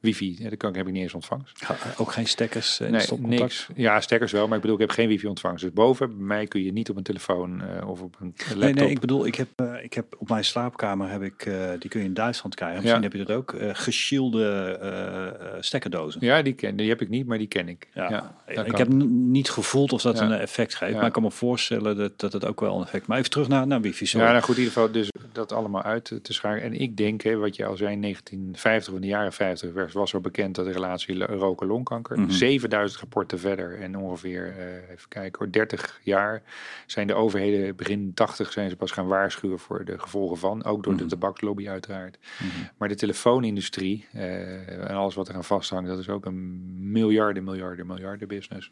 wifi. 0.00 0.36
Ja, 0.38 0.48
dat 0.48 0.58
kan, 0.58 0.76
heb 0.76 0.86
ik 0.86 0.92
niet 0.92 1.02
eens 1.02 1.14
ontvangst. 1.14 1.62
Ook 1.96 2.12
geen 2.12 2.26
stekkers 2.26 2.80
en 2.80 2.90
Nee, 2.90 3.00
stopcontact? 3.00 3.40
niks. 3.40 3.68
Ja, 3.74 4.00
stekkers 4.00 4.32
wel, 4.32 4.46
maar 4.46 4.56
ik 4.56 4.60
bedoel, 4.62 4.76
ik 4.76 4.82
heb 4.82 4.90
geen 4.90 5.08
wifi 5.08 5.26
ontvangst. 5.26 5.64
Dus 5.64 5.72
boven 5.72 6.08
bij 6.16 6.26
mij 6.26 6.46
kun 6.46 6.62
je 6.62 6.72
niet 6.72 6.90
op 6.90 6.96
een 6.96 7.02
telefoon 7.02 7.62
eh, 7.62 7.88
of 7.88 8.00
op 8.00 8.16
een 8.20 8.34
laptop. 8.36 8.58
Nee, 8.58 8.72
nee, 8.72 8.90
ik 8.90 9.00
bedoel, 9.00 9.26
ik 9.26 9.34
heb, 9.34 9.48
eh, 9.56 9.84
ik 9.84 9.94
heb 9.94 10.16
op 10.18 10.28
mijn 10.28 10.44
slaapkamer 10.44 11.10
heb 11.10 11.22
ik, 11.22 11.46
eh, 11.46 11.70
die 11.78 11.90
kun 11.90 12.00
je 12.00 12.06
in 12.06 12.14
Duitsland 12.14 12.54
krijgen. 12.54 12.80
Misschien 12.82 13.02
heb 13.02 13.12
je 13.12 13.24
dat 13.24 13.36
ook, 13.36 13.52
eh 13.52 13.68
geshielde 13.72 14.78
eh, 14.80 15.26
eh, 15.26 15.32
stekkerdozen. 15.60 16.20
Ja, 16.24 16.42
die, 16.42 16.52
ken, 16.52 16.76
die 16.76 16.88
heb 16.88 17.00
ik 17.00 17.08
niet, 17.08 17.26
maar 17.26 17.38
die 17.38 17.46
ken 17.46 17.68
ik. 17.68 17.88
Ja, 17.94 18.34
ik 18.46 18.76
heb 18.76 18.88
niet 19.08 19.50
gevoeld 19.50 19.92
of 19.92 20.02
dat 20.02 20.20
een 20.20 20.32
effect 20.32 20.74
geeft, 20.74 20.94
maar 20.94 21.06
ik 21.06 21.12
kan 21.12 21.22
me 21.22 21.30
voorstellen 21.30 21.96
dat, 21.96 22.18
dat 22.20 22.32
het 22.32 22.44
ook 22.46 22.60
wel 22.60 22.76
een 22.76 22.82
effect. 22.84 23.06
Maar 23.06 23.18
even 23.18 23.30
terug 23.30 23.48
naar, 23.48 23.66
naar 23.66 23.80
wifi. 23.80 24.06
Sorry. 24.06 24.26
Ja, 24.26 24.32
nou 24.32 24.44
goed, 24.44 24.56
in 24.56 24.62
ieder 24.62 24.74
geval 24.76 24.92
dus 24.92 25.08
dat 25.32 25.52
allemaal 25.52 25.82
uit 25.82 26.04
te- 26.22 26.32
schakelen. 26.32 26.64
En 26.72 26.80
ik 26.80 26.96
denk, 26.96 27.22
hè, 27.22 27.36
wat 27.36 27.56
je 27.56 27.64
al 27.64 27.76
zei, 27.76 27.92
in 27.92 28.00
1950 28.00 28.88
of 28.92 28.94
in 28.98 29.02
de 29.02 29.08
jaren 29.08 29.32
50 29.32 29.72
was, 29.92 30.02
was 30.02 30.12
er 30.12 30.20
bekend 30.20 30.54
dat 30.54 30.64
de 30.64 30.72
relatie 30.72 31.16
lo- 31.16 31.24
roken 31.26 31.66
longkanker. 31.66 32.18
Mhm. 32.20 32.30
7000 32.30 33.00
rapporten 33.00 33.38
verder 33.38 33.80
en 33.80 33.96
ongeveer, 33.96 34.54
eh, 34.58 34.90
even 34.90 35.08
kijken 35.08 35.38
hoor, 35.38 35.50
30 35.52 36.00
jaar 36.02 36.42
zijn 36.86 37.06
de 37.06 37.14
overheden, 37.14 37.76
begin 37.76 38.14
80 38.14 38.52
zijn 38.52 38.70
ze 38.70 38.76
pas 38.76 38.90
gaan 38.90 39.06
waarschuwen 39.06 39.58
voor 39.58 39.84
de 39.84 39.98
gevolgen 39.98 40.36
van. 40.38 40.64
Ook 40.64 40.82
door 40.84 40.92
Mhm. 40.92 41.02
de 41.02 41.08
tabakslobby 41.08 41.68
uiteraard. 41.68 42.18
Mhm. 42.38 42.48
Maar 42.78 42.88
de 42.88 42.94
telefoonindustrie 42.94 44.06
eh, 44.12 44.68
en 44.68 44.94
alles 44.96 45.14
wat 45.14 45.28
er 45.28 45.34
aan 45.34 45.44
vasthangt, 45.44 45.88
dat 45.88 45.98
is 45.98 46.08
ook 46.08 46.24
een 46.26 46.90
miljarden, 46.92 47.44
miljarden, 47.44 47.86
miljarden 47.86 48.28
business. 48.28 48.70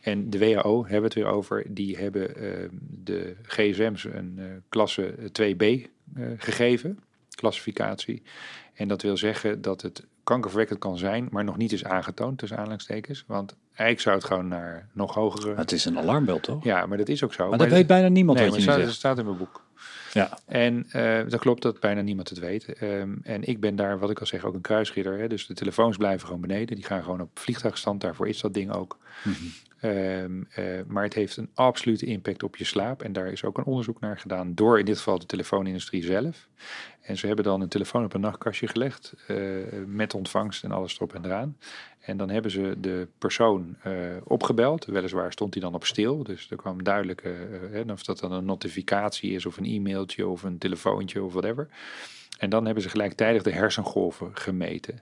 En 0.00 0.30
de 0.30 0.38
WHO 0.38 0.82
hebben 0.82 0.98
we 1.00 1.04
het 1.06 1.14
weer 1.14 1.26
over, 1.26 1.64
die 1.68 1.96
hebben 1.96 2.36
eh, 2.36 2.68
de 3.04 3.36
gsm's 3.42 4.04
een 4.04 4.62
klasse 4.68 5.14
2b 5.32 5.62
eh, 6.14 6.26
gegeven, 6.36 6.98
klassificatie. 7.34 8.22
En 8.74 8.88
dat 8.88 9.02
wil 9.02 9.16
zeggen 9.16 9.62
dat 9.62 9.82
het 9.82 10.06
kankerverwekkend 10.24 10.78
kan 10.78 10.98
zijn, 10.98 11.28
maar 11.30 11.44
nog 11.44 11.56
niet 11.56 11.72
is 11.72 11.84
aangetoond, 11.84 12.38
tussen 12.38 12.58
aanhalingstekens. 12.58 13.24
Want 13.26 13.56
eigenlijk 13.68 14.00
zou 14.00 14.16
het 14.16 14.24
gewoon 14.24 14.48
naar 14.48 14.88
nog 14.92 15.14
hogere... 15.14 15.54
Het 15.54 15.72
is 15.72 15.84
een 15.84 15.98
alarmbel, 15.98 16.40
toch? 16.40 16.64
Ja, 16.64 16.86
maar 16.86 16.98
dat 16.98 17.08
is 17.08 17.24
ook 17.24 17.32
zo. 17.32 17.48
maar 17.48 17.58
dat 17.58 17.68
weet 17.68 17.86
bijna 17.86 18.08
niemand 18.08 18.38
nee, 18.38 18.48
wat 18.48 18.56
maar 18.56 18.66
je 18.66 18.70
het 18.70 18.80
nu 18.80 18.84
staat, 18.84 18.98
staat 18.98 19.18
in 19.18 19.24
mijn 19.24 19.38
boek. 19.38 19.62
Ja. 20.12 20.38
En 20.46 20.86
eh, 20.90 21.20
dat 21.28 21.40
klopt 21.40 21.62
dat 21.62 21.80
bijna 21.80 22.00
niemand 22.00 22.28
het 22.28 22.38
weet. 22.38 22.72
Ehm, 22.72 23.12
en 23.22 23.44
ik 23.44 23.60
ben 23.60 23.76
daar, 23.76 23.98
wat 23.98 24.10
ik 24.10 24.20
al 24.20 24.26
zeg, 24.26 24.44
ook 24.44 24.54
een 24.54 24.60
kruisridder. 24.60 25.18
Hè? 25.18 25.28
Dus 25.28 25.46
de 25.46 25.54
telefoons 25.54 25.96
blijven 25.96 26.26
gewoon 26.26 26.40
beneden. 26.40 26.76
Die 26.76 26.84
gaan 26.84 27.02
gewoon 27.02 27.20
op 27.20 27.38
vliegtuigstand. 27.38 28.00
Daarvoor 28.00 28.28
is 28.28 28.40
dat 28.40 28.54
ding 28.54 28.72
ook. 28.72 28.98
Mhm. 29.24 29.44
Ehm, 29.84 30.42
eh, 30.50 30.64
maar 30.86 31.02
het 31.02 31.14
heeft 31.14 31.36
een 31.36 31.50
absolute 31.54 32.06
impact 32.06 32.42
op 32.42 32.56
je 32.56 32.64
slaap. 32.64 33.02
En 33.02 33.12
daar 33.12 33.26
is 33.26 33.44
ook 33.44 33.58
een 33.58 33.64
onderzoek 33.64 34.00
naar 34.00 34.18
gedaan 34.18 34.54
door 34.54 34.78
in 34.78 34.84
dit 34.84 34.96
geval 34.96 35.18
de 35.18 35.26
telefoonindustrie 35.26 36.02
zelf. 36.02 36.48
En 37.00 37.16
ze 37.16 37.26
hebben 37.26 37.44
dan 37.44 37.60
een 37.60 37.68
telefoon 37.68 38.04
op 38.04 38.14
een 38.14 38.20
nachtkastje 38.20 38.66
gelegd 38.66 39.14
eh, 39.26 39.36
met 39.86 40.14
ontvangst 40.14 40.64
en 40.64 40.72
alles 40.72 40.96
erop 40.96 41.14
en 41.14 41.24
eraan. 41.24 41.56
En 42.00 42.16
dan 42.16 42.30
hebben 42.30 42.50
ze 42.50 42.74
de 42.78 43.08
persoon 43.18 43.76
eh, 43.82 43.92
opgebeld. 44.24 44.84
Weliswaar 44.84 45.32
stond 45.32 45.54
hij 45.54 45.62
dan 45.62 45.74
op 45.74 45.84
stil. 45.84 46.22
Dus 46.22 46.50
er 46.50 46.56
kwam 46.56 46.82
duidelijk, 46.82 47.22
of 47.90 48.02
dat 48.02 48.18
dan 48.18 48.32
een 48.32 48.44
notificatie 48.44 49.32
is 49.32 49.46
of 49.46 49.56
een 49.56 49.66
e-mailtje 49.66 50.26
of 50.26 50.42
een 50.42 50.58
telefoontje 50.58 51.22
of 51.22 51.32
whatever. 51.32 51.68
En 52.38 52.50
dan 52.50 52.64
hebben 52.64 52.82
ze 52.82 52.88
gelijktijdig 52.88 53.42
de 53.42 53.52
hersengolven 53.52 54.30
gemeten. 54.36 55.00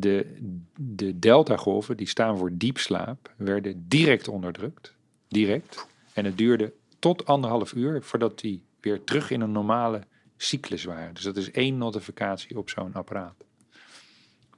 De, 0.00 0.36
de 0.76 1.18
delta-golven, 1.18 1.96
die 1.96 2.08
staan 2.08 2.38
voor 2.38 2.50
diepslaap, 2.52 3.32
werden 3.36 3.84
direct 3.88 4.28
onderdrukt. 4.28 4.94
Direct. 5.28 5.86
En 6.12 6.24
het 6.24 6.38
duurde 6.38 6.72
tot 6.98 7.26
anderhalf 7.26 7.72
uur 7.72 8.02
voordat 8.02 8.38
die 8.38 8.62
weer 8.80 9.04
terug 9.04 9.30
in 9.30 9.40
een 9.40 9.52
normale 9.52 10.02
cyclus 10.36 10.84
waren. 10.84 11.14
Dus 11.14 11.22
dat 11.22 11.36
is 11.36 11.50
één 11.50 11.78
notificatie 11.78 12.58
op 12.58 12.70
zo'n 12.70 12.94
apparaat. 12.94 13.44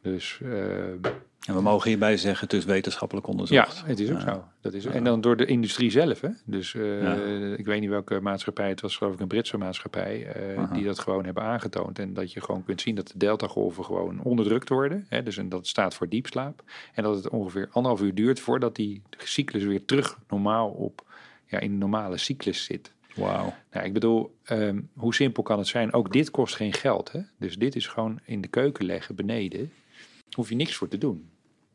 Dus 0.02 0.40
eh, 0.42 1.10
En 1.46 1.54
we 1.54 1.60
mogen 1.62 1.88
hierbij 1.88 2.16
zeggen, 2.16 2.44
het 2.48 2.56
is 2.56 2.64
wetenschappelijk 2.64 3.26
ja, 3.26 3.32
onderzocht. 3.32 3.82
het 3.86 4.00
is 4.00 4.10
ook 4.10 4.20
Ja. 4.20 4.32
zo. 4.34 4.44
Dat 4.60 4.72
is, 4.72 4.84
en 4.84 5.04
dan 5.04 5.20
door 5.20 5.36
de 5.36 5.46
industrie 5.46 5.90
zelf. 5.90 6.20
Hè? 6.20 6.28
Dus 6.44 6.74
eh, 6.74 7.02
Ja. 7.02 7.14
ik 7.56 7.64
weet 7.64 7.80
niet 7.80 7.88
welke 7.90 8.20
maatschappij, 8.20 8.68
het 8.68 8.80
was 8.80 8.96
geloof 8.96 9.14
ik 9.14 9.20
een 9.20 9.28
Britse 9.28 9.56
maatschappij, 9.58 10.26
eh, 10.26 10.72
die 10.72 10.84
dat 10.84 10.98
gewoon 10.98 11.24
hebben 11.24 11.42
aangetoond. 11.42 11.98
En 11.98 12.14
dat 12.14 12.32
je 12.32 12.40
gewoon 12.40 12.64
kunt 12.64 12.80
zien 12.80 12.94
dat 12.94 13.08
de 13.08 13.18
deltagolven 13.18 13.84
gewoon 13.84 14.22
onderdrukt 14.22 14.68
worden. 14.68 15.06
Hè? 15.08 15.22
Dus 15.22 15.36
en 15.36 15.48
dat 15.48 15.66
staat 15.66 15.94
voor 15.94 16.08
diepslaap. 16.08 16.62
En 16.94 17.02
dat 17.02 17.16
het 17.16 17.28
ongeveer 17.28 17.68
anderhalf 17.72 18.02
uur 18.04 18.14
duurt 18.14 18.40
voordat 18.40 18.76
die 18.76 19.02
cyclus 19.18 19.62
weer 19.64 19.84
terug 19.84 20.18
normaal 20.28 20.68
op, 20.70 21.04
ja, 21.46 21.60
in 21.60 21.72
een 21.72 21.78
normale 21.78 22.16
cyclus 22.18 22.64
zit. 22.64 22.92
Wauw. 23.14 23.54
Nou, 23.72 23.86
ik 23.86 23.92
bedoel, 23.92 24.34
ehm, 24.42 24.80
hoe 24.94 25.14
simpel 25.14 25.42
kan 25.42 25.58
het 25.58 25.66
zijn? 25.66 25.92
Ook 25.92 26.12
dit 26.12 26.30
kost 26.30 26.54
geen 26.56 26.72
geld. 26.72 27.12
Hè? 27.12 27.20
Dus 27.38 27.56
dit 27.56 27.76
is 27.76 27.86
gewoon 27.86 28.20
in 28.24 28.40
de 28.40 28.48
keuken 28.48 28.84
leggen 28.84 29.14
beneden. 29.14 29.72
Hoef 30.30 30.48
je 30.48 30.54
niks 30.54 30.74
voor 30.74 30.88
te 30.88 30.98
doen. 30.98 31.28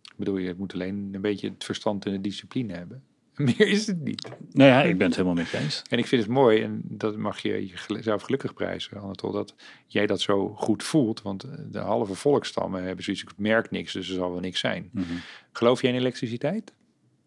Ik 0.04 0.16
bedoel, 0.18 0.38
je 0.38 0.56
moet 0.58 0.74
alleen 0.74 1.10
een 1.12 1.22
beetje 1.22 1.50
het 1.50 1.64
verstand 1.64 2.06
en 2.06 2.12
de 2.12 2.22
discipline 2.22 2.74
hebben. 2.74 3.04
Meer 3.36 3.68
is 3.68 3.88
het 3.88 4.04
niet. 4.04 4.30
Nou 4.52 4.70
ja, 4.70 4.84
ik 4.84 4.98
ben 4.98 5.08
het 5.08 5.16
helemaal 5.16 5.36
met 5.36 5.50
je 5.50 5.58
eens. 5.58 5.82
En 5.90 5.98
ik 5.98 6.06
vind 6.06 6.22
het 6.22 6.32
mooi, 6.32 6.62
en 6.62 6.82
dat 6.84 7.18
mag 7.18 7.40
je 7.40 7.66
jezelf 7.88 8.22
gelukkig 8.22 8.54
prijzen, 8.54 9.02
Anatol, 9.02 9.32
dat 9.32 9.56
jij 9.88 10.06
dat 10.06 10.22
zo 10.22 10.54
goed 10.56 10.84
voelt. 10.84 11.22
Want 11.22 11.44
eh, 11.44 11.52
de 11.72 11.80
halve 11.80 12.16
volkstammen 12.16 12.84
hebben 12.84 13.04
zoiets, 13.04 13.24
ik 13.24 13.30
merk 13.38 13.72
niks, 13.72 13.94
dus 13.94 14.10
er 14.10 14.16
zal 14.16 14.32
wel 14.32 14.40
niks 14.40 14.60
zijn. 14.60 14.90
Mhm. 14.92 15.14
Geloof 15.52 15.82
jij 15.82 15.92
in 15.92 15.98
elektriciteit? 15.98 16.74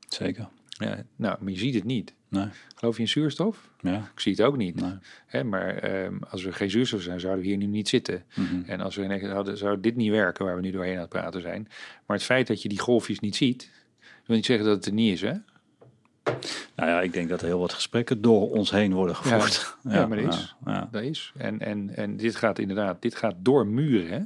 Zeker. 0.08 0.48
Ja, 0.78 1.02
nou, 1.16 1.36
maar 1.40 1.52
je 1.52 1.58
ziet 1.58 1.74
het 1.74 1.84
niet. 1.84 2.14
Nee. 2.28 2.46
Geloof 2.74 2.96
je 2.96 3.02
in 3.02 3.08
zuurstof? 3.08 3.70
Ja. 3.80 3.96
Ik 4.14 4.20
zie 4.20 4.32
het 4.32 4.42
ook 4.42 4.56
niet. 4.56 4.80
Nee. 4.80 4.92
Hè, 5.26 5.44
maar 5.44 5.76
ehm, 5.76 6.16
als 6.30 6.44
er 6.44 6.52
geen 6.52 6.70
zuurstof 6.70 7.00
zijn, 7.02 7.20
zouden 7.20 7.42
we 7.42 7.48
hier 7.48 7.56
nu 7.58 7.66
niet 7.66 7.88
zitten. 7.88 8.24
Mhm. 8.36 8.62
En 8.66 8.80
als 8.80 8.96
we 8.96 9.02
in- 9.02 9.30
hadden, 9.30 9.56
zou 9.58 9.80
dit 9.80 9.96
niet 9.96 10.10
werken 10.10 10.44
waar 10.44 10.54
we 10.54 10.60
nu 10.60 10.70
doorheen 10.70 10.94
aan 10.94 11.00
het 11.00 11.08
praten 11.08 11.40
zijn. 11.40 11.62
Maar 12.06 12.16
het 12.16 12.26
feit 12.26 12.46
dat 12.46 12.62
je 12.62 12.68
die 12.68 12.78
golfjes 12.78 13.20
niet 13.20 13.36
ziet, 13.36 13.70
wil 14.26 14.36
niet 14.36 14.46
zeggen 14.46 14.66
dat 14.66 14.76
het 14.76 14.86
er 14.86 14.92
niet 14.92 15.12
is, 15.12 15.20
hè? 15.20 15.34
Nou 16.76 16.90
ja, 16.90 17.00
ik 17.00 17.12
denk 17.12 17.28
dat 17.28 17.40
er 17.40 17.46
heel 17.46 17.58
wat 17.58 17.72
gesprekken 17.72 18.20
door 18.22 18.50
ons 18.50 18.70
heen 18.70 18.92
worden 18.94 19.16
gevoerd. 19.16 19.76
Ja, 19.82 20.06
maar 20.06 20.22
dat 20.22 20.34
is. 20.34 20.56
Ja, 20.64 20.72
ja. 20.72 20.88
Dat 20.90 21.02
is. 21.02 21.32
En, 21.36 21.60
en, 21.60 21.96
en 21.96 22.16
dit 22.16 22.36
gaat 22.36 22.58
inderdaad, 22.58 23.02
dit 23.02 23.14
gaat 23.14 23.34
door 23.38 23.66
muren, 23.66 24.08
hè? 24.10 24.20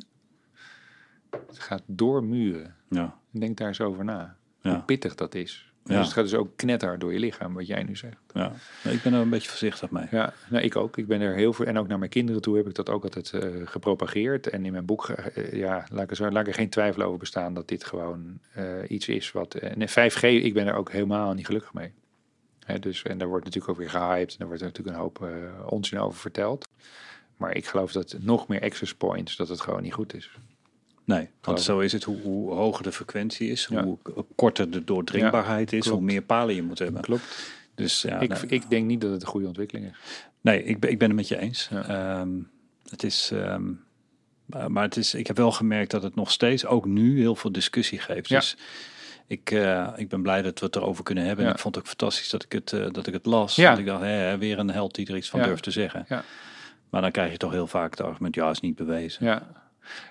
Het 1.46 1.58
gaat 1.58 1.82
door 1.86 2.24
muren. 2.24 2.74
ja. 2.88 3.20
Denk 3.30 3.56
daar 3.56 3.68
eens 3.68 3.80
over 3.80 4.04
na. 4.04 4.36
Hoe 4.62 4.72
Ja. 4.72 4.78
pittig 4.78 5.14
dat 5.14 5.34
is. 5.34 5.71
Ja. 5.84 5.96
Dus 5.96 6.04
het 6.04 6.14
gaat 6.14 6.24
dus 6.24 6.34
ook 6.34 6.56
knetter 6.56 6.98
door 6.98 7.12
je 7.12 7.18
lichaam, 7.18 7.54
wat 7.54 7.66
jij 7.66 7.82
nu 7.82 7.96
zegt. 7.96 8.16
ja. 8.32 8.52
Ik 8.82 9.02
ben 9.02 9.12
er 9.12 9.20
een 9.20 9.30
beetje 9.30 9.48
voorzichtig 9.48 9.90
mee. 9.90 10.06
Ja, 10.10 10.32
nou, 10.48 10.64
ik 10.64 10.76
ook. 10.76 10.96
Ik 10.96 11.06
ben 11.06 11.20
er 11.20 11.34
heel 11.34 11.52
veel. 11.52 11.66
En 11.66 11.78
ook 11.78 11.88
naar 11.88 11.98
mijn 11.98 12.10
kinderen 12.10 12.42
toe 12.42 12.56
heb 12.56 12.66
ik 12.66 12.74
dat 12.74 12.90
ook 12.90 13.02
altijd 13.02 13.32
eh, 13.32 13.48
gepropageerd. 13.64 14.46
En 14.46 14.64
in 14.64 14.72
mijn 14.72 14.84
boek, 14.84 15.08
eh, 15.08 15.52
ja, 15.52 15.86
laat 15.90 16.02
ik, 16.02 16.10
er 16.10 16.16
zo, 16.16 16.30
laat 16.30 16.42
ik 16.42 16.48
er 16.48 16.54
geen 16.54 16.68
twijfel 16.68 17.02
over 17.02 17.18
bestaan 17.18 17.54
dat 17.54 17.68
dit 17.68 17.84
gewoon 17.84 18.38
eh, 18.52 18.64
iets 18.88 19.08
is 19.08 19.32
wat. 19.32 19.54
En 19.54 19.88
5G, 19.88 20.22
ik 20.22 20.54
ben 20.54 20.66
er 20.66 20.74
ook 20.74 20.92
helemaal 20.92 21.32
niet 21.32 21.46
gelukkig 21.46 21.72
mee. 21.72 21.92
Hè, 22.64 22.78
dus, 22.78 23.02
en 23.02 23.18
daar 23.18 23.28
wordt 23.28 23.44
natuurlijk 23.44 23.72
ook 23.72 23.78
weer 23.78 23.90
gehyped. 23.90 24.32
En 24.32 24.36
daar 24.38 24.46
wordt 24.46 24.62
natuurlijk 24.62 24.96
een 24.96 25.02
hoop 25.02 25.22
eh, 25.22 25.72
onzin 25.72 25.98
over 25.98 26.20
verteld. 26.20 26.68
Maar 27.36 27.56
ik 27.56 27.66
geloof 27.66 27.92
dat 27.92 28.16
nog 28.20 28.48
meer 28.48 28.62
access 28.62 28.94
points, 28.94 29.36
dat 29.36 29.48
het 29.48 29.60
gewoon 29.60 29.82
niet 29.82 29.92
goed 29.92 30.14
is. 30.14 30.30
Nee, 31.04 31.28
want 31.40 31.60
zo 31.60 31.78
is 31.78 31.92
het. 31.92 32.04
Hoe, 32.04 32.20
hoe 32.20 32.52
hoger 32.52 32.82
de 32.82 32.92
frequentie 32.92 33.50
is, 33.50 33.66
Ja. 33.70 33.84
hoe 33.84 33.98
korter 34.34 34.70
de 34.70 34.84
doordringbaarheid 34.84 35.72
is, 35.72 35.80
klopt. 35.80 35.96
hoe 35.96 36.06
meer 36.06 36.22
palen 36.22 36.54
je 36.54 36.62
moet 36.62 36.78
hebben. 36.78 37.02
Klopt. 37.02 37.52
Dus 37.74 38.02
ja, 38.02 38.20
ik, 38.20 38.38
ik 38.38 38.70
denk 38.70 38.86
niet 38.86 39.00
dat 39.00 39.10
het 39.10 39.22
een 39.22 39.28
goede 39.28 39.46
ontwikkeling 39.46 39.86
is. 39.86 39.96
nee 40.40 40.64
ik, 40.64 40.80
ben, 40.80 40.90
ik 40.90 40.98
ben 40.98 41.08
het 41.08 41.16
met 41.16 41.28
je 41.28 41.38
eens. 41.38 41.68
Ja. 41.70 41.88
Ehm, 42.20 42.30
het 42.88 43.02
is, 43.02 43.30
ehm, 43.32 43.62
maar 44.68 44.82
het 44.82 44.96
is, 44.96 45.14
ik 45.14 45.26
heb 45.26 45.36
wel 45.36 45.52
gemerkt 45.52 45.90
dat 45.90 46.02
het 46.02 46.14
nog 46.14 46.30
steeds, 46.30 46.66
ook 46.66 46.86
nu, 46.86 47.18
heel 47.20 47.36
veel 47.36 47.52
discussie 47.52 47.98
geeft. 47.98 48.28
Ja. 48.28 48.38
Dus 48.38 48.56
ik, 49.26 49.50
eh, 49.50 49.88
ik 49.96 50.08
ben 50.08 50.22
blij 50.22 50.42
dat 50.42 50.58
we 50.60 50.66
het 50.66 50.76
erover 50.76 51.04
kunnen 51.04 51.24
hebben. 51.24 51.44
En 51.44 51.52
ik 51.52 51.58
vond 51.58 51.74
het 51.74 51.84
ook 51.84 51.90
fantastisch 51.90 52.30
dat 52.30 52.42
ik 52.42 52.52
het, 52.52 52.72
eh, 52.72 52.86
dat 52.90 53.06
ik 53.06 53.12
het 53.12 53.26
las. 53.26 53.56
Ja. 53.56 53.66
Want 53.66 53.78
ik 53.78 53.86
dacht, 53.86 54.02
hè, 54.02 54.38
weer 54.38 54.58
een 54.58 54.70
held 54.70 54.94
die 54.94 55.06
er 55.06 55.16
iets 55.16 55.30
van 55.30 55.42
durft 55.42 55.62
te 55.62 55.70
zeggen. 55.70 56.04
Ja. 56.08 56.24
Maar 56.90 57.00
dan 57.00 57.10
krijg 57.10 57.30
je 57.32 57.36
toch 57.36 57.52
heel 57.52 57.66
vaak 57.66 57.90
het 57.90 58.00
argument, 58.00 58.34
ja, 58.34 58.50
is 58.50 58.60
niet 58.60 58.76
bewezen. 58.76 59.26
Ja. 59.26 59.61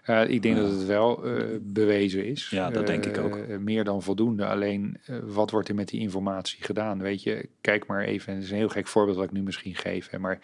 Eh, 0.03 0.29
ik 0.29 0.41
denk 0.41 0.55
Ja. 0.55 0.61
dat 0.61 0.71
het 0.71 0.85
wel 0.85 1.25
eh, 1.25 1.43
bewezen 1.61 2.25
is. 2.25 2.49
Ja, 2.49 2.69
dat 2.69 2.87
denk 2.87 3.05
ik 3.05 3.17
ook. 3.17 3.35
Eh, 3.37 3.57
meer 3.57 3.83
dan 3.83 4.01
voldoende. 4.01 4.45
Alleen, 4.45 4.97
wat 5.23 5.51
wordt 5.51 5.69
er 5.69 5.75
met 5.75 5.87
die 5.87 5.99
informatie 5.99 6.63
gedaan? 6.63 7.01
Weet 7.01 7.23
je, 7.23 7.49
kijk 7.61 7.85
maar 7.87 8.03
even. 8.03 8.33
Het 8.33 8.43
is 8.43 8.51
een 8.51 8.57
heel 8.57 8.69
gek 8.69 8.87
voorbeeld 8.87 9.17
wat 9.17 9.25
ik 9.25 9.31
nu 9.31 9.41
misschien 9.41 9.75
geef. 9.75 10.09
Hè, 10.09 10.19
maar 10.19 10.39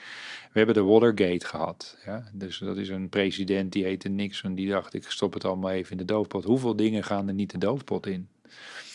we 0.52 0.58
hebben 0.58 0.76
de 0.76 0.84
Watergate 0.84 1.46
gehad. 1.46 1.98
Ja? 2.06 2.24
Dus 2.34 2.58
dat 2.58 2.78
is 2.78 2.90
een 2.90 3.10
president 3.10 3.72
die 3.72 3.84
heette 3.84 4.10
Nixon. 4.10 4.56
Die 4.56 4.70
dacht, 4.70 4.94
ik 4.94 5.04
stop 5.08 5.34
het 5.34 5.46
allemaal 5.46 5.72
even 5.72 5.92
in 5.92 5.98
de 5.98 6.06
doofpot. 6.06 6.44
Hoeveel 6.44 6.76
dingen 6.76 7.04
gaan 7.04 7.28
er 7.28 7.34
niet 7.34 7.52
de 7.52 7.58
doofpot 7.58 8.06
in? 8.08 8.28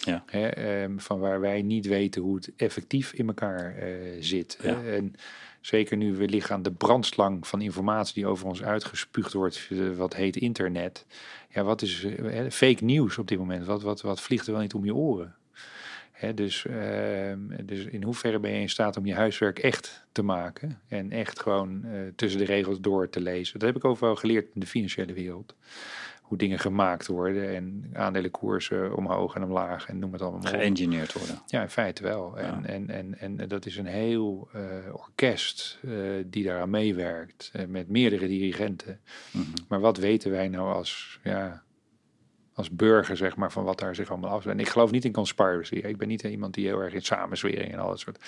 Ja. 0.04 0.22
Hè, 0.26 0.46
ehm, 0.48 0.98
van 0.98 1.18
waar 1.18 1.40
wij 1.40 1.62
niet 1.62 1.86
weten 1.86 2.22
hoe 2.22 2.34
het 2.36 2.52
effectief 2.56 3.12
in 3.12 3.26
elkaar 3.26 3.74
zit. 4.20 4.58
Ja. 4.62 4.82
En 4.82 5.14
zeker 5.62 5.96
nu 5.96 6.14
we 6.14 6.28
liggen 6.28 6.54
aan 6.54 6.62
de 6.62 6.72
brandslang 6.72 7.46
van 7.46 7.60
informatie 7.60 8.14
die 8.14 8.26
over 8.26 8.46
ons 8.46 8.62
uitgespuugd 8.62 9.32
wordt, 9.32 9.68
eh, 9.70 9.90
wat 9.96 10.14
heet 10.14 10.36
internet. 10.36 11.06
Ja, 11.48 11.62
wat 11.62 11.82
is 11.82 12.04
eh, 12.04 12.50
fake 12.50 12.84
nieuws 12.84 13.18
op 13.18 13.28
dit 13.28 13.38
moment? 13.38 13.66
Wat, 13.66 13.82
wat, 13.82 14.00
wat 14.00 14.20
vliegt 14.20 14.46
er 14.46 14.52
wel 14.52 14.62
niet 14.62 14.74
om 14.74 14.84
je 14.84 14.94
oren? 14.94 15.34
Dus, 16.34 16.66
ehm, 16.66 17.38
dus 17.64 17.84
in 17.84 18.02
hoeverre 18.02 18.38
ben 18.38 18.50
je 18.50 18.60
in 18.60 18.68
staat 18.68 18.96
om 18.96 19.06
je 19.06 19.14
huiswerk 19.14 19.58
echt 19.58 20.04
te 20.12 20.22
maken 20.22 20.80
en 20.88 21.10
echt 21.10 21.40
gewoon 21.40 21.84
eh, 21.84 22.00
tussen 22.16 22.40
de 22.40 22.46
regels 22.46 22.80
door 22.80 23.08
te 23.08 23.20
lezen? 23.20 23.58
Dat 23.58 23.68
heb 23.68 23.76
ik 23.76 23.84
overal 23.84 24.16
geleerd 24.16 24.48
in 24.54 24.60
de 24.60 24.66
financiële 24.66 25.12
wereld. 25.12 25.54
Hoe 26.32 26.40
dingen 26.40 26.58
gemaakt 26.58 27.06
worden 27.06 27.54
en 27.54 27.90
aandelenkoersen 27.92 28.96
omhoog 28.96 29.34
en 29.34 29.42
omlaag 29.42 29.88
en 29.88 29.98
noem 29.98 30.12
het 30.12 30.22
allemaal. 30.22 30.52
Geëngineerd 30.52 31.12
worden. 31.12 31.42
Ja, 31.46 31.62
in 31.62 31.68
feite 31.68 32.02
wel. 32.02 32.38
En, 32.38 32.46
Ja. 32.62 32.68
en, 32.68 32.90
en, 32.90 33.18
en 33.18 33.48
dat 33.48 33.66
is 33.66 33.76
een 33.76 33.86
heel 33.86 34.48
eh, 34.52 34.62
orkest 34.92 35.78
eh, 35.82 35.92
die 36.26 36.44
daaraan 36.44 36.70
meewerkt, 36.70 37.50
eh, 37.52 37.66
met 37.66 37.88
meerdere 37.88 38.26
dirigenten. 38.26 39.00
Mhm. 39.30 39.44
Maar 39.68 39.80
wat 39.80 39.96
weten 39.96 40.30
wij 40.30 40.48
nou 40.48 40.74
als, 40.74 41.20
ja, 41.22 41.62
als 42.54 42.70
burger, 42.70 43.16
zeg 43.16 43.36
maar, 43.36 43.52
van 43.52 43.64
wat 43.64 43.78
daar 43.78 43.94
zich 43.94 44.10
allemaal 44.10 44.30
afspeelt? 44.30 44.54
En 44.54 44.60
ik 44.60 44.68
geloof 44.68 44.90
niet 44.90 45.04
in 45.04 45.12
conspiracy. 45.12 45.74
Ik 45.74 45.96
ben 45.96 46.08
niet 46.08 46.22
iemand 46.22 46.54
die 46.54 46.66
heel 46.66 46.80
erg 46.80 46.92
in 46.94 47.02
samenzwering 47.02 47.72
en 47.72 47.78
al 47.78 47.88
dat 47.88 47.98
soort. 48.00 48.18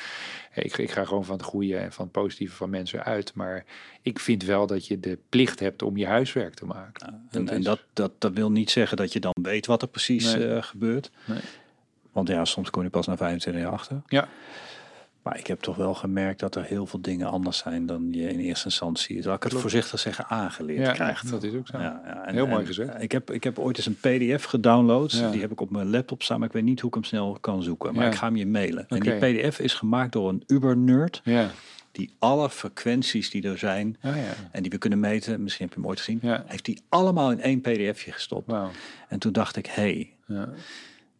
Ik, 0.54 0.76
ik 0.78 0.90
ga 0.90 1.04
gewoon 1.04 1.24
van 1.24 1.36
het 1.36 1.44
goede 1.44 1.76
en 1.76 1.92
van 1.92 2.04
het 2.04 2.12
positieve 2.12 2.54
van 2.54 2.70
mensen 2.70 3.04
uit. 3.04 3.34
Maar 3.34 3.64
ik 4.02 4.18
vind 4.18 4.42
wel 4.44 4.66
dat 4.66 4.86
je 4.86 5.00
de 5.00 5.18
plicht 5.28 5.60
hebt 5.60 5.82
om 5.82 5.96
je 5.96 6.06
huiswerk 6.06 6.54
te 6.54 6.66
maken. 6.66 7.26
En, 7.30 7.48
en 7.48 7.58
is- 7.58 7.64
dat, 7.64 7.80
dat, 7.92 8.12
dat 8.18 8.32
wil 8.32 8.50
niet 8.50 8.70
zeggen 8.70 8.96
dat 8.96 9.12
je 9.12 9.20
dan 9.20 9.34
weet 9.42 9.66
wat 9.66 9.82
er 9.82 9.88
precies 9.88 10.34
Nee. 10.34 10.48
eh, 10.54 10.62
gebeurt. 10.62 11.10
Nee. 11.24 11.40
Want 12.12 12.28
ja, 12.28 12.44
soms 12.44 12.70
kom 12.70 12.82
je 12.82 12.90
pas 12.90 13.06
na 13.06 13.16
25 13.16 13.62
jaar 13.62 13.72
achter. 13.72 14.02
Ja. 14.06 14.28
Maar 15.24 15.38
ik 15.38 15.46
heb 15.46 15.60
toch 15.60 15.76
wel 15.76 15.94
gemerkt 15.94 16.40
dat 16.40 16.54
er 16.54 16.64
heel 16.64 16.86
veel 16.86 17.00
dingen 17.00 17.28
anders 17.30 17.58
zijn 17.58 17.86
dan 17.86 18.08
je 18.10 18.28
in 18.28 18.38
eerste 18.38 18.64
instantie, 18.64 19.22
zal 19.22 19.34
ik 19.34 19.42
het 19.42 19.54
voorzichtig 19.54 20.00
zeggen, 20.00 20.26
aangeleerd 20.28 20.86
Ja, 20.86 20.92
krijgt. 20.92 21.30
dat 21.30 21.42
is 21.42 21.54
ook 21.54 21.66
zo. 21.66 21.78
Ja, 21.78 22.00
ja, 22.04 22.32
Heel 22.32 22.46
mooi 22.46 22.66
gezegd. 22.66 23.02
Ik 23.02 23.12
heb, 23.12 23.30
ik 23.30 23.44
heb 23.44 23.58
ooit 23.58 23.76
eens 23.76 23.86
een 23.86 23.96
pdf 24.00 24.44
gedownload. 24.44 25.12
Ja. 25.12 25.30
Die 25.30 25.40
heb 25.40 25.50
ik 25.50 25.60
op 25.60 25.70
mijn 25.70 25.90
laptop 25.90 26.22
staan, 26.22 26.38
maar 26.38 26.48
ik 26.48 26.54
weet 26.54 26.62
niet 26.64 26.80
hoe 26.80 26.88
ik 26.88 26.94
hem 26.94 27.04
snel 27.04 27.38
kan 27.40 27.62
zoeken. 27.62 27.94
Maar 27.94 28.06
ik 28.06 28.14
ga 28.14 28.26
hem 28.26 28.36
je 28.36 28.46
mailen. 28.46 28.86
En 28.88 29.00
die 29.00 29.12
pdf 29.14 29.58
is 29.58 29.74
gemaakt 29.74 30.12
door 30.12 30.28
een 30.28 30.42
Uber-nerd. 30.46 31.20
Ja. 31.24 31.50
Die 31.92 32.14
alle 32.18 32.50
frequenties 32.50 33.30
die 33.30 33.48
er 33.48 33.58
zijn 33.58 33.96
Oh 34.04 34.16
ja. 34.16 34.22
en 34.50 34.62
die 34.62 34.70
we 34.70 34.78
kunnen 34.78 35.00
meten, 35.00 35.42
misschien 35.42 35.64
heb 35.64 35.74
je 35.74 35.80
hem 35.80 35.88
ooit 35.90 35.98
gezien, 35.98 36.18
Ja. 36.22 36.44
heeft 36.46 36.64
die 36.64 36.82
allemaal 36.88 37.30
in 37.30 37.40
één 37.40 37.60
pdfje 37.60 38.12
gestopt. 38.12 38.50
Wauw. 38.50 38.70
En 39.08 39.18
toen 39.18 39.32
dacht 39.32 39.56
ik, 39.56 39.66
hé, 39.66 39.72
hey, 39.82 40.12
Ja. 40.26 40.48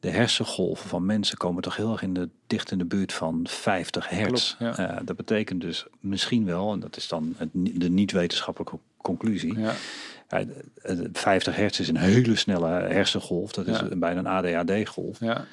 De 0.05 0.11
hersengolven 0.11 0.89
van 0.89 1.07
mensen 1.07 1.37
komen 1.37 1.63
toch 1.63 1.77
heel 1.77 1.93
erg 1.93 2.03
in 2.03 2.15
de, 2.15 2.29
dicht 2.47 2.71
in 2.71 2.79
de 2.79 2.85
buurt 2.85 3.13
van 3.13 3.41
50 3.49 4.09
hertz. 4.09 4.57
Klopt, 4.57 4.77
ja. 4.77 4.89
Eh, 4.89 5.01
dat 5.05 5.17
betekent 5.17 5.61
dus 5.61 5.87
misschien 6.01 6.45
wel, 6.45 6.73
en 6.73 6.81
dat 6.81 6.97
is 6.97 7.09
dan 7.09 7.35
het, 7.37 7.49
de 7.53 7.91
niet-wetenschappelijke 7.91 8.79
conclusie. 8.97 9.59
Ja. 9.59 9.73
Ja, 10.29 10.45
de- 10.45 10.65
de 10.83 11.09
50 11.13 11.57
hertz 11.57 11.79
is 11.79 11.89
een 11.89 11.97
hele 11.97 12.37
snelle 12.37 12.69
hersengolf. 12.69 13.53
Dat 13.53 13.67
is 13.67 13.79
Ja. 13.79 13.97
bijna 13.97 14.19
een 14.21 14.27
ADHD-golf. 14.27 15.21
Ja. 15.21 15.45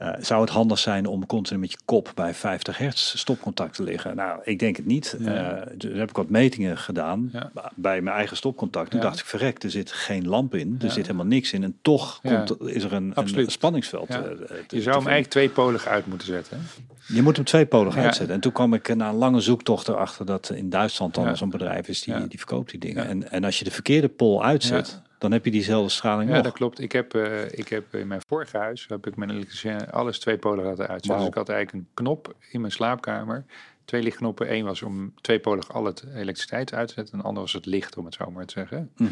Eh, 0.00 0.10
zou 0.20 0.40
het 0.40 0.50
handig 0.50 0.78
zijn 0.78 1.06
om 1.06 1.26
continu 1.26 1.58
met 1.60 1.70
je 1.70 1.78
kop 1.84 2.12
bij 2.14 2.34
50 2.34 2.78
hertz 2.78 3.16
stopcontact 3.18 3.74
te 3.74 3.82
liggen? 3.82 4.16
Nou, 4.16 4.40
ik 4.44 4.58
denk 4.58 4.76
het 4.76 4.86
niet. 4.86 5.16
Ja. 5.18 5.50
Eh, 5.56 5.66
dus 5.76 5.98
heb 5.98 6.08
ik 6.10 6.16
wat 6.16 6.28
metingen 6.28 6.78
gedaan 6.78 7.30
Ja. 7.32 7.50
bij 7.74 8.00
mijn 8.00 8.16
eigen 8.16 8.36
stopcontact. 8.36 8.90
Toen 8.90 9.00
Ja. 9.00 9.06
dacht 9.06 9.18
ik, 9.20 9.24
verrek, 9.26 9.62
er 9.62 9.70
zit 9.70 9.92
geen 9.92 10.28
lamp 10.28 10.54
in. 10.54 10.78
Er 10.82 10.90
zit 10.90 11.06
helemaal 11.06 11.26
niks 11.26 11.52
in. 11.52 11.62
En 11.62 11.76
toch 11.82 12.20
komt, 12.22 12.56
is 12.60 12.84
er 12.84 12.92
een, 12.92 13.12
een 13.14 13.50
spanningsveld. 13.50 14.08
Eh, 14.08 14.16
te- 14.16 14.22
Je 14.28 14.34
te 14.36 14.46
zou 14.46 14.56
hem 14.56 14.82
vinden. 14.82 14.92
eigenlijk 14.92 15.26
tweepolig 15.30 15.86
uit 15.86 16.06
moeten 16.06 16.26
zetten. 16.26 16.56
hè? 16.58 17.14
Je 17.14 17.22
moet 17.22 17.36
hem 17.36 17.44
tweepolig 17.44 17.96
uitzetten. 17.96 18.34
En 18.34 18.40
toen 18.40 18.52
kwam 18.52 18.74
ik 18.74 18.94
na 18.96 19.08
een 19.08 19.14
lange 19.14 19.40
zoektocht 19.40 19.88
erachter 19.88 20.26
dat 20.26 20.50
in 20.54 20.70
Duitsland 20.70 21.14
dan 21.14 21.36
zo'n 21.36 21.50
bedrijf 21.50 21.88
is 21.88 22.02
die, 22.02 22.26
die 22.28 22.38
verkoopt 22.38 22.70
die 22.70 22.80
dingen. 22.80 23.06
En, 23.08 23.30
en 23.30 23.44
als 23.44 23.58
je 23.58 23.64
de 23.64 23.70
verkeerde 23.70 24.08
pol 24.08 24.44
uitzet. 24.44 25.00
Dan 25.20 25.32
heb 25.32 25.44
je 25.44 25.50
diezelfde 25.50 25.90
straling 25.90 26.28
Ja, 26.28 26.34
nog. 26.34 26.44
dat 26.44 26.52
klopt. 26.52 26.80
Ik 26.80 26.92
heb, 26.92 27.14
eh, 27.14 27.52
ik 27.52 27.68
heb 27.68 27.94
in 27.94 28.06
mijn 28.08 28.20
vorige 28.28 28.56
huis 28.56 28.86
heb 28.88 29.06
ik 29.06 29.16
mijn 29.16 29.30
elektricien 29.30 29.90
alles 29.90 30.18
tweepolig 30.18 30.64
laten 30.64 30.88
uitzetten. 30.88 31.18
Dus 31.18 31.28
ik 31.28 31.34
had 31.34 31.48
eigenlijk 31.48 31.84
een 31.84 31.90
knop 31.94 32.34
in 32.50 32.60
mijn 32.60 32.72
slaapkamer. 32.72 33.44
Twee 33.84 34.02
lichtknoppen. 34.02 34.52
Eén 34.54 34.64
was 34.64 34.82
om 34.82 35.14
tweepolig 35.20 35.72
al 35.72 35.84
het 35.84 36.04
elektriciteit 36.14 36.74
uit 36.74 36.88
te 36.88 36.94
zetten. 36.94 37.12
En 37.14 37.18
de 37.20 37.24
andere 37.24 37.44
was 37.44 37.54
het 37.54 37.66
licht, 37.66 37.96
om 37.96 38.04
het 38.04 38.14
zo 38.14 38.30
maar 38.30 38.46
te 38.46 38.52
zeggen. 38.52 38.90
Mhm. 38.96 39.10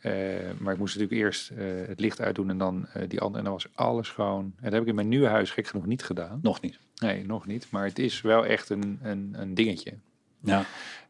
Eh, 0.00 0.12
maar 0.58 0.72
ik 0.72 0.78
moest 0.78 0.94
natuurlijk 0.96 1.22
eerst 1.22 1.50
eh, 1.50 1.56
het 1.86 2.00
licht 2.00 2.20
uitdoen 2.20 2.50
en 2.50 2.58
dan 2.58 2.86
die 3.08 3.20
andere. 3.20 3.38
En 3.38 3.44
dan 3.44 3.52
was 3.52 3.66
alles 3.74 4.06
schoon. 4.08 4.44
En 4.44 4.62
dat 4.62 4.72
heb 4.72 4.82
ik 4.82 4.88
in 4.88 4.94
mijn 4.94 5.08
nieuwe 5.08 5.28
huis 5.28 5.50
gek 5.50 5.66
genoeg 5.66 5.86
niet 5.86 6.02
gedaan. 6.04 6.38
Nog 6.42 6.60
niet. 6.60 6.78
Nee, 6.96 7.26
nog 7.26 7.46
niet. 7.46 7.66
Maar 7.70 7.84
het 7.84 7.98
is 7.98 8.20
wel 8.20 8.46
echt 8.46 8.70
een, 8.70 8.98
een, 9.02 9.34
een 9.38 9.54
dingetje. 9.54 9.94
Ja. 10.40 10.64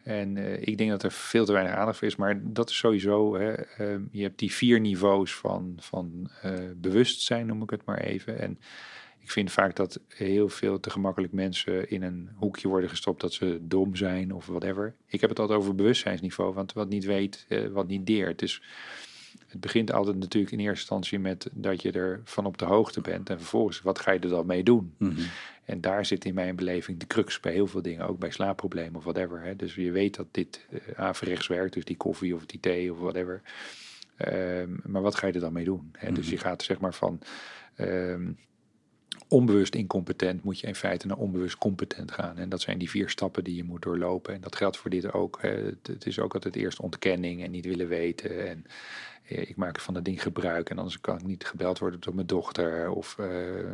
En 0.04 0.36
eh, 0.36 0.66
ik 0.66 0.78
denk 0.78 0.90
dat 0.90 1.02
er 1.02 1.12
veel 1.12 1.44
te 1.44 1.52
weinig 1.52 1.74
aandacht 1.74 1.98
voor 1.98 2.08
is. 2.08 2.16
Maar 2.16 2.40
dat 2.42 2.70
is 2.70 2.76
sowieso. 2.76 3.36
Hè, 3.36 3.52
ehm, 3.52 4.02
je 4.10 4.22
hebt 4.22 4.38
die 4.38 4.52
vier 4.52 4.80
niveaus 4.80 5.34
van, 5.34 5.76
van 5.80 6.30
eh, 6.42 6.52
bewustzijn, 6.76 7.46
noem 7.46 7.62
ik 7.62 7.70
het 7.70 7.84
maar 7.84 7.98
even. 7.98 8.38
En 8.40 8.58
ik 9.18 9.30
vind 9.30 9.52
vaak 9.52 9.76
dat 9.76 10.00
heel 10.08 10.48
veel 10.48 10.80
te 10.80 10.90
gemakkelijk 10.90 11.32
mensen 11.32 11.90
in 11.90 12.02
een 12.02 12.30
hoekje 12.34 12.68
worden 12.68 12.88
gestopt 12.88 13.20
dat 13.20 13.32
ze 13.32 13.58
dom 13.62 13.96
zijn 13.96 14.32
of 14.32 14.46
whatever. 14.46 14.94
Ik 15.06 15.20
heb 15.20 15.30
het 15.30 15.38
altijd 15.38 15.58
over 15.58 15.74
bewustzijnsniveau, 15.74 16.54
want 16.54 16.72
wat 16.72 16.88
niet 16.88 17.04
weet, 17.04 17.46
eh, 17.48 17.66
wat 17.66 17.86
niet 17.86 18.06
deert. 18.06 18.38
Dus 18.38 18.62
het 19.48 19.60
begint 19.60 19.92
altijd 19.92 20.16
natuurlijk 20.16 20.52
in 20.52 20.58
eerste 20.58 20.78
instantie 20.78 21.18
met 21.18 21.50
dat 21.52 21.82
je 21.82 21.92
er 21.92 22.20
van 22.24 22.46
op 22.46 22.58
de 22.58 22.64
hoogte 22.64 23.00
bent. 23.00 23.30
En 23.30 23.38
vervolgens, 23.38 23.80
wat 23.80 23.98
ga 23.98 24.12
je 24.12 24.18
er 24.18 24.28
dan 24.28 24.46
mee 24.46 24.62
doen? 24.62 24.94
Mhm. 24.98 25.20
En 25.64 25.80
daar 25.80 26.06
zit 26.06 26.24
in 26.24 26.34
mijn 26.34 26.56
beleving 26.56 26.98
de 26.98 27.06
crux 27.06 27.40
bij 27.40 27.52
heel 27.52 27.66
veel 27.66 27.82
dingen, 27.82 28.08
ook 28.08 28.18
bij 28.18 28.30
slaapproblemen 28.30 28.96
of 28.96 29.04
whatever. 29.04 29.42
Hè. 29.42 29.56
Dus 29.56 29.74
je 29.74 29.90
weet 29.90 30.14
dat 30.16 30.26
dit 30.30 30.66
uh, 30.70 30.80
averechts 30.96 31.46
werkt, 31.46 31.74
dus 31.74 31.84
die 31.84 31.96
koffie 31.96 32.34
of 32.34 32.46
die 32.46 32.60
thee 32.60 32.92
of 32.92 32.98
whatever. 32.98 33.42
Um, 34.18 34.80
maar 34.84 35.02
wat 35.02 35.14
ga 35.14 35.26
je 35.26 35.32
er 35.32 35.40
dan 35.40 35.52
mee 35.52 35.64
doen? 35.64 35.88
Hè? 35.92 36.00
Mm 36.00 36.06
-hmm. 36.06 36.14
Dus 36.14 36.30
je 36.30 36.38
gaat 36.38 36.62
zeg 36.62 36.80
maar 36.80 36.94
van 36.94 37.20
um, 37.78 38.38
onbewust 39.28 39.74
incompetent, 39.74 40.42
moet 40.42 40.60
je 40.60 40.66
in 40.66 40.74
feite 40.74 41.06
naar 41.06 41.16
onbewust 41.16 41.58
competent 41.58 42.12
gaan. 42.12 42.38
En 42.38 42.48
dat 42.48 42.60
zijn 42.60 42.78
die 42.78 42.90
vier 42.90 43.08
stappen 43.08 43.44
die 43.44 43.56
je 43.56 43.64
moet 43.64 43.82
doorlopen. 43.82 44.34
En 44.34 44.40
dat 44.40 44.56
geldt 44.56 44.76
voor 44.76 44.90
dit 44.90 45.12
ook. 45.12 45.38
Het, 45.42 46.06
is 46.06 46.18
ook 46.18 46.34
altijd 46.34 46.56
eerst 46.56 46.80
ontkenning 46.80 47.42
en 47.42 47.50
niet 47.50 47.64
willen 47.64 47.88
weten. 47.88 48.48
En 48.48 48.66
ik 49.26 49.56
maak 49.56 49.80
van 49.80 49.94
dat 49.94 50.04
ding 50.04 50.22
gebruik 50.22 50.70
en 50.70 50.78
anders 50.78 51.00
kan 51.00 51.18
ik 51.18 51.24
niet 51.24 51.46
gebeld 51.46 51.78
worden 51.78 52.00
door 52.00 52.14
mijn 52.14 52.26
dochter 52.26 52.90
of 52.90 53.16
uh, 53.20 53.26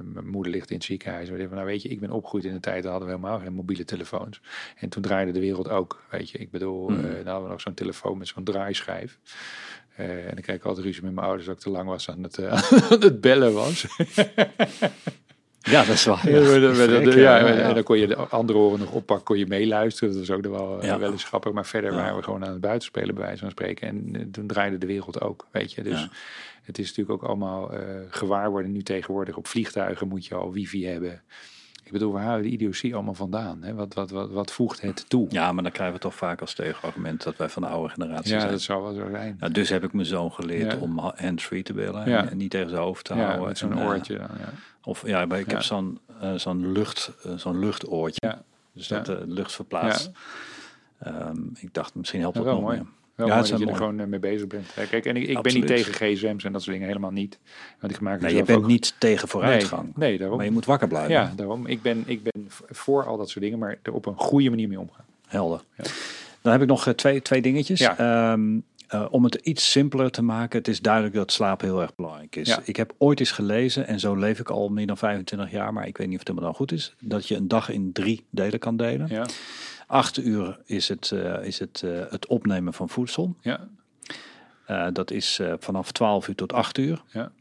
mijn 0.02 0.28
moeder 0.28 0.52
ligt 0.52 0.70
in 0.70 0.76
het 0.76 0.84
ziekenhuis. 0.84 1.28
Nou 1.28 1.64
weet 1.64 1.82
je, 1.82 1.88
ik 1.88 2.00
ben 2.00 2.10
opgegroeid 2.10 2.44
in 2.44 2.52
de 2.52 2.60
tijd, 2.60 2.82
daar 2.82 2.90
hadden 2.90 3.08
we 3.10 3.16
helemaal 3.16 3.38
geen 3.38 3.52
mobiele 3.52 3.84
telefoons. 3.84 4.40
En 4.76 4.88
toen 4.88 5.02
draaide 5.02 5.32
de 5.32 5.40
wereld 5.40 5.68
ook, 5.68 6.02
weet 6.10 6.30
je. 6.30 6.38
Ik 6.38 6.50
bedoel, 6.50 6.88
mm. 6.88 6.96
uh, 6.96 7.02
dan 7.02 7.26
hadden 7.26 7.42
we 7.42 7.48
nog 7.48 7.60
zo'n 7.60 7.74
telefoon 7.74 8.18
met 8.18 8.28
zo'n 8.28 8.44
draaischijf. 8.44 9.18
Uh, 9.98 10.26
en 10.26 10.34
dan 10.34 10.42
kreeg 10.42 10.56
ik 10.56 10.64
altijd 10.64 10.86
ruzie 10.86 11.02
met 11.02 11.12
mijn 11.12 11.26
ouders 11.26 11.46
dat 11.46 11.56
ik 11.56 11.62
te 11.62 11.70
lang 11.70 11.88
was 11.88 12.10
aan 12.10 12.22
het, 12.22 12.44
aan 12.44 13.00
het 13.00 13.20
bellen 13.20 13.52
was. 13.52 13.86
Ja, 15.62 15.84
dat 15.84 15.94
is 15.94 16.04
wel. 16.04 16.18
Ja, 17.18 17.38
en 17.38 17.74
dan 17.74 17.82
kon 17.82 17.98
je 17.98 18.06
de 18.06 18.16
andere 18.16 18.58
oren 18.58 18.78
nog 18.78 18.90
oppakken, 18.90 19.26
kon 19.26 19.38
je 19.38 19.46
meeluisteren. 19.46 20.14
Dat 20.14 20.26
was 20.26 20.36
ook 20.36 20.46
wel, 20.46 20.98
wel 20.98 21.12
eens 21.12 21.24
grappig. 21.24 21.52
Maar 21.52 21.66
verder 21.66 21.94
waren 21.94 22.16
we 22.16 22.22
gewoon 22.22 22.44
aan 22.44 22.52
het 22.52 22.60
buitenspelen, 22.60 23.14
bij 23.14 23.24
wijze 23.24 23.40
van 23.40 23.50
spreken. 23.50 23.88
En 23.88 24.16
uh, 24.16 24.22
toen 24.32 24.46
draaide 24.46 24.78
de 24.78 24.86
wereld 24.86 25.20
ook, 25.20 25.46
weet 25.50 25.72
je. 25.72 25.82
Dus 25.82 26.08
het 26.62 26.78
is 26.78 26.88
natuurlijk 26.88 27.22
ook 27.22 27.28
allemaal 27.28 27.74
uh, 27.74 27.80
gewaar 28.08 28.50
worden. 28.50 28.72
Nu 28.72 28.82
tegenwoordig 28.82 29.36
op 29.36 29.46
vliegtuigen 29.46 30.08
moet 30.08 30.26
je 30.26 30.34
al 30.34 30.52
wifi 30.52 30.86
hebben. 30.86 31.22
Ik 31.90 31.98
bedoel, 31.98 32.12
waar 32.12 32.24
houden 32.24 32.46
de 32.46 32.52
idiotie 32.52 32.94
allemaal 32.94 33.14
vandaan? 33.14 33.62
Hè? 33.62 33.74
Wat, 33.74 33.94
wat, 33.94 34.10
wat, 34.10 34.30
wat 34.30 34.52
voegt 34.52 34.80
het 34.80 35.04
toe? 35.08 35.26
Ja, 35.30 35.52
maar 35.52 35.62
dan 35.62 35.72
krijgen 35.72 35.94
we 35.94 36.00
toch 36.00 36.14
vaak 36.14 36.40
als 36.40 36.54
tegenargument 36.54 37.22
dat 37.22 37.36
wij 37.36 37.48
van 37.48 37.62
de 37.62 37.68
oude 37.68 37.88
generatie 37.88 38.32
ja, 38.32 38.38
zijn. 38.38 38.42
Ja, 38.42 38.50
dat 38.50 38.60
zou 38.60 38.82
wel 38.82 38.94
zo 38.94 39.08
zijn. 39.10 39.36
Nou, 39.40 39.52
dus 39.52 39.68
heb 39.68 39.84
ik 39.84 39.92
mijn 39.92 40.06
zoon 40.06 40.32
geleerd 40.32 40.72
ja. 40.72 40.78
om 40.78 40.98
hands-free 40.98 41.62
te 41.62 41.72
bellen 41.72 42.08
ja. 42.08 42.28
en 42.28 42.36
niet 42.36 42.50
tegen 42.50 42.68
zijn 42.68 42.82
hoofd 42.82 43.04
te 43.04 43.14
houden. 43.14 43.46
met 43.46 43.58
zo'n 43.58 43.78
en, 43.78 43.86
oortje 43.86 44.16
dan, 44.16 44.28
ja. 44.38 44.52
Of 44.82 45.06
ja, 45.06 45.26
maar 45.26 45.38
ik 45.38 45.50
heb 45.50 45.62
zo'n 45.62 45.98
uh, 46.22 46.34
zo'n 46.34 46.72
lucht, 46.72 47.12
uh, 47.26 47.32
zo'n 47.36 47.58
luchtoortje. 47.58 48.38
Dus 48.72 48.88
dat 48.88 49.06
de 49.06 49.24
lucht 49.26 49.52
verplaatst. 49.52 50.10
Um, 51.06 51.52
ik 51.58 51.74
dacht, 51.74 51.94
misschien 51.94 52.20
helpt 52.20 52.36
dat 52.36 52.44
wel 52.44 52.54
nog 52.54 52.62
mooi. 52.62 52.76
meer. 52.76 52.86
Wel 53.20 53.28
ja, 53.28 53.34
mooi 53.36 53.50
dat 53.50 53.58
je 53.58 53.64
mooi. 53.64 53.76
er 53.76 53.82
gewoon 53.82 54.08
mee 54.08 54.18
bezig 54.18 54.46
bent. 54.46 54.66
Kijk, 54.90 55.06
en 55.06 55.16
ik, 55.16 55.28
ik 55.28 55.42
ben 55.42 55.54
niet 55.54 55.66
tegen 55.66 55.92
gsm's 55.92 56.44
en 56.44 56.52
dat 56.52 56.62
soort 56.62 56.72
dingen 56.72 56.86
helemaal 56.88 57.10
niet. 57.10 57.38
Want 57.80 57.92
ik 57.92 58.00
maak 58.00 58.20
nee, 58.20 58.34
je 58.34 58.42
bent 58.42 58.58
ook... 58.58 58.66
niet 58.66 58.94
tegen 58.98 59.28
vooruitgang. 59.28 59.82
Nee, 59.82 60.08
nee, 60.08 60.18
daarom. 60.18 60.36
Maar 60.36 60.46
je 60.46 60.52
moet 60.52 60.64
wakker 60.64 60.88
blijven. 60.88 61.12
Ja, 61.12 61.32
daarom. 61.36 61.66
Ik 61.66 61.82
ben, 61.82 62.02
ik 62.06 62.22
ben 62.22 62.46
voor 62.68 63.04
al 63.04 63.16
dat 63.16 63.30
soort 63.30 63.44
dingen, 63.44 63.58
maar 63.58 63.78
er 63.82 63.92
op 63.92 64.06
een 64.06 64.16
goede 64.16 64.50
manier 64.50 64.68
mee 64.68 64.80
omgaan. 64.80 65.04
Helder. 65.26 65.62
Ja. 65.76 65.84
Dan 66.40 66.52
heb 66.52 66.62
ik 66.62 66.68
nog 66.68 66.86
uh, 66.86 66.94
twee, 66.94 67.22
twee 67.22 67.42
dingetjes. 67.42 67.80
Ja. 67.80 68.32
Um, 68.32 68.64
uh, 68.94 69.06
om 69.10 69.24
het 69.24 69.34
iets 69.34 69.70
simpeler 69.70 70.10
te 70.10 70.22
maken, 70.22 70.58
het 70.58 70.68
is 70.68 70.80
duidelijk 70.80 71.14
dat 71.14 71.32
slaap 71.32 71.60
heel 71.60 71.80
erg 71.80 71.94
belangrijk 71.94 72.36
is. 72.36 72.48
Ja. 72.48 72.60
Ik 72.64 72.76
heb 72.76 72.94
ooit 72.98 73.20
eens 73.20 73.30
gelezen, 73.30 73.86
en 73.86 74.00
zo 74.00 74.14
leef 74.14 74.38
ik 74.38 74.50
al 74.50 74.68
meer 74.68 74.86
dan 74.86 74.98
25 74.98 75.50
jaar, 75.50 75.72
maar 75.72 75.86
ik 75.86 75.96
weet 75.96 76.06
niet 76.06 76.18
of 76.18 76.26
het 76.26 76.28
helemaal 76.28 76.56
goed 76.56 76.72
is, 76.72 76.94
dat 77.00 77.28
je 77.28 77.36
een 77.36 77.48
dag 77.48 77.70
in 77.70 77.92
drie 77.92 78.24
delen 78.30 78.58
kan 78.58 78.76
delen. 78.76 79.06
Ja. 79.08 79.26
Acht 79.90 80.18
uur 80.18 80.58
is 80.64 80.88
het, 80.88 81.10
uh, 81.14 81.44
is 81.44 81.58
het, 81.58 81.82
uh, 81.84 82.02
het 82.10 82.26
opnemen 82.26 82.72
van 82.72 82.88
voedsel. 82.88 83.36
Ja. 83.40 83.68
Uh, 84.68 84.86
dat 84.92 85.10
is 85.10 85.40
vanaf 85.58 85.92
12 85.92 86.28
uur 86.28 86.34
tot 86.34 86.52
8 86.52 86.78
uur. 86.78 87.02
Ja. 87.06 87.32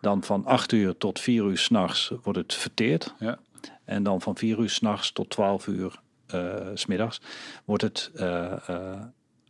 Dan 0.00 0.22
van 0.22 0.44
8 0.44 0.72
uur 0.72 0.96
tot 0.96 1.20
4 1.20 1.44
uur 1.44 1.58
s'nachts 1.58 2.12
wordt 2.22 2.38
het 2.38 2.54
verteerd. 2.54 3.14
Ja. 3.18 3.38
En 3.84 4.02
dan 4.02 4.20
van 4.20 4.36
4 4.36 4.58
uur 4.58 4.70
s'nachts 4.70 5.12
tot 5.12 5.30
12 5.30 5.66
uur 5.66 6.00
smiddags 6.74 7.20
wordt 7.64 7.82
het 7.82 8.10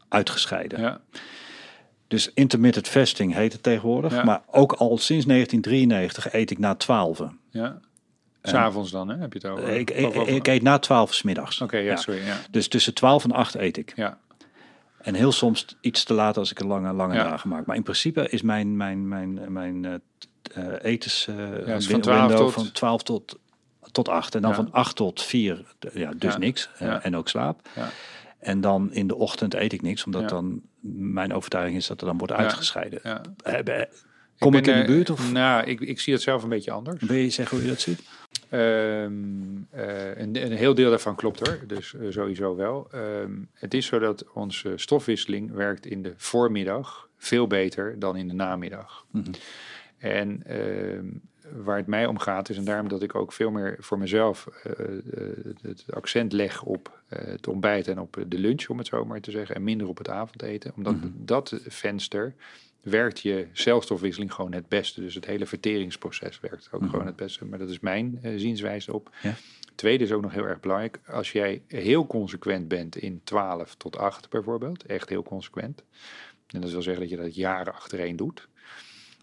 uitgescheiden. 0.09 0.81
Ja. 0.81 1.01
Dus 2.09 2.31
intermittent 2.35 2.89
fasting 2.89 3.35
heet 3.35 3.53
het 3.53 3.63
tegenwoordig. 3.63 4.13
Ja. 4.13 4.25
Maar 4.25 4.43
ook 4.47 4.73
al 4.73 4.99
sinds 4.99 5.27
1993 5.27 6.33
eet 6.33 6.51
ik 6.51 6.59
na 6.59 6.75
12. 6.75 7.23
Ja. 7.51 7.81
S'avonds 8.49 8.91
dan, 8.91 9.09
hè? 9.09 9.17
heb 9.17 9.33
je 9.33 9.39
het 9.39 9.49
over? 9.51 9.69
Ik, 9.69 9.91
ik, 9.91 10.15
ik 10.15 10.47
eet 10.47 10.63
na 10.63 10.79
12 10.79 11.15
smiddags. 11.15 11.55
Oké, 11.61 11.65
okay, 11.75 11.85
ja, 11.87 11.91
ja, 11.91 11.97
sorry. 11.97 12.25
Ja. 12.27 12.37
Dus 12.51 12.69
tussen 12.69 12.95
12 12.95 13.25
en 13.25 13.33
8 13.33 13.55
eet 13.55 13.77
ik. 13.77 13.93
Ja. 13.97 14.19
En 14.99 15.15
heel 15.15 15.33
soms 15.33 15.77
iets 15.81 16.05
te 16.05 16.15
laat 16.15 16.37
als 16.37 16.51
ik 16.51 16.59
een 16.61 16.67
lange, 16.67 16.93
lange 16.93 17.15
Ja. 17.15 17.23
dagen 17.25 17.49
maak. 17.49 17.67
Maar 17.67 17.77
in 17.77 17.83
principe 17.83 18.29
is 18.31 18.43
mijn, 18.43 18.77
mijn, 18.77 19.09
mijn, 19.09 19.53
mijn 19.53 19.85
eh, 19.85 19.95
eh, 20.55 20.73
etens 20.83 21.27
eh, 21.27 21.75
is 21.77 21.87
win- 21.87 21.91
van 21.91 22.01
12 22.01 22.19
window 22.29 22.39
tot- 22.39 22.53
van 22.53 22.73
12 22.73 23.03
tot, 23.03 23.39
tot 23.93 24.09
8. 24.09 24.35
En 24.35 24.41
dan 24.43 24.51
Ja. 24.51 24.57
van 24.57 24.73
8 24.73 24.97
tot 24.97 25.23
4, 25.23 25.65
d- 25.79 25.89
ja, 25.95 26.11
dus 26.17 26.33
Ja. 26.33 26.39
niks. 26.39 26.71
Ja. 26.79 27.03
en 27.03 27.17
ook 27.17 27.29
slaap. 27.29 27.61
Ja. 27.75 27.89
En 28.39 28.61
dan 28.61 28.93
in 28.93 29.07
de 29.07 29.15
ochtend 29.17 29.55
eet 29.55 29.73
ik 29.73 29.83
niks, 29.83 30.05
omdat 30.05 30.23
Ja. 30.23 30.29
dan 30.29 30.61
mijn 30.91 31.33
overtuiging 31.35 31.77
is 31.77 31.87
dat 31.87 32.01
er 32.01 32.07
dan 32.07 32.19
wordt 32.19 32.33
Ja. 32.33 32.39
uitgescheiden. 32.39 33.01
Ja. 33.03 33.21
Kom 34.39 34.55
ik, 34.55 34.65
ben, 34.65 34.75
in 34.75 34.81
de 34.81 34.87
buurt 34.87 35.11
of 35.11 35.33
Nou, 35.33 35.65
ik, 35.65 35.81
ik 35.81 36.01
zie 36.01 36.13
het 36.13 36.23
zelf 36.23 36.43
een 36.43 36.49
beetje 36.49 36.71
anders. 36.71 37.03
wil 37.03 37.17
je 37.17 37.31
zeggen 37.31 37.57
hoe 37.57 37.67
je 37.67 37.73
dat 37.73 37.81
ziet? 37.81 38.03
Ehm, 38.57 39.13
eh, 39.71 40.17
een, 40.17 40.45
een 40.45 40.53
heel 40.53 40.75
deel 40.75 40.89
daarvan 40.91 41.15
klopt 41.17 41.47
er, 41.49 41.61
dus 41.67 41.95
eh, 41.95 42.07
sowieso 42.11 42.57
wel. 42.57 42.89
Ehm, 42.91 43.33
het 43.53 43.75
is 43.75 43.87
zo 43.87 43.99
dat 43.99 44.25
onze 44.33 44.73
stofwisseling 44.77 45.53
werkt 45.53 45.87
in 45.87 46.03
de 46.03 46.13
voormiddag 46.17 47.09
veel 47.17 47.47
beter 47.47 47.99
dan 47.99 48.17
in 48.17 48.29
de 48.29 48.35
namiddag. 48.35 49.07
Mhm. 49.11 49.31
En 49.99 50.43
ehm, 50.47 51.05
waar 51.65 51.77
het 51.77 51.87
mij 51.87 52.07
om 52.07 52.19
gaat 52.19 52.49
is, 52.49 52.57
en 52.57 52.65
daarom 52.65 52.89
dat 52.89 53.03
ik 53.03 53.15
ook 53.15 53.33
veel 53.33 53.51
meer 53.51 53.77
voor 53.79 53.99
mezelf 53.99 54.47
eh, 54.47 54.73
het 55.63 55.85
accent 55.91 56.33
leg 56.33 56.63
op 56.63 57.01
het 57.09 57.49
ontbijt 57.49 57.89
en 57.89 57.99
op 57.99 58.25
de 58.29 58.39
lunch, 58.39 58.69
om 58.69 58.79
het 58.79 58.87
zo 58.87 59.05
maar 59.05 59.21
te 59.21 59.31
zeggen, 59.31 59.55
en 59.55 59.65
minder 59.65 59.89
op 59.89 59.99
het 59.99 60.09
avondeten. 60.09 60.73
Omdat 60.77 60.95
Mhm. 60.95 61.07
dat 61.15 61.61
venster 61.67 62.35
werkt 62.91 63.21
je 63.21 63.47
celstofwisseling 63.53 64.33
gewoon 64.33 64.53
het 64.53 64.69
beste. 64.69 65.01
Dus 65.01 65.15
het 65.15 65.27
hele 65.27 65.47
verteringsproces 65.47 66.41
werkt 66.41 66.69
ook 66.73 66.81
Mhm. 66.81 66.91
gewoon 66.91 67.07
het 67.07 67.17
beste. 67.17 67.45
Maar 67.45 67.59
dat 67.59 67.69
is 67.71 67.81
mijn 67.81 68.19
eh, 68.23 68.33
zienswijze 68.37 68.93
op. 68.93 69.11
Ja. 69.23 69.35
Tweede 69.75 70.05
is 70.05 70.13
ook 70.13 70.23
nog 70.23 70.33
heel 70.33 70.47
erg 70.47 70.61
belangrijk. 70.61 71.01
Als 71.07 71.33
jij 71.33 71.63
heel 71.67 72.07
consequent 72.07 72.69
bent 72.69 72.97
in 72.97 73.21
12 73.25 73.75
tot 73.75 73.97
8 73.97 74.31
bijvoorbeeld, 74.31 74.85
echt 74.87 75.09
heel 75.09 75.23
consequent. 75.23 75.83
En 76.47 76.61
dat 76.61 76.71
wil 76.71 76.83
zeggen 76.83 77.03
dat 77.03 77.11
je 77.11 77.17
dat 77.23 77.35
jaren 77.35 77.75
achtereen 77.75 78.17
doet. 78.17 78.49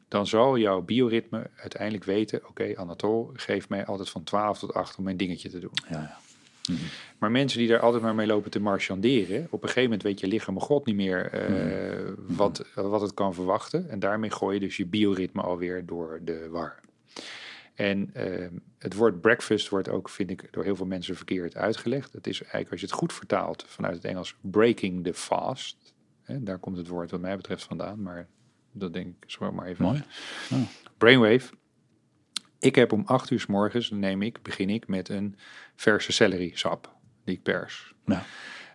Dan 0.07 0.27
zal 0.27 0.57
jouw 0.57 0.81
bioritme 0.81 1.49
uiteindelijk 1.55 2.03
weten, 2.03 2.47
oké, 2.47 2.73
Anatol 2.75 3.29
geeft 3.33 3.69
mij 3.69 3.85
altijd 3.85 4.09
van 4.09 4.23
12 4.23 4.59
tot 4.59 4.73
8 4.73 4.97
om 4.97 5.03
mijn 5.03 5.17
dingetje 5.17 5.49
te 5.49 5.59
doen. 5.59 5.71
Ja, 5.89 5.97
ja. 5.99 6.17
Maar 7.17 7.31
mensen 7.31 7.59
die 7.59 7.67
daar 7.67 7.79
altijd 7.79 8.03
maar 8.03 8.15
mee 8.15 8.27
lopen 8.27 8.51
te 8.51 8.59
marchanderen, 8.59 9.47
op 9.49 9.61
een 9.61 9.67
gegeven 9.67 9.83
moment 9.83 10.03
weet 10.03 10.19
je 10.19 10.27
lichaam 10.27 10.59
god 10.59 10.85
niet 10.85 10.95
meer 10.95 11.25
eh, 11.31 11.49
Mhm. 11.49 12.13
wat, 12.35 12.65
wat 12.73 13.01
het 13.01 13.13
kan 13.13 13.33
verwachten. 13.33 13.89
En 13.89 13.99
daarmee 13.99 14.29
gooi 14.31 14.53
je 14.53 14.59
dus 14.59 14.77
je 14.77 14.85
bioritme 14.85 15.41
alweer 15.41 15.85
door 15.85 16.19
de 16.23 16.47
war. 16.49 16.79
En 17.73 18.09
eh, 18.13 18.47
het 18.77 18.93
woord 18.93 19.21
breakfast 19.21 19.69
wordt 19.69 19.89
ook, 19.89 20.09
vind 20.09 20.29
ik, 20.29 20.47
door 20.51 20.63
heel 20.63 20.75
veel 20.75 20.85
mensen 20.85 21.15
verkeerd 21.15 21.55
uitgelegd. 21.55 22.13
Het 22.13 22.27
is 22.27 22.39
eigenlijk, 22.41 22.71
als 22.71 22.79
je 22.79 22.85
het 22.85 22.95
goed 22.95 23.13
vertaalt 23.13 23.65
vanuit 23.67 23.95
het 23.95 24.05
Engels, 24.05 24.35
breaking 24.41 25.03
the 25.03 25.13
fast. 25.13 25.93
Hè, 26.23 26.43
daar 26.43 26.57
komt 26.59 26.77
het 26.77 26.87
woord 26.87 27.11
wat 27.11 27.19
mij 27.19 27.35
betreft 27.35 27.63
vandaan, 27.63 28.01
maar 28.01 28.27
dat 28.71 28.93
denk 28.93 29.07
ik 29.07 29.31
zo 29.31 29.51
maar 29.51 29.65
even. 29.67 29.85
Mooi. 29.85 30.03
Brainwave. 30.97 31.53
Ik 32.63 32.75
heb 32.75 32.91
om 32.91 33.03
acht 33.05 33.29
uur 33.29 33.39
s 33.39 33.45
morgens, 33.45 33.89
neem 33.91 34.21
ik, 34.21 34.41
begin 34.41 34.69
ik 34.69 34.87
met 34.87 35.09
een 35.09 35.35
verse 35.75 36.11
celery 36.11 36.51
sap 36.53 36.91
die 37.25 37.35
ik 37.35 37.43
pers. 37.43 37.93
Ja. 38.05 38.23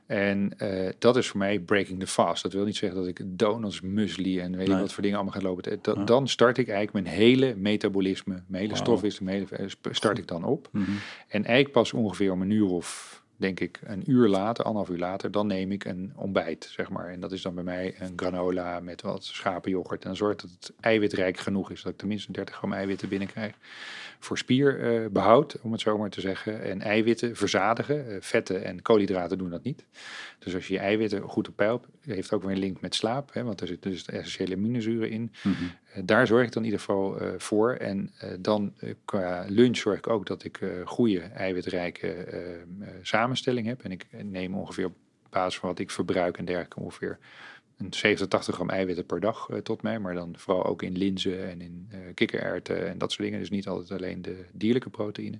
En 0.07 0.59
eh, 0.59 0.93
dat 0.99 1.17
is 1.17 1.29
voor 1.29 1.39
mij 1.39 1.59
breaking 1.61 2.01
the 2.01 2.07
fast. 2.07 2.43
Dat 2.43 2.53
wil 2.53 2.65
niet 2.65 2.77
zeggen 2.77 2.99
dat 2.99 3.09
ik 3.09 3.21
donuts, 3.25 3.81
muesli 3.81 4.41
en 4.41 4.57
weet 4.57 4.67
ik 4.67 4.73
Nee. 4.73 4.81
wat 4.83 4.93
voor 4.93 5.03
dingen 5.03 5.19
allemaal 5.19 5.41
ga 5.41 5.47
lopen. 5.49 5.63
te- 5.63 5.79
Dat, 5.83 5.97
Ja. 5.97 6.05
Dan 6.05 6.29
start 6.29 6.59
ik 6.59 6.69
eigenlijk 6.69 7.05
mijn 7.07 7.17
hele 7.17 7.55
metabolisme, 7.57 8.33
mijn 8.33 8.63
hele 8.63 8.73
Wauw. 8.73 8.85
stofwisseling, 8.85 9.51
eh, 9.51 9.67
start 9.91 10.19
ik 10.19 10.27
dan 10.27 10.45
op. 10.45 10.69
Mhm. 10.73 10.91
En 11.29 11.45
eigenlijk 11.45 11.73
pas 11.73 11.93
ongeveer 11.93 12.33
om 12.33 12.43
een 12.43 12.51
uur 12.51 12.67
of, 12.69 13.23
denk 13.39 13.61
ik, 13.61 13.81
een 13.85 14.11
uur 14.11 14.29
later, 14.29 14.65
anderhalf 14.65 14.95
uur 14.95 15.03
later, 15.03 15.31
dan 15.31 15.47
neem 15.47 15.73
ik 15.73 15.85
een 15.85 16.13
ontbijt, 16.15 16.69
zeg 16.71 16.89
maar. 16.89 17.09
En 17.09 17.21
dat 17.21 17.33
is 17.33 17.43
dan 17.43 17.55
bij 17.55 17.65
mij 17.65 17.95
een 17.99 18.13
granola 18.17 18.81
met 18.81 19.03
wat 19.03 19.25
schapenyoghurt. 19.25 20.03
En 20.03 20.09
dan 20.09 20.17
zorgt 20.17 20.41
dat 20.41 20.51
het 20.51 20.73
eiwitrijk 20.81 21.39
genoeg 21.39 21.71
is, 21.71 21.83
dat 21.83 21.93
ik 21.93 21.99
tenminste 21.99 22.33
30 22.33 22.55
gram 22.55 22.73
eiwitten 22.73 23.09
binnenkrijg. 23.09 23.55
Voor 24.19 24.39
spierbehoud, 24.39 25.57
om 25.63 25.73
het 25.73 25.81
zo 25.81 25.99
maar 25.99 26.11
te 26.11 26.21
zeggen. 26.21 26.63
En 26.63 26.81
eiwitten 26.81 27.37
verzadigen, 27.37 28.09
eh, 28.11 28.17
vetten 28.21 28.65
en 28.65 28.83
koolhydraten 28.83 29.39
doen 29.39 29.51
dat 29.51 29.63
niet. 29.63 29.85
Dus 30.39 30.55
als 30.55 30.67
je 30.67 30.73
je 30.73 30.79
eiwitten 30.79 31.23
goed 31.23 31.49
op 31.49 31.57
peil 31.57 31.73
hebt, 31.73 32.17
heeft 32.17 32.33
ook 32.33 32.43
weer 32.43 32.51
een 32.51 32.59
link 32.59 32.81
met 32.81 32.95
slaap. 32.95 33.33
Hè, 33.33 33.43
want 33.43 33.61
er 33.61 33.67
zitten 33.67 33.91
dus 33.91 34.07
essentiële 34.07 34.55
aminozuren 34.55 35.11
in. 35.11 35.33
Mhm. 35.43 35.55
Eh, 35.93 36.03
daar 36.05 36.27
zorg 36.27 36.47
ik 36.47 36.53
dan 36.53 36.63
in 36.63 36.71
ieder 36.71 36.85
geval 36.85 37.21
eh, 37.21 37.29
voor. 37.37 37.73
En 37.73 38.11
eh, 38.19 38.31
dan 38.41 38.73
eh, 38.79 38.95
qua 39.05 39.45
lunch 39.49 39.77
zorg 39.77 39.99
ik 39.99 40.07
ook 40.07 40.27
dat 40.27 40.45
ik 40.45 40.61
eh 40.61 40.69
goede 40.85 41.21
eiwitrijke 41.21 42.13
eh, 42.13 42.53
eh, 42.53 42.61
samenstelling 43.03 43.67
heb. 43.67 43.83
En 43.83 43.93
ik 43.93 44.07
neem 44.23 44.55
ongeveer 44.55 44.87
op 44.87 44.97
basis 45.31 45.59
van 45.59 45.69
wat 45.69 45.79
ik 45.79 45.91
verbruik 45.91 46.39
en 46.39 46.45
dergelijke 46.45 46.81
ongeveer 46.81 47.19
een 47.79 47.93
70, 47.93 48.29
80 48.29 48.55
gram 48.55 48.71
eiwitten 48.71 49.07
per 49.07 49.21
dag 49.21 49.49
eh, 49.49 49.59
tot 49.59 49.83
mij. 49.83 49.99
Maar 49.99 50.15
dan 50.15 50.35
vooral 50.37 50.65
ook 50.65 50.83
in 50.83 50.97
linzen 50.97 51.51
en 51.51 51.61
in 51.61 51.89
eh 51.91 51.99
kikkererwten 52.15 52.89
en 52.89 52.99
dat 52.99 53.13
soort 53.13 53.23
dingen. 53.23 53.41
Dus 53.41 53.51
niet 53.51 53.69
altijd 53.69 54.01
alleen 54.01 54.23
de 54.23 54.45
dierlijke 54.53 54.91
proteïne. 54.91 55.39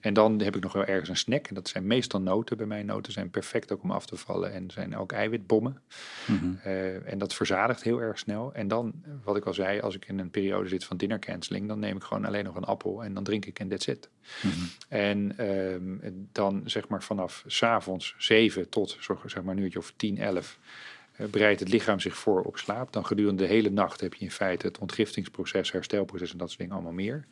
En 0.00 0.14
dan 0.14 0.40
heb 0.40 0.56
ik 0.56 0.62
nog 0.62 0.72
wel 0.72 0.84
ergens 0.84 1.08
een 1.08 1.16
snack. 1.16 1.46
En 1.46 1.54
dat 1.54 1.68
zijn 1.68 1.86
meestal 1.86 2.20
noten 2.20 2.56
bij 2.56 2.66
mij. 2.66 2.82
Noten 2.82 3.12
zijn 3.12 3.30
perfect 3.30 3.72
ook 3.72 3.82
om 3.82 3.90
af 3.90 4.06
te 4.06 4.16
vallen. 4.16 4.52
En 4.52 4.70
zijn 4.70 4.96
ook 4.96 5.12
eiwitbommen. 5.12 5.80
Mhm. 6.26 6.54
Eh, 6.62 7.12
en 7.12 7.18
dat 7.18 7.34
verzadigt 7.34 7.82
heel 7.82 8.00
erg 8.00 8.18
snel. 8.18 8.52
En 8.54 8.68
dan, 8.68 8.92
wat 9.24 9.36
ik 9.36 9.44
al 9.44 9.54
zei, 9.54 9.80
als 9.80 9.94
ik 9.94 10.08
in 10.08 10.18
een 10.18 10.30
periode 10.30 10.68
zit 10.68 10.84
van 10.84 10.96
dinner 10.96 11.18
cancelling, 11.18 11.68
dan 11.68 11.78
neem 11.78 11.96
ik 11.96 12.02
gewoon 12.02 12.24
alleen 12.24 12.44
nog 12.44 12.56
een 12.56 12.64
appel 12.64 13.04
en 13.04 13.14
dan 13.14 13.24
drink 13.24 13.44
ik 13.44 13.58
en 13.58 13.68
that's 13.68 13.86
it. 13.86 14.08
Mhm. 14.42 14.54
En 14.88 15.38
ehm, 15.38 16.12
dan 16.32 16.62
zeg 16.64 16.88
maar 16.88 17.02
vanaf 17.02 17.44
s'avonds 17.46 18.14
7 18.18 18.68
tot 18.68 18.98
zeg 19.26 19.42
maar 19.42 19.56
een 19.56 19.62
uurtje 19.62 19.78
of 19.78 19.92
10, 19.96 20.18
11 20.18 20.58
eh, 20.62 20.99
bereidt 21.30 21.60
het 21.60 21.68
lichaam 21.68 22.00
zich 22.00 22.16
voor 22.16 22.42
op 22.42 22.58
slaap. 22.58 22.92
Dan 22.92 23.06
gedurende 23.06 23.42
de 23.42 23.48
hele 23.48 23.70
nacht 23.70 24.00
heb 24.00 24.14
je 24.14 24.24
in 24.24 24.30
feite 24.30 24.66
het 24.66 24.78
ontgiftingsproces, 24.78 25.72
herstelproces 25.72 26.32
en 26.32 26.38
dat 26.38 26.46
soort 26.48 26.58
dingen 26.60 26.74
allemaal 26.74 26.92
meer. 26.92 27.24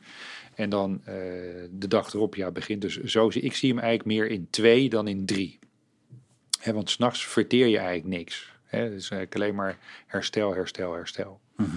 En 0.54 0.70
dan 0.70 1.00
eh, 1.04 1.14
de 1.70 1.88
dag 1.88 2.12
erop 2.14 2.34
ja, 2.34 2.50
begint 2.50 2.80
dus 2.82 3.02
zo. 3.02 3.30
zie- 3.30 3.42
Ik 3.42 3.54
zie 3.54 3.68
hem 3.68 3.78
eigenlijk 3.78 4.08
meer 4.08 4.30
in 4.30 4.46
twee 4.50 4.88
dan 4.88 5.08
in 5.08 5.26
drie. 5.26 5.58
Hè, 6.60 6.72
want 6.72 6.90
s'nachts 6.90 7.26
verteer 7.26 7.66
je 7.66 7.78
eigenlijk 7.78 8.08
niks. 8.18 8.52
Het 8.64 8.80
is 8.92 9.10
eigenlijk 9.10 9.34
alleen 9.34 9.54
maar 9.54 9.78
herstel, 10.06 10.54
herstel, 10.54 10.92
herstel. 10.94 11.40
Mhm. 11.56 11.68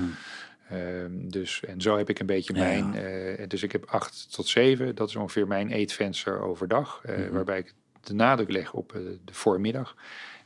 Ehm, 0.70 1.12
dus, 1.30 1.64
en 1.64 1.82
zo 1.82 1.98
heb 1.98 2.10
ik 2.10 2.20
een 2.20 2.26
beetje 2.26 2.54
Ja, 2.56 2.60
mijn. 2.60 2.94
eh, 2.96 3.48
dus 3.48 3.64
ik 3.64 3.72
heb 3.72 3.86
acht 3.86 4.34
tot 4.34 4.48
zeven. 4.48 4.96
Dat 4.96 5.10
is 5.10 5.16
ongeveer 5.16 5.48
mijn 5.48 5.72
eetvenster 5.72 6.40
overdag. 6.42 7.02
eh, 7.06 7.18
Mhm. 7.18 7.32
Waarbij 7.32 7.58
ik 7.60 7.74
de 8.04 8.14
nadruk 8.14 8.52
leg 8.52 8.74
op 8.74 8.94
eh, 8.96 9.02
de 9.26 9.34
voormiddag. 9.34 9.96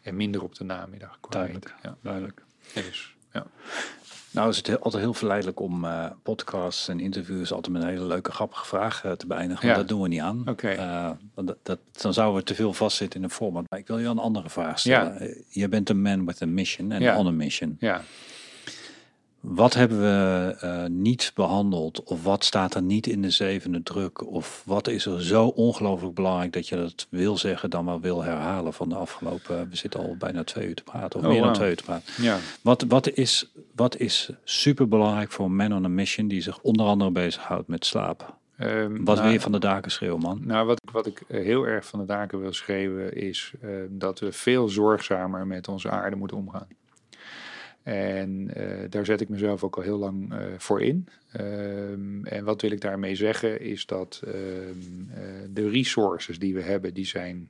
En 0.05 0.15
minder 0.15 0.43
op 0.43 0.55
de 0.55 0.63
namiddag. 0.63 1.17
Duidelijk. 1.29 1.65
eten. 1.65 1.75
Ja, 1.83 1.95
Duidelijk. 2.01 2.41
dus, 2.73 3.15
ja. 3.33 3.45
Nou 4.31 4.49
is 4.49 4.57
het 4.57 4.67
heel- 4.67 4.79
altijd 4.79 5.03
heel 5.03 5.13
verleidelijk 5.13 5.59
om 5.59 5.85
eh, 5.85 6.05
podcasts 6.23 6.87
en 6.87 6.99
interviews 6.99 7.51
altijd 7.51 7.73
met 7.73 7.81
een 7.83 7.89
hele 7.89 8.05
leuke 8.05 8.31
grappige 8.31 8.65
vraag 8.65 9.03
eh, 9.03 9.11
te 9.11 9.27
beëindigen. 9.27 9.65
Maar 9.65 9.75
Ja. 9.75 9.81
dat 9.81 9.89
doen 9.89 10.01
we 10.01 10.07
niet 10.07 10.21
aan. 10.21 10.43
Oké. 10.49 10.67
Eh, 10.69 11.11
dat, 11.35 11.57
dat, 11.63 11.79
dan 12.01 12.13
zouden 12.13 12.39
we 12.39 12.45
te 12.47 12.55
veel 12.55 12.73
vastzitten 12.73 13.19
in 13.19 13.25
een 13.25 13.31
format. 13.31 13.65
Maar 13.69 13.79
ik 13.79 13.87
wil 13.87 13.97
je 13.99 14.07
een 14.07 14.17
andere 14.19 14.49
vraag 14.49 14.79
stellen. 14.79 15.27
Ja. 15.27 15.33
Je 15.49 15.69
bent 15.69 15.89
een 15.89 16.01
man 16.01 16.25
with 16.25 16.41
a 16.41 16.45
mission 16.45 16.91
en 16.91 17.01
Ja. 17.01 17.17
on 17.17 17.27
a 17.27 17.31
mission. 17.31 17.75
ja. 17.79 18.01
Wat 19.47 19.73
hebben 19.73 19.99
we 19.99 20.55
eh, 20.59 20.85
niet 20.85 21.31
behandeld? 21.35 22.03
Of 22.03 22.23
wat 22.23 22.43
staat 22.43 22.75
er 22.75 22.81
niet 22.81 23.07
in 23.07 23.21
de 23.21 23.29
zevende 23.29 23.83
druk? 23.83 24.27
Of 24.27 24.63
wat 24.65 24.87
is 24.87 25.05
er 25.05 25.23
zo 25.23 25.45
ongelooflijk 25.47 26.13
belangrijk 26.15 26.53
dat 26.53 26.67
je 26.67 26.75
dat 26.75 27.07
wil 27.09 27.37
zeggen 27.37 27.69
dan 27.69 27.85
maar 27.85 27.99
wil 27.99 28.23
herhalen 28.23 28.73
van 28.73 28.89
de 28.89 28.95
afgelopen... 28.95 29.69
We 29.69 29.75
zitten 29.75 29.99
al 29.99 30.15
bijna 30.19 30.43
twee 30.43 30.67
uur 30.67 30.75
te 30.75 30.83
praten, 30.83 31.19
of 31.19 31.25
Oh, 31.25 31.31
meer 31.31 31.41
dan 31.41 31.53
twee 31.53 31.69
uur 31.69 31.75
te 31.75 31.83
praten. 31.83 32.23
ja. 32.23 32.37
Wat, 32.61 32.85
wat, 32.87 33.09
is, 33.09 33.51
wat 33.75 33.97
is 33.97 34.29
super 34.43 34.87
belangrijk 34.87 35.31
voor 35.31 35.45
een 35.45 35.55
man 35.55 35.73
on 35.73 35.85
a 35.85 35.87
mission 35.87 36.27
die 36.27 36.41
zich 36.41 36.59
onder 36.61 36.85
andere 36.85 37.11
bezighoudt 37.11 37.67
met 37.67 37.85
slaap? 37.85 38.35
Ehm, 38.57 38.91
Wat 39.03 39.05
nou, 39.15 39.21
wil 39.21 39.31
je 39.31 39.41
van 39.41 39.51
de 39.51 39.59
daken 39.59 39.91
schreeuwen, 39.91 40.19
man? 40.21 40.41
Nou, 40.43 40.65
wat, 40.67 40.79
ik- 40.83 40.91
wat 40.91 41.05
ik 41.05 41.23
eh, 41.27 41.43
heel 41.43 41.63
erg 41.67 41.85
van 41.85 41.99
de 41.99 42.05
daken 42.05 42.39
wil 42.39 42.53
schreeuwen 42.53 43.15
is 43.15 43.51
eh, 43.61 43.69
dat 43.89 44.19
we 44.19 44.31
veel 44.31 44.67
zorgzamer 44.69 45.47
met 45.47 45.67
onze 45.67 45.89
aarde 45.89 46.15
moeten 46.15 46.37
omgaan. 46.37 46.67
En 47.85 48.51
eh, 48.53 48.89
daar 48.89 49.05
zet 49.05 49.21
ik 49.21 49.29
mezelf 49.29 49.63
ook 49.63 49.75
al 49.75 49.83
heel 49.83 49.97
lang 49.97 50.33
eh, 50.33 50.39
voor 50.57 50.81
in. 50.81 51.07
Ehm, 51.31 52.25
en 52.25 52.43
wat 52.43 52.61
wil 52.61 52.71
ik 52.71 52.81
daarmee 52.81 53.15
zeggen 53.15 53.61
is 53.61 53.85
dat 53.85 54.21
ehm, 54.25 54.35
eh, 55.13 55.23
de 55.49 55.69
resources 55.69 56.39
die 56.39 56.53
we 56.53 56.61
hebben, 56.61 56.93
die 56.93 57.05
zijn 57.05 57.49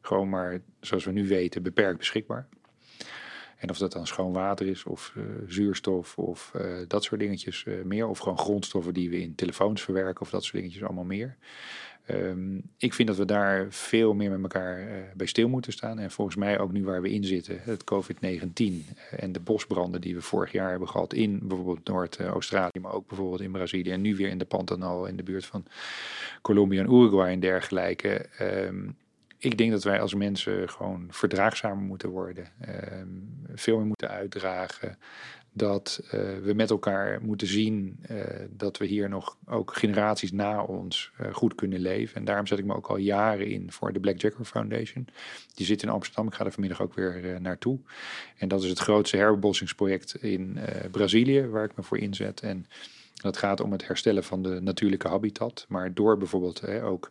gewoon 0.00 0.28
maar, 0.28 0.60
zoals 0.80 1.04
we 1.04 1.12
nu 1.12 1.28
weten, 1.28 1.62
beperkt 1.62 1.98
beschikbaar. 1.98 2.46
En 3.64 3.70
of 3.70 3.78
dat 3.78 3.92
dan 3.92 4.06
schoon 4.06 4.32
water 4.32 4.66
is, 4.66 4.84
of 4.84 5.12
eh, 5.16 5.22
zuurstof, 5.46 6.18
of 6.18 6.50
eh, 6.54 6.66
dat 6.88 7.04
soort 7.04 7.20
dingetjes 7.20 7.64
eh, 7.64 7.74
meer. 7.84 8.08
Of 8.08 8.18
gewoon 8.18 8.38
grondstoffen 8.38 8.94
die 8.94 9.10
we 9.10 9.20
in 9.20 9.34
telefoons 9.34 9.82
verwerken, 9.82 10.20
of 10.20 10.30
dat 10.30 10.42
soort 10.42 10.56
dingetjes 10.56 10.82
allemaal 10.82 11.04
meer. 11.04 11.36
Ehm, 12.06 12.56
ik 12.78 12.94
vind 12.94 13.08
dat 13.08 13.16
we 13.16 13.24
daar 13.24 13.66
veel 13.70 14.14
meer 14.14 14.30
met 14.30 14.42
elkaar 14.42 14.88
bij 15.14 15.26
stil 15.26 15.48
moeten 15.48 15.72
staan. 15.72 15.98
En 15.98 16.10
volgens 16.10 16.36
mij 16.36 16.58
ook 16.58 16.72
nu 16.72 16.84
waar 16.84 17.02
we 17.02 17.10
in 17.10 17.24
zitten, 17.24 17.58
het 17.62 17.84
COVID-19 17.84 18.14
eh, 18.16 19.22
en 19.22 19.32
de 19.32 19.40
bosbranden 19.40 20.00
die 20.00 20.14
we 20.14 20.20
vorig 20.20 20.52
jaar 20.52 20.70
hebben 20.70 20.88
gehad 20.88 21.12
in 21.12 21.40
bijvoorbeeld 21.42 21.88
Noord-Australië, 21.88 22.80
maar 22.80 22.92
ook 22.92 23.08
bijvoorbeeld 23.08 23.40
in 23.40 23.52
Brazilië 23.52 23.90
en 23.90 24.00
nu 24.00 24.16
weer 24.16 24.28
in 24.28 24.38
de 24.38 24.44
Pantanal 24.44 25.06
in 25.06 25.16
de 25.16 25.22
buurt 25.22 25.46
van 25.46 25.64
Colombia 26.42 26.80
en 26.80 26.92
Uruguay 26.92 27.32
en 27.32 27.40
dergelijke. 27.40 28.26
Ehm, 28.38 28.88
ik 29.44 29.58
denk 29.58 29.70
dat 29.70 29.84
wij 29.84 30.00
als 30.00 30.14
mensen 30.14 30.68
gewoon 30.68 31.06
verdraagzamer 31.10 31.84
moeten 31.84 32.08
worden. 32.08 32.46
Ehm, 32.60 33.08
veel 33.54 33.76
meer 33.76 33.86
moeten 33.86 34.10
uitdragen. 34.10 34.98
Dat 35.52 36.00
uh, 36.04 36.10
we 36.42 36.52
met 36.54 36.70
elkaar 36.70 37.20
moeten 37.22 37.46
zien 37.46 37.98
uh, 38.10 38.22
dat 38.50 38.76
we 38.78 38.86
hier 38.86 39.08
nog 39.08 39.36
ook 39.46 39.74
generaties 39.76 40.32
na 40.32 40.62
ons 40.62 41.12
uh, 41.20 41.34
goed 41.34 41.54
kunnen 41.54 41.80
leven. 41.80 42.16
En 42.16 42.24
daarom 42.24 42.46
zet 42.46 42.58
ik 42.58 42.64
me 42.64 42.74
ook 42.74 42.86
al 42.86 42.96
jaren 42.96 43.46
in 43.46 43.72
voor 43.72 43.92
de 43.92 44.00
Black 44.00 44.20
Jaguar 44.20 44.44
Foundation. 44.44 45.08
Die 45.54 45.66
zit 45.66 45.82
in 45.82 45.88
Amsterdam. 45.88 46.26
Ik 46.26 46.34
ga 46.34 46.44
er 46.44 46.52
vanmiddag 46.52 46.82
ook 46.82 46.94
weer 46.94 47.40
naartoe. 47.40 47.78
En 48.36 48.48
dat 48.48 48.62
is 48.62 48.68
het 48.68 48.78
grootste 48.78 49.16
herbebossingsproject 49.16 50.14
in 50.14 50.58
Brazilië 50.90 51.46
waar 51.46 51.64
ik 51.64 51.76
me 51.76 51.82
voor 51.82 51.98
inzet. 51.98 52.40
En 52.40 52.66
dat 53.14 53.36
gaat 53.36 53.60
om 53.60 53.72
het 53.72 53.86
herstellen 53.86 54.24
van 54.24 54.42
de 54.42 54.60
natuurlijke 54.60 55.08
habitat. 55.08 55.64
Maar 55.68 55.94
door 55.94 56.16
bijvoorbeeld 56.16 56.68
ook 56.68 57.10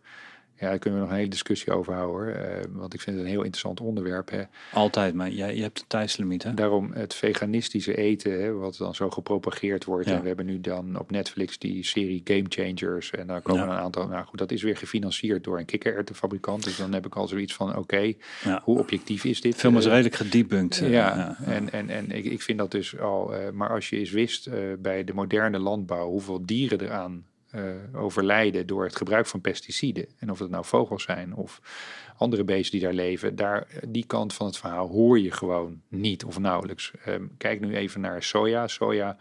ja, 0.60 0.70
daar 0.70 0.80
kunnen 0.80 1.00
we 1.00 1.06
nog 1.06 1.14
een 1.14 1.20
hele 1.20 1.32
discussie 1.32 1.74
over 1.74 1.94
houden. 1.94 2.16
Hoor. 2.16 2.28
Uh, 2.28 2.64
want 2.72 2.94
ik 2.94 3.02
vind 3.02 3.16
het 3.16 3.26
een 3.26 3.32
heel 3.32 3.42
interessant 3.42 3.80
onderwerp. 3.80 4.30
Hè. 4.30 4.44
Altijd, 4.74 5.14
maar 5.14 5.30
jij, 5.30 5.56
je 5.56 5.62
hebt 5.62 5.80
een 5.80 5.88
tijdslimiet. 5.88 6.44
Hè? 6.44 6.54
Daarom 6.54 6.92
het 6.92 7.14
veganistische 7.14 7.96
eten, 7.96 8.42
hè, 8.42 8.54
wat 8.54 8.78
dan 8.78 8.96
zo 8.96 9.10
gepropageerd 9.10 9.86
wordt. 9.86 10.08
Ja. 10.08 10.16
En 10.16 10.22
we 10.22 10.28
hebben 10.28 10.46
nu 10.46 10.62
dan 10.62 11.00
op 11.00 11.12
Netflix 11.12 11.60
die 11.60 11.86
serie 11.86 12.22
Game 12.24 12.46
Changers. 12.50 13.12
En 13.12 13.28
daar 13.28 13.42
komen 13.42 13.66
ja. 13.66 13.72
een 13.72 13.78
aantal. 13.78 14.08
Nou 14.08 14.26
goed, 14.26 14.40
dat 14.40 14.52
is 14.52 14.62
weer 14.62 14.78
gefinancierd 14.78 15.44
door 15.44 15.60
een 15.60 15.66
kikkererwtenfabrikant. 15.66 16.64
Dus 16.64 16.78
dan 16.78 16.94
heb 16.94 17.06
ik 17.06 17.16
al 17.16 17.28
zoiets 17.28 17.54
van: 17.54 17.70
oké, 17.70 17.78
okay, 17.78 18.18
ja. 18.44 18.62
hoe 18.64 18.80
objectief 18.80 19.24
is 19.24 19.42
dit? 19.42 19.56
Film 19.56 19.78
is 19.78 19.86
redelijk 19.86 20.16
gedebunked. 20.16 20.78
ja, 20.90 21.38
en, 21.46 21.72
en, 21.72 21.90
en 21.90 22.12
ik, 22.12 22.26
ik 22.26 22.42
vind 22.42 22.58
dat 22.58 22.72
dus 22.72 23.00
al. 23.00 23.34
Uh, 23.34 23.50
maar 23.50 23.70
als 23.70 23.90
je 23.90 23.98
eens 23.98 24.12
wist 24.12 24.50
bij 24.80 25.04
de 25.04 25.14
moderne 25.14 25.60
landbouw 25.60 26.10
hoeveel 26.10 26.46
dieren 26.46 26.82
eraan 26.82 27.26
overlijden 27.96 28.68
door 28.68 28.84
het 28.84 28.96
gebruik 28.96 29.26
van 29.26 29.42
pesticiden. 29.42 30.08
En 30.18 30.32
of 30.32 30.40
het 30.40 30.50
nou 30.50 30.66
vogels 30.66 31.04
zijn 31.04 31.36
of 31.36 31.62
andere 32.18 32.44
beesten 32.44 32.72
die 32.72 32.88
daar 32.88 32.96
leven, 32.96 33.36
daar, 33.36 33.68
die 33.88 34.06
kant 34.06 34.34
van 34.34 34.46
het 34.46 34.58
verhaal 34.58 34.88
hoor 34.88 35.20
je 35.20 35.32
gewoon 35.32 35.82
niet 35.88 36.26
of 36.26 36.40
nauwelijks. 36.40 36.92
Um, 37.08 37.32
kijk 37.38 37.60
nu 37.60 37.76
even 37.76 38.02
naar 38.02 38.24
soja. 38.24 38.68
Soja 38.68 39.18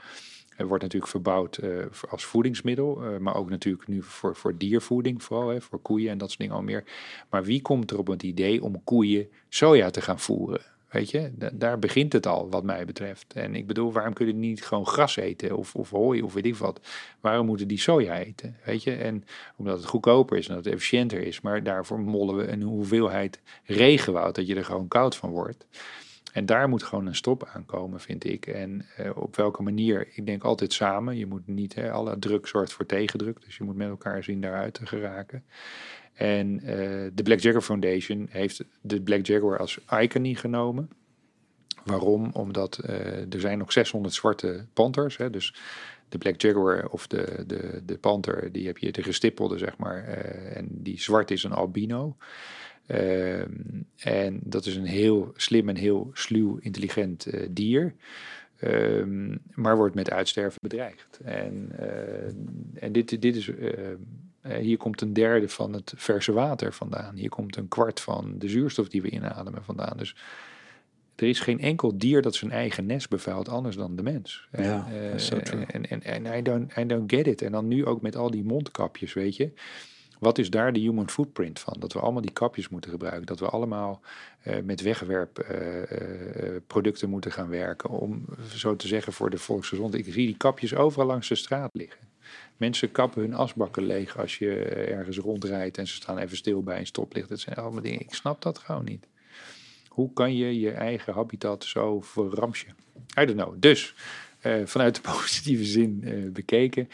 uh, 0.59 0.67
wordt 0.67 0.83
natuurlijk 0.83 1.11
verbouwd 1.11 1.59
uh, 1.63 1.85
als 2.09 2.25
voedingsmiddel, 2.25 3.19
maar 3.19 3.35
ook 3.35 3.51
natuurlijk 3.51 3.89
nu 3.89 4.03
voor, 4.03 4.37
voor 4.37 4.57
diervoeding, 4.57 5.23
vooral 5.23 5.49
hè, 5.49 5.61
voor 5.61 5.79
koeien 5.79 6.11
en 6.11 6.19
dat 6.19 6.29
soort 6.29 6.41
dingen 6.41 6.57
al 6.57 6.63
meer. 6.63 6.85
Maar 7.31 7.45
wie 7.45 7.63
komt 7.63 7.91
er 7.91 7.99
op 7.99 8.07
het 8.07 8.23
idee 8.23 8.63
om 8.63 8.85
koeien 8.85 9.29
soja 9.49 9.91
te 9.91 10.01
gaan 10.01 10.21
voeren? 10.21 10.72
Weet 10.93 11.11
je, 11.11 11.33
daar 11.53 11.79
begint 11.79 12.13
het 12.13 12.27
al, 12.27 12.51
wat 12.51 12.65
mij 12.65 12.85
betreft. 12.85 13.33
En 13.33 13.55
ik 13.55 13.67
bedoel, 13.67 13.93
waarom 13.93 14.13
kunnen 14.13 14.41
die 14.41 14.49
niet 14.49 14.65
gewoon 14.65 14.87
gras 14.87 15.17
eten 15.17 15.57
of, 15.57 15.75
of 15.75 15.91
hooi 15.91 16.23
of 16.23 16.35
weet 16.35 16.47
ik 16.47 16.57
wat? 16.57 16.81
Waarom 17.21 17.47
moeten 17.47 17.69
die 17.69 17.79
soja 17.79 18.19
eten? 18.19 18.57
Weet 18.65 18.83
je, 18.83 18.95
en 18.95 19.25
omdat 19.57 19.77
het 19.77 19.87
goedkoper 19.87 20.39
is 20.39 20.49
en 20.49 20.55
dat 20.55 20.65
het 20.65 20.75
efficiënter 20.75 21.21
is, 21.21 21.41
maar 21.41 21.63
daarvoor 21.63 22.01
mollen 22.01 22.37
we 22.37 22.49
een 22.49 22.63
hoeveelheid 22.63 23.41
regenwoud 23.65 24.35
dat 24.35 24.47
je 24.47 24.55
er 24.55 24.65
gewoon 24.65 24.89
koud 24.89 25.17
van 25.17 25.31
wordt. 25.31 25.67
En 26.33 26.47
daar 26.47 26.69
moet 26.69 26.83
gewoon 26.83 27.07
een 27.07 27.15
stop 27.15 27.49
aan 27.53 27.65
komen, 27.65 28.01
vind 28.01 28.25
ik. 28.25 28.47
En 28.47 28.87
uh, 29.01 29.11
op 29.15 29.37
welke 29.37 29.63
manier? 29.63 30.09
Ik 30.15 30.27
denk 30.27 30.43
altijd 30.43 30.73
samen. 30.73 31.17
Je 31.17 31.27
moet 31.27 31.47
niet, 31.47 31.75
hè, 31.75 31.91
alle 31.91 32.19
druk 32.19 32.47
zorgt 32.47 32.73
voor 32.73 32.87
tegendruk. 32.87 33.45
Dus 33.45 33.57
je 33.57 33.65
moet 33.65 33.77
met 33.77 33.89
elkaar 33.89 34.25
zien 34.25 34.41
daaruit 34.41 34.75
te 34.75 34.87
geraken. 34.87 35.45
En 36.13 36.61
uh, 36.65 36.67
de 37.15 37.23
Black 37.23 37.39
Jaguar 37.41 37.63
Foundation 37.63 38.27
heeft 38.31 38.65
de 38.81 39.01
Black 39.01 39.27
Jaguar 39.27 39.59
als 39.59 39.79
icon 40.01 40.37
genomen. 40.37 40.91
Waarom? 41.85 42.31
Omdat 42.33 42.81
uh, 42.87 43.33
er 43.33 43.41
zijn 43.41 43.59
nog 43.59 43.73
600 43.73 44.15
zwarte 44.15 44.67
panthers. 44.73 45.17
Hè, 45.17 45.31
dus 45.31 45.55
de 46.09 46.19
Black 46.19 46.41
Jaguar 46.41 46.89
of 46.89 47.07
de, 47.07 47.45
de, 47.47 47.83
de 47.85 47.99
panter, 47.99 48.53
die 48.53 48.67
heb 48.67 48.79
je 48.79 48.93
de 48.93 49.03
gestippelde, 49.03 49.59
zeg 49.59 49.77
maar. 49.79 50.09
Uh, 50.09 50.57
en 50.57 50.69
die 50.71 51.01
zwart 51.01 51.31
is 51.31 51.45
een 51.45 51.53
albino. 51.53 52.17
Uh, 52.87 53.41
en 53.97 54.41
dat 54.43 54.67
is 54.67 54.77
een 54.77 54.85
heel 54.85 55.33
slim 55.37 55.69
en 55.69 55.77
heel 55.77 56.11
sluw, 56.13 56.59
intelligent 56.61 57.27
dier. 57.51 57.95
Um, 58.65 59.39
maar 59.55 59.77
wordt 59.77 59.95
met 59.95 60.11
uitsterven 60.11 60.59
bedreigd. 60.63 61.21
En, 61.25 61.71
en 62.75 62.93
dit, 62.93 63.23
dit 63.23 63.37
is 63.37 63.47
uh, 63.47 63.71
hier 64.43 64.77
komt 64.77 65.01
een 65.01 65.13
derde 65.13 65.49
van 65.49 65.73
het 65.73 65.93
verse 65.97 66.33
water 66.33 66.73
vandaan. 66.73 67.17
Hier 67.17 67.29
komt 67.29 67.57
een 67.57 67.69
kwart 67.69 68.01
van 68.01 68.35
de 68.39 68.49
zuurstof 68.49 68.89
die 68.89 69.03
we 69.03 69.11
inademen 69.11 69.65
vandaan. 69.65 69.97
Dus 69.97 70.17
er 71.15 71.29
is 71.29 71.41
geen 71.41 71.61
enkel 71.61 71.99
dier 71.99 72.23
dat 72.23 72.35
zijn 72.35 72.51
eigen 72.51 72.87
nest 72.87 73.09
bevuilt 73.09 73.49
anders 73.49 73.77
dan 73.77 73.97
de 73.97 74.03
mens. 74.03 74.49
Ja, 74.53 74.87
uh, 74.93 75.19
so 75.19 75.37
en, 75.37 76.39
I, 76.39 76.43
don't, 76.43 76.77
I 76.77 76.87
don't 76.87 77.13
get 77.13 77.27
it. 77.27 77.43
En 77.43 77.53
dan 77.53 77.69
nu 77.69 77.87
ook 77.87 78.03
met 78.03 78.17
al 78.17 78.31
die 78.31 78.45
mondkapjes, 78.45 79.13
weet 79.13 79.37
je. 79.37 79.53
Wat 80.19 80.39
is 80.39 80.51
daar 80.51 80.73
de 80.73 80.81
human 80.81 81.11
footprint 81.11 81.61
van? 81.61 81.77
Dat 81.79 81.93
we 81.93 82.01
allemaal 82.01 82.23
die 82.23 82.33
kapjes 82.33 82.69
moeten 82.69 82.91
gebruiken. 82.91 83.27
Dat 83.27 83.41
we 83.41 83.49
allemaal 83.49 84.01
uh, 84.47 84.57
met 84.65 84.81
wegwerpproducten 84.81 87.07
uh, 87.07 87.13
moeten 87.13 87.33
gaan 87.33 87.49
werken. 87.49 87.91
Om 87.91 88.25
zo 88.55 88.77
te 88.77 88.87
zeggen 88.87 89.13
voor 89.13 89.31
de 89.31 89.39
volksgezondheid. 89.39 90.07
Ik 90.07 90.13
zie 90.13 90.27
die 90.27 90.37
kapjes 90.37 90.75
overal 90.75 91.07
langs 91.07 91.29
de 91.29 91.35
straat 91.35 91.71
liggen. 91.73 92.12
Mensen 92.63 92.93
kappen 92.93 93.23
hun 93.23 93.35
asbakken 93.35 93.83
leeg 93.83 94.19
als 94.19 94.39
je 94.39 94.55
ergens 94.65 95.19
rondrijdt 95.19 95.79
en 95.79 95.87
ze 95.87 95.95
staan 95.95 96.19
even 96.19 96.37
stil 96.37 96.63
bij 96.63 96.79
een 96.79 96.87
stoplicht. 96.87 97.29
Dat 97.29 97.41
zijn 97.41 97.57
allemaal 97.57 97.83
dingen. 97.83 98.01
Ik 98.01 98.15
snap 98.15 98.43
dat 98.43 98.59
gewoon 98.59 98.85
niet. 98.85 99.07
Hoe 99.89 100.13
kan 100.13 100.37
je 100.37 100.61
je 100.61 100.71
eigen 100.71 101.13
habitat 101.13 101.65
zo 101.65 102.01
verramsje? 102.01 102.67
I 103.21 103.25
don't 103.25 103.35
know. 103.35 103.55
Dus 103.59 103.95
uh, 104.43 104.67
vanuit 104.67 104.95
de 104.95 105.01
positieve 105.13 105.65
zin 105.65 106.01
uh, 106.05 106.33
bekeken. 106.33 106.89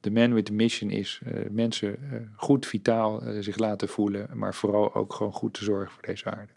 De 0.00 0.10
man 0.10 0.34
with 0.34 0.44
the 0.44 0.52
mission 0.52 0.90
is 0.90 1.20
uh, 1.26 1.50
mensen 1.50 1.98
goed 2.36 2.66
vitaal 2.66 3.22
zich 3.40 3.58
laten 3.58 3.88
voelen, 3.88 4.28
maar 4.32 4.54
vooral 4.54 4.94
ook 4.94 5.12
gewoon 5.12 5.32
goed 5.32 5.54
te 5.54 5.64
zorgen 5.64 5.92
voor 5.92 6.02
deze 6.02 6.24
aarde. 6.24 6.52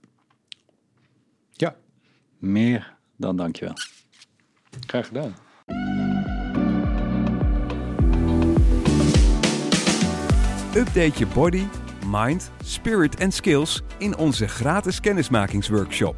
Ja. 1.51 1.75
Meer 2.37 2.95
dan 3.15 3.35
dankjewel. 3.37 3.75
Graag 4.87 5.07
gedaan. 5.07 5.35
Update 10.77 11.19
je 11.19 11.25
body, 11.25 11.63
mind, 12.05 12.51
spirit 12.63 13.15
en 13.15 13.31
skills 13.31 13.81
in 13.97 14.17
onze 14.17 14.47
gratis 14.47 14.99
kennismakingsworkshop. 14.99 16.15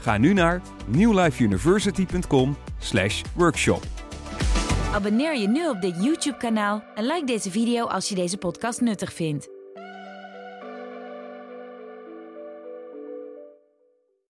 Ga 0.00 0.18
nu 0.18 0.32
naar 0.32 0.62
newlifeuniversity.com/workshop. 0.86 3.82
Abonneer 4.94 5.36
je 5.36 5.48
nu 5.48 5.68
op 5.68 5.80
dit 5.80 6.04
YouTube-kanaal 6.04 6.84
en 6.94 7.04
like 7.04 7.24
deze 7.24 7.50
video 7.50 7.84
als 7.84 8.08
je 8.08 8.14
deze 8.14 8.36
podcast 8.36 8.80
nuttig 8.80 9.12
vindt. 9.12 9.48